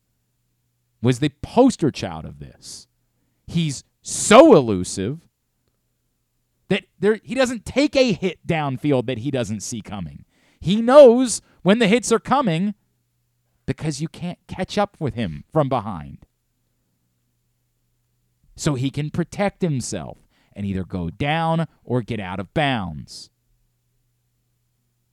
was 1.02 1.20
the 1.20 1.32
poster 1.42 1.92
child 1.92 2.26
of 2.26 2.40
this. 2.40 2.88
He's 3.48 3.84
so 4.02 4.56
elusive 4.56 5.20
that 6.68 6.86
there 7.00 7.20
he 7.24 7.36
doesn't 7.36 7.66
take 7.66 7.96
a 7.96 8.12
hit 8.14 8.46
downfield 8.46 9.06
that 9.06 9.20
he 9.20 9.32
doesn't 9.32 9.62
see 9.62 9.82
coming. 9.82 10.26
He 10.60 10.82
knows 10.82 11.42
when 11.62 11.80
the 11.80 11.88
hits 11.88 12.12
are 12.12 12.20
coming 12.20 12.74
because 13.66 14.02
you 14.02 14.08
can't 14.08 14.40
catch 14.48 14.78
up 14.78 14.98
with 15.00 15.14
him 15.14 15.44
from 15.52 15.70
behind. 15.70 16.26
So 18.56 18.76
he 18.76 18.90
can 18.90 19.10
protect 19.10 19.62
himself 19.62 20.18
and 20.54 20.66
either 20.66 20.84
go 20.86 21.10
down 21.10 21.68
or 21.84 22.02
get 22.02 22.20
out 22.20 22.40
of 22.40 22.54
bounds. 22.54 23.30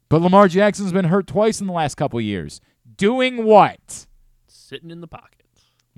But 0.08 0.20
Lamar 0.22 0.46
Jackson's 0.48 0.92
been 0.92 1.06
hurt 1.06 1.26
twice 1.26 1.60
in 1.60 1.66
the 1.66 1.72
last 1.72 1.96
couple 1.96 2.20
years. 2.20 2.60
Doing 2.96 3.44
what? 3.44 4.06
sitting 4.46 4.90
in 4.90 5.00
the 5.00 5.08
pocket. 5.08 5.44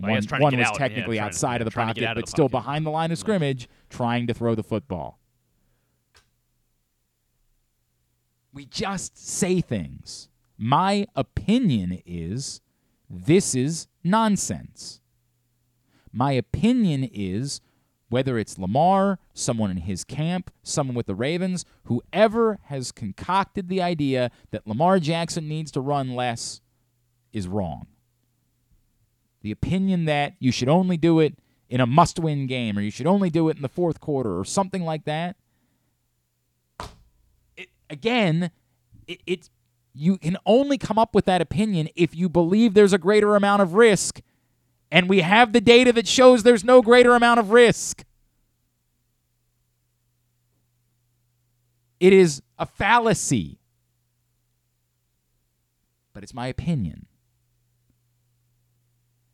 I 0.02 0.10
One, 0.10 0.22
trying 0.22 0.42
one 0.42 0.50
to 0.52 0.56
get 0.56 0.62
was 0.62 0.68
out. 0.70 0.76
technically 0.78 1.16
yeah, 1.16 1.22
trying 1.22 1.30
to- 1.30 1.34
outside 1.36 1.60
of 1.60 1.64
the 1.66 1.70
trying 1.70 1.94
to 1.94 2.00
get 2.00 2.06
pocket, 2.06 2.14
but 2.16 2.24
the 2.26 2.30
still 2.30 2.48
pocket. 2.48 2.64
behind 2.64 2.86
the 2.86 2.90
line 2.90 3.12
of 3.12 3.18
scrimmage, 3.18 3.68
trying 3.90 4.26
to 4.26 4.34
throw 4.34 4.54
the 4.56 4.62
football. 4.64 5.18
We 8.52 8.66
just 8.66 9.16
say 9.18 9.60
things. 9.60 10.28
My 10.56 11.06
opinion 11.16 12.00
is 12.06 12.60
this 13.10 13.54
is 13.54 13.86
nonsense. 14.02 15.00
My 16.16 16.30
opinion 16.30 17.10
is 17.12 17.60
whether 18.08 18.38
it's 18.38 18.56
Lamar, 18.56 19.18
someone 19.32 19.72
in 19.72 19.78
his 19.78 20.04
camp, 20.04 20.52
someone 20.62 20.94
with 20.94 21.06
the 21.06 21.14
Ravens, 21.16 21.64
whoever 21.84 22.60
has 22.66 22.92
concocted 22.92 23.68
the 23.68 23.82
idea 23.82 24.30
that 24.52 24.64
Lamar 24.64 25.00
Jackson 25.00 25.48
needs 25.48 25.72
to 25.72 25.80
run 25.80 26.14
less 26.14 26.60
is 27.32 27.48
wrong. 27.48 27.88
The 29.42 29.50
opinion 29.50 30.04
that 30.04 30.34
you 30.38 30.52
should 30.52 30.68
only 30.68 30.96
do 30.96 31.18
it 31.18 31.36
in 31.68 31.80
a 31.80 31.86
must 31.86 32.20
win 32.20 32.46
game 32.46 32.78
or 32.78 32.82
you 32.82 32.92
should 32.92 33.08
only 33.08 33.28
do 33.30 33.48
it 33.48 33.56
in 33.56 33.62
the 33.62 33.68
fourth 33.68 34.00
quarter 34.00 34.38
or 34.38 34.44
something 34.44 34.84
like 34.84 35.06
that. 35.06 35.34
It, 37.56 37.70
again, 37.90 38.52
it, 39.08 39.20
it's 39.26 39.50
you 39.92 40.18
can 40.18 40.36
only 40.46 40.78
come 40.78 40.98
up 40.98 41.12
with 41.12 41.24
that 41.24 41.40
opinion 41.40 41.88
if 41.96 42.14
you 42.14 42.28
believe 42.28 42.74
there's 42.74 42.92
a 42.92 42.98
greater 42.98 43.34
amount 43.34 43.62
of 43.62 43.74
risk 43.74 44.20
and 44.94 45.08
we 45.08 45.22
have 45.22 45.52
the 45.52 45.60
data 45.60 45.92
that 45.92 46.06
shows 46.06 46.44
there's 46.44 46.62
no 46.62 46.80
greater 46.80 47.16
amount 47.16 47.40
of 47.40 47.50
risk. 47.50 48.04
It 51.98 52.12
is 52.12 52.42
a 52.60 52.64
fallacy. 52.64 53.58
But 56.12 56.22
it's 56.22 56.32
my 56.32 56.46
opinion. 56.46 57.06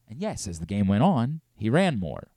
And 0.09 0.19
yes, 0.19 0.49
as 0.49 0.61
the 0.61 0.67
game 0.67 0.89
went 0.89 1.03
on, 1.03 1.43
he 1.59 1.69
ran 1.69 2.01
more. 2.01 2.29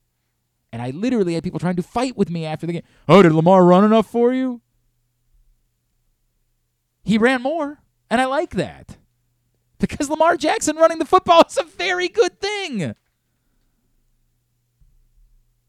And 0.73 0.81
I 0.81 0.89
literally 0.89 1.35
had 1.35 1.45
people 1.45 1.61
trying 1.61 1.77
to 1.77 1.81
fight 1.81 2.17
with 2.17 2.29
me 2.29 2.45
after 2.45 2.67
the 2.67 2.73
game. 2.73 2.83
Oh, 3.07 3.21
did 3.21 3.31
Lamar 3.31 3.63
run 3.63 3.85
enough 3.85 4.11
for 4.11 4.33
you? 4.33 4.59
He 7.05 7.17
ran 7.17 7.41
more, 7.41 7.79
and 8.09 8.19
I 8.19 8.25
like 8.25 8.55
that. 8.55 8.97
Because 9.79 10.09
Lamar 10.09 10.35
Jackson 10.35 10.75
running 10.75 10.99
the 10.99 11.05
football 11.05 11.43
is 11.47 11.57
a 11.57 11.63
very 11.63 12.09
good 12.09 12.41
thing. 12.41 12.95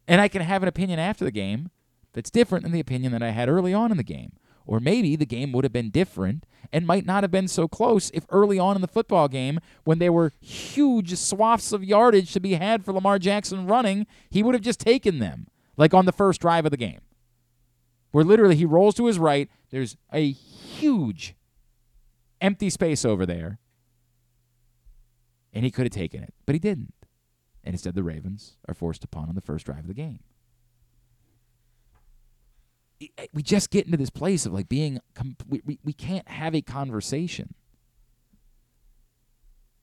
And 0.06 0.20
I 0.20 0.28
can 0.28 0.42
have 0.42 0.62
an 0.62 0.68
opinion 0.68 0.98
after 0.98 1.24
the 1.24 1.30
game 1.30 1.70
that's 2.12 2.30
different 2.30 2.62
than 2.64 2.72
the 2.72 2.80
opinion 2.80 3.12
that 3.12 3.22
I 3.22 3.30
had 3.30 3.48
early 3.48 3.74
on 3.74 3.90
in 3.90 3.96
the 3.96 4.02
game. 4.02 4.32
Or 4.66 4.80
maybe 4.80 5.14
the 5.14 5.26
game 5.26 5.52
would 5.52 5.64
have 5.64 5.72
been 5.72 5.90
different 5.90 6.46
and 6.72 6.86
might 6.86 7.04
not 7.04 7.22
have 7.22 7.30
been 7.30 7.48
so 7.48 7.68
close 7.68 8.10
if 8.14 8.24
early 8.30 8.58
on 8.58 8.76
in 8.76 8.82
the 8.82 8.88
football 8.88 9.28
game, 9.28 9.60
when 9.84 9.98
there 9.98 10.12
were 10.12 10.32
huge 10.40 11.14
swaths 11.16 11.72
of 11.72 11.84
yardage 11.84 12.32
to 12.32 12.40
be 12.40 12.54
had 12.54 12.84
for 12.84 12.92
Lamar 12.92 13.18
Jackson 13.18 13.66
running, 13.66 14.06
he 14.30 14.42
would 14.42 14.54
have 14.54 14.62
just 14.62 14.80
taken 14.80 15.18
them, 15.18 15.46
like 15.76 15.92
on 15.92 16.06
the 16.06 16.12
first 16.12 16.40
drive 16.40 16.64
of 16.64 16.70
the 16.70 16.78
game, 16.78 17.00
where 18.12 18.24
literally 18.24 18.56
he 18.56 18.64
rolls 18.64 18.94
to 18.94 19.06
his 19.06 19.18
right. 19.18 19.50
There's 19.70 19.96
a 20.12 20.30
huge 20.30 21.34
empty 22.40 22.70
space 22.70 23.04
over 23.04 23.26
there, 23.26 23.58
and 25.52 25.64
he 25.64 25.70
could 25.70 25.84
have 25.84 25.92
taken 25.92 26.22
it, 26.22 26.32
but 26.46 26.54
he 26.54 26.58
didn't. 26.58 26.94
And 27.64 27.74
instead, 27.74 27.94
the 27.94 28.02
Ravens 28.02 28.56
are 28.68 28.74
forced 28.74 29.00
to 29.00 29.08
punt 29.08 29.28
on 29.28 29.34
the 29.34 29.40
first 29.40 29.66
drive 29.66 29.80
of 29.80 29.86
the 29.88 29.94
game 29.94 30.20
we 33.32 33.42
just 33.42 33.70
get 33.70 33.84
into 33.86 33.98
this 33.98 34.08
place 34.08 34.46
of 34.46 34.52
like 34.52 34.68
being 34.68 34.98
we, 35.48 35.60
we, 35.64 35.78
we 35.84 35.92
can't 35.92 36.26
have 36.28 36.54
a 36.54 36.62
conversation 36.62 37.52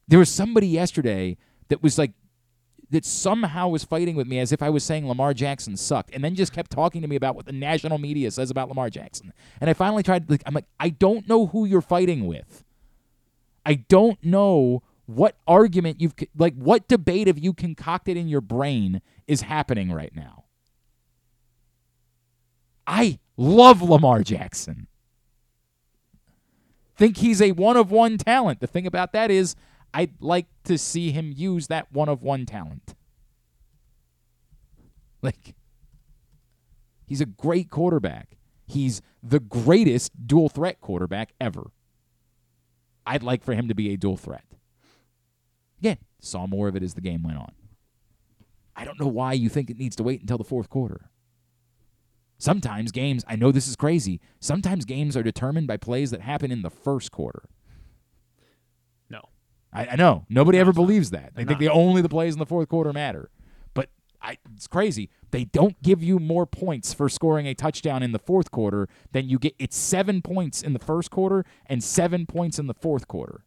there 0.07 0.19
was 0.19 0.29
somebody 0.29 0.67
yesterday 0.67 1.37
that 1.69 1.81
was 1.81 1.97
like 1.97 2.11
that 2.89 3.05
somehow 3.05 3.69
was 3.69 3.85
fighting 3.85 4.15
with 4.15 4.27
me 4.27 4.37
as 4.39 4.51
if 4.51 4.61
I 4.61 4.69
was 4.69 4.83
saying 4.83 5.07
Lamar 5.07 5.33
Jackson 5.33 5.77
sucked, 5.77 6.13
and 6.13 6.21
then 6.21 6.35
just 6.35 6.51
kept 6.51 6.69
talking 6.69 7.01
to 7.01 7.07
me 7.07 7.15
about 7.15 7.37
what 7.37 7.45
the 7.45 7.53
national 7.53 7.97
media 7.97 8.29
says 8.29 8.51
about 8.51 8.67
Lamar 8.67 8.89
Jackson. 8.89 9.31
And 9.61 9.69
I 9.69 9.73
finally 9.73 10.03
tried. 10.03 10.29
Like, 10.29 10.43
I'm 10.45 10.53
like, 10.53 10.65
I 10.77 10.89
don't 10.89 11.25
know 11.29 11.47
who 11.47 11.63
you're 11.63 11.79
fighting 11.79 12.27
with. 12.27 12.65
I 13.65 13.75
don't 13.75 14.21
know 14.21 14.83
what 15.15 15.35
argument 15.47 15.99
you've 16.01 16.15
like. 16.37 16.55
What 16.55 16.87
debate 16.87 17.27
have 17.27 17.39
you 17.39 17.53
concocted 17.53 18.17
in 18.17 18.27
your 18.27 18.41
brain 18.41 19.01
is 19.27 19.41
happening 19.41 19.91
right 19.91 20.15
now? 20.15 20.45
I 22.87 23.19
love 23.37 23.81
Lamar 23.81 24.23
Jackson. 24.23 24.87
Think 26.95 27.17
he's 27.17 27.41
a 27.41 27.51
one 27.51 27.77
of 27.77 27.91
one 27.91 28.17
talent. 28.17 28.59
The 28.59 28.67
thing 28.67 28.85
about 28.85 29.13
that 29.13 29.31
is, 29.31 29.55
I'd 29.93 30.21
like 30.21 30.47
to 30.65 30.77
see 30.77 31.11
him 31.11 31.33
use 31.35 31.67
that 31.67 31.91
one 31.91 32.09
of 32.09 32.23
one 32.23 32.45
talent. 32.45 32.95
Like, 35.21 35.55
he's 37.05 37.21
a 37.21 37.25
great 37.25 37.69
quarterback. 37.69 38.37
He's 38.67 39.01
the 39.21 39.39
greatest 39.39 40.27
dual 40.27 40.49
threat 40.49 40.79
quarterback 40.81 41.33
ever. 41.39 41.71
I'd 43.05 43.23
like 43.23 43.43
for 43.43 43.53
him 43.53 43.67
to 43.67 43.75
be 43.75 43.93
a 43.93 43.97
dual 43.97 44.17
threat. 44.17 44.45
Again, 45.81 45.97
saw 46.19 46.45
more 46.45 46.67
of 46.67 46.75
it 46.75 46.83
as 46.83 46.93
the 46.93 47.01
game 47.01 47.23
went 47.23 47.37
on. 47.39 47.51
I 48.75 48.85
don't 48.85 48.99
know 48.99 49.07
why 49.07 49.33
you 49.33 49.49
think 49.49 49.69
it 49.69 49.77
needs 49.77 49.95
to 49.95 50.03
wait 50.03 50.21
until 50.21 50.37
the 50.37 50.43
fourth 50.43 50.69
quarter. 50.69 51.09
Sometimes 52.37 52.91
games, 52.91 53.23
I 53.27 53.35
know 53.35 53.51
this 53.51 53.67
is 53.67 53.75
crazy, 53.75 54.19
sometimes 54.39 54.85
games 54.85 55.17
are 55.17 55.23
determined 55.23 55.67
by 55.67 55.77
plays 55.77 56.11
that 56.11 56.21
happen 56.21 56.51
in 56.51 56.61
the 56.61 56.69
first 56.69 57.11
quarter. 57.11 57.43
No. 59.09 59.21
I, 59.73 59.87
I 59.87 59.95
know. 59.95 60.25
Nobody 60.29 60.57
No, 60.57 60.61
ever 60.61 60.73
believes 60.73 61.09
that. 61.11 61.33
They 61.35 61.45
think 61.45 61.59
the 61.59 61.69
only 61.69 62.01
the 62.01 62.09
plays 62.09 62.33
in 62.33 62.39
the 62.39 62.45
fourth 62.45 62.69
quarter 62.69 62.93
matter. 62.93 63.29
But 63.73 63.89
I, 64.21 64.37
it's 64.55 64.67
crazy. 64.67 65.09
They 65.31 65.45
don't 65.45 65.81
give 65.81 66.03
you 66.03 66.19
more 66.19 66.45
points 66.45 66.93
for 66.93 67.09
scoring 67.09 67.47
a 67.47 67.55
touchdown 67.55 68.03
in 68.03 68.11
the 68.11 68.19
fourth 68.19 68.51
quarter 68.51 68.87
than 69.11 69.29
you 69.29 69.39
get. 69.39 69.55
It's 69.59 69.77
seven 69.77 70.21
points 70.21 70.61
in 70.61 70.73
the 70.73 70.79
first 70.79 71.09
quarter 71.11 71.43
and 71.65 71.83
seven 71.83 72.25
points 72.25 72.59
in 72.59 72.67
the 72.67 72.73
fourth 72.73 73.07
quarter. 73.07 73.45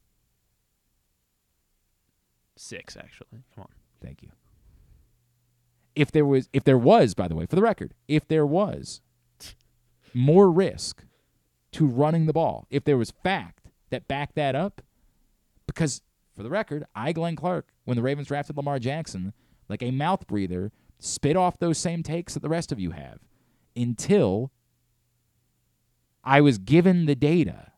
Six, 2.57 2.97
actually. 2.97 3.43
Come 3.55 3.63
on. 3.63 3.69
Thank 4.03 4.23
you. 4.23 4.31
If 5.95 6.11
there 6.11 6.27
was, 6.27 6.49
if 6.53 6.65
there 6.65 6.79
was, 6.79 7.15
by 7.15 7.29
the 7.29 7.37
way, 7.37 7.47
for 7.47 7.57
the 7.57 7.63
record, 7.63 7.95
if 8.09 8.27
there 8.27 8.47
was 8.47 9.01
more 10.13 10.51
risk 10.51 11.05
to 11.73 11.87
running 11.87 12.27
the 12.27 12.33
ball, 12.33 12.67
if 12.71 12.85
there 12.85 12.97
was 12.97 13.11
fact 13.11 13.69
that 13.91 14.09
backed 14.09 14.35
that 14.35 14.55
up, 14.55 14.83
because 15.67 16.03
for 16.37 16.43
the 16.43 16.51
record, 16.51 16.85
I, 16.95 17.13
Glenn 17.13 17.37
Clark, 17.37 17.69
when 17.85 17.97
the 17.97 18.03
Ravens 18.03 18.29
drafted 18.29 18.57
Lamar 18.57 18.79
Jackson, 18.79 19.33
like 19.69 19.83
a 19.83 19.91
mouth 19.91 20.27
breather, 20.27 20.73
spit 20.99 21.37
off 21.37 21.59
those 21.59 21.79
same 21.79 22.03
takes 22.03 22.35
that 22.35 22.41
the 22.41 22.49
rest 22.49 22.73
of 22.73 22.81
you 22.81 22.91
have 22.91 23.21
until 23.77 24.51
I 26.23 26.41
was 26.41 26.59
given 26.59 27.07
the 27.07 27.15
data. 27.15 27.73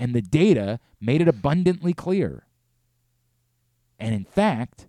And 0.00 0.14
the 0.14 0.22
data 0.22 0.78
made 1.00 1.20
it 1.20 1.28
abundantly 1.28 1.92
clear. 1.92 2.44
And 3.98 4.14
in 4.14 4.24
fact, 4.24 4.86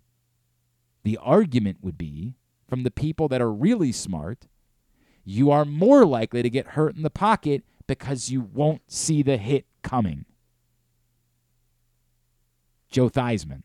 the 1.04 1.18
argument 1.18 1.78
would 1.82 1.98
be 1.98 2.36
from 2.68 2.84
the 2.84 2.92
people 2.92 3.28
that 3.30 3.42
are 3.42 3.52
really 3.52 3.92
smart, 3.92 4.48
you 5.24 5.50
are 5.52 5.66
more 5.66 6.06
likely 6.06 6.44
to 6.44 6.50
get 6.50 6.68
hurt 6.68 6.96
in 6.96 7.02
the 7.02 7.10
pocket 7.10 7.64
because 7.88 8.30
you 8.30 8.42
won't 8.42 8.84
see 8.88 9.24
the 9.24 9.38
hit 9.38 9.66
coming. 9.82 10.26
Joe 12.92 13.10
Theismann. 13.10 13.64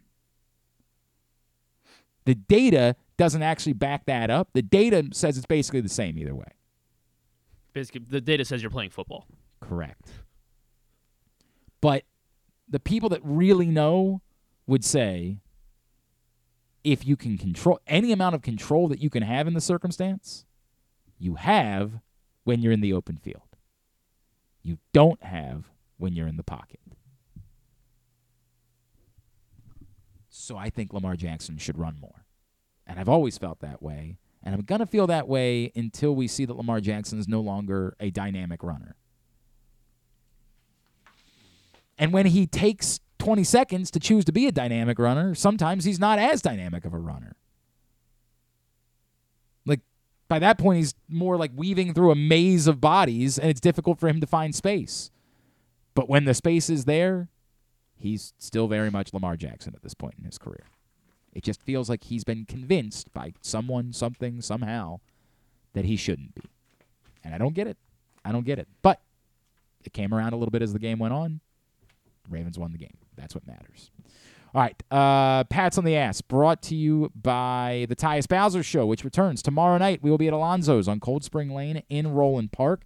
The 2.24 2.34
data 2.34 2.96
doesn't 3.18 3.42
actually 3.42 3.74
back 3.74 4.06
that 4.06 4.30
up. 4.30 4.48
The 4.54 4.62
data 4.62 5.08
says 5.12 5.36
it's 5.36 5.46
basically 5.46 5.82
the 5.82 5.88
same 5.88 6.18
either 6.18 6.34
way. 6.34 6.48
Basically, 7.74 8.02
the 8.08 8.20
data 8.20 8.44
says 8.44 8.62
you're 8.62 8.70
playing 8.70 8.90
football. 8.90 9.26
Correct. 9.60 10.10
But 11.80 12.04
the 12.68 12.80
people 12.80 13.10
that 13.10 13.20
really 13.22 13.66
know 13.66 14.22
would 14.66 14.84
say 14.84 15.38
if 16.82 17.06
you 17.06 17.16
can 17.16 17.38
control 17.38 17.80
any 17.86 18.12
amount 18.12 18.34
of 18.34 18.42
control 18.42 18.88
that 18.88 19.00
you 19.00 19.10
can 19.10 19.22
have 19.22 19.46
in 19.46 19.54
the 19.54 19.60
circumstance, 19.60 20.44
you 21.18 21.36
have 21.36 22.00
when 22.44 22.60
you're 22.60 22.72
in 22.72 22.80
the 22.80 22.92
open 22.92 23.16
field. 23.16 23.56
You 24.62 24.78
don't 24.92 25.22
have 25.22 25.70
when 25.96 26.14
you're 26.14 26.28
in 26.28 26.36
the 26.36 26.42
pocket. 26.42 26.80
So 30.28 30.56
I 30.56 30.68
think 30.68 30.92
Lamar 30.92 31.16
Jackson 31.16 31.58
should 31.58 31.78
run 31.78 31.98
more. 32.00 32.26
And 32.86 32.98
I've 32.98 33.08
always 33.08 33.38
felt 33.38 33.60
that 33.60 33.82
way. 33.82 34.18
And 34.42 34.54
I'm 34.54 34.62
going 34.62 34.80
to 34.80 34.86
feel 34.86 35.06
that 35.06 35.26
way 35.26 35.72
until 35.74 36.14
we 36.14 36.28
see 36.28 36.44
that 36.44 36.54
Lamar 36.54 36.80
Jackson 36.80 37.18
is 37.18 37.26
no 37.26 37.40
longer 37.40 37.96
a 37.98 38.10
dynamic 38.10 38.62
runner. 38.62 38.96
And 41.96 42.12
when 42.12 42.26
he 42.26 42.46
takes 42.46 43.00
20 43.24 43.42
seconds 43.42 43.90
to 43.90 43.98
choose 43.98 44.24
to 44.26 44.32
be 44.32 44.46
a 44.46 44.52
dynamic 44.52 44.98
runner, 44.98 45.34
sometimes 45.34 45.84
he's 45.84 45.98
not 45.98 46.18
as 46.18 46.42
dynamic 46.42 46.84
of 46.84 46.92
a 46.92 46.98
runner. 46.98 47.36
Like, 49.64 49.80
by 50.28 50.38
that 50.40 50.58
point, 50.58 50.78
he's 50.78 50.94
more 51.08 51.38
like 51.38 51.50
weaving 51.56 51.94
through 51.94 52.10
a 52.10 52.16
maze 52.16 52.66
of 52.66 52.82
bodies, 52.82 53.38
and 53.38 53.48
it's 53.48 53.62
difficult 53.62 53.98
for 53.98 54.08
him 54.08 54.20
to 54.20 54.26
find 54.26 54.54
space. 54.54 55.10
But 55.94 56.06
when 56.06 56.26
the 56.26 56.34
space 56.34 56.68
is 56.68 56.84
there, 56.84 57.28
he's 57.96 58.34
still 58.38 58.68
very 58.68 58.90
much 58.90 59.14
Lamar 59.14 59.36
Jackson 59.36 59.72
at 59.74 59.82
this 59.82 59.94
point 59.94 60.16
in 60.18 60.24
his 60.24 60.36
career. 60.36 60.66
It 61.32 61.44
just 61.44 61.62
feels 61.62 61.88
like 61.88 62.04
he's 62.04 62.24
been 62.24 62.44
convinced 62.44 63.12
by 63.14 63.32
someone, 63.40 63.94
something, 63.94 64.42
somehow 64.42 65.00
that 65.72 65.86
he 65.86 65.96
shouldn't 65.96 66.34
be. 66.34 66.50
And 67.24 67.34
I 67.34 67.38
don't 67.38 67.54
get 67.54 67.66
it. 67.66 67.78
I 68.22 68.32
don't 68.32 68.44
get 68.44 68.58
it. 68.58 68.68
But 68.82 69.00
it 69.82 69.94
came 69.94 70.12
around 70.12 70.34
a 70.34 70.36
little 70.36 70.52
bit 70.52 70.60
as 70.60 70.74
the 70.74 70.78
game 70.78 70.98
went 70.98 71.14
on. 71.14 71.40
Ravens 72.28 72.58
won 72.58 72.72
the 72.72 72.78
game. 72.78 72.96
That's 73.16 73.34
what 73.34 73.46
matters. 73.46 73.90
All 74.54 74.62
right. 74.62 74.80
Uh, 74.90 75.44
Pats 75.44 75.78
on 75.78 75.84
the 75.84 75.96
Ass, 75.96 76.20
brought 76.20 76.62
to 76.62 76.76
you 76.76 77.10
by 77.14 77.86
the 77.88 77.96
Tyus 77.96 78.28
Bowser 78.28 78.62
Show, 78.62 78.86
which 78.86 79.04
returns 79.04 79.42
tomorrow 79.42 79.78
night. 79.78 80.00
We 80.02 80.10
will 80.10 80.18
be 80.18 80.28
at 80.28 80.34
Alonzo's 80.34 80.86
on 80.86 81.00
Cold 81.00 81.24
Spring 81.24 81.50
Lane 81.50 81.82
in 81.88 82.12
Roland 82.12 82.52
Park. 82.52 82.82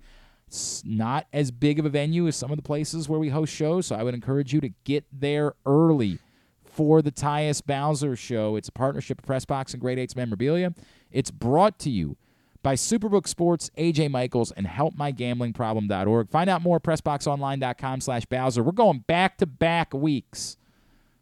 It's 0.46 0.82
not 0.84 1.26
as 1.30 1.50
big 1.50 1.78
of 1.78 1.84
a 1.84 1.90
venue 1.90 2.26
as 2.26 2.36
some 2.36 2.50
of 2.50 2.56
the 2.56 2.62
places 2.62 3.06
where 3.06 3.20
we 3.20 3.28
host 3.28 3.54
shows, 3.54 3.86
so 3.86 3.96
I 3.96 4.02
would 4.02 4.14
encourage 4.14 4.54
you 4.54 4.62
to 4.62 4.70
get 4.84 5.04
there 5.12 5.52
early 5.66 6.18
for 6.64 7.02
the 7.02 7.12
Tyus 7.12 7.60
Bowser 7.64 8.16
Show. 8.16 8.56
It's 8.56 8.68
a 8.68 8.72
partnership 8.72 9.18
of 9.18 9.26
Pressbox 9.26 9.74
and 9.74 9.80
Great 9.80 9.98
Eights 9.98 10.16
Memorabilia. 10.16 10.72
It's 11.12 11.30
brought 11.30 11.78
to 11.80 11.90
you 11.90 12.16
by 12.62 12.74
Superbook 12.74 13.28
Sports, 13.28 13.70
AJ 13.78 14.10
Michaels, 14.10 14.52
and 14.52 14.66
HelpMyGamblingProblem.org. 14.66 16.28
Find 16.28 16.50
out 16.50 16.62
more 16.62 16.76
at 16.76 16.82
PressBoxOnline.com 16.82 18.00
slash 18.00 18.24
Bowser. 18.26 18.62
We're 18.62 18.72
going 18.72 19.04
back-to-back 19.06 19.94
weeks. 19.94 20.56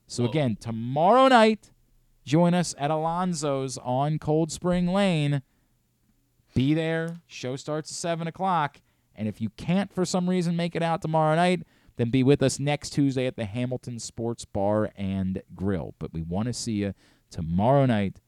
So 0.07 0.25
again, 0.25 0.57
tomorrow 0.59 1.29
night, 1.29 1.73
join 2.25 2.55
us 2.55 2.75
at 2.79 2.91
Alonzo's 2.91 3.77
on 3.79 4.19
Cold 4.19 4.51
Spring 4.51 4.87
Lane. 4.87 5.43
Be 6.55 6.75
there. 6.75 7.21
Show 7.27 7.57
starts 7.57 7.91
at 7.91 7.97
7 7.97 8.27
o'clock. 8.27 8.81
And 9.15 9.29
if 9.29 9.41
you 9.41 9.51
can't, 9.51 9.93
for 9.93 10.05
some 10.05 10.31
reason, 10.31 10.57
make 10.57 10.77
it 10.77 10.83
out 10.83 11.03
tomorrow 11.03 11.35
night, 11.35 11.63
then 11.97 12.11
be 12.11 12.23
with 12.23 12.43
us 12.43 12.59
next 12.59 12.91
Tuesday 12.91 13.27
at 13.27 13.37
the 13.37 13.47
Hamilton 13.47 13.99
Sports 13.99 14.45
Bar 14.45 14.91
and 14.97 15.43
Grill. 15.55 15.95
But 15.99 16.13
we 16.13 16.23
want 16.23 16.47
to 16.47 16.53
see 16.53 16.73
you 16.73 16.95
tomorrow 17.31 17.87
night, 17.87 18.21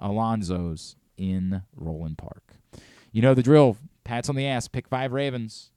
Alonzo's 0.00 0.96
in 1.16 1.62
Roland 1.74 2.18
Park. 2.18 2.54
You 3.12 3.22
know 3.22 3.34
the 3.34 3.42
drill. 3.42 3.76
Pats 4.04 4.28
on 4.28 4.36
the 4.36 4.46
ass. 4.46 4.68
Pick 4.68 4.88
five 4.88 5.12
Ravens. 5.12 5.70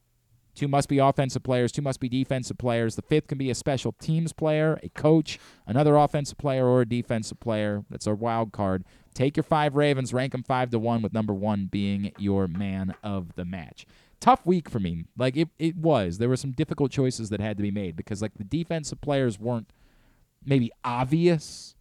Two 0.57 0.68
must 0.68 0.89
be 0.89 0.97
offensive 0.97 1.43
players, 1.43 1.72
two 1.72 1.84
must 1.84 1.99
be 1.99 2.09
defensive 2.09 2.57
players. 2.57 2.95
The 2.95 3.03
fifth 3.03 3.27
can 3.27 3.38
be 3.38 3.51
a 3.51 3.55
special 3.55 3.91
teams 3.91 4.34
player, 4.34 4.80
a 4.81 4.89
coach, 4.89 5.38
another 5.68 5.95
offensive 5.95 6.39
player, 6.39 6.65
or 6.65 6.81
a 6.81 6.85
defensive 6.88 7.39
player. 7.39 7.85
That's 7.91 8.07
a 8.07 8.15
wild 8.15 8.53
card. 8.53 8.84
Take 9.14 9.38
your 9.38 9.43
five 9.43 9.76
Ravens, 9.76 10.15
rank 10.15 10.31
them 10.31 10.41
five 10.41 10.72
to 10.72 10.80
one, 10.80 11.03
with 11.03 11.14
number 11.14 11.31
one 11.31 11.68
being 11.68 12.11
your 12.18 12.47
man 12.47 12.95
of 13.03 13.35
the 13.35 13.45
match. 13.45 13.85
Tough 14.19 14.43
week 14.47 14.68
for 14.68 14.80
me. 14.80 15.05
Like 15.15 15.38
it, 15.38 15.49
it 15.59 15.76
was. 15.76 16.18
There 16.18 16.30
were 16.30 16.35
some 16.35 16.53
difficult 16.53 16.89
choices 16.89 17.30
that 17.30 17.39
had 17.39 17.57
to 17.57 17.64
be 17.64 17.69
made 17.69 17.95
because 17.95 18.23
like 18.23 18.34
the 18.34 18.43
defensive 18.43 18.99
players 18.99 19.39
weren't 19.39 19.72
maybe 20.43 20.72
obvious. 20.84 21.76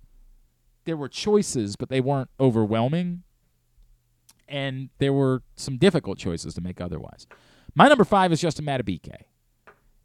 There 0.84 0.98
were 0.98 1.08
choices, 1.08 1.76
but 1.76 1.88
they 1.88 2.02
weren't 2.02 2.28
overwhelming. 2.38 3.22
And 4.48 4.90
there 4.98 5.12
were 5.12 5.42
some 5.56 5.76
difficult 5.76 6.18
choices 6.18 6.54
to 6.54 6.60
make 6.60 6.80
otherwise. 6.80 7.26
My 7.74 7.88
number 7.88 8.04
five 8.04 8.32
is 8.32 8.40
Justin 8.40 8.64
Madubuike. 8.64 9.22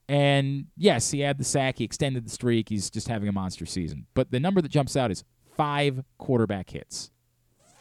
And 0.09 0.65
yes, 0.75 1.11
he 1.11 1.21
had 1.21 1.37
the 1.37 1.43
sack. 1.43 1.77
He 1.77 1.83
extended 1.83 2.25
the 2.25 2.29
streak. 2.29 2.69
He's 2.69 2.89
just 2.89 3.07
having 3.07 3.29
a 3.29 3.31
monster 3.31 3.65
season. 3.65 4.07
But 4.13 4.31
the 4.31 4.39
number 4.39 4.61
that 4.61 4.69
jumps 4.69 4.97
out 4.97 5.11
is 5.11 5.23
five 5.55 6.03
quarterback 6.17 6.71
hits. 6.71 7.11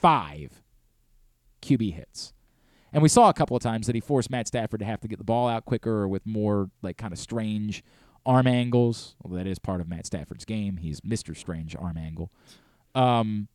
Five 0.00 0.62
QB 1.62 1.94
hits. 1.94 2.32
And 2.92 3.02
we 3.02 3.08
saw 3.08 3.28
a 3.28 3.34
couple 3.34 3.56
of 3.56 3.62
times 3.62 3.86
that 3.86 3.94
he 3.94 4.00
forced 4.00 4.30
Matt 4.30 4.48
Stafford 4.48 4.80
to 4.80 4.86
have 4.86 5.00
to 5.00 5.08
get 5.08 5.18
the 5.18 5.24
ball 5.24 5.48
out 5.48 5.64
quicker 5.64 5.90
or 5.90 6.08
with 6.08 6.26
more 6.26 6.70
like 6.82 6.96
kind 6.96 7.12
of 7.12 7.18
strange 7.18 7.82
arm 8.26 8.46
angles. 8.46 9.16
Well, 9.22 9.36
that 9.36 9.46
is 9.46 9.58
part 9.58 9.80
of 9.80 9.88
Matt 9.88 10.06
Stafford's 10.06 10.44
game. 10.44 10.78
He's 10.78 11.00
Mr. 11.00 11.36
Strange 11.36 11.76
arm 11.76 11.96
angle. 11.96 12.30
Um, 12.94 13.48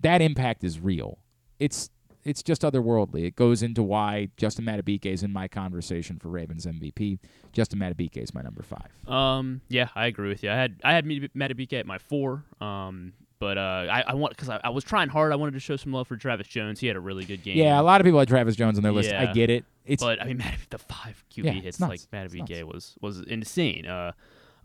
that 0.00 0.22
impact 0.22 0.64
is 0.64 0.80
real. 0.80 1.18
It's 1.58 1.90
it's 2.24 2.42
just 2.42 2.62
otherworldly. 2.62 3.24
It 3.26 3.36
goes 3.36 3.62
into 3.62 3.82
why 3.82 4.28
Justin 4.36 4.64
Madubuike 4.64 5.06
is 5.06 5.22
in 5.22 5.32
my 5.32 5.48
conversation 5.48 6.18
for 6.18 6.28
Ravens 6.28 6.66
MVP. 6.66 7.18
Justin 7.52 7.78
Madubuike 7.78 8.16
is 8.16 8.34
my 8.34 8.42
number 8.42 8.62
five. 8.62 8.88
Um, 9.12 9.60
yeah, 9.68 9.88
I 9.94 10.06
agree 10.06 10.28
with 10.28 10.42
you. 10.42 10.50
I 10.50 10.54
had 10.54 10.80
I 10.82 10.94
had 10.94 11.04
Madubuike 11.04 11.74
at 11.74 11.86
my 11.86 11.98
four. 11.98 12.44
Um, 12.60 13.12
but 13.38 13.58
uh, 13.58 13.86
I, 13.90 14.04
I 14.08 14.14
want 14.14 14.34
because 14.34 14.48
I, 14.48 14.60
I, 14.64 14.70
was 14.70 14.84
trying 14.84 15.10
hard. 15.10 15.32
I 15.32 15.36
wanted 15.36 15.52
to 15.52 15.60
show 15.60 15.76
some 15.76 15.92
love 15.92 16.08
for 16.08 16.16
Travis 16.16 16.46
Jones. 16.46 16.80
He 16.80 16.86
had 16.86 16.96
a 16.96 17.00
really 17.00 17.24
good 17.26 17.42
game. 17.42 17.58
Yeah, 17.58 17.78
a 17.78 17.82
lot 17.82 18.00
of 18.00 18.06
people 18.06 18.18
had 18.18 18.28
Travis 18.28 18.56
Jones 18.56 18.78
on 18.78 18.82
their 18.82 18.92
list. 18.92 19.12
I 19.12 19.26
get 19.32 19.50
it. 19.50 19.64
It's 19.84 20.02
but 20.02 20.22
I 20.22 20.24
mean, 20.24 20.42
the 20.70 20.78
five 20.78 21.22
QB 21.30 21.44
yeah, 21.44 21.52
hits 21.52 21.78
like 21.80 22.00
Madubuike 22.10 22.64
was 22.64 22.96
was 23.02 23.20
insane. 23.20 23.86
Uh, 23.86 24.12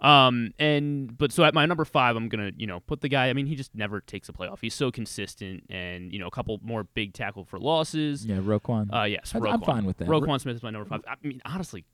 um, 0.02 0.54
and 0.60 1.18
but 1.18 1.32
so 1.32 1.44
at 1.44 1.54
my 1.54 1.66
number 1.66 1.86
five, 1.86 2.16
I'm 2.16 2.30
gonna 2.30 2.52
you 2.58 2.68
know 2.68 2.80
put 2.82 3.02
the 3.02 3.10
guy. 3.10 3.30
I 3.30 3.34
mean, 3.34 3.46
he 3.46 3.56
just 3.56 3.76
never 3.76 4.02
takes 4.02 4.30
a 4.30 4.34
playoff. 4.34 4.60
He's 4.62 4.74
so 4.74 4.92
consistent, 4.92 5.64
and 5.70 6.12
you 6.14 6.20
know 6.20 6.28
a 6.28 6.32
couple 6.32 6.60
more 6.64 6.84
big 6.84 7.14
tackle 7.14 7.46
for 7.46 7.60
losses. 7.60 8.26
Yeah, 8.26 8.38
Roquan. 8.38 8.94
Uh, 8.94 9.04
yes, 9.04 9.34
I- 9.36 9.40
Roquan. 9.40 9.54
I'm 9.54 9.62
fine 9.62 9.86
with 9.86 9.98
that. 9.98 10.08
Roquan 10.08 10.40
Smith 10.42 10.56
is 10.56 10.64
my 10.64 10.70
number 10.72 10.88
five. 10.88 11.02
I 11.08 11.16
mean, 11.26 11.42
honestly, 11.46 11.86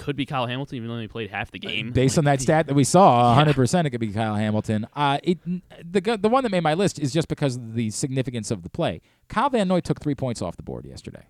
could 0.00 0.16
be 0.16 0.24
Kyle 0.24 0.46
Hamilton, 0.46 0.76
even 0.76 0.88
though 0.88 0.98
he 0.98 1.08
played 1.08 1.30
half 1.30 1.50
the 1.50 1.58
game. 1.58 1.92
Based 1.92 2.16
on 2.16 2.24
that 2.24 2.40
stat 2.40 2.66
that 2.66 2.74
we 2.74 2.84
saw, 2.84 3.36
100% 3.38 3.84
it 3.84 3.90
could 3.90 4.00
be 4.00 4.08
Kyle 4.12 4.34
Hamilton. 4.34 4.86
Uh, 4.96 5.18
it 5.22 5.38
the 5.44 6.00
the 6.16 6.28
one 6.28 6.42
that 6.42 6.50
made 6.50 6.62
my 6.62 6.74
list 6.74 6.98
is 6.98 7.12
just 7.12 7.28
because 7.28 7.56
of 7.56 7.74
the 7.74 7.90
significance 7.90 8.50
of 8.50 8.62
the 8.62 8.70
play. 8.70 9.02
Kyle 9.28 9.50
Van 9.50 9.68
Noy 9.68 9.80
took 9.80 10.00
three 10.00 10.14
points 10.14 10.40
off 10.40 10.56
the 10.56 10.62
board 10.62 10.86
yesterday. 10.86 11.26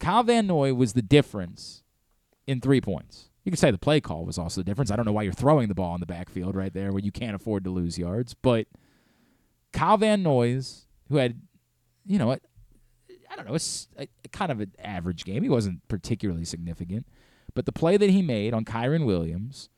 Kyle 0.00 0.22
Van 0.22 0.46
Noy 0.46 0.72
was 0.72 0.94
the 0.94 1.02
difference 1.02 1.82
in 2.46 2.60
three 2.60 2.80
points. 2.80 3.28
You 3.48 3.50
could 3.50 3.58
say 3.58 3.70
the 3.70 3.78
play 3.78 3.98
call 4.02 4.26
was 4.26 4.36
also 4.36 4.60
the 4.60 4.64
difference. 4.66 4.90
I 4.90 4.96
don't 4.96 5.06
know 5.06 5.12
why 5.12 5.22
you're 5.22 5.32
throwing 5.32 5.68
the 5.68 5.74
ball 5.74 5.94
in 5.94 6.00
the 6.00 6.06
backfield 6.06 6.54
right 6.54 6.70
there 6.70 6.92
when 6.92 7.02
you 7.02 7.10
can't 7.10 7.34
afford 7.34 7.64
to 7.64 7.70
lose 7.70 7.98
yards, 7.98 8.34
but 8.34 8.66
Kyle 9.72 9.96
Van 9.96 10.22
Noy's, 10.22 10.84
who 11.08 11.16
had, 11.16 11.40
you 12.04 12.18
know, 12.18 12.32
I 12.32 13.36
don't 13.36 13.46
know, 13.46 13.52
a, 13.52 13.54
s- 13.54 13.88
a- 13.98 14.06
a 14.22 14.28
kind 14.28 14.52
of 14.52 14.60
an 14.60 14.72
average 14.78 15.24
game. 15.24 15.42
He 15.42 15.48
wasn't 15.48 15.80
particularly 15.88 16.44
significant, 16.44 17.06
but 17.54 17.64
the 17.64 17.72
play 17.72 17.96
that 17.96 18.10
he 18.10 18.20
made 18.20 18.52
on 18.52 18.66
Kyren 18.66 19.06
Williams 19.06 19.70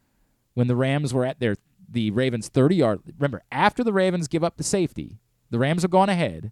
when 0.54 0.66
the 0.66 0.74
Rams 0.74 1.14
were 1.14 1.24
at 1.24 1.38
their 1.38 1.54
the 1.88 2.10
Ravens 2.10 2.48
30 2.48 2.74
yard. 2.74 3.00
Remember, 3.20 3.40
after 3.52 3.84
the 3.84 3.92
Ravens 3.92 4.26
give 4.26 4.42
up 4.42 4.56
the 4.56 4.64
safety, 4.64 5.20
the 5.50 5.60
Rams 5.60 5.82
have 5.82 5.92
gone 5.92 6.08
ahead. 6.08 6.50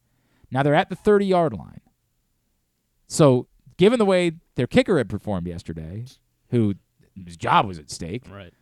Now 0.52 0.62
they're 0.62 0.72
at 0.72 0.88
the 0.88 0.94
30 0.94 1.26
yard 1.26 1.52
line. 1.52 1.80
So, 3.08 3.48
given 3.76 3.98
the 3.98 4.04
way 4.04 4.34
their 4.54 4.68
kicker 4.68 4.98
had 4.98 5.08
performed 5.08 5.48
yesterday, 5.48 6.04
who 6.50 6.76
his 7.26 7.36
job 7.36 7.66
was 7.66 7.78
at 7.78 7.90
stake, 7.90 8.24
Right. 8.30 8.52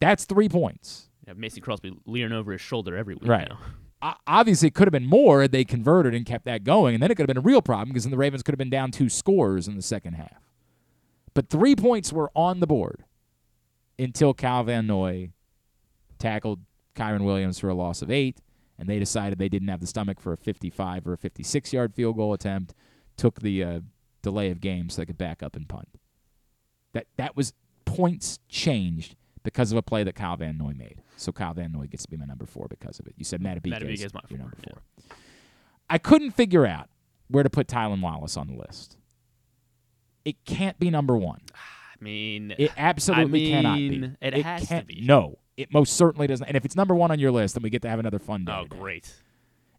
that's 0.00 0.24
three 0.24 0.48
points. 0.48 1.08
Yeah, 1.26 1.34
Mason 1.34 1.62
Crosby 1.62 1.92
leering 2.06 2.32
over 2.32 2.52
his 2.52 2.60
shoulder 2.60 2.96
every 2.96 3.14
week. 3.14 3.28
Right. 3.28 3.48
now. 3.48 4.16
Obviously, 4.26 4.68
it 4.68 4.74
could 4.74 4.88
have 4.88 4.92
been 4.92 5.06
more 5.06 5.42
had 5.42 5.52
they 5.52 5.62
converted 5.64 6.14
and 6.14 6.24
kept 6.24 6.46
that 6.46 6.64
going, 6.64 6.94
and 6.94 7.02
then 7.02 7.10
it 7.10 7.16
could 7.16 7.24
have 7.24 7.34
been 7.34 7.36
a 7.36 7.42
real 7.42 7.60
problem 7.60 7.90
because 7.90 8.04
then 8.04 8.10
the 8.10 8.16
Ravens 8.16 8.42
could 8.42 8.52
have 8.54 8.58
been 8.58 8.70
down 8.70 8.90
two 8.90 9.10
scores 9.10 9.68
in 9.68 9.76
the 9.76 9.82
second 9.82 10.14
half. 10.14 10.40
But 11.34 11.50
three 11.50 11.76
points 11.76 12.10
were 12.12 12.30
on 12.34 12.60
the 12.60 12.66
board 12.66 13.04
until 13.98 14.32
Kyle 14.32 14.64
Van 14.64 14.86
Noy 14.86 15.30
tackled 16.18 16.60
Kyren 16.96 17.24
Williams 17.24 17.58
for 17.58 17.68
a 17.68 17.74
loss 17.74 18.00
of 18.00 18.10
eight, 18.10 18.40
and 18.78 18.88
they 18.88 18.98
decided 18.98 19.38
they 19.38 19.50
didn't 19.50 19.68
have 19.68 19.80
the 19.80 19.86
stomach 19.86 20.18
for 20.18 20.32
a 20.32 20.36
55 20.38 21.06
or 21.06 21.12
a 21.12 21.18
56 21.18 21.72
yard 21.72 21.94
field 21.94 22.16
goal 22.16 22.32
attempt, 22.32 22.72
took 23.18 23.40
the 23.40 23.62
uh, 23.62 23.80
delay 24.22 24.50
of 24.50 24.62
game 24.62 24.88
so 24.88 25.02
they 25.02 25.06
could 25.06 25.18
back 25.18 25.42
up 25.42 25.54
and 25.56 25.68
punt. 25.68 25.88
That 26.92 27.06
that 27.16 27.36
was 27.36 27.52
points 27.84 28.38
changed 28.48 29.16
because 29.42 29.72
of 29.72 29.78
a 29.78 29.82
play 29.82 30.04
that 30.04 30.14
Kyle 30.14 30.36
Van 30.36 30.56
Noy 30.58 30.72
made. 30.76 31.02
So 31.16 31.32
Kyle 31.32 31.54
Van 31.54 31.72
Noy 31.72 31.86
gets 31.86 32.04
to 32.04 32.08
be 32.10 32.16
my 32.16 32.24
number 32.24 32.46
four 32.46 32.66
because 32.68 32.98
of 32.98 33.06
it. 33.06 33.14
You 33.16 33.24
said 33.24 33.40
Madubuike 33.40 33.82
is 33.92 34.04
is 34.04 34.14
my 34.14 34.20
your 34.28 34.38
four, 34.38 34.46
number 34.46 34.56
yeah. 34.66 34.72
four. 34.74 35.16
I 35.88 35.98
couldn't 35.98 36.32
figure 36.32 36.66
out 36.66 36.88
where 37.28 37.42
to 37.42 37.50
put 37.50 37.66
Tylan 37.66 38.00
Wallace 38.00 38.36
on 38.36 38.46
the 38.48 38.54
list. 38.54 38.96
It 40.24 40.44
can't 40.44 40.78
be 40.78 40.90
number 40.90 41.16
one. 41.16 41.40
Ah, 41.54 41.58
I 42.00 42.04
mean, 42.04 42.54
It 42.58 42.72
absolutely 42.76 43.52
I 43.52 43.56
cannot 43.56 43.76
be. 43.76 43.90
mean, 43.90 44.16
It, 44.20 44.34
has 44.42 44.68
to 44.68 44.84
be. 44.84 45.00
No, 45.02 45.38
it 45.56 45.72
most 45.72 45.94
certainly 45.94 46.26
doesn't. 46.26 46.46
And 46.46 46.56
if 46.56 46.64
it's 46.64 46.76
number 46.76 46.94
one 46.94 47.10
on 47.10 47.18
your 47.18 47.30
list, 47.30 47.54
then 47.54 47.62
we 47.62 47.70
get 47.70 47.82
to 47.82 47.88
have 47.88 47.98
another 47.98 48.18
fun 48.18 48.44
day. 48.44 48.52
Oh, 48.54 48.64
today. 48.64 48.76
great. 48.78 49.14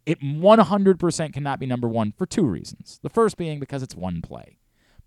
It 0.05 0.19
100% 0.19 1.33
cannot 1.33 1.59
be 1.59 1.65
number 1.67 1.87
one 1.87 2.13
for 2.17 2.25
two 2.25 2.43
reasons. 2.43 2.99
The 3.03 3.09
first 3.09 3.37
being 3.37 3.59
because 3.59 3.83
it's 3.83 3.95
one 3.95 4.21
play, 4.21 4.57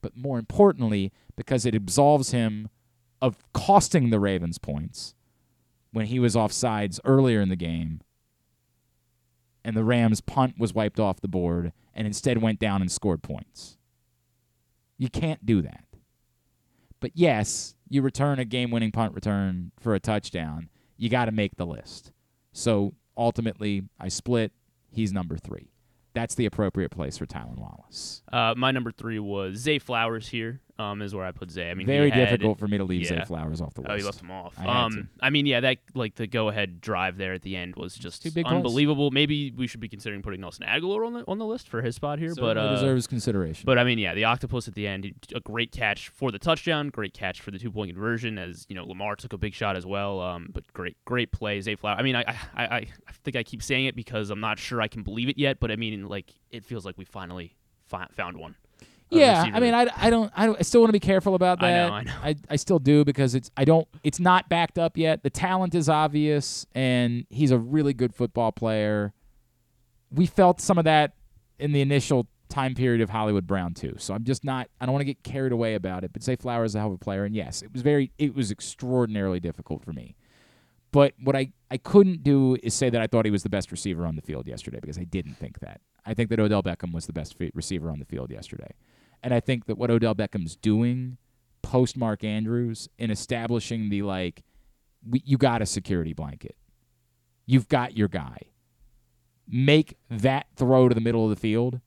but 0.04 0.14
more 0.18 0.38
importantly, 0.38 1.10
because 1.34 1.64
it 1.64 1.74
absolves 1.74 2.30
him 2.30 2.68
of 3.22 3.38
costing 3.54 4.10
the 4.10 4.20
Ravens 4.20 4.58
points 4.58 5.14
when 5.92 6.04
he 6.04 6.18
was 6.18 6.36
off 6.36 6.52
sides 6.52 7.00
earlier 7.06 7.40
in 7.40 7.48
the 7.48 7.56
game 7.56 8.02
and 9.64 9.74
the 9.74 9.82
Rams' 9.82 10.20
punt 10.20 10.56
was 10.58 10.74
wiped 10.74 11.00
off 11.00 11.22
the 11.22 11.26
board 11.26 11.72
and 11.94 12.06
instead 12.06 12.42
went 12.42 12.58
down 12.58 12.82
and 12.82 12.92
scored 12.92 13.22
points. 13.22 13.78
You 14.98 15.08
can't 15.08 15.46
do 15.46 15.62
that. 15.62 15.86
But 17.00 17.12
yes, 17.14 17.74
you 17.88 18.02
return 18.02 18.38
a 18.38 18.44
game 18.44 18.70
winning 18.70 18.92
punt 18.92 19.14
return 19.14 19.72
for 19.80 19.94
a 19.94 20.00
touchdown. 20.00 20.68
You 20.98 21.08
got 21.08 21.24
to 21.24 21.32
make 21.32 21.56
the 21.56 21.64
list. 21.64 22.12
So 22.52 22.92
ultimately, 23.16 23.84
I 23.98 24.08
split. 24.08 24.52
He's 24.90 25.14
number 25.14 25.38
three. 25.38 25.70
That's 26.14 26.36
the 26.36 26.46
appropriate 26.46 26.90
place 26.90 27.18
for 27.18 27.26
Tylan 27.26 27.58
Wallace. 27.58 28.22
Uh, 28.32 28.54
my 28.56 28.70
number 28.70 28.92
three 28.92 29.18
was 29.18 29.56
Zay 29.56 29.78
Flowers 29.78 30.28
here. 30.28 30.60
Um, 30.76 31.02
is 31.02 31.14
where 31.14 31.24
I 31.24 31.30
put 31.30 31.52
Zay. 31.52 31.70
I 31.70 31.74
mean, 31.74 31.86
Very 31.86 32.10
had- 32.10 32.30
difficult 32.30 32.58
for 32.58 32.66
me 32.66 32.78
to 32.78 32.84
leave 32.84 33.06
Zay. 33.06 33.22
Flowers 33.24 33.60
off 33.60 33.74
the 33.74 33.82
list. 33.82 33.90
Oh, 33.92 33.94
you 33.94 34.04
left 34.04 34.20
him 34.20 34.32
off. 34.32 34.54
I 34.58 34.66
um. 34.66 35.08
I 35.20 35.30
mean, 35.30 35.46
yeah, 35.46 35.60
that 35.60 35.78
like 35.94 36.16
the 36.16 36.26
go-ahead 36.26 36.80
drive 36.80 37.16
there 37.16 37.32
at 37.32 37.42
the 37.42 37.54
end 37.54 37.76
was 37.76 37.94
just 37.94 38.22
Two 38.22 38.42
unbelievable. 38.44 39.12
Maybe 39.12 39.52
we 39.52 39.68
should 39.68 39.78
be 39.78 39.88
considering 39.88 40.20
putting 40.20 40.40
Nelson 40.40 40.66
Agholor 40.66 41.06
on 41.06 41.12
the 41.12 41.24
on 41.28 41.38
the 41.38 41.46
list 41.46 41.68
for 41.68 41.80
his 41.80 41.94
spot 41.94 42.18
here, 42.18 42.34
but 42.34 42.58
uh, 42.58 42.74
deserves 42.74 43.06
consideration. 43.06 43.62
But 43.64 43.78
I 43.78 43.84
mean, 43.84 43.98
yeah, 43.98 44.14
the 44.14 44.24
octopus 44.24 44.66
at 44.66 44.74
the 44.74 44.88
end, 44.88 45.12
a 45.32 45.38
great 45.40 45.70
catch 45.70 46.08
for 46.08 46.32
the 46.32 46.40
touchdown, 46.40 46.88
great 46.88 47.14
catch 47.14 47.40
for 47.40 47.52
the 47.52 47.58
two-point 47.58 47.92
conversion. 47.92 48.36
As 48.36 48.66
you 48.68 48.74
know, 48.74 48.84
Lamar 48.84 49.14
took 49.14 49.32
a 49.32 49.38
big 49.38 49.54
shot 49.54 49.76
as 49.76 49.86
well. 49.86 50.20
Um, 50.20 50.48
but 50.52 50.70
great, 50.72 50.96
great 51.04 51.30
play, 51.30 51.60
Zay 51.60 51.76
Flower. 51.76 51.96
I 51.96 52.02
mean, 52.02 52.16
I, 52.16 52.24
I, 52.56 52.64
I, 52.64 52.76
I 52.76 53.12
think 53.22 53.36
I 53.36 53.44
keep 53.44 53.62
saying 53.62 53.86
it 53.86 53.94
because 53.94 54.30
I'm 54.30 54.40
not 54.40 54.58
sure 54.58 54.80
I 54.80 54.88
can 54.88 55.04
believe 55.04 55.28
it 55.28 55.38
yet. 55.38 55.60
But 55.60 55.70
I 55.70 55.76
mean, 55.76 56.08
like, 56.08 56.32
it 56.50 56.64
feels 56.64 56.84
like 56.84 56.98
we 56.98 57.04
finally 57.04 57.54
fi- 57.86 58.08
found 58.12 58.38
one. 58.38 58.56
Yeah, 59.14 59.50
I 59.52 59.60
mean, 59.60 59.74
I, 59.74 59.88
I 59.96 60.10
don't, 60.10 60.32
I 60.34 60.46
don't, 60.46 60.58
I 60.58 60.62
still 60.62 60.80
want 60.80 60.88
to 60.88 60.92
be 60.92 61.00
careful 61.00 61.34
about 61.34 61.60
that. 61.60 61.66
I 61.66 61.88
know, 61.88 61.94
I 61.94 62.02
know. 62.02 62.12
I, 62.22 62.36
I 62.50 62.56
still 62.56 62.78
do 62.78 63.04
because 63.04 63.34
it's, 63.34 63.50
I 63.56 63.64
don't, 63.64 63.86
it's 64.02 64.20
not 64.20 64.48
backed 64.48 64.78
up 64.78 64.96
yet. 64.96 65.22
The 65.22 65.30
talent 65.30 65.74
is 65.74 65.88
obvious, 65.88 66.66
and 66.74 67.26
he's 67.30 67.50
a 67.50 67.58
really 67.58 67.94
good 67.94 68.14
football 68.14 68.52
player. 68.52 69.12
We 70.10 70.26
felt 70.26 70.60
some 70.60 70.78
of 70.78 70.84
that 70.84 71.14
in 71.58 71.72
the 71.72 71.80
initial 71.80 72.26
time 72.48 72.74
period 72.74 73.00
of 73.00 73.10
Hollywood 73.10 73.46
Brown 73.46 73.74
too. 73.74 73.94
So 73.98 74.14
I'm 74.14 74.24
just 74.24 74.44
not, 74.44 74.68
I 74.80 74.86
don't 74.86 74.92
want 74.92 75.00
to 75.00 75.06
get 75.06 75.22
carried 75.22 75.52
away 75.52 75.74
about 75.74 76.04
it. 76.04 76.12
But 76.12 76.22
Zay 76.22 76.36
Flowers 76.36 76.72
is 76.72 76.74
a 76.76 76.78
hell 76.78 76.88
of 76.88 76.94
a 76.94 76.98
player, 76.98 77.24
and 77.24 77.34
yes, 77.34 77.62
it 77.62 77.72
was 77.72 77.82
very, 77.82 78.12
it 78.18 78.34
was 78.34 78.50
extraordinarily 78.50 79.40
difficult 79.40 79.84
for 79.84 79.92
me. 79.92 80.16
But 80.92 81.14
what 81.20 81.34
I, 81.34 81.50
I 81.72 81.76
couldn't 81.76 82.22
do 82.22 82.56
is 82.62 82.72
say 82.72 82.88
that 82.88 83.00
I 83.00 83.08
thought 83.08 83.24
he 83.24 83.32
was 83.32 83.42
the 83.42 83.48
best 83.48 83.72
receiver 83.72 84.06
on 84.06 84.14
the 84.14 84.22
field 84.22 84.46
yesterday 84.46 84.78
because 84.80 84.96
I 84.96 85.02
didn't 85.02 85.34
think 85.34 85.58
that. 85.58 85.80
I 86.06 86.14
think 86.14 86.30
that 86.30 86.38
Odell 86.38 86.62
Beckham 86.62 86.92
was 86.92 87.06
the 87.06 87.12
best 87.12 87.34
receiver 87.52 87.90
on 87.90 87.98
the 87.98 88.04
field 88.04 88.30
yesterday. 88.30 88.70
And 89.24 89.32
I 89.32 89.40
think 89.40 89.64
that 89.66 89.78
what 89.78 89.90
Odell 89.90 90.14
Beckham's 90.14 90.54
doing 90.54 91.16
post 91.62 91.96
Mark 91.96 92.22
Andrews 92.22 92.90
in 92.98 93.10
establishing 93.10 93.88
the 93.88 94.02
like, 94.02 94.44
we, 95.08 95.22
you 95.24 95.38
got 95.38 95.62
a 95.62 95.66
security 95.66 96.12
blanket. 96.12 96.56
You've 97.46 97.68
got 97.68 97.96
your 97.96 98.08
guy. 98.08 98.36
Make 99.48 99.96
that 100.10 100.46
throw 100.56 100.90
to 100.90 100.94
the 100.94 101.00
middle 101.00 101.24
of 101.24 101.30
the 101.30 101.40
field 101.40 101.80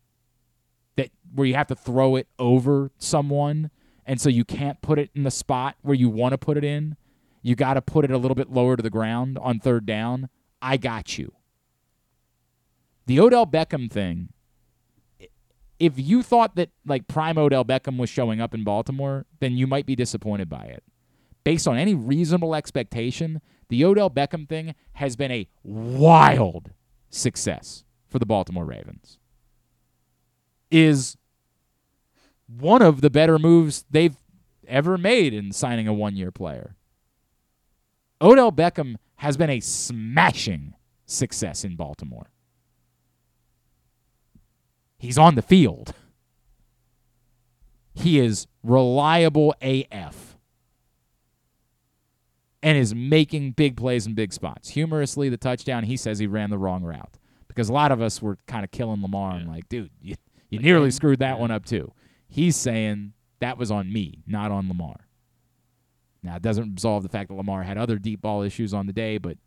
that 0.95 1.11
where 1.31 1.45
you 1.45 1.53
have 1.53 1.67
to 1.67 1.75
throw 1.75 2.15
it 2.15 2.27
over 2.39 2.91
someone 2.97 3.69
and 4.03 4.19
so 4.19 4.29
you 4.29 4.43
can't 4.43 4.81
put 4.81 4.97
it 4.97 5.11
in 5.13 5.21
the 5.21 5.31
spot 5.31 5.75
where 5.83 5.95
you 5.95 6.09
want 6.09 6.31
to 6.31 6.39
put 6.39 6.57
it 6.57 6.63
in. 6.63 6.97
You 7.43 7.55
got 7.55 7.75
to 7.75 7.81
put 7.83 8.03
it 8.03 8.09
a 8.09 8.17
little 8.17 8.35
bit 8.35 8.49
lower 8.49 8.77
to 8.77 8.81
the 8.81 8.89
ground 8.89 9.37
on 9.37 9.59
third 9.59 9.85
down. 9.85 10.29
I 10.59 10.77
got 10.77 11.19
you. 11.19 11.33
The 13.05 13.19
Odell 13.19 13.45
Beckham 13.45 13.91
thing. 13.91 14.29
If 15.79 15.93
you 15.97 16.23
thought 16.23 16.55
that 16.55 16.69
like 16.85 17.07
prime 17.07 17.37
Odell 17.37 17.65
Beckham 17.65 17.97
was 17.97 18.09
showing 18.09 18.41
up 18.41 18.53
in 18.53 18.63
Baltimore, 18.63 19.25
then 19.39 19.57
you 19.57 19.67
might 19.67 19.85
be 19.85 19.95
disappointed 19.95 20.49
by 20.49 20.63
it. 20.63 20.83
Based 21.43 21.67
on 21.67 21.77
any 21.77 21.93
reasonable 21.93 22.55
expectation, 22.55 23.41
the 23.69 23.85
Odell 23.85 24.09
Beckham 24.09 24.49
thing 24.49 24.75
has 24.93 25.15
been 25.15 25.31
a 25.31 25.47
wild 25.63 26.71
success 27.09 27.83
for 28.07 28.19
the 28.19 28.25
Baltimore 28.25 28.65
Ravens. 28.65 29.19
Is 30.71 31.15
one 32.47 32.81
of 32.81 33.01
the 33.01 33.09
better 33.09 33.37
moves 33.37 33.85
they've 33.89 34.17
ever 34.67 34.97
made 34.97 35.33
in 35.33 35.51
signing 35.51 35.87
a 35.87 35.93
one 35.93 36.15
year 36.15 36.31
player. 36.31 36.75
Odell 38.21 38.51
Beckham 38.51 38.95
has 39.17 39.37
been 39.37 39.49
a 39.49 39.59
smashing 39.59 40.73
success 41.05 41.63
in 41.63 41.75
Baltimore. 41.75 42.31
He's 44.97 45.17
on 45.17 45.35
the 45.35 45.41
field. 45.41 45.93
He 47.93 48.19
is 48.19 48.47
reliable 48.63 49.55
AF 49.61 50.37
and 52.61 52.77
is 52.77 52.93
making 52.93 53.51
big 53.51 53.77
plays 53.77 54.05
in 54.05 54.13
big 54.13 54.33
spots. 54.33 54.69
Humorously, 54.69 55.29
the 55.29 55.37
touchdown, 55.37 55.83
he 55.83 55.97
says 55.97 56.19
he 56.19 56.27
ran 56.27 56.49
the 56.49 56.57
wrong 56.57 56.83
route 56.83 57.17
because 57.47 57.69
a 57.69 57.73
lot 57.73 57.91
of 57.91 58.01
us 58.01 58.21
were 58.21 58.37
kind 58.47 58.63
of 58.63 58.71
killing 58.71 59.01
Lamar 59.01 59.35
and 59.35 59.47
like, 59.47 59.69
dude, 59.69 59.91
you, 60.01 60.15
you 60.49 60.59
nearly 60.59 60.91
screwed 60.91 61.19
that 61.19 61.39
one 61.39 61.51
up 61.51 61.65
too. 61.65 61.91
He's 62.27 62.55
saying 62.55 63.13
that 63.39 63.57
was 63.57 63.71
on 63.71 63.91
me, 63.91 64.23
not 64.27 64.51
on 64.51 64.67
Lamar. 64.67 65.07
Now, 66.23 66.35
it 66.35 66.41
doesn't 66.41 66.73
absolve 66.73 67.03
the 67.03 67.09
fact 67.09 67.29
that 67.29 67.35
Lamar 67.35 67.63
had 67.63 67.77
other 67.77 67.97
deep 67.97 68.21
ball 68.21 68.41
issues 68.41 68.73
on 68.73 68.85
the 68.85 68.93
day, 68.93 69.17
but 69.17 69.37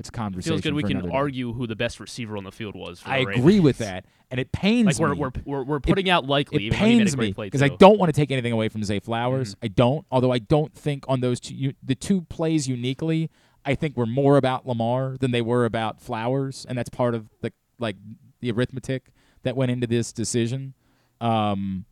it's 0.00 0.08
a 0.08 0.10
It 0.10 0.14
conversation. 0.14 0.52
feels 0.54 0.60
good 0.62 0.74
we 0.74 0.82
can 0.82 1.10
argue 1.10 1.52
who 1.52 1.66
the 1.68 1.76
best 1.76 2.00
receiver 2.00 2.36
on 2.36 2.42
the 2.44 2.50
field 2.50 2.74
was. 2.74 2.98
For 3.00 3.10
I 3.10 3.18
agree 3.18 3.60
with 3.60 3.78
that, 3.78 4.04
and 4.30 4.40
it 4.40 4.50
pains 4.50 4.86
Like 4.86 4.98
we're 4.98 5.14
me. 5.14 5.20
we're 5.20 5.30
we're, 5.44 5.62
we're 5.64 5.76
It- 5.76 5.82
putting 5.84 6.10
out 6.10 6.26
likely. 6.26 6.64
It 6.66 6.66
even 6.66 6.78
though 6.80 6.84
he 6.86 6.90
made 6.96 7.00
a 7.02 7.04
pains 7.04 7.16
me 7.16 7.32
because 7.46 7.62
I. 7.62 7.68
Mm-hmm. 7.68 7.76
don't 7.76 7.98
want 7.98 8.12
to 8.12 8.20
take 8.20 8.30
anything 8.32 8.52
away 8.52 8.68
from 8.68 8.82
Zay 8.82 8.98
Flowers. 8.98 9.54
I 9.62 9.68
don't. 9.68 10.04
Although 10.10 10.32
I 10.32 10.38
don't 10.38 10.74
think 10.74 11.04
on 11.06 11.20
those 11.20 11.38
two, 11.38 11.54
you, 11.54 11.74
the 11.82 11.94
two 11.94 12.22
plays 12.22 12.66
uniquely, 12.66 13.30
I 13.64 13.74
think 13.76 13.96
were 13.96 14.06
more 14.06 14.36
about 14.36 14.66
Lamar 14.66 15.16
than 15.20 15.30
they 15.30 15.42
were 15.42 15.64
about 15.64 16.00
Flowers, 16.00 16.66
and 16.68 16.76
that's 16.76 16.90
part 16.90 17.14
of 17.14 17.28
the 17.42 17.52
like 17.78 17.96
the 18.40 18.50
arithmetic 18.50 19.10
that 19.42 19.54
went 19.56 19.70
into 19.70 19.86
this 19.86 20.12
decision. 20.12 20.74
Um, 21.20 21.84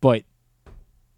but 0.00 0.22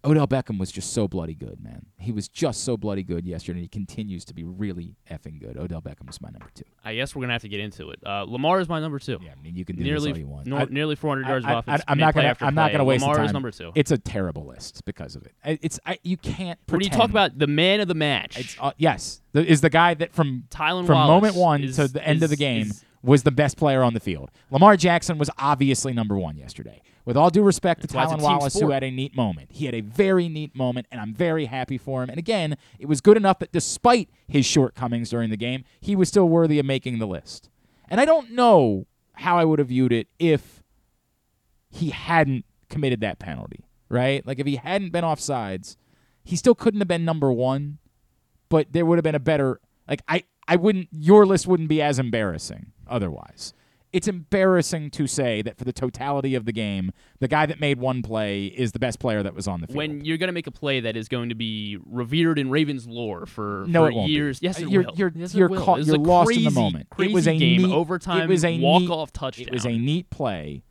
Odell 0.05 0.27
Beckham 0.27 0.57
was 0.57 0.71
just 0.71 0.93
so 0.93 1.09
bloody 1.09 1.33
good, 1.33 1.61
man. 1.61 1.85
He 1.97 2.13
was 2.13 2.29
just 2.29 2.63
so 2.63 2.77
bloody 2.77 3.03
good 3.03 3.25
yesterday, 3.25 3.57
and 3.59 3.63
he 3.63 3.67
continues 3.67 4.23
to 4.25 4.33
be 4.33 4.45
really 4.45 4.95
effing 5.11 5.39
good. 5.39 5.57
Odell 5.57 5.81
Beckham 5.81 6.09
is 6.09 6.21
my 6.21 6.29
number 6.29 6.47
two. 6.55 6.63
I 6.85 6.95
guess 6.95 7.13
we're 7.13 7.21
gonna 7.23 7.33
have 7.33 7.41
to 7.41 7.49
get 7.49 7.59
into 7.59 7.89
it. 7.89 7.99
Uh, 8.05 8.23
Lamar 8.23 8.61
is 8.61 8.69
my 8.69 8.79
number 8.79 8.97
two. 8.97 9.19
Yeah, 9.21 9.31
I 9.37 9.41
mean 9.43 9.55
you 9.57 9.65
can 9.65 9.75
do 9.75 9.83
nearly 9.83 10.11
this 10.11 10.17
all 10.17 10.19
you 10.19 10.27
want. 10.27 10.47
nor- 10.47 10.59
I- 10.61 10.67
nearly 10.69 10.95
400 10.95 11.27
yards 11.27 11.45
I, 11.45 11.51
of 11.51 11.57
offense. 11.59 11.83
I, 11.85 11.91
am 11.91 11.97
not 11.97 12.13
gonna. 12.13 12.35
I'm 12.39 12.55
not 12.55 12.71
gonna 12.71 12.85
waste 12.85 13.01
Lamar 13.01 13.17
time. 13.17 13.25
is 13.25 13.33
number 13.33 13.51
two. 13.51 13.71
It's 13.75 13.91
a 13.91 13.97
terrible 13.97 14.45
list 14.45 14.85
because 14.85 15.17
of 15.17 15.25
it. 15.25 15.33
It's 15.61 15.79
I, 15.85 15.99
you 16.03 16.15
can't. 16.15 16.57
when 16.69 16.81
you 16.81 16.89
talk 16.89 17.09
about 17.09 17.37
the 17.37 17.47
man 17.47 17.81
of 17.81 17.89
the 17.89 17.95
match, 17.95 18.39
It's, 18.39 18.55
uh, 18.59 18.71
yes, 18.77 19.21
the, 19.33 19.45
is 19.45 19.59
the 19.59 19.69
guy 19.69 19.95
that 19.95 20.13
from 20.13 20.45
Tylan 20.49 20.85
from 20.85 20.95
Wallace 20.95 21.09
moment 21.09 21.35
one 21.35 21.63
is- 21.63 21.75
to 21.75 21.89
the 21.89 22.05
end 22.07 22.23
of 22.23 22.29
the 22.29 22.37
game 22.37 22.67
is- 22.67 22.85
was 23.01 23.23
the 23.23 23.31
best 23.31 23.57
player 23.57 23.81
on 23.83 23.93
the 23.93 23.99
field. 23.99 24.29
Lamar 24.51 24.75
Jackson 24.77 25.17
was 25.17 25.29
obviously 25.37 25.93
number 25.93 26.17
one 26.17 26.37
yesterday. 26.37 26.81
With 27.05 27.17
all 27.17 27.29
due 27.29 27.43
respect 27.43 27.81
to 27.81 27.87
That's 27.87 27.95
why 27.95 28.03
it's 28.03 28.13
a 28.13 28.15
Tylan 28.15 28.19
team 28.19 28.37
Wallace, 28.37 28.59
who 28.59 28.69
had 28.71 28.83
a 28.83 28.91
neat 28.91 29.15
moment, 29.15 29.51
he 29.51 29.65
had 29.65 29.73
a 29.73 29.81
very 29.81 30.29
neat 30.29 30.55
moment, 30.55 30.87
and 30.91 31.01
I'm 31.01 31.13
very 31.13 31.45
happy 31.45 31.77
for 31.77 32.03
him. 32.03 32.09
And 32.09 32.19
again, 32.19 32.57
it 32.77 32.87
was 32.87 33.01
good 33.01 33.17
enough 33.17 33.39
that 33.39 33.51
despite 33.51 34.09
his 34.27 34.45
shortcomings 34.45 35.09
during 35.09 35.29
the 35.29 35.37
game, 35.37 35.63
he 35.79 35.95
was 35.95 36.09
still 36.09 36.29
worthy 36.29 36.59
of 36.59 36.65
making 36.65 36.99
the 36.99 37.07
list. 37.07 37.49
And 37.89 37.99
I 37.99 38.05
don't 38.05 38.31
know 38.31 38.85
how 39.13 39.37
I 39.37 39.45
would 39.45 39.59
have 39.59 39.69
viewed 39.69 39.91
it 39.91 40.07
if 40.19 40.63
he 41.69 41.89
hadn't 41.89 42.45
committed 42.69 43.01
that 43.01 43.19
penalty, 43.19 43.65
right? 43.89 44.25
Like 44.25 44.39
if 44.39 44.45
he 44.45 44.57
hadn't 44.57 44.91
been 44.91 45.03
offsides, 45.03 45.75
he 46.23 46.35
still 46.35 46.55
couldn't 46.55 46.79
have 46.79 46.87
been 46.87 47.05
number 47.05 47.31
one, 47.31 47.79
but 48.49 48.71
there 48.71 48.85
would 48.85 48.97
have 48.97 49.03
been 49.03 49.15
a 49.15 49.19
better 49.19 49.59
like 49.87 50.01
I 50.07 50.23
I 50.47 50.55
wouldn't 50.55 50.89
your 50.91 51.25
list 51.25 51.47
wouldn't 51.47 51.69
be 51.69 51.81
as 51.81 51.99
embarrassing 51.99 52.71
otherwise. 52.87 53.53
It's 53.91 54.07
embarrassing 54.07 54.91
to 54.91 55.07
say 55.07 55.41
that 55.41 55.57
for 55.57 55.63
the 55.63 55.73
totality 55.73 56.35
of 56.35 56.45
the 56.45 56.51
game, 56.51 56.91
the 57.19 57.27
guy 57.27 57.47
that 57.47 57.59
made 57.59 57.79
one 57.79 58.03
play 58.03 58.45
is 58.45 58.71
the 58.71 58.77
best 58.79 58.99
player 58.99 59.23
that 59.23 59.33
was 59.33 59.47
on 59.47 59.61
the 59.61 59.67
field. 59.67 59.77
when 59.77 60.05
you're 60.05 60.17
gonna 60.17 60.31
make 60.31 60.45
a 60.45 60.51
play 60.51 60.79
that 60.81 60.95
is 60.95 61.07
going 61.07 61.29
to 61.29 61.35
be 61.35 61.77
revered 61.85 62.37
in 62.37 62.51
Ravens 62.51 62.87
lore 62.87 63.25
for, 63.25 63.65
no, 63.67 63.85
for 63.85 63.89
it 63.89 63.95
won't 63.95 64.07
be. 64.07 64.13
years. 64.13 64.39
Yes, 64.43 64.59
uh, 64.59 64.63
it 64.65 64.69
you're, 64.69 64.83
will. 64.83 64.93
You're, 64.95 65.11
Yes, 65.15 65.33
it 65.33 65.37
you're, 65.39 65.49
will. 65.49 65.63
caught, 65.63 65.79
It 65.79 65.87
you're 65.87 65.95
a 65.95 65.99
lost 65.99 66.31
in 66.31 66.43
the 66.43 66.51
moment. 66.51 66.89
Crazy 66.91 67.11
it 67.11 67.13
was 67.15 67.27
a 67.27 67.37
game, 67.37 67.63
neat, 67.63 67.73
overtime, 67.73 68.21
it 68.21 68.29
was 68.29 68.45
a 68.45 68.59
walk-off 68.59 69.11
touchdown. 69.11 69.47
It 69.47 69.53
was 69.53 69.65
a 69.65 69.77
neat 69.77 70.09
play. 70.11 70.63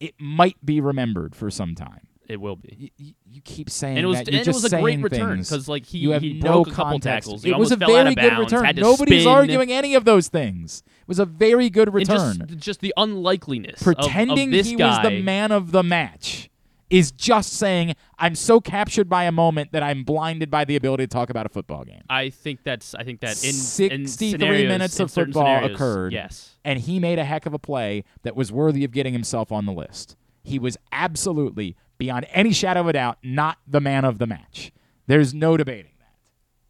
It 0.00 0.14
might 0.18 0.56
be 0.64 0.80
remembered 0.80 1.36
for 1.36 1.50
some 1.50 1.76
time. 1.76 2.08
It 2.28 2.40
will 2.40 2.56
be. 2.56 2.92
You, 2.96 3.14
you 3.26 3.40
keep 3.42 3.68
saying 3.68 3.98
And 3.98 4.04
it 4.04 4.08
was 4.08 4.18
that. 4.18 4.28
You're 4.32 4.38
and 4.40 4.48
it 4.48 4.54
was 4.54 4.72
a 4.72 4.80
great 4.80 5.02
return 5.02 5.40
because 5.40 5.68
like 5.68 5.84
he 5.84 5.98
you 5.98 6.10
have 6.10 6.22
he 6.22 6.34
no 6.34 6.62
broke 6.64 6.68
a 6.68 6.70
couple 6.70 6.92
context. 6.92 7.26
tackles. 7.28 7.42
He 7.42 7.50
It 7.50 7.58
was 7.58 7.70
a 7.72 7.76
very 7.76 8.14
good 8.14 8.30
bounds, 8.30 8.52
return. 8.52 8.76
Nobody's 8.76 9.22
spin. 9.22 9.32
arguing 9.32 9.72
any 9.72 9.94
of 9.94 10.04
those 10.04 10.28
things. 10.28 10.82
It 10.86 11.08
was 11.08 11.18
a 11.18 11.26
very 11.26 11.68
good 11.68 11.92
return. 11.92 12.44
just, 12.46 12.58
just 12.58 12.80
the 12.80 12.94
unlikeliness 12.96 13.82
Pretending 13.82 14.48
of, 14.48 14.52
this 14.52 14.68
he 14.68 14.76
guy. 14.76 14.88
was 14.88 15.02
the 15.02 15.22
man 15.22 15.52
of 15.52 15.72
the 15.72 15.82
match 15.82 16.48
is 16.90 17.10
just 17.12 17.52
saying 17.54 17.94
I'm 18.18 18.34
so 18.34 18.60
captured 18.60 19.08
by 19.08 19.24
a 19.24 19.32
moment 19.32 19.72
that 19.72 19.82
I'm 19.82 20.04
blinded 20.04 20.50
by 20.50 20.64
the 20.64 20.76
ability 20.76 21.04
to 21.04 21.08
talk 21.08 21.28
about 21.28 21.44
a 21.44 21.48
football 21.48 21.84
game. 21.84 22.02
I 22.08 22.30
think 22.30 22.62
that's. 22.62 22.94
I 22.94 23.02
think 23.04 23.20
that 23.20 23.42
in 23.44 23.52
63 23.52 24.62
in 24.62 24.68
minutes 24.68 25.00
of 25.00 25.10
football 25.12 25.64
occurred. 25.64 26.12
Yes. 26.12 26.56
And 26.64 26.78
he 26.78 26.98
made 26.98 27.18
a 27.18 27.24
heck 27.24 27.46
of 27.46 27.52
a 27.52 27.58
play 27.58 28.04
that 28.22 28.36
was 28.36 28.52
worthy 28.52 28.84
of 28.84 28.92
getting 28.92 29.12
himself 29.12 29.50
on 29.52 29.66
the 29.66 29.72
list. 29.72 30.16
He 30.42 30.58
was 30.58 30.76
absolutely, 30.92 31.74
beyond 31.98 32.26
any 32.30 32.52
shadow 32.52 32.80
of 32.80 32.88
a 32.88 32.92
doubt, 32.92 33.18
not 33.22 33.58
the 33.66 33.80
man 33.80 34.04
of 34.04 34.18
the 34.18 34.26
match. 34.26 34.72
There's 35.06 35.34
no 35.34 35.56
debating 35.56 35.92
that. 35.98 36.14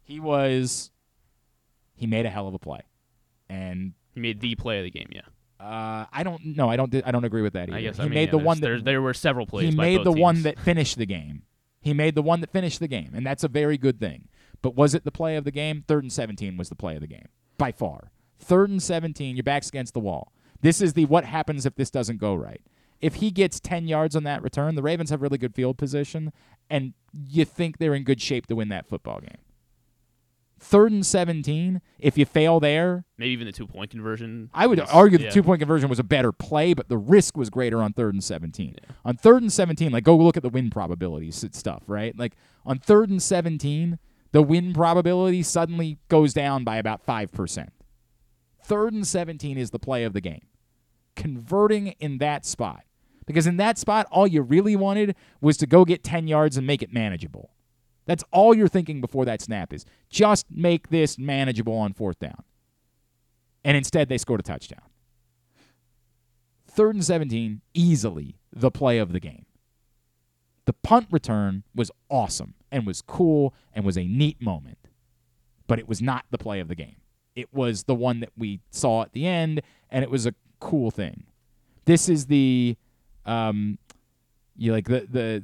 He 0.03 0.19
was. 0.19 0.91
He 1.95 2.07
made 2.07 2.25
a 2.25 2.29
hell 2.29 2.47
of 2.47 2.53
a 2.53 2.59
play. 2.59 2.81
And 3.49 3.93
He 4.13 4.19
made 4.19 4.41
the 4.41 4.55
play 4.55 4.79
of 4.79 4.83
the 4.83 4.91
game. 4.91 5.09
Yeah. 5.11 5.21
uh, 5.59 6.05
I 6.11 6.23
don't 6.23 6.43
no, 6.45 6.69
I 6.69 6.75
don't 6.75 6.93
I 7.05 7.11
don't 7.11 7.23
agree 7.23 7.41
with 7.41 7.53
that 7.53 7.69
either. 7.69 7.77
I 7.77 7.81
guess 7.81 7.97
he 7.97 8.01
I 8.01 8.05
mean, 8.05 8.13
made 8.15 8.25
yeah, 8.29 8.31
the 8.31 8.37
one 8.39 8.59
that 8.59 8.83
there, 8.83 9.01
were 9.01 9.13
several 9.13 9.45
plays. 9.45 9.69
he 9.69 9.75
made 9.75 10.03
the 10.03 10.11
one 10.11 10.43
that 10.43 10.59
finished 10.59 10.97
the 10.97 11.05
game. 11.05 11.43
He 11.81 11.93
made 11.93 12.15
the 12.15 12.21
one 12.23 12.41
that 12.41 12.51
finished 12.51 12.79
the 12.79 12.87
game, 12.87 13.11
and 13.13 13.25
that's 13.25 13.43
a 13.43 13.47
very 13.47 13.77
good 13.77 13.99
thing. 13.99 14.27
But 14.61 14.75
was 14.75 14.95
it 14.95 15.03
the 15.05 15.11
play 15.11 15.35
of 15.35 15.43
the 15.43 15.51
game? 15.51 15.83
Third 15.87 16.03
and 16.03 16.11
17 16.11 16.57
was 16.57 16.69
the 16.69 16.75
play 16.75 16.95
of 16.95 17.01
the 17.01 17.07
game 17.07 17.27
by 17.57 17.71
far. 17.71 18.11
Third 18.39 18.69
and 18.71 18.81
17, 18.81 19.35
your 19.35 19.43
back's 19.43 19.69
against 19.69 19.93
the 19.93 19.99
wall. 19.99 20.33
This 20.61 20.81
is 20.81 20.93
the 20.93 21.05
what 21.05 21.25
happens 21.25 21.65
if 21.65 21.75
this 21.75 21.91
doesn't 21.91 22.17
go 22.17 22.33
right. 22.33 22.61
If 23.01 23.15
he 23.15 23.31
gets 23.31 23.59
10 23.59 23.87
yards 23.87 24.15
on 24.15 24.23
that 24.23 24.41
return, 24.41 24.75
the 24.75 24.81
Ravens 24.81 25.09
have 25.09 25.21
really 25.21 25.37
good 25.37 25.53
field 25.53 25.77
position, 25.77 26.31
and 26.69 26.93
you 27.13 27.45
think 27.45 27.77
they're 27.77 27.93
in 27.93 28.03
good 28.03 28.21
shape 28.21 28.47
to 28.47 28.55
win 28.55 28.69
that 28.69 28.87
football 28.87 29.19
game. 29.19 29.37
Third 30.57 30.91
and 30.93 31.05
17, 31.05 31.81
if 31.99 32.17
you 32.17 32.25
fail 32.25 32.59
there, 32.61 33.03
maybe 33.17 33.31
even 33.31 33.45
the 33.45 33.51
two 33.51 33.67
point 33.67 33.91
conversion. 33.91 34.49
I 34.53 34.67
would 34.67 34.79
was- 34.79 34.89
argue 34.89 35.17
the 35.17 35.25
yeah. 35.25 35.29
two 35.29 35.43
point 35.43 35.59
conversion 35.59 35.89
was 35.89 35.99
a 35.99 36.03
better 36.03 36.31
play, 36.31 36.73
but 36.73 36.87
the 36.87 36.97
risk 36.97 37.35
was 37.35 37.49
greater 37.49 37.83
on 37.83 37.91
third 37.93 38.13
and 38.13 38.23
17. 38.23 38.75
On 39.03 39.17
third 39.17 39.41
and 39.41 39.51
17, 39.51 39.91
like 39.91 40.05
go 40.05 40.15
look 40.15 40.37
at 40.37 40.43
the 40.43 40.49
win 40.49 40.69
probabilities 40.69 41.45
stuff, 41.51 41.83
right? 41.87 42.17
Like 42.17 42.33
on 42.65 42.79
third 42.79 43.09
and 43.09 43.21
17, 43.21 43.99
the 44.31 44.41
win 44.41 44.73
probability 44.73 45.43
suddenly 45.43 45.99
goes 46.07 46.33
down 46.33 46.63
by 46.63 46.77
about 46.77 47.05
5%. 47.05 47.67
Third 48.63 48.93
and 48.93 49.05
17 49.05 49.57
is 49.57 49.69
the 49.69 49.79
play 49.79 50.03
of 50.03 50.13
the 50.13 50.21
game. 50.21 50.41
Converting 51.15 51.87
in 51.99 52.17
that 52.19 52.45
spot. 52.45 52.83
Because 53.25 53.47
in 53.47 53.57
that 53.57 53.77
spot, 53.77 54.07
all 54.11 54.27
you 54.27 54.41
really 54.41 54.75
wanted 54.75 55.15
was 55.41 55.57
to 55.57 55.65
go 55.65 55.83
get 55.85 56.03
10 56.03 56.27
yards 56.27 56.57
and 56.57 56.67
make 56.67 56.83
it 56.83 56.93
manageable. 56.93 57.51
That's 58.05 58.23
all 58.31 58.53
you're 58.53 58.67
thinking 58.67 59.01
before 59.01 59.25
that 59.25 59.41
snap 59.41 59.73
is 59.73 59.85
just 60.09 60.45
make 60.51 60.89
this 60.89 61.17
manageable 61.17 61.75
on 61.75 61.93
fourth 61.93 62.19
down. 62.19 62.43
And 63.63 63.75
instead, 63.75 64.09
they 64.09 64.19
scored 64.19 64.39
a 64.39 64.43
touchdown. 64.43 64.83
Third 66.67 66.95
and 66.95 67.03
17, 67.03 67.61
easily 67.73 68.37
the 68.53 68.69
play 68.69 68.99
of 68.99 69.11
the 69.11 69.19
game. 69.19 69.45
The 70.65 70.73
punt 70.73 71.07
return 71.09 71.63
was 71.73 71.89
awesome 72.09 72.53
and 72.71 72.85
was 72.85 73.01
cool 73.01 73.53
and 73.73 73.85
was 73.85 73.97
a 73.97 74.05
neat 74.05 74.41
moment, 74.41 74.77
but 75.67 75.79
it 75.79 75.87
was 75.87 76.01
not 76.01 76.25
the 76.29 76.37
play 76.37 76.59
of 76.59 76.67
the 76.67 76.75
game. 76.75 76.97
It 77.35 77.53
was 77.53 77.83
the 77.83 77.95
one 77.95 78.19
that 78.19 78.31
we 78.37 78.61
saw 78.71 79.03
at 79.03 79.13
the 79.13 79.25
end, 79.25 79.61
and 79.89 80.03
it 80.03 80.09
was 80.09 80.25
a 80.25 80.33
cool 80.59 80.91
thing. 80.91 81.23
This 81.85 82.09
is 82.09 82.25
the, 82.27 82.77
um, 83.25 83.77
you 84.57 84.71
like 84.71 84.87
the 84.87 85.07
the 85.09 85.43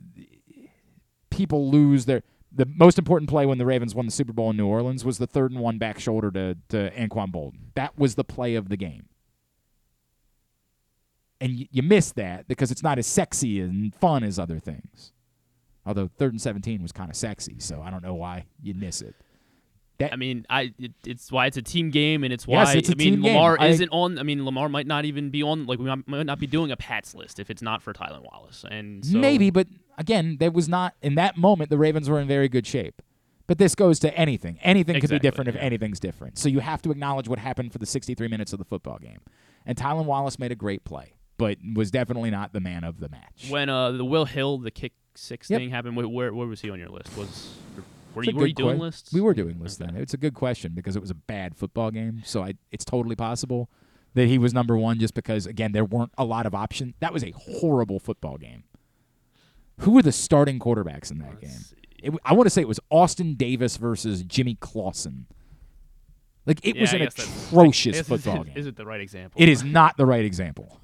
people 1.29 1.69
lose 1.69 2.05
their 2.05 2.23
the 2.51 2.65
most 2.65 2.99
important 2.99 3.29
play 3.29 3.45
when 3.45 3.57
the 3.57 3.65
Ravens 3.65 3.95
won 3.95 4.05
the 4.05 4.11
Super 4.11 4.33
Bowl 4.33 4.49
in 4.49 4.57
New 4.57 4.67
Orleans 4.67 5.05
was 5.05 5.17
the 5.17 5.27
third 5.27 5.51
and 5.51 5.59
one 5.59 5.77
back 5.77 5.99
shoulder 5.99 6.31
to 6.31 6.57
to 6.69 6.91
Anquan 6.91 7.31
Boldin. 7.31 7.71
That 7.75 7.97
was 7.97 8.15
the 8.15 8.23
play 8.23 8.55
of 8.55 8.69
the 8.69 8.77
game. 8.77 9.07
And 11.39 11.67
you 11.71 11.81
miss 11.81 12.11
that 12.11 12.47
because 12.47 12.69
it's 12.69 12.83
not 12.83 12.99
as 12.99 13.07
sexy 13.07 13.61
and 13.61 13.95
fun 13.95 14.23
as 14.23 14.37
other 14.37 14.59
things. 14.59 15.11
Although 15.85 16.07
third 16.07 16.33
and 16.33 16.41
17 16.41 16.83
was 16.83 16.91
kind 16.91 17.09
of 17.09 17.15
sexy, 17.15 17.55
so 17.57 17.81
I 17.81 17.89
don't 17.89 18.03
know 18.03 18.13
why 18.13 18.45
you'd 18.61 18.79
miss 18.79 19.01
it. 19.01 19.15
I 20.11 20.15
mean, 20.15 20.45
I 20.49 20.73
it, 20.79 20.91
it's 21.05 21.31
why 21.31 21.45
it's 21.47 21.57
a 21.57 21.61
team 21.61 21.89
game, 21.91 22.23
and 22.23 22.31
it's 22.33 22.47
why 22.47 22.59
Yes, 22.63 22.75
it's 22.75 22.89
a 22.89 22.93
I 22.93 22.95
mean 22.95 23.13
team 23.13 23.21
game. 23.23 23.35
Lamar 23.35 23.57
I- 23.59 23.67
isn't 23.67 23.89
on. 23.89 24.17
I 24.19 24.23
mean, 24.23 24.45
Lamar 24.45 24.69
might 24.69 24.87
not 24.87 25.05
even 25.05 25.29
be 25.29 25.43
on. 25.43 25.65
Like 25.65 25.79
we 25.79 25.85
might, 25.85 26.07
might 26.07 26.25
not 26.25 26.39
be 26.39 26.47
doing 26.47 26.71
a 26.71 26.77
Pats 26.77 27.13
list 27.15 27.39
if 27.39 27.49
it's 27.49 27.61
not 27.61 27.81
for 27.81 27.93
Tylan 27.93 28.23
Wallace. 28.31 28.63
And 28.69 29.05
so, 29.05 29.17
Maybe, 29.17 29.49
but 29.49 29.67
again, 29.97 30.37
there 30.39 30.51
was 30.51 30.67
not 30.69 30.93
in 31.01 31.15
that 31.15 31.37
moment. 31.37 31.69
The 31.69 31.77
Ravens 31.77 32.09
were 32.09 32.19
in 32.19 32.27
very 32.27 32.49
good 32.49 32.65
shape. 32.67 33.01
But 33.47 33.57
this 33.57 33.75
goes 33.75 33.99
to 33.99 34.15
anything. 34.17 34.59
Anything 34.61 34.95
could 34.95 35.09
be 35.09 35.15
Exactly, 35.17 35.19
different 35.29 35.47
if 35.49 35.55
anything's 35.57 35.99
different. 35.99 36.37
So 36.37 36.47
you 36.47 36.59
have 36.59 36.81
to 36.83 36.91
acknowledge 36.91 37.27
what 37.27 37.37
happened 37.37 37.73
for 37.73 37.79
the 37.79 37.85
63 37.85 38.29
minutes 38.29 38.53
of 38.53 38.59
the 38.59 38.65
football 38.65 38.97
game. 38.97 39.19
And 39.65 39.77
Tylan 39.77 40.05
Wallace 40.05 40.39
made 40.39 40.53
a 40.53 40.55
great 40.55 40.85
play, 40.85 41.15
but 41.37 41.57
was 41.75 41.91
definitely 41.91 42.31
not 42.31 42.53
the 42.53 42.61
man 42.61 42.85
of 42.85 42.99
the 43.01 43.09
match. 43.09 43.47
when 43.49 43.67
uh 43.67 43.91
the 43.91 44.05
Will 44.05 44.23
Hill 44.25 44.59
the 44.59 44.71
kick 44.71 44.93
six 45.15 45.49
Yep. 45.49 45.59
thing 45.59 45.69
happened, 45.69 45.97
where, 45.97 46.07
where 46.07 46.33
where 46.33 46.47
was 46.47 46.61
he 46.61 46.69
on 46.69 46.79
your 46.79 46.87
list? 46.89 47.17
Was 47.17 47.53
were 48.13 48.23
you 48.23 48.35
were 48.35 48.47
you 48.47 48.53
doing 48.53 48.77
que- 48.77 48.83
lists? 48.83 49.13
We 49.13 49.21
were 49.21 49.33
doing 49.33 49.59
lists 49.59 49.77
then. 49.77 49.95
It's 49.95 50.13
a 50.13 50.17
good 50.17 50.33
question 50.33 50.73
because 50.73 50.95
it 50.95 51.01
was 51.01 51.11
a 51.11 51.15
bad 51.15 51.55
football 51.55 51.91
game. 51.91 52.21
So 52.25 52.43
I, 52.43 52.55
it's 52.71 52.85
totally 52.85 53.15
possible 53.15 53.69
that 54.13 54.27
he 54.27 54.37
was 54.37 54.53
number 54.53 54.77
one 54.77 54.99
just 54.99 55.13
because 55.13 55.45
again 55.45 55.71
there 55.71 55.85
weren't 55.85 56.11
a 56.17 56.25
lot 56.25 56.45
of 56.45 56.53
options. 56.53 56.95
That 56.99 57.13
was 57.13 57.23
a 57.23 57.31
horrible 57.31 57.99
football 57.99 58.37
game. 58.37 58.63
Who 59.79 59.91
were 59.91 60.01
the 60.01 60.11
starting 60.11 60.59
quarterbacks 60.59 61.11
in 61.11 61.19
that 61.19 61.39
game? 61.41 61.59
It, 62.03 62.13
I 62.25 62.33
want 62.33 62.45
to 62.45 62.49
say 62.49 62.61
it 62.61 62.67
was 62.67 62.79
Austin 62.89 63.35
Davis 63.35 63.77
versus 63.77 64.23
Jimmy 64.23 64.55
Clausen. 64.55 65.27
Like 66.45 66.59
it 66.65 66.75
Yeah, 66.75 66.81
was 66.81 66.93
an 66.93 67.01
atrocious 67.03 68.01
football 68.01 68.41
is, 68.41 68.47
game. 68.47 68.57
Is 68.57 68.67
it 68.67 68.75
the 68.75 68.85
right 68.85 69.01
example? 69.01 69.41
It 69.41 69.47
is 69.49 69.63
not 69.63 69.97
the 69.97 70.05
right 70.05 70.25
example. 70.25 70.79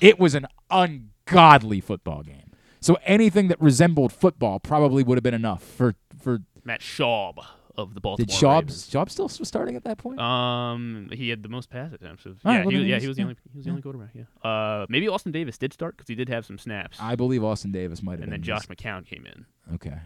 It 0.00 0.18
was 0.18 0.34
an 0.34 0.46
ungodly 0.70 1.80
football 1.80 2.22
game. 2.22 2.50
So 2.80 2.96
anything 3.04 3.48
that 3.48 3.60
resembled 3.60 4.12
football 4.12 4.58
probably 4.58 5.02
would 5.02 5.16
have 5.16 5.22
been 5.22 5.34
enough 5.34 5.62
for 5.62 5.94
for 6.20 6.40
Matt 6.64 6.80
Schaub 6.80 7.44
of 7.76 7.94
the 7.94 8.00
Baltimore 8.00 8.26
did 8.26 8.34
Schaub 8.34 8.60
Ravens. 8.62 8.90
Schaub 8.90 9.10
still 9.10 9.24
was 9.26 9.48
starting 9.48 9.76
at 9.76 9.84
that 9.84 9.98
point? 9.98 10.20
Um, 10.20 11.08
he 11.12 11.28
had 11.28 11.42
the 11.42 11.48
most 11.48 11.70
pass 11.70 11.92
attempts. 11.92 12.26
Of, 12.26 12.38
yeah, 12.44 12.50
right, 12.50 12.64
well, 12.64 12.70
he, 12.70 12.78
then 12.78 12.86
yeah, 12.86 12.98
he 12.98 13.08
was 13.08 13.16
the 13.16 13.22
only 13.22 13.36
he 13.52 13.58
was 13.58 13.64
the 13.64 13.70
only 13.70 13.82
quarterback. 13.82 14.10
Yeah. 14.14 14.48
Uh, 14.48 14.86
maybe 14.88 15.08
Austin 15.08 15.32
Davis 15.32 15.58
did 15.58 15.72
start 15.72 15.96
because 15.96 16.08
he 16.08 16.14
did 16.14 16.28
have 16.28 16.44
some 16.44 16.58
snaps, 16.58 16.98
I 17.00 17.16
believe 17.16 17.42
Austin 17.44 17.72
Davis 17.72 18.02
might 18.02 18.14
have 18.14 18.22
and 18.24 18.32
then 18.32 18.42
Josh 18.42 18.66
McCown 18.66 19.06
came 19.06 19.26
in. 19.26 19.46
Okay. 19.74 19.98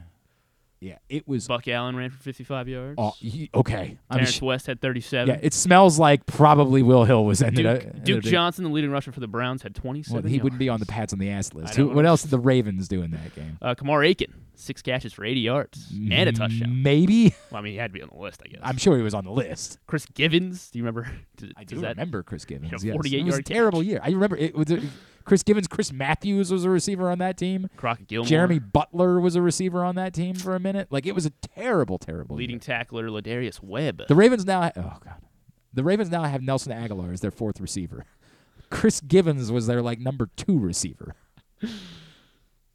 Yeah, 0.84 0.98
it 1.08 1.26
was. 1.26 1.48
Buck 1.48 1.66
Allen 1.66 1.96
ran 1.96 2.10
for 2.10 2.18
55 2.18 2.68
yards. 2.68 2.94
Oh, 2.98 3.14
he- 3.18 3.48
okay. 3.54 3.96
I'm 4.10 4.18
Terrence 4.18 4.34
sh- 4.34 4.42
West 4.42 4.66
had 4.66 4.80
37. 4.82 5.28
Yeah, 5.34 5.40
it 5.42 5.54
smells 5.54 5.98
like 5.98 6.26
probably 6.26 6.82
Will 6.82 7.04
Hill 7.04 7.24
was 7.24 7.40
ended 7.42 7.64
Duke, 7.64 7.76
up. 7.76 7.82
ended 7.82 8.04
Duke 8.04 8.18
up 8.18 8.24
Johnson, 8.24 8.64
the 8.64 8.70
leading 8.70 8.90
rusher 8.90 9.10
for 9.10 9.20
the 9.20 9.26
Browns, 9.26 9.62
had 9.62 9.74
27. 9.74 10.22
Well, 10.22 10.30
he 10.30 10.38
wouldn't 10.40 10.58
be 10.58 10.68
on 10.68 10.80
the 10.80 10.86
Pats 10.86 11.14
on 11.14 11.18
the 11.18 11.30
ass 11.30 11.54
list. 11.54 11.74
Who, 11.74 11.88
what 11.88 12.04
else 12.04 12.22
did 12.22 12.30
the 12.30 12.38
Ravens 12.38 12.86
do 12.86 13.02
in 13.02 13.12
that 13.12 13.34
game? 13.34 13.56
Uh, 13.62 13.74
Kamar 13.74 14.04
Aiken, 14.04 14.34
six 14.56 14.82
catches 14.82 15.12
for 15.14 15.24
80 15.24 15.40
yards 15.40 15.90
and 15.90 16.28
a 16.28 16.32
touchdown. 16.32 16.82
Maybe. 16.82 17.34
Well, 17.50 17.60
I 17.60 17.62
mean, 17.62 17.72
he 17.72 17.78
had 17.78 17.90
to 17.90 17.94
be 17.94 18.02
on 18.02 18.10
the 18.12 18.18
list, 18.18 18.42
I 18.44 18.48
guess. 18.48 18.60
I'm 18.62 18.76
sure 18.76 18.96
he 18.96 19.02
was 19.02 19.14
on 19.14 19.24
the 19.24 19.30
list. 19.32 19.78
Chris 19.86 20.04
Givens, 20.06 20.70
do 20.70 20.78
you 20.78 20.84
remember? 20.84 21.10
I 21.56 21.64
do 21.64 21.80
remember 21.80 22.22
Chris 22.22 22.44
Givens. 22.44 22.82
a 22.82 22.86
yes. 22.86 22.92
48 22.92 23.18
it 23.20 23.24
was 23.24 23.38
a 23.38 23.42
terrible 23.42 23.82
year. 23.82 24.00
I 24.02 24.10
remember 24.10 24.36
it 24.36 24.54
was. 24.54 24.70
A, 24.70 24.80
Chris 25.24 25.42
Givens, 25.42 25.66
Chris 25.66 25.92
Matthews 25.92 26.50
was 26.52 26.64
a 26.64 26.70
receiver 26.70 27.10
on 27.10 27.18
that 27.18 27.36
team. 27.36 27.68
Crockett 27.76 28.08
Gilmore. 28.08 28.28
Jeremy 28.28 28.58
Butler 28.58 29.20
was 29.20 29.36
a 29.36 29.42
receiver 29.42 29.82
on 29.84 29.94
that 29.96 30.12
team 30.12 30.34
for 30.34 30.54
a 30.54 30.60
minute. 30.60 30.88
Like 30.90 31.06
it 31.06 31.14
was 31.14 31.24
a 31.26 31.30
terrible, 31.30 31.98
terrible. 31.98 32.36
leading 32.36 32.60
tackler 32.60 33.08
Lardarius 33.08 33.62
Webb. 33.62 34.02
The 34.08 34.14
Ravens 34.14 34.44
now. 34.44 34.70
Oh 34.76 34.98
god, 35.02 35.22
the 35.72 35.82
Ravens 35.84 36.10
now 36.10 36.24
have 36.24 36.42
Nelson 36.42 36.72
Agholor 36.72 37.12
as 37.12 37.20
their 37.20 37.30
fourth 37.30 37.60
receiver. 37.60 38.04
Chris 38.70 39.00
Givens 39.00 39.50
was 39.52 39.66
their 39.66 39.82
like 39.82 39.98
number 40.00 40.28
two 40.36 40.58
receiver. 40.58 41.14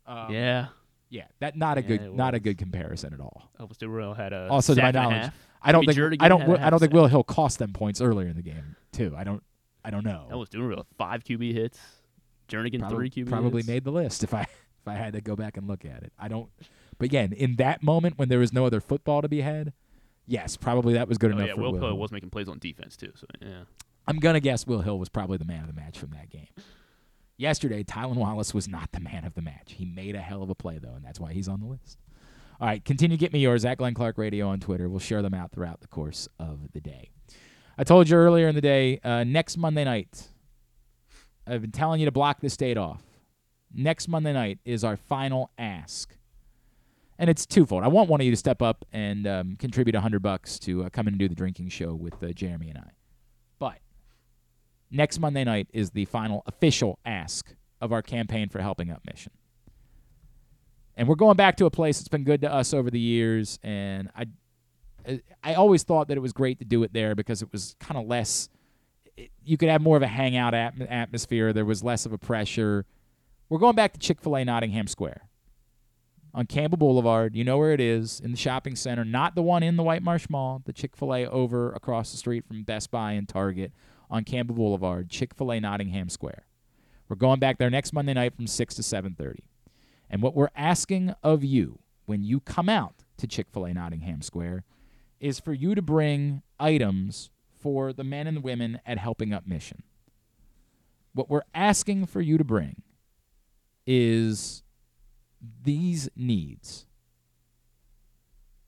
Um, 0.06 0.34
yeah. 0.34 0.68
yeah, 1.10 1.26
that 1.40 1.56
not 1.56 1.78
a 1.78 1.82
Yeah, 1.82 1.88
good, 1.88 2.16
not 2.16 2.34
a 2.34 2.40
good 2.40 2.58
comparison 2.58 3.14
at 3.14 3.20
all. 3.20 3.52
Elvis 3.60 3.78
Dumervil 3.78 4.16
had 4.18 4.34
a 4.34 4.48
Also, 4.50 4.74
to 4.74 4.82
my 4.82 4.88
sack 4.92 4.96
and 4.96 4.98
a 4.98 5.02
knowledge, 5.10 5.24
half. 5.26 5.34
I 5.62 5.72
don't 5.72 5.86
think 5.86 5.98
Jernigan 6.00 6.18
I 6.22 6.30
don't 6.30 6.42
had 6.42 6.50
a 6.50 6.54
I 6.54 6.60
half 6.62 6.70
don't 6.72 6.80
think 6.80 6.90
sack. 6.92 6.96
Will 6.96 7.06
Hill 7.08 7.24
cost 7.24 7.60
them 7.60 7.74
points 7.74 8.02
earlier 8.02 8.28
in 8.28 8.36
the 8.36 8.42
game 8.42 8.76
too. 8.92 9.14
I 9.16 9.24
don't 9.24 9.44
I 9.86 9.92
don't 9.92 10.04
know. 10.04 10.28
Elvis 10.32 10.50
Dumervil 10.50 10.86
five 10.98 11.24
QB 11.24 11.54
hits. 11.54 11.80
Jernigan 12.50 12.80
probably, 12.80 13.10
three 13.10 13.24
QB 13.24 13.30
probably 13.30 13.64
made 13.64 13.84
the 13.84 13.92
list 13.92 14.24
if 14.24 14.34
I 14.34 14.42
if 14.82 14.88
I 14.88 14.94
had 14.96 15.14
to 15.14 15.22
go 15.22 15.36
back 15.36 15.58
and 15.58 15.68
look 15.68 15.86
at 15.86 16.04
it. 16.04 16.12
I 16.20 16.28
don't. 16.28 16.50
But 16.98 17.06
again, 17.06 17.32
in 17.34 17.56
that 17.58 17.82
moment 17.84 18.18
when 18.18 18.30
there 18.30 18.40
was 18.40 18.52
no 18.52 18.66
other 18.66 18.82
football 18.82 19.22
to 19.22 19.30
be 19.30 19.42
had, 19.42 19.74
yes, 20.28 20.58
probably 20.58 20.94
that 20.96 21.08
was 21.08 21.18
good 21.18 21.32
Oh, 21.32 21.36
enough 21.38 21.48
yeah, 21.48 21.54
for 21.56 21.62
Will 21.62 21.76
Hill. 21.80 21.98
was 21.98 22.12
making 22.12 22.30
plays 22.30 22.50
on 22.50 22.60
defense 22.60 22.98
too. 22.98 23.12
So 23.16 23.26
yeah. 23.42 23.64
I'm 24.08 24.18
gonna 24.20 24.40
guess 24.40 24.66
Will 24.68 24.82
Hill 24.82 24.98
was 25.00 25.10
probably 25.10 25.38
the 25.38 25.46
man 25.46 25.62
of 25.62 25.68
the 25.68 25.80
match 25.80 25.98
from 26.00 26.10
that 26.12 26.30
game. 26.30 26.48
Yesterday, 27.38 27.84
Tylan 27.86 28.16
Wallace 28.16 28.54
was 28.54 28.68
not 28.68 28.92
the 28.92 29.00
man 29.00 29.24
of 29.24 29.34
the 29.34 29.42
match. 29.42 29.74
He 29.74 29.86
made 29.86 30.16
a 30.16 30.20
hell 30.22 30.44
of 30.44 30.50
a 30.50 30.56
play 30.56 30.78
though, 30.78 30.96
and 30.96 31.06
that's 31.06 31.20
why 31.20 31.32
he's 31.32 31.48
on 31.48 31.62
the 31.62 31.68
list. 31.68 31.98
All 32.60 32.68
right, 32.68 32.84
continue 32.84 33.16
to 33.16 33.20
get 33.20 33.32
me 33.32 33.40
yours 33.40 33.64
at 33.64 33.78
Glenn 33.78 33.94
Clark 33.94 34.18
Radio 34.18 34.50
on 34.50 34.60
Twitter. 34.60 34.90
We'll 34.90 35.00
share 35.00 35.22
them 35.22 35.34
out 35.34 35.54
throughout 35.54 35.80
the 35.80 35.88
course 35.88 36.28
of 36.38 36.74
the 36.74 36.82
day. 36.82 37.12
I 37.78 37.86
told 37.86 38.10
you 38.10 38.18
earlier 38.18 38.50
in 38.50 38.56
the 38.56 38.60
day, 38.62 39.00
uh, 39.06 39.24
next 39.24 39.56
Monday 39.56 39.86
night, 39.86 40.28
I've 41.50 41.62
been 41.62 41.72
telling 41.72 42.00
you 42.00 42.06
to 42.06 42.12
block 42.12 42.42
this 42.42 42.56
date 42.56 42.78
off. 42.78 43.02
Next 43.74 44.08
Monday 44.08 44.34
night 44.34 44.60
is 44.66 44.84
our 44.84 44.98
final 44.98 45.52
ask. 45.58 46.16
And 47.18 47.30
it's 47.30 47.46
twofold. 47.46 47.84
I 47.84 47.88
want 47.88 48.10
one 48.10 48.22
of 48.22 48.26
you 48.26 48.32
to 48.32 48.38
step 48.38 48.62
up 48.62 48.86
and 48.94 49.28
um, 49.28 49.56
contribute 49.58 49.96
a 49.96 50.02
hundred 50.02 50.22
bucks 50.22 50.58
to 50.60 50.86
uh, 50.86 50.90
come 50.90 51.08
in 51.08 51.14
and 51.14 51.20
do 51.20 51.28
the 51.28 51.36
drinking 51.36 51.70
show 51.70 51.94
with 51.94 52.22
uh, 52.24 52.32
Jeremy 52.32 52.70
and 52.70 52.78
I. 52.78 52.92
But 53.60 53.80
next 54.90 55.20
Monday 55.20 55.44
night 55.44 55.68
is 55.74 55.92
the 55.92 56.06
final 56.06 56.44
official 56.46 56.98
ask 57.06 57.54
of 57.82 57.92
our 57.92 58.02
campaign 58.02 58.50
for 58.50 58.62
helping 58.62 58.90
up 58.90 59.02
mission. 59.06 59.34
And 60.96 61.08
we're 61.08 61.16
going 61.16 61.36
back 61.36 61.58
to 61.58 61.66
a 61.66 61.72
place 61.72 61.98
that's 62.00 62.10
been 62.10 62.24
good 62.24 62.42
to 62.42 62.52
us 62.52 62.74
over 62.74 62.90
the 62.90 63.00
years. 63.00 63.60
And 63.64 64.10
I, 64.16 65.22
I 65.44 65.56
always 65.56 65.84
thought 65.84 66.10
that 66.10 66.18
it 66.18 66.22
was 66.22 66.34
great 66.34 66.60
to 66.60 66.66
do 66.66 66.84
it 66.84 66.94
there 66.94 67.16
because 67.16 67.42
it 67.42 67.52
was 67.52 67.76
kind 67.80 67.98
of 67.98 68.08
less. 68.08 68.50
You 69.44 69.58
could 69.58 69.70
have 69.70 69.82
more 69.82 69.98
of 69.98 70.04
a 70.04 70.08
hangout 70.08 70.54
atm- 70.54 70.90
atmosphere. 70.90 71.54
There 71.54 71.66
was 71.66 71.84
less 71.84 72.06
of 72.06 72.14
a 72.14 72.18
pressure. 72.18 72.86
We're 73.50 73.60
going 73.60 73.76
back 73.76 73.94
to 73.94 74.00
Chick 74.00 74.22
Fil 74.22 74.38
A 74.38 74.46
Nottingham 74.46 74.88
Square 74.88 75.28
on 76.34 76.46
Campbell 76.46 76.78
Boulevard. 76.78 77.36
You 77.36 77.44
know 77.44 77.58
where 77.58 77.74
it 77.74 77.82
is 77.82 78.20
in 78.20 78.32
the 78.32 78.38
shopping 78.38 78.76
center, 78.76 79.04
not 79.04 79.36
the 79.36 79.42
one 79.42 79.64
in 79.64 79.76
the 79.76 79.84
White 79.84 80.04
Marsh 80.04 80.28
Mall. 80.30 80.62
The 80.66 80.74
Chick 80.74 80.96
Fil 80.96 81.16
A 81.16 81.26
over 81.26 81.72
across 81.72 82.12
the 82.12 82.18
street 82.18 82.46
from 82.48 82.64
Best 82.64 82.92
Buy 82.92 83.14
and 83.14 83.28
Target 83.28 83.72
on 84.10 84.24
Campbell 84.24 84.56
Boulevard. 84.56 85.10
Chick 85.10 85.34
Fil 85.34 85.52
A 85.52 85.60
Nottingham 85.60 86.10
Square. 86.10 86.46
We're 87.08 87.16
going 87.16 87.40
back 87.40 87.58
there 87.58 87.72
next 87.72 87.92
Monday 87.92 88.14
night 88.14 88.36
from 88.36 88.46
six 88.46 88.76
to 88.76 88.84
seven 88.84 89.16
thirty. 89.16 89.44
And 90.10 90.22
what 90.22 90.36
we're 90.36 90.50
asking 90.56 91.16
of 91.24 91.44
you 91.44 91.80
when 92.06 92.24
you 92.24 92.40
come 92.40 92.70
out 92.70 93.04
to 93.18 93.28
Chick 93.28 93.48
Fil 93.52 93.66
A 93.66 93.74
Nottingham 93.74 94.22
Square 94.22 94.64
is 95.20 95.40
for 95.40 95.54
you 95.54 95.76
to 95.76 95.82
bring 95.82 96.44
items 96.60 97.32
for 97.60 97.94
the 97.94 98.04
men 98.04 98.28
and 98.28 98.44
women 98.44 98.80
at 98.86 98.98
Helping 98.98 99.34
Up 99.34 99.46
Mission. 99.46 99.84
What 101.14 101.30
we're 101.30 101.44
asking 101.54 102.06
for 102.06 102.22
you 102.22 102.38
to 102.38 102.44
bring 102.44 102.82
is 103.86 104.64
these 105.64 106.10
needs 106.16 106.86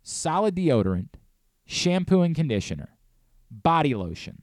solid 0.04 0.56
deodorant, 0.56 1.10
shampoo 1.66 2.22
and 2.22 2.36
conditioner, 2.36 2.90
body 3.50 3.94
lotion, 3.94 4.42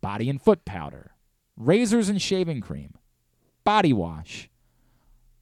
body 0.00 0.30
and 0.30 0.40
foot 0.40 0.64
powder, 0.64 1.12
razors 1.56 2.08
and 2.08 2.22
shaving 2.22 2.60
cream, 2.60 2.94
body 3.64 3.92
wash, 3.92 4.48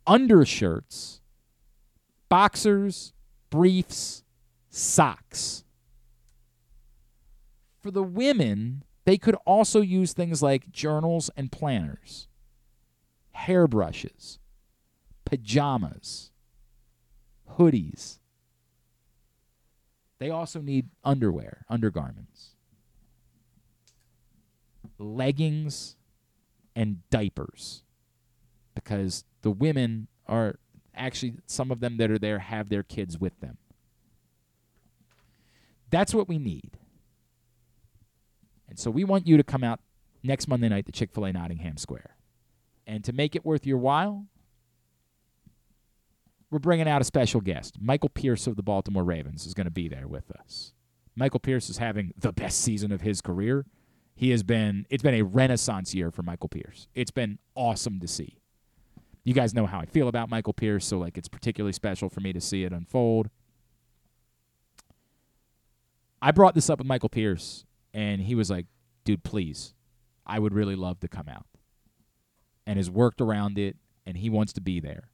undershirts, 0.06 1.20
boxers, 2.28 3.12
briefs, 3.50 4.24
socks. 4.70 5.64
For 7.86 7.92
the 7.92 8.02
women, 8.02 8.82
they 9.04 9.16
could 9.16 9.36
also 9.44 9.80
use 9.80 10.12
things 10.12 10.42
like 10.42 10.72
journals 10.72 11.30
and 11.36 11.52
planners, 11.52 12.26
hairbrushes, 13.30 14.40
pajamas, 15.24 16.32
hoodies. 17.48 18.18
They 20.18 20.30
also 20.30 20.60
need 20.60 20.88
underwear, 21.04 21.64
undergarments, 21.68 22.56
leggings, 24.98 25.94
and 26.74 27.08
diapers 27.08 27.84
because 28.74 29.22
the 29.42 29.52
women 29.52 30.08
are 30.26 30.58
actually 30.92 31.34
some 31.46 31.70
of 31.70 31.78
them 31.78 31.98
that 31.98 32.10
are 32.10 32.18
there 32.18 32.40
have 32.40 32.68
their 32.68 32.82
kids 32.82 33.20
with 33.20 33.38
them. 33.38 33.58
That's 35.88 36.12
what 36.12 36.28
we 36.28 36.38
need. 36.38 36.78
And 38.76 38.80
so 38.82 38.90
we 38.90 39.04
want 39.04 39.26
you 39.26 39.38
to 39.38 39.42
come 39.42 39.64
out 39.64 39.80
next 40.22 40.48
Monday 40.48 40.68
night 40.68 40.84
to 40.84 40.92
Chick 40.92 41.10
fil 41.10 41.24
A 41.24 41.32
Nottingham 41.32 41.78
Square. 41.78 42.14
And 42.86 43.02
to 43.04 43.12
make 43.14 43.34
it 43.34 43.42
worth 43.42 43.64
your 43.64 43.78
while, 43.78 44.26
we're 46.50 46.58
bringing 46.58 46.86
out 46.86 47.00
a 47.00 47.04
special 47.04 47.40
guest. 47.40 47.78
Michael 47.80 48.10
Pierce 48.10 48.46
of 48.46 48.56
the 48.56 48.62
Baltimore 48.62 49.02
Ravens 49.02 49.46
is 49.46 49.54
going 49.54 49.64
to 49.64 49.70
be 49.70 49.88
there 49.88 50.06
with 50.06 50.30
us. 50.30 50.74
Michael 51.14 51.40
Pierce 51.40 51.70
is 51.70 51.78
having 51.78 52.12
the 52.18 52.32
best 52.32 52.60
season 52.60 52.92
of 52.92 53.00
his 53.00 53.22
career. 53.22 53.64
He 54.14 54.28
has 54.32 54.42
been, 54.42 54.84
it's 54.90 55.02
been 55.02 55.14
a 55.14 55.22
renaissance 55.22 55.94
year 55.94 56.10
for 56.10 56.22
Michael 56.22 56.50
Pierce. 56.50 56.86
It's 56.94 57.10
been 57.10 57.38
awesome 57.54 57.98
to 58.00 58.06
see. 58.06 58.36
You 59.24 59.32
guys 59.32 59.54
know 59.54 59.64
how 59.64 59.80
I 59.80 59.86
feel 59.86 60.06
about 60.06 60.28
Michael 60.28 60.52
Pierce, 60.52 60.84
so 60.84 60.98
like 60.98 61.16
it's 61.16 61.28
particularly 61.28 61.72
special 61.72 62.10
for 62.10 62.20
me 62.20 62.34
to 62.34 62.42
see 62.42 62.64
it 62.64 62.74
unfold. 62.74 63.30
I 66.20 66.30
brought 66.30 66.54
this 66.54 66.68
up 66.68 66.78
with 66.78 66.86
Michael 66.86 67.08
Pierce, 67.08 67.64
and 67.96 68.20
he 68.20 68.34
was 68.34 68.50
like, 68.50 68.66
dude, 69.04 69.24
please, 69.24 69.72
I 70.26 70.38
would 70.38 70.52
really 70.52 70.76
love 70.76 71.00
to 71.00 71.08
come 71.08 71.28
out. 71.28 71.46
And 72.66 72.76
has 72.76 72.90
worked 72.90 73.22
around 73.22 73.58
it, 73.58 73.76
and 74.04 74.18
he 74.18 74.28
wants 74.28 74.52
to 74.52 74.60
be 74.60 74.80
there. 74.80 75.08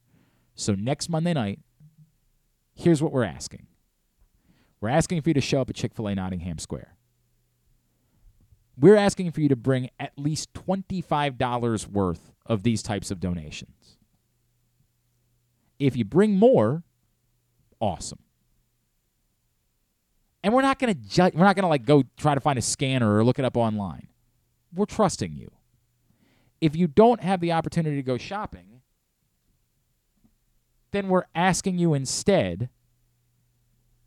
So 0.53 0.75
next 0.75 1.07
Monday 1.09 1.33
night, 1.33 1.59
here's 2.75 3.01
what 3.01 3.13
we're 3.13 3.23
asking 3.23 3.67
we're 4.81 4.89
asking 4.89 5.21
for 5.21 5.29
you 5.29 5.33
to 5.35 5.41
show 5.41 5.61
up 5.61 5.69
at 5.69 5.77
Chick 5.77 5.95
fil 5.95 6.07
A 6.07 6.15
Nottingham 6.15 6.59
Square. 6.59 6.97
We're 8.77 8.97
asking 8.97 9.31
for 9.31 9.39
you 9.39 9.47
to 9.47 9.55
bring 9.55 9.89
at 9.97 10.11
least 10.17 10.51
$25 10.53 11.87
worth 11.87 12.33
of 12.45 12.63
these 12.63 12.83
types 12.83 13.11
of 13.11 13.21
donations. 13.21 13.97
If 15.79 15.95
you 15.95 16.03
bring 16.03 16.35
more, 16.35 16.83
awesome. 17.79 18.22
And 20.43 20.53
we're 20.53 20.61
not 20.61 20.77
going 20.77 20.93
to 20.93 21.31
we're 21.33 21.45
not 21.45 21.55
going 21.55 21.63
to 21.63 21.69
like 21.69 21.85
go 21.85 22.03
try 22.17 22.35
to 22.35 22.41
find 22.41 22.59
a 22.59 22.61
scanner 22.61 23.15
or 23.15 23.23
look 23.23 23.39
it 23.39 23.45
up 23.45 23.55
online. 23.55 24.07
We're 24.73 24.85
trusting 24.85 25.33
you. 25.33 25.51
If 26.59 26.75
you 26.75 26.87
don't 26.87 27.21
have 27.21 27.39
the 27.39 27.53
opportunity 27.53 27.95
to 27.95 28.03
go 28.03 28.17
shopping, 28.17 28.81
then 30.91 31.07
we're 31.09 31.25
asking 31.33 31.77
you 31.77 31.93
instead 31.93 32.69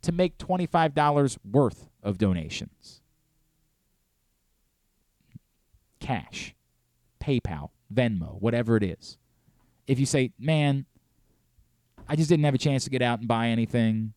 to 0.02 0.12
make 0.12 0.38
$25 0.38 1.38
worth 1.50 1.88
of 2.02 2.16
donations. 2.16 3.00
Cash, 6.00 6.54
PayPal, 7.20 7.70
Venmo, 7.92 8.40
whatever 8.40 8.76
it 8.76 8.84
is. 8.84 9.18
If 9.86 9.98
you 9.98 10.06
say, 10.06 10.32
man, 10.38 10.86
I 12.08 12.14
just 12.16 12.28
didn't 12.28 12.44
have 12.44 12.54
a 12.54 12.58
chance 12.58 12.84
to 12.84 12.90
get 12.90 13.02
out 13.02 13.18
and 13.18 13.26
buy 13.26 13.48
anything, 13.48 14.12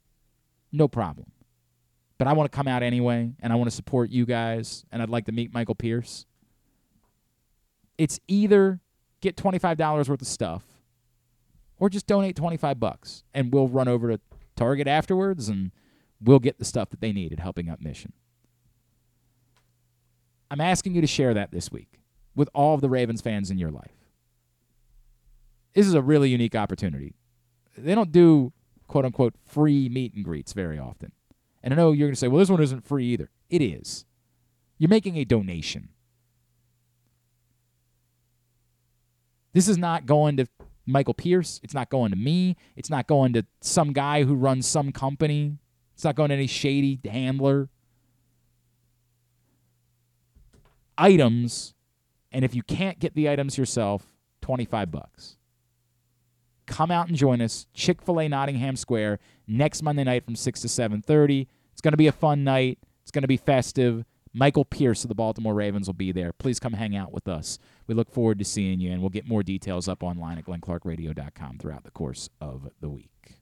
no 0.72 0.88
problem. 0.88 1.32
But 2.20 2.28
I 2.28 2.34
want 2.34 2.52
to 2.52 2.56
come 2.56 2.68
out 2.68 2.84
anyway, 2.84 3.32
and 3.40 3.52
I 3.52 3.56
want 3.56 3.70
to 3.70 3.76
support 3.76 4.12
you 4.12 4.28
guys, 4.28 4.86
and 4.92 5.02
I'd 5.02 5.10
like 5.10 5.26
to 5.26 5.32
meet 5.32 5.52
Michael 5.54 5.74
Pierce. 5.74 6.28
It's 7.98 8.20
either 8.28 8.82
get 9.22 9.36
$25 9.36 10.08
worth 10.08 10.22
of 10.22 10.28
stuff 10.28 10.64
or 11.80 11.90
just 11.90 12.08
donate 12.08 12.36
25 12.36 12.80
bucks 12.80 13.24
and 13.34 13.54
we'll 13.54 13.68
run 13.68 13.88
over 13.88 14.12
to 14.12 14.20
Target 14.56 14.88
afterwards 14.88 15.50
and 15.50 15.72
we'll 16.22 16.40
get 16.40 16.60
the 16.60 16.66
stuff 16.66 16.90
that 16.90 17.02
they 17.02 17.12
need 17.12 17.34
at 17.34 17.40
Helping 17.40 17.70
Up 17.70 17.82
Mission. 17.82 18.14
I'm 20.52 20.62
asking 20.62 20.96
you 20.96 21.02
to 21.02 21.08
share 21.08 21.34
that 21.34 21.52
this 21.52 21.72
week 21.72 22.00
with 22.36 22.50
all 22.54 22.74
of 22.74 22.82
the 22.82 22.90
Ravens 22.90 23.22
fans 23.22 23.52
in 23.52 23.58
your 23.58 23.72
life. 23.72 23.92
This 25.74 25.88
is 25.88 25.94
a 25.94 26.02
really 26.02 26.30
unique 26.30 26.56
opportunity. 26.56 27.14
They 27.78 27.96
don't 27.96 28.12
do 28.12 28.52
quote 28.88 29.06
unquote 29.06 29.36
free 29.46 29.88
meet 29.90 30.14
and 30.14 30.24
greets 30.24 30.54
very 30.54 30.80
often. 30.80 31.12
And 31.62 31.74
I 31.74 31.78
know 31.78 31.92
you're 31.92 32.08
going 32.08 32.14
to 32.14 32.20
say, 32.20 32.28
well, 32.28 32.40
this 32.40 32.50
one 32.50 32.62
isn't 32.62 32.86
free 32.86 33.06
either. 33.08 33.30
It 33.50 33.62
is. 33.62 34.06
You're 34.78 34.90
making 34.90 35.18
a 35.18 35.26
donation. 35.26 35.90
This 39.54 39.68
is 39.68 39.78
not 39.78 40.06
going 40.06 40.38
to 40.38 40.48
Michael 40.86 41.14
Pierce. 41.14 41.60
It's 41.64 41.74
not 41.74 41.90
going 41.90 42.12
to 42.12 42.18
me. 42.18 42.56
It's 42.76 42.90
not 42.90 43.08
going 43.08 43.34
to 43.34 43.46
some 43.62 43.94
guy 43.94 44.24
who 44.24 44.36
runs 44.36 44.68
some 44.68 44.92
company. 44.92 45.58
It's 45.96 46.04
not 46.04 46.16
going 46.16 46.30
to 46.30 46.36
any 46.36 46.48
shady 46.48 47.00
handler. 47.06 47.70
Items, 50.98 51.74
and 52.32 52.46
if 52.46 52.54
you 52.54 52.64
can't 52.64 53.00
get 53.00 53.16
the 53.16 53.30
items 53.30 53.58
yourself, 53.58 54.06
25 54.42 54.92
bucks. 54.92 55.39
Come 56.70 56.92
out 56.92 57.08
and 57.08 57.18
join 57.18 57.42
us, 57.42 57.66
Chick-fil-A 57.74 58.30
Nottingham 58.30 58.76
Square, 58.76 59.20
next 59.48 59.82
Monday 59.82 60.04
night 60.04 60.24
from 60.24 60.36
6 60.36 60.62
to 60.62 60.68
7:30. 60.68 61.48
It's 61.74 61.82
going 61.82 61.94
to 61.94 61.98
be 61.98 62.08
a 62.08 62.12
fun 62.12 62.44
night. 62.44 62.78
It's 63.02 63.12
going 63.12 63.24
to 63.24 63.28
be 63.28 63.38
festive. 63.38 64.06
Michael 64.34 64.64
Pierce 64.64 65.04
of 65.04 65.10
the 65.10 65.16
Baltimore 65.16 65.56
Ravens 65.56 65.88
will 65.88 65.96
be 65.96 66.12
there. 66.12 66.32
Please 66.32 66.60
come 66.60 66.74
hang 66.74 66.96
out 66.96 67.12
with 67.12 67.28
us. 67.28 67.58
We 67.88 67.96
look 67.96 68.12
forward 68.12 68.38
to 68.40 68.46
seeing 68.46 68.80
you, 68.80 68.92
and 68.92 69.02
we'll 69.02 69.10
get 69.10 69.28
more 69.28 69.42
details 69.42 69.88
up 69.88 70.04
online 70.04 70.38
at 70.38 70.46
glennclarkradio.com 70.46 71.58
throughout 71.58 71.84
the 71.84 71.92
course 71.92 72.30
of 72.40 72.70
the 72.80 72.90
week. 72.90 73.40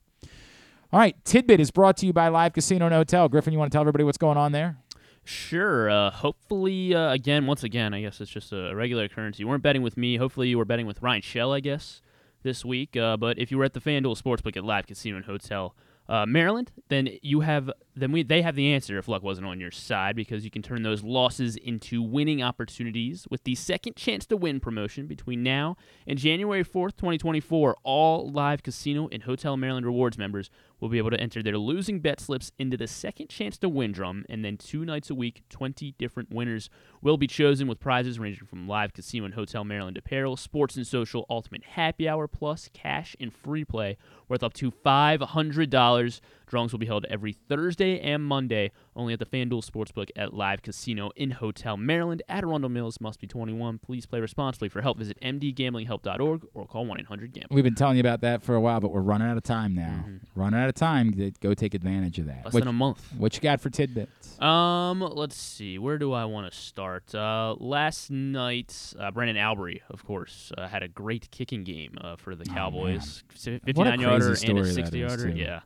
All 0.94 1.00
right, 1.00 1.16
Tidbit 1.26 1.60
is 1.60 1.70
brought 1.70 1.98
to 1.98 2.06
you 2.06 2.14
by 2.14 2.30
Live 2.30 2.54
Casino 2.54 2.86
and 2.86 2.96
Hotel. 2.96 3.28
Griffin, 3.28 3.52
you 3.52 3.60
want 3.60 3.70
to 3.70 3.76
tell 3.76 3.82
everybody 3.82 4.06
what's 4.06 4.18
going 4.18 4.38
on 4.38 4.54
there? 4.54 4.78
Sure. 5.26 5.90
Uh, 5.90 6.10
hopefully, 6.10 6.96
uh, 6.96 7.12
again, 7.12 7.46
once 7.46 7.64
again, 7.64 7.94
I 7.94 8.00
guess 8.00 8.22
it's 8.22 8.32
just 8.32 8.54
a 8.54 8.74
regular 8.74 9.04
occurrence. 9.04 9.38
You 9.38 9.50
weren't 9.50 9.64
betting 9.64 9.82
with 9.82 9.98
me. 9.98 10.16
Hopefully, 10.16 10.48
you 10.48 10.58
were 10.58 10.64
betting 10.64 10.86
with 10.86 11.02
Ryan 11.02 11.22
Shell, 11.22 11.52
I 11.52 11.60
guess, 11.60 12.02
this 12.48 12.64
week. 12.64 12.96
Uh, 12.96 13.18
but 13.18 13.38
if 13.38 13.52
you 13.52 13.58
were 13.58 13.66
at 13.66 13.74
the 13.74 13.82
FanDuel 13.82 14.20
Sportsbook 14.20 14.56
at 14.56 14.64
Live 14.64 14.88
Casino 14.88 15.18
and 15.18 15.26
Hotel, 15.26 15.76
uh, 16.10 16.26
Maryland, 16.26 16.72
then 16.88 17.10
you 17.22 17.42
have 17.42 17.70
then 17.94 18.14
we 18.14 18.24
they 18.24 18.42
have 18.42 18.56
the 18.56 18.74
answer 18.74 18.98
if 18.98 19.10
luck 19.10 19.24
wasn't 19.24 19.46
on 19.46 19.60
your 19.60 19.72
side 19.72 20.16
because 20.16 20.46
you 20.46 20.50
can 20.50 20.62
turn 20.62 20.82
those 20.82 21.04
losses 21.04 21.58
into 21.58 22.02
winning 22.02 22.42
opportunities 22.42 23.28
with 23.30 23.44
the 23.44 23.56
second 23.56 23.98
chance 23.98 24.26
to 24.28 24.38
win 24.38 24.62
promotion 24.62 25.06
between 25.06 25.44
now 25.44 25.76
and 26.08 26.18
January 26.18 26.64
4th, 26.64 26.96
2024. 26.96 27.76
All 27.84 28.32
live 28.32 28.64
casino 28.64 29.10
and 29.12 29.24
hotel 29.24 29.58
Maryland 29.58 29.86
rewards 29.86 30.18
members 30.18 30.50
will 30.80 30.90
be 30.90 30.98
able 30.98 31.10
to 31.10 31.20
enter 31.20 31.42
their 31.42 31.58
losing 31.58 32.00
bet 32.00 32.20
slips 32.20 32.52
into 32.60 32.78
the 32.78 32.88
second 32.88 33.30
chance 33.30 33.58
to 33.58 33.70
win 33.70 33.92
drum, 33.92 34.26
and 34.30 34.44
then 34.44 34.58
two 34.58 34.86
nights 34.86 35.10
a 35.10 35.16
week, 35.16 35.44
20 35.50 35.94
different 35.98 36.32
winners 36.32 36.70
will 37.02 37.18
be 37.18 37.28
chosen 37.28 37.68
with 37.68 37.80
prizes 37.80 38.20
ranging 38.20 38.46
from 38.46 38.68
live 38.68 38.94
casino 38.94 39.26
and 39.26 39.34
hotel 39.34 39.64
Maryland 39.64 39.98
apparel, 39.98 40.38
sports 40.38 40.76
and 40.76 40.86
social 40.86 41.26
ultimate 41.30 41.64
happy 41.64 42.08
hour, 42.08 42.28
plus 42.28 42.70
cash 42.74 43.16
and 43.20 43.34
free 43.34 43.66
play 43.66 43.98
worth 44.28 44.44
up 44.44 44.54
to 44.54 44.72
$500. 44.72 46.22
Drawings 46.48 46.72
will 46.72 46.80
be 46.80 46.86
held 46.86 47.06
every 47.10 47.34
Thursday 47.34 48.00
and 48.00 48.24
Monday, 48.24 48.72
only 48.96 49.14
at 49.14 49.20
the 49.20 49.26
FanDuel 49.26 49.70
Sportsbook 49.70 50.10
at 50.16 50.34
Live 50.34 50.62
Casino 50.62 51.12
in 51.18 51.32
Hotel 51.32 51.76
Maryland. 51.76 52.24
At 52.30 52.44
Arundel 52.46 52.70
Mills, 52.70 53.02
must 53.02 53.20
be 53.20 53.28
21. 53.28 53.80
Please 53.80 54.06
play 54.06 54.22
responsibly. 54.22 54.70
For 54.70 54.82
help, 54.82 54.98
visit 54.98 55.20
mdgamblinghelp.org 55.22 56.48
or 56.54 56.66
call 56.66 56.86
1 56.86 57.02
800 57.02 57.34
Gamble. 57.34 57.54
We've 57.54 57.66
been 57.66 57.76
telling 57.76 57.98
you 57.98 58.02
about 58.02 58.22
that 58.22 58.42
for 58.44 58.56
a 58.56 58.62
while, 58.62 58.80
but 58.80 58.92
we're 58.92 59.02
running 59.02 59.28
out 59.28 59.36
of 59.36 59.44
time 59.44 59.76
now. 59.76 60.06
Running 60.36 60.60
out 60.60 60.70
of 60.70 60.76
time 60.76 61.14
go 61.42 61.54
take 61.54 61.74
advantage 61.74 62.18
of 62.20 62.28
that. 62.28 62.38
Mm-hmm. 62.38 62.46
Less 62.46 62.54
What- 62.54 62.60
than 62.62 62.68
a 62.70 62.74
month. 62.74 63.04
What 63.18 63.36
you 63.36 63.42
got 63.42 63.60
for 63.60 63.70
tidbits? 63.70 64.40
Um, 64.42 65.02
let's 65.02 65.36
see. 65.36 65.78
Where 65.78 65.98
do 65.98 66.14
I 66.14 66.26
want 66.26 66.52
to 66.52 66.58
start? 66.58 67.14
Uh, 67.14 67.56
last 67.60 68.10
night, 68.10 68.94
uh, 69.00 69.12
Brandon 69.12 69.38
Aubrey, 69.38 69.82
of 69.90 70.06
course, 70.06 70.52
uh, 70.58 70.68
had 70.68 70.84
a 70.84 70.88
great 70.88 71.30
kicking 71.32 71.64
game 71.64 71.98
uh, 72.00 72.16
for 72.16 72.36
the 72.36 72.46
Cowboys. 72.46 73.24
Oh, 73.32 73.60
59 73.66 74.00
yarder 74.00 74.26
and 74.28 74.34
a 74.34 74.38
story 74.38 74.62
that 74.62 74.74
60 74.74 75.02
is, 75.02 75.10
yarder. 75.10 75.30
Yeah. 75.30 75.62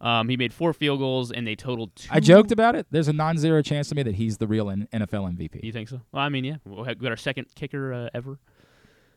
Um, 0.00 0.28
he 0.28 0.36
made 0.36 0.52
four 0.52 0.72
field 0.72 0.98
goals 0.98 1.30
and 1.30 1.46
they 1.46 1.54
totaled 1.54 1.94
two. 1.96 2.08
I 2.10 2.20
joked 2.20 2.52
about 2.52 2.74
it. 2.74 2.86
There's 2.90 3.08
a 3.08 3.12
non-zero 3.12 3.62
chance 3.62 3.88
to 3.88 3.94
me 3.94 4.02
that 4.02 4.16
he's 4.16 4.38
the 4.38 4.46
real 4.46 4.70
N- 4.70 4.88
NFL 4.92 5.36
MVP. 5.36 5.62
You 5.62 5.72
think 5.72 5.88
so? 5.88 6.00
Well, 6.12 6.22
I 6.22 6.28
mean, 6.28 6.44
yeah. 6.44 6.56
We 6.64 6.84
got 6.84 7.10
our 7.10 7.16
second 7.16 7.46
kicker 7.54 7.92
uh, 7.92 8.08
ever. 8.12 8.38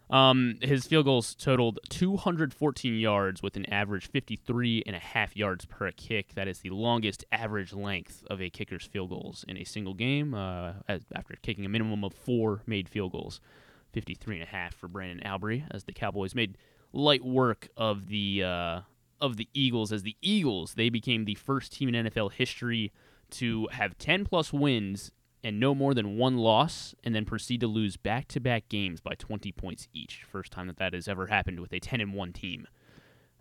Um, 0.09 0.57
his 0.61 0.87
field 0.87 1.05
goals 1.05 1.35
totaled 1.35 1.79
214 1.89 2.93
yards 2.95 3.43
with 3.43 3.57
an 3.57 3.65
average 3.65 4.09
53 4.09 4.83
and 4.85 4.95
a 4.95 4.99
half 4.99 5.35
yards 5.35 5.65
per 5.65 5.91
kick. 5.91 6.33
That 6.35 6.47
is 6.47 6.59
the 6.59 6.69
longest 6.69 7.25
average 7.31 7.73
length 7.73 8.23
of 8.29 8.41
a 8.41 8.49
kicker's 8.49 8.85
field 8.85 9.09
goals 9.09 9.43
in 9.47 9.57
a 9.57 9.65
single 9.65 9.93
game. 9.93 10.33
Uh, 10.33 10.73
as, 10.87 11.01
after 11.13 11.35
kicking 11.41 11.65
a 11.65 11.69
minimum 11.69 12.05
of 12.05 12.13
four 12.13 12.61
made 12.65 12.87
field 12.87 13.11
goals, 13.11 13.41
53 13.91 14.35
and 14.35 14.43
a 14.43 14.51
half 14.51 14.73
for 14.75 14.87
Brandon 14.87 15.25
Aubrey 15.27 15.65
as 15.71 15.83
the 15.83 15.93
Cowboys 15.93 16.33
made 16.33 16.57
light 16.93 17.23
work 17.25 17.67
of 17.75 18.07
the 18.07 18.43
uh, 18.43 18.79
of 19.19 19.37
the 19.37 19.47
Eagles. 19.53 19.91
As 19.91 20.03
the 20.03 20.15
Eagles, 20.21 20.73
they 20.75 20.89
became 20.89 21.25
the 21.25 21.35
first 21.35 21.73
team 21.73 21.93
in 21.93 22.05
NFL 22.05 22.33
history 22.33 22.91
to 23.31 23.67
have 23.71 23.97
10 23.97 24.25
plus 24.25 24.53
wins 24.53 25.11
and 25.43 25.59
no 25.59 25.75
more 25.75 25.93
than 25.93 26.17
one 26.17 26.37
loss, 26.37 26.95
and 27.03 27.13
then 27.13 27.23
proceed 27.23 27.61
to 27.61 27.67
lose 27.67 27.95
back 27.95 28.27
to 28.27 28.39
back 28.39 28.67
games 28.69 28.99
by 28.99 29.13
20 29.13 29.51
points 29.51 29.87
each. 29.93 30.23
First 30.27 30.51
time 30.51 30.67
that 30.67 30.77
that 30.77 30.93
has 30.93 31.07
ever 31.07 31.27
happened 31.27 31.59
with 31.59 31.71
a 31.71 31.79
10 31.79 32.01
and 32.01 32.13
1 32.13 32.33
team, 32.33 32.67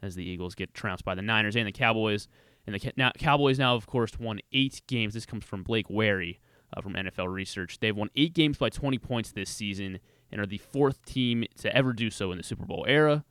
as 0.02 0.14
the 0.14 0.24
Eagles 0.24 0.54
get 0.54 0.74
trounced 0.74 1.04
by 1.04 1.14
the 1.14 1.22
Niners 1.22 1.56
and 1.56 1.66
the 1.66 1.72
Cowboys. 1.72 2.28
And 2.66 2.76
the 2.76 2.92
now, 2.96 3.12
Cowboys 3.18 3.58
now, 3.58 3.74
of 3.74 3.86
course, 3.86 4.12
won 4.20 4.40
eight 4.52 4.82
games. 4.86 5.14
This 5.14 5.26
comes 5.26 5.44
from 5.44 5.62
Blake 5.62 5.88
Wary 5.88 6.38
uh, 6.76 6.80
from 6.80 6.94
NFL 6.94 7.32
Research. 7.32 7.78
They've 7.80 7.96
won 7.96 8.10
eight 8.14 8.34
games 8.34 8.58
by 8.58 8.68
20 8.68 8.98
points 8.98 9.32
this 9.32 9.50
season 9.50 9.98
and 10.30 10.40
are 10.40 10.46
the 10.46 10.58
fourth 10.58 11.04
team 11.04 11.44
to 11.58 11.74
ever 11.74 11.92
do 11.92 12.10
so 12.10 12.30
in 12.30 12.38
the 12.38 12.44
Super 12.44 12.66
Bowl 12.66 12.84
era. 12.88 13.24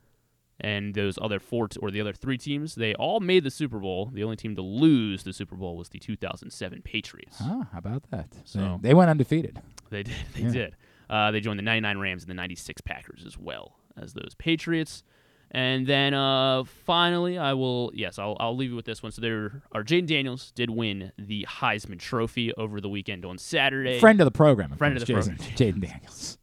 And 0.60 0.94
those 0.94 1.18
other 1.20 1.38
four 1.38 1.68
t- 1.68 1.78
or 1.80 1.90
the 1.90 2.00
other 2.00 2.14
three 2.14 2.38
teams, 2.38 2.74
they 2.76 2.94
all 2.94 3.20
made 3.20 3.44
the 3.44 3.50
Super 3.50 3.78
Bowl. 3.78 4.10
The 4.12 4.24
only 4.24 4.36
team 4.36 4.56
to 4.56 4.62
lose 4.62 5.22
the 5.22 5.32
Super 5.34 5.54
Bowl 5.54 5.76
was 5.76 5.90
the 5.90 5.98
2007 5.98 6.80
Patriots. 6.82 7.36
Ah, 7.42 7.68
how 7.72 7.78
about 7.78 8.10
that? 8.10 8.28
So- 8.44 8.78
they 8.82 8.94
went 8.94 9.10
undefeated. 9.10 9.60
They 9.90 10.02
did. 10.02 10.14
They 10.34 10.40
Yeah. 10.42 10.50
did. 10.52 10.76
Uh, 11.10 11.30
they 11.30 11.40
joined 11.40 11.58
the 11.58 11.62
99 11.62 11.98
Rams 11.98 12.22
and 12.22 12.30
the 12.30 12.34
96 12.34 12.80
Packers 12.80 13.24
as 13.26 13.38
well 13.38 13.76
as 13.96 14.14
those 14.14 14.34
Patriots. 14.38 15.04
And 15.52 15.86
then 15.86 16.12
uh, 16.14 16.64
finally, 16.64 17.38
I 17.38 17.52
will 17.52 17.92
yes, 17.94 18.18
I'll, 18.18 18.36
I'll 18.40 18.56
leave 18.56 18.70
you 18.70 18.76
with 18.76 18.84
this 18.86 19.02
one. 19.02 19.12
So 19.12 19.20
there, 19.22 19.62
are 19.72 19.84
Jayden 19.84 20.06
Daniels 20.06 20.50
did 20.56 20.70
win 20.70 21.12
the 21.16 21.46
Heisman 21.48 22.00
Trophy 22.00 22.52
over 22.54 22.80
the 22.80 22.88
weekend 22.88 23.24
on 23.24 23.38
Saturday. 23.38 24.00
Friend 24.00 24.20
of 24.20 24.24
the 24.24 24.32
program, 24.32 24.70
friend 24.76 24.96
of 24.96 25.06
the 25.06 25.12
course, 25.12 25.28
program, 25.28 25.48
Jayden 25.54 25.80
Daniels. 25.80 26.38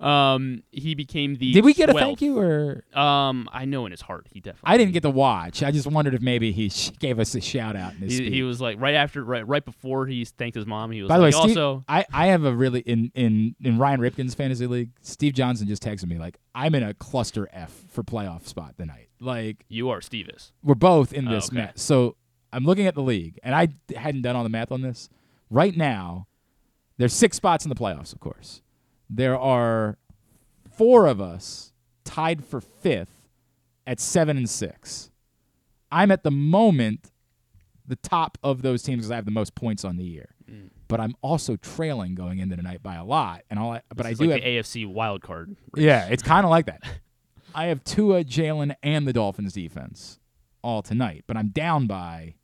Um, 0.00 0.62
he 0.70 0.94
became 0.94 1.34
the. 1.34 1.52
Did 1.52 1.64
we 1.64 1.74
get 1.74 1.90
a 1.90 1.92
thank 1.92 2.22
you 2.22 2.38
or? 2.38 2.84
Um, 2.94 3.48
I 3.52 3.66
know 3.66 3.84
in 3.84 3.90
his 3.92 4.00
heart 4.00 4.26
he 4.32 4.40
definitely. 4.40 4.72
I 4.72 4.78
didn't 4.78 4.92
get 4.94 5.02
to 5.02 5.10
watch. 5.10 5.62
I 5.62 5.70
just 5.70 5.86
wondered 5.86 6.14
if 6.14 6.22
maybe 6.22 6.52
he 6.52 6.70
sh- 6.70 6.90
gave 6.98 7.18
us 7.18 7.34
a 7.34 7.40
shout 7.40 7.76
out 7.76 7.92
He, 7.94 8.30
he 8.30 8.42
was 8.42 8.60
like 8.60 8.80
right 8.80 8.94
after, 8.94 9.22
right 9.22 9.46
right 9.46 9.64
before 9.64 10.06
he 10.06 10.24
thanked 10.24 10.54
his 10.56 10.64
mom. 10.66 10.90
He 10.90 11.02
was 11.02 11.08
By 11.08 11.18
the 11.18 11.24
way, 11.24 11.30
like, 11.32 11.42
Steve, 11.42 11.58
also 11.58 11.84
I, 11.88 12.06
I 12.12 12.26
have 12.28 12.44
a 12.44 12.52
really 12.54 12.80
in 12.80 13.12
in 13.14 13.54
in 13.62 13.76
Ryan 13.78 14.00
Ripken's 14.00 14.34
fantasy 14.34 14.66
league. 14.66 14.90
Steve 15.02 15.34
Johnson 15.34 15.68
just 15.68 15.82
texted 15.82 16.06
me 16.08 16.18
like 16.18 16.38
I'm 16.54 16.74
in 16.74 16.82
a 16.82 16.94
cluster 16.94 17.48
F 17.52 17.70
for 17.90 18.02
playoff 18.02 18.46
spot 18.46 18.76
tonight. 18.78 19.08
Like 19.20 19.64
you 19.68 19.90
are 19.90 20.00
Steve 20.00 20.30
is. 20.30 20.52
we're 20.62 20.74
both 20.74 21.12
in 21.12 21.28
Oh, 21.28 21.32
this 21.32 21.48
okay. 21.50 21.56
mess. 21.56 21.72
So 21.82 22.16
I'm 22.52 22.64
looking 22.64 22.86
at 22.86 22.94
the 22.94 23.02
league, 23.02 23.38
and 23.42 23.54
I 23.54 23.68
hadn't 23.94 24.22
done 24.22 24.34
all 24.34 24.42
the 24.44 24.48
math 24.48 24.72
on 24.72 24.80
this. 24.80 25.08
Right 25.50 25.76
now, 25.76 26.26
there's 26.96 27.12
six 27.12 27.36
spots 27.36 27.64
in 27.64 27.68
the 27.68 27.74
playoffs. 27.74 28.12
Of 28.14 28.20
course, 28.20 28.62
there 29.10 29.38
are 29.38 29.98
four 30.72 31.06
of 31.06 31.20
us 31.20 31.72
tied 32.04 32.44
for 32.44 32.60
fifth 32.60 33.28
at 33.86 34.00
seven 34.00 34.36
and 34.36 34.48
six. 34.48 35.10
I'm 35.90 36.12
at 36.12 36.22
the 36.22 36.30
moment 36.30 37.10
the 37.86 37.96
top 37.96 38.38
of 38.42 38.62
those 38.62 38.82
teams 38.82 39.00
because 39.00 39.10
I 39.10 39.16
have 39.16 39.24
the 39.24 39.32
most 39.32 39.56
points 39.56 39.84
on 39.84 39.96
the 39.96 40.04
year. 40.04 40.30
Mm. 40.48 40.70
But 40.86 41.00
I'm 41.00 41.16
also 41.22 41.56
trailing 41.56 42.14
going 42.14 42.38
into 42.38 42.56
tonight 42.56 42.82
by 42.82 42.94
a 42.94 43.04
lot, 43.04 43.42
and 43.50 43.58
all. 43.58 43.72
I, 43.72 43.82
but 43.94 44.06
I 44.06 44.12
do 44.12 44.26
like 44.26 44.42
have 44.42 44.64
the 44.64 44.80
AFC 44.80 44.86
wild 44.86 45.22
card. 45.22 45.56
yeah, 45.76 46.06
it's 46.08 46.22
kind 46.22 46.44
of 46.44 46.50
like 46.50 46.66
that. 46.66 46.82
I 47.54 47.66
have 47.66 47.82
Tua, 47.82 48.24
Jalen, 48.24 48.74
and 48.82 49.06
the 49.06 49.12
Dolphins 49.12 49.52
defense 49.52 50.20
all 50.62 50.82
tonight, 50.82 51.24
but 51.26 51.36
I'm 51.36 51.48
down 51.48 51.86
by 51.86 52.34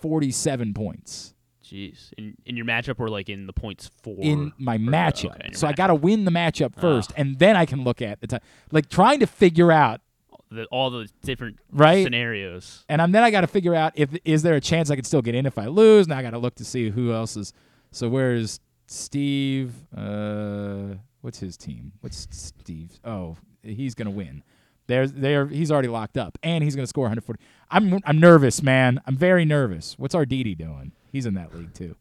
47 0.00 0.74
points 0.74 1.34
Jeez, 1.66 2.12
in 2.16 2.36
in 2.46 2.56
your 2.56 2.64
matchup 2.66 3.00
or 3.00 3.08
like 3.08 3.28
in 3.28 3.46
the 3.46 3.52
points 3.52 3.90
for 4.02 4.14
in 4.20 4.52
my 4.56 4.76
or- 4.76 4.78
matchup. 4.78 5.34
okay, 5.34 5.48
in 5.48 5.54
so 5.54 5.66
I 5.66 5.72
got 5.72 5.88
to 5.88 5.94
win 5.96 6.24
the 6.24 6.30
matchup 6.30 6.78
first, 6.80 7.10
Ah. 7.12 7.20
and 7.20 7.38
then 7.38 7.56
I 7.56 7.66
can 7.66 7.82
look 7.82 8.00
at 8.00 8.20
the 8.20 8.28
time. 8.28 8.40
Like 8.70 8.88
trying 8.88 9.18
to 9.20 9.26
figure 9.26 9.72
out 9.72 10.00
the, 10.48 10.66
all 10.66 10.90
the 10.90 11.08
different 11.22 11.58
Right. 11.72 12.04
scenarios. 12.04 12.84
And 12.88 13.02
I'm 13.02 13.10
then 13.10 13.24
I 13.24 13.32
got 13.32 13.40
to 13.40 13.48
figure 13.48 13.74
out 13.74 13.94
if 13.96 14.10
is 14.24 14.42
there 14.44 14.54
a 14.54 14.60
chance 14.60 14.90
I 14.90 14.94
could 14.96 15.06
still 15.06 15.22
get 15.22 15.34
in 15.34 15.44
if 15.44 15.58
I 15.58 15.66
lose. 15.66 16.06
Now 16.06 16.18
I 16.18 16.22
got 16.22 16.30
to 16.30 16.38
look 16.38 16.54
to 16.56 16.64
see 16.64 16.88
who 16.90 17.12
else 17.12 17.36
is. 17.36 17.52
So 17.90 18.08
where's 18.08 18.60
Steve? 18.86 19.72
Uh, 19.96 20.94
what's 21.20 21.40
his 21.40 21.56
team? 21.56 21.92
What's 22.00 22.28
Steve? 22.30 22.92
Oh, 23.04 23.36
he's 23.62 23.94
gonna 23.96 24.10
win. 24.10 24.44
There's 24.86 25.12
there. 25.12 25.46
He's 25.46 25.70
already 25.72 25.88
locked 25.88 26.16
up, 26.16 26.38
and 26.42 26.62
he's 26.62 26.76
gonna 26.76 26.86
score 26.86 27.04
140. 27.04 27.42
I'm 27.70 28.00
I'm 28.04 28.20
nervous, 28.20 28.62
man. 28.62 29.00
I'm 29.06 29.16
very 29.16 29.44
nervous. 29.44 29.94
What's 29.98 30.14
Arditi 30.14 30.56
doing? 30.56 30.92
He's 31.10 31.26
in 31.26 31.34
that 31.34 31.54
league 31.54 31.74
too. 31.74 31.96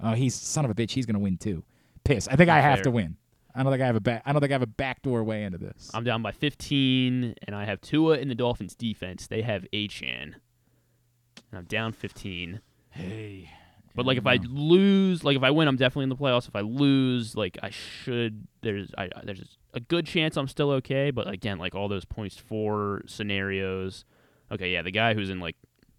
Oh, 0.00 0.12
he's 0.14 0.34
son 0.34 0.64
of 0.64 0.70
a 0.70 0.74
bitch. 0.74 0.92
He's 0.92 1.06
gonna 1.06 1.18
win 1.20 1.38
too. 1.38 1.62
Piss. 2.04 2.26
I 2.28 2.36
think 2.36 2.50
I 2.50 2.60
have 2.60 2.82
to 2.82 2.90
win. 2.90 3.16
I 3.54 3.62
don't 3.62 3.70
think 3.70 3.82
I 3.82 3.86
have 3.86 3.94
a 3.96 4.00
back. 4.00 4.22
I 4.26 4.32
don't 4.32 4.40
think 4.40 4.50
I 4.50 4.54
have 4.54 4.62
a 4.62 4.66
backdoor 4.66 5.22
way 5.22 5.44
into 5.44 5.58
this. 5.58 5.90
I'm 5.94 6.02
down 6.02 6.22
by 6.22 6.32
15, 6.32 7.36
and 7.46 7.54
I 7.54 7.64
have 7.64 7.80
Tua 7.80 8.18
in 8.18 8.26
the 8.28 8.34
Dolphins 8.34 8.74
defense. 8.74 9.28
They 9.28 9.42
have 9.42 9.64
Achane, 9.72 10.34
and 10.34 11.58
I'm 11.58 11.64
down 11.64 11.92
15. 11.92 12.60
Hey. 12.90 13.48
But 13.94 14.06
like 14.06 14.18
if 14.18 14.26
I 14.26 14.40
lose, 14.42 15.22
like 15.22 15.36
if 15.36 15.44
I 15.44 15.52
win, 15.52 15.68
I'm 15.68 15.76
definitely 15.76 16.02
in 16.04 16.08
the 16.08 16.16
playoffs. 16.16 16.48
If 16.48 16.56
I 16.56 16.62
lose, 16.62 17.36
like 17.36 17.56
I 17.62 17.70
should, 17.70 18.48
there's 18.62 18.90
I 18.98 19.04
I- 19.04 19.20
there's 19.22 19.56
a 19.74 19.80
good 19.80 20.06
chance 20.06 20.36
I'm 20.36 20.48
still 20.48 20.70
okay. 20.72 21.10
But 21.10 21.28
again, 21.28 21.58
like 21.58 21.74
all 21.74 21.88
those 21.88 22.04
points 22.04 22.36
for 22.36 23.02
scenarios. 23.06 24.04
Okay, 24.50 24.72
yeah, 24.72 24.82
the 24.82 24.90
guy 24.90 25.14
who's 25.14 25.30
in 25.30 25.40
like 25.40 25.56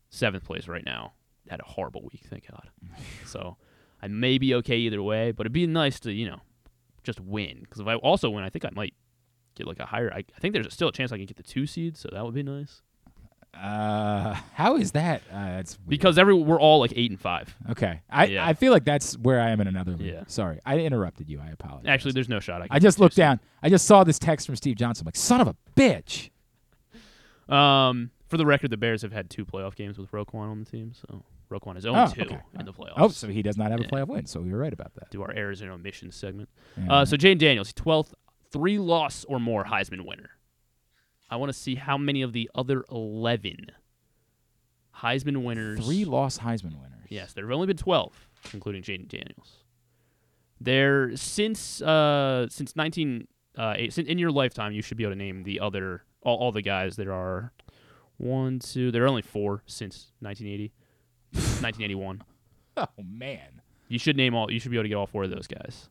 seventh 0.09 0.45
place 0.45 0.67
right 0.67 0.85
now 0.85 1.13
had 1.49 1.59
a 1.59 1.65
horrible 1.65 2.01
week. 2.11 2.23
Thank 2.27 2.49
God. 2.49 2.69
so 3.25 3.57
I 4.01 4.07
may 4.07 4.37
be 4.37 4.55
okay 4.55 4.77
either 4.77 5.03
way. 5.03 5.31
But 5.31 5.43
it'd 5.45 5.53
be 5.53 5.67
nice 5.67 5.99
to 6.01 6.11
you 6.11 6.27
know 6.27 6.41
just 7.03 7.19
win 7.19 7.59
because 7.61 7.81
if 7.81 7.87
I 7.87 7.95
also 7.95 8.29
win, 8.29 8.43
I 8.43 8.49
think 8.49 8.65
I 8.65 8.71
might 8.73 8.93
get 9.55 9.67
like 9.67 9.79
a 9.79 9.85
higher. 9.85 10.11
I, 10.11 10.19
I 10.19 10.39
think 10.39 10.53
there's 10.53 10.73
still 10.73 10.89
a 10.89 10.93
chance 10.93 11.11
I 11.11 11.17
can 11.17 11.25
get 11.25 11.37
the 11.37 11.43
two 11.43 11.67
seed, 11.67 11.97
so 11.97 12.09
that 12.11 12.23
would 12.23 12.33
be 12.33 12.43
nice. 12.43 12.81
Uh, 13.56 14.35
how 14.53 14.75
is 14.77 14.92
that? 14.92 15.22
Uh, 15.34 15.58
it's 15.59 15.77
weird. 15.80 15.90
Because 15.90 16.17
every 16.17 16.34
we're 16.34 16.59
all 16.59 16.80
like 16.80 16.93
eight 16.95 17.09
and 17.11 17.19
five. 17.19 17.56
Okay, 17.72 18.01
I 18.09 18.25
Yeah. 18.25 18.45
I 18.45 18.53
feel 18.53 18.72
like 18.72 18.85
that's 18.85 19.17
where 19.17 19.40
I 19.40 19.50
am 19.50 19.61
in 19.61 19.67
another 19.67 19.93
league. 19.93 20.14
Yeah. 20.14 20.24
Sorry, 20.27 20.59
I 20.66 20.80
interrupted 20.80 21.30
you. 21.30 21.40
I 21.40 21.50
apologize. 21.51 21.88
Actually, 21.88 22.11
there's 22.11 22.30
no 22.30 22.40
shot. 22.40 22.61
I, 22.61 22.67
can 22.67 22.75
I 22.75 22.80
just 22.80 23.00
looked 23.00 23.16
down. 23.16 23.40
I 23.64 23.69
just 23.69 23.85
saw 23.85 24.03
this 24.03 24.19
text 24.19 24.45
from 24.45 24.56
Steve 24.56 24.75
Johnson. 24.75 25.03
I'm 25.03 25.08
like, 25.08 25.16
son 25.16 25.42
of 25.42 25.48
a 25.48 25.56
bitch. 25.75 26.30
Um, 27.50 28.11
for 28.27 28.38
the 28.38 28.45
record, 28.45 28.72
the 28.72 28.77
Bears 28.77 29.01
have 29.03 29.11
had 29.14 29.30
two 29.30 29.45
playoff 29.45 29.75
games 29.75 29.98
with 29.98 30.11
Roquan 30.11 30.50
on 30.50 30.59
the 30.64 30.66
team, 30.69 30.93
so 30.93 31.24
Roquan 31.51 31.77
is 31.77 31.84
0 31.84 31.95
Oh, 31.95 32.08
2 32.11 32.22
okay. 32.24 32.40
in 32.59 32.66
the 32.66 32.74
playoffs. 32.74 32.93
Oh, 32.98 33.08
so 33.09 33.27
he 33.27 33.42
does 33.42 33.58
not 33.58 33.72
have 33.72 33.80
a 33.80 33.84
playoff 33.84 34.08
win. 34.08 34.25
So 34.25 34.43
you're 34.43 34.58
right 34.58 34.74
about 34.74 34.93
that. 34.95 35.11
Do 35.11 35.22
our 35.22 35.32
errors 35.32 35.61
and 35.61 35.69
omissions 35.72 36.16
segment. 36.16 36.50
Yeah. 36.77 36.92
Uh, 36.93 37.06
so 37.06 37.17
Jayden 37.17 37.38
Daniels, 37.38 37.72
12th, 37.74 38.14
three 38.51 38.80
loss 38.80 39.25
or 39.25 39.40
more 39.40 39.64
Heisman 39.66 40.06
winner. 40.06 40.32
I 41.29 41.35
want 41.37 41.49
to 41.51 41.57
see 41.57 41.75
how 41.75 41.97
many 41.97 42.21
of 42.21 42.33
the 42.33 42.49
other 42.55 42.83
11 42.91 43.67
Heisman 44.97 45.43
winners. 45.43 45.85
Three 45.85 46.05
lost 46.05 46.41
Heisman 46.41 46.73
winners. 46.81 47.07
Yes, 47.09 47.33
there 47.33 47.45
have 47.45 47.53
only 47.53 47.67
been 47.67 47.77
12, 47.77 48.27
including 48.53 48.81
Jayden 48.83 49.07
Daniels. 49.07 49.63
There 50.61 51.15
since 51.17 51.81
uh 51.81 52.47
since 52.49 52.75
19 52.77 53.27
uh 53.57 53.73
eight, 53.77 53.91
sin- 53.93 54.07
in 54.07 54.17
your 54.17 54.31
lifetime 54.31 54.71
you 54.71 54.81
should 54.81 54.95
be 54.97 55.03
able 55.03 55.11
to 55.11 55.17
name 55.17 55.43
the 55.43 55.59
other 55.59 56.03
all, 56.21 56.37
all 56.37 56.51
the 56.53 56.61
guys 56.61 56.95
there 56.95 57.11
are 57.11 57.51
one 58.17 58.59
two 58.59 58.89
there 58.89 59.03
are 59.03 59.07
only 59.07 59.21
four 59.21 59.63
since 59.65 60.13
1980 60.21 60.71
1981 61.61 62.23
Oh 62.77 62.87
man. 63.03 63.61
you 63.89 63.99
should 63.99 64.15
name 64.15 64.33
all 64.33 64.49
you 64.49 64.59
should 64.61 64.71
be 64.71 64.77
able 64.77 64.85
to 64.85 64.89
get 64.89 64.95
all 64.95 65.07
four 65.07 65.25
of 65.25 65.29
those 65.29 65.45
guys 65.47 65.89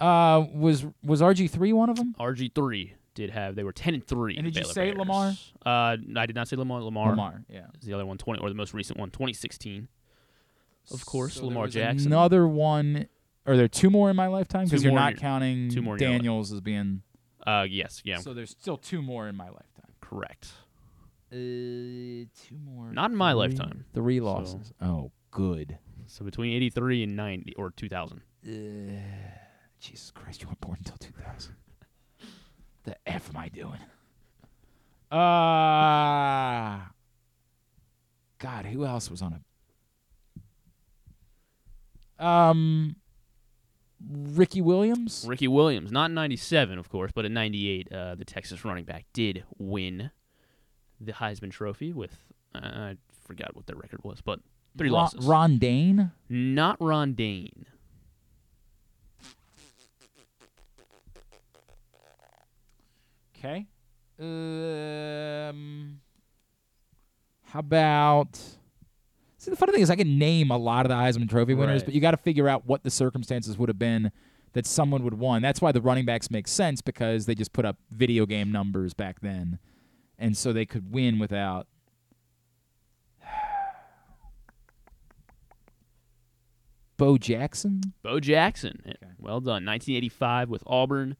Uh, 0.00 0.44
was 0.52 0.84
was 1.04 1.20
RG 1.20 1.48
three 1.48 1.72
one 1.72 1.88
of 1.88 1.94
them? 1.96 2.16
RG3 2.18 2.90
did 3.14 3.30
have 3.30 3.54
they 3.56 3.64
were 3.64 3.72
10 3.72 3.94
and 3.94 4.06
3 4.06 4.36
And 4.36 4.44
did 4.44 4.54
you 4.56 4.62
Baylor 4.62 4.72
say 4.72 4.86
Bears. 4.92 4.98
Lamar? 4.98 5.32
uh 5.66 5.96
I 6.16 6.26
did 6.26 6.34
not 6.36 6.48
say 6.48 6.56
Lamar 6.56 6.80
Lamar 6.82 7.10
Lamar, 7.10 7.42
yeah. 7.48 7.66
is 7.80 7.86
the 7.86 7.92
other 7.94 8.06
one 8.06 8.18
20 8.18 8.40
or 8.40 8.48
the 8.48 8.54
most 8.54 8.72
recent 8.74 8.98
one 8.98 9.10
2016 9.10 9.88
of 10.92 11.04
course 11.06 11.34
So 11.34 11.46
Lamar 11.46 11.66
Jackson 11.68 12.12
Another 12.12 12.46
one. 12.48 13.06
Are 13.46 13.56
there 13.56 13.68
two 13.68 13.90
more 13.90 14.10
in 14.10 14.16
my 14.16 14.26
lifetime? 14.28 14.64
Because 14.66 14.84
you're 14.84 14.92
not 14.92 15.16
counting 15.16 15.70
two 15.70 15.82
more 15.82 15.96
in 15.96 16.00
your 16.02 16.10
life. 16.10 16.18
Daniels 16.18 16.52
as 16.52 16.60
being. 16.60 17.02
uh 17.46 17.66
yes 17.68 18.02
yeah 18.04 18.18
So 18.18 18.32
there's 18.34 18.50
still 18.50 18.76
two 18.76 19.02
more 19.02 19.28
in 19.28 19.34
my 19.36 19.46
lifetime. 19.48 19.92
correct 20.00 20.52
Uh, 21.32 21.36
two 22.34 22.58
more. 22.64 22.92
Not 22.92 23.10
in 23.12 23.16
my 23.16 23.32
three- 23.32 23.38
lifetime. 23.38 23.84
Three 23.94 24.18
So- 24.18 24.24
losses. 24.24 24.72
Oh, 24.80 25.12
good. 25.30 25.78
So 26.06 26.24
between 26.24 26.52
83 26.54 27.04
and 27.04 27.14
90 27.14 27.54
or 27.54 27.70
2000. 27.70 28.20
Uh, 28.44 28.50
Jesus 29.78 30.10
Christ, 30.10 30.42
you 30.42 30.48
weren't 30.48 30.60
born 30.60 30.76
until 30.78 30.96
2000. 30.96 31.54
The 32.84 32.96
F 33.06 33.30
am 33.30 33.36
I 33.36 33.48
doing? 33.48 33.80
Uh, 35.10 36.86
God, 38.38 38.66
who 38.66 38.84
else 38.84 39.10
was 39.10 39.22
on 39.22 39.40
a. 42.18 42.24
Um, 42.24 42.96
Ricky 44.08 44.60
Williams? 44.60 45.24
Ricky 45.26 45.48
Williams, 45.48 45.90
not 45.92 46.06
in 46.06 46.14
97, 46.14 46.78
of 46.78 46.88
course, 46.88 47.12
but 47.14 47.24
in 47.24 47.34
98, 47.34 47.92
uh, 47.92 48.14
the 48.14 48.24
Texas 48.24 48.64
running 48.64 48.84
back 48.84 49.04
did 49.12 49.44
win 49.58 50.10
the 51.00 51.12
Heisman 51.12 51.50
Trophy 51.50 51.92
with, 51.92 52.16
uh, 52.54 52.58
I 52.62 52.96
forgot 53.24 53.56
what 53.56 53.66
their 53.66 53.76
record 53.76 54.02
was, 54.04 54.20
but 54.20 54.40
three 54.76 54.90
Ron, 54.90 55.00
losses. 55.00 55.24
Ron 55.24 55.58
Dayne? 55.58 56.12
Not 56.28 56.76
Ron 56.80 57.14
Dayne. 57.14 57.66
Okay. 63.42 63.66
Um, 64.18 66.00
how 67.44 67.60
about? 67.60 68.36
See, 69.38 69.50
the 69.50 69.56
funny 69.56 69.72
thing 69.72 69.80
is, 69.80 69.88
I 69.88 69.96
can 69.96 70.18
name 70.18 70.50
a 70.50 70.58
lot 70.58 70.84
of 70.84 70.90
the 70.90 70.94
Heisman 70.96 71.28
Trophy 71.28 71.54
winners, 71.54 71.80
Right. 71.80 71.86
but 71.86 71.94
you 71.94 72.00
got 72.02 72.10
to 72.10 72.18
figure 72.18 72.46
out 72.48 72.66
what 72.66 72.82
the 72.82 72.90
circumstances 72.90 73.56
would 73.56 73.70
have 73.70 73.78
been 73.78 74.12
that 74.52 74.66
someone 74.66 75.02
would 75.04 75.14
won. 75.14 75.40
That's 75.40 75.62
why 75.62 75.72
the 75.72 75.80
running 75.80 76.04
backs 76.04 76.30
make 76.30 76.46
sense 76.48 76.82
because 76.82 77.24
they 77.24 77.34
just 77.34 77.54
put 77.54 77.64
up 77.64 77.78
video 77.90 78.26
game 78.26 78.52
numbers 78.52 78.92
back 78.92 79.20
then, 79.20 79.58
and 80.18 80.36
so 80.36 80.52
they 80.52 80.66
could 80.66 80.92
win 80.92 81.18
without. 81.18 81.66
Bo 86.98 87.16
Jackson. 87.16 87.94
Bo 88.02 88.20
Jackson. 88.20 88.82
eh, 88.84 88.92
Well 89.18 89.40
done. 89.40 89.64
1985 89.64 90.50
with 90.50 90.62
Auburn 90.66 91.16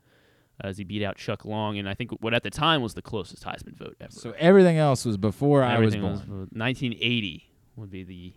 as 0.63 0.79
he 0.79 0.85
beat 0.85 1.03
out 1.05 1.17
Chuck 1.17 1.45
Long, 1.45 1.79
and 1.79 1.89
I 1.89 1.95
think 1.95 2.11
what 2.23 2.35
at 2.35 2.43
the 2.43 2.51
time 2.51 2.83
was 2.83 2.95
the 2.95 3.03
closest 3.03 3.45
Heisman 3.45 3.77
vote 3.77 3.97
ever. 4.01 4.11
So 4.13 4.33
everything 4.39 4.77
else 4.79 5.05
was 5.05 5.17
before 5.17 5.63
I 5.63 5.79
was 5.79 5.95
Everything 5.95 6.03
born. 6.03 6.49
1980 6.53 7.51
would 7.77 7.91
be 7.91 8.03
the 8.05 8.33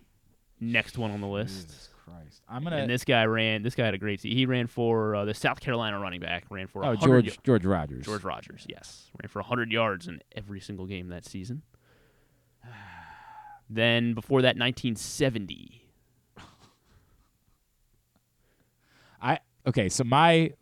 next 0.60 0.96
one 0.98 1.10
on 1.10 1.20
the 1.20 1.26
list. 1.28 1.66
Jesus 1.68 1.88
Christ. 2.04 2.42
I'm 2.48 2.64
gonna. 2.64 2.76
And 2.76 2.90
this 2.90 3.04
guy 3.04 3.24
ran. 3.24 3.62
This 3.62 3.74
guy 3.74 3.84
had 3.86 3.94
a 3.94 3.98
great. 3.98 4.20
se- 4.20 4.34
He 4.34 4.46
ran 4.46 4.66
for 4.66 5.14
uh, 5.16 5.24
the 5.24 5.34
South 5.34 5.60
Carolina 5.60 5.98
running 5.98 6.20
back. 6.20 6.44
Ran 6.50 6.66
for 6.66 6.84
Oh, 6.84 6.94
George- 6.96 7.28
y- 7.30 7.36
George 7.44 7.64
Rogers. 7.64 8.04
George 8.04 8.24
Rogers. 8.24 8.66
Yes, 8.68 9.10
ran 9.22 9.28
for 9.28 9.40
100 9.40 9.72
yards 9.72 10.06
in 10.06 10.20
every 10.36 10.60
single 10.60 10.86
game 10.86 11.08
that 11.08 11.24
season. 11.24 11.62
Then 13.70 14.12
before 14.12 14.42
that, 14.42 14.58
1970. 14.58 15.82
I 19.22 19.38
okay. 19.66 19.88
So 19.88 20.04
my 20.04 20.52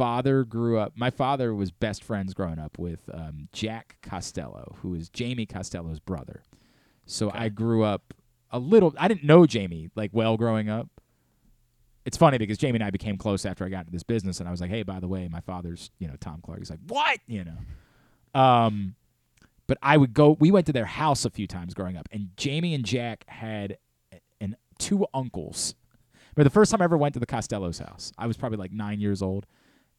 father 0.00 0.44
grew 0.44 0.78
up. 0.78 0.94
My 0.96 1.10
father 1.10 1.54
was 1.54 1.70
best 1.70 2.02
friends 2.02 2.32
growing 2.32 2.58
up 2.58 2.78
with 2.78 3.00
um, 3.12 3.48
Jack 3.52 3.98
Costello, 4.00 4.76
who 4.80 4.94
is 4.94 5.10
Jamie 5.10 5.44
Costello's 5.44 6.00
brother. 6.00 6.42
So 7.04 7.30
I 7.34 7.50
grew 7.50 7.84
up 7.84 8.14
a 8.50 8.58
little. 8.58 8.94
I 8.98 9.08
didn't 9.08 9.24
know 9.24 9.44
Jamie 9.44 9.90
like 9.94 10.08
well 10.14 10.38
growing 10.38 10.70
up. 10.70 10.88
It's 12.06 12.16
funny 12.16 12.38
because 12.38 12.56
Jamie 12.56 12.76
and 12.76 12.84
I 12.84 12.88
became 12.88 13.18
close 13.18 13.44
after 13.44 13.62
I 13.62 13.68
got 13.68 13.80
into 13.80 13.92
this 13.92 14.02
business, 14.02 14.40
and 14.40 14.48
I 14.48 14.50
was 14.50 14.62
like, 14.62 14.70
"Hey, 14.70 14.84
by 14.84 15.00
the 15.00 15.08
way, 15.08 15.28
my 15.28 15.40
father's 15.40 15.90
you 15.98 16.08
know 16.08 16.16
Tom 16.18 16.40
Clark." 16.42 16.60
He's 16.60 16.70
like, 16.70 16.80
"What?" 16.88 17.18
You 17.26 17.44
know. 17.44 18.40
Um, 18.40 18.94
but 19.66 19.76
I 19.82 19.98
would 19.98 20.14
go. 20.14 20.34
We 20.40 20.50
went 20.50 20.64
to 20.64 20.72
their 20.72 20.86
house 20.86 21.26
a 21.26 21.30
few 21.30 21.46
times 21.46 21.74
growing 21.74 21.98
up, 21.98 22.08
and 22.10 22.30
Jamie 22.38 22.72
and 22.72 22.86
Jack 22.86 23.24
had 23.28 23.76
and 24.40 24.56
two 24.78 25.06
uncles. 25.12 25.74
But 26.34 26.44
the 26.44 26.50
first 26.50 26.70
time 26.70 26.80
I 26.80 26.84
ever 26.84 26.96
went 26.96 27.12
to 27.14 27.20
the 27.20 27.26
Costello's 27.26 27.80
house, 27.80 28.12
I 28.16 28.26
was 28.26 28.38
probably 28.38 28.56
like 28.56 28.72
nine 28.72 28.98
years 28.98 29.20
old, 29.20 29.44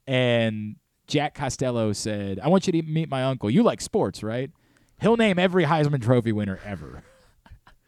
and 0.07 0.75
Jack 1.07 1.35
Costello 1.35 1.93
said, 1.93 2.39
"I 2.39 2.47
want 2.47 2.67
you 2.67 2.73
to 2.73 2.81
meet 2.83 3.09
my 3.09 3.23
uncle. 3.23 3.49
You 3.49 3.63
like 3.63 3.81
sports, 3.81 4.23
right? 4.23 4.49
He'll 5.01 5.17
name 5.17 5.39
every 5.39 5.65
Heisman 5.65 6.01
Trophy 6.01 6.31
winner 6.31 6.59
ever." 6.65 7.03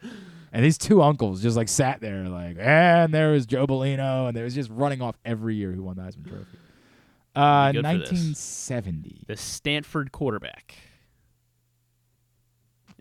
and 0.52 0.64
these 0.66 0.78
two 0.78 1.02
uncles 1.02 1.42
just 1.42 1.56
like 1.58 1.70
sat 1.70 2.02
there, 2.02 2.28
like, 2.30 2.58
and 2.60 3.14
there 3.14 3.32
was 3.32 3.46
Joe 3.46 3.66
Bellino, 3.68 4.28
and 4.28 4.36
they 4.38 4.44
was 4.44 4.54
just 4.56 4.70
running 4.70 5.02
off 5.02 5.16
every 5.26 5.56
year 5.56 5.72
who 5.72 5.84
won 5.84 5.96
the 5.96 6.04
Heisman 6.04 6.28
Trophy. 6.28 6.58
Uh, 7.36 7.72
Be 7.72 7.78
good 7.82 7.86
for 7.86 7.92
this. 7.98 8.10
1970. 8.12 9.24
The 9.28 9.36
Stanford 9.38 10.12
quarterback. 10.12 10.76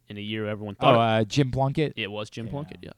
In 0.08 0.16
a 0.18 0.20
year 0.20 0.46
everyone 0.46 0.76
Oh, 0.80 0.84
thought 0.84 0.98
uh, 0.98 1.24
Jim 1.24 1.50
Plunkett. 1.50 1.94
it 1.96 2.10
was 2.10 2.28
Jim 2.30 2.48
Plunkett, 2.48 2.78
yes. 2.82 2.94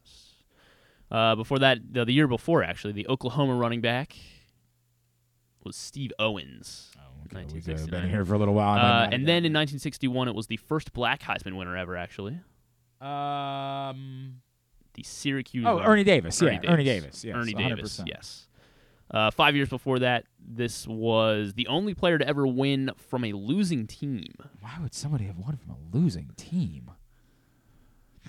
Uh, 1.11 1.35
before 1.37 1.59
that, 1.61 1.79
the, 1.93 2.05
the 2.05 2.13
year 2.13 2.27
before, 2.27 2.63
actually, 2.65 2.93
the 2.93 3.07
Oklahoma 3.09 3.55
running 3.55 3.81
back 3.81 4.17
was 5.65 5.77
Steve 5.77 6.13
Owens. 6.19 6.91
Oh, 6.99 7.03
We've 7.23 7.33
uh, 7.33 7.41
1969. 7.41 8.01
been 8.03 8.11
here 8.11 8.25
for 8.25 8.35
a 8.35 8.39
little 8.39 8.55
while. 8.55 8.79
Uh, 8.79 9.05
and 9.05 9.27
then 9.27 9.45
in 9.45 9.53
1961, 9.53 10.29
it 10.29 10.35
was 10.35 10.47
the 10.47 10.57
first 10.59 10.93
black 10.93 11.23
Heisman 11.23 11.57
winner 11.57 11.77
ever, 11.77 11.97
actually. 11.97 12.39
Um. 13.01 14.41
The 14.95 15.03
Syracuse. 15.03 15.65
Oh, 15.67 15.81
Ernie 15.81 16.05
Davis. 16.05 16.41
Yeah, 16.41 16.61
Ernie 16.69 16.85
Davis. 16.85 17.25
Yes, 17.25 17.35
Ernie 17.35 17.53
Davis. 17.55 17.99
100%. 18.01 18.05
Yes. 18.07 18.47
Uh, 19.11 19.31
five 19.31 19.57
years 19.57 19.69
before 19.69 19.99
that, 19.99 20.25
this 20.39 20.87
was 20.87 21.53
the 21.55 21.67
only 21.67 21.95
player 21.95 22.17
to 22.17 22.27
ever 22.27 22.47
win 22.47 22.91
from 22.97 23.25
a 23.25 23.33
losing 23.33 23.87
team. 23.89 24.25
Why 24.61 24.77
would 24.81 24.95
somebody 24.95 25.25
have 25.25 25.37
won 25.37 25.57
from 25.57 25.73
a 25.73 25.97
losing 25.97 26.31
team? 26.37 26.91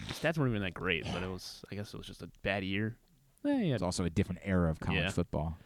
Stats 0.09 0.37
weren't 0.37 0.49
even 0.51 0.61
that 0.63 0.73
great, 0.73 1.05
but 1.13 1.21
it 1.23 1.29
was. 1.29 1.63
I 1.71 1.75
guess 1.75 1.93
it 1.93 1.97
was 1.97 2.07
just 2.07 2.21
a 2.23 2.29
bad 2.41 2.63
year. 2.63 2.97
Eh, 3.45 3.61
yeah, 3.65 3.73
It's 3.75 3.83
also 3.83 4.03
a 4.05 4.09
different 4.09 4.41
era 4.43 4.69
of 4.71 4.79
college 4.79 5.01
Yeah. 5.03 5.09
football. 5.11 5.57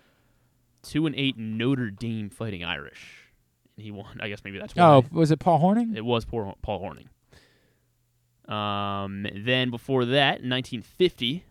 Two 0.83 1.05
and 1.05 1.15
eight 1.15 1.37
Notre 1.37 1.89
Dame 1.91 2.29
Fighting 2.29 2.63
Irish, 2.63 3.25
and 3.75 3.83
he 3.83 3.91
won. 3.91 4.19
I 4.21 4.29
guess 4.29 4.43
maybe 4.43 4.57
that's 4.59 4.75
why. 4.75 4.83
Oh, 4.83 5.05
was 5.11 5.31
it 5.31 5.39
Paul 5.39 5.59
Hornung? 5.59 5.95
It 5.95 6.05
was 6.05 6.25
Paul, 6.25 6.57
Paul 6.61 6.79
Hornung. 6.81 7.07
Um, 8.53 9.27
then 9.35 9.69
before 9.69 10.05
that, 10.05 10.39
in 10.41 10.49
1950, 10.49 11.43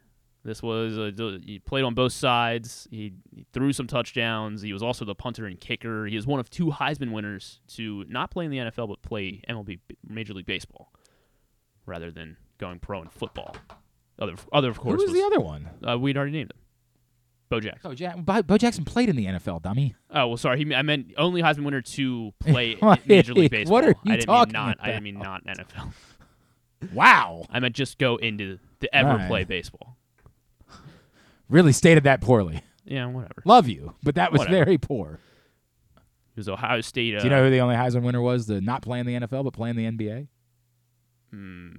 this 0.44 0.62
was 0.62 0.96
the- 0.96 1.40
he 1.44 1.58
played 1.58 1.84
on 1.84 1.94
both 1.94 2.12
sides. 2.12 2.88
He, 2.90 3.12
he 3.34 3.44
threw 3.52 3.72
some 3.72 3.86
touchdowns. 3.86 4.62
He 4.62 4.72
was 4.72 4.82
also 4.82 5.04
the 5.04 5.14
punter 5.14 5.46
and 5.46 5.60
kicker. 5.60 6.06
He 6.06 6.16
was 6.16 6.26
one 6.26 6.40
of 6.40 6.50
two 6.50 6.66
Heisman 6.66 7.12
winners 7.12 7.60
to 7.74 8.04
not 8.08 8.30
play 8.30 8.46
in 8.46 8.50
the 8.50 8.58
NFL 8.58 8.88
but 8.88 9.02
play 9.02 9.42
MLB 9.48 9.78
Major 10.08 10.34
League 10.34 10.46
Baseball, 10.46 10.92
rather 11.86 12.10
than 12.10 12.36
going 12.58 12.78
pro 12.80 13.02
in 13.02 13.08
football. 13.08 13.54
Other, 14.18 14.34
other 14.52 14.70
of 14.70 14.80
course. 14.80 15.00
Who 15.00 15.06
was 15.06 15.14
the 15.14 15.24
other 15.24 15.38
one? 15.40 15.68
Uh, 15.86 15.96
we'd 15.98 16.16
already 16.16 16.32
named 16.32 16.50
him. 16.50 16.58
Bo 17.48 17.60
Jackson. 17.60 17.94
Oh, 18.18 18.22
Bo, 18.22 18.42
Bo 18.42 18.58
Jackson 18.58 18.84
played 18.84 19.08
in 19.08 19.16
the 19.16 19.26
NFL, 19.26 19.62
dummy. 19.62 19.94
Oh 20.10 20.28
well, 20.28 20.36
sorry. 20.36 20.64
He, 20.64 20.74
I 20.74 20.82
meant 20.82 21.12
only 21.16 21.42
Heisman 21.42 21.64
winner 21.64 21.80
to 21.82 22.32
play 22.40 22.76
What? 22.76 23.06
Major 23.06 23.34
League 23.34 23.50
Baseball. 23.50 23.72
What 23.74 23.84
are 23.84 23.94
you 24.04 24.12
I 24.12 24.16
didn't 24.16 24.26
talking 24.26 24.52
mean 24.52 24.62
not. 24.66 24.78
I 24.80 24.86
didn't 24.88 25.02
mean 25.04 25.18
not 25.18 25.44
NFL. 25.46 25.92
Wow. 26.92 27.46
I 27.50 27.60
meant 27.60 27.74
just 27.74 27.98
go 27.98 28.16
into 28.16 28.58
the 28.80 28.94
ever 28.94 29.10
Alright. 29.10 29.28
play 29.28 29.44
baseball. 29.44 29.96
Really 31.48 31.72
stated 31.72 32.04
that 32.04 32.20
poorly. 32.20 32.62
Yeah, 32.84 33.06
whatever. 33.06 33.42
Love 33.44 33.68
you, 33.68 33.94
but 34.02 34.14
that 34.16 34.32
was 34.32 34.40
Whatever. 34.40 34.64
very 34.64 34.78
poor. 34.78 35.18
It 35.96 36.36
was 36.36 36.48
Ohio 36.48 36.80
State. 36.82 37.16
Uh, 37.16 37.18
Do 37.18 37.24
you 37.24 37.30
know 37.30 37.42
who 37.44 37.50
the 37.50 37.60
only 37.60 37.74
Heisman 37.74 38.02
winner 38.02 38.20
was? 38.20 38.46
The 38.46 38.60
not 38.60 38.82
playing 38.82 39.06
the 39.06 39.14
NFL 39.20 39.44
but 39.44 39.52
playing 39.54 39.76
the 39.76 39.84
NBA. 39.90 40.28
hmm, 41.30 41.70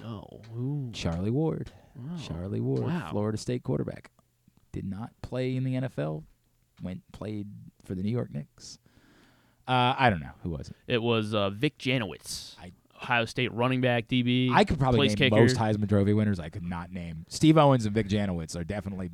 no. 0.00 0.40
Who? 0.52 0.90
Charlie 0.92 1.30
Ward. 1.30 1.72
Wow. 1.96 2.16
Charlie 2.22 2.60
Ward, 2.60 2.82
Wow. 2.84 3.08
Florida 3.10 3.38
State 3.38 3.62
quarterback, 3.62 4.10
did 4.74 4.84
not 4.84 5.10
play 5.22 5.56
in 5.56 5.64
the 5.64 5.74
NFL. 5.74 6.24
Went 6.82 7.00
played 7.12 7.46
for 7.84 7.94
the 7.94 8.02
New 8.02 8.10
York 8.10 8.32
Knicks. 8.34 8.78
Uh, 9.66 9.94
I 9.96 10.10
don't 10.10 10.20
know 10.20 10.32
who 10.42 10.50
was 10.50 10.68
it. 10.68 10.76
It 10.86 11.02
was 11.02 11.32
uh, 11.32 11.48
Vic 11.50 11.78
Janowicz. 11.78 12.56
I- 12.60 12.72
Ohio 13.02 13.24
State 13.26 13.52
running 13.52 13.80
back, 13.82 14.08
DB. 14.08 14.50
I 14.50 14.64
could 14.64 14.78
probably 14.78 14.98
place 15.08 15.10
name 15.18 15.30
kicker. 15.30 15.40
most 15.42 15.56
Heisman 15.56 15.88
Trophy 15.88 16.14
winners. 16.14 16.40
I 16.40 16.48
could 16.48 16.62
not 16.62 16.90
name 16.90 17.26
Steve 17.28 17.58
Owens 17.58 17.84
and 17.86 17.94
Vic 17.94 18.08
Janowicz 18.08 18.56
are 18.56 18.64
definitely. 18.64 19.10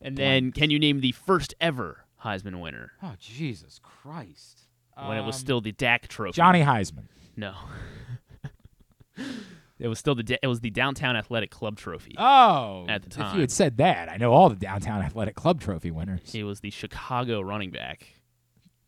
And 0.00 0.16
then, 0.16 0.50
can 0.52 0.70
you 0.70 0.78
name 0.78 1.00
the 1.00 1.12
first 1.12 1.54
ever 1.60 2.04
Heisman 2.24 2.60
winner 2.60 2.92
Oh 3.02 3.14
Jesus 3.18 3.80
Christ! 3.82 4.62
when 4.96 5.16
it 5.18 5.24
was 5.24 5.34
Um, 5.36 5.40
still 5.40 5.60
the 5.60 5.72
DAC 5.72 6.08
Trophy? 6.08 6.32
Johnny 6.36 6.62
Heisman. 6.62 7.04
No. 7.36 7.54
it 9.78 9.88
was 9.88 9.98
still 9.98 10.14
the 10.14 10.22
da- 10.22 10.38
it 10.42 10.46
was 10.46 10.60
the 10.60 10.70
Downtown 10.70 11.16
Athletic 11.16 11.50
Club 11.50 11.76
Trophy. 11.76 12.14
Oh, 12.18 12.86
At 12.88 13.02
the 13.02 13.10
time. 13.10 13.28
If 13.28 13.34
you 13.34 13.40
had 13.40 13.50
said 13.50 13.76
that, 13.78 14.08
I 14.08 14.16
know 14.16 14.32
all 14.32 14.48
the 14.48 14.56
downtown 14.56 15.02
athletic 15.02 15.34
club 15.34 15.60
trophy 15.60 15.90
winners. 15.90 16.20
He 16.32 16.42
was 16.44 16.60
the 16.60 16.70
Chicago 16.70 17.40
running 17.40 17.70
back. 17.70 18.14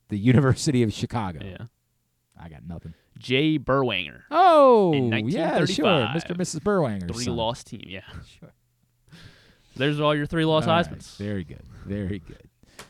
The 0.08 0.18
University 0.18 0.82
of 0.82 0.92
Chicago. 0.92 1.40
Yeah. 1.44 1.66
I 2.40 2.48
got 2.48 2.64
nothing. 2.66 2.94
Jay 3.18 3.58
Berwanger. 3.58 4.22
Oh, 4.30 4.92
In 4.92 5.28
yeah, 5.28 5.64
sure. 5.64 5.84
Mr. 5.86 6.30
and 6.30 6.38
Mrs. 6.38 6.60
Berwanger. 6.60 7.12
Three 7.14 7.24
loss 7.26 7.64
team, 7.64 7.82
yeah. 7.86 8.00
Sure. 8.38 8.52
There's 9.74 10.00
all 10.00 10.14
your 10.14 10.26
three 10.26 10.44
loss 10.44 10.64
Heismans. 10.66 11.16
Very 11.18 11.44
good. 11.44 11.62
Very 11.84 12.18
good. 12.20 12.48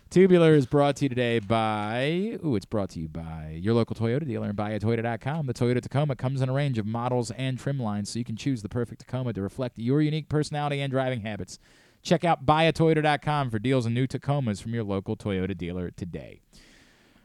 Tubular 0.09 0.55
is 0.55 0.67
brought 0.67 0.97
to 0.97 1.05
you 1.05 1.09
today 1.09 1.41
by, 1.41 2.39
ooh, 2.45 2.55
it's 2.55 2.65
brought 2.65 2.91
to 2.91 3.01
you 3.01 3.09
by 3.09 3.59
your 3.61 3.75
local 3.75 3.97
Toyota 3.97 4.25
dealer 4.25 4.49
and 4.49 4.57
buyatoyota.com. 4.57 5.47
The 5.47 5.53
Toyota 5.53 5.83
Tacoma 5.83 6.15
comes 6.15 6.41
in 6.41 6.49
a 6.49 6.53
range 6.53 6.79
of 6.79 6.87
models 6.87 7.33
and 7.33 7.59
trim 7.59 7.81
lines, 7.81 8.11
so 8.11 8.21
you 8.21 8.25
can 8.25 8.37
choose 8.37 8.63
the 8.63 8.69
perfect 8.69 9.01
Tacoma 9.01 9.33
to 9.33 9.43
reflect 9.43 9.79
your 9.79 10.01
unique 10.01 10.29
personality 10.29 10.81
and 10.81 10.93
driving 10.93 11.23
habits. 11.23 11.59
Check 12.03 12.25
out 12.25 12.47
buyatoyota.com 12.47 13.51
for 13.51 13.59
deals 13.59 13.85
on 13.85 13.95
new 13.95 14.07
Tacomas 14.07 14.63
from 14.63 14.73
your 14.73 14.85
local 14.85 15.17
Toyota 15.17 15.57
dealer 15.59 15.91
today. 15.91 16.41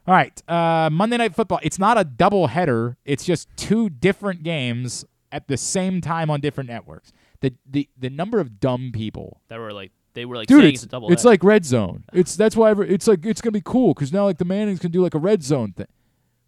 All 0.07 0.15
right, 0.15 0.41
uh, 0.49 0.89
Monday 0.91 1.17
Night 1.17 1.35
Football. 1.35 1.59
It's 1.61 1.77
not 1.77 1.99
a 1.99 2.03
double 2.03 2.47
header. 2.47 2.97
It's 3.05 3.23
just 3.23 3.47
two 3.55 3.89
different 3.89 4.41
games 4.41 5.05
at 5.31 5.47
the 5.47 5.55
same 5.55 6.01
time 6.01 6.31
on 6.31 6.41
different 6.41 6.69
networks. 6.69 7.13
The 7.41 7.53
the 7.69 7.87
the 7.95 8.09
number 8.09 8.39
of 8.39 8.59
dumb 8.59 8.91
people 8.91 9.41
That 9.49 9.59
were 9.59 9.71
like 9.71 9.91
they 10.14 10.25
were 10.25 10.35
like 10.35 10.48
Dude, 10.48 10.61
saying 10.61 10.73
it's, 10.73 10.83
it's, 10.83 10.88
a 10.88 10.90
double. 10.90 11.11
it's 11.11 11.23
header. 11.23 11.30
like 11.30 11.43
red 11.43 11.65
zone. 11.65 12.03
It's 12.14 12.35
that's 12.35 12.56
why 12.56 12.72
every, 12.72 12.90
it's 12.90 13.07
like 13.07 13.25
it's 13.25 13.41
gonna 13.41 13.51
be 13.51 13.61
cool 13.64 13.93
because 13.93 14.11
now 14.11 14.25
like 14.25 14.38
the 14.38 14.45
Mannings 14.45 14.80
can 14.80 14.91
do 14.91 15.01
like 15.01 15.14
a 15.14 15.19
red 15.19 15.43
zone 15.43 15.73
thing. 15.73 15.88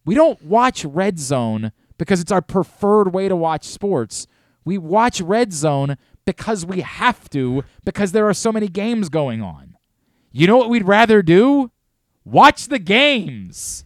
We 0.05 0.15
don't 0.15 0.41
watch 0.43 0.83
red 0.83 1.19
zone 1.19 1.71
because 1.97 2.19
it's 2.19 2.31
our 2.31 2.41
preferred 2.41 3.13
way 3.13 3.29
to 3.29 3.35
watch 3.35 3.63
sports. 3.65 4.27
We 4.65 4.77
watch 4.77 5.21
red 5.21 5.53
zone 5.53 5.97
because 6.25 6.65
we 6.65 6.81
have 6.81 7.29
to 7.31 7.63
because 7.85 8.11
there 8.11 8.27
are 8.27 8.33
so 8.33 8.51
many 8.51 8.67
games 8.67 9.09
going 9.09 9.41
on. 9.41 9.75
You 10.31 10.47
know 10.47 10.57
what 10.57 10.69
we'd 10.69 10.87
rather 10.87 11.21
do? 11.21 11.71
Watch 12.25 12.67
the 12.67 12.79
games. 12.79 13.85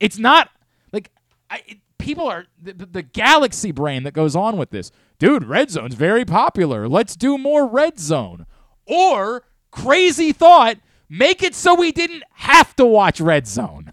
It's 0.00 0.18
not 0.18 0.50
like 0.92 1.10
I, 1.50 1.62
it, 1.66 1.78
people 1.98 2.26
are 2.26 2.46
the, 2.60 2.72
the 2.72 3.02
galaxy 3.02 3.72
brain 3.72 4.02
that 4.04 4.12
goes 4.14 4.34
on 4.34 4.56
with 4.56 4.70
this. 4.70 4.90
Dude, 5.18 5.44
red 5.44 5.70
zone's 5.70 5.94
very 5.94 6.24
popular. 6.24 6.88
Let's 6.88 7.16
do 7.16 7.36
more 7.38 7.66
red 7.66 7.98
zone. 7.98 8.46
Or 8.86 9.44
crazy 9.70 10.32
thought, 10.32 10.76
make 11.08 11.42
it 11.42 11.54
so 11.54 11.74
we 11.74 11.90
didn't 11.92 12.22
have 12.34 12.74
to 12.76 12.84
watch 12.86 13.20
red 13.20 13.46
zone. 13.46 13.92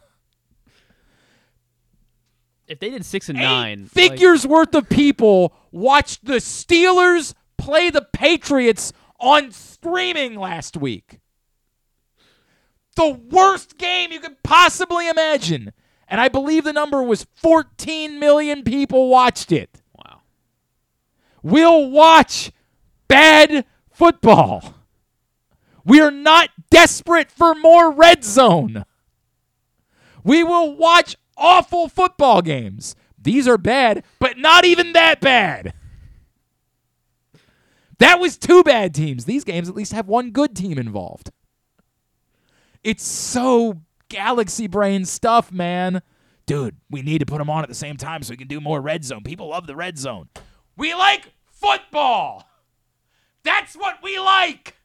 if 2.67 2.79
they 2.79 2.89
did 2.89 3.05
six 3.05 3.29
and 3.29 3.37
nine, 3.37 3.81
like- 3.83 3.91
Figures 3.91 4.45
worth 4.47 4.73
of 4.73 4.89
people 4.89 5.53
watched 5.71 6.25
the 6.25 6.35
Steelers 6.35 7.33
play 7.57 7.89
the 7.89 8.01
Patriots 8.01 8.91
on 9.19 9.51
streaming 9.51 10.35
last 10.35 10.75
week. 10.75 11.19
The 12.95 13.09
worst 13.09 13.77
game 13.77 14.11
you 14.11 14.19
could 14.19 14.41
possibly 14.43 15.07
imagine. 15.09 15.73
And 16.07 16.21
I 16.21 16.27
believe 16.27 16.63
the 16.63 16.73
number 16.73 17.01
was 17.03 17.25
14 17.35 18.19
million 18.19 18.63
people 18.63 19.09
watched 19.09 19.51
it. 19.51 19.81
We'll 21.45 21.91
watch 21.91 22.51
bad 23.07 23.65
football. 23.91 24.73
We 25.85 26.01
are 26.01 26.09
not 26.09 26.49
desperate 26.71 27.29
for 27.29 27.53
more 27.53 27.91
red 27.91 28.23
zone. 28.23 28.83
We 30.23 30.41
will 30.41 30.75
watch 30.75 31.15
awful 31.37 31.87
football 31.87 32.41
games. 32.41 32.95
These 33.21 33.47
are 33.47 33.59
bad, 33.59 34.03
but 34.17 34.39
not 34.39 34.65
even 34.65 34.93
that 34.93 35.21
bad. 35.21 35.75
That 37.99 38.19
was 38.19 38.39
two 38.39 38.63
bad 38.63 38.95
teams. 38.95 39.25
These 39.25 39.43
games 39.43 39.69
at 39.69 39.75
least 39.75 39.93
have 39.93 40.07
one 40.07 40.31
good 40.31 40.55
team 40.55 40.79
involved. 40.79 41.29
It's 42.83 43.05
so 43.05 43.83
galaxy 44.09 44.65
brain 44.65 45.05
stuff, 45.05 45.51
man. 45.51 46.01
Dude, 46.47 46.77
we 46.89 47.03
need 47.03 47.19
to 47.19 47.27
put 47.27 47.37
them 47.37 47.51
on 47.51 47.61
at 47.61 47.69
the 47.69 47.75
same 47.75 47.97
time 47.97 48.23
so 48.23 48.31
we 48.31 48.37
can 48.37 48.47
do 48.47 48.59
more 48.59 48.81
red 48.81 49.05
zone. 49.05 49.21
People 49.21 49.49
love 49.49 49.67
the 49.67 49.75
red 49.75 49.99
zone. 49.99 50.29
We 50.75 50.95
like 50.95 51.34
football. 51.65 52.47
That's 53.43 53.75
what 53.75 53.97
we 54.03 54.17
like. 54.19 54.75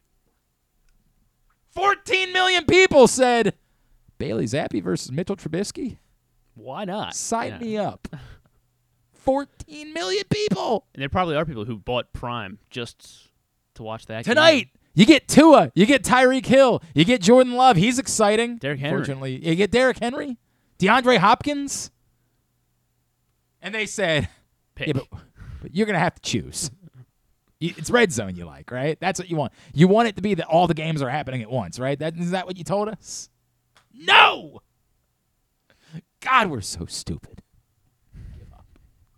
14 1.71 2.33
million 2.33 2.65
people 2.65 3.07
said 3.07 3.55
Bailey 4.17 4.45
Zappe 4.45 4.83
versus 4.83 5.11
Mitchell 5.11 5.35
Trubisky. 5.35 5.97
Why 6.53 6.85
not? 6.85 7.15
Sign 7.15 7.51
Yeah. 7.53 7.57
me 7.59 7.77
up. 7.77 8.07
14 9.13 9.93
million 9.93 10.23
people 10.29 10.85
And 10.93 11.01
there 11.01 11.09
probably 11.09 11.35
are 11.35 11.45
people 11.45 11.65
who 11.65 11.77
bought 11.77 12.11
Prime 12.13 12.59
just 12.69 13.29
to 13.75 13.83
watch 13.83 14.05
that 14.07 14.25
game. 14.25 14.31
tonight. 14.35 14.69
You 14.93 15.05
get 15.05 15.27
Tua, 15.29 15.71
you 15.73 15.85
get 15.85 16.03
Tyreek 16.03 16.45
Hill, 16.45 16.83
you 16.93 17.05
get 17.05 17.21
Jordan 17.21 17.53
Love. 17.53 17.77
He's 17.77 17.97
exciting. 17.97 18.57
Derrick 18.57 18.79
Henry. 18.81 18.97
Fortunately, 18.99 19.47
you 19.47 19.55
get 19.55 19.71
Derrick 19.71 19.99
Henry, 19.99 20.37
DeAndre 20.79 21.17
Hopkins, 21.17 21.91
and 23.61 23.73
they 23.73 23.85
said, 23.85 24.27
Pick. 24.75 24.87
"Yeah, 24.87 24.93
but 24.93 25.07
you're 25.71 25.85
gonna 25.85 25.99
have 25.99 26.15
to 26.15 26.21
choose. 26.21 26.71
It's 27.59 27.91
red 27.91 28.11
zone 28.11 28.35
you 28.35 28.45
like, 28.45 28.71
right? 28.71 28.97
That's 28.99 29.19
what 29.19 29.29
you 29.29 29.35
want. 29.35 29.53
You 29.73 29.87
want 29.87 30.07
it 30.07 30.15
to 30.15 30.21
be 30.23 30.33
that 30.33 30.47
all 30.47 30.65
the 30.65 30.73
games 30.73 31.01
are 31.01 31.09
happening 31.09 31.43
at 31.43 31.49
once, 31.51 31.77
right? 31.79 31.97
That 31.99 32.17
is 32.17 32.31
that 32.31 32.47
what 32.47 32.57
you 32.57 32.63
told 32.63 32.89
us? 32.89 33.29
No. 33.93 34.61
God, 36.21 36.49
we're 36.49 36.61
so 36.61 36.85
stupid. 36.85 37.41
Give 38.37 38.51
up. 38.53 38.65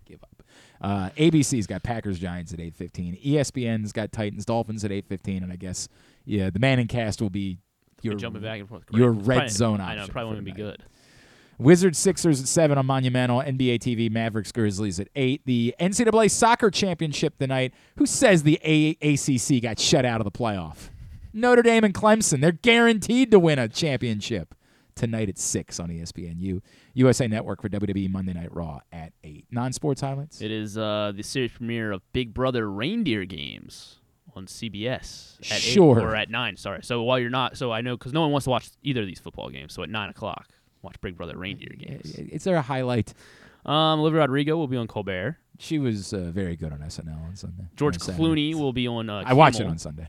Give 0.05 0.21
up. 0.23 0.43
Uh, 0.81 1.09
ABC's 1.17 1.67
got 1.67 1.83
Packers 1.83 2.19
Giants 2.19 2.53
at 2.53 2.59
eight 2.59 2.75
fifteen. 2.75 3.17
E 3.21 3.33
ESPN's 3.35 3.91
got 3.93 4.11
Titans 4.11 4.45
Dolphins 4.45 4.83
at 4.83 4.91
eight 4.91 5.05
fifteen, 5.07 5.43
and 5.43 5.51
I 5.51 5.55
guess 5.55 5.87
yeah, 6.25 6.49
the 6.49 6.59
Manning 6.59 6.87
cast 6.87 7.21
will 7.21 7.29
be 7.29 7.59
your 8.01 8.15
jumping 8.15 8.41
back 8.41 8.59
and 8.59 8.67
forth. 8.67 8.83
your 8.91 9.11
red 9.11 9.25
Probably- 9.25 9.47
zone 9.49 9.79
I 9.81 9.95
know, 9.95 10.07
probably 10.07 10.29
wouldn't 10.29 10.45
be 10.45 10.51
good. 10.51 10.83
Wizards 11.57 11.97
Sixers 11.99 12.41
at 12.41 12.47
seven 12.47 12.77
on 12.77 12.85
Monumental. 12.85 13.41
NBA 13.41 13.79
TV 13.79 14.09
Mavericks 14.11 14.51
Grizzlies 14.51 14.99
at 14.99 15.07
eight. 15.15 15.41
The 15.45 15.75
NCAA 15.79 16.29
Soccer 16.31 16.69
Championship 16.71 17.37
tonight. 17.37 17.73
Who 17.97 18.05
says 18.05 18.43
the 18.43 18.59
A- 18.63 18.97
ACC 19.01 19.61
got 19.61 19.79
shut 19.79 20.05
out 20.05 20.19
of 20.21 20.25
the 20.25 20.31
playoff? 20.31 20.89
Notre 21.33 21.61
Dame 21.63 21.83
and 21.83 21.93
Clemson. 21.93 22.41
They're 22.41 22.51
guaranteed 22.51 23.31
to 23.31 23.39
win 23.39 23.59
a 23.59 23.67
championship 23.67 24.53
tonight 24.95 25.29
at 25.29 25.37
six 25.39 25.79
on 25.79 25.89
ESPNU. 25.89 26.61
USA 26.93 27.27
Network 27.27 27.61
for 27.61 27.69
WWE 27.69 28.09
Monday 28.11 28.33
Night 28.33 28.53
Raw 28.53 28.79
at 28.91 29.13
eight. 29.23 29.45
Non-sports 29.49 30.01
highlights. 30.01 30.41
It 30.41 30.51
is 30.51 30.77
uh, 30.77 31.11
the 31.15 31.23
series 31.23 31.51
premiere 31.51 31.91
of 31.91 32.01
Big 32.13 32.33
Brother 32.33 32.69
Reindeer 32.69 33.25
Games 33.25 33.95
on 34.35 34.45
CBS 34.45 35.37
at 35.51 35.59
Sure. 35.59 35.99
eight, 35.99 36.03
or 36.03 36.15
at 36.15 36.29
nine. 36.29 36.57
Sorry. 36.57 36.81
So 36.83 37.01
while 37.03 37.17
you're 37.19 37.29
not, 37.31 37.57
so 37.57 37.71
I 37.71 37.81
know 37.81 37.97
because 37.97 38.13
no 38.13 38.21
one 38.21 38.31
wants 38.31 38.43
to 38.45 38.51
watch 38.51 38.69
either 38.83 39.01
of 39.01 39.07
these 39.07 39.19
football 39.19 39.49
games. 39.49 39.73
So 39.73 39.81
at 39.81 39.89
nine 39.89 40.09
o'clock, 40.11 40.49
watch 40.83 40.99
Big 41.01 41.17
Brother 41.17 41.37
Reindeer 41.37 41.73
Games. 41.77 42.13
Is 42.15 42.43
there 42.43 42.55
a 42.55 42.61
highlight? 42.61 43.13
Um, 43.65 44.01
Olivia 44.01 44.19
Rodrigo 44.19 44.57
will 44.57 44.67
be 44.67 44.77
on 44.77 44.87
Colbert. 44.87 45.37
She 45.57 45.79
was 45.79 46.13
uh, 46.13 46.31
very 46.33 46.55
good 46.55 46.73
on 46.73 46.79
SNL 46.79 47.25
on 47.25 47.35
Sunday. 47.35 47.63
George 47.75 47.95
on 47.95 47.99
Saturday. 47.99 48.23
Clooney 48.23 48.55
will 48.55 48.73
be 48.73 48.87
on. 48.87 49.09
Uh, 49.09 49.23
I 49.25 49.33
watched 49.33 49.59
it 49.59 49.67
on 49.67 49.77
Sunday. 49.77 50.07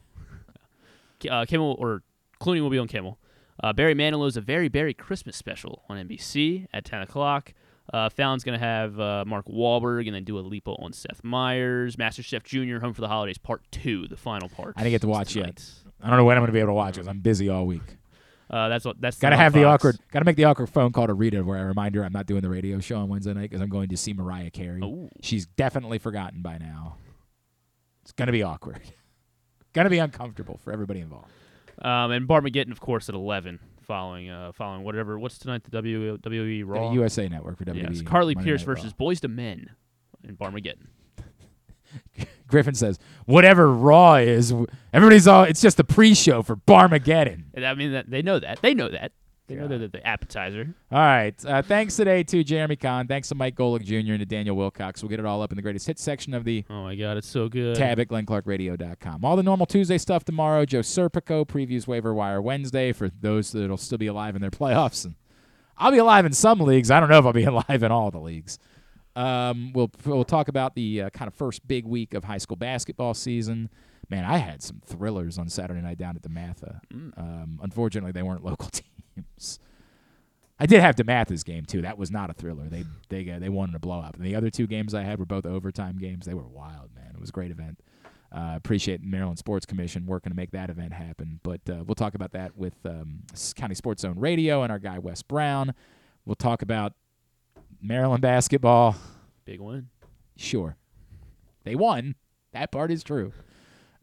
uh, 1.30 1.44
Kimmel 1.46 1.76
or 1.78 2.02
Clooney 2.40 2.60
will 2.60 2.70
be 2.70 2.78
on 2.78 2.88
Kimmel. 2.88 3.18
Uh, 3.62 3.72
Barry 3.72 3.94
Manilow's 3.94 4.36
a 4.36 4.40
very 4.40 4.68
Barry 4.68 4.92
Christmas 4.94 5.36
special 5.36 5.84
on 5.88 5.96
NBC 5.96 6.66
at 6.72 6.84
10 6.84 7.02
o'clock. 7.02 7.54
Uh, 7.92 8.08
Fallon's 8.08 8.42
going 8.42 8.58
to 8.58 8.64
have 8.64 8.98
uh, 8.98 9.24
Mark 9.26 9.46
Wahlberg 9.46 10.06
and 10.06 10.14
then 10.14 10.24
Dua 10.24 10.40
Lipa 10.40 10.70
on 10.72 10.92
Seth 10.92 11.22
Meyers. 11.22 11.96
MasterChef 11.96 12.42
Junior 12.42 12.80
Home 12.80 12.94
for 12.94 13.02
the 13.02 13.08
Holidays 13.08 13.38
Part 13.38 13.62
2, 13.70 14.08
the 14.08 14.16
final 14.16 14.48
part. 14.48 14.74
I 14.76 14.80
didn't 14.82 14.92
get 14.92 15.00
to 15.02 15.08
watch 15.08 15.34
tonight. 15.34 15.62
yet. 15.86 15.92
I 16.02 16.08
don't 16.08 16.16
know 16.16 16.24
when 16.24 16.36
I'm 16.36 16.40
going 16.40 16.48
to 16.48 16.52
be 16.52 16.58
able 16.58 16.70
to 16.70 16.74
watch 16.74 16.98
it. 16.98 17.06
I'm 17.06 17.20
busy 17.20 17.48
all 17.48 17.66
week. 17.66 17.82
Uh, 18.50 18.68
that's 18.68 18.84
what 18.84 19.00
that's 19.00 19.18
Got 19.18 19.30
to 19.30 19.36
on 19.36 19.40
have 19.40 19.52
the 19.52 19.64
awkward. 19.64 19.98
Got 20.12 20.20
to 20.20 20.24
make 20.24 20.36
the 20.36 20.44
awkward 20.44 20.68
phone 20.68 20.92
call 20.92 21.06
to 21.06 21.14
Rita 21.14 21.42
where 21.42 21.58
I 21.58 21.62
remind 21.62 21.94
her 21.94 22.04
I'm 22.04 22.12
not 22.12 22.26
doing 22.26 22.42
the 22.42 22.50
radio 22.50 22.78
show 22.80 22.98
on 22.98 23.08
Wednesday 23.08 23.32
night 23.32 23.50
because 23.50 23.62
I'm 23.62 23.70
going 23.70 23.88
to 23.88 23.96
see 23.96 24.12
Mariah 24.12 24.50
Carey. 24.50 24.80
Ooh. 24.82 25.08
She's 25.22 25.46
definitely 25.46 25.98
forgotten 25.98 26.42
by 26.42 26.58
now. 26.58 26.96
It's 28.02 28.12
gonna 28.12 28.32
be 28.32 28.42
awkward. 28.42 28.82
gonna 29.72 29.90
be 29.90 29.98
uncomfortable 29.98 30.58
for 30.62 30.72
everybody 30.72 31.00
involved. 31.00 31.30
Um, 31.80 32.10
and 32.12 32.28
Barmageddon, 32.28 32.70
of 32.70 32.80
course, 32.80 33.08
at 33.08 33.14
11, 33.14 33.58
following 33.82 34.28
uh, 34.30 34.52
following 34.52 34.84
whatever. 34.84 35.18
What's 35.18 35.38
tonight? 35.38 35.64
The 35.64 35.70
W 35.70 36.18
WWE 36.18 36.64
Raw. 36.66 36.92
USA 36.92 37.28
Network 37.28 37.58
for 37.58 37.64
Yes, 37.72 38.02
WWE 38.02 38.06
Carly 38.06 38.34
Monday 38.34 38.50
Pearce 38.50 38.60
Night 38.60 38.68
Raw. 38.68 38.74
versus 38.74 38.92
Boyz 38.92 39.24
II 39.24 39.34
Men 39.34 39.70
in 40.22 40.36
Barmageddon. 40.36 40.88
Griffin 42.46 42.74
says, 42.74 42.98
"Whatever 43.26 43.72
Raw 43.72 44.14
is, 44.16 44.52
everybody's 44.92 45.26
all. 45.26 45.44
It's 45.44 45.60
just 45.60 45.76
the 45.76 45.84
pre-show 45.84 46.42
for 46.42 46.56
Barmageddon." 46.56 47.44
And 47.54 47.64
I 47.66 47.74
mean, 47.74 48.02
they 48.08 48.22
know 48.22 48.38
that. 48.38 48.60
They 48.62 48.74
know 48.74 48.88
that. 48.88 49.12
They 49.46 49.56
know 49.56 49.68
that 49.68 49.92
the 49.92 50.06
appetizer. 50.06 50.74
All 50.90 50.98
right. 50.98 51.34
Uh, 51.44 51.60
thanks 51.60 51.96
today 51.96 52.22
to 52.22 52.42
Jeremy 52.42 52.76
Conn. 52.76 53.06
Thanks 53.06 53.28
to 53.28 53.34
Mike 53.34 53.54
Golic 53.56 53.84
Jr. 53.84 54.12
and 54.12 54.20
to 54.20 54.24
Daniel 54.24 54.56
Wilcox. 54.56 55.02
We'll 55.02 55.10
get 55.10 55.18
it 55.20 55.26
all 55.26 55.42
up 55.42 55.52
in 55.52 55.56
the 55.56 55.62
greatest 55.62 55.86
hits 55.86 56.02
section 56.02 56.32
of 56.32 56.44
the 56.44 56.64
Oh 56.70 56.84
my 56.84 56.94
God, 56.94 57.18
it's 57.18 57.28
so 57.28 57.50
good. 57.50 57.76
tab 57.76 58.00
at 58.00 58.08
glennclarkradio.com. 58.08 59.22
All 59.22 59.36
the 59.36 59.42
normal 59.42 59.66
Tuesday 59.66 59.98
stuff 59.98 60.24
tomorrow. 60.24 60.64
Joe 60.64 60.80
Serpico 60.80 61.46
previews 61.46 61.86
waiver 61.86 62.14
wire 62.14 62.40
Wednesday 62.40 62.92
for 62.92 63.10
those 63.10 63.52
that'll 63.52 63.76
still 63.76 63.98
be 63.98 64.06
alive 64.06 64.34
in 64.34 64.40
their 64.40 64.50
playoffs. 64.50 65.04
And 65.04 65.14
I'll 65.76 65.90
be 65.92 65.98
alive 65.98 66.24
in 66.24 66.32
some 66.32 66.60
leagues. 66.60 66.90
I 66.90 66.98
don't 67.00 67.10
know 67.10 67.18
if 67.18 67.26
I'll 67.26 67.32
be 67.34 67.44
alive 67.68 67.82
in 67.82 67.92
all 67.92 68.10
the 68.10 68.20
leagues. 68.20 68.58
Um, 69.16 69.72
we'll 69.72 69.90
we'll 70.04 70.24
talk 70.24 70.48
about 70.48 70.74
the 70.74 71.02
uh, 71.02 71.10
kind 71.10 71.28
of 71.28 71.34
first 71.34 71.66
big 71.66 71.86
week 71.86 72.14
of 72.14 72.24
high 72.24 72.38
school 72.38 72.56
basketball 72.56 73.14
season. 73.14 73.70
Man, 74.10 74.24
I 74.24 74.38
had 74.38 74.62
some 74.62 74.82
thrillers 74.84 75.38
on 75.38 75.48
Saturday 75.48 75.80
night 75.80 75.98
down 75.98 76.16
at 76.16 76.22
DeMatha. 76.22 76.80
Um, 76.92 77.60
unfortunately, 77.62 78.12
they 78.12 78.22
weren't 78.22 78.44
local 78.44 78.68
teams. 78.68 79.58
I 80.58 80.66
did 80.66 80.80
have 80.80 80.94
DeMatha's 80.94 81.42
game 81.42 81.64
too. 81.64 81.82
That 81.82 81.98
was 81.98 82.10
not 82.10 82.30
a 82.30 82.32
thriller. 82.32 82.68
They 82.68 82.84
they 83.08 83.30
uh, 83.30 83.38
they 83.38 83.46
in 83.46 83.74
a 83.74 83.78
blowout. 83.78 84.16
And 84.16 84.24
the 84.24 84.36
other 84.36 84.50
two 84.50 84.66
games 84.66 84.94
I 84.94 85.02
had 85.02 85.18
were 85.18 85.24
both 85.24 85.46
overtime 85.46 85.98
games. 85.98 86.26
They 86.26 86.34
were 86.34 86.46
wild, 86.46 86.94
man. 86.94 87.12
It 87.14 87.20
was 87.20 87.30
a 87.30 87.32
great 87.32 87.50
event. 87.50 87.80
Uh, 88.32 88.54
appreciate 88.56 89.00
the 89.00 89.06
Maryland 89.06 89.38
Sports 89.38 89.64
Commission 89.64 90.06
working 90.06 90.30
to 90.30 90.36
make 90.36 90.50
that 90.50 90.68
event 90.68 90.92
happen. 90.92 91.38
But 91.44 91.60
uh, 91.68 91.84
we'll 91.86 91.94
talk 91.94 92.16
about 92.16 92.32
that 92.32 92.56
with 92.56 92.74
um, 92.84 93.20
County 93.54 93.76
Sports 93.76 94.02
Zone 94.02 94.18
Radio 94.18 94.62
and 94.62 94.72
our 94.72 94.80
guy 94.80 94.98
Wes 94.98 95.22
Brown. 95.22 95.72
We'll 96.24 96.34
talk 96.34 96.62
about 96.62 96.94
Maryland 97.84 98.22
basketball. 98.22 98.96
Big 99.44 99.60
win. 99.60 99.88
Sure, 100.36 100.76
they 101.64 101.74
won. 101.74 102.14
That 102.52 102.72
part 102.72 102.90
is 102.90 103.02
true. 103.04 103.32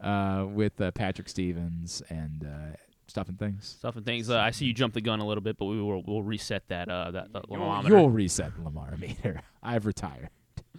Uh, 0.00 0.46
with 0.48 0.80
uh, 0.80 0.90
Patrick 0.90 1.28
Stevens 1.28 2.02
and 2.08 2.44
uh, 2.44 2.76
stuff 3.06 3.28
and 3.28 3.38
things. 3.38 3.76
Stuff 3.78 3.96
and 3.96 4.04
things. 4.04 4.30
Uh, 4.30 4.38
I 4.38 4.50
see 4.50 4.64
you 4.64 4.74
jumped 4.74 4.94
the 4.94 5.00
gun 5.00 5.20
a 5.20 5.26
little 5.26 5.42
bit, 5.42 5.56
but 5.58 5.66
we 5.66 5.80
will 5.80 6.02
we'll 6.04 6.22
reset 6.22 6.66
that 6.68 6.88
uh, 6.88 7.10
that, 7.12 7.32
that 7.32 7.44
You'll, 7.50 7.82
you'll 7.86 8.10
reset 8.10 8.56
the 8.56 8.62
Lamar 8.62 8.96
meter. 8.98 9.42
I've 9.62 9.86
retired. 9.86 10.30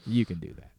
You 0.06 0.26
can 0.26 0.40
do 0.40 0.54
that. 0.54 0.72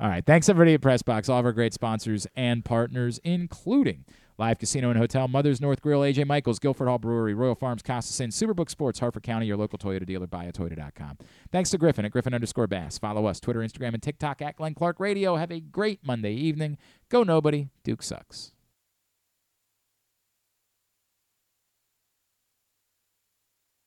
All 0.00 0.08
right. 0.08 0.24
Thanks, 0.26 0.48
everybody 0.48 0.74
at 0.74 0.80
Pressbox, 0.80 1.28
all 1.30 1.38
of 1.38 1.46
our 1.46 1.52
great 1.52 1.72
sponsors 1.72 2.26
and 2.34 2.64
partners, 2.64 3.20
including 3.24 4.04
Live 4.36 4.58
Casino 4.58 4.90
and 4.90 4.98
Hotel, 4.98 5.28
Mother's 5.28 5.60
North 5.60 5.80
Grill, 5.80 6.00
AJ 6.00 6.26
Michaels, 6.26 6.58
Guilford 6.58 6.88
Hall 6.88 6.98
Brewery, 6.98 7.34
Royal 7.34 7.54
Farms, 7.54 7.82
Costas 7.82 8.18
Inn, 8.20 8.30
Superbook 8.30 8.68
Sports, 8.68 8.98
Harford 8.98 9.22
County, 9.22 9.46
your 9.46 9.56
local 9.56 9.78
Toyota 9.78 10.04
dealer, 10.06 10.26
buyatoyota.com. 10.26 11.18
Thanks 11.52 11.70
to 11.70 11.78
Griffin 11.78 12.04
at 12.04 12.10
Griffin 12.10 12.34
underscore 12.34 12.66
Bass. 12.66 12.98
Follow 12.98 13.26
us, 13.26 13.38
Twitter, 13.38 13.60
Instagram, 13.60 13.94
and 13.94 14.02
TikTok 14.02 14.42
at 14.42 14.56
Glenn 14.56 14.74
Clark 14.74 14.98
Radio. 14.98 15.36
Have 15.36 15.52
a 15.52 15.60
great 15.60 16.00
Monday 16.04 16.32
evening. 16.32 16.78
Go 17.08 17.22
nobody. 17.22 17.68
Duke 17.84 18.02
sucks. 18.02 18.53